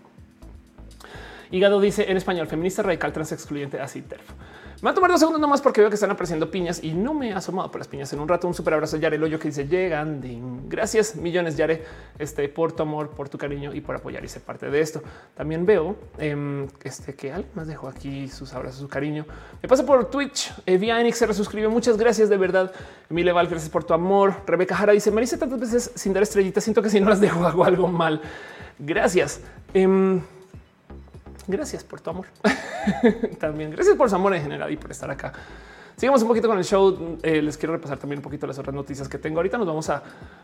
Hígado 1.51 1.79
dice 1.79 2.09
en 2.09 2.17
español 2.17 2.47
feminista 2.47 2.81
radical 2.81 3.13
trans 3.13 3.31
excluyente 3.31 3.79
así 3.79 4.01
terf. 4.01 4.23
Me 4.85 4.89
va 4.89 4.91
a 4.91 4.93
tomar 4.93 5.09
dos 5.09 5.19
segundos 5.19 5.41
nomás 5.41 5.61
porque 5.61 5.81
veo 5.81 5.89
que 5.89 5.95
están 5.95 6.11
apareciendo 6.11 6.51
piñas 6.51 6.83
y 6.83 6.93
no 6.93 7.15
me 7.15 7.29
he 7.29 7.33
asomado 7.33 7.71
por 7.71 7.79
las 7.81 7.87
piñas 7.87 8.13
en 8.13 8.19
un 8.19 8.27
rato. 8.27 8.47
Un 8.47 8.53
super 8.53 8.75
abrazo, 8.75 8.97
Yare, 8.97 9.15
el 9.15 9.39
que 9.39 9.47
dice 9.47 9.67
llegan. 9.67 10.21
Gracias 10.69 11.15
millones, 11.15 11.57
Yare, 11.57 11.83
este, 12.19 12.47
por 12.49 12.71
tu 12.71 12.83
amor, 12.83 13.09
por 13.09 13.27
tu 13.27 13.35
cariño 13.35 13.73
y 13.73 13.81
por 13.81 13.95
apoyar 13.95 14.23
y 14.23 14.27
ser 14.27 14.43
parte 14.43 14.69
de 14.69 14.79
esto. 14.79 15.01
También 15.33 15.65
veo 15.65 15.95
em, 16.19 16.67
este, 16.83 17.15
que 17.15 17.33
alguien 17.33 17.51
más 17.55 17.65
dejó 17.65 17.87
aquí 17.87 18.27
sus 18.27 18.53
abrazos, 18.53 18.81
su 18.81 18.87
cariño. 18.87 19.25
Me 19.59 19.67
pasa 19.67 19.83
por 19.83 20.05
Twitch. 20.11 20.53
Eh, 20.67 20.77
Via 20.77 21.01
Enix 21.01 21.17
se 21.17 21.25
resuscribió. 21.25 21.71
Muchas 21.71 21.97
gracias 21.97 22.29
de 22.29 22.37
verdad. 22.37 22.71
Emile 23.09 23.31
Val, 23.31 23.47
gracias 23.47 23.71
por 23.71 23.83
tu 23.83 23.95
amor. 23.95 24.35
Rebeca 24.45 24.75
Jara 24.75 24.93
dice: 24.93 25.09
Me 25.09 25.19
hice 25.23 25.39
tantas 25.39 25.59
veces 25.61 25.93
sin 25.95 26.13
dar 26.13 26.21
estrellitas. 26.21 26.63
Siento 26.63 26.83
que 26.83 26.91
si 26.91 26.99
no 26.99 27.09
las 27.09 27.19
dejo 27.19 27.43
hago 27.43 27.65
algo 27.65 27.87
mal. 27.87 28.21
Gracias. 28.77 29.41
Em, 29.73 30.21
gracias 31.47 31.83
por 31.83 32.01
tu 32.01 32.09
amor. 32.09 32.25
también 33.39 33.71
gracias 33.71 33.95
por 33.95 34.09
su 34.09 34.15
amor 34.15 34.35
en 34.35 34.43
general 34.43 34.71
y 34.71 34.77
por 34.77 34.91
estar 34.91 35.09
acá. 35.09 35.33
Sigamos 35.97 36.21
un 36.23 36.27
poquito 36.27 36.49
con 36.49 36.57
el 36.57 36.65
show. 36.65 37.17
Eh, 37.23 37.41
les 37.41 37.55
quiero 37.55 37.73
repasar 37.73 37.97
también 37.97 38.19
un 38.19 38.23
poquito 38.23 38.45
las 38.45 38.59
otras 38.59 38.75
noticias 38.75 39.07
que 39.07 39.17
tengo. 39.17 39.39
Ahorita 39.39 39.57
nos 39.57 39.65
vamos 39.65 39.89
a 39.89 40.03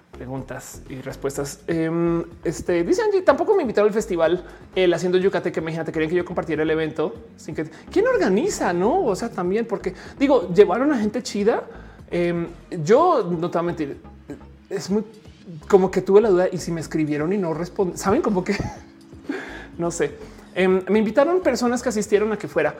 preguntas 0.10 0.82
y 0.88 1.02
respuestas. 1.02 1.60
Em, 1.68 2.23
este 2.45 2.84
dice 2.86 3.02
Angie, 3.02 3.22
tampoco 3.22 3.53
me 3.56 3.64
invitaron 3.64 3.90
al 3.90 3.94
festival 3.94 4.45
el 4.73 4.94
haciendo 4.94 5.18
Yucatec. 5.18 5.57
Imagínate, 5.57 5.91
querían 5.91 6.10
que 6.10 6.15
yo 6.15 6.23
compartiera 6.23 6.64
el 6.64 6.69
evento 6.69 7.14
sin 7.36 7.53
que 7.53 7.69
quién 7.91 8.07
organiza, 8.07 8.72
no? 8.72 9.03
O 9.03 9.15
sea, 9.15 9.30
también 9.30 9.65
porque 9.65 9.94
digo, 10.18 10.53
llevaron 10.53 10.94
a 10.94 10.98
gente 10.98 11.22
chida. 11.22 11.64
Em, 12.10 12.48
yo 12.84 13.30
no 13.30 13.49
te 13.52 13.57
voy 13.57 13.60
a 13.60 13.64
mentir, 13.64 13.98
es 14.69 14.90
muy 14.90 15.03
como 15.68 15.91
que 15.91 16.02
tuve 16.02 16.22
la 16.22 16.30
duda 16.30 16.48
y 16.52 16.57
si 16.57 16.72
me 16.72 16.82
escribieron 16.82 17.34
y 17.34 17.38
no 17.38 17.53
responden, 17.53 17.98
saben 17.98 18.22
como 18.22 18.44
que 18.44 18.56
no 19.78 19.91
sé. 19.91 20.11
Em, 20.53 20.84
me 20.90 20.99
invitaron 20.99 21.41
personas 21.41 21.82
que 21.82 21.90
asistieron 21.90 22.32
a 22.32 22.38
que 22.38 22.48
fuera. 22.48 22.76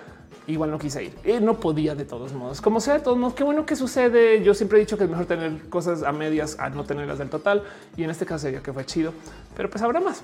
Igual 0.48 0.72
no 0.72 0.80
quise 0.80 1.04
ir. 1.04 1.14
Eh, 1.24 1.40
no 1.40 1.60
podía 1.60 1.96
de 1.96 2.04
todos 2.04 2.34
modos. 2.34 2.62
Como 2.62 2.80
sea, 2.82 2.96
de 2.96 3.00
todos 3.02 3.18
modos, 3.18 3.34
qué 3.36 3.44
bueno 3.44 3.66
que 3.66 3.76
sucede. 3.76 4.44
Yo 4.44 4.54
siempre 4.54 4.78
he 4.78 4.82
dicho 4.82 4.98
que 4.98 5.04
es 5.04 5.10
mejor 5.10 5.26
tener 5.26 5.70
cosas 5.70 6.04
a 6.04 6.12
medias 6.12 6.58
a 6.60 6.70
no 6.70 6.84
tenerlas 6.84 7.20
del 7.20 7.30
total. 7.30 7.64
Y 7.96 8.04
en 8.04 8.10
este 8.10 8.26
caso 8.26 8.44
sería 8.44 8.62
que 8.62 8.74
fue 8.74 8.86
chido. 8.86 9.14
Pero 9.56 9.70
pues 9.70 9.82
habrá 9.84 10.00
más. 10.02 10.22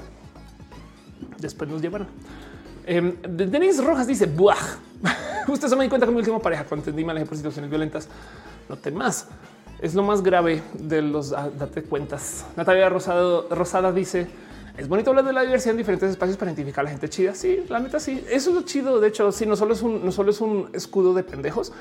Después 1.37 1.69
nos 1.69 1.81
llevaron. 1.81 2.07
Eh, 2.85 3.17
Denise 3.29 3.83
Rojas 3.83 4.07
dice, 4.07 4.25
Buah. 4.25 4.55
Usted 5.47 5.67
se 5.67 5.75
me 5.75 5.83
di 5.83 5.89
cuenta 5.89 6.05
que 6.05 6.11
mi 6.11 6.17
última 6.17 6.39
pareja 6.39 6.65
cuando 6.65 6.81
entendí 6.81 7.05
malas 7.05 7.27
por 7.27 7.37
situaciones 7.37 7.69
violentas. 7.69 8.09
No 8.67 8.75
ten 8.75 8.95
más. 8.95 9.27
Es 9.79 9.93
lo 9.93 10.01
más 10.03 10.23
grave 10.23 10.63
de 10.73 11.03
los 11.03 11.31
ah, 11.31 11.49
date 11.57 11.83
cuentas. 11.83 12.45
Natalia 12.55 12.89
Rosado, 12.89 13.47
Rosada 13.49 13.91
dice 13.91 14.27
es 14.77 14.87
bonito 14.87 15.09
hablar 15.09 15.25
de 15.25 15.33
la 15.33 15.41
diversidad 15.41 15.71
en 15.71 15.77
diferentes 15.77 16.11
espacios 16.11 16.37
para 16.37 16.51
identificar 16.51 16.81
a 16.81 16.83
la 16.85 16.91
gente 16.91 17.09
chida. 17.09 17.33
Sí, 17.33 17.63
la 17.67 17.79
neta, 17.79 17.99
sí, 17.99 18.23
eso 18.29 18.51
es 18.51 18.55
lo 18.55 18.61
chido. 18.61 18.99
De 18.99 19.07
hecho, 19.07 19.31
sí, 19.31 19.45
no 19.45 19.55
solo 19.55 19.73
es 19.73 19.81
un, 19.81 20.05
no 20.05 20.11
solo 20.11 20.29
es 20.29 20.39
un 20.39 20.69
escudo 20.73 21.15
de 21.15 21.23
pendejos, 21.23 21.73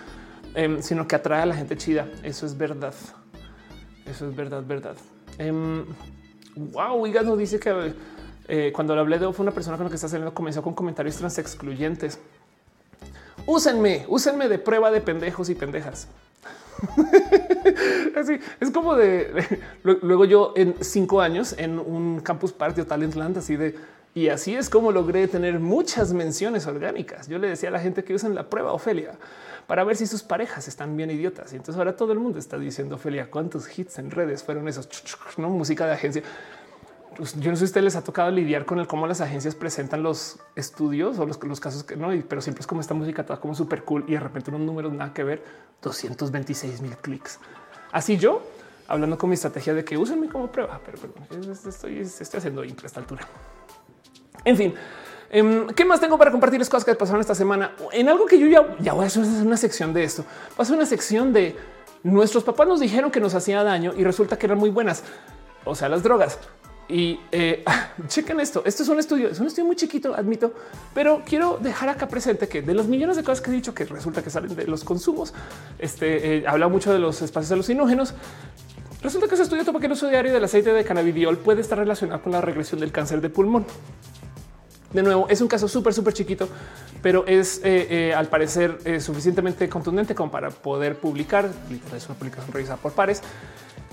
em, 0.55 0.81
sino 0.81 1.07
que 1.07 1.15
atrae 1.15 1.43
a 1.43 1.47
la 1.47 1.55
gente 1.55 1.77
chida. 1.77 2.09
Eso 2.23 2.47
es 2.47 2.57
verdad. 2.57 2.95
Eso 4.07 4.29
es 4.29 4.35
verdad, 4.35 4.65
verdad. 4.67 4.97
Eh, 5.39 5.53
wow, 6.57 7.07
no 7.25 7.37
dice 7.37 7.61
que 7.61 7.95
eh, 8.49 8.73
cuando 8.75 8.95
le 8.95 9.01
hablé 9.01 9.19
de 9.19 9.31
fue 9.33 9.43
una 9.43 9.53
persona 9.53 9.77
con 9.77 9.85
la 9.85 9.91
que 9.91 9.97
está 9.97 10.09
saliendo 10.09 10.33
comenzó 10.33 10.63
con 10.63 10.75
comentarios 10.75 11.17
trans 11.17 11.37
excluyentes. 11.39 12.19
Úsenme, 13.47 14.07
úsenme 14.09 14.49
de 14.49 14.59
prueba 14.59 14.91
de 14.91 15.01
pendejos 15.03 15.51
y 15.51 15.55
pendejas. 15.55 16.09
Así 18.17 18.39
es 18.61 18.71
como 18.71 18.95
de, 18.95 19.61
luego 19.83 20.25
yo 20.25 20.53
en 20.57 20.75
cinco 20.81 21.21
años 21.21 21.55
en 21.59 21.79
un 21.79 22.21
campus 22.21 22.53
party 22.53 22.83
o 22.83 22.87
Talentland, 22.87 23.39
así 23.39 23.57
de 23.57 23.75
y 24.17 24.31
así 24.31 24.55
es 24.55 24.71
como 24.71 24.93
logré 24.93 25.29
tener 25.29 25.61
muchas 25.61 26.15
menciones 26.15 26.67
orgánicas. 26.67 27.29
Yo 27.29 27.39
le 27.39 27.51
decía 27.51 27.69
a 27.69 27.73
la 27.73 27.81
gente 27.81 28.03
que 28.03 28.15
usen 28.15 28.35
la 28.35 28.49
prueba 28.49 28.73
Ofelia 28.73 29.19
para 29.67 29.85
ver 29.85 29.95
si 29.95 30.07
sus 30.07 30.23
parejas 30.23 30.69
están 30.69 30.97
bien 30.97 31.11
idiotas. 31.11 31.53
Y 31.53 31.57
entonces 31.57 31.79
ahora 31.79 31.97
todo 31.97 32.15
el 32.15 32.19
mundo 32.19 32.39
está 32.39 32.59
diciendo 32.59 32.95
Ofelia, 32.95 33.31
cuántos 33.31 33.79
hits 33.79 33.99
en 33.99 34.11
redes 34.11 34.43
fueron 34.43 34.69
esos, 34.69 34.89
no 35.37 35.51
música 35.51 35.85
de 35.85 35.93
agencia. 35.93 36.23
Pues, 37.17 37.35
yo 37.39 37.51
no 37.51 37.57
sé 37.57 37.61
si 37.61 37.65
a 37.65 37.67
ustedes 37.67 37.85
les 37.85 37.97
ha 37.97 38.05
tocado 38.05 38.31
lidiar 38.31 38.65
con 38.65 38.79
el 38.79 38.87
cómo 38.87 39.07
las 39.07 39.21
agencias 39.21 39.55
presentan 39.55 40.03
los 40.03 40.39
estudios 40.55 41.19
o 41.19 41.27
los, 41.27 41.61
casos 41.61 41.83
que 41.85 41.97
no, 41.97 42.09
pero 42.29 42.41
siempre 42.41 42.61
es 42.61 42.67
como 42.67 42.81
esta 42.81 42.95
música 42.95 43.25
toda 43.25 43.41
como 43.41 43.55
súper 43.55 43.85
cool 43.85 44.05
y 44.07 44.13
de 44.13 44.21
repente 44.21 44.51
unos 44.51 44.63
números 44.63 44.93
nada 44.93 45.13
que 45.13 45.25
ver, 45.25 45.43
226 45.83 46.81
mil 46.83 46.97
clics. 46.97 47.39
Así 47.93 48.17
yo 48.17 48.43
hablando 48.89 49.17
con 49.17 49.31
mi 49.31 49.35
estrategia 49.35 49.75
de 49.75 49.85
que 49.85 49.97
úsenme 49.97 50.29
como 50.29 50.51
prueba, 50.51 50.81
pero, 50.85 50.99
estoy, 51.69 52.01
estoy 52.01 52.39
haciendo 52.39 52.65
impre 52.65 52.87
a 52.87 52.89
esta 52.89 53.01
altura. 53.01 53.27
En 54.45 54.57
fin, 54.57 54.75
em, 55.31 55.67
¿Qué 55.69 55.85
más 55.85 56.01
tengo 56.01 56.19
para 56.19 56.31
compartir 56.31 56.59
las 56.59 56.69
cosas 56.69 56.85
que 56.85 56.95
pasaron 56.95 57.21
esta 57.21 57.35
semana? 57.35 57.73
En 57.93 58.09
algo 58.09 58.27
que 58.27 58.39
yo 58.39 58.47
ya, 58.47 58.77
ya 58.79 58.93
voy 58.93 59.05
a 59.05 59.07
hacer 59.07 59.25
una 59.25 59.57
sección 59.57 59.93
de 59.93 60.05
esto. 60.05 60.25
Pasó 60.57 60.75
una 60.75 60.87
sección 60.87 61.33
de 61.33 61.57
nuestros 62.03 62.45
papás 62.45 62.69
nos 62.69 62.79
dijeron 62.79 63.11
que 63.11 63.19
nos 63.19 63.35
hacía 63.35 63.65
daño 63.65 63.93
y 63.97 64.05
resulta 64.05 64.39
que 64.39 64.47
eran 64.47 64.59
muy 64.59 64.71
buenas. 64.71 65.03
O 65.65 65.75
sea, 65.75 65.89
las 65.89 66.05
drogas. 66.05 66.39
Y 66.89 67.19
eh, 67.33 67.65
chequen 68.09 68.41
esto. 68.41 68.63
Esto 68.65 68.83
es 68.83 68.89
un 68.89 68.99
estudio, 68.99 69.29
es 69.29 69.41
un 69.41 69.47
estudio 69.47 69.67
muy 69.67 69.77
chiquito, 69.77 70.15
admito, 70.15 70.53
pero 70.95 71.23
quiero 71.25 71.59
dejar 71.61 71.89
acá 71.89 72.09
presente 72.09 72.49
que 72.49 72.63
de 72.63 72.75
los 72.75 72.87
millones 72.87 73.17
de 73.17 73.25
cosas 73.25 73.41
que 73.41 73.51
he 73.51 73.55
dicho 73.55 73.75
que 73.75 73.85
resulta 73.85 74.23
que 74.23 74.31
salen 74.31 74.55
de 74.55 74.67
los 74.67 74.85
consumos, 74.85 75.35
este 75.79 76.39
eh, 76.39 76.45
habla 76.47 76.69
mucho 76.69 76.93
de 76.93 76.99
los 76.99 77.23
espacios 77.23 77.53
alucinógenos. 77.53 78.15
Resulta 79.03 79.29
que 79.29 79.35
ese 79.35 79.45
estudio 79.45 79.65
topa 79.65 79.81
que 79.81 79.87
el 79.87 79.93
uso 79.93 80.09
diario 80.09 80.33
del 80.33 80.45
aceite 80.45 80.73
de 80.73 80.85
cannabidiol 80.85 81.39
puede 81.39 81.61
estar 81.61 81.79
relacionado 81.79 82.23
con 82.23 82.33
la 82.33 82.41
regresión 82.41 82.81
del 82.81 82.93
cáncer 82.93 83.21
de 83.21 83.31
pulmón. 83.31 83.67
De 84.93 85.03
nuevo, 85.03 85.27
es 85.29 85.41
un 85.41 85.49
caso 85.49 85.69
súper, 85.69 85.93
súper 85.93 86.15
chiquito, 86.15 86.49
pero 87.03 87.27
es 87.27 87.61
eh, 87.63 88.15
al 88.17 88.29
parecer 88.29 89.01
suficientemente 89.01 89.69
contundente 89.69 90.15
como 90.15 90.31
para 90.31 90.51
poder 90.51 90.97
publicar. 90.97 91.51
Es 91.95 92.07
una 92.07 92.17
publicación 92.17 92.53
revisada 92.53 92.79
por 92.79 92.93
pares 92.93 93.23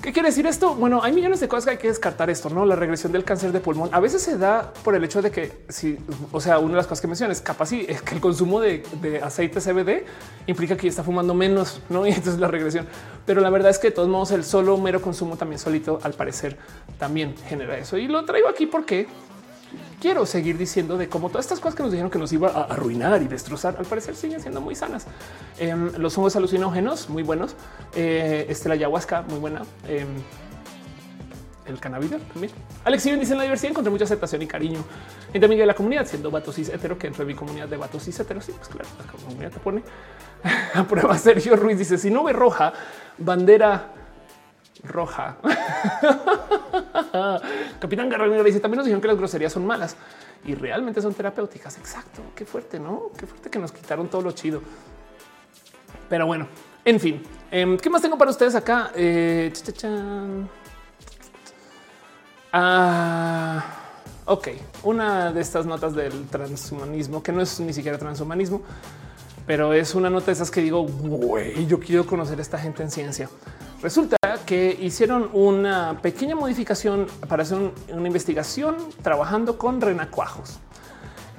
¿Qué 0.03 0.11
quiere 0.11 0.27
decir 0.27 0.45
esto? 0.45 0.75
Bueno, 0.75 1.01
hay 1.01 1.13
millones 1.13 1.39
de 1.39 1.47
cosas 1.47 1.63
que 1.63 1.71
hay 1.71 1.77
que 1.77 1.87
descartar 1.87 2.29
esto, 2.29 2.49
no? 2.49 2.65
La 2.65 2.75
regresión 2.75 3.13
del 3.13 3.23
cáncer 3.23 3.53
de 3.53 3.61
pulmón 3.61 3.87
a 3.93 4.01
veces 4.01 4.21
se 4.21 4.37
da 4.37 4.73
por 4.83 4.95
el 4.95 5.03
hecho 5.05 5.21
de 5.21 5.31
que 5.31 5.63
si, 5.69 5.97
o 6.33 6.41
sea, 6.41 6.59
una 6.59 6.71
de 6.71 6.75
las 6.75 6.87
cosas 6.87 6.99
que 6.99 7.07
mencionas, 7.07 7.39
capaz 7.39 7.67
sí 7.67 7.85
es 7.87 8.01
que 8.01 8.15
el 8.15 8.19
consumo 8.19 8.59
de, 8.59 8.83
aceite 9.23 9.61
CBD 9.61 10.03
implica 10.45 10.75
que 10.75 10.89
está 10.89 11.05
fumando 11.05 11.33
menos, 11.33 11.79
no? 11.87 12.05
Y 12.05 12.09
entonces 12.09 12.37
la 12.37 12.49
regresión. 12.49 12.85
Pero 13.25 13.39
la 13.39 13.49
verdad 13.49 13.71
es 13.71 13.79
que 13.79 13.87
de 13.87 13.91
todos 13.91 14.09
modos, 14.09 14.31
el 14.31 14.43
solo 14.43 14.77
mero 14.77 15.01
consumo 15.01 15.37
también 15.37 15.57
solito, 15.57 16.01
al 16.03 16.11
parecer, 16.11 16.57
también 16.99 17.33
genera 17.47 17.77
eso. 17.77 17.97
Y 17.97 18.09
lo 18.09 18.25
traigo 18.25 18.49
aquí 18.49 18.65
porque 18.65 19.07
quiero 20.03 20.25
seguir 20.25 20.57
diciendo 20.57 20.97
de 20.97 21.07
cómo 21.07 21.29
todas 21.29 21.45
estas 21.45 21.61
cosas 21.61 21.75
que 21.75 21.83
nos 21.83 21.93
dijeron 21.93 22.11
que 22.11 22.19
nos 22.19 22.33
iba 22.33 22.49
a 22.49 22.63
arruinar 22.63 23.21
y 23.21 23.27
destrozar, 23.27 23.77
al 23.79 23.85
parecer 23.85 24.17
siguen 24.17 24.41
siendo 24.41 24.59
muy 24.59 24.75
sanas. 24.75 25.07
Em, 25.57 25.93
los 25.95 26.17
hongos 26.17 26.35
alucinógenos, 26.35 27.07
muy 27.07 27.23
buenos. 27.23 27.55
Eh, 27.95 28.45
este, 28.49 28.67
la 28.67 28.75
ayahuasca, 28.75 29.21
muy 29.21 29.39
buena. 29.39 29.61
Em, 29.87 30.09
el 31.65 31.79
cannabis 31.79 32.11
también. 32.33 32.51
Alex 32.83 33.01
dice 33.01 33.31
en 33.31 33.37
la 33.37 33.43
diversidad 33.43 33.71
encontré 33.71 33.91
mucha 33.91 34.03
aceptación 34.03 34.41
y 34.41 34.47
cariño 34.47 34.83
entre 35.27 35.45
amiga 35.45 35.61
de 35.61 35.67
la 35.67 35.73
comunidad, 35.73 36.05
siendo 36.05 36.29
vatos 36.29 36.55
cis 36.55 36.67
hetero, 36.67 36.97
que 36.97 37.07
entre 37.07 37.23
mi 37.23 37.33
comunidad 37.33 37.69
de 37.69 37.77
vatos 37.77 38.03
cis 38.03 38.19
hetero. 38.19 38.41
Sí, 38.41 38.51
pues 38.57 38.67
claro, 38.67 38.89
la 38.99 39.09
comunidad 39.09 39.51
te 39.51 39.59
pone 39.59 39.83
a 40.73 40.83
prueba. 40.83 41.17
Sergio 41.17 41.55
Ruiz 41.55 41.77
dice: 41.77 41.97
Si 41.97 42.11
no 42.11 42.25
ve 42.25 42.33
roja, 42.33 42.73
bandera 43.17 44.02
roja. 44.83 45.37
Capitán 47.79 48.09
Garralino 48.09 48.43
dice 48.43 48.59
también 48.59 48.77
nos 48.77 48.85
dijeron 48.85 49.01
que 49.01 49.07
las 49.07 49.17
groserías 49.17 49.53
son 49.53 49.65
malas 49.65 49.95
y 50.45 50.55
realmente 50.55 51.01
son 51.01 51.13
terapéuticas. 51.13 51.77
Exacto. 51.77 52.21
Qué 52.35 52.45
fuerte, 52.45 52.79
no? 52.79 53.11
Qué 53.17 53.25
fuerte 53.25 53.49
que 53.49 53.59
nos 53.59 53.71
quitaron 53.71 54.07
todo 54.07 54.21
lo 54.21 54.31
chido. 54.31 54.61
Pero 56.09 56.25
bueno, 56.25 56.47
en 56.85 56.99
fin, 56.99 57.23
em, 57.49 57.77
¿qué 57.77 57.89
más 57.89 58.01
tengo 58.01 58.17
para 58.17 58.31
ustedes 58.31 58.55
acá? 58.55 58.91
Eh, 58.95 59.51
ah, 62.51 63.65
ok, 64.25 64.47
una 64.83 65.31
de 65.31 65.41
estas 65.41 65.65
notas 65.65 65.95
del 65.95 66.27
transhumanismo, 66.27 67.23
que 67.23 67.31
no 67.31 67.41
es 67.41 67.59
ni 67.59 67.73
siquiera 67.73 67.97
transhumanismo, 67.97 68.61
pero 69.47 69.73
es 69.73 69.95
una 69.95 70.09
nota 70.09 70.27
de 70.27 70.33
esas 70.33 70.51
que 70.51 70.61
digo, 70.61 70.83
güey, 70.83 71.65
yo 71.67 71.79
quiero 71.79 72.05
conocer 72.05 72.39
a 72.39 72.41
esta 72.41 72.57
gente 72.57 72.83
en 72.83 72.91
ciencia. 72.91 73.29
Resulta 73.83 74.15
que 74.45 74.77
hicieron 74.79 75.29
una 75.33 75.99
pequeña 76.01 76.37
modificación 76.37 77.05
para 77.27 77.43
hacer 77.43 77.57
una 77.89 78.07
investigación 78.07 78.77
trabajando 79.01 79.57
con 79.57 79.81
renacuajos. 79.81 80.59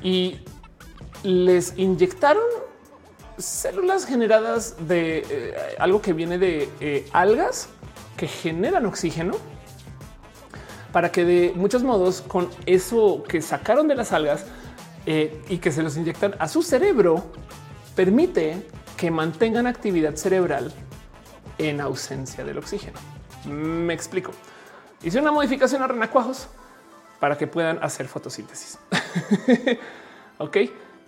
Y 0.03 0.41
les 1.23 1.73
inyectaron 1.79 2.45
células 3.39 4.05
generadas 4.05 4.77
de 4.87 5.25
eh, 5.31 5.55
algo 5.79 6.03
que 6.03 6.13
viene 6.13 6.37
de 6.37 6.69
eh, 6.81 7.09
algas 7.15 7.71
que 8.19 8.29
generan 8.29 8.85
oxígeno 8.85 9.33
para 10.93 11.11
que 11.11 11.25
de 11.25 11.53
muchos 11.57 11.83
modos 11.83 12.21
con 12.21 12.51
eso 12.67 13.25
que 13.27 13.41
sacaron 13.41 13.89
de 13.89 13.95
las 13.95 14.13
algas 14.13 14.45
eh, 15.07 15.43
y 15.49 15.57
que 15.59 15.73
se 15.73 15.83
los 15.83 15.97
inyectan 15.97 16.35
a 16.39 16.47
su 16.47 16.63
cerebro 16.63 17.25
permite 17.97 18.69
que 18.99 19.11
mantengan 19.11 19.67
actividad 19.67 20.15
cerebral 20.15 20.73
en 21.59 21.81
ausencia 21.81 22.45
del 22.45 22.59
oxígeno. 22.59 22.99
Me 23.47 23.95
explico. 23.95 24.33
Hice 25.03 25.21
una 25.21 25.33
modificación 25.33 25.83
a 25.83 25.87
renacuajos 25.87 26.49
para 27.21 27.37
que 27.37 27.47
puedan 27.47 27.83
hacer 27.83 28.07
fotosíntesis. 28.09 28.79
ok. 30.39 30.57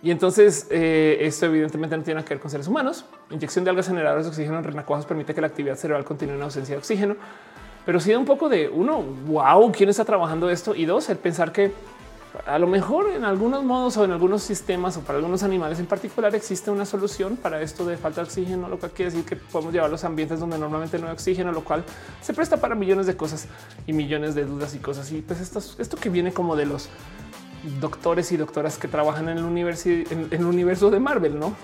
Y 0.03 0.11
entonces 0.11 0.67
eh, 0.71 1.19
esto 1.21 1.47
evidentemente 1.47 1.97
no 1.97 2.03
tiene 2.03 2.23
que 2.23 2.31
ver 2.31 2.41
con 2.41 2.51
seres 2.51 2.69
humanos. 2.69 3.07
Inyección 3.31 3.65
de 3.65 3.71
algas 3.71 3.89
generadoras 3.89 4.25
de 4.25 4.31
oxígeno 4.31 4.59
en 4.59 4.65
renacuajos 4.65 5.07
permite 5.07 5.35
que 5.35 5.41
la 5.41 5.47
actividad 5.47 5.77
cerebral 5.77 6.05
continúe 6.05 6.35
en 6.35 6.43
ausencia 6.43 6.75
de 6.75 6.79
oxígeno 6.79 7.17
pero 7.87 8.01
sí 8.01 8.11
da 8.11 8.19
un 8.19 8.25
poco 8.25 8.49
de 8.49 8.69
uno, 8.69 9.01
wow, 9.27 9.71
quién 9.71 9.89
está 9.89 10.05
trabajando 10.05 10.51
esto 10.51 10.75
y 10.75 10.85
dos, 10.85 11.09
el 11.09 11.19
pensar 11.19 11.53
que 11.53 11.71
a 12.45 12.59
lo 12.59 12.67
mejor 12.67 13.11
en 13.11 13.25
algunos 13.25 13.65
modos 13.65 13.97
o 13.97 14.05
en 14.05 14.13
algunos 14.13 14.43
sistemas 14.43 14.97
o 14.97 15.01
para 15.01 15.19
algunos 15.19 15.43
animales 15.43 15.79
en 15.79 15.87
particular 15.87 16.35
existe 16.35 16.71
una 16.71 16.85
solución 16.85 17.37
para 17.37 17.63
esto 17.63 17.87
de 17.87 17.97
falta 17.97 18.21
de 18.21 18.27
oxígeno, 18.27 18.69
lo 18.69 18.79
que 18.79 18.89
quiere 18.91 19.11
decir 19.11 19.25
que 19.25 19.37
podemos 19.37 19.73
llevar 19.73 19.91
los 19.91 20.05
ambientes 20.05 20.41
donde 20.41 20.59
normalmente 20.59 20.99
no 20.99 21.07
hay 21.07 21.13
oxígeno, 21.13 21.53
lo 21.53 21.65
cual 21.65 21.85
se 22.21 22.35
presta 22.35 22.59
para 22.59 22.75
millones 22.75 23.07
de 23.07 23.17
cosas 23.17 23.49
y 23.87 23.93
millones 23.93 24.35
de 24.35 24.45
dudas 24.45 24.75
y 24.75 24.79
cosas. 24.79 25.11
Y 25.13 25.23
pues 25.23 25.41
esto, 25.41 25.61
esto 25.79 25.97
que 25.97 26.11
viene 26.11 26.33
como 26.33 26.57
de 26.57 26.67
los 26.67 26.89
doctores 27.81 28.31
y 28.33 28.37
doctoras 28.37 28.79
que 28.79 28.89
trabajan 28.89 29.29
en 29.29 29.39
el, 29.39 29.45
universo, 29.45 29.89
en 29.89 30.29
el 30.31 30.45
universo 30.45 30.91
de 30.91 31.01
Marvel, 31.01 31.39
no 31.39 31.55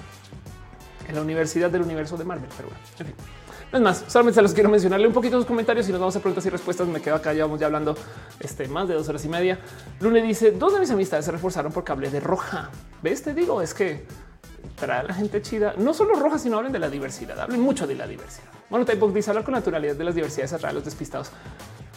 en 1.09 1.15
la 1.15 1.21
universidad 1.23 1.71
del 1.71 1.83
universo 1.83 2.17
de 2.17 2.25
Marvel. 2.25 2.49
Pero 2.57 2.69
bueno, 2.69 2.85
en 2.99 3.07
fin. 3.07 3.42
Es 3.73 3.81
más, 3.81 4.05
solamente 4.07 4.35
se 4.35 4.43
los 4.43 4.53
quiero 4.53 4.69
mencionarle 4.69 5.07
un 5.07 5.15
poquito 5.15 5.39
sus 5.39 5.47
comentarios 5.47 5.89
y 5.89 5.93
nos 5.93 6.01
vamos 6.01 6.15
a 6.15 6.21
preguntas 6.21 6.45
y 6.45 6.51
respuestas. 6.51 6.87
Me 6.89 7.01
quedo 7.01 7.15
acá, 7.15 7.33
ya 7.33 7.45
vamos 7.45 7.59
ya 7.59 7.67
hablando 7.67 7.97
este, 8.39 8.69
más 8.69 8.87
de 8.87 8.93
dos 8.93 9.09
horas 9.09 9.25
y 9.25 9.31
media. 9.31 9.59
Lune 10.01 10.21
dice, 10.21 10.51
dos 10.51 10.75
de 10.75 10.81
mis 10.81 10.91
amistades 10.91 11.25
se 11.25 11.33
reforzaron 11.33 11.73
porque 11.73 11.91
hablé 11.91 12.11
de 12.11 12.21
roja. 12.21 12.69
¿Ves? 13.03 13.23
Te 13.23 13.33
digo, 13.33 13.63
es 13.63 13.73
que 13.73 14.05
trae 14.77 15.01
a 15.01 15.03
la 15.05 15.15
gente 15.15 15.41
chida. 15.41 15.73
No 15.79 15.95
solo 15.95 16.17
roja, 16.17 16.39
sino 16.39 16.59
hablen 16.59 16.73
de 16.73 16.81
la 16.81 16.91
diversidad. 16.91 17.41
Hablen 17.41 17.61
mucho 17.61 17.87
de 17.87 17.95
la 17.95 18.07
diversidad. 18.07 18.49
Bueno, 18.69 18.85
Typebook 18.85 19.15
dice 19.15 19.31
hablar 19.31 19.45
con 19.45 19.55
naturalidad 19.55 19.97
de 19.97 20.05
las 20.05 20.15
diversidades 20.15 20.53
atrae 20.53 20.73
a 20.73 20.75
los 20.75 20.85
despistados. 20.85 21.31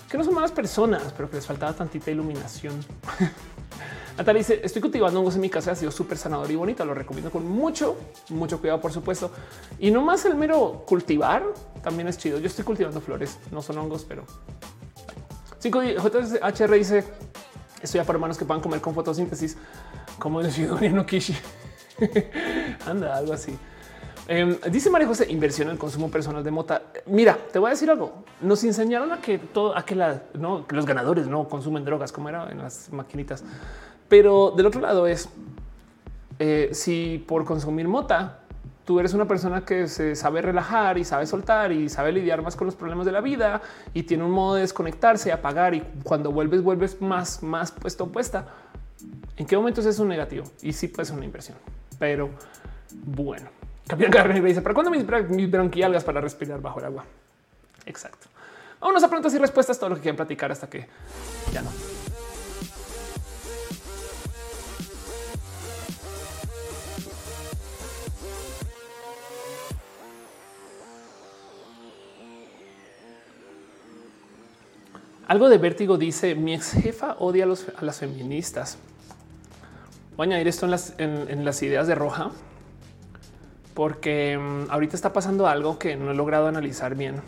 Que 0.09 0.17
no 0.17 0.23
son 0.23 0.33
malas 0.33 0.53
personas, 0.53 1.13
pero 1.17 1.29
que 1.29 1.35
les 1.35 1.45
faltaba 1.45 1.73
tantita 1.73 2.09
iluminación. 2.09 2.79
Natalia 4.17 4.39
dice: 4.39 4.61
Estoy 4.63 4.81
cultivando 4.81 5.19
hongos 5.19 5.35
en 5.35 5.41
mi 5.41 5.49
casa, 5.49 5.71
ha 5.71 5.75
sido 5.75 5.91
súper 5.91 6.17
sanador 6.17 6.49
y 6.49 6.55
bonito. 6.55 6.85
Lo 6.85 6.93
recomiendo 6.93 7.31
con 7.31 7.47
mucho, 7.47 7.97
mucho 8.29 8.59
cuidado, 8.59 8.79
por 8.79 8.91
supuesto. 8.91 9.31
Y 9.79 9.91
no 9.91 10.01
más 10.01 10.25
el 10.25 10.35
mero 10.35 10.83
cultivar 10.85 11.43
también 11.83 12.07
es 12.07 12.17
chido. 12.17 12.39
Yo 12.39 12.47
estoy 12.47 12.63
cultivando 12.63 13.01
flores, 13.01 13.37
no 13.51 13.61
son 13.61 13.77
hongos, 13.77 14.05
pero 14.07 14.23
5 15.59 15.81
JHR 15.83 16.71
dice: 16.71 17.03
Estoy 17.81 17.99
a 17.99 18.03
para 18.03 18.17
hermanos 18.17 18.37
que 18.37 18.45
puedan 18.45 18.61
comer 18.61 18.81
con 18.81 18.93
fotosíntesis, 18.93 19.57
como 20.17 20.41
el 20.41 20.95
no 20.95 21.05
Kishi. 21.05 21.35
Anda, 22.85 23.17
algo 23.17 23.33
así. 23.33 23.57
Em, 24.27 24.57
dice 24.71 24.89
María 24.89 25.07
José, 25.07 25.31
inversión 25.31 25.67
en 25.67 25.73
el 25.73 25.77
consumo 25.77 26.09
personal 26.09 26.43
de 26.43 26.49
mota. 26.49 26.81
Mira, 27.05 27.37
te 27.51 27.59
voy 27.59 27.67
a 27.67 27.71
decir 27.71 27.89
algo. 27.91 28.23
Nos 28.41 28.63
enseñaron 28.63 29.11
a 29.11 29.21
que 29.21 29.37
todo, 29.37 29.77
a 29.77 29.85
que 29.85 29.95
los 29.95 30.85
ganadores 30.85 31.27
no 31.27 31.47
consumen 31.47 31.85
drogas, 31.85 32.11
como 32.11 32.29
era 32.29 32.49
en 32.49 32.57
las 32.57 32.91
maquinitas. 32.91 33.43
Pero 34.07 34.53
del 34.55 34.65
otro 34.65 34.81
lado 34.81 35.07
es 35.07 35.29
eh, 36.39 36.69
si 36.73 37.23
por 37.27 37.45
consumir 37.45 37.87
mota 37.87 38.39
tú 38.85 38.99
eres 38.99 39.13
una 39.13 39.27
persona 39.27 39.65
que 39.65 39.87
se 39.87 40.15
sabe 40.15 40.41
relajar 40.41 40.97
y 40.97 41.03
sabe 41.03 41.25
soltar 41.25 41.71
y 41.71 41.89
sabe 41.89 42.11
lidiar 42.11 42.41
más 42.41 42.55
con 42.55 42.67
los 42.67 42.75
problemas 42.75 43.05
de 43.05 43.11
la 43.11 43.19
vida 43.19 43.61
y 43.93 44.03
tiene 44.03 44.23
un 44.23 44.31
modo 44.31 44.55
de 44.55 44.61
desconectarse, 44.61 45.31
apagar 45.31 45.73
y 45.73 45.81
cuando 46.03 46.31
vuelves, 46.31 46.61
vuelves 46.61 47.01
más, 47.01 47.41
más 47.41 47.71
puesto 47.71 48.07
puesta. 48.07 48.45
¿En 49.37 49.45
qué 49.45 49.57
momentos 49.57 49.85
es 49.85 49.99
un 49.99 50.07
negativo? 50.07 50.45
Y 50.61 50.71
sí 50.71 50.87
puede 50.87 51.05
ser 51.07 51.15
una 51.15 51.25
inversión, 51.25 51.57
pero 51.99 52.29
bueno. 52.91 53.49
Capitán 53.87 54.11
Carrera 54.11 54.39
dice, 54.39 54.61
¿para 54.61 54.73
cuándo 54.73 54.89
mis, 54.89 55.03
mis 55.29 55.51
bronquialgas 55.51 56.03
para 56.03 56.21
respirar 56.21 56.61
bajo 56.61 56.79
el 56.79 56.85
agua? 56.85 57.05
Exacto. 57.85 58.27
Vámonos 58.79 59.03
a 59.03 59.07
preguntas 59.07 59.33
y 59.33 59.37
respuestas, 59.37 59.77
todo 59.77 59.89
lo 59.89 59.95
que 59.95 60.01
quieran 60.01 60.15
platicar 60.15 60.51
hasta 60.51 60.69
que 60.69 60.87
ya 61.51 61.61
no. 61.61 61.94
Algo 75.27 75.49
de 75.49 75.57
vértigo 75.57 75.97
dice 75.97 76.35
mi 76.35 76.53
ex 76.53 76.73
jefa 76.73 77.15
odia 77.17 77.45
a, 77.45 77.83
las 77.83 77.99
feministas. 77.99 78.77
Voy 80.15 80.25
a 80.25 80.29
añadir 80.29 80.47
esto 80.47 80.67
en 80.67 81.45
las, 81.45 81.63
ideas 81.63 81.87
de 81.87 81.95
Roja, 81.95 82.29
porque 83.73 84.37
mm, 84.37 84.69
ahorita 84.69 84.95
está 84.95 85.13
pasando 85.13 85.47
algo 85.47 85.79
que 85.79 85.95
no 85.95 86.11
he 86.11 86.13
logrado 86.13 86.47
analizar 86.47 86.93
bien. 86.93 87.21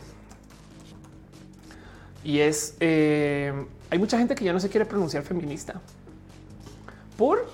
Y 2.24 2.40
es, 2.40 2.78
eh, 2.82 3.52
hay 3.90 3.98
mucha 3.98 4.20
gente 4.20 4.36
que 4.36 4.46
ya 4.46 4.54
no 4.54 4.60
se 4.60 4.70
quiere 4.70 4.86
pronunciar 4.86 5.24
feminista. 5.24 5.82
Por, 7.18 7.48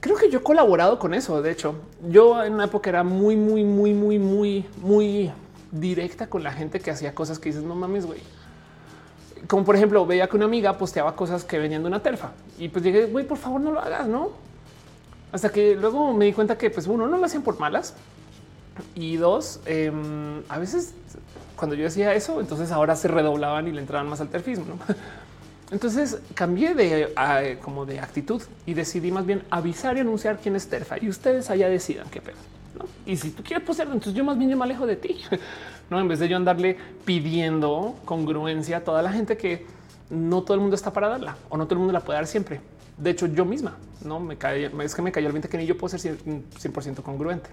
creo 0.00 0.16
que 0.16 0.30
yo 0.30 0.38
he 0.38 0.42
colaborado 0.42 0.98
con 0.98 1.12
eso. 1.12 1.42
De 1.42 1.50
hecho, 1.50 1.74
yo 2.08 2.42
en 2.42 2.54
una 2.54 2.64
época 2.64 2.88
era 2.88 3.04
muy, 3.04 3.36
muy, 3.36 3.62
muy, 3.62 3.92
muy, 3.92 4.18
muy, 4.18 4.64
muy 4.80 5.32
directa 5.70 6.28
con 6.28 6.42
la 6.42 6.52
gente 6.52 6.80
que 6.80 6.90
hacía 6.90 7.14
cosas 7.14 7.38
que 7.38 7.50
dices, 7.50 7.62
no 7.62 7.74
mames, 7.74 8.06
güey 8.06 8.20
como 9.46 9.64
por 9.64 9.76
ejemplo, 9.76 10.06
veía 10.06 10.28
que 10.28 10.36
una 10.36 10.46
amiga 10.46 10.76
posteaba 10.78 11.14
cosas 11.14 11.44
que 11.44 11.58
venían 11.58 11.82
de 11.82 11.88
una 11.88 12.00
terfa 12.00 12.32
y 12.58 12.68
pues 12.68 12.84
dije, 12.84 13.06
güey, 13.06 13.26
por 13.26 13.38
favor 13.38 13.60
no 13.60 13.72
lo 13.72 13.80
hagas, 13.80 14.06
no? 14.06 14.30
Hasta 15.32 15.50
que 15.50 15.74
luego 15.74 16.12
me 16.12 16.24
di 16.24 16.32
cuenta 16.32 16.56
que 16.56 16.70
pues 16.70 16.86
uno 16.86 17.06
no 17.06 17.18
lo 17.18 17.24
hacían 17.24 17.42
por 17.42 17.58
malas 17.58 17.94
y 18.94 19.16
dos, 19.16 19.60
em, 19.66 20.42
a 20.48 20.58
veces 20.58 20.94
cuando 21.56 21.74
yo 21.74 21.84
decía 21.84 22.14
eso, 22.14 22.40
entonces 22.40 22.70
ahora 22.70 22.96
se 22.96 23.08
redoblaban 23.08 23.66
y 23.66 23.72
le 23.72 23.80
entraban 23.80 24.08
más 24.08 24.20
al 24.20 24.28
terfismo. 24.28 24.78
Entonces 25.72 26.18
cambié 26.34 26.74
de 26.74 27.58
como 27.60 27.86
de 27.86 27.98
actitud 27.98 28.40
y 28.66 28.74
decidí 28.74 29.10
más 29.10 29.26
bien 29.26 29.42
avisar 29.50 29.96
y 29.96 30.00
anunciar 30.00 30.38
quién 30.38 30.54
es 30.54 30.68
terfa 30.68 30.96
y 31.00 31.08
ustedes 31.08 31.50
allá 31.50 31.68
decidan 31.68 32.08
qué 32.08 32.20
pedo. 32.20 32.36
Y 33.04 33.16
si 33.16 33.30
tú 33.30 33.42
quieres 33.42 33.66
postear, 33.66 33.88
entonces 33.88 34.14
yo 34.14 34.22
más 34.22 34.38
bien 34.38 34.56
me 34.56 34.64
alejo 34.64 34.86
de 34.86 34.96
ti. 34.96 35.16
No, 35.90 36.00
en 36.00 36.08
vez 36.08 36.18
de 36.18 36.28
yo 36.28 36.36
andarle 36.36 36.76
pidiendo 37.04 37.94
congruencia 38.04 38.78
a 38.78 38.80
toda 38.80 39.02
la 39.02 39.12
gente 39.12 39.36
que 39.36 39.66
no 40.10 40.42
todo 40.42 40.54
el 40.54 40.60
mundo 40.60 40.76
está 40.76 40.92
para 40.92 41.08
darla 41.08 41.36
o 41.48 41.56
no 41.56 41.64
todo 41.64 41.74
el 41.74 41.78
mundo 41.78 41.92
la 41.92 42.00
puede 42.00 42.18
dar 42.18 42.26
siempre. 42.26 42.60
De 42.96 43.10
hecho, 43.10 43.26
yo 43.26 43.44
misma 43.44 43.76
no 44.04 44.20
me 44.20 44.36
cae, 44.36 44.70
es 44.82 44.94
que 44.94 45.02
me 45.02 45.12
cayó 45.12 45.26
el 45.26 45.32
20 45.32 45.48
que 45.48 45.58
ni 45.58 45.66
yo 45.66 45.76
puedo 45.76 45.96
ser 45.96 46.18
100% 46.18 47.02
congruente. 47.02 47.50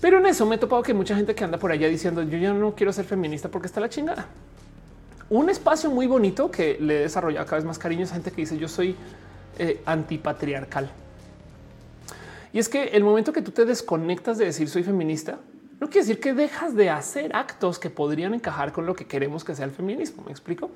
Pero 0.00 0.18
en 0.18 0.26
eso 0.26 0.46
me 0.46 0.54
he 0.54 0.58
topado 0.58 0.82
que 0.82 0.94
mucha 0.94 1.16
gente 1.16 1.34
que 1.34 1.42
anda 1.42 1.58
por 1.58 1.72
allá 1.72 1.88
diciendo 1.88 2.22
yo 2.22 2.38
ya 2.38 2.52
no 2.52 2.74
quiero 2.74 2.92
ser 2.92 3.04
feminista 3.04 3.48
porque 3.48 3.66
está 3.66 3.80
la 3.80 3.88
chingada. 3.88 4.26
Un 5.30 5.50
espacio 5.50 5.90
muy 5.90 6.06
bonito 6.06 6.50
que 6.50 6.78
le 6.80 6.98
he 6.98 7.00
desarrollado 7.00 7.44
cada 7.44 7.56
vez 7.56 7.64
más 7.64 7.78
cariño 7.78 8.04
es 8.04 8.12
gente 8.12 8.30
que 8.30 8.42
dice 8.42 8.56
yo 8.56 8.68
soy 8.68 8.94
eh, 9.58 9.82
antipatriarcal. 9.84 10.90
Y 12.52 12.58
es 12.58 12.68
que 12.68 12.84
el 12.84 13.04
momento 13.04 13.32
que 13.32 13.42
tú 13.42 13.50
te 13.50 13.64
desconectas 13.64 14.38
de 14.38 14.46
decir 14.46 14.68
soy 14.68 14.84
feminista, 14.84 15.38
no 15.80 15.88
quiere 15.88 16.06
decir 16.06 16.20
que 16.20 16.34
dejas 16.34 16.74
de 16.74 16.90
hacer 16.90 17.34
actos 17.34 17.78
que 17.78 17.88
podrían 17.88 18.34
encajar 18.34 18.72
con 18.72 18.84
lo 18.86 18.94
que 18.94 19.06
queremos 19.06 19.44
que 19.44 19.54
sea 19.54 19.64
el 19.64 19.70
feminismo. 19.70 20.24
Me 20.24 20.32
explico 20.32 20.70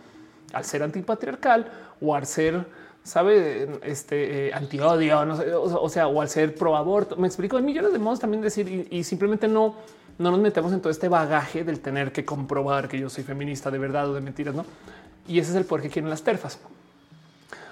al 0.53 0.65
ser 0.65 0.83
antipatriarcal 0.83 1.71
o 2.01 2.15
al 2.15 2.27
ser, 2.27 2.67
sabe, 3.03 3.81
este 3.83 4.49
eh, 4.49 4.55
anti 4.55 4.79
odio, 4.79 5.25
no 5.25 5.37
sé, 5.37 5.53
o, 5.55 5.89
sea, 5.89 6.07
o 6.07 6.21
al 6.21 6.29
ser 6.29 6.55
pro 6.55 6.77
aborto. 6.77 7.17
Me 7.17 7.27
explico 7.27 7.59
en 7.59 7.65
millones 7.65 7.93
de 7.93 7.99
modos 7.99 8.21
también 8.21 8.43
decir 8.43 8.89
y, 8.91 9.03
simplemente 9.03 9.49
no, 9.49 9.75
no 10.19 10.31
nos 10.31 10.39
metemos 10.39 10.73
en 10.73 10.81
todo 10.81 10.91
este 10.91 11.09
bagaje 11.09 11.65
del 11.65 11.81
tener 11.81 12.13
que 12.13 12.25
comprobar 12.25 12.89
que 12.89 12.99
yo 12.99 13.11
soy 13.11 13.25
feminista 13.25 13.71
de 13.73 13.79
verdad 13.79 14.09
o 14.09 14.15
de 14.15 14.21
mentiras, 14.21 14.55
no? 14.55 14.65
Y 15.27 15.41
ese 15.41 15.51
es 15.51 15.57
el 15.57 15.65
poder 15.65 15.83
que 15.85 15.91
quieren 15.91 16.11
las 16.11 16.23
terfas. 16.23 16.61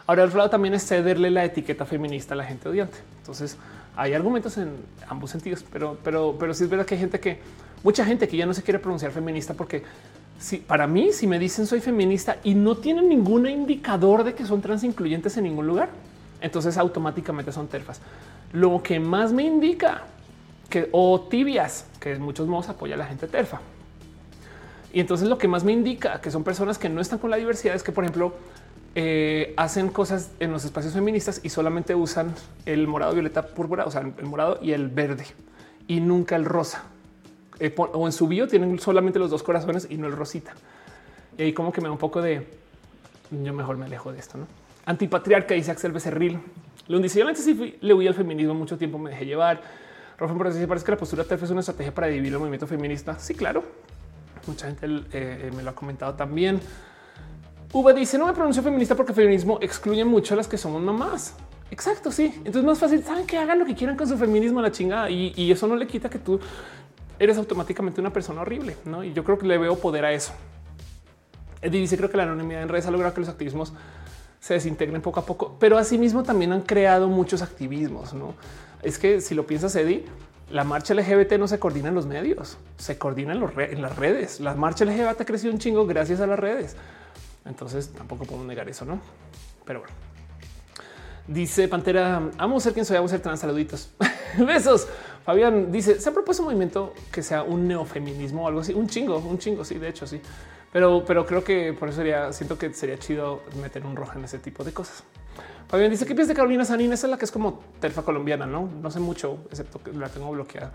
Ahora, 0.07 0.25
el 0.25 0.37
lado 0.37 0.51
también 0.51 0.75
es 0.75 0.85
cederle 0.85 1.31
la 1.31 1.45
etiqueta 1.45 1.85
feminista 1.85 2.35
a 2.35 2.37
la 2.37 2.45
gente 2.45 2.69
odiante. 2.69 2.99
Entonces, 3.19 3.57
hay 4.01 4.15
argumentos 4.15 4.57
en 4.57 4.77
ambos 5.09 5.31
sentidos, 5.31 5.63
pero, 5.71 5.99
pero, 6.03 6.35
pero 6.39 6.55
sí 6.55 6.65
es 6.65 6.71
verdad 6.71 6.87
que 6.87 6.95
hay 6.95 7.01
gente 7.01 7.21
que, 7.21 7.39
mucha 7.83 8.03
gente 8.03 8.27
que 8.27 8.35
ya 8.35 8.47
no 8.47 8.55
se 8.55 8.63
quiere 8.63 8.79
pronunciar 8.79 9.13
feminista 9.13 9.53
porque 9.53 9.83
si 10.39 10.57
para 10.57 10.87
mí, 10.87 11.13
si 11.13 11.27
me 11.27 11.39
dicen 11.39 11.67
soy 11.67 11.81
feminista 11.81 12.39
y 12.43 12.55
no 12.55 12.79
tienen 12.79 13.11
ningún 13.11 13.47
indicador 13.47 14.25
de 14.25 14.33
que 14.33 14.47
son 14.47 14.63
trans 14.63 14.85
incluyentes 14.85 15.37
en 15.37 15.45
ningún 15.45 15.67
lugar, 15.67 15.91
entonces 16.41 16.79
automáticamente 16.79 17.53
son 17.53 17.69
terfas. 17.69 18.01
lo 18.55 18.83
que 18.83 18.99
más 18.99 19.35
me 19.35 19.43
indica 19.43 20.05
que 20.71 20.89
o 20.93 21.21
tibias, 21.21 21.85
que 22.01 22.13
en 22.13 22.23
muchos 22.23 22.49
modos 22.49 22.71
apoya 22.71 22.95
a 22.95 22.99
la 22.99 23.05
gente 23.05 23.27
terfa. 23.27 23.61
Y 24.95 25.01
entonces 25.01 25.29
lo 25.29 25.37
que 25.37 25.47
más 25.47 25.63
me 25.63 25.73
indica 25.73 26.23
que 26.23 26.31
son 26.31 26.43
personas 26.43 26.79
que 26.79 26.89
no 26.89 27.03
están 27.03 27.19
con 27.19 27.31
la 27.31 27.37
diversidad 27.37 27.75
es 27.75 27.83
que, 27.83 27.93
por 27.93 28.05
ejemplo, 28.05 28.33
eh, 28.95 29.55
hacen 29.57 29.89
cosas 29.89 30.33
en 30.41 30.51
los 30.51 30.65
espacios 30.65 30.95
feministas 30.95 31.41
y 31.45 31.49
solamente 31.49 31.95
usan 31.95 32.35
el 32.67 32.87
morado, 32.89 33.13
violeta, 33.13 33.47
púrpura, 33.47 33.85
o 33.85 33.91
sea, 33.91 34.01
el 34.01 34.27
morado 34.27 34.59
y 34.61 34.73
el 34.73 34.89
verde 34.89 35.27
y 35.87 36.01
nunca 36.01 36.37
el 36.37 36.45
rosa. 36.45 36.85
Eh, 37.61 37.75
o 37.77 38.07
en 38.07 38.13
su 38.13 38.27
bio 38.27 38.49
tienen 38.49 38.79
solamente 38.79 39.19
los 39.19 39.31
dos 39.31 39.43
corazones 39.43 39.87
y 39.91 39.97
no 39.97 40.07
el 40.07 40.13
rosita. 40.15 40.55
Y 41.37 41.43
ahí 41.43 41.53
como 41.53 41.73
que 41.73 41.81
me 41.81 41.89
da 41.89 41.93
un 41.93 41.99
poco 41.99 42.23
de 42.23 42.47
yo 43.31 43.53
mejor 43.53 43.77
me 43.77 43.85
alejo 43.85 44.13
de 44.13 44.19
esto, 44.19 44.39
no? 44.39 44.47
Antipatriarca 44.87 45.55
dice 45.55 45.71
Axel 45.71 45.93
Becerril. 45.93 46.41
Lo 46.89 46.99
dice 46.99 47.21
yo 47.21 47.29
antes 47.29 47.45
sí 47.45 47.77
le 47.81 47.95
huí 47.95 48.09
al 48.09 48.15
feminismo 48.15 48.55
mucho 48.55 48.77
tiempo, 48.77 48.99
me 48.99 49.11
dejé 49.11 49.27
llevar. 49.27 49.61
Rafa 50.19 50.35
por 50.35 50.53
si 50.53 50.67
parece 50.67 50.85
que 50.85 50.93
la 50.93 50.99
postura 50.99 51.25
TERF 51.25 51.45
es 51.45 51.51
una 51.51 51.61
estrategia 51.61 51.95
para 51.95 52.09
dividir 52.09 52.33
el 52.33 52.39
movimiento 52.39 52.67
feminista. 52.67 53.19
Sí, 53.19 53.35
claro. 53.35 53.63
Mucha 54.47 54.67
gente 54.67 54.87
eh, 55.13 55.51
me 55.55 55.63
lo 55.63 55.71
ha 55.71 55.75
comentado 55.75 56.15
también. 56.15 56.61
Uva 57.73 57.93
dice 57.93 58.19
no 58.19 58.27
me 58.27 58.33
pronuncio 58.33 58.63
feminista 58.63 58.95
porque 58.95 59.13
feminismo 59.13 59.59
excluye 59.61 60.05
mucho 60.05 60.35
a 60.35 60.37
las 60.37 60.49
que 60.49 60.59
somos 60.59 60.83
mamás. 60.83 61.35
Exacto, 61.71 62.11
sí. 62.11 62.35
Entonces 62.39 62.65
más 62.65 62.79
fácil. 62.79 63.03
Saben 63.05 63.27
que 63.27 63.39
hagan 63.39 63.59
lo 63.59 63.65
que 63.65 63.75
quieran 63.75 63.97
con 63.97 64.09
su 64.09 64.17
feminismo 64.17 64.59
a 64.59 64.63
la 64.63 64.73
chingada 64.73 65.09
y, 65.11 65.51
eso 65.53 65.67
no 65.67 65.77
le 65.77 65.87
quita 65.87 66.11
que 66.11 66.19
tú 66.19 66.41
eres 67.19 67.37
automáticamente 67.39 68.01
una 68.01 68.13
persona 68.13 68.43
horrible. 68.43 68.77
No, 68.85 69.05
y 69.05 69.13
yo 69.13 69.23
creo 69.23 69.39
que 69.39 69.47
le 69.47 69.57
veo 69.57 69.77
poder 69.77 70.05
a 70.05 70.13
eso. 70.13 70.33
Eddie 71.63 71.81
dice 71.81 71.97
creo 71.97 72.11
que 72.11 72.17
la 72.17 72.25
anonimidad 72.25 72.63
en 72.63 72.69
redes 72.69 72.87
ha 72.87 72.91
logrado 72.91 73.15
que 73.15 73.21
los 73.21 73.29
activismos 73.29 73.73
se 74.41 74.55
desintegren 74.55 75.03
poco 75.03 75.21
a 75.21 75.27
poco, 75.27 75.57
pero 75.61 75.77
asimismo 75.77 76.23
también 76.23 76.53
han 76.53 76.63
creado 76.63 77.09
muchos 77.09 77.43
activismos. 77.43 78.15
No 78.15 78.35
es 78.83 78.99
que 78.99 79.21
si 79.21 79.35
lo 79.35 79.47
piensas, 79.47 79.77
Eddie, 79.77 80.05
la 80.51 80.65
marcha 80.65 80.95
LGBT 80.95 81.35
no 81.35 81.47
se 81.47 81.59
coordina 81.59 81.89
en 81.89 81.95
los 81.95 82.07
medios, 82.07 82.57
se 82.79 82.99
coordina 82.99 83.35
en, 83.35 83.43
en 83.61 83.83
las 83.83 83.97
redes. 83.97 84.41
La 84.41 84.55
marcha 84.55 84.85
LGBT 84.85 85.25
creció 85.25 85.51
un 85.51 85.59
chingo 85.59 85.87
gracias 85.87 86.21
a 86.21 86.27
las 86.27 86.39
redes. 86.39 86.77
Entonces 87.45 87.93
tampoco 87.93 88.25
podemos 88.25 88.47
negar 88.47 88.69
eso, 88.69 88.85
no? 88.85 89.01
Pero 89.65 89.81
bueno, 89.81 89.95
dice 91.27 91.69
Pantera, 91.69 92.31
amo 92.39 92.61
ser 92.61 92.73
quien 92.73 92.85
soy, 92.85 92.97
amo 92.97 93.09
ser 93.09 93.21
trans. 93.21 93.41
Saluditos, 93.41 93.91
besos. 94.39 94.89
Fabián 95.25 95.71
dice: 95.71 96.01
Se 96.01 96.09
ha 96.09 96.13
propuesto 96.13 96.43
un 96.43 96.49
movimiento 96.49 96.95
que 97.13 97.23
sea 97.23 97.43
un 97.43 97.69
neofeminismo 97.69 98.45
o 98.45 98.49
algo 98.49 98.61
así. 98.61 98.75
Un 98.75 98.89
chingo, 98.89 99.19
un 99.19 99.39
chingo. 99.39 99.65
Sí, 99.65 99.79
de 99.79 99.89
hecho, 99.89 100.07
sí. 100.07 100.21
Pero, 100.73 101.05
pero 101.05 101.27
creo 101.27 101.43
que 101.43 101.73
por 101.73 101.89
eso 101.89 101.99
sería, 101.99 102.33
siento 102.33 102.57
que 102.57 102.73
sería 102.73 102.99
chido 102.99 103.43
meter 103.61 103.85
un 103.85 103.97
rojo 103.97 104.19
en 104.19 104.25
ese 104.25 104.39
tipo 104.39 104.65
de 104.65 104.73
cosas. 104.73 105.05
Fabián 105.69 105.91
dice: 105.91 106.05
¿Qué 106.07 106.15
piensas 106.15 106.29
de 106.29 106.35
Carolina 106.35 106.65
Sanín? 106.65 106.93
Esa 106.93 107.07
es 107.07 107.11
la 107.11 107.19
que 107.19 107.25
es 107.25 107.33
como 107.33 107.61
terfa 107.81 108.03
colombiana, 108.03 108.47
no? 108.47 108.69
No 108.81 108.91
sé 108.91 109.01
mucho, 109.01 109.39
excepto 109.51 109.83
que 109.83 109.93
la 109.93 110.09
tengo 110.09 110.31
bloqueada. 110.31 110.73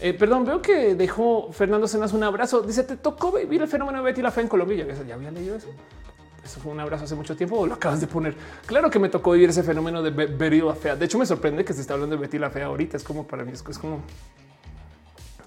Eh, 0.00 0.12
perdón, 0.12 0.44
veo 0.44 0.60
que 0.60 0.94
dejó 0.94 1.50
Fernando 1.52 1.88
Cenas 1.88 2.12
un 2.12 2.22
abrazo. 2.22 2.62
Dice: 2.62 2.82
Te 2.84 2.96
tocó 2.96 3.32
vivir 3.32 3.62
el 3.62 3.68
fenómeno 3.68 3.98
de 3.98 4.04
Betty 4.04 4.22
la 4.22 4.30
fe 4.30 4.42
en 4.42 4.48
Colombia. 4.48 4.86
Ya 5.06 5.14
había 5.14 5.30
leído 5.30 5.56
eso. 5.56 5.68
Eso 6.44 6.60
fue 6.60 6.70
un 6.70 6.78
abrazo 6.78 7.04
hace 7.04 7.16
mucho 7.16 7.34
tiempo 7.34 7.66
lo 7.66 7.74
acabas 7.74 8.00
de 8.00 8.06
poner. 8.06 8.36
Claro 8.66 8.88
que 8.88 9.00
me 9.00 9.08
tocó 9.08 9.32
vivir 9.32 9.50
ese 9.50 9.64
fenómeno 9.64 10.02
de 10.02 10.10
Betty 10.10 10.60
la 10.60 10.74
fea. 10.74 10.94
De 10.94 11.06
hecho, 11.06 11.18
me 11.18 11.26
sorprende 11.26 11.64
que 11.64 11.72
se 11.72 11.80
está 11.80 11.94
hablando 11.94 12.14
de 12.14 12.22
Betty 12.22 12.38
la 12.38 12.50
fea 12.50 12.66
ahorita. 12.66 12.96
Es 12.96 13.02
como 13.02 13.26
para 13.26 13.44
mí, 13.44 13.52
es 13.52 13.62
como 13.78 14.02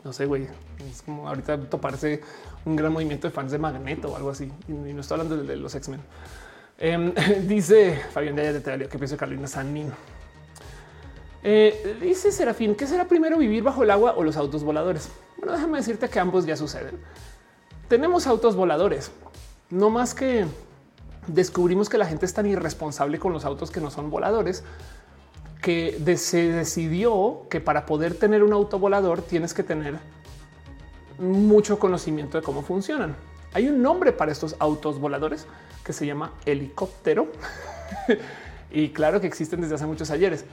no 0.03 0.13
sé, 0.13 0.25
güey. 0.25 0.47
Es 0.89 1.01
como 1.01 1.27
ahorita 1.27 1.57
toparse 1.69 2.21
un 2.65 2.75
gran 2.75 2.91
movimiento 2.91 3.27
de 3.27 3.33
fans 3.33 3.51
de 3.51 3.59
Magneto 3.59 4.11
o 4.11 4.15
algo 4.15 4.29
así. 4.29 4.51
Y, 4.67 4.71
no 4.71 5.01
estoy 5.01 5.19
hablando 5.19 5.43
de, 5.43 5.55
los 5.55 5.75
X-Men. 5.75 6.01
Em, 6.77 7.13
dice 7.47 8.01
Fabián 8.11 8.35
de 8.35 8.59
de 8.59 8.87
que 8.87 8.97
pienso 8.97 9.17
Carolina 9.17 9.47
Sanín. 9.47 9.91
Eh, 11.43 11.97
dice 12.01 12.31
Serafín, 12.31 12.75
¿qué 12.75 12.85
será 12.85 13.05
primero 13.05 13.37
vivir 13.37 13.63
bajo 13.63 13.83
el 13.83 13.91
agua 13.91 14.13
o 14.17 14.23
los 14.23 14.37
autos 14.37 14.63
voladores? 14.63 15.09
Bueno, 15.37 15.53
déjame 15.53 15.77
decirte 15.77 16.09
que 16.09 16.19
ambos 16.19 16.45
ya 16.45 16.55
suceden. 16.55 16.99
Tenemos 17.87 18.27
autos 18.27 18.55
voladores, 18.55 19.11
no 19.69 19.89
más 19.89 20.13
que 20.13 20.45
descubrimos 21.27 21.89
que 21.89 21.97
la 21.97 22.05
gente 22.05 22.25
es 22.25 22.33
tan 22.33 22.45
irresponsable 22.45 23.19
con 23.19 23.33
los 23.33 23.45
autos 23.45 23.71
que 23.71 23.81
no 23.81 23.89
son 23.91 24.09
voladores 24.09 24.63
que 25.61 26.17
se 26.17 26.51
decidió 26.51 27.41
que 27.49 27.59
para 27.59 27.85
poder 27.85 28.15
tener 28.15 28.43
un 28.43 28.53
auto 28.53 28.79
volador 28.79 29.21
tienes 29.21 29.53
que 29.53 29.63
tener 29.63 29.99
mucho 31.19 31.79
conocimiento 31.79 32.37
de 32.37 32.43
cómo 32.43 32.61
funcionan. 32.61 33.15
Hay 33.53 33.67
un 33.67 33.81
nombre 33.81 34.13
para 34.13 34.31
estos 34.31 34.55
autos 34.59 34.99
voladores 34.99 35.47
que 35.83 35.91
se 35.91 36.05
llama 36.05 36.33
helicóptero. 36.45 37.27
y 38.71 38.89
claro 38.89 39.19
que 39.19 39.27
existen 39.27 39.61
desde 39.61 39.75
hace 39.75 39.85
muchos 39.85 40.11
ayeres. 40.11 40.45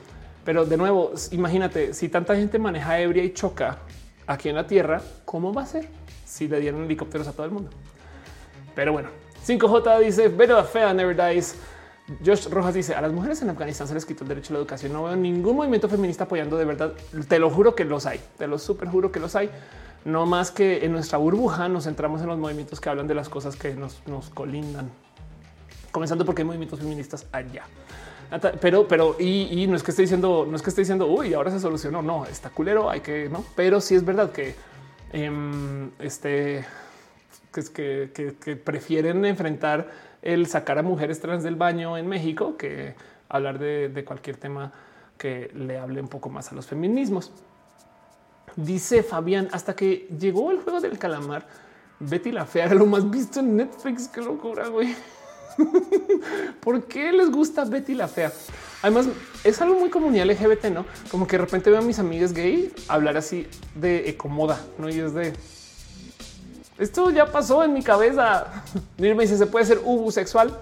Pero 0.46 0.64
de 0.64 0.78
nuevo, 0.78 1.12
imagínate, 1.32 1.92
si 1.92 2.08
tanta 2.08 2.34
gente 2.36 2.58
maneja 2.58 2.98
ebria 2.98 3.22
y 3.22 3.34
choca 3.34 3.78
aquí 4.26 4.48
en 4.48 4.54
la 4.54 4.66
Tierra, 4.66 5.02
¿cómo 5.26 5.52
va 5.52 5.62
a 5.62 5.66
ser 5.66 5.88
si 6.24 6.48
le 6.48 6.60
dieron 6.60 6.84
helicópteros 6.84 7.28
a 7.28 7.32
todo 7.32 7.44
el 7.44 7.52
mundo? 7.52 7.70
Pero 8.74 8.92
bueno, 8.92 9.10
5J 9.46 10.00
dice, 10.00 10.30
pero 10.30 10.64
fea 10.64 10.94
never 10.94 11.14
dies. 11.14 11.56
Josh 12.24 12.46
Rojas 12.48 12.74
dice 12.74 12.94
a 12.94 13.00
las 13.00 13.12
mujeres 13.12 13.42
en 13.42 13.50
Afganistán 13.50 13.88
se 13.88 13.94
les 13.94 14.06
quitó 14.06 14.22
el 14.22 14.28
derecho 14.28 14.52
a 14.52 14.54
la 14.54 14.58
educación. 14.60 14.92
No 14.92 15.02
veo 15.02 15.16
ningún 15.16 15.56
movimiento 15.56 15.88
feminista 15.88 16.24
apoyando 16.24 16.56
de 16.56 16.64
verdad. 16.64 16.92
Te 17.28 17.38
lo 17.40 17.50
juro 17.50 17.74
que 17.74 17.84
los 17.84 18.06
hay. 18.06 18.20
Te 18.38 18.46
lo 18.46 18.58
súper 18.58 18.88
juro 18.88 19.10
que 19.10 19.18
los 19.18 19.34
hay. 19.34 19.50
No 20.04 20.24
más 20.24 20.52
que 20.52 20.84
en 20.84 20.92
nuestra 20.92 21.18
burbuja 21.18 21.68
nos 21.68 21.84
centramos 21.84 22.20
en 22.20 22.28
los 22.28 22.38
movimientos 22.38 22.80
que 22.80 22.88
hablan 22.88 23.08
de 23.08 23.14
las 23.14 23.28
cosas 23.28 23.56
que 23.56 23.74
nos, 23.74 24.00
colindan. 24.32 24.88
Comenzando 25.90 26.24
porque 26.24 26.42
hay 26.42 26.46
movimientos 26.46 26.78
feministas 26.78 27.26
allá. 27.32 27.64
Pero, 28.60 28.88
pero, 28.88 29.16
y, 29.18 29.66
no 29.68 29.76
es 29.76 29.82
que 29.82 29.90
esté 29.90 30.02
diciendo, 30.02 30.46
no 30.48 30.56
es 30.56 30.62
que 30.62 30.70
esté 30.70 30.82
diciendo, 30.82 31.06
uy, 31.06 31.34
ahora 31.34 31.50
se 31.50 31.60
solucionó. 31.60 32.02
No, 32.02 32.26
está 32.26 32.50
culero, 32.50 32.90
hay 32.90 33.00
que, 33.00 33.28
no, 33.28 33.44
pero 33.54 33.80
sí 33.80 33.94
es 33.94 34.04
verdad 34.04 34.32
que 34.32 34.54
em, 35.12 35.90
este, 35.98 36.64
que, 37.52 38.10
que 38.12 38.56
prefieren 38.56 39.24
enfrentar 39.24 39.88
el 40.22 40.46
sacar 40.46 40.78
a 40.78 40.82
mujeres 40.82 41.20
trans 41.20 41.44
del 41.44 41.54
baño 41.54 41.96
en 41.96 42.08
México 42.08 42.56
que 42.56 42.94
hablar 43.28 43.58
de, 43.58 44.04
cualquier 44.04 44.36
tema 44.36 44.72
que 45.18 45.50
le 45.54 45.78
hable 45.78 46.00
un 46.00 46.08
poco 46.08 46.28
más 46.28 46.50
a 46.52 46.54
los 46.54 46.66
feminismos. 46.66 47.32
Dice 48.56 49.02
Fabián, 49.02 49.48
hasta 49.52 49.74
que 49.74 50.08
llegó 50.18 50.50
el 50.50 50.60
juego 50.60 50.80
del 50.80 50.98
calamar, 50.98 51.46
Betty 51.98 52.32
la 52.32 52.44
Fea 52.44 52.66
era 52.66 52.74
lo 52.74 52.86
más 52.86 53.08
visto 53.08 53.40
en 53.40 53.56
Netflix. 53.56 54.08
Qué 54.08 54.20
locura, 54.20 54.68
güey. 54.68 54.94
¿Por 56.60 56.84
qué 56.84 57.12
les 57.12 57.30
gusta 57.30 57.64
Betty 57.64 57.94
la 57.94 58.08
Fea? 58.08 58.32
Además, 58.82 59.06
es 59.42 59.60
algo 59.60 59.78
muy 59.78 59.90
comunidad 59.90 60.26
LGBT, 60.26 60.66
¿no? 60.66 60.86
Como 61.10 61.26
que 61.26 61.36
de 61.36 61.42
repente 61.44 61.70
veo 61.70 61.80
a 61.80 61.82
mis 61.82 61.98
amigas 61.98 62.32
gay 62.32 62.72
hablar 62.88 63.16
así 63.16 63.46
de 63.74 64.08
ecomoda, 64.08 64.60
¿no? 64.78 64.88
Y 64.88 65.00
es 65.00 65.14
de 65.14 65.32
esto 66.78 67.10
ya 67.10 67.32
pasó 67.32 67.64
en 67.64 67.72
mi 67.72 67.82
cabeza. 67.82 68.62
me 68.98 69.14
dice, 69.14 69.38
¿se 69.38 69.46
puede 69.46 69.64
ser 69.64 69.80
ubu 69.84 70.10
sexual? 70.10 70.58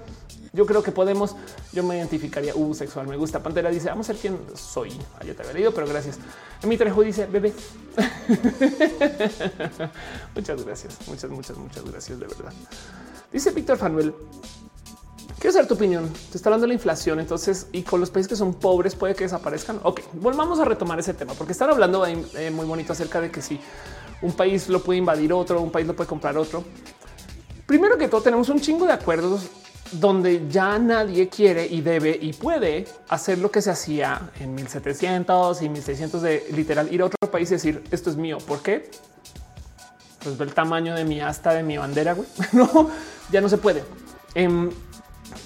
Yo 0.52 0.66
creo 0.66 0.82
que 0.82 0.92
podemos. 0.92 1.34
Yo 1.72 1.82
me 1.82 1.96
identificaría 1.96 2.54
ubu 2.54 2.74
sexual. 2.74 3.08
Me 3.08 3.16
gusta. 3.16 3.42
Pantera 3.42 3.70
dice, 3.70 3.88
vamos 3.88 4.08
a 4.08 4.12
ser 4.12 4.20
quién 4.20 4.38
soy. 4.54 4.92
Ah, 5.16 5.24
te 5.24 5.32
había 5.32 5.52
leído, 5.52 5.74
pero 5.74 5.88
gracias. 5.88 6.18
mi 6.64 6.76
Trejo 6.76 7.02
dice, 7.02 7.26
bebé. 7.26 7.52
muchas 10.34 10.64
gracias. 10.64 10.98
Muchas, 11.08 11.30
muchas, 11.30 11.56
muchas 11.56 11.84
gracias, 11.84 12.20
de 12.20 12.26
verdad. 12.28 12.52
Dice 13.32 13.50
Víctor 13.50 13.76
Fanuel, 13.76 14.14
Quiero 15.38 15.52
saber 15.52 15.68
tu 15.68 15.74
opinión. 15.74 16.10
Te 16.30 16.36
está 16.36 16.48
hablando 16.48 16.64
de 16.64 16.68
la 16.68 16.74
inflación. 16.74 17.20
Entonces, 17.20 17.66
y 17.72 17.82
con 17.82 18.00
los 18.00 18.10
países 18.10 18.28
que 18.28 18.36
son 18.36 18.54
pobres 18.54 18.94
puede 18.94 19.14
que 19.14 19.24
desaparezcan. 19.24 19.80
Ok, 19.82 20.00
volvamos 20.14 20.58
a 20.60 20.64
retomar 20.64 20.98
ese 20.98 21.14
tema 21.14 21.34
porque 21.34 21.52
están 21.52 21.70
hablando 21.70 22.06
eh, 22.06 22.50
muy 22.50 22.66
bonito 22.66 22.92
acerca 22.92 23.20
de 23.20 23.30
que 23.30 23.42
si 23.42 23.60
un 24.22 24.32
país 24.32 24.68
lo 24.68 24.82
puede 24.82 24.98
invadir 24.98 25.32
otro, 25.32 25.60
un 25.60 25.70
país 25.70 25.86
lo 25.86 25.94
puede 25.94 26.08
comprar 26.08 26.38
otro. 26.38 26.64
Primero 27.66 27.96
que 27.98 28.08
todo, 28.08 28.22
tenemos 28.22 28.48
un 28.48 28.60
chingo 28.60 28.86
de 28.86 28.92
acuerdos 28.92 29.48
donde 29.92 30.48
ya 30.48 30.78
nadie 30.78 31.28
quiere 31.28 31.66
y 31.66 31.80
debe 31.80 32.18
y 32.20 32.32
puede 32.32 32.86
hacer 33.08 33.38
lo 33.38 33.50
que 33.50 33.62
se 33.62 33.70
hacía 33.70 34.30
en 34.40 34.54
1700 34.54 35.62
y 35.62 35.68
1600 35.68 36.22
de 36.22 36.46
literal 36.54 36.92
ir 36.92 37.02
a 37.02 37.06
otro 37.06 37.30
país 37.30 37.50
y 37.50 37.54
decir 37.54 37.82
esto 37.90 38.10
es 38.10 38.16
mío. 38.16 38.38
¿Por 38.38 38.62
qué? 38.62 38.90
Pues 40.22 40.38
ve 40.38 40.44
el 40.44 40.54
tamaño 40.54 40.94
de 40.94 41.04
mi 41.04 41.20
asta, 41.20 41.52
de 41.52 41.62
mi 41.62 41.76
bandera. 41.76 42.16
No, 42.52 42.90
ya 43.30 43.40
no 43.40 43.48
se 43.48 43.58
puede. 43.58 43.84
Em, 44.34 44.70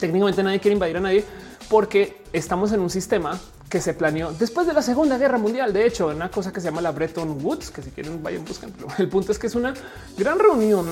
técnicamente 0.01 0.43
nadie 0.43 0.61
quiere 0.61 0.75
invadir 0.75 0.97
a 0.97 1.01
nadie 1.01 1.25
porque 1.69 2.23
estamos 2.33 2.73
en 2.73 2.81
un 2.81 2.91
sistema 2.91 3.39
que 3.69 3.81
se 3.81 3.95
planeó 3.95 4.33
después 4.33 4.67
de 4.67 4.73
la 4.73 4.83
Segunda 4.83 5.19
Guerra 5.19 5.39
Mundial. 5.39 5.73
De 5.73 5.87
hecho, 5.87 6.09
una 6.09 6.31
cosa 6.31 6.53
que 6.53 6.61
se 6.61 6.69
llama 6.69 6.81
la 6.81 6.93
Bretton 6.93 7.39
Woods, 7.45 7.71
que 7.71 7.83
si 7.83 7.91
quieren 7.91 8.23
vayan 8.23 8.45
buscan. 8.45 8.73
El 8.99 9.09
punto 9.09 9.33
es 9.33 9.39
que 9.39 9.47
es 9.47 9.55
una 9.55 9.75
gran 10.17 10.39
reunión 10.39 10.87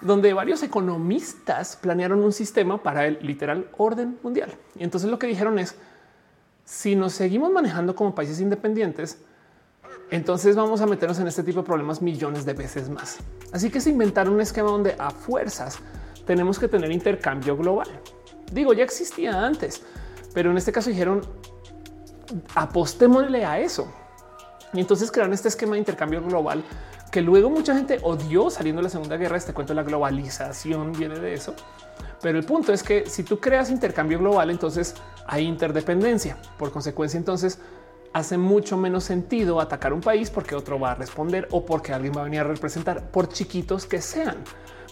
donde 0.00 0.32
varios 0.32 0.62
economistas 0.62 1.76
planearon 1.76 2.22
un 2.22 2.32
sistema 2.32 2.82
para 2.82 3.06
el 3.06 3.18
literal 3.22 3.68
orden 3.76 4.18
mundial. 4.22 4.52
Y 4.76 4.84
entonces 4.84 5.10
lo 5.10 5.18
que 5.18 5.26
dijeron 5.26 5.58
es, 5.58 5.74
si 6.64 6.94
nos 6.94 7.14
seguimos 7.14 7.50
manejando 7.50 7.94
como 7.96 8.14
países 8.14 8.40
independientes, 8.40 9.18
entonces 10.10 10.56
vamos 10.56 10.80
a 10.80 10.86
meternos 10.86 11.18
en 11.18 11.28
este 11.28 11.42
tipo 11.42 11.60
de 11.60 11.66
problemas 11.66 12.00
millones 12.00 12.44
de 12.44 12.54
veces 12.54 12.88
más. 12.88 13.18
Así 13.52 13.70
que 13.70 13.80
se 13.80 13.90
inventaron 13.90 14.34
un 14.34 14.40
esquema 14.40 14.70
donde 14.70 14.94
a 14.98 15.10
fuerzas 15.10 15.78
tenemos 16.26 16.58
que 16.58 16.68
tener 16.68 16.90
intercambio 16.92 17.56
global. 17.56 17.88
Digo, 18.52 18.72
ya 18.72 18.84
existía 18.84 19.44
antes, 19.44 19.82
pero 20.34 20.50
en 20.50 20.56
este 20.56 20.72
caso 20.72 20.90
dijeron 20.90 21.22
apostémosle 22.54 23.44
a 23.44 23.58
eso. 23.58 23.92
Y 24.72 24.80
entonces 24.80 25.10
crearon 25.10 25.32
este 25.32 25.48
esquema 25.48 25.72
de 25.72 25.78
intercambio 25.78 26.22
global 26.22 26.62
que 27.10 27.22
luego 27.22 27.48
mucha 27.48 27.74
gente 27.74 27.98
odió 28.02 28.50
saliendo 28.50 28.80
de 28.80 28.84
la 28.84 28.90
Segunda 28.90 29.16
Guerra. 29.16 29.36
Este 29.36 29.52
cuento 29.52 29.72
de 29.72 29.76
la 29.76 29.82
globalización 29.82 30.92
viene 30.92 31.18
de 31.18 31.34
eso. 31.34 31.54
Pero 32.20 32.38
el 32.38 32.44
punto 32.44 32.72
es 32.72 32.82
que 32.82 33.06
si 33.06 33.22
tú 33.22 33.38
creas 33.38 33.70
intercambio 33.70 34.18
global, 34.18 34.50
entonces 34.50 34.94
hay 35.26 35.44
interdependencia. 35.44 36.36
Por 36.58 36.70
consecuencia, 36.70 37.16
entonces 37.16 37.58
hace 38.12 38.36
mucho 38.36 38.76
menos 38.76 39.04
sentido 39.04 39.60
atacar 39.60 39.92
un 39.92 40.00
país 40.00 40.30
porque 40.30 40.54
otro 40.54 40.80
va 40.80 40.92
a 40.92 40.94
responder 40.94 41.48
o 41.50 41.64
porque 41.64 41.92
alguien 41.92 42.12
va 42.16 42.22
a 42.22 42.24
venir 42.24 42.40
a 42.40 42.44
representar, 42.44 43.10
por 43.10 43.28
chiquitos 43.28 43.86
que 43.86 44.00
sean. 44.00 44.36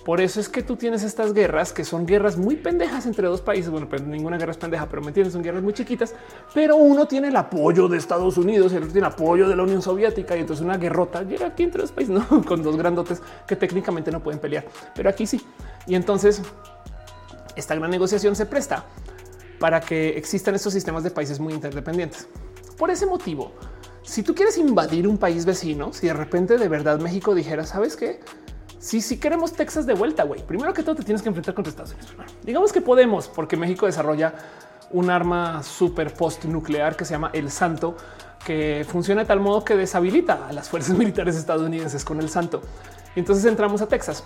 Por 0.07 0.21
eso 0.21 0.39
es 0.39 0.49
que 0.49 0.63
tú 0.63 0.77
tienes 0.77 1.03
estas 1.03 1.35
guerras 1.35 1.73
que 1.73 1.85
son 1.85 2.07
guerras 2.07 2.37
muy 2.37 2.55
pendejas 2.55 3.07
entre 3.07 3.27
dos 3.27 3.41
países. 3.41 3.73
Bueno, 3.73 3.89
pero 3.91 4.05
ninguna 4.05 4.39
guerra 4.39 4.53
es 4.53 4.57
pendeja, 4.57 4.89
pero 4.89 5.03
me 5.03 5.09
entiendes, 5.09 5.33
son 5.33 5.43
guerras 5.43 5.65
muy 5.65 5.73
chiquitas, 5.73 6.15
pero 6.55 6.77
uno 6.77 7.09
tiene 7.09 7.27
el 7.27 7.35
apoyo 7.35 7.89
de 7.89 7.99
Estados 7.99 8.39
Unidos 8.39 8.73
y 8.73 8.77
el 8.77 8.85
otro 8.85 8.93
tiene 8.93 9.09
apoyo 9.09 9.49
de 9.49 9.57
la 9.57 9.65
Unión 9.65 9.83
Soviética 9.83 10.37
y 10.37 10.43
entonces 10.43 10.65
una 10.65 10.77
guerrota 10.77 11.25
llega 11.25 11.49
aquí 11.49 11.65
entre 11.65 11.83
dos 11.83 11.91
países 11.91 12.15
¿no? 12.31 12.45
con 12.45 12.63
dos 12.63 12.77
grandotes 12.77 13.21
que 13.49 13.57
técnicamente 13.57 14.13
no 14.13 14.23
pueden 14.23 14.39
pelear, 14.39 14.65
pero 14.95 15.11
aquí 15.11 15.27
sí. 15.27 15.45
Y 15.89 15.97
entonces 15.97 16.41
esta 17.57 17.75
gran 17.75 17.91
negociación 17.91 18.37
se 18.37 18.47
presta 18.47 18.85
para 19.59 19.81
que 19.81 20.11
existan 20.11 20.55
estos 20.55 20.73
sistemas 20.73 21.03
de 21.03 21.11
países 21.11 21.41
muy 21.41 21.53
interdependientes. 21.53 22.29
Por 22.79 22.93
ese 22.93 23.07
motivo, 23.07 23.55
si 24.05 24.23
tú 24.23 24.37
quieres 24.37 24.57
invadir 24.57 25.09
un 25.09 25.19
país 25.19 25.45
vecino, 25.45 25.93
si 25.93 26.07
de 26.07 26.13
repente 26.13 26.59
de 26.59 26.69
verdad 26.69 27.01
México 27.01 27.35
dijera, 27.35 27.67
sabes 27.67 27.97
qué? 27.97 28.21
Si, 28.87 29.01
si 29.01 29.19
queremos 29.19 29.53
Texas 29.53 29.85
de 29.85 29.95
vuelta, 29.95 30.23
güey, 30.23 30.47
primero 30.47 30.73
que 30.73 30.85
todo 30.85 30.95
te 30.95 31.03
tienes 31.03 31.21
que 31.21 31.29
enfrentar 31.29 31.55
contra 31.55 31.71
Estados 31.71 31.95
Unidos. 31.95 32.15
digamos 32.45 32.73
que 32.73 32.81
podemos, 32.81 33.27
porque 33.27 33.57
México 33.57 33.85
desarrolla 33.85 34.33
un 34.93 35.11
arma 35.11 35.65
super 35.65 36.15
post 36.15 36.45
nuclear 36.45 36.95
que 36.95 37.05
se 37.05 37.11
llama 37.11 37.33
el 37.33 37.51
Santo, 37.51 37.97
que 38.45 38.87
funciona 38.89 39.23
de 39.23 39.27
tal 39.27 39.41
modo 39.41 39.65
que 39.65 39.75
deshabilita 39.75 40.47
a 40.47 40.53
las 40.53 40.69
fuerzas 40.69 40.97
militares 40.99 41.35
estadounidenses 41.35 42.05
con 42.05 42.21
el 42.21 42.29
Santo. 42.29 42.63
Y 43.17 43.19
entonces 43.19 43.45
entramos 43.47 43.83
a 43.83 43.89
Texas. 43.89 44.23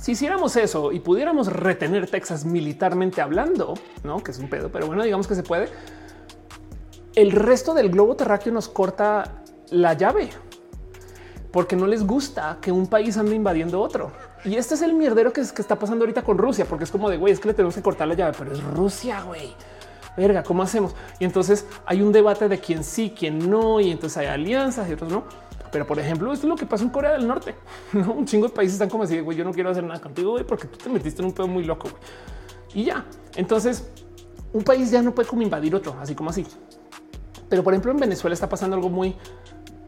Si 0.00 0.12
hiciéramos 0.12 0.56
eso 0.56 0.90
y 0.90 1.00
pudiéramos 1.00 1.48
retener 1.48 2.08
Texas 2.08 2.46
militarmente 2.46 3.20
hablando, 3.20 3.74
no 4.04 4.24
que 4.24 4.30
es 4.30 4.38
un 4.38 4.48
pedo, 4.48 4.72
pero 4.72 4.86
bueno, 4.86 5.02
digamos 5.02 5.26
que 5.26 5.34
se 5.34 5.42
puede. 5.42 5.68
El 7.14 7.30
resto 7.30 7.74
del 7.74 7.90
globo 7.90 8.16
terráqueo 8.16 8.54
nos 8.54 8.70
corta 8.70 9.42
la 9.68 9.92
llave 9.92 10.30
porque 11.54 11.76
no 11.76 11.86
les 11.86 12.04
gusta 12.04 12.58
que 12.60 12.72
un 12.72 12.88
país 12.88 13.16
ande 13.16 13.36
invadiendo 13.36 13.80
otro. 13.80 14.10
Y 14.44 14.56
este 14.56 14.74
es 14.74 14.82
el 14.82 14.92
mierdero 14.92 15.32
que, 15.32 15.40
que 15.40 15.62
está 15.62 15.78
pasando 15.78 16.02
ahorita 16.02 16.22
con 16.22 16.36
Rusia, 16.36 16.64
porque 16.64 16.82
es 16.82 16.90
como 16.90 17.08
de 17.08 17.16
güey, 17.16 17.32
es 17.32 17.38
que 17.38 17.46
le 17.46 17.54
tenemos 17.54 17.76
que 17.76 17.80
cortar 17.80 18.08
la 18.08 18.14
llave, 18.14 18.34
pero 18.36 18.52
es 18.52 18.60
Rusia, 18.60 19.22
güey. 19.22 19.54
Verga, 20.16 20.42
¿cómo 20.42 20.64
hacemos? 20.64 20.96
Y 21.20 21.24
entonces 21.24 21.64
hay 21.86 22.02
un 22.02 22.10
debate 22.10 22.48
de 22.48 22.58
quién 22.58 22.82
sí, 22.82 23.14
quién 23.16 23.48
no, 23.48 23.78
y 23.78 23.92
entonces 23.92 24.16
hay 24.16 24.26
alianzas 24.26 24.90
y 24.90 24.94
otros 24.94 25.12
no. 25.12 25.22
Pero 25.70 25.86
por 25.86 25.96
ejemplo, 26.00 26.32
esto 26.32 26.46
es 26.46 26.50
lo 26.50 26.56
que 26.56 26.66
pasa 26.66 26.82
en 26.82 26.90
Corea 26.90 27.12
del 27.12 27.28
Norte. 27.28 27.54
¿no? 27.92 28.14
Un 28.14 28.26
chingo 28.26 28.48
de 28.48 28.52
países 28.52 28.72
están 28.72 28.90
como 28.90 29.04
así, 29.04 29.20
güey, 29.20 29.38
yo 29.38 29.44
no 29.44 29.52
quiero 29.52 29.70
hacer 29.70 29.84
nada 29.84 30.00
contigo, 30.00 30.32
güey, 30.32 30.42
porque 30.42 30.66
tú 30.66 30.76
te 30.76 30.90
metiste 30.90 31.22
en 31.22 31.26
un 31.26 31.34
pedo 31.34 31.46
muy 31.46 31.62
loco. 31.62 31.88
Y 32.74 32.82
ya, 32.82 33.04
entonces 33.36 33.88
un 34.52 34.64
país 34.64 34.90
ya 34.90 35.02
no 35.02 35.14
puede 35.14 35.28
como 35.28 35.42
invadir 35.42 35.72
otro, 35.76 35.94
así 36.00 36.16
como 36.16 36.30
así. 36.30 36.44
Pero 37.48 37.62
por 37.62 37.74
ejemplo, 37.74 37.92
en 37.92 38.00
Venezuela 38.00 38.34
está 38.34 38.48
pasando 38.48 38.74
algo 38.74 38.90
muy 38.90 39.14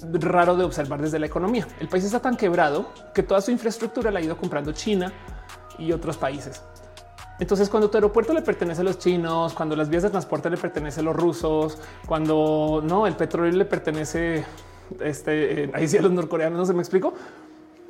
raro 0.00 0.56
de 0.56 0.64
observar 0.64 1.00
desde 1.00 1.18
la 1.18 1.26
economía. 1.26 1.66
El 1.80 1.88
país 1.88 2.04
está 2.04 2.20
tan 2.20 2.36
quebrado 2.36 2.90
que 3.14 3.22
toda 3.22 3.40
su 3.40 3.50
infraestructura 3.50 4.10
la 4.10 4.18
ha 4.18 4.22
ido 4.22 4.36
comprando 4.36 4.72
China 4.72 5.12
y 5.78 5.92
otros 5.92 6.16
países. 6.16 6.62
Entonces, 7.38 7.68
cuando 7.68 7.90
tu 7.90 7.98
aeropuerto 7.98 8.32
le 8.32 8.40
pertenece 8.40 8.80
a 8.80 8.84
los 8.84 8.98
chinos, 8.98 9.52
cuando 9.52 9.76
las 9.76 9.90
vías 9.90 10.02
de 10.02 10.10
transporte 10.10 10.48
le 10.48 10.56
pertenecen 10.56 11.02
a 11.02 11.10
los 11.10 11.16
rusos, 11.16 11.78
cuando 12.06 12.82
no 12.82 13.06
el 13.06 13.14
petróleo 13.14 13.52
le 13.52 13.66
pertenece 13.66 14.44
este, 15.00 15.64
eh, 15.64 15.70
ahí 15.74 15.86
sí 15.86 15.98
a 15.98 16.02
los 16.02 16.12
norcoreanos, 16.12 16.58
no 16.58 16.64
se 16.64 16.72
me 16.72 16.80
explico. 16.80 17.12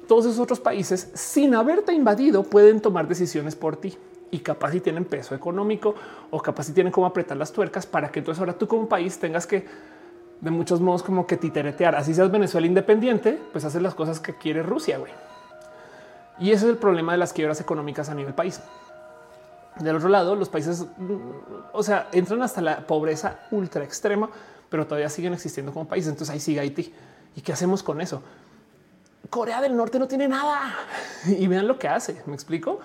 Todos 0.08 0.26
esos 0.26 0.40
otros 0.40 0.60
países, 0.60 1.10
sin 1.14 1.54
haberte 1.54 1.92
invadido, 1.92 2.42
pueden 2.42 2.80
tomar 2.80 3.06
decisiones 3.06 3.54
por 3.54 3.76
ti 3.76 3.96
y 4.30 4.40
capaz 4.40 4.72
si 4.72 4.80
tienen 4.80 5.04
peso 5.04 5.34
económico 5.34 5.94
o 6.30 6.40
capaz 6.40 6.64
si 6.64 6.72
tienen 6.72 6.92
cómo 6.92 7.06
apretar 7.06 7.36
las 7.36 7.52
tuercas 7.52 7.86
para 7.86 8.10
que 8.10 8.18
entonces 8.18 8.40
ahora 8.40 8.52
tú 8.52 8.66
como 8.66 8.88
país 8.88 9.18
tengas 9.18 9.46
que 9.46 9.64
de 10.40 10.50
muchos 10.50 10.80
modos 10.80 11.02
como 11.02 11.26
que 11.26 11.36
titeretear. 11.36 11.94
Así 11.94 12.14
seas 12.14 12.30
Venezuela 12.30 12.66
independiente, 12.66 13.40
pues 13.52 13.64
hacer 13.64 13.82
las 13.82 13.94
cosas 13.94 14.20
que 14.20 14.36
quiere 14.36 14.62
Rusia. 14.62 14.98
güey. 14.98 15.12
Y 16.38 16.50
ese 16.50 16.66
es 16.66 16.72
el 16.72 16.78
problema 16.78 17.12
de 17.12 17.18
las 17.18 17.32
quiebras 17.32 17.60
económicas 17.60 18.08
a 18.08 18.14
nivel 18.14 18.34
país. 18.34 18.60
Del 19.80 19.96
otro 19.96 20.08
lado, 20.08 20.34
los 20.36 20.48
países, 20.48 20.86
o 21.72 21.82
sea, 21.82 22.08
entran 22.12 22.42
hasta 22.42 22.60
la 22.60 22.86
pobreza 22.86 23.40
ultra 23.50 23.84
extrema, 23.84 24.30
pero 24.68 24.86
todavía 24.86 25.08
siguen 25.08 25.34
existiendo 25.34 25.72
como 25.72 25.86
países. 25.86 26.10
Entonces 26.10 26.32
ahí 26.32 26.40
sigue 26.40 26.60
Haití. 26.60 26.92
¿Y 27.34 27.40
qué 27.40 27.52
hacemos 27.52 27.82
con 27.82 28.00
eso? 28.00 28.22
Corea 29.28 29.60
del 29.60 29.76
Norte 29.76 29.98
no 29.98 30.06
tiene 30.06 30.28
nada 30.28 30.74
y 31.26 31.46
vean 31.46 31.66
lo 31.66 31.78
que 31.78 31.88
hace. 31.88 32.22
Me 32.26 32.34
explico. 32.34 32.80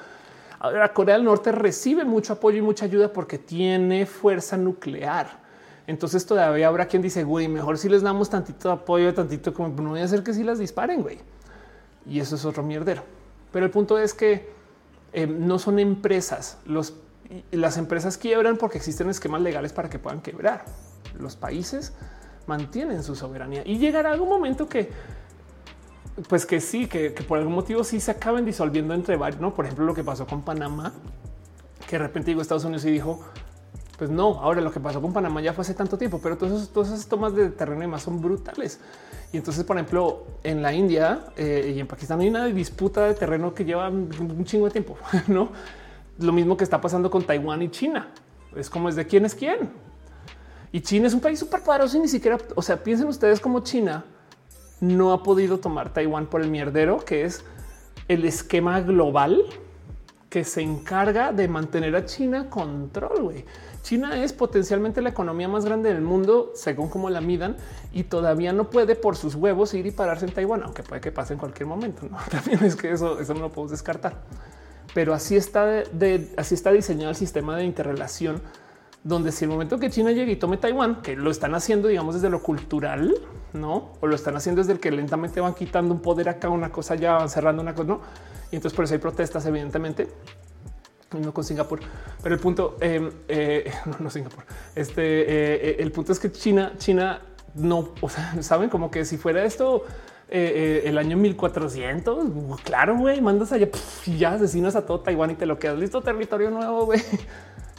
Ahora 0.59 0.93
Corea 0.93 1.15
del 1.15 1.23
Norte 1.23 1.51
recibe 1.51 2.05
mucho 2.05 2.33
apoyo 2.33 2.57
y 2.57 2.61
mucha 2.61 2.85
ayuda 2.85 3.11
porque 3.11 3.37
tiene 3.37 4.05
fuerza 4.05 4.57
nuclear. 4.57 5.40
Entonces 5.91 6.25
todavía 6.25 6.69
habrá 6.69 6.85
quien 6.85 7.01
dice, 7.01 7.25
güey, 7.25 7.49
mejor 7.49 7.77
si 7.77 7.89
les 7.89 8.01
damos 8.01 8.29
tantito 8.29 8.71
apoyo, 8.71 9.13
tantito 9.13 9.53
como 9.53 9.67
no 9.81 9.89
voy 9.89 9.99
a 9.99 10.05
hacer 10.05 10.23
que 10.23 10.33
si 10.33 10.41
las 10.41 10.57
disparen, 10.57 11.01
güey. 11.01 11.19
Y 12.05 12.21
eso 12.21 12.35
es 12.37 12.45
otro 12.45 12.63
mierdero. 12.63 13.03
Pero 13.51 13.65
el 13.65 13.71
punto 13.71 13.99
es 13.99 14.13
que 14.13 14.49
eh, 15.11 15.27
no 15.27 15.59
son 15.59 15.79
empresas. 15.79 16.59
Los, 16.65 16.93
las 17.51 17.75
empresas 17.75 18.17
quiebran 18.17 18.55
porque 18.55 18.77
existen 18.77 19.09
esquemas 19.09 19.41
legales 19.41 19.73
para 19.73 19.89
que 19.89 19.99
puedan 19.99 20.21
quebrar. 20.21 20.63
Los 21.19 21.35
países 21.35 21.91
mantienen 22.47 23.03
su 23.03 23.13
soberanía 23.13 23.61
y 23.65 23.77
llegará 23.77 24.13
algún 24.13 24.29
momento 24.29 24.69
que 24.69 24.91
pues 26.29 26.45
que 26.45 26.61
sí, 26.61 26.87
que, 26.87 27.09
por 27.27 27.37
algún 27.37 27.53
motivo 27.53 27.83
sí 27.83 27.99
se 27.99 28.11
acaben 28.11 28.45
disolviendo 28.45 28.93
entre 28.93 29.17
varios, 29.17 29.41
¿no? 29.41 29.53
Por 29.53 29.65
ejemplo, 29.65 29.85
lo 29.85 29.93
que 29.93 30.05
pasó 30.05 30.25
con 30.25 30.41
Panamá, 30.41 30.93
que 31.85 31.97
de 31.97 31.99
repente 31.99 32.31
llegó 32.31 32.41
Estados 32.41 32.63
Unidos 32.63 32.85
y 32.85 32.91
dijo, 32.91 33.19
pues 34.01 34.09
no, 34.09 34.39
ahora 34.39 34.61
lo 34.61 34.71
que 34.71 34.79
pasó 34.79 34.99
con 34.99 35.13
Panamá 35.13 35.43
ya 35.43 35.53
fue 35.53 35.61
hace 35.61 35.75
tanto 35.75 35.95
tiempo, 35.95 36.19
pero 36.23 36.35
todas 36.35 36.63
esas, 36.63 37.07
tomas 37.07 37.35
de 37.35 37.51
terreno 37.51 37.83
y 37.83 37.87
más 37.87 38.01
son 38.01 38.19
brutales. 38.19 38.79
Y 39.31 39.37
entonces, 39.37 39.63
por 39.63 39.77
ejemplo, 39.77 40.25
en 40.43 40.63
la 40.63 40.73
India 40.73 41.25
eh, 41.37 41.73
y 41.75 41.79
en 41.79 41.85
Pakistán 41.85 42.19
hay 42.19 42.29
una 42.29 42.45
disputa 42.45 43.05
de 43.05 43.13
terreno 43.13 43.53
que 43.53 43.63
lleva 43.63 43.89
un 43.89 44.43
chingo 44.43 44.65
de 44.65 44.71
tiempo, 44.71 44.97
¿no? 45.27 45.51
Lo 46.17 46.31
mismo 46.31 46.57
que 46.57 46.63
está 46.63 46.81
pasando 46.81 47.11
con 47.11 47.21
Taiwán 47.21 47.61
y 47.61 47.69
China. 47.69 48.07
Es 48.55 48.71
como 48.71 48.89
es 48.89 48.95
de 48.95 49.05
quién 49.05 49.23
es 49.23 49.35
quién. 49.35 49.69
Y 50.71 50.81
China 50.81 51.05
es 51.05 51.13
un 51.13 51.21
país 51.21 51.37
súper 51.37 51.61
poderoso 51.61 51.95
y 51.95 51.99
ni 51.99 52.07
siquiera, 52.07 52.39
o 52.55 52.61
sea, 52.63 52.81
piensen 52.81 53.07
ustedes 53.07 53.39
como 53.39 53.59
China 53.59 54.03
no 54.79 55.13
ha 55.13 55.21
podido 55.21 55.59
tomar 55.59 55.93
Taiwán 55.93 56.25
por 56.25 56.41
el 56.41 56.49
mierdero, 56.49 57.05
que 57.05 57.23
es 57.23 57.45
el 58.07 58.25
esquema 58.25 58.81
global 58.81 59.43
que 60.31 60.45
se 60.45 60.61
encarga 60.61 61.33
de 61.33 61.49
mantener 61.49 61.93
a 61.93 62.05
China 62.05 62.49
control. 62.49 63.21
güey. 63.21 63.45
China 63.81 64.23
es 64.23 64.33
potencialmente 64.33 65.01
la 65.01 65.09
economía 65.09 65.47
más 65.47 65.65
grande 65.65 65.93
del 65.93 66.01
mundo, 66.01 66.51
según 66.55 66.89
cómo 66.89 67.09
la 67.09 67.21
midan, 67.21 67.57
y 67.91 68.03
todavía 68.03 68.53
no 68.53 68.69
puede 68.69 68.95
por 68.95 69.15
sus 69.15 69.35
huevos 69.35 69.73
ir 69.73 69.85
y 69.85 69.91
pararse 69.91 70.25
en 70.25 70.33
Taiwán, 70.33 70.63
aunque 70.63 70.83
puede 70.83 71.01
que 71.01 71.11
pase 71.11 71.33
en 71.33 71.39
cualquier 71.39 71.67
momento. 71.67 72.07
¿no? 72.09 72.17
También 72.29 72.63
es 72.63 72.75
que 72.75 72.91
eso, 72.91 73.19
eso 73.19 73.33
no 73.33 73.41
lo 73.41 73.49
podemos 73.49 73.71
descartar. 73.71 74.21
Pero 74.93 75.13
así 75.13 75.35
está, 75.35 75.83
así 76.37 76.55
está 76.55 76.71
diseñado 76.71 77.09
el 77.09 77.15
sistema 77.15 77.55
de 77.55 77.63
interrelación, 77.63 78.41
donde 79.03 79.31
si 79.31 79.45
el 79.45 79.51
momento 79.51 79.79
que 79.79 79.89
China 79.89 80.11
llegue 80.11 80.33
y 80.33 80.35
tome 80.35 80.57
Taiwán, 80.57 81.01
que 81.01 81.15
lo 81.15 81.31
están 81.31 81.55
haciendo, 81.55 81.87
digamos, 81.87 82.13
desde 82.15 82.29
lo 82.29 82.43
cultural, 82.43 83.15
no, 83.53 83.93
o 83.99 84.07
lo 84.07 84.15
están 84.15 84.35
haciendo 84.35 84.61
desde 84.61 84.73
el 84.73 84.79
que 84.79 84.91
lentamente 84.91 85.39
van 85.41 85.55
quitando 85.55 85.93
un 85.93 86.01
poder 86.01 86.29
acá, 86.29 86.49
una 86.49 86.71
cosa 86.71 86.95
ya 86.95 87.13
van 87.13 87.29
cerrando 87.29 87.61
una 87.61 87.73
cosa, 87.73 87.87
no. 87.87 88.01
Y 88.51 88.57
entonces 88.57 88.75
por 88.75 88.85
eso 88.85 88.93
hay 88.93 88.99
protestas, 88.99 89.45
evidentemente 89.45 90.09
no 91.19 91.33
con 91.33 91.43
Singapur, 91.43 91.79
pero 92.21 92.35
el 92.35 92.41
punto 92.41 92.77
em, 92.79 93.11
eh, 93.27 93.71
no, 93.85 93.95
no 93.99 94.09
Singapur. 94.09 94.43
Este 94.75 95.01
eh, 95.01 95.69
eh, 95.69 95.75
el 95.79 95.91
punto 95.91 96.11
es 96.11 96.19
que 96.19 96.31
China, 96.31 96.73
China 96.77 97.21
no, 97.55 97.93
o 97.99 98.09
sea, 98.09 98.35
saben 98.41 98.69
como 98.69 98.91
que 98.91 99.05
si 99.05 99.17
fuera 99.17 99.43
esto 99.43 99.83
el 100.33 100.97
año 100.97 101.17
1400, 101.17 102.61
claro, 102.63 102.97
güey, 102.97 103.19
mandas 103.19 103.51
allá 103.51 103.67
y 104.05 104.17
ya 104.17 104.31
asesinas 104.31 104.77
a 104.77 104.85
todo 104.85 105.01
Taiwán 105.01 105.31
y 105.31 105.35
te 105.35 105.45
lo 105.45 105.59
quedas 105.59 105.77
listo 105.77 106.01
territorio 106.01 106.49
nuevo. 106.49 106.85
güey. 106.85 107.01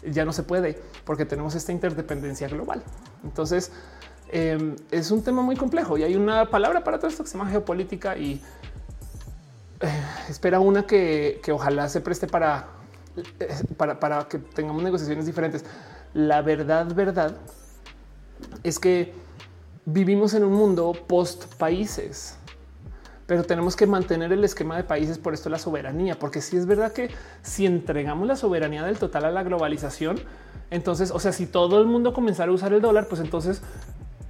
Ya 0.04 0.24
no 0.24 0.32
se 0.32 0.42
puede 0.42 0.80
porque 1.04 1.24
tenemos 1.24 1.54
esta 1.54 1.70
interdependencia 1.70 2.48
global. 2.48 2.82
Entonces 3.22 3.70
em, 4.32 4.74
es 4.90 5.12
un 5.12 5.22
tema 5.22 5.42
muy 5.42 5.54
complejo 5.54 5.96
y 5.96 6.02
hay 6.02 6.16
una 6.16 6.50
palabra 6.50 6.82
para 6.82 6.98
todo 6.98 7.08
esto 7.08 7.22
que 7.22 7.30
se 7.30 7.38
llama 7.38 7.48
geopolítica 7.48 8.18
y 8.18 8.42
espera 10.28 10.58
una 10.58 10.88
que, 10.88 11.40
que 11.44 11.52
ojalá 11.52 11.88
se 11.88 12.00
preste 12.00 12.26
para 12.26 12.81
para, 13.76 14.28
que 14.28 14.38
tengamos 14.38 14.82
negociaciones 14.82 15.26
diferentes. 15.26 15.64
La 16.14 16.42
verdad, 16.42 16.86
verdad 16.94 17.36
es 18.62 18.78
que 18.78 19.14
vivimos 19.84 20.34
en 20.34 20.44
un 20.44 20.52
mundo 20.52 20.92
post 21.06 21.54
países. 21.54 22.36
pero 23.26 23.44
tenemos 23.44 23.76
que 23.76 23.86
mantener 23.86 24.32
el 24.32 24.44
esquema 24.44 24.76
de 24.76 24.84
países 24.84 25.16
por 25.16 25.32
esto 25.32 25.48
la 25.48 25.58
soberanía, 25.58 26.18
porque 26.18 26.42
si 26.42 26.56
es 26.56 26.66
verdad 26.66 26.92
que 26.92 27.10
si 27.42 27.64
entregamos 27.64 28.26
la 28.26 28.36
soberanía 28.36 28.82
del 28.82 28.98
total 28.98 29.24
a 29.24 29.30
la 29.30 29.42
globalización, 29.42 30.20
entonces, 30.70 31.10
o 31.10 31.18
sea, 31.18 31.32
si 31.32 31.46
todo 31.46 31.80
el 31.80 31.86
mundo 31.86 32.12
comenzara 32.12 32.50
a 32.50 32.54
usar 32.54 32.72
el 32.72 32.82
dólar, 32.82 33.06
pues 33.08 33.20
entonces 33.20 33.62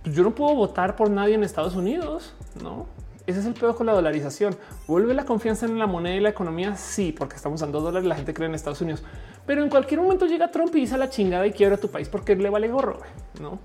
yo 0.05 0.23
no 0.23 0.35
puedo 0.35 0.55
votar 0.55 0.95
por 0.95 1.11
nadie 1.11 1.35
en 1.35 1.45
Estados 1.45 1.75
Unidos, 1.75 2.35
no? 2.63 2.87
Ese 3.27 3.41
es 3.41 3.47
el 3.47 3.55
peor 3.55 3.77
con 3.77 3.87
la 3.87 3.93
dolarización. 3.93 4.57
Vuelve 4.87 5.15
la 5.15 5.25
confianza 5.25 5.67
en 5.67 5.79
la 5.79 5.87
moneda 5.87 6.17
y 6.17 6.21
la 6.21 6.31
economía. 6.31 6.77
Sí, 6.77 7.15
porque 7.17 7.37
estamos 7.37 7.61
usando 7.61 7.81
dólares. 7.81 8.09
La 8.09 8.17
gente 8.17 8.35
cree 8.35 8.49
en 8.49 8.55
Estados 8.55 8.81
Unidos, 8.81 9.03
pero 9.47 9.63
en 9.63 9.71
cualquier 9.71 10.01
momento 10.01 10.27
llega 10.27 10.51
Trump 10.51 10.75
y 10.75 10.81
dice 10.81 10.99
la 10.99 11.09
chingada 11.09 11.47
y 11.47 11.53
quiebra 11.53 11.77
tu 11.77 11.89
país 11.89 12.09
porque 12.09 12.35
le 12.35 12.51
vale 12.51 12.69
gorro. 12.69 13.01
No, 13.41 13.61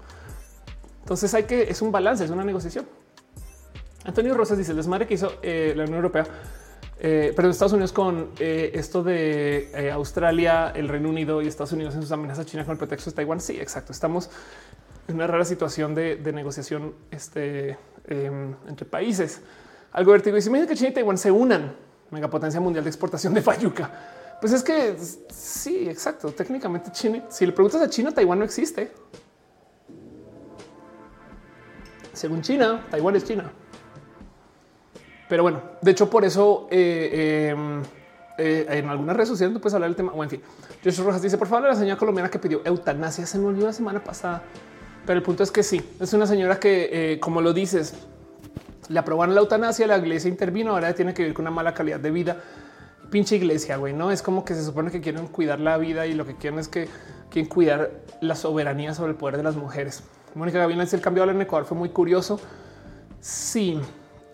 entonces 1.01 1.33
hay 1.33 1.43
que 1.43 1.63
es 1.63 1.81
un 1.81 1.91
balance, 1.91 2.25
es 2.25 2.31
una 2.31 2.43
negociación. 2.43 2.85
Antonio 4.03 4.33
Rosas 4.33 4.57
dice 4.57 4.71
el 4.71 4.77
desmadre 4.77 5.07
que 5.07 5.15
hizo 5.15 5.33
eh, 5.41 5.73
la 5.75 5.83
Unión 5.83 5.97
Europea, 5.97 6.25
eh, 6.99 7.33
pero 7.35 7.49
Estados 7.49 7.73
Unidos 7.73 7.93
con 7.93 8.31
eh, 8.39 8.71
esto 8.73 9.03
de 9.03 9.69
eh, 9.73 9.91
Australia, 9.91 10.71
el 10.75 10.87
Reino 10.87 11.09
Unido 11.09 11.41
y 11.41 11.47
Estados 11.47 11.71
Unidos 11.73 11.95
en 11.95 12.01
sus 12.01 12.11
amenazas 12.11 12.45
a 12.45 12.49
China 12.49 12.65
con 12.65 12.73
el 12.73 12.77
pretexto 12.77 13.09
de 13.09 13.15
Taiwán. 13.15 13.39
Sí, 13.39 13.59
exacto. 13.59 13.91
Estamos 13.91 14.29
en 15.07 15.15
una 15.15 15.27
rara 15.27 15.45
situación 15.45 15.93
de, 15.93 16.15
de 16.15 16.33
negociación 16.33 16.95
este, 17.11 17.77
em, 18.07 18.55
entre 18.67 18.85
países. 18.85 19.41
Algo 19.91 20.11
vértigo. 20.11 20.35
Dice 20.35 20.49
que 20.67 20.75
China 20.75 20.89
y 20.89 20.93
Taiwán 20.93 21.17
se 21.17 21.31
unan, 21.31 21.75
megapotencia 22.11 22.59
mundial 22.59 22.83
de 22.83 22.89
exportación 22.89 23.33
de 23.33 23.41
fayuca. 23.41 23.89
Pues 24.39 24.53
es 24.53 24.63
que 24.63 24.95
sí, 25.29 25.89
exacto. 25.89 26.31
Técnicamente 26.31 26.91
China, 26.91 27.23
si 27.29 27.45
le 27.45 27.51
preguntas 27.51 27.81
a 27.81 27.89
China, 27.89 28.11
Taiwán 28.11 28.39
no 28.39 28.45
existe. 28.45 28.91
Según 32.13 32.41
China, 32.41 32.85
Taiwán 32.89 33.15
es 33.15 33.23
China. 33.23 33.51
Pero 35.27 35.43
bueno, 35.43 35.61
de 35.81 35.91
hecho, 35.91 36.09
por 36.09 36.23
eso 36.23 36.67
eh, 36.71 37.49
em, 37.51 37.83
eh, 38.37 38.65
en 38.69 38.89
algunas 38.89 39.15
redes 39.15 39.29
sociales 39.29 39.53
no 39.53 39.59
puedes 39.59 39.73
hablar 39.73 39.89
del 39.89 39.95
tema. 39.95 40.13
O 40.13 40.23
en 40.23 40.29
fin, 40.29 40.41
Joshua 40.83 41.05
Rojas 41.05 41.21
dice: 41.21 41.37
Por 41.37 41.47
favor, 41.47 41.67
la 41.67 41.75
señora 41.75 41.97
colombiana 41.97 42.29
que 42.29 42.39
pidió 42.39 42.61
eutanasia 42.63 43.25
se 43.25 43.37
me 43.37 43.45
olvidó 43.45 43.67
la 43.67 43.73
semana 43.73 44.03
pasada. 44.03 44.43
Pero 45.07 45.19
el 45.19 45.23
punto 45.23 45.41
es 45.41 45.51
que 45.51 45.63
sí, 45.63 45.81
es 46.01 46.11
una 46.11 46.27
señora 46.27 46.59
que, 46.59 47.13
eh, 47.13 47.19
como 47.21 47.41
lo 47.41 47.53
dices, 47.53 47.93
le 48.89 48.99
aprobaron 48.99 49.33
la 49.33 49.39
eutanasia, 49.41 49.87
la 49.87 49.97
iglesia 49.97 50.29
intervino, 50.29 50.71
ahora 50.71 50.93
tiene 50.93 51.13
que 51.13 51.23
vivir 51.23 51.33
con 51.33 51.43
una 51.43 51.51
mala 51.51 51.73
calidad 51.73 52.01
de 52.01 52.11
vida. 52.11 52.41
Pinche 53.09 53.37
iglesia, 53.37 53.77
güey, 53.77 53.93
no 53.93 54.11
es 54.11 54.21
como 54.21 54.43
que 54.43 54.53
se 54.53 54.65
supone 54.65 54.91
que 54.91 54.99
quieren 54.99 55.27
cuidar 55.27 55.61
la 55.61 55.77
vida 55.77 56.05
y 56.07 56.13
lo 56.13 56.25
que 56.25 56.35
quieren 56.35 56.59
es 56.59 56.67
que 56.67 56.89
quieren 57.29 57.47
cuidar 57.49 57.89
la 58.19 58.35
soberanía 58.35 58.93
sobre 58.93 59.11
el 59.11 59.17
poder 59.17 59.37
de 59.37 59.43
las 59.43 59.55
mujeres. 59.55 60.03
Mónica 60.35 60.59
Gavilán 60.59 60.85
dice 60.85 60.97
el 60.97 61.01
cambio 61.01 61.23
en 61.23 61.41
Ecuador 61.41 61.65
fue 61.65 61.77
muy 61.77 61.89
curioso. 61.89 62.37
Sí, 63.21 63.79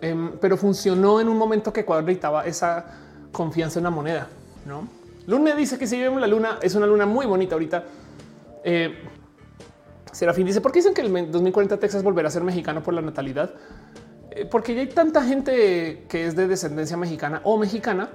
em, 0.02 0.32
pero 0.42 0.58
funcionó 0.58 1.22
en 1.22 1.30
un 1.30 1.38
momento 1.38 1.72
que 1.72 1.82
Ecuador 1.82 2.04
necesitaba 2.04 2.48
esa 2.48 2.86
confianza 3.32 3.80
en 3.80 3.84
la 3.84 3.92
moneda. 3.92 4.28
No 4.66 4.88
Luna 5.28 5.56
dice 5.56 5.78
que 5.78 5.86
si 5.86 6.02
vemos 6.02 6.20
la 6.20 6.28
luna 6.28 6.58
es 6.64 6.74
una 6.74 6.88
luna 6.88 7.06
muy 7.06 7.28
bonita 7.28 7.54
ahorita. 7.54 7.84
Eh, 8.64 9.04
Serafín 10.14 10.46
dice: 10.46 10.62
¿Por 10.62 10.72
qué 10.72 10.80
dicen 10.80 10.94
que 10.94 11.02
el 11.02 11.32
2040 11.32 11.78
Texas 11.78 12.04
volverá 12.04 12.30
a 12.30 12.32
ser 12.32 12.44
mexicano 12.44 12.82
por 12.82 12.94
la 12.94 13.02
natalidad? 13.02 13.54
Eh, 14.32 14.46
porque 14.50 14.74
ya 14.74 14.82
hay 14.82 14.88
tanta 14.88 15.24
gente 15.24 16.06
que 16.08 16.26
es 16.26 16.36
de 16.36 16.48
descendencia 16.48 16.98
mexicana 16.98 17.42
o 17.44 17.58
mexicana 17.58 18.10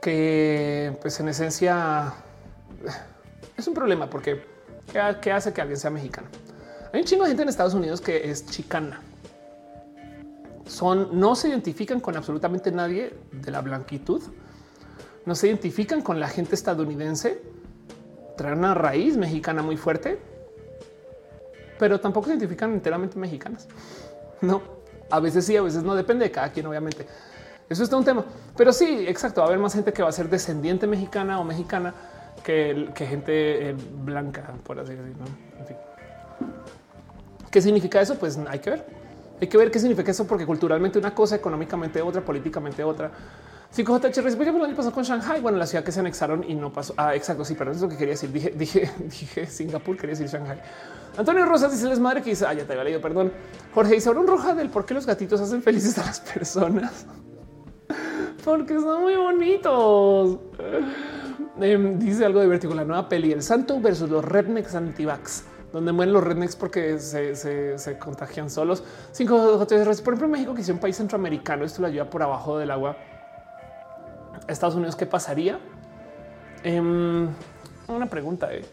que, 0.00 0.96
pues, 1.00 1.18
en 1.20 1.28
esencia 1.28 2.14
es 3.56 3.68
un 3.68 3.74
problema 3.74 4.10
porque 4.10 4.42
¿qué, 5.20 5.32
hace 5.32 5.52
que 5.52 5.60
alguien 5.60 5.78
sea 5.78 5.90
mexicano? 5.90 6.28
Hay 6.92 7.00
un 7.00 7.06
chingo 7.06 7.24
de 7.24 7.30
gente 7.30 7.42
en 7.42 7.48
Estados 7.48 7.74
Unidos 7.74 8.00
que 8.00 8.30
es 8.30 8.46
chicana. 8.46 9.00
Son, 10.66 11.18
no 11.18 11.34
se 11.36 11.48
identifican 11.48 12.00
con 12.00 12.16
absolutamente 12.16 12.70
nadie 12.72 13.14
de 13.32 13.50
la 13.50 13.60
blanquitud. 13.60 14.22
No 15.26 15.34
se 15.34 15.48
identifican 15.48 16.02
con 16.02 16.20
la 16.20 16.28
gente 16.28 16.54
estadounidense. 16.54 17.42
Traen 18.36 18.58
una 18.58 18.74
raíz 18.74 19.16
mexicana 19.16 19.62
muy 19.62 19.76
fuerte, 19.76 20.18
pero 21.78 22.00
tampoco 22.00 22.26
se 22.26 22.32
identifican 22.34 22.72
enteramente 22.72 23.18
mexicanas. 23.18 23.68
No, 24.40 24.62
a 25.10 25.20
veces 25.20 25.46
sí, 25.46 25.56
a 25.56 25.62
veces 25.62 25.82
no. 25.82 25.94
Depende 25.94 26.24
de 26.24 26.30
cada 26.30 26.50
quien, 26.50 26.66
obviamente. 26.66 27.06
Eso 27.68 27.82
está 27.82 27.96
un 27.96 28.04
tema, 28.04 28.24
pero 28.56 28.72
sí, 28.72 29.04
exacto. 29.08 29.40
Va 29.40 29.46
a 29.46 29.48
haber 29.48 29.58
más 29.58 29.74
gente 29.74 29.92
que 29.92 30.02
va 30.02 30.08
a 30.08 30.12
ser 30.12 30.28
descendiente 30.28 30.86
mexicana 30.86 31.40
o 31.40 31.44
mexicana 31.44 31.94
que, 32.42 32.92
gente 32.94 33.70
eh, 33.70 33.76
blanca, 34.04 34.52
por 34.62 34.78
así 34.78 34.94
decirlo. 34.94 35.24
En 35.58 35.66
fin. 35.66 35.76
¿Qué 37.50 37.62
significa 37.62 38.00
eso? 38.00 38.16
Pues 38.16 38.38
hay 38.48 38.58
que 38.58 38.70
ver. 38.70 38.84
Hay 39.40 39.48
que 39.48 39.56
ver 39.56 39.70
qué 39.70 39.78
significa 39.78 40.10
eso, 40.10 40.26
porque 40.26 40.46
culturalmente 40.46 40.98
una 40.98 41.14
cosa, 41.14 41.36
económicamente 41.36 42.00
otra, 42.02 42.20
políticamente 42.20 42.84
otra. 42.84 43.10
5JH 43.74 44.22
respondió 44.22 44.56
el 44.56 44.62
año 44.62 44.76
pasó 44.76 44.92
con 44.92 45.02
Shanghai. 45.02 45.40
Bueno, 45.40 45.58
la 45.58 45.66
ciudad 45.66 45.82
que 45.82 45.90
se 45.90 46.00
anexaron 46.00 46.44
y 46.48 46.54
no 46.54 46.72
pasó. 46.72 46.94
Ah, 46.96 47.14
exacto. 47.14 47.44
Sí, 47.44 47.54
pero 47.58 47.70
eso 47.70 47.78
es 47.78 47.82
lo 47.82 47.88
que 47.88 47.96
quería 47.96 48.12
decir. 48.12 48.30
Dije, 48.30 48.50
dije, 48.56 48.90
dije 48.98 49.46
Singapur, 49.46 49.96
quería 49.96 50.16
decir 50.16 50.28
Shanghai. 50.28 50.60
Antonio 51.16 51.44
Rosas 51.46 51.72
dice: 51.72 51.88
Les 51.88 52.00
madre 52.00 52.22
que 52.22 52.30
dice, 52.30 52.46
ah, 52.46 52.54
ya 52.54 52.64
te 52.64 52.72
había 52.72 52.84
leído, 52.84 53.00
perdón. 53.00 53.32
Jorge 53.74 53.94
dice: 53.94 54.10
un 54.10 54.26
roja 54.26 54.54
del 54.54 54.70
por 54.70 54.84
qué 54.84 54.94
los 54.94 55.06
gatitos 55.06 55.40
hacen 55.40 55.62
felices 55.62 55.96
a 55.98 56.06
las 56.06 56.20
personas. 56.20 57.06
Porque 58.44 58.78
son 58.78 59.02
muy 59.02 59.16
bonitos. 59.16 60.38
Em, 61.60 61.98
dice 61.98 62.24
algo 62.24 62.40
de 62.40 62.46
vértigo. 62.46 62.74
La 62.74 62.84
nueva 62.84 63.08
peli, 63.08 63.32
el 63.32 63.42
santo 63.42 63.80
versus 63.80 64.10
los 64.10 64.24
rednecks 64.24 64.74
antivax 64.74 65.44
donde 65.74 65.90
mueren 65.90 66.14
los 66.14 66.22
rednecks 66.22 66.54
porque 66.54 67.00
se, 67.00 67.98
contagian 67.98 68.48
solos. 68.48 68.84
Cinco 69.10 69.66
Por 69.66 70.14
ejemplo, 70.14 70.28
México, 70.28 70.54
que 70.54 70.60
es 70.60 70.68
un 70.68 70.78
país 70.78 70.96
centroamericano, 70.96 71.64
esto 71.64 71.82
lo 71.82 71.88
ayuda 71.88 72.08
por 72.08 72.22
abajo 72.22 72.58
del 72.58 72.70
agua. 72.70 72.96
Estados 74.46 74.76
Unidos, 74.76 74.94
¿qué 74.94 75.06
pasaría? 75.06 75.58
Em, 76.62 77.28
una 77.88 78.06
pregunta. 78.08 78.54
Eh. 78.54 78.64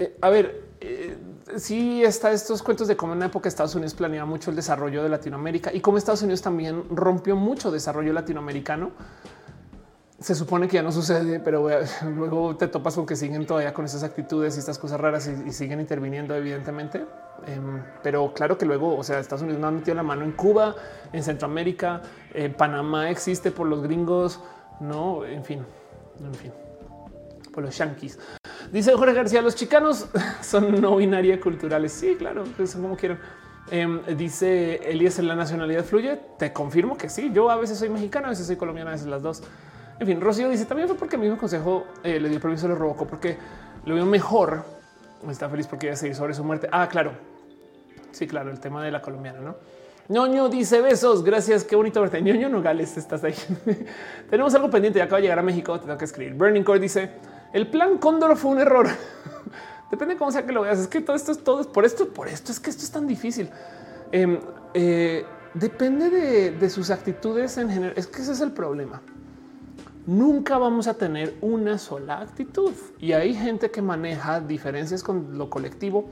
Eh, 0.00 0.16
a 0.20 0.28
ver, 0.28 0.71
eh, 0.84 1.16
sí 1.56 2.02
está 2.02 2.32
estos 2.32 2.62
cuentos 2.62 2.88
de 2.88 2.96
cómo 2.96 3.12
en 3.12 3.18
una 3.18 3.26
época 3.26 3.48
Estados 3.48 3.74
Unidos 3.74 3.94
planeaba 3.94 4.26
mucho 4.26 4.50
el 4.50 4.56
desarrollo 4.56 5.02
de 5.02 5.08
Latinoamérica 5.08 5.72
y 5.72 5.80
cómo 5.80 5.96
Estados 5.96 6.22
Unidos 6.22 6.42
también 6.42 6.84
rompió 6.90 7.36
mucho 7.36 7.70
desarrollo 7.70 8.12
latinoamericano 8.12 8.90
se 10.18 10.36
supone 10.36 10.68
que 10.68 10.74
ya 10.74 10.82
no 10.82 10.92
sucede, 10.92 11.40
pero 11.40 11.68
luego 12.16 12.56
te 12.56 12.68
topas 12.68 12.94
con 12.94 13.06
que 13.06 13.16
siguen 13.16 13.44
todavía 13.44 13.74
con 13.74 13.84
esas 13.84 14.04
actitudes 14.04 14.56
y 14.56 14.60
estas 14.60 14.78
cosas 14.78 15.00
raras 15.00 15.28
y, 15.28 15.52
siguen 15.52 15.80
interviniendo, 15.80 16.34
evidentemente. 16.34 17.04
Em, 17.46 17.82
pero 18.02 18.32
claro 18.32 18.56
que 18.56 18.64
luego, 18.64 18.96
o 18.96 19.02
sea, 19.02 19.18
Estados 19.18 19.42
Unidos 19.42 19.60
no 19.60 19.66
ha 19.66 19.70
metido 19.72 19.96
la 19.96 20.04
mano 20.04 20.24
en 20.24 20.32
Cuba, 20.32 20.76
en 21.12 21.24
Centroamérica, 21.24 22.02
Panamá 22.56 23.10
existe 23.10 23.50
por 23.50 23.66
los 23.66 23.82
gringos, 23.82 24.38
no, 24.80 25.24
en 25.24 25.44
fin, 25.44 25.64
en 26.20 26.34
fin, 26.34 26.52
por 27.52 27.64
los 27.64 27.76
yanquis. 27.76 28.16
Dice 28.72 28.94
Jorge 28.94 29.12
García, 29.12 29.42
los 29.42 29.54
chicanos 29.54 30.06
son 30.40 30.80
no 30.80 30.96
binaria 30.96 31.38
culturales. 31.38 31.92
Sí, 31.92 32.16
claro, 32.18 32.46
son 32.46 32.54
pues, 32.54 32.74
como 32.74 32.96
quieran. 32.96 33.18
Em, 33.70 34.00
dice 34.16 34.90
Elías, 34.90 35.18
¿la 35.18 35.36
nacionalidad 35.36 35.84
fluye? 35.84 36.18
Te 36.38 36.54
confirmo 36.54 36.96
que 36.96 37.10
sí. 37.10 37.30
Yo 37.34 37.50
a 37.50 37.56
veces 37.56 37.78
soy 37.78 37.90
mexicano, 37.90 38.26
a 38.26 38.30
veces 38.30 38.46
soy 38.46 38.56
colombiano, 38.56 38.88
a 38.88 38.94
veces 38.94 39.08
las 39.08 39.22
dos. 39.22 39.42
En 40.00 40.06
fin, 40.06 40.20
Rocío 40.22 40.48
dice 40.48 40.64
también 40.64 40.88
fue 40.88 40.96
porque 40.96 41.16
el 41.16 41.22
mismo 41.22 41.36
consejo 41.36 41.84
eh, 42.02 42.18
le 42.18 42.30
dio 42.30 42.40
permiso, 42.40 42.66
le 42.66 42.74
revocó 42.74 43.06
porque 43.06 43.36
lo 43.84 43.94
vio 43.94 44.06
mejor. 44.06 44.64
Está 45.28 45.50
feliz 45.50 45.66
porque 45.66 45.86
iba 45.86 45.92
a 45.92 45.96
seguir 45.96 46.16
sobre 46.16 46.32
su 46.32 46.42
muerte. 46.42 46.66
Ah, 46.72 46.88
claro. 46.88 47.12
Sí, 48.10 48.26
claro, 48.26 48.50
el 48.50 48.58
tema 48.58 48.82
de 48.82 48.90
la 48.90 49.02
colombiana, 49.02 49.40
no? 49.40 49.56
Ñoño 50.08 50.48
dice 50.48 50.80
besos. 50.80 51.22
Gracias. 51.22 51.64
Qué 51.64 51.76
bonito 51.76 52.00
verte. 52.00 52.22
Ñoño 52.22 52.48
Nogales, 52.48 52.96
estás 52.96 53.22
ahí. 53.22 53.34
Tenemos 54.30 54.54
algo 54.54 54.70
pendiente. 54.70 54.98
Ya 54.98 55.04
acaba 55.04 55.18
de 55.18 55.24
llegar 55.24 55.38
a 55.38 55.42
México. 55.42 55.78
Tengo 55.78 55.96
que 55.98 56.06
escribir. 56.06 56.34
Burning 56.34 56.64
Core 56.64 56.80
dice 56.80 57.10
el 57.52 57.68
plan 57.68 57.98
Cóndor 57.98 58.36
fue 58.36 58.52
un 58.52 58.60
error. 58.60 58.88
Depende 59.90 60.14
de 60.14 60.18
cómo 60.18 60.32
sea 60.32 60.46
que 60.46 60.52
lo 60.52 60.62
veas. 60.62 60.78
Es 60.78 60.88
que 60.88 61.00
todo 61.00 61.16
esto 61.16 61.32
es 61.32 61.44
todo 61.44 61.70
por 61.70 61.84
esto. 61.84 62.08
Por 62.08 62.28
esto 62.28 62.52
es 62.52 62.60
que 62.60 62.70
esto 62.70 62.82
es 62.82 62.90
tan 62.90 63.06
difícil. 63.06 63.50
Em, 64.10 64.40
eh, 64.74 65.24
depende 65.54 66.08
de, 66.08 66.50
de 66.52 66.70
sus 66.70 66.90
actitudes 66.90 67.58
en 67.58 67.68
general. 67.68 67.94
Es 67.96 68.06
que 68.06 68.22
ese 68.22 68.32
es 68.32 68.40
el 68.40 68.52
problema 68.52 69.02
nunca 70.06 70.58
vamos 70.58 70.86
a 70.86 70.94
tener 70.94 71.36
una 71.40 71.78
sola 71.78 72.20
actitud 72.20 72.72
y 72.98 73.12
hay 73.12 73.34
gente 73.34 73.70
que 73.70 73.82
maneja 73.82 74.40
diferencias 74.40 75.02
con 75.02 75.38
lo 75.38 75.48
colectivo. 75.48 76.08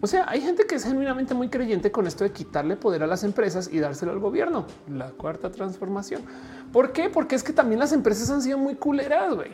O 0.00 0.06
sea, 0.06 0.26
hay 0.28 0.40
gente 0.40 0.66
que 0.66 0.74
es 0.74 0.84
genuinamente 0.84 1.34
muy 1.34 1.48
creyente 1.48 1.90
con 1.90 2.06
esto 2.06 2.24
de 2.24 2.30
quitarle 2.30 2.76
poder 2.76 3.02
a 3.02 3.06
las 3.06 3.24
empresas 3.24 3.70
y 3.72 3.78
dárselo 3.78 4.12
al 4.12 4.18
gobierno. 4.18 4.66
La 4.88 5.10
cuarta 5.10 5.50
transformación. 5.50 6.22
¿Por 6.70 6.92
qué? 6.92 7.08
Porque 7.08 7.34
es 7.34 7.42
que 7.42 7.52
también 7.52 7.80
las 7.80 7.92
empresas 7.92 8.28
han 8.30 8.42
sido 8.42 8.58
muy 8.58 8.74
culeras, 8.74 9.34
güey. 9.34 9.52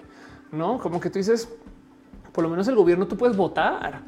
No, 0.53 0.79
como 0.79 1.01
que 1.01 1.11
tú 1.11 1.19
dices, 1.19 1.49
por 2.33 2.45
lo 2.45 2.51
menos 2.51 2.69
el 2.69 2.75
gobierno 2.75 3.07
tú 3.07 3.17
puedes 3.17 3.37
votar, 3.37 4.03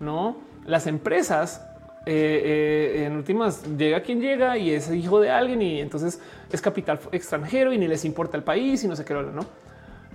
no? 0.00 0.36
Las 0.64 0.86
empresas 0.86 1.60
eh, 2.06 3.02
eh, 3.02 3.04
en 3.04 3.16
últimas 3.16 3.64
llega 3.76 4.00
quien 4.00 4.20
llega 4.20 4.56
y 4.56 4.70
es 4.70 4.90
hijo 4.90 5.20
de 5.20 5.30
alguien 5.30 5.60
y 5.60 5.80
entonces 5.80 6.20
es 6.50 6.60
capital 6.62 7.00
extranjero 7.12 7.72
y 7.72 7.78
ni 7.78 7.88
les 7.88 8.04
importa 8.04 8.36
el 8.36 8.44
país 8.44 8.82
y 8.84 8.88
no 8.88 8.96
sé 8.96 9.04
qué, 9.04 9.12
no? 9.12 9.44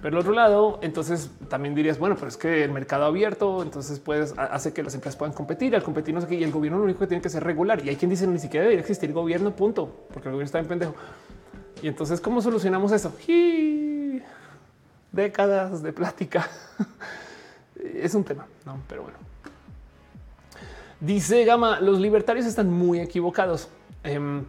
Pero 0.02 0.18
el 0.18 0.22
otro 0.22 0.34
lado, 0.34 0.80
entonces 0.82 1.32
también 1.50 1.76
dirías, 1.76 1.98
bueno, 1.98 2.16
pero 2.16 2.28
es 2.28 2.36
que 2.36 2.64
el 2.64 2.72
mercado 2.72 3.06
abierto, 3.06 3.62
entonces 3.62 4.00
puedes 4.00 4.34
hace 4.38 4.74
que 4.74 4.84
las 4.84 4.94
empresas 4.96 5.18
puedan 5.18 5.34
competir, 5.34 5.76
al 5.76 5.84
competir 5.84 6.14
no 6.14 6.20
sé 6.20 6.28
qué, 6.28 6.36
y 6.36 6.44
el 6.44 6.52
gobierno 6.52 6.78
lo 6.78 6.84
único 6.84 7.00
que 7.00 7.08
tiene 7.08 7.22
que 7.22 7.30
ser 7.30 7.44
regular. 7.44 7.86
Y 7.86 7.90
hay 7.90 7.96
quien 7.96 8.10
dice 8.10 8.28
ni 8.28 8.40
siquiera 8.40 8.64
debería 8.64 8.82
existir 8.82 9.14
gobierno, 9.14 9.56
punto, 9.56 10.08
porque 10.12 10.28
el 10.28 10.34
gobierno 10.34 10.46
está 10.46 10.60
en 10.60 10.66
pendejo. 10.66 10.94
Y 11.82 11.88
entonces, 11.88 12.20
¿cómo 12.20 12.42
solucionamos 12.42 12.92
eso? 12.92 13.14
Décadas 15.14 15.82
de 15.82 15.94
plática. 15.94 16.50
es 17.96 18.14
un 18.14 18.26
tema, 18.26 18.46
no, 18.66 18.78
pero 18.90 19.04
bueno. 19.04 19.18
Dice 21.00 21.46
Gama, 21.46 21.80
los 21.80 22.00
libertarios 22.00 22.46
están 22.46 22.70
muy 22.70 23.00
equivocados. 23.00 23.70
Em, 24.04 24.44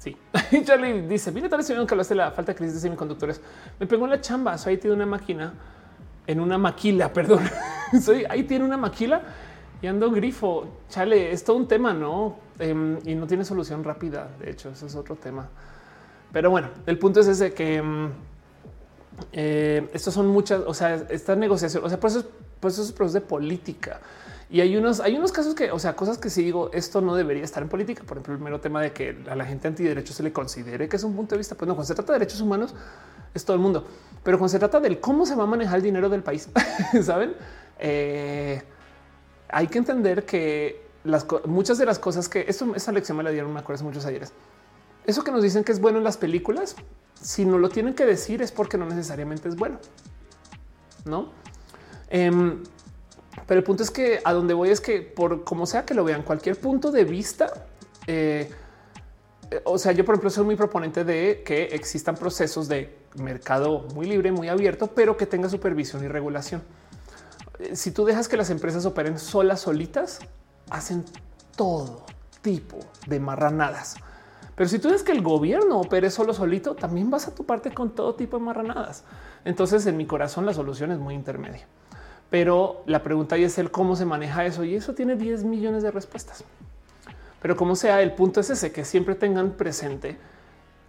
Sí. 0.00 0.16
Charlie 0.64 1.02
dice, 1.02 1.30
viene 1.30 1.50
tal 1.50 1.58
vez 1.58 1.66
que 1.66 1.74
hablaste 1.74 2.14
de 2.14 2.18
la 2.18 2.30
falta 2.30 2.52
de 2.52 2.56
crisis 2.56 2.76
de 2.76 2.80
semiconductores. 2.80 3.40
Me 3.78 3.86
pegó 3.86 4.06
en 4.06 4.10
la 4.10 4.20
chamba. 4.20 4.56
Soy 4.56 4.72
ahí 4.72 4.78
tiene 4.78 4.96
una 4.96 5.04
máquina 5.04 5.52
en 6.26 6.40
una 6.40 6.56
maquila, 6.56 7.12
perdón. 7.12 7.44
Soy 8.00 8.24
ahí 8.28 8.44
tiene 8.44 8.64
una 8.64 8.78
maquila 8.78 9.20
y 9.82 9.86
ando 9.86 10.10
grifo. 10.10 10.66
Chale, 10.88 11.32
es 11.32 11.44
todo 11.44 11.56
un 11.56 11.68
tema, 11.68 11.92
no? 11.92 12.38
Em, 12.58 12.98
y 13.04 13.14
no 13.14 13.26
tiene 13.26 13.44
solución 13.44 13.84
rápida. 13.84 14.30
De 14.38 14.50
hecho, 14.50 14.70
eso 14.70 14.86
es 14.86 14.94
otro 14.94 15.16
tema. 15.16 15.48
Pero 16.32 16.48
bueno, 16.48 16.68
el 16.86 16.98
punto 16.98 17.20
es 17.20 17.26
ese 17.26 17.52
que 17.52 17.76
em, 17.76 18.10
eh, 19.32 19.88
estos 19.92 20.14
son 20.14 20.28
muchas, 20.28 20.62
o 20.66 20.74
sea, 20.74 20.94
esta 21.10 21.36
negociación, 21.36 21.84
o 21.84 21.88
sea, 21.88 22.00
por 22.00 22.10
eso, 22.10 22.24
es 22.60 23.12
de 23.12 23.20
política. 23.20 24.00
Y 24.50 24.60
hay 24.60 24.76
unos, 24.76 25.00
hay 25.00 25.16
unos 25.16 25.30
casos 25.30 25.54
que, 25.54 25.70
o 25.70 25.78
sea, 25.78 25.94
cosas 25.94 26.18
que 26.18 26.28
si 26.28 26.42
digo, 26.42 26.70
esto 26.72 27.00
no 27.00 27.14
debería 27.14 27.44
estar 27.44 27.62
en 27.62 27.68
política. 27.68 28.02
Por 28.02 28.16
ejemplo, 28.16 28.34
el 28.34 28.40
mero 28.40 28.60
tema 28.60 28.82
de 28.82 28.92
que 28.92 29.16
a 29.30 29.36
la 29.36 29.44
gente 29.44 29.68
antiderechos 29.68 30.16
se 30.16 30.24
le 30.24 30.32
considere 30.32 30.88
que 30.88 30.96
es 30.96 31.04
un 31.04 31.14
punto 31.14 31.36
de 31.36 31.38
vista. 31.38 31.54
Pues 31.54 31.68
no, 31.68 31.74
cuando 31.74 31.86
se 31.86 31.94
trata 31.94 32.12
de 32.12 32.18
derechos 32.18 32.40
humanos 32.40 32.74
es 33.32 33.44
todo 33.44 33.54
el 33.54 33.62
mundo, 33.62 33.86
pero 34.24 34.38
cuando 34.38 34.50
se 34.50 34.58
trata 34.58 34.80
del 34.80 34.98
cómo 34.98 35.24
se 35.24 35.36
va 35.36 35.44
a 35.44 35.46
manejar 35.46 35.76
el 35.76 35.82
dinero 35.82 36.08
del 36.08 36.24
país, 36.24 36.48
saben, 37.02 37.34
eh, 37.78 38.60
hay 39.48 39.68
que 39.68 39.78
entender 39.78 40.26
que 40.26 40.84
las 41.04 41.26
muchas 41.46 41.78
de 41.78 41.86
las 41.86 41.98
cosas 41.98 42.28
que 42.28 42.44
esto, 42.48 42.74
esa 42.74 42.92
lección 42.92 43.16
me 43.16 43.22
la 43.24 43.30
dieron, 43.30 43.52
me 43.52 43.60
acuerdo 43.60 43.84
muchos 43.84 44.04
ayeres. 44.04 44.32
Eso 45.06 45.24
que 45.24 45.30
nos 45.30 45.42
dicen 45.42 45.64
que 45.64 45.72
es 45.72 45.80
bueno 45.80 45.98
en 45.98 46.04
las 46.04 46.16
películas, 46.16 46.76
si 47.20 47.44
no 47.44 47.58
lo 47.58 47.68
tienen 47.68 47.94
que 47.94 48.06
decir 48.06 48.42
es 48.42 48.52
porque 48.52 48.78
no 48.78 48.86
necesariamente 48.86 49.48
es 49.48 49.56
bueno, 49.56 49.78
no? 51.04 51.32
Em, 52.08 52.62
pero 53.46 53.58
el 53.58 53.64
punto 53.64 53.82
es 53.82 53.90
que 53.90 54.20
a 54.24 54.32
donde 54.32 54.54
voy 54.54 54.70
es 54.70 54.80
que 54.80 55.02
por 55.02 55.44
como 55.44 55.66
sea 55.66 55.84
que 55.84 55.94
lo 55.94 56.04
vean, 56.04 56.22
cualquier 56.22 56.58
punto 56.58 56.90
de 56.90 57.04
vista, 57.04 57.66
eh, 58.06 58.50
o 59.64 59.78
sea, 59.78 59.92
yo 59.92 60.04
por 60.04 60.14
ejemplo 60.14 60.30
soy 60.30 60.44
muy 60.44 60.56
proponente 60.56 61.04
de 61.04 61.42
que 61.44 61.64
existan 61.64 62.14
procesos 62.16 62.68
de 62.68 62.98
mercado 63.16 63.86
muy 63.94 64.06
libre, 64.06 64.32
muy 64.32 64.48
abierto, 64.48 64.88
pero 64.88 65.16
que 65.16 65.26
tenga 65.26 65.48
supervisión 65.48 66.04
y 66.04 66.08
regulación. 66.08 66.62
Eh, 67.58 67.76
si 67.76 67.90
tú 67.90 68.04
dejas 68.04 68.28
que 68.28 68.36
las 68.36 68.50
empresas 68.50 68.86
operen 68.86 69.18
solas, 69.18 69.60
solitas, 69.60 70.20
hacen 70.70 71.04
todo 71.56 72.04
tipo 72.42 72.78
de 73.06 73.20
marranadas. 73.20 73.96
Pero 74.60 74.68
si 74.68 74.78
tú 74.78 74.88
dejas 74.88 75.02
que 75.02 75.12
el 75.12 75.22
gobierno 75.22 75.80
opere 75.80 76.10
solo 76.10 76.34
solito, 76.34 76.74
también 76.74 77.10
vas 77.10 77.26
a 77.26 77.34
tu 77.34 77.46
parte 77.46 77.72
con 77.72 77.94
todo 77.94 78.14
tipo 78.14 78.36
de 78.36 78.44
marranadas. 78.44 79.04
Entonces, 79.42 79.86
en 79.86 79.96
mi 79.96 80.04
corazón, 80.04 80.44
la 80.44 80.52
solución 80.52 80.92
es 80.92 80.98
muy 80.98 81.14
intermedia. 81.14 81.66
Pero 82.28 82.82
la 82.84 83.02
pregunta 83.02 83.38
es 83.38 83.56
el 83.56 83.70
cómo 83.70 83.96
se 83.96 84.04
maneja 84.04 84.44
eso 84.44 84.62
y 84.62 84.74
eso 84.74 84.92
tiene 84.92 85.16
10 85.16 85.44
millones 85.44 85.82
de 85.82 85.90
respuestas. 85.90 86.44
Pero 87.40 87.56
como 87.56 87.74
sea, 87.74 88.02
el 88.02 88.12
punto 88.12 88.40
es 88.40 88.50
ese, 88.50 88.70
que 88.70 88.84
siempre 88.84 89.14
tengan 89.14 89.52
presente 89.52 90.18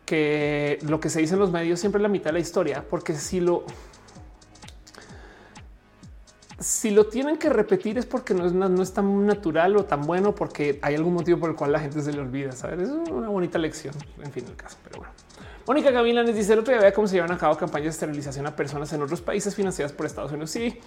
que 0.05 0.77
lo 0.81 0.99
que 0.99 1.07
se 1.07 1.21
dice 1.21 1.35
en 1.35 1.39
los 1.39 1.53
medios 1.53 1.79
siempre 1.79 1.99
es 1.99 2.03
la 2.03 2.09
mitad 2.09 2.31
de 2.31 2.33
la 2.33 2.39
historia, 2.39 2.83
porque 2.89 3.13
si 3.13 3.39
lo 3.39 3.63
si 6.61 6.91
lo 6.91 7.07
tienen 7.07 7.37
que 7.37 7.49
repetir 7.49 7.97
es 7.97 8.05
porque 8.05 8.33
no 8.33 8.45
es, 8.45 8.53
no 8.53 8.81
es 8.81 8.93
tan 8.93 9.25
natural 9.25 9.75
o 9.77 9.85
tan 9.85 10.01
bueno, 10.01 10.33
porque 10.33 10.79
hay 10.81 10.95
algún 10.95 11.13
motivo 11.13 11.39
por 11.39 11.49
el 11.49 11.55
cual 11.55 11.71
la 11.71 11.79
gente 11.79 12.01
se 12.01 12.13
le 12.13 12.19
olvida. 12.19 12.51
Saber 12.51 12.81
es 12.81 12.89
una 12.89 13.29
bonita 13.29 13.57
lección. 13.57 13.95
En 14.23 14.31
fin, 14.31 14.45
el 14.47 14.55
caso, 14.55 14.77
pero 14.83 14.99
bueno. 14.99 15.13
Mónica 15.67 15.91
Gavilanes 15.91 16.35
dice 16.35 16.53
el 16.53 16.59
otro 16.59 16.77
día 16.77 16.91
cómo 16.93 17.07
se 17.07 17.15
llevan 17.15 17.31
a 17.31 17.37
cabo 17.37 17.55
campañas 17.55 17.85
de 17.85 17.89
esterilización 17.91 18.47
a 18.47 18.55
personas 18.55 18.91
en 18.93 19.01
otros 19.01 19.21
países 19.21 19.55
financiadas 19.55 19.91
por 19.91 20.05
Estados 20.05 20.31
Unidos. 20.31 20.51
Sí, 20.51 20.79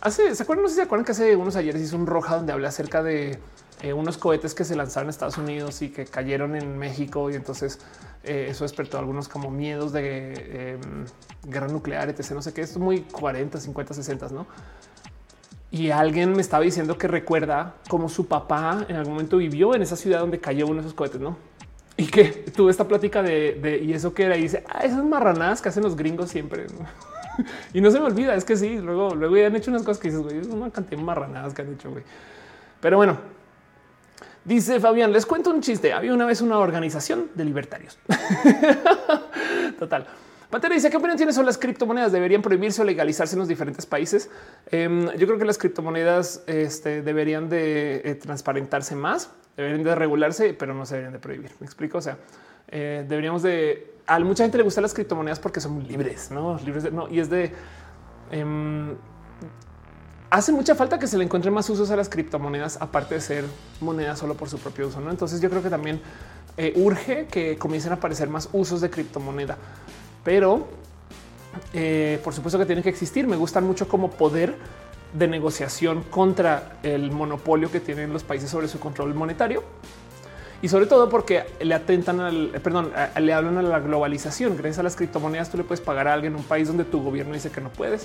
hace, 0.00 0.34
¿se 0.34 0.42
acuerdan? 0.42 0.62
No 0.64 0.68
sé 0.68 0.74
si 0.74 0.80
se 0.80 0.84
acuerdan 0.84 1.04
que 1.04 1.12
hace 1.12 1.36
unos 1.36 1.56
ayeres 1.56 1.82
hizo 1.82 1.96
un 1.96 2.06
roja 2.06 2.36
donde 2.36 2.52
habla 2.52 2.68
acerca 2.68 3.02
de 3.02 3.38
eh, 3.82 3.92
unos 3.92 4.16
cohetes 4.16 4.54
que 4.54 4.64
se 4.64 4.74
lanzaron 4.74 5.06
en 5.06 5.10
Estados 5.10 5.36
Unidos 5.36 5.82
y 5.82 5.90
que 5.90 6.06
cayeron 6.06 6.56
en 6.56 6.78
México 6.78 7.30
y 7.30 7.34
entonces 7.34 7.78
eh, 8.24 8.48
eso 8.50 8.64
despertó 8.64 8.98
algunos 8.98 9.28
como 9.28 9.50
miedos 9.50 9.92
de 9.92 10.72
em, 10.72 11.04
guerra 11.44 11.68
nuclear, 11.68 12.08
etc. 12.08 12.32
No 12.32 12.42
sé 12.42 12.54
qué, 12.54 12.62
es 12.62 12.76
muy 12.78 13.02
40, 13.02 13.60
50, 13.60 13.94
60, 13.94 14.28
¿no? 14.30 14.46
Y 15.70 15.90
alguien 15.90 16.32
me 16.32 16.40
estaba 16.40 16.62
diciendo 16.62 16.96
que 16.96 17.08
recuerda 17.08 17.74
cómo 17.88 18.08
su 18.08 18.26
papá 18.26 18.86
en 18.88 18.96
algún 18.96 19.14
momento 19.14 19.38
vivió 19.38 19.74
en 19.74 19.82
esa 19.82 19.96
ciudad 19.96 20.20
donde 20.20 20.38
cayó 20.38 20.66
uno 20.66 20.76
de 20.76 20.80
esos 20.82 20.94
cohetes, 20.94 21.20
¿no? 21.20 21.36
Y 21.96 22.06
que 22.06 22.24
tuve 22.54 22.70
esta 22.70 22.86
plática 22.86 23.22
de, 23.22 23.80
y 23.82 23.92
eso 23.92 24.12
que 24.14 24.24
era 24.24 24.36
y 24.36 24.42
dice, 24.42 24.64
ah, 24.68 24.80
esas 24.84 25.02
marranadas 25.04 25.62
que 25.62 25.70
hacen 25.70 25.82
los 25.82 25.96
gringos 25.96 26.30
siempre. 26.30 26.66
y 27.74 27.80
no 27.80 27.90
se 27.90 27.98
me 27.98 28.06
olvida, 28.06 28.34
es 28.34 28.44
que 28.44 28.56
sí, 28.56 28.78
luego, 28.78 29.14
luego 29.14 29.36
ya 29.36 29.46
han 29.46 29.56
hecho 29.56 29.70
unas 29.70 29.82
cosas 29.82 29.98
que 30.00 30.08
dices, 30.08 30.22
güey, 30.22 30.38
es 30.38 30.46
una 30.46 30.70
cantidad 30.70 30.98
de 30.98 31.04
marranadas 31.04 31.54
que 31.54 31.62
han 31.62 31.72
hecho, 31.72 31.90
güey. 31.90 32.04
Pero 32.80 32.98
bueno, 32.98 33.18
dice 34.44 34.78
Fabián, 34.78 35.12
les 35.12 35.26
cuento 35.26 35.50
un 35.50 35.62
chiste. 35.62 35.92
Había 35.92 36.12
una 36.12 36.26
vez 36.26 36.42
una 36.42 36.58
organización 36.58 37.30
de 37.34 37.44
libertarios. 37.44 37.98
Total. 39.78 40.06
Pantera 40.50 40.74
dice 40.74 40.90
qué 40.90 40.96
opinión 40.96 41.16
tiene 41.16 41.32
sobre 41.32 41.46
las 41.46 41.58
criptomonedas. 41.58 42.12
Deberían 42.12 42.42
prohibirse 42.42 42.82
o 42.82 42.84
legalizarse 42.84 43.34
en 43.34 43.40
los 43.40 43.48
diferentes 43.48 43.86
países. 43.86 44.30
Em, 44.70 45.10
yo 45.16 45.26
creo 45.26 45.38
que 45.38 45.44
las 45.44 45.58
criptomonedas 45.58 46.42
este, 46.46 47.02
deberían 47.02 47.48
de 47.48 48.02
eh, 48.04 48.14
transparentarse 48.14 48.94
más, 48.94 49.30
deberían 49.56 49.82
de 49.82 49.94
regularse, 49.94 50.54
pero 50.54 50.74
no 50.74 50.86
se 50.86 50.94
deberían 50.94 51.12
de 51.14 51.18
prohibir. 51.18 51.50
Me 51.60 51.66
explico. 51.66 51.98
O 51.98 52.02
sea, 52.02 52.18
eh, 52.68 53.04
deberíamos 53.08 53.42
de 53.42 53.96
a 54.06 54.18
mucha 54.20 54.44
gente 54.44 54.58
le 54.58 54.64
gustan 54.64 54.82
las 54.82 54.94
criptomonedas 54.94 55.40
porque 55.40 55.60
son 55.60 55.86
libres, 55.86 56.30
no 56.30 56.58
libres 56.64 56.84
de, 56.84 56.90
no, 56.90 57.08
y 57.08 57.18
es 57.18 57.28
de 57.28 57.52
em, 58.30 58.94
hace 60.30 60.52
mucha 60.52 60.74
falta 60.74 60.98
que 60.98 61.06
se 61.06 61.18
le 61.18 61.24
encuentren 61.24 61.52
más 61.52 61.68
usos 61.70 61.90
a 61.90 61.96
las 61.96 62.08
criptomonedas, 62.08 62.78
aparte 62.80 63.16
de 63.16 63.20
ser 63.20 63.44
monedas 63.80 64.18
solo 64.18 64.34
por 64.34 64.48
su 64.48 64.58
propio 64.58 64.88
uso. 64.88 65.00
¿no? 65.00 65.10
Entonces 65.10 65.40
yo 65.40 65.50
creo 65.50 65.62
que 65.62 65.70
también 65.70 66.00
eh, 66.56 66.72
urge 66.76 67.26
que 67.26 67.58
comiencen 67.58 67.92
a 67.92 67.96
aparecer 67.96 68.28
más 68.28 68.48
usos 68.52 68.80
de 68.80 68.90
criptomoneda, 68.90 69.58
pero 70.26 70.66
eh, 71.72 72.20
por 72.24 72.34
supuesto 72.34 72.58
que 72.58 72.66
tienen 72.66 72.82
que 72.82 72.90
existir. 72.90 73.28
Me 73.28 73.36
gustan 73.36 73.64
mucho 73.64 73.86
como 73.86 74.10
poder 74.10 74.56
de 75.12 75.28
negociación 75.28 76.02
contra 76.02 76.78
el 76.82 77.12
monopolio 77.12 77.70
que 77.70 77.78
tienen 77.78 78.12
los 78.12 78.24
países 78.24 78.50
sobre 78.50 78.66
su 78.66 78.80
control 78.80 79.14
monetario 79.14 79.62
y 80.60 80.68
sobre 80.68 80.86
todo 80.86 81.08
porque 81.08 81.44
le 81.60 81.74
atentan 81.74 82.18
al 82.18 82.52
eh, 82.56 82.60
perdón, 82.60 82.90
le 83.20 83.32
hablan 83.32 83.56
a 83.58 83.62
la 83.62 83.78
globalización. 83.78 84.56
Gracias 84.56 84.80
a 84.80 84.82
las 84.82 84.96
criptomonedas, 84.96 85.48
tú 85.48 85.58
le 85.58 85.62
puedes 85.62 85.80
pagar 85.80 86.08
a 86.08 86.14
alguien 86.14 86.32
en 86.32 86.40
un 86.40 86.44
país 86.44 86.66
donde 86.66 86.82
tu 86.82 87.04
gobierno 87.04 87.32
dice 87.32 87.50
que 87.50 87.60
no 87.60 87.70
puedes 87.70 88.04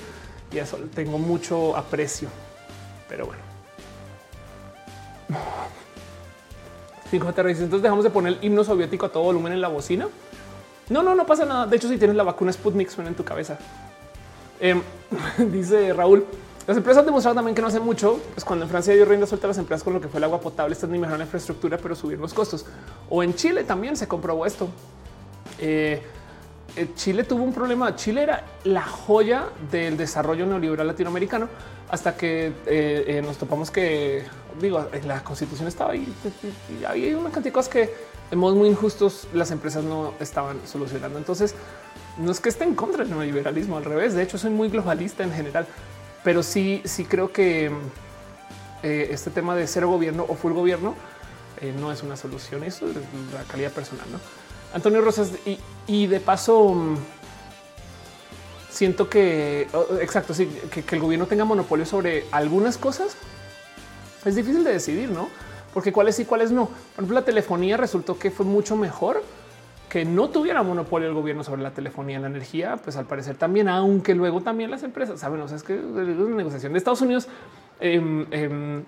y 0.53 0.59
eso 0.59 0.77
tengo 0.93 1.17
mucho 1.17 1.75
aprecio. 1.75 2.29
Pero 3.09 3.25
bueno, 3.25 3.41
entonces 7.11 7.81
dejamos 7.81 8.03
de 8.03 8.11
poner 8.11 8.33
el 8.33 8.45
himno 8.45 8.63
soviético 8.63 9.07
a 9.07 9.09
todo 9.09 9.23
volumen 9.23 9.53
en 9.53 9.61
la 9.61 9.69
bocina. 9.69 10.07
No, 10.91 11.01
no, 11.01 11.15
no 11.15 11.25
pasa 11.25 11.45
nada. 11.45 11.65
De 11.67 11.77
hecho, 11.77 11.87
si 11.87 11.97
tienes 11.97 12.17
la 12.17 12.23
vacuna 12.23 12.51
Sputnik, 12.51 12.89
suena 12.89 13.09
en 13.09 13.15
tu 13.15 13.23
cabeza. 13.23 13.57
Em, 14.59 14.81
dice 15.51 15.93
Raúl, 15.93 16.25
las 16.67 16.75
empresas 16.75 16.99
han 16.99 17.05
demostrado 17.05 17.35
también 17.35 17.55
que 17.55 17.61
no 17.61 17.69
hace 17.69 17.79
mucho, 17.79 18.19
pues 18.33 18.43
cuando 18.43 18.65
en 18.65 18.69
Francia 18.69 18.93
dio 18.93 19.05
rienda 19.05 19.25
suelta 19.25 19.47
a 19.47 19.49
las 19.49 19.57
empresas 19.57 19.83
con 19.83 19.93
lo 19.93 20.01
que 20.01 20.09
fue 20.09 20.17
el 20.17 20.25
agua 20.25 20.41
potable, 20.41 20.73
están 20.73 20.91
ni 20.91 20.99
mejorar 20.99 21.19
la 21.19 21.23
infraestructura, 21.23 21.77
pero 21.77 21.95
subir 21.95 22.19
los 22.19 22.33
costos. 22.33 22.65
O 23.09 23.23
en 23.23 23.33
Chile 23.35 23.63
también 23.63 23.95
se 23.95 24.05
comprobó 24.05 24.45
esto. 24.45 24.67
Eh, 25.59 26.01
eh, 26.75 26.87
Chile 26.95 27.23
tuvo 27.23 27.43
un 27.43 27.53
problema. 27.53 27.95
Chile 27.95 28.23
era 28.23 28.43
la 28.65 28.83
joya 28.83 29.45
del 29.71 29.95
desarrollo 29.95 30.45
neoliberal 30.45 30.87
latinoamericano 30.87 31.47
hasta 31.89 32.17
que 32.17 32.51
eh, 32.65 33.21
nos 33.25 33.37
topamos 33.37 33.71
que 33.71 34.25
digo, 34.59 34.85
la 35.05 35.23
constitución 35.23 35.67
estaba 35.67 35.91
ahí 35.91 36.13
y 36.79 36.83
había 36.83 37.17
una 37.17 37.29
cantidad 37.29 37.65
que 37.65 38.10
de 38.31 38.35
modos 38.35 38.57
muy 38.57 38.69
injustos 38.69 39.27
las 39.33 39.51
empresas 39.51 39.83
no 39.83 40.15
estaban 40.19 40.59
solucionando. 40.65 41.19
Entonces, 41.19 41.53
no 42.17 42.31
es 42.31 42.39
que 42.39 42.49
esté 42.49 42.63
en 42.63 42.73
contra 42.73 43.03
del 43.03 43.11
neoliberalismo, 43.11 43.77
al 43.77 43.85
revés. 43.85 44.15
De 44.15 44.23
hecho, 44.23 44.39
soy 44.39 44.49
muy 44.49 44.69
globalista 44.69 45.23
en 45.23 45.31
general 45.31 45.67
pero 46.23 46.43
sí, 46.43 46.81
sí 46.85 47.05
creo 47.05 47.31
que 47.31 47.71
eh, 48.83 49.07
este 49.11 49.31
tema 49.31 49.55
de 49.55 49.67
cero 49.67 49.89
gobierno 49.89 50.25
o 50.27 50.35
full 50.35 50.53
gobierno 50.53 50.95
eh, 51.59 51.73
no 51.79 51.91
es 51.91 52.03
una 52.03 52.15
solución. 52.15 52.63
Eso 52.63 52.87
es 52.89 52.95
la 53.33 53.43
calidad 53.43 53.71
personal. 53.71 54.05
¿no? 54.11 54.19
Antonio 54.73 55.01
Rosas 55.01 55.31
y, 55.87 56.07
de 56.07 56.19
paso 56.19 56.73
mm, 56.73 56.97
siento 58.69 59.09
que 59.09 59.67
oh, 59.73 59.97
exacto, 59.99 60.33
sí, 60.33 60.47
que, 60.69 60.95
el 60.95 61.01
gobierno 61.01 61.25
tenga 61.25 61.43
monopolio 61.43 61.85
sobre 61.85 62.25
algunas 62.31 62.77
cosas 62.77 63.15
es 64.23 64.35
difícil 64.35 64.63
de 64.63 64.73
decidir, 64.73 65.09
no? 65.09 65.29
Porque 65.73 65.91
cuáles 65.91 66.19
y 66.19 66.25
cuáles 66.25 66.51
no. 66.51 66.65
Por 66.65 66.95
ejemplo, 66.95 67.15
la 67.15 67.25
telefonía 67.25 67.77
resultó 67.77 68.17
que 68.17 68.31
fue 68.31 68.45
mucho 68.45 68.75
mejor 68.75 69.23
que 69.91 70.05
no 70.05 70.29
tuviera 70.29 70.63
monopolio 70.63 71.09
el 71.09 71.13
gobierno 71.13 71.43
sobre 71.43 71.61
la 71.61 71.71
telefonía 71.71 72.17
y 72.17 72.21
la 72.21 72.27
energía, 72.27 72.77
pues 72.77 72.95
al 72.95 73.05
parecer 73.05 73.35
también, 73.35 73.67
aunque 73.67 74.15
luego 74.15 74.39
también 74.39 74.71
las 74.71 74.83
empresas 74.83 75.19
saben, 75.19 75.41
o 75.41 75.49
sea, 75.49 75.57
es 75.57 75.63
que 75.63 75.75
es 75.75 75.83
una 75.83 76.37
negociación 76.37 76.71
de 76.71 76.77
Estados 76.77 77.01
Unidos. 77.01 77.27
Em, 77.77 78.25
em, 78.31 78.83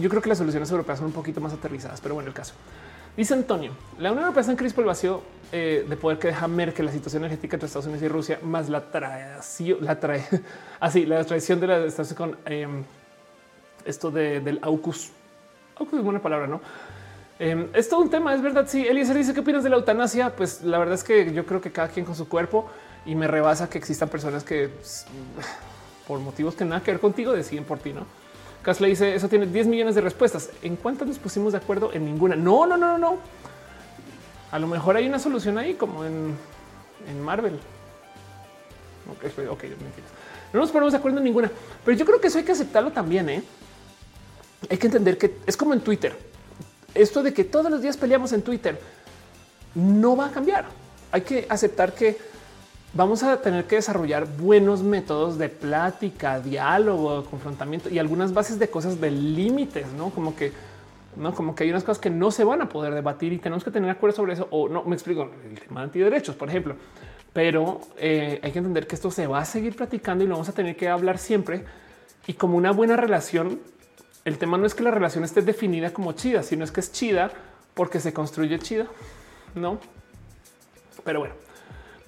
yo 0.00 0.08
creo 0.08 0.22
que 0.22 0.30
las 0.30 0.38
soluciones 0.38 0.70
europeas 0.70 0.98
son 0.98 1.08
un 1.08 1.12
poquito 1.12 1.42
más 1.42 1.52
aterrizadas, 1.52 2.00
pero 2.00 2.14
bueno, 2.14 2.28
el 2.28 2.34
caso. 2.34 2.54
Dice 3.18 3.34
Antonio, 3.34 3.72
la 3.98 4.12
Unión 4.12 4.24
Europea 4.24 4.40
está 4.40 4.52
en 4.52 4.56
crisis 4.56 4.72
por 4.72 4.82
el 4.82 4.88
vacío 4.88 5.22
eh, 5.52 5.84
de 5.86 5.96
poder 5.98 6.18
que 6.18 6.28
deja 6.28 6.48
Merkel 6.48 6.86
la 6.86 6.92
situación 6.92 7.24
energética 7.24 7.56
entre 7.56 7.66
Estados 7.66 7.84
Unidos 7.84 8.02
y 8.02 8.08
Rusia, 8.08 8.38
más 8.42 8.70
la 8.70 8.90
traición, 8.90 9.78
la 9.82 10.00
trae 10.00 10.24
así, 10.80 11.04
la 11.04 11.22
traición 11.24 11.60
de 11.60 11.66
la 11.66 11.84
Estados 11.84 12.14
con 12.14 12.38
em, 12.46 12.82
esto 13.84 14.10
del 14.10 14.58
AUKUS. 14.62 15.12
AUKUS 15.78 15.98
es 15.98 16.04
buena 16.04 16.20
palabra, 16.20 16.46
no? 16.46 16.60
Em, 17.38 17.68
es 17.74 17.88
todo 17.88 18.00
un 18.00 18.10
tema, 18.10 18.34
es 18.34 18.40
verdad. 18.40 18.66
Sí, 18.66 18.86
Eliezer 18.86 19.16
dice 19.16 19.34
qué 19.34 19.40
opinas 19.40 19.62
de 19.62 19.70
la 19.70 19.76
eutanasia. 19.76 20.34
Pues 20.34 20.62
la 20.62 20.78
verdad 20.78 20.94
es 20.94 21.04
que 21.04 21.32
yo 21.32 21.44
creo 21.44 21.60
que 21.60 21.70
cada 21.70 21.88
quien 21.88 22.06
con 22.06 22.14
su 22.14 22.28
cuerpo 22.28 22.68
y 23.04 23.14
me 23.14 23.26
rebasa 23.26 23.68
que 23.68 23.78
existan 23.78 24.08
personas 24.08 24.42
que 24.42 24.68
pues, 24.68 25.06
por 26.06 26.18
motivos 26.20 26.54
que 26.54 26.64
nada 26.64 26.82
que 26.82 26.92
ver 26.92 27.00
contigo 27.00 27.32
deciden 27.32 27.64
por 27.64 27.78
ti, 27.78 27.92
no? 27.92 28.06
Casle 28.62 28.88
dice 28.88 29.14
eso 29.14 29.28
tiene 29.28 29.46
10 29.46 29.66
millones 29.66 29.94
de 29.94 30.00
respuestas. 30.00 30.50
¿En 30.62 30.76
cuántas 30.76 31.06
nos 31.06 31.18
pusimos 31.18 31.52
de 31.52 31.58
acuerdo? 31.58 31.92
En 31.92 32.04
ninguna. 32.04 32.36
No, 32.36 32.66
no, 32.66 32.76
no, 32.76 32.98
no. 32.98 33.18
A 34.50 34.58
lo 34.58 34.66
mejor 34.66 34.96
hay 34.96 35.06
una 35.06 35.18
solución 35.18 35.58
ahí 35.58 35.74
como 35.74 36.04
en, 36.04 36.36
Marvel. 37.22 37.60
Ok, 39.10 39.30
ok, 39.50 39.64
No 40.52 40.60
nos 40.60 40.70
ponemos 40.70 40.92
de 40.92 40.98
acuerdo 40.98 41.18
en 41.18 41.24
ninguna, 41.24 41.50
pero 41.84 41.96
yo 41.96 42.04
creo 42.04 42.20
que 42.20 42.26
eso 42.28 42.38
hay 42.38 42.44
que 42.44 42.52
aceptarlo 42.52 42.90
también. 42.90 43.28
¿eh? 43.28 43.42
Hay 44.70 44.78
que 44.78 44.86
entender 44.86 45.18
que 45.18 45.36
es 45.46 45.56
como 45.56 45.74
en 45.74 45.80
Twitter. 45.80 46.16
Esto 46.94 47.22
de 47.22 47.32
que 47.32 47.44
todos 47.44 47.70
los 47.70 47.82
días 47.82 47.96
peleamos 47.96 48.32
en 48.32 48.42
Twitter 48.42 48.78
no 49.74 50.16
va 50.16 50.26
a 50.26 50.30
cambiar. 50.30 50.64
Hay 51.12 51.20
que 51.20 51.46
aceptar 51.48 51.94
que 51.94 52.16
vamos 52.94 53.22
a 53.22 53.40
tener 53.40 53.64
que 53.66 53.76
desarrollar 53.76 54.26
buenos 54.26 54.82
métodos 54.82 55.38
de 55.38 55.48
plática, 55.48 56.40
diálogo, 56.40 57.24
confrontamiento 57.24 57.90
y 57.90 57.98
algunas 57.98 58.32
bases 58.32 58.58
de 58.58 58.68
cosas 58.68 59.00
de 59.00 59.10
límites, 59.10 59.86
no 59.92 60.10
como 60.10 60.34
que 60.34 60.52
no 61.16 61.34
como 61.34 61.54
que 61.54 61.64
hay 61.64 61.70
unas 61.70 61.82
cosas 61.82 61.98
que 61.98 62.10
no 62.10 62.30
se 62.30 62.44
van 62.44 62.60
a 62.60 62.68
poder 62.68 62.92
debatir 62.92 63.32
y 63.32 63.38
tenemos 63.38 63.64
que 63.64 63.70
tener 63.70 63.88
acuerdo 63.88 64.16
sobre 64.16 64.34
eso. 64.34 64.48
O 64.50 64.68
no 64.68 64.84
me 64.84 64.94
explico 64.94 65.30
el 65.48 65.58
tema 65.58 65.80
de 65.80 65.84
antiderechos, 65.84 66.36
por 66.36 66.48
ejemplo, 66.48 66.76
pero 67.32 67.80
eh, 67.96 68.38
hay 68.42 68.52
que 68.52 68.58
entender 68.58 68.86
que 68.86 68.94
esto 68.94 69.10
se 69.10 69.26
va 69.26 69.40
a 69.40 69.44
seguir 69.44 69.76
platicando 69.76 70.24
y 70.24 70.26
lo 70.26 70.34
vamos 70.34 70.48
a 70.48 70.52
tener 70.52 70.76
que 70.76 70.88
hablar 70.88 71.18
siempre. 71.18 71.64
Y 72.26 72.34
como 72.34 72.56
una 72.56 72.70
buena 72.70 72.96
relación, 72.96 73.60
el 74.26 74.38
tema 74.38 74.58
no 74.58 74.66
es 74.66 74.74
que 74.74 74.82
la 74.82 74.90
relación 74.90 75.22
esté 75.22 75.40
definida 75.40 75.92
como 75.92 76.12
chida, 76.12 76.42
sino 76.42 76.64
es 76.64 76.72
que 76.72 76.80
es 76.80 76.90
chida 76.90 77.30
porque 77.74 78.00
se 78.00 78.12
construye 78.12 78.58
chida, 78.58 78.86
no? 79.54 79.78
Pero 81.04 81.20
bueno, 81.20 81.34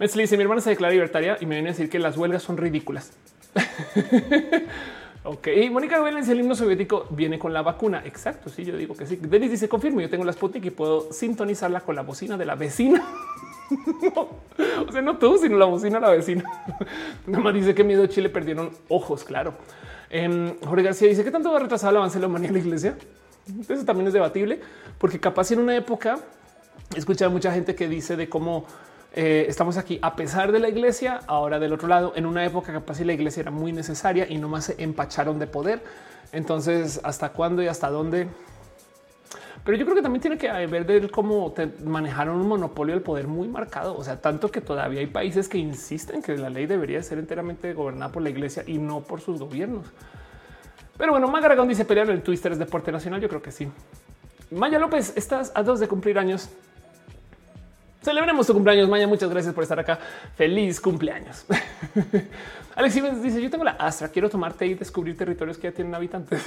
me 0.00 0.08
dice 0.08 0.36
mi 0.36 0.42
hermana 0.42 0.60
se 0.60 0.70
declara 0.70 0.92
libertaria 0.92 1.38
y 1.40 1.46
me 1.46 1.54
viene 1.54 1.68
a 1.68 1.72
decir 1.72 1.88
que 1.88 2.00
las 2.00 2.16
huelgas 2.16 2.42
son 2.42 2.56
ridículas. 2.56 3.12
ok, 5.22 5.46
Mónica 5.70 6.00
Vélez, 6.00 6.28
el 6.28 6.40
himno 6.40 6.56
soviético 6.56 7.06
viene 7.10 7.38
con 7.38 7.52
la 7.52 7.62
vacuna. 7.62 8.02
Exacto. 8.04 8.50
Sí, 8.50 8.64
yo 8.64 8.76
digo 8.76 8.96
que 8.96 9.06
sí. 9.06 9.14
Denis 9.14 9.52
dice 9.52 9.68
confirmo. 9.68 10.00
Yo 10.00 10.10
tengo 10.10 10.24
la 10.24 10.32
Sputnik 10.32 10.64
y 10.64 10.70
puedo 10.70 11.12
sintonizarla 11.12 11.82
con 11.82 11.94
la 11.94 12.02
bocina 12.02 12.36
de 12.36 12.46
la 12.46 12.56
vecina. 12.56 13.06
O 14.88 14.90
sea, 14.92 15.02
no 15.02 15.18
tú, 15.18 15.36
sino 15.36 15.58
la 15.58 15.66
bocina 15.66 16.00
de 16.00 16.06
la 16.06 16.12
vecina. 16.12 16.42
Nada 17.26 17.44
más 17.44 17.52
dice 17.52 17.74
que 17.74 17.84
miedo 17.84 18.06
Chile 18.06 18.30
perdieron 18.30 18.70
ojos. 18.88 19.24
Claro. 19.24 19.52
Em, 20.10 20.58
Jorge 20.60 20.82
García 20.82 21.08
dice 21.08 21.24
que 21.24 21.30
tanto 21.30 21.50
va 21.50 21.58
a 21.58 21.60
retrasar 21.60 21.90
el 21.90 21.98
avance 21.98 22.18
de 22.18 22.22
la 22.22 22.28
humanidad 22.28 22.50
en 22.50 22.54
la 22.54 22.66
iglesia. 22.66 22.96
Eso 23.68 23.84
también 23.84 24.06
es 24.06 24.12
debatible, 24.12 24.60
porque 24.98 25.18
capaz 25.18 25.50
en 25.52 25.60
una 25.60 25.74
época 25.76 26.18
he 26.94 26.98
escuchado 26.98 27.30
mucha 27.30 27.52
gente 27.52 27.74
que 27.74 27.88
dice 27.88 28.16
de 28.16 28.28
cómo 28.28 28.66
eh, 29.14 29.46
estamos 29.48 29.78
aquí 29.78 29.98
a 30.02 30.16
pesar 30.16 30.52
de 30.52 30.58
la 30.58 30.68
iglesia, 30.68 31.20
ahora 31.26 31.58
del 31.58 31.72
otro 31.72 31.88
lado, 31.88 32.12
en 32.14 32.26
una 32.26 32.44
época 32.44 32.72
capaz 32.72 32.96
si 32.96 33.04
la 33.04 33.14
iglesia 33.14 33.40
era 33.40 33.50
muy 33.50 33.72
necesaria 33.72 34.26
y 34.28 34.38
no 34.38 34.48
más 34.48 34.66
se 34.66 34.82
empacharon 34.82 35.38
de 35.38 35.46
poder. 35.46 35.82
Entonces, 36.32 37.00
¿hasta 37.04 37.30
cuándo 37.30 37.62
y 37.62 37.68
hasta 37.68 37.88
dónde? 37.88 38.28
Pero 39.64 39.76
yo 39.76 39.84
creo 39.84 39.96
que 39.96 40.02
también 40.02 40.22
tiene 40.22 40.38
que 40.38 40.48
ver 40.66 40.86
de 40.86 41.08
cómo 41.10 41.54
manejaron 41.84 42.40
un 42.40 42.48
monopolio 42.48 42.94
del 42.94 43.02
poder 43.02 43.26
muy 43.26 43.48
marcado. 43.48 43.96
O 43.96 44.02
sea, 44.02 44.20
tanto 44.20 44.50
que 44.50 44.60
todavía 44.60 45.00
hay 45.00 45.06
países 45.06 45.48
que 45.48 45.58
insisten 45.58 46.22
que 46.22 46.36
la 46.36 46.48
ley 46.48 46.66
debería 46.66 47.02
ser 47.02 47.18
enteramente 47.18 47.74
gobernada 47.74 48.10
por 48.10 48.22
la 48.22 48.30
iglesia 48.30 48.64
y 48.66 48.78
no 48.78 49.00
por 49.00 49.20
sus 49.20 49.40
gobiernos. 49.40 49.86
Pero 50.96 51.12
bueno, 51.12 51.28
Magaragón 51.28 51.68
dice 51.68 51.84
pelear 51.84 52.10
el 52.10 52.22
Twitter 52.22 52.52
es 52.52 52.58
deporte 52.58 52.90
nacional. 52.90 53.20
Yo 53.20 53.28
creo 53.28 53.42
que 53.42 53.52
sí. 53.52 53.68
Maya 54.50 54.78
López, 54.78 55.12
estás 55.16 55.52
a 55.54 55.62
dos 55.62 55.78
de 55.80 55.86
cumplir 55.86 56.18
años. 56.18 56.48
Celebremos 58.02 58.46
tu 58.46 58.54
cumpleaños, 58.54 58.88
Maya. 58.88 59.06
Muchas 59.06 59.28
gracias 59.28 59.52
por 59.52 59.62
estar 59.62 59.78
acá. 59.78 59.98
Feliz 60.34 60.80
cumpleaños. 60.80 61.44
Alex 62.74 62.94
Stevens 62.94 63.22
dice: 63.22 63.42
Yo 63.42 63.50
tengo 63.50 63.64
la 63.64 63.72
Astra, 63.72 64.08
quiero 64.08 64.30
tomarte 64.30 64.66
y 64.66 64.74
descubrir 64.74 65.16
territorios 65.16 65.58
que 65.58 65.68
ya 65.68 65.74
tienen 65.74 65.94
habitantes. 65.94 66.42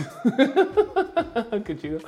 Qué 1.65 1.77
chido. 1.77 1.99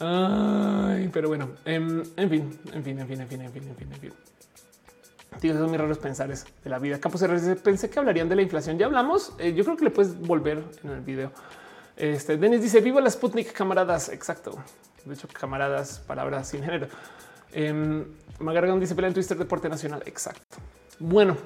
Ay, 0.00 1.10
pero 1.12 1.28
bueno, 1.28 1.50
en, 1.66 2.04
fin, 2.06 2.10
en 2.16 2.30
fin, 2.30 2.58
en 2.72 2.82
fin, 2.82 2.98
en 3.00 3.06
fin, 3.06 3.20
en 3.20 3.28
fin, 3.28 3.40
en 3.42 3.52
fin, 3.52 3.68
en 3.68 3.76
fin, 3.76 3.92
en 3.92 4.00
fin. 4.00 4.12
Tío, 5.40 5.54
son 5.54 5.68
muy 5.68 5.76
raros 5.76 5.98
pensares 5.98 6.46
de 6.64 6.70
la 6.70 6.78
vida. 6.78 6.98
Campos 6.98 7.22
pensé 7.62 7.90
que 7.90 7.98
hablarían 7.98 8.28
de 8.28 8.36
la 8.36 8.42
inflación. 8.42 8.78
Ya 8.78 8.86
hablamos. 8.86 9.34
Eh, 9.38 9.52
yo 9.54 9.64
creo 9.64 9.76
que 9.76 9.84
le 9.84 9.90
puedes 9.90 10.18
volver 10.18 10.64
en 10.82 10.90
el 10.90 11.00
video. 11.00 11.32
Este 11.96 12.36
Denis 12.36 12.62
dice: 12.62 12.80
Viva 12.80 13.00
la 13.00 13.10
Sputnik, 13.10 13.52
camaradas. 13.52 14.08
Exacto. 14.08 14.58
De 15.04 15.14
hecho, 15.14 15.28
camaradas, 15.28 16.00
palabras 16.06 16.48
sin 16.48 16.62
género. 16.62 16.88
Eh, 17.52 18.04
dice 18.78 18.94
pelea 18.94 19.08
en 19.08 19.14
Twitter 19.14 19.36
Deporte 19.36 19.68
Nacional. 19.68 20.02
Exacto. 20.06 20.58
Bueno, 20.98 21.36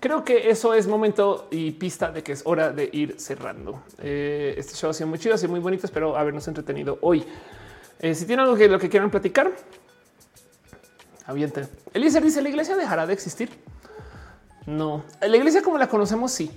creo 0.00 0.24
que 0.24 0.50
eso 0.50 0.74
es 0.74 0.86
momento 0.86 1.48
y 1.50 1.72
pista 1.72 2.10
de 2.10 2.22
que 2.22 2.32
es 2.32 2.42
hora 2.44 2.70
de 2.70 2.88
ir 2.92 3.20
cerrando. 3.20 3.82
Eh, 3.98 4.54
este 4.56 4.74
show 4.74 4.90
ha 4.90 4.94
sido 4.94 5.08
muy 5.08 5.18
chido, 5.18 5.34
ha 5.34 5.38
sido 5.38 5.50
muy 5.50 5.60
bonito. 5.60 5.86
Espero 5.86 6.16
habernos 6.16 6.46
entretenido 6.48 6.98
hoy. 7.00 7.24
Eh, 8.00 8.14
si 8.14 8.26
tienen 8.26 8.44
algo 8.44 8.56
que 8.56 8.68
lo 8.68 8.78
que 8.78 8.88
quieran 8.88 9.10
platicar, 9.10 9.52
avienten. 11.26 11.68
Eliezer 11.92 12.22
dice: 12.22 12.42
¿La 12.42 12.48
iglesia 12.48 12.76
dejará 12.76 13.06
de 13.06 13.12
existir? 13.12 13.50
No, 14.66 15.04
la 15.20 15.36
iglesia 15.36 15.62
como 15.62 15.78
la 15.78 15.88
conocemos, 15.88 16.32
sí. 16.32 16.50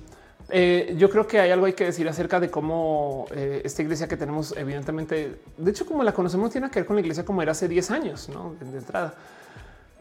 Eh, 0.50 0.96
yo 0.98 1.10
creo 1.10 1.28
que 1.28 1.42
hay 1.42 1.52
algo 1.52 1.66
hay 1.66 1.74
que 1.74 1.84
decir 1.86 2.08
acerca 2.08 2.40
de 2.40 2.50
cómo 2.50 3.26
eh, 3.32 3.62
esta 3.66 3.82
iglesia 3.82 4.08
que 4.08 4.16
tenemos, 4.16 4.56
evidentemente, 4.56 5.42
de 5.58 5.72
hecho, 5.72 5.86
como 5.86 6.04
la 6.04 6.14
conocemos, 6.14 6.52
tiene 6.52 6.70
que 6.70 6.80
ver 6.80 6.86
con 6.86 6.96
la 6.96 7.02
iglesia 7.02 7.26
como 7.26 7.42
era 7.42 7.52
hace 7.52 7.68
10 7.68 7.92
años, 7.92 8.30
¿no? 8.30 8.56
de 8.60 8.78
entrada. 8.78 9.14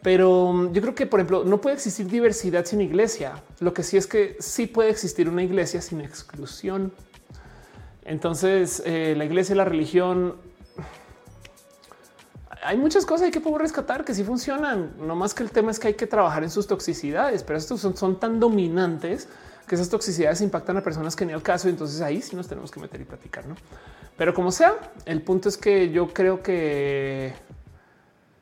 Pero 0.03 0.53
mm, 0.53 0.73
yo 0.73 0.83
creo 0.83 0.95
que, 0.95 1.07
por 1.07 1.19
ejemplo, 1.19 1.43
no 1.45 1.61
puede 1.61 1.75
existir 1.75 2.07
diversidad 2.07 2.65
sin 2.65 2.81
iglesia. 2.81 3.43
Lo 3.59 3.75
que 3.75 3.83
sí 3.83 3.97
es 3.97 4.07
que 4.07 4.37
sí 4.39 4.69
puede 4.69 4.91
existir 4.91 5.29
una 5.29 5.43
iglesia 5.43 5.83
sin 5.83 6.01
exclusión. 6.01 6.93
Entonces, 8.05 8.85
la 8.87 9.25
iglesia 9.25 9.55
y 9.55 9.57
la 9.57 9.65
religión 9.65 10.37
hay 12.63 12.77
muchas 12.77 13.05
cosas 13.05 13.31
que 13.31 13.41
poder 13.41 13.63
rescatar 13.63 14.05
que 14.05 14.15
sí 14.15 14.25
funcionan. 14.25 14.93
No 14.99 15.15
más 15.15 15.35
que 15.35 15.43
el 15.43 15.51
tema 15.51 15.71
es 15.71 15.79
que 15.79 15.89
hay 15.89 15.95
que 15.95 16.07
trabajar 16.07 16.43
en 16.43 16.51
sus 16.51 16.67
toxicidades, 16.67 17.43
pero 17.43 17.59
estos 17.59 17.81
son, 17.81 18.19
tan 18.19 18.41
dominantes 18.41 19.29
que 19.67 19.75
esas 19.75 19.89
toxicidades 19.89 20.41
impactan 20.41 20.77
a 20.77 20.83
personas 20.83 21.17
que 21.17 21.27
ni 21.27 21.33
al 21.33 21.43
caso. 21.43 21.69
Entonces 21.69 22.01
ahí 22.01 22.23
sí 22.23 22.37
nos 22.37 22.49
tenemos 22.49 22.71
que 22.71 22.81
meter 22.81 23.01
y 23.01 23.05
platicar, 23.05 23.47
no? 23.47 23.57
Pero 24.17 24.33
como 24.33 24.51
sea, 24.51 24.75
el 25.05 25.23
punto 25.23 25.49
es 25.49 25.57
que 25.57 25.91
yo 25.91 26.09
creo 26.15 26.43
que 26.43 27.35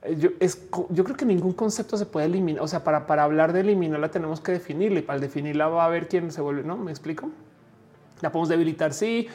eh, 0.03 0.17
yo, 0.19 0.31
es, 0.39 0.69
yo 0.91 1.03
creo 1.03 1.17
que 1.17 1.25
ningún 1.25 1.53
concepto 1.53 1.97
se 1.97 2.07
puede 2.07 2.27
eliminar. 2.27 2.63
O 2.63 2.69
sea, 2.69 2.85
para, 2.85 3.05
hablar 3.23 3.53
de 3.53 3.61
eliminarla 3.61 4.11
tenemos 4.11 4.41
que 4.41 4.53
definirla 4.53 5.01
y 5.01 5.03
para 5.03 5.19
definirla 5.19 5.69
va 5.69 5.83
a 5.83 5.87
haber 5.87 6.09
quién 6.09 6.31
se 6.31 6.41
vuelve. 6.41 6.63
No 6.63 6.77
me 6.77 6.93
explico. 6.93 7.31
La 8.21 8.31
podemos 8.31 8.49
debilitar. 8.49 8.93
Sí, 8.93 9.27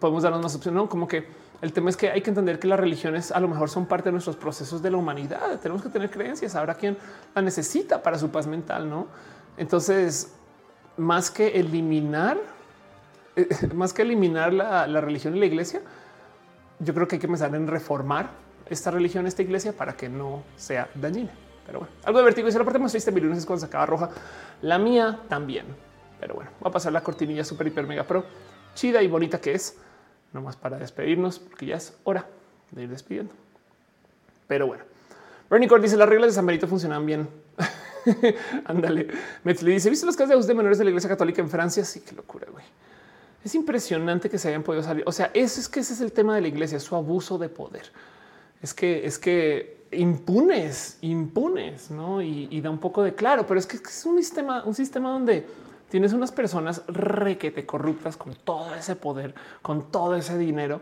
podemos 0.00 0.24
darnos 0.24 0.42
más 0.42 0.54
opciones. 0.56 0.82
No 0.82 0.88
como 0.88 1.06
que 1.06 1.43
el 1.62 1.72
tema 1.72 1.90
es 1.90 1.96
que 1.96 2.10
hay 2.10 2.20
que 2.20 2.30
entender 2.30 2.58
que 2.58 2.68
las 2.68 2.78
religiones 2.78 3.32
a 3.32 3.40
lo 3.40 3.48
mejor 3.48 3.70
son 3.70 3.86
parte 3.86 4.08
de 4.08 4.12
nuestros 4.12 4.36
procesos 4.36 4.82
de 4.82 4.90
la 4.90 4.96
humanidad. 4.96 5.58
Tenemos 5.60 5.82
que 5.82 5.88
tener 5.88 6.10
creencias. 6.10 6.54
Habrá 6.54 6.74
quien 6.74 6.96
la 7.34 7.42
necesita 7.42 8.02
para 8.02 8.18
su 8.18 8.30
paz 8.30 8.46
mental, 8.46 8.88
no? 8.88 9.06
Entonces, 9.56 10.34
más 10.96 11.30
que 11.30 11.58
eliminar, 11.58 12.38
más 13.74 13.92
que 13.92 14.02
eliminar 14.02 14.52
la, 14.52 15.00
religión 15.00 15.36
y 15.36 15.40
la 15.40 15.46
iglesia, 15.46 15.80
yo 16.80 16.92
creo 16.92 17.08
que 17.08 17.16
hay 17.16 17.20
que 17.20 17.26
empezar 17.26 17.54
en 17.54 17.66
reformar 17.66 18.30
esta 18.68 18.90
religión, 18.90 19.26
esta 19.26 19.42
iglesia 19.42 19.72
para 19.72 19.94
que 19.94 20.08
no 20.08 20.42
sea 20.56 20.88
dañina. 20.94 21.30
Pero 21.66 21.80
bueno, 21.80 21.94
algo 22.04 22.22
de. 22.22 22.40
Y 22.40 22.50
la 22.50 22.64
parte 22.64 22.78
más 22.78 22.92
triste, 22.92 23.10
mi 23.10 23.20
lunes 23.20 23.38
es 23.38 23.46
cuando 23.46 23.60
se 23.60 23.66
acaba 23.66 23.86
roja. 23.86 24.10
La 24.60 24.78
mía 24.78 25.20
también. 25.28 25.66
Pero 26.20 26.34
bueno, 26.34 26.50
va 26.62 26.68
a 26.68 26.72
pasar 26.72 26.92
la 26.92 27.02
cortinilla 27.02 27.44
super 27.44 27.66
hiper 27.66 27.86
mega 27.86 28.04
pro 28.04 28.24
chida 28.74 29.02
y 29.02 29.08
bonita 29.08 29.40
que 29.40 29.54
es 29.54 29.78
nomás 30.34 30.56
para 30.56 30.78
despedirnos, 30.78 31.38
porque 31.38 31.66
ya 31.66 31.76
es 31.76 31.96
hora 32.04 32.26
de 32.72 32.82
ir 32.82 32.88
despidiendo. 32.90 33.32
Pero 34.46 34.66
bueno, 34.66 34.84
Bernie 35.48 35.68
Core 35.68 35.82
dice 35.82 35.96
las 35.96 36.08
reglas 36.08 36.30
de 36.30 36.34
San 36.34 36.44
Benito 36.44 36.68
funcionan 36.68 37.06
bien. 37.06 37.28
Ándale. 38.66 39.08
Metzli 39.44 39.72
dice: 39.72 39.88
¿Viste 39.88 40.04
los 40.04 40.16
casos 40.16 40.46
de 40.46 40.54
menores 40.54 40.78
de 40.78 40.84
la 40.84 40.90
iglesia 40.90 41.08
católica 41.08 41.40
en 41.40 41.48
Francia? 41.48 41.84
Sí, 41.84 42.00
qué 42.00 42.14
locura, 42.14 42.46
güey. 42.50 42.64
Es 43.44 43.54
impresionante 43.54 44.28
que 44.28 44.38
se 44.38 44.48
hayan 44.48 44.62
podido 44.62 44.82
salir. 44.82 45.04
O 45.06 45.12
sea, 45.12 45.30
eso 45.34 45.60
es 45.60 45.68
que 45.68 45.80
ese 45.80 45.94
es 45.94 46.00
el 46.00 46.12
tema 46.12 46.34
de 46.34 46.40
la 46.42 46.48
iglesia, 46.48 46.80
su 46.80 46.96
abuso 46.96 47.38
de 47.38 47.48
poder. 47.48 47.90
Es 48.60 48.74
que 48.74 49.06
es 49.06 49.18
que 49.18 49.84
impunes, 49.92 50.98
impunes, 51.02 51.90
¿no? 51.90 52.22
Y, 52.22 52.60
da 52.60 52.70
un 52.70 52.78
poco 52.78 53.02
de 53.02 53.14
claro, 53.14 53.46
pero 53.46 53.60
es 53.60 53.66
que 53.66 53.76
es 53.76 54.06
un 54.06 54.16
sistema, 54.18 54.64
un 54.64 54.74
sistema 54.74 55.10
donde 55.10 55.46
tienes 55.88 56.12
unas 56.12 56.32
personas 56.32 56.82
requete 56.88 57.66
corruptas 57.66 58.16
con 58.16 58.34
todo 58.34 58.74
ese 58.74 58.96
poder, 58.96 59.34
con 59.62 59.90
todo 59.90 60.16
ese 60.16 60.36
dinero. 60.38 60.80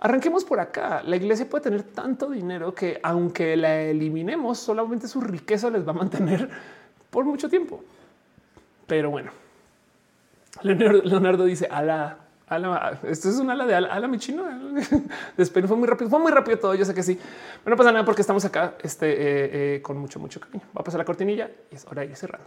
Arranquemos 0.00 0.44
por 0.44 0.60
acá. 0.60 1.02
La 1.04 1.16
iglesia 1.16 1.48
puede 1.48 1.64
tener 1.64 1.82
tanto 1.82 2.30
dinero 2.30 2.74
que 2.74 3.00
aunque 3.02 3.56
la 3.56 3.80
eliminemos, 3.80 4.58
solamente 4.58 5.08
su 5.08 5.20
riqueza 5.20 5.70
les 5.70 5.86
va 5.86 5.92
a 5.92 5.94
mantener 5.94 6.48
por 7.10 7.24
mucho 7.24 7.48
tiempo. 7.48 7.82
Pero 8.86 9.10
bueno, 9.10 9.30
Leonardo, 10.62 11.44
dice 11.44 11.66
a 11.70 11.82
la 11.82 12.18
esto 13.08 13.30
es 13.30 13.36
un 13.36 13.50
ala 13.50 13.66
de 13.66 13.74
ala, 13.74 14.06
mi 14.06 14.18
chino. 14.18 14.44
Después 15.36 15.66
fue 15.66 15.76
muy 15.76 15.88
rápido, 15.88 16.10
fue 16.10 16.18
muy 16.18 16.30
rápido 16.30 16.58
todo. 16.58 16.74
Yo 16.74 16.84
sé 16.84 16.94
que 16.94 17.02
sí, 17.02 17.18
pero 17.62 17.74
no 17.74 17.78
pasa 17.78 17.90
nada 17.90 18.04
porque 18.04 18.20
estamos 18.20 18.44
acá 18.44 18.74
este, 18.82 19.10
eh, 19.10 19.76
eh, 19.76 19.82
con 19.82 19.96
mucho, 19.96 20.20
mucho 20.20 20.40
cariño. 20.40 20.62
Va 20.76 20.82
a 20.82 20.84
pasar 20.84 20.98
la 20.98 21.04
cortinilla 21.04 21.50
y 21.70 21.76
es 21.76 21.86
hora 21.86 22.02
de 22.02 22.08
ir 22.08 22.16
cerrando. 22.16 22.46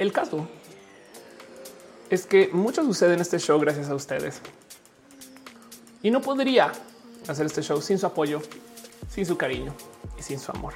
El 0.00 0.14
caso 0.14 0.48
es 2.08 2.24
que 2.24 2.48
mucho 2.54 2.82
sucede 2.82 3.12
en 3.12 3.20
este 3.20 3.38
show 3.38 3.60
gracias 3.60 3.90
a 3.90 3.94
ustedes. 3.94 4.40
Y 6.02 6.10
no 6.10 6.22
podría 6.22 6.72
hacer 7.28 7.44
este 7.44 7.60
show 7.60 7.82
sin 7.82 7.98
su 7.98 8.06
apoyo, 8.06 8.40
sin 9.10 9.26
su 9.26 9.36
cariño 9.36 9.74
y 10.18 10.22
sin 10.22 10.38
su 10.38 10.52
amor. 10.52 10.72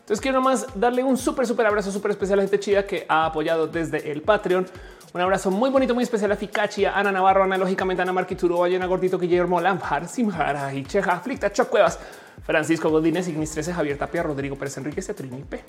Entonces 0.00 0.20
quiero 0.20 0.38
nomás 0.38 0.66
darle 0.74 1.04
un 1.04 1.16
súper, 1.16 1.46
súper 1.46 1.66
abrazo 1.66 1.92
súper 1.92 2.10
especial 2.10 2.40
a 2.40 2.42
gente 2.42 2.58
chida 2.58 2.84
que 2.84 3.06
ha 3.08 3.26
apoyado 3.26 3.68
desde 3.68 4.10
el 4.10 4.22
Patreon. 4.22 4.66
Un 5.14 5.20
abrazo 5.20 5.52
muy 5.52 5.70
bonito, 5.70 5.94
muy 5.94 6.02
especial 6.02 6.32
a 6.32 6.36
Ficachi, 6.36 6.86
a 6.86 6.98
Ana 6.98 7.12
Navarro, 7.12 7.44
analógicamente 7.44 8.02
Ana 8.02 8.12
Marquituro, 8.12 8.64
Ayena 8.64 8.86
Gordito, 8.86 9.20
Guillermo 9.20 9.60
Lampard, 9.60 10.08
Simjara 10.08 10.72
Cheja, 10.82 11.12
Aflicta, 11.12 11.52
Chocuevas, 11.52 11.96
Francisco 12.42 12.90
Godínez, 12.90 13.28
Ignis 13.28 13.52
13, 13.52 13.72
Javier 13.72 13.96
Tapia, 13.96 14.24
Rodrigo 14.24 14.56
Pérez 14.56 14.76
Enrique, 14.78 15.00
Trini 15.00 15.44
P. 15.44 15.62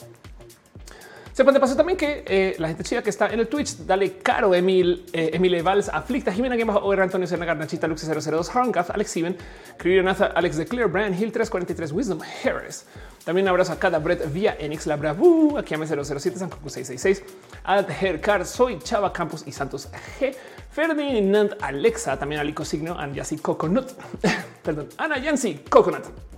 Sepan 1.33 1.53
de 1.53 1.59
paso 1.61 1.77
también 1.77 1.97
que 1.97 2.23
eh, 2.27 2.55
la 2.59 2.67
gente 2.67 2.83
chida 2.83 3.01
que 3.01 3.09
está 3.09 3.27
en 3.27 3.39
el 3.39 3.47
Twitch, 3.47 3.77
dale 3.85 4.17
caro, 4.17 4.53
Emil, 4.53 5.05
eh, 5.13 5.31
Emile 5.33 5.61
Valls, 5.61 5.87
Aflicta, 5.87 6.31
Jimena 6.31 6.57
Game 6.57 6.73
Bajo, 6.73 6.91
Antonio 6.91 7.25
Serna, 7.25 7.45
Garnachita, 7.45 7.87
Lux 7.87 8.05
002, 8.05 8.53
Harngaf, 8.53 8.89
Alex 8.89 9.11
Steven, 9.11 9.37
Crionaza, 9.77 10.27
Alex 10.27 10.57
de 10.57 10.65
Clear, 10.65 10.89
Brand 10.89 11.13
Hill 11.13 11.31
343, 11.31 11.91
Wisdom 11.93 12.19
Harris. 12.43 12.85
También 13.23 13.45
un 13.45 13.49
abrazo 13.49 13.71
a 13.71 13.79
cada 13.79 13.99
Brett 13.99 14.31
vía 14.33 14.57
Enix 14.59 14.87
La 14.87 14.97
Bravu, 14.97 15.57
aquí 15.57 15.73
a 15.73 15.77
007, 15.77 16.37
San 16.37 16.49
666, 16.49 17.23
Ad 17.63 17.89
Hercar, 17.89 18.45
Soy 18.45 18.79
Chava 18.79 19.13
Campos 19.13 19.43
y 19.45 19.51
Santos 19.51 19.89
G. 20.19 20.35
Ferdinand 20.71 21.55
Alexa, 21.61 22.17
también 22.17 22.41
Alico 22.41 22.65
Signo, 22.65 22.97
Anjasi 22.97 23.37
Coconut, 23.37 23.91
perdón, 24.63 24.89
Ana 24.97 25.17
Yancy 25.17 25.63
Coconut. 25.69 26.30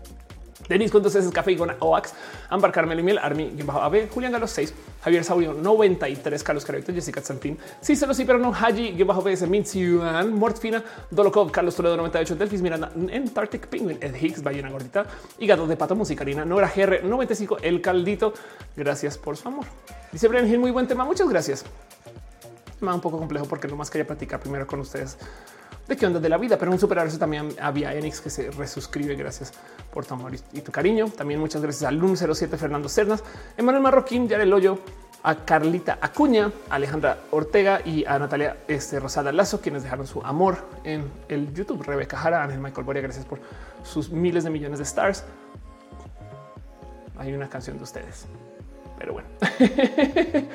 Denis 0.69 0.93
es 0.93 1.30
Café 1.32 1.51
y 1.51 1.56
Gona 1.56 1.75
Oax, 1.80 2.14
Ambar 2.50 2.72
Carmel 2.72 3.00
y 3.00 3.03
Miel, 3.03 3.17
Army, 3.17 3.53
AB, 3.67 4.09
Julián 4.09 4.32
Galo 4.32 4.48
6, 4.48 4.74
Javier 5.03 5.24
Saurio 5.24 5.53
93, 5.53 6.43
Carlos 6.43 6.66
Carrito, 6.66 6.93
Jessica 6.93 7.22
Santín, 7.22 7.58
Cícero 7.82 8.14
sí, 8.14 8.25
pero 8.25 8.40
no, 8.40 8.53
Haji, 8.53 9.01
bajo 9.03 9.22
BS, 9.22 9.48
Mintziuan, 9.48 10.33
Mortfina, 10.33 10.83
Dolokov, 11.11 11.51
Carlos 11.51 11.75
Toledo 11.75 11.98
98, 11.98 12.35
Delfis 12.35 12.61
Miranda, 12.61 12.92
Antarctic 13.14 13.67
Penguin, 13.67 13.98
Ed 14.01 14.16
Higgs, 14.16 14.42
Ballena 14.42 14.69
Gordita, 14.69 15.06
Hígado 15.40 15.67
de 15.67 15.75
Pato, 15.75 15.95
Musicarina, 15.95 16.45
Nora 16.45 16.72
GR 16.74 17.03
95, 17.03 17.58
El 17.61 17.82
Caldito. 17.82 18.33
Gracias 18.75 19.17
por 19.17 19.38
su 19.38 19.48
amor. 19.48 19.66
Dice 20.11 20.27
Brian 20.27 20.48
Hill, 20.48 20.59
muy 20.59 20.72
buen 20.72 20.88
tema. 20.88 21.03
Muchas 21.06 21.30
gracias. 21.30 21.66
Un 22.82 23.00
poco 23.00 23.17
complejo 23.17 23.45
porque 23.45 23.67
nomás 23.67 23.90
quería 23.90 24.06
platicar 24.06 24.42
primero 24.42 24.67
con 24.67 24.82
ustedes 24.82 25.17
de 25.88 25.98
qué 25.98 26.06
onda 26.06 26.20
de 26.20 26.30
la 26.30 26.38
vida, 26.38 26.58
pero 26.58 26.72
un 26.72 26.80
super 26.80 27.00
abrazo 27.00 27.18
también 27.18 27.50
había 27.60 27.94
Enix 27.94 28.22
que 28.22 28.30
se 28.30 28.52
resuscribe. 28.52 29.16
Gracias 29.16 29.53
por 29.94 30.06
tu 30.06 30.14
amor 30.14 30.32
y 30.53 30.62
tu 30.62 30.72
cariño. 30.72 31.10
También 31.10 31.40
muchas 31.40 31.62
gracias 31.62 31.88
a 31.88 31.92
Lum 31.92 32.16
07 32.16 32.58
Fernando 32.58 32.88
Cernas, 32.90 33.24
Emanuel 33.58 33.84
Marroquín, 33.84 34.32
el 34.32 34.53
Hoyo, 34.53 34.80
a 35.24 35.45
Carlita 35.45 35.98
Acuña, 36.02 36.52
Alejandra 36.70 37.18
Ortega 37.32 37.82
y 37.84 38.06
a 38.06 38.20
Natalia 38.20 38.58
este, 38.68 39.00
Rosada 39.00 39.32
Lazo, 39.32 39.62
quienes 39.62 39.84
dejaron 39.84 40.06
su 40.06 40.22
amor 40.22 40.58
en 40.84 41.10
el 41.30 41.53
YouTube. 41.53 41.82
Rebeca 41.84 42.18
Jara, 42.18 42.44
Ángel 42.44 42.60
Michael 42.60 42.86
Boria, 42.86 43.02
gracias 43.02 43.26
por 43.26 43.40
sus 43.84 44.10
miles 44.10 44.44
de 44.44 44.50
millones 44.50 44.80
de 44.80 44.84
stars. 44.84 45.24
Hay 47.18 47.34
una 47.34 47.50
canción 47.50 47.78
de 47.78 47.84
ustedes, 47.84 48.26
pero 48.98 49.14
bueno. 49.14 49.30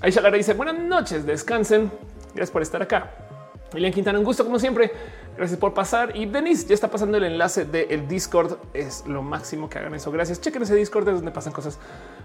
Aisha 0.00 0.20
Lara 0.20 0.36
dice 0.36 0.54
buenas 0.54 0.78
noches, 0.78 1.26
descansen. 1.26 1.90
Gracias 2.34 2.50
por 2.50 2.62
estar 2.62 2.80
acá. 2.80 3.27
Elian 3.74 3.92
Quintana, 3.92 4.18
un 4.18 4.24
gusto 4.24 4.44
como 4.44 4.58
siempre. 4.58 4.90
Gracias 5.36 5.58
por 5.58 5.72
pasar. 5.72 6.16
Y 6.16 6.26
Denise, 6.26 6.66
ya 6.66 6.74
está 6.74 6.90
pasando 6.90 7.16
el 7.16 7.24
enlace 7.24 7.64
del 7.64 8.08
Discord. 8.08 8.56
Es 8.74 9.04
lo 9.06 9.22
máximo 9.22 9.68
que 9.68 9.78
hagan 9.78 9.94
eso. 9.94 10.10
Gracias. 10.10 10.40
Chequen 10.40 10.62
ese 10.62 10.74
Discord 10.74 11.08
es 11.08 11.16
donde 11.16 11.30
pasan 11.30 11.52
cosas 11.52 11.78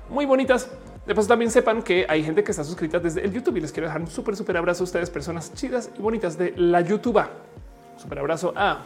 muy 0.10 0.26
bonitas. 0.26 0.70
De 1.06 1.14
paso, 1.14 1.28
también 1.28 1.52
sepan 1.52 1.84
que 1.84 2.06
hay 2.08 2.24
gente 2.24 2.44
que 2.44 2.52
está 2.52 2.64
suscrita 2.64 3.00
desde 3.00 3.24
el 3.24 3.32
YouTube 3.32 3.58
y 3.58 3.62
les 3.62 3.72
quiero 3.72 3.88
dejar 3.88 4.02
un 4.02 4.08
súper, 4.08 4.36
súper 4.36 4.58
abrazo 4.58 4.84
a 4.84 4.86
ustedes, 4.86 5.10
personas 5.10 5.54
chidas 5.54 5.90
y 5.98 6.02
bonitas 6.02 6.38
de 6.38 6.54
la 6.56 6.82
YouTube. 6.82 7.22
Súper 7.98 8.20
abrazo 8.20 8.54
a 8.56 8.80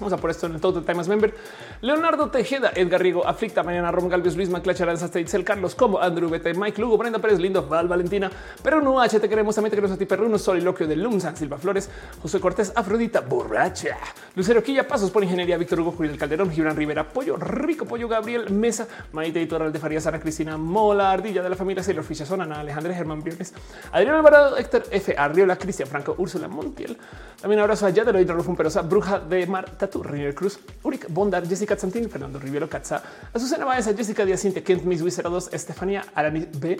Vamos 0.00 0.14
a 0.14 0.16
por 0.16 0.30
esto 0.30 0.46
en 0.46 0.54
el 0.54 0.62
Total 0.62 0.82
Times 0.82 1.08
Member. 1.08 1.34
Leonardo 1.82 2.30
Tejeda, 2.30 2.72
Edgar 2.74 3.02
Rigo, 3.02 3.26
Aflicta, 3.26 3.62
Mariana 3.62 3.92
Rom, 3.92 4.08
Galvez, 4.08 4.34
Luis 4.34 4.48
Maclacha, 4.48 4.84
Aranza 4.84 5.10
El 5.12 5.44
Carlos 5.44 5.74
Como, 5.74 5.98
Andrew 5.98 6.30
Bete, 6.30 6.54
Mike 6.54 6.80
Lugo, 6.80 6.96
Brenda 6.96 7.18
Pérez, 7.18 7.38
Lindo, 7.38 7.66
Val, 7.68 7.86
Valentina, 7.86 8.30
pero 8.62 8.80
no 8.80 8.98
H, 8.98 9.20
te 9.20 9.28
queremos, 9.28 9.54
también 9.54 9.72
te 9.72 9.76
queremos 9.76 9.94
a 9.94 9.98
ti, 9.98 10.06
Perruno, 10.06 10.38
Soliloquio 10.38 10.86
de 10.86 10.96
Lumsa, 10.96 11.36
Silva 11.36 11.58
Flores, 11.58 11.90
José 12.22 12.40
Cortés, 12.40 12.72
Afrodita, 12.74 13.20
Borracha, 13.20 13.98
Lucero 14.34 14.62
Quilla, 14.62 14.88
Pasos 14.88 15.10
por 15.10 15.22
Ingeniería, 15.22 15.58
Víctor 15.58 15.80
Hugo, 15.80 15.92
Julián 15.92 16.16
Calderón, 16.16 16.50
Gibran 16.50 16.76
Rivera, 16.76 17.06
Pollo, 17.06 17.36
Rico 17.36 17.84
Pollo, 17.84 18.08
Gabriel 18.08 18.48
Mesa, 18.48 18.88
Maite 19.12 19.44
Torral 19.44 19.70
de 19.70 19.78
Farías, 19.78 20.06
Ana 20.06 20.18
Cristina 20.18 20.56
Mola, 20.56 21.12
Ardilla 21.12 21.42
de 21.42 21.50
la 21.50 21.56
familia 21.56 21.82
Sailor 21.82 22.04
Fichazón, 22.04 22.40
Ana 22.40 22.60
Alejandra 22.60 22.94
Germán 22.94 23.22
Viernes, 23.22 23.52
Adrián 23.92 24.14
Alvarado, 24.14 24.56
Héctor 24.56 24.84
F. 24.90 25.14
Arriola, 25.18 25.56
Cristian 25.56 25.90
Franco, 25.90 26.14
Úrsula 26.16 26.48
Montiel. 26.48 26.96
También 27.38 27.60
abrazo 27.60 27.84
a 27.84 27.90
Yadeloid, 27.90 28.30
Rolfo 28.30 28.54
Perosa, 28.54 28.80
Bruja 28.80 29.18
de 29.18 29.46
Mar, 29.46 29.76
Tatu, 29.90 30.04
River 30.04 30.34
Cruz, 30.34 30.60
Uric 30.84 31.08
Bondar, 31.08 31.46
Jessica 31.48 31.76
Santín, 31.76 32.08
Fernando 32.08 32.38
Rivero 32.38 32.68
Katza, 32.68 33.02
Azucena 33.34 33.64
Baeza, 33.64 33.92
Jessica 33.92 34.24
Díaz 34.24 34.40
Cinte, 34.40 34.62
Kent 34.62 34.84
Miss 34.84 35.02
02, 35.02 35.52
Estefanía 35.52 36.04
Arani 36.14 36.46
B, 36.58 36.78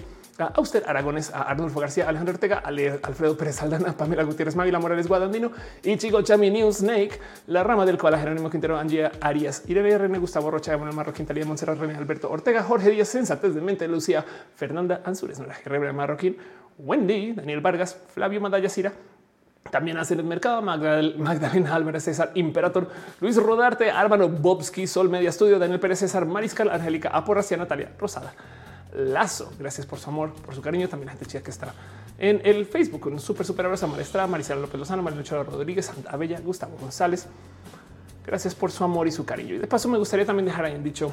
Auster 0.55 0.85
Aragones, 0.87 1.35
a 1.35 1.43
Arnulfo 1.43 1.81
García, 1.81 2.09
Alejandro 2.09 2.35
Ortega, 2.35 2.63
Alfredo 3.03 3.37
Pérez 3.37 3.61
Aldana, 3.63 3.97
Pamela 3.97 4.23
Gutiérrez, 4.23 4.55
Mávila 4.55 4.79
Morales 4.79 5.09
Guadandino, 5.09 5.51
Ichigo 5.83 6.23
Chami 6.23 6.51
New 6.51 6.73
Snake, 6.73 7.19
La 7.49 7.65
Rama 7.65 7.85
del 7.85 7.99
Koala, 7.99 8.19
Jerónimo 8.19 8.49
Quintero, 8.49 8.79
Angie 8.79 9.11
Arias, 9.21 9.65
Irene 9.67 9.99
René, 9.99 10.19
Gustavo 10.19 10.53
Rocha, 10.53 10.77
Manuel 10.77 10.95
Marroquín, 10.95 11.27
Talía 11.27 11.45
Montserrat, 11.45 11.79
René 11.79 11.97
Alberto 11.97 12.31
Ortega, 12.31 12.63
Jorge 12.63 12.91
Díaz, 12.91 13.09
Sensatez 13.09 13.57
de 13.57 13.61
Mente, 13.61 13.89
Lucía, 13.89 14.25
Fernanda 14.55 15.03
Ansures, 15.05 15.41
Nora 15.41 15.57
Guerrero 15.65 15.93
Marroquín, 15.93 16.37
Wendy, 16.79 17.33
Daniel 17.33 17.61
Vargas, 17.61 17.97
Flavio 18.15 18.41
Madaya 18.41 18.69
Cira, 18.69 18.93
también 19.71 19.99
hacen 19.99 20.19
el 20.19 20.25
mercado 20.25 20.63
Magdalena 20.63 21.75
Álvarez 21.75 22.05
César, 22.05 22.33
Imperator, 22.35 22.89
Luis 23.21 23.37
Rodarte, 23.37 23.91
Álvaro 23.91 24.29
Bobski, 24.29 24.87
Sol 24.87 25.09
Media 25.09 25.31
Studio, 25.31 25.59
Daniel 25.59 25.79
Pérez 25.79 26.01
César, 26.01 26.27
Mariscal, 26.27 26.71
Angélica 26.71 27.11
Aporracia, 27.11 27.57
Natalia 27.57 27.93
Rosada. 27.99 28.33
Lazo, 28.93 29.53
gracias 29.59 29.87
por 29.87 30.01
su 30.01 30.11
amor, 30.11 30.33
por 30.33 30.55
su 30.55 30.63
cariño. 30.63 30.89
También 30.89 31.11
gente 31.11 31.27
chica 31.27 31.43
que 31.45 31.51
está 31.51 31.75
en 32.19 32.41
el 32.45 32.67
Facebook. 32.67 33.07
Un 33.07 33.21
súper, 33.21 33.47
súper 33.47 33.67
abrazo 33.67 33.87
a 33.87 33.89
Maestra, 33.89 34.27
Maricela 34.27 34.61
López 34.61 34.81
Lozano, 34.81 35.03
María 35.03 35.23
Rodríguez, 35.43 35.87
Santa 35.87 36.17
Bella, 36.17 36.41
Gustavo 36.41 36.77
González. 36.81 37.29
Gracias 38.27 38.55
por 38.55 38.73
su 38.73 38.83
amor 38.83 39.07
y 39.07 39.13
su 39.13 39.25
cariño. 39.25 39.55
Y 39.55 39.59
de 39.59 39.67
paso, 39.67 39.89
me 39.89 39.99
gustaría 39.99 40.27
también 40.27 40.47
dejar 40.47 40.65
ahí 40.65 40.75
en 40.75 40.83
dicho 40.83 41.13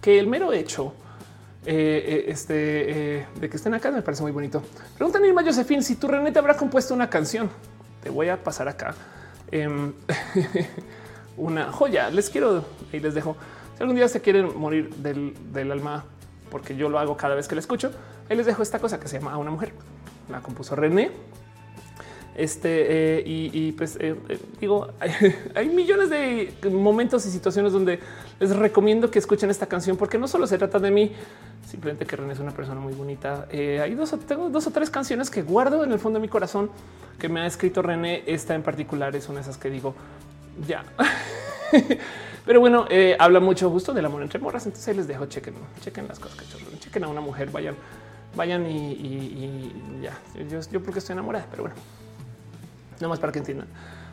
que 0.00 0.18
el 0.20 0.28
mero 0.28 0.52
hecho 0.52 0.94
eh, 1.68 2.04
eh, 2.06 2.24
este, 2.28 3.18
eh, 3.18 3.26
de 3.40 3.50
que 3.50 3.56
estén 3.56 3.74
acá 3.74 3.90
me 3.90 4.00
parece 4.00 4.22
muy 4.22 4.30
bonito. 4.30 4.62
Preguntan 4.94 5.24
Irma 5.24 5.42
Josefín 5.42 5.82
si 5.82 5.96
tu 5.96 6.06
René 6.06 6.30
te 6.30 6.38
habrá 6.38 6.56
compuesto 6.56 6.94
una 6.94 7.10
canción. 7.10 7.50
Te 8.02 8.08
voy 8.08 8.28
a 8.28 8.42
pasar 8.42 8.68
acá 8.68 8.94
em, 9.50 9.92
una 11.36 11.72
joya. 11.72 12.08
Les 12.10 12.30
quiero 12.30 12.64
y 12.92 13.00
les 13.00 13.14
dejo. 13.14 13.36
Si 13.76 13.82
algún 13.82 13.96
día 13.96 14.06
se 14.06 14.20
quieren 14.20 14.56
morir 14.56 14.94
del, 14.94 15.34
del, 15.52 15.72
alma, 15.72 16.04
porque 16.52 16.76
yo 16.76 16.88
lo 16.88 17.00
hago 17.00 17.16
cada 17.16 17.34
vez 17.34 17.48
que 17.48 17.56
la 17.56 17.60
escucho, 17.60 17.90
ahí 18.30 18.36
les 18.36 18.46
dejo 18.46 18.62
esta 18.62 18.78
cosa 18.78 19.00
que 19.00 19.08
se 19.08 19.18
llama 19.18 19.32
a 19.32 19.36
una 19.36 19.50
mujer. 19.50 19.72
La 20.30 20.40
compuso 20.40 20.76
René 20.76 21.10
este 22.36 23.22
y, 23.26 23.72
pues 23.72 23.98
digo, 24.60 24.88
hay, 25.54 25.68
millones 25.68 26.10
de 26.10 26.52
momentos 26.70 27.26
y 27.26 27.30
situaciones 27.30 27.72
donde 27.72 27.98
les 28.38 28.54
recomiendo 28.54 29.10
que 29.10 29.18
escuchen 29.18 29.50
esta 29.50 29.66
canción 29.66 29.96
porque 29.96 30.18
no 30.18 30.28
solo 30.28 30.46
se 30.46 30.58
trata 30.58 30.78
de 30.78 30.90
mí, 30.90 31.12
simplemente 31.68 32.06
que 32.06 32.16
René 32.16 32.32
es 32.32 32.38
una 32.38 32.52
persona 32.52 32.80
muy 32.80 32.94
bonita. 32.94 33.46
Eh, 33.50 33.80
hay 33.82 33.94
dos, 33.94 34.14
tengo 34.26 34.50
dos 34.50 34.66
o 34.66 34.70
tres 34.70 34.90
canciones 34.90 35.30
que 35.30 35.42
guardo 35.42 35.84
en 35.84 35.92
el 35.92 35.98
fondo 35.98 36.18
de 36.18 36.22
mi 36.22 36.28
corazón 36.28 36.70
que 37.18 37.28
me 37.28 37.40
ha 37.40 37.46
escrito 37.46 37.82
René. 37.82 38.22
Esta 38.26 38.54
en 38.54 38.62
particular 38.62 39.14
es 39.16 39.28
una 39.28 39.36
de 39.36 39.42
esas 39.42 39.58
que 39.58 39.70
digo 39.70 39.94
ya. 40.66 40.84
Pero 42.46 42.60
bueno, 42.60 42.86
eh, 42.88 43.16
habla 43.18 43.40
mucho 43.40 43.68
justo 43.70 43.92
del 43.92 44.06
amor 44.06 44.22
entre 44.22 44.38
morras. 44.38 44.66
Entonces 44.66 44.96
les 44.96 45.08
dejo, 45.08 45.26
chequen, 45.26 45.54
chequen 45.80 46.06
las 46.06 46.18
cosas, 46.18 46.38
chequen 46.78 47.04
a 47.04 47.08
una 47.08 47.20
mujer, 47.20 47.50
vayan, 47.50 47.74
vayan 48.36 48.66
y, 48.70 49.72
ya. 50.00 50.16
Yo, 50.48 50.60
yo, 50.70 50.82
porque 50.82 51.00
estoy 51.00 51.14
enamorada, 51.14 51.46
pero 51.50 51.64
bueno, 51.64 51.76
nada 52.96 53.08
más 53.08 53.18
para 53.18 53.32
que 53.32 53.38
entiendan. 53.38 53.68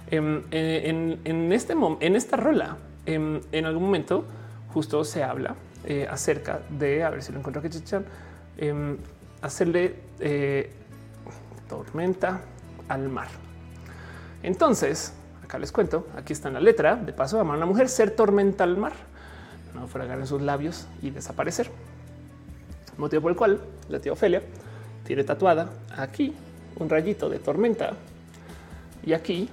Em, 0.08 0.44
en, 0.52 1.20
en, 1.24 1.52
este 1.54 1.74
en 1.74 2.16
esta 2.16 2.38
rola, 2.38 2.78
em, 3.06 3.42
en, 3.52 3.66
algún 3.66 3.84
momento, 3.84 4.26
justo 4.74 5.04
se 5.04 5.24
habla 5.24 5.56
eh, 5.86 6.08
acerca 6.10 6.62
de 6.70 7.04
a 7.04 7.10
ver 7.10 7.24
si 7.24 7.32
lo 7.32 7.40
encuentro 7.40 7.62
aquí, 7.62 7.70
chichan, 7.70 8.06
em, 8.58 8.98
hacerle 9.42 9.96
eh, 10.20 10.72
tormenta 11.68 12.42
al 12.88 13.10
mar. 13.10 13.28
Entonces, 14.44 15.14
acá 15.44 15.58
les 15.58 15.72
cuento, 15.72 16.08
aquí 16.16 16.34
está 16.34 16.50
en 16.50 16.56
la 16.56 16.60
letra, 16.60 16.96
de 16.96 17.14
paso, 17.14 17.40
amar 17.40 17.56
a 17.56 17.58
una 17.58 17.66
mujer, 17.66 17.90
ser 17.90 18.12
tormenta 18.12 18.64
al 18.64 18.78
mar, 18.78 18.94
no 19.74 19.88
fregar 19.88 20.20
en 20.20 20.28
sus 20.28 20.42
labios 20.42 20.88
y 21.02 21.10
desaparecer. 21.10 21.70
Motivo 22.98 23.24
por 23.24 23.32
el 23.32 23.38
cual 23.38 23.62
la 23.90 24.00
tía 24.00 24.12
Ofelia 24.12 24.42
tiene 25.06 25.24
tatuada 25.24 25.70
aquí 25.98 26.36
un 26.76 26.90
rayito 26.90 27.30
de 27.30 27.40
tormenta 27.40 27.94
y 29.04 29.14
aquí 29.14 29.50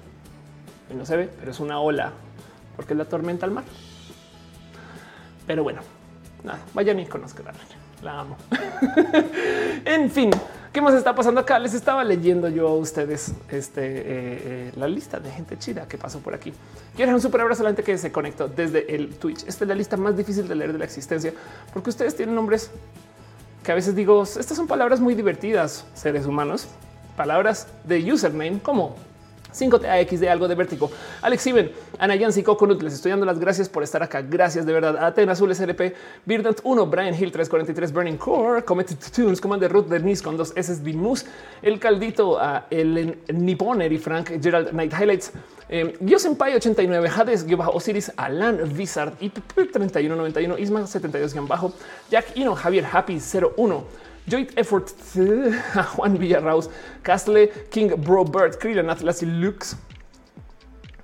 no 0.95 1.05
se 1.07 1.17
ve, 1.17 1.31
pero 1.39 1.51
es 1.51 1.61
una 1.61 1.81
ola 1.81 2.13
porque 2.77 2.95
es 2.95 2.99
la 2.99 3.05
tormenta 3.05 3.47
al 3.47 3.53
mar. 3.53 3.65
Pero 5.47 5.63
bueno, 5.63 5.81
nada, 6.45 6.59
vayan 6.75 6.99
y 7.01 7.07
conozcan 7.07 7.47
la 8.03 8.21
amo. 8.21 8.37
en 9.85 10.11
fin, 10.11 10.31
¿Qué 10.73 10.81
más 10.81 10.95
está 10.95 11.17
pasando 11.17 11.41
acá? 11.41 11.59
Les 11.59 11.75
estaba 11.75 12.05
leyendo 12.05 12.49
yo 12.49 12.69
a 12.69 12.77
ustedes 12.77 13.35
este, 13.51 13.83
eh, 13.83 14.03
eh, 14.07 14.73
la 14.77 14.87
lista 14.87 15.19
de 15.19 15.29
gente 15.29 15.59
chida 15.59 15.89
que 15.89 15.99
pasó 15.99 16.21
por 16.21 16.33
aquí. 16.33 16.53
Quiero 16.95 17.13
un 17.13 17.21
super 17.21 17.41
abrazo 17.41 17.63
a 17.63 17.65
la 17.65 17.71
gente 17.71 17.83
que 17.83 17.99
se 17.99 18.13
conectó 18.13 18.47
desde 18.47 18.95
el 18.95 19.17
Twitch. 19.17 19.45
Esta 19.49 19.65
es 19.65 19.69
la 19.69 19.75
lista 19.75 19.97
más 19.97 20.17
difícil 20.17 20.47
de 20.47 20.55
leer 20.55 20.73
de 20.73 20.79
la 20.79 20.85
existencia 20.85 21.33
porque 21.73 21.91
ustedes 21.91 22.15
tienen 22.15 22.37
nombres 22.37 22.71
que 23.65 23.73
a 23.73 23.75
veces 23.75 23.97
digo, 23.97 24.23
estas 24.23 24.57
son 24.57 24.69
palabras 24.69 25.01
muy 25.01 25.17
divertidas, 25.17 25.87
seres 25.93 26.25
humanos, 26.25 26.69
palabras 27.17 27.67
de 27.83 28.13
username 28.13 28.61
como 28.61 28.95
5TAX 29.53 30.19
de 30.19 30.29
algo 30.29 30.49
de 30.49 30.55
vértigo. 30.55 30.91
Alex 31.23 31.47
Iben, 31.47 31.73
Ana 31.99 32.17
Yancy, 32.17 32.43
Coconut, 32.43 32.83
les 32.83 32.95
estoy 32.95 33.11
dando 33.11 33.27
las 33.27 33.39
gracias 33.39 33.69
por 33.69 33.83
estar 33.83 34.03
acá. 34.03 34.23
Gracias 34.23 34.67
de 34.67 34.73
verdad. 34.73 34.97
Atenas 35.05 35.39
Azul 35.39 35.55
SLP, 35.55 35.95
Birdant 36.27 36.61
1, 36.63 36.87
Brian 36.87 37.15
Hill 37.15 37.33
343, 37.33 37.93
Burning 37.93 38.17
Core, 38.17 38.63
Comet 38.65 38.89
Tunes, 39.15 39.41
Commander 39.41 39.71
Ruth, 39.71 39.87
Denise 39.87 40.23
con 40.23 40.37
dos 40.37 40.53
S, 40.57 40.83
Dimus, 40.83 41.25
El 41.63 41.79
Caldito, 41.79 42.39
a 42.39 42.67
el 42.71 43.19
Nipponer 43.33 43.93
y 43.93 43.99
Frank, 43.99 44.31
Gerald 44.43 44.73
Night 44.73 44.93
Highlights, 44.93 45.33
Dios 46.01 46.25
en 46.25 46.37
89, 46.41 47.11
Hades, 47.17 47.47
Osiris, 47.73 48.13
Alan 48.17 48.61
Vizard 48.75 49.15
y 49.21 49.31
3191, 49.31 50.59
Isma 50.59 50.87
72 50.87 51.35
bajo, 51.47 51.73
Jack 52.11 52.37
Ino, 52.37 52.55
Javier 52.55 52.85
Happy 52.91 53.19
01. 53.21 54.10
Joint 54.27 54.51
Effort, 54.57 54.93
Juan 55.97 56.19
Villarraus, 56.19 56.71
Castle, 57.03 57.49
King 57.71 57.95
Bro 57.97 58.25
Bird, 58.27 58.59
Krillin, 58.59 58.91
Atlas 58.91 59.23
y 59.23 59.27
Lux. 59.27 59.77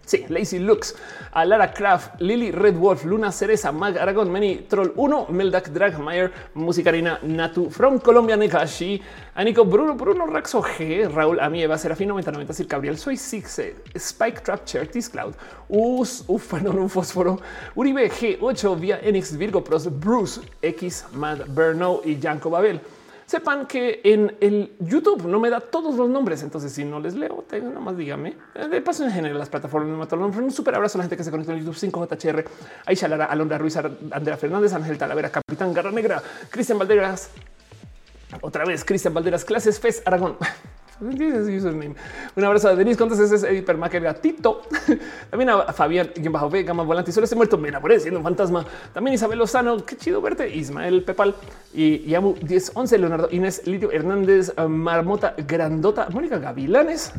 Sí, 0.07 0.25
Lazy 0.29 0.61
Lux, 0.61 0.95
a 1.33 1.45
Lara 1.45 1.73
Craft, 1.73 2.21
Lily 2.21 2.53
Red 2.53 2.77
Wolf, 2.77 3.05
Luna 3.05 3.33
Cereza, 3.33 3.73
Mag 3.73 3.99
Aragon, 3.99 4.31
Many 4.31 4.59
Troll 4.69 4.93
1, 4.95 5.27
Meldak 5.31 5.73
Dragmeyer, 5.73 6.31
Musicarina 6.55 7.19
Natu, 7.23 7.69
From 7.73 7.99
Colombia, 7.99 8.37
Nekashi, 8.37 9.03
Anico 9.35 9.69
Bruno, 9.69 9.95
Bruno 9.95 10.27
Raxo 10.27 10.63
G, 10.63 11.09
Raúl 11.09 11.41
Amieva, 11.41 11.77
Serafín 11.77 12.07
9090, 12.07 12.53
Sir 12.53 12.67
Gabriel, 12.67 12.97
Soy 12.97 13.17
Six, 13.17 13.61
Spike 13.97 14.45
Trap 14.45 14.65
Chertis 14.65 15.09
Cloud, 15.09 15.35
Us, 15.69 16.23
Ufanon, 16.29 16.79
un 16.79 16.89
fósforo, 16.89 17.41
Uribe 17.75 18.09
G8, 18.09 18.79
Via 18.79 19.01
Enix, 19.03 19.37
Virgo 19.37 19.65
Pros, 19.65 19.89
Bruce, 19.91 20.41
X, 20.63 21.07
Mad, 21.15 21.47
Berno 21.49 22.01
y 22.05 22.17
Janko 22.21 22.49
Babel 22.49 22.81
sepan 23.27 23.67
que 23.67 24.01
en 24.05 24.37
el 24.41 24.73
YouTube 24.79 25.27
no 25.27 25.41
me 25.41 25.51
da 25.51 25.61
todos 25.61 25.97
los 25.97 26.09
nombres. 26.09 26.43
Entonces, 26.43 26.73
si 26.73 26.85
no 26.85 27.01
les 27.01 27.15
leo, 27.15 27.45
tengo 27.49 27.71
nomás 27.71 27.97
dígame. 27.97 28.37
Eh, 28.55 28.69
de 28.69 28.81
paso, 28.81 29.05
en 29.05 29.11
general, 29.11 29.39
las 29.39 29.49
plataformas 29.49 29.91
me 29.91 29.97
matan. 29.97 30.23
Un 30.23 30.53
súper 30.53 30.75
abrazo 30.77 30.97
a 30.97 30.99
la 31.01 31.05
gente 31.05 31.17
que 31.17 31.25
se 31.25 31.31
conecta 31.31 31.53
en 31.53 31.59
YouTube 31.59 31.77
5JHR, 31.77 32.45
Aisha 32.87 33.09
Lara, 33.09 33.27
Alondra 33.27 33.59
Ruiz, 33.59 33.77
Andrea 33.77 34.37
Fernández, 34.37 34.73
Ángel 34.73 34.97
Talavera, 34.97 35.31
Capitán 35.31 35.73
Garra 35.73 35.91
Negra, 35.91 36.23
Cristian 36.51 36.79
Valderas. 36.79 37.31
Otra 38.41 38.65
vez, 38.65 38.85
Cristian 38.85 39.15
Valderas, 39.15 39.45
clases 39.45 39.81
FES 39.81 40.03
Aragón. 40.05 40.37
Un 41.01 42.45
abrazo 42.45 42.69
a 42.69 42.75
Denis 42.75 42.97
Contes, 42.97 43.19
ese 43.19 43.37
es 43.37 43.59
Hipermaker 43.59 44.03
Gatito. 44.03 44.63
También 45.31 45.51
a 45.51 45.73
Fabián, 45.73 46.11
quien 46.15 46.33
bajo 46.33 46.49
B, 46.49 46.63
Gama 46.63 46.83
Volante, 46.83 47.13
solo 47.13 47.27
se 47.27 47.37
muerto, 47.37 47.59
me 47.59 47.69
enamoré 47.69 48.01
siendo 48.01 48.21
un 48.21 48.25
fantasma. 48.25 48.65
También 48.95 49.15
Isabel 49.15 49.39
Lozano, 49.39 49.85
qué 49.85 49.97
chido 49.97 50.23
verte. 50.23 50.49
Ismael 50.55 51.03
Pepal 51.03 51.35
y 51.75 52.01
Yamu 52.09 52.37
1011, 52.43 52.99
Leonardo 52.99 53.29
Inés, 53.31 53.67
Lidio 53.67 53.93
Hernández, 53.93 54.55
Marmota 54.69 55.35
Grandota, 55.47 56.09
Mónica 56.11 56.39
Gavilanes, 56.39 57.13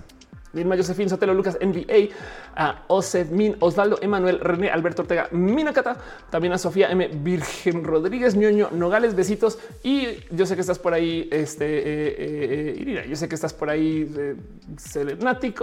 Dilma 0.58 0.76
Josefín 0.76 1.10
Sotelo 1.10 1.34
Lucas 1.34 1.58
NBA, 1.62 2.10
a 2.56 2.84
Min 3.32 3.56
Osvaldo 3.60 4.00
Emanuel 4.02 4.40
René 4.40 4.70
Alberto 4.70 5.04
Ortega 5.04 5.30
Minacata, 5.32 5.98
también 6.30 6.54
a 6.54 6.58
Sofía 6.58 6.90
M 6.90 7.08
Virgen 7.08 7.84
Rodríguez 7.84 8.36
Ñoño 8.36 8.70
Nogales, 8.72 9.16
besitos. 9.16 9.60
Y 9.84 10.20
yo 10.32 10.46
sé 10.46 10.56
que 10.56 10.62
estás 10.62 10.80
por 10.80 10.94
ahí, 10.94 11.30
este 11.32 11.66
eh, 11.66 12.16
eh, 12.18 12.78
Irina, 12.80 13.06
yo 13.06 13.16
sé 13.16 13.30
que 13.30 13.36
estás 13.36 13.54
por 13.54 13.70
ahí 13.70 14.12
eh, 14.18 14.36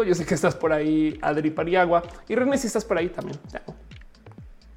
yo 0.07 0.15
sé 0.15 0.25
que 0.25 0.35
estás 0.35 0.55
por 0.55 0.73
ahí 0.73 1.19
Adri 1.21 1.51
Pariagua 1.51 2.03
y 2.29 2.35
René, 2.35 2.59
si 2.59 2.67
estás 2.67 2.85
por 2.85 2.99
ahí 2.99 3.09
también. 3.09 3.39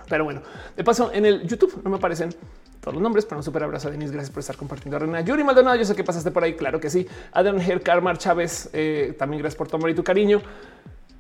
Pero 0.08 0.24
bueno, 0.24 0.42
de 0.76 0.84
paso 0.84 1.11
en 1.14 1.26
el 1.26 1.48
YouTube 1.48 1.82
no 1.84 1.90
me 1.90 1.98
aparecen 1.98 2.30
los 2.94 3.02
nombres, 3.02 3.26
pero 3.26 3.38
un 3.38 3.44
super 3.44 3.64
abrazo 3.64 3.90
a. 3.90 4.11
Gracias 4.11 4.30
por 4.30 4.40
estar 4.40 4.56
compartiendo. 4.56 5.00
Reina 5.00 5.22
Yuri 5.22 5.44
Maldonado, 5.44 5.76
yo 5.76 5.86
sé 5.86 5.95
que 5.95 6.03
pasaste 6.03 6.32
por 6.32 6.44
ahí. 6.44 6.56
Claro 6.56 6.80
que 6.80 6.90
sí. 6.90 7.08
Adrian 7.32 7.60
Her, 7.60 7.82
Chávez, 8.18 8.69
eh, 8.74 9.16
también 9.18 9.42
gracias 9.42 9.58
por 9.58 9.68
tu 9.68 9.77
amor 9.77 9.90
y 9.90 9.95
tu 9.95 10.03
cariño. 10.03 10.42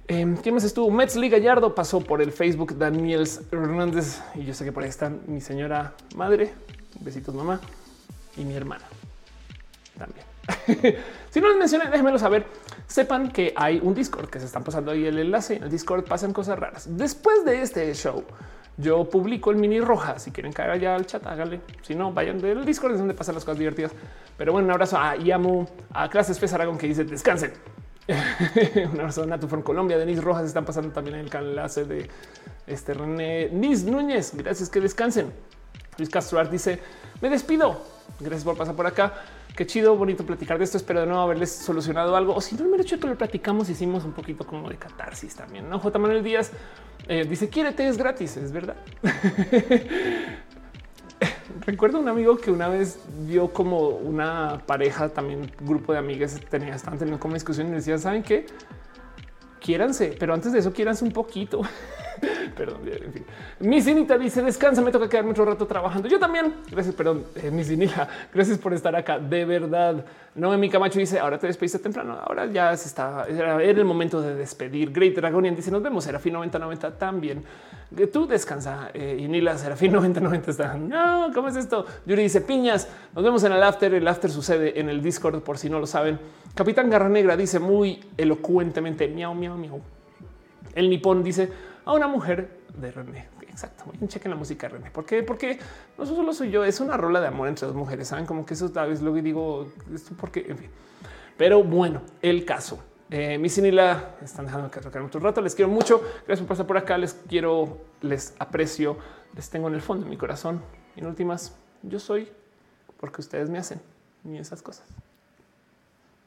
Eh, 0.07 0.35
¿Quién 0.41 0.55
más 0.55 0.63
estuvo? 0.63 0.89
Metzli 0.89 1.29
Gallardo 1.29 1.75
pasó 1.75 1.99
por 1.99 2.21
el 2.21 2.31
Facebook. 2.31 2.77
Daniel 2.77 3.27
Hernández 3.51 4.21
y 4.35 4.45
yo 4.45 4.53
sé 4.53 4.63
que 4.63 4.71
por 4.71 4.83
ahí 4.83 4.89
están 4.89 5.21
mi 5.27 5.41
señora 5.41 5.93
madre. 6.15 6.53
Besitos, 7.01 7.35
mamá 7.35 7.59
y 8.37 8.43
mi 8.43 8.55
hermana 8.55 8.85
también. 9.97 10.25
si 11.29 11.41
no 11.41 11.49
les 11.49 11.57
mencioné, 11.57 11.89
déjenmelo 11.89 12.17
saber. 12.17 12.45
Sepan 12.87 13.31
que 13.31 13.53
hay 13.55 13.81
un 13.83 13.93
Discord 13.93 14.29
que 14.29 14.39
se 14.39 14.45
están 14.45 14.63
pasando 14.63 14.91
ahí 14.91 15.05
el 15.05 15.19
enlace. 15.19 15.57
En 15.57 15.63
el 15.63 15.69
Discord 15.69 16.05
pasan 16.05 16.31
cosas 16.31 16.57
raras. 16.57 16.87
Después 16.97 17.43
de 17.43 17.61
este 17.61 17.93
show, 17.93 18.23
yo 18.77 19.09
publico 19.09 19.51
el 19.51 19.57
mini 19.57 19.79
roja. 19.81 20.19
Si 20.19 20.31
quieren 20.31 20.53
caer 20.53 20.71
allá 20.71 20.95
al 20.95 21.05
chat, 21.05 21.25
háganle. 21.25 21.61
Si 21.81 21.95
no, 21.95 22.13
vayan 22.13 22.39
del 22.39 22.63
Discord, 22.63 22.93
es 22.93 22.99
donde 22.99 23.13
pasan 23.13 23.35
las 23.35 23.43
cosas 23.43 23.57
divertidas. 23.57 23.91
Pero 24.37 24.51
bueno, 24.51 24.67
un 24.67 24.71
abrazo 24.71 24.97
a 24.97 25.15
Yamu, 25.15 25.65
a 25.91 26.09
Clases 26.09 26.39
Fes 26.39 26.53
Aragón 26.53 26.77
que 26.77 26.87
dice 26.87 27.03
descansen. 27.03 27.53
un 28.93 28.99
abrazo 28.99 29.23
a 29.23 29.25
Natu 29.25 29.47
from 29.47 29.63
Colombia. 29.63 29.97
Denis 29.97 30.23
Rojas 30.23 30.45
están 30.45 30.63
pasando 30.63 30.91
también 30.91 31.17
en 31.17 31.27
el 31.27 31.35
enlace 31.35 31.85
de 31.85 32.07
este 32.67 32.93
René 32.93 33.49
Nis 33.51 33.83
Núñez. 33.83 34.33
Gracias 34.35 34.69
que 34.69 34.79
descansen. 34.79 35.33
Luis 35.97 36.09
Castro 36.09 36.43
dice 36.45 36.79
me 37.21 37.29
despido. 37.29 37.96
Gracias 38.19 38.43
por 38.43 38.57
pasar 38.57 38.75
por 38.75 38.87
acá. 38.87 39.13
Qué 39.55 39.65
chido, 39.65 39.95
bonito 39.95 40.25
platicar 40.25 40.57
de 40.57 40.63
esto. 40.63 40.77
Espero 40.77 41.01
de 41.01 41.07
nuevo 41.07 41.21
haberles 41.21 41.51
solucionado 41.51 42.15
algo. 42.15 42.35
O 42.35 42.41
si 42.41 42.55
no, 42.55 42.73
el 42.73 42.81
hecho 42.81 42.99
que 42.99 43.07
lo 43.07 43.17
platicamos, 43.17 43.69
hicimos 43.69 44.05
un 44.05 44.13
poquito 44.13 44.45
como 44.45 44.69
de 44.69 44.77
catarsis 44.77 45.35
también. 45.35 45.69
No, 45.69 45.79
J. 45.79 45.99
Manuel 45.99 46.23
Díaz 46.23 46.51
eh, 47.07 47.25
dice: 47.27 47.49
Quiérete, 47.49 47.87
es 47.87 47.97
gratis. 47.97 48.37
Es 48.37 48.51
verdad. 48.51 48.75
Recuerdo 51.65 51.99
un 51.99 52.07
amigo 52.07 52.37
que 52.37 52.51
una 52.51 52.67
vez 52.67 52.99
vio 53.25 53.51
como 53.51 53.89
una 53.89 54.61
pareja, 54.65 55.09
también 55.09 55.51
grupo 55.59 55.91
de 55.91 55.99
amigas, 55.99 56.39
tenía, 56.49 56.75
estaban 56.75 56.99
teniendo 56.99 57.19
como 57.19 57.33
discusión 57.33 57.67
y 57.69 57.71
decía: 57.71 57.97
¿Saben 57.97 58.23
qué? 58.23 58.45
Quiéranse, 59.67 60.15
pero 60.17 60.33
antes 60.33 60.53
de 60.53 60.59
eso, 60.59 60.71
quiéranse 60.71 61.03
un 61.03 61.11
poquito. 61.11 61.59
perdón, 62.57 62.83
en 62.85 63.11
fin. 63.11 63.25
Mi 63.59 63.81
Cinita 63.81 64.17
dice 64.17 64.41
descansa, 64.41 64.81
me 64.81 64.91
toca 64.91 65.09
quedarme 65.09 65.31
otro 65.31 65.43
rato 65.43 65.67
trabajando. 65.67 66.07
Yo 66.07 66.17
también. 66.17 66.53
Gracias, 66.71 66.95
perdón, 66.95 67.25
eh, 67.35 67.51
mi 67.51 67.65
Cinila. 67.65 68.07
Gracias 68.33 68.57
por 68.59 68.73
estar 68.73 68.95
acá. 68.95 69.19
De 69.19 69.43
verdad. 69.43 70.05
No, 70.35 70.57
mi 70.57 70.69
Camacho 70.69 70.99
dice 70.99 71.19
ahora 71.19 71.37
te 71.37 71.47
despediste 71.47 71.79
temprano. 71.79 72.17
Ahora 72.17 72.45
ya 72.45 72.77
se 72.77 72.87
está. 72.87 73.25
Era, 73.27 73.61
el 73.61 73.83
momento 73.83 74.21
de 74.21 74.35
despedir. 74.35 74.93
Great 74.93 75.15
Dragonian 75.15 75.53
dice 75.53 75.69
nos 75.69 75.83
vemos. 75.83 76.05
Serafín 76.05 76.31
9090 76.31 76.97
también. 76.97 77.43
Tú 78.11 78.27
descansa 78.27 78.91
eh, 78.93 79.17
y 79.17 79.27
Nila 79.27 79.57
Serafín 79.57 79.91
9090 79.93 80.51
está. 80.51 80.73
No, 80.75 81.31
¿cómo 81.33 81.47
es 81.47 81.55
esto? 81.55 81.85
Yuri 82.05 82.23
dice 82.23 82.41
piñas. 82.41 82.87
Nos 83.15 83.23
vemos 83.23 83.43
en 83.43 83.53
el 83.53 83.63
after. 83.63 83.93
El 83.93 84.07
after 84.07 84.29
sucede 84.29 84.79
en 84.79 84.89
el 84.89 85.01
Discord 85.01 85.41
por 85.41 85.57
si 85.57 85.69
no 85.69 85.79
lo 85.79 85.87
saben. 85.87 86.19
Capitán 86.53 86.89
Garra 86.89 87.07
Negra 87.07 87.37
dice 87.37 87.59
muy 87.59 88.03
elocuentemente 88.17 89.07
miau, 89.07 89.33
miau, 89.33 89.57
miau. 89.57 89.81
El 90.75 90.89
nipón 90.89 91.23
dice 91.23 91.49
a 91.85 91.93
una 91.93 92.07
mujer 92.07 92.59
de 92.75 92.91
René. 92.91 93.29
Exacto. 93.49 93.85
Chequen 94.05 94.31
la 94.31 94.37
música 94.37 94.67
René. 94.67 94.91
¿Por 94.91 95.05
qué? 95.05 95.23
Porque 95.23 95.57
no 95.97 96.05
solo 96.05 96.33
soy 96.33 96.51
yo, 96.51 96.63
es 96.63 96.79
una 96.79 96.97
rola 96.97 97.21
de 97.21 97.27
amor 97.27 97.47
entre 97.47 97.65
dos 97.65 97.75
mujeres. 97.75 98.09
Saben 98.09 98.25
como 98.25 98.45
que 98.45 98.53
eso 98.53 98.71
es 98.91 99.01
lo 99.01 99.13
que 99.13 99.21
digo, 99.21 99.67
esto 99.95 100.13
porque, 100.19 100.45
en 100.47 100.57
fin. 100.57 100.69
Pero 101.37 101.63
bueno, 101.63 102.01
el 102.21 102.45
caso 102.45 102.83
Eh, 103.09 103.37
mi 103.37 103.47
y 103.47 103.71
la 103.71 104.15
están 104.21 104.45
dejando 104.45 104.69
que 104.69 104.81
tocar 104.81 105.01
mucho 105.01 105.19
rato. 105.19 105.41
Les 105.41 105.55
quiero 105.55 105.71
mucho. 105.71 106.01
Gracias 106.25 106.39
por 106.39 106.47
pasar 106.47 106.67
por 106.67 106.77
acá. 106.77 106.97
Les 106.97 107.13
quiero, 107.13 107.77
les 108.01 108.35
aprecio, 108.39 108.97
les 109.35 109.49
tengo 109.49 109.67
en 109.67 109.75
el 109.75 109.81
fondo 109.81 110.03
de 110.03 110.09
mi 110.09 110.17
corazón. 110.17 110.61
Y 110.95 110.99
en 110.99 111.07
últimas, 111.07 111.55
yo 111.83 111.99
soy 111.99 112.29
porque 112.99 113.21
ustedes 113.21 113.49
me 113.49 113.59
hacen 113.59 113.79
y 114.25 114.37
esas 114.37 114.61
cosas. 114.61 114.85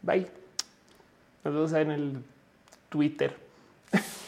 Bye. 0.02 0.28
Nos 1.44 1.54
vemos 1.54 1.72
en 1.72 1.90
el 1.90 2.24
Twitter. 2.88 3.36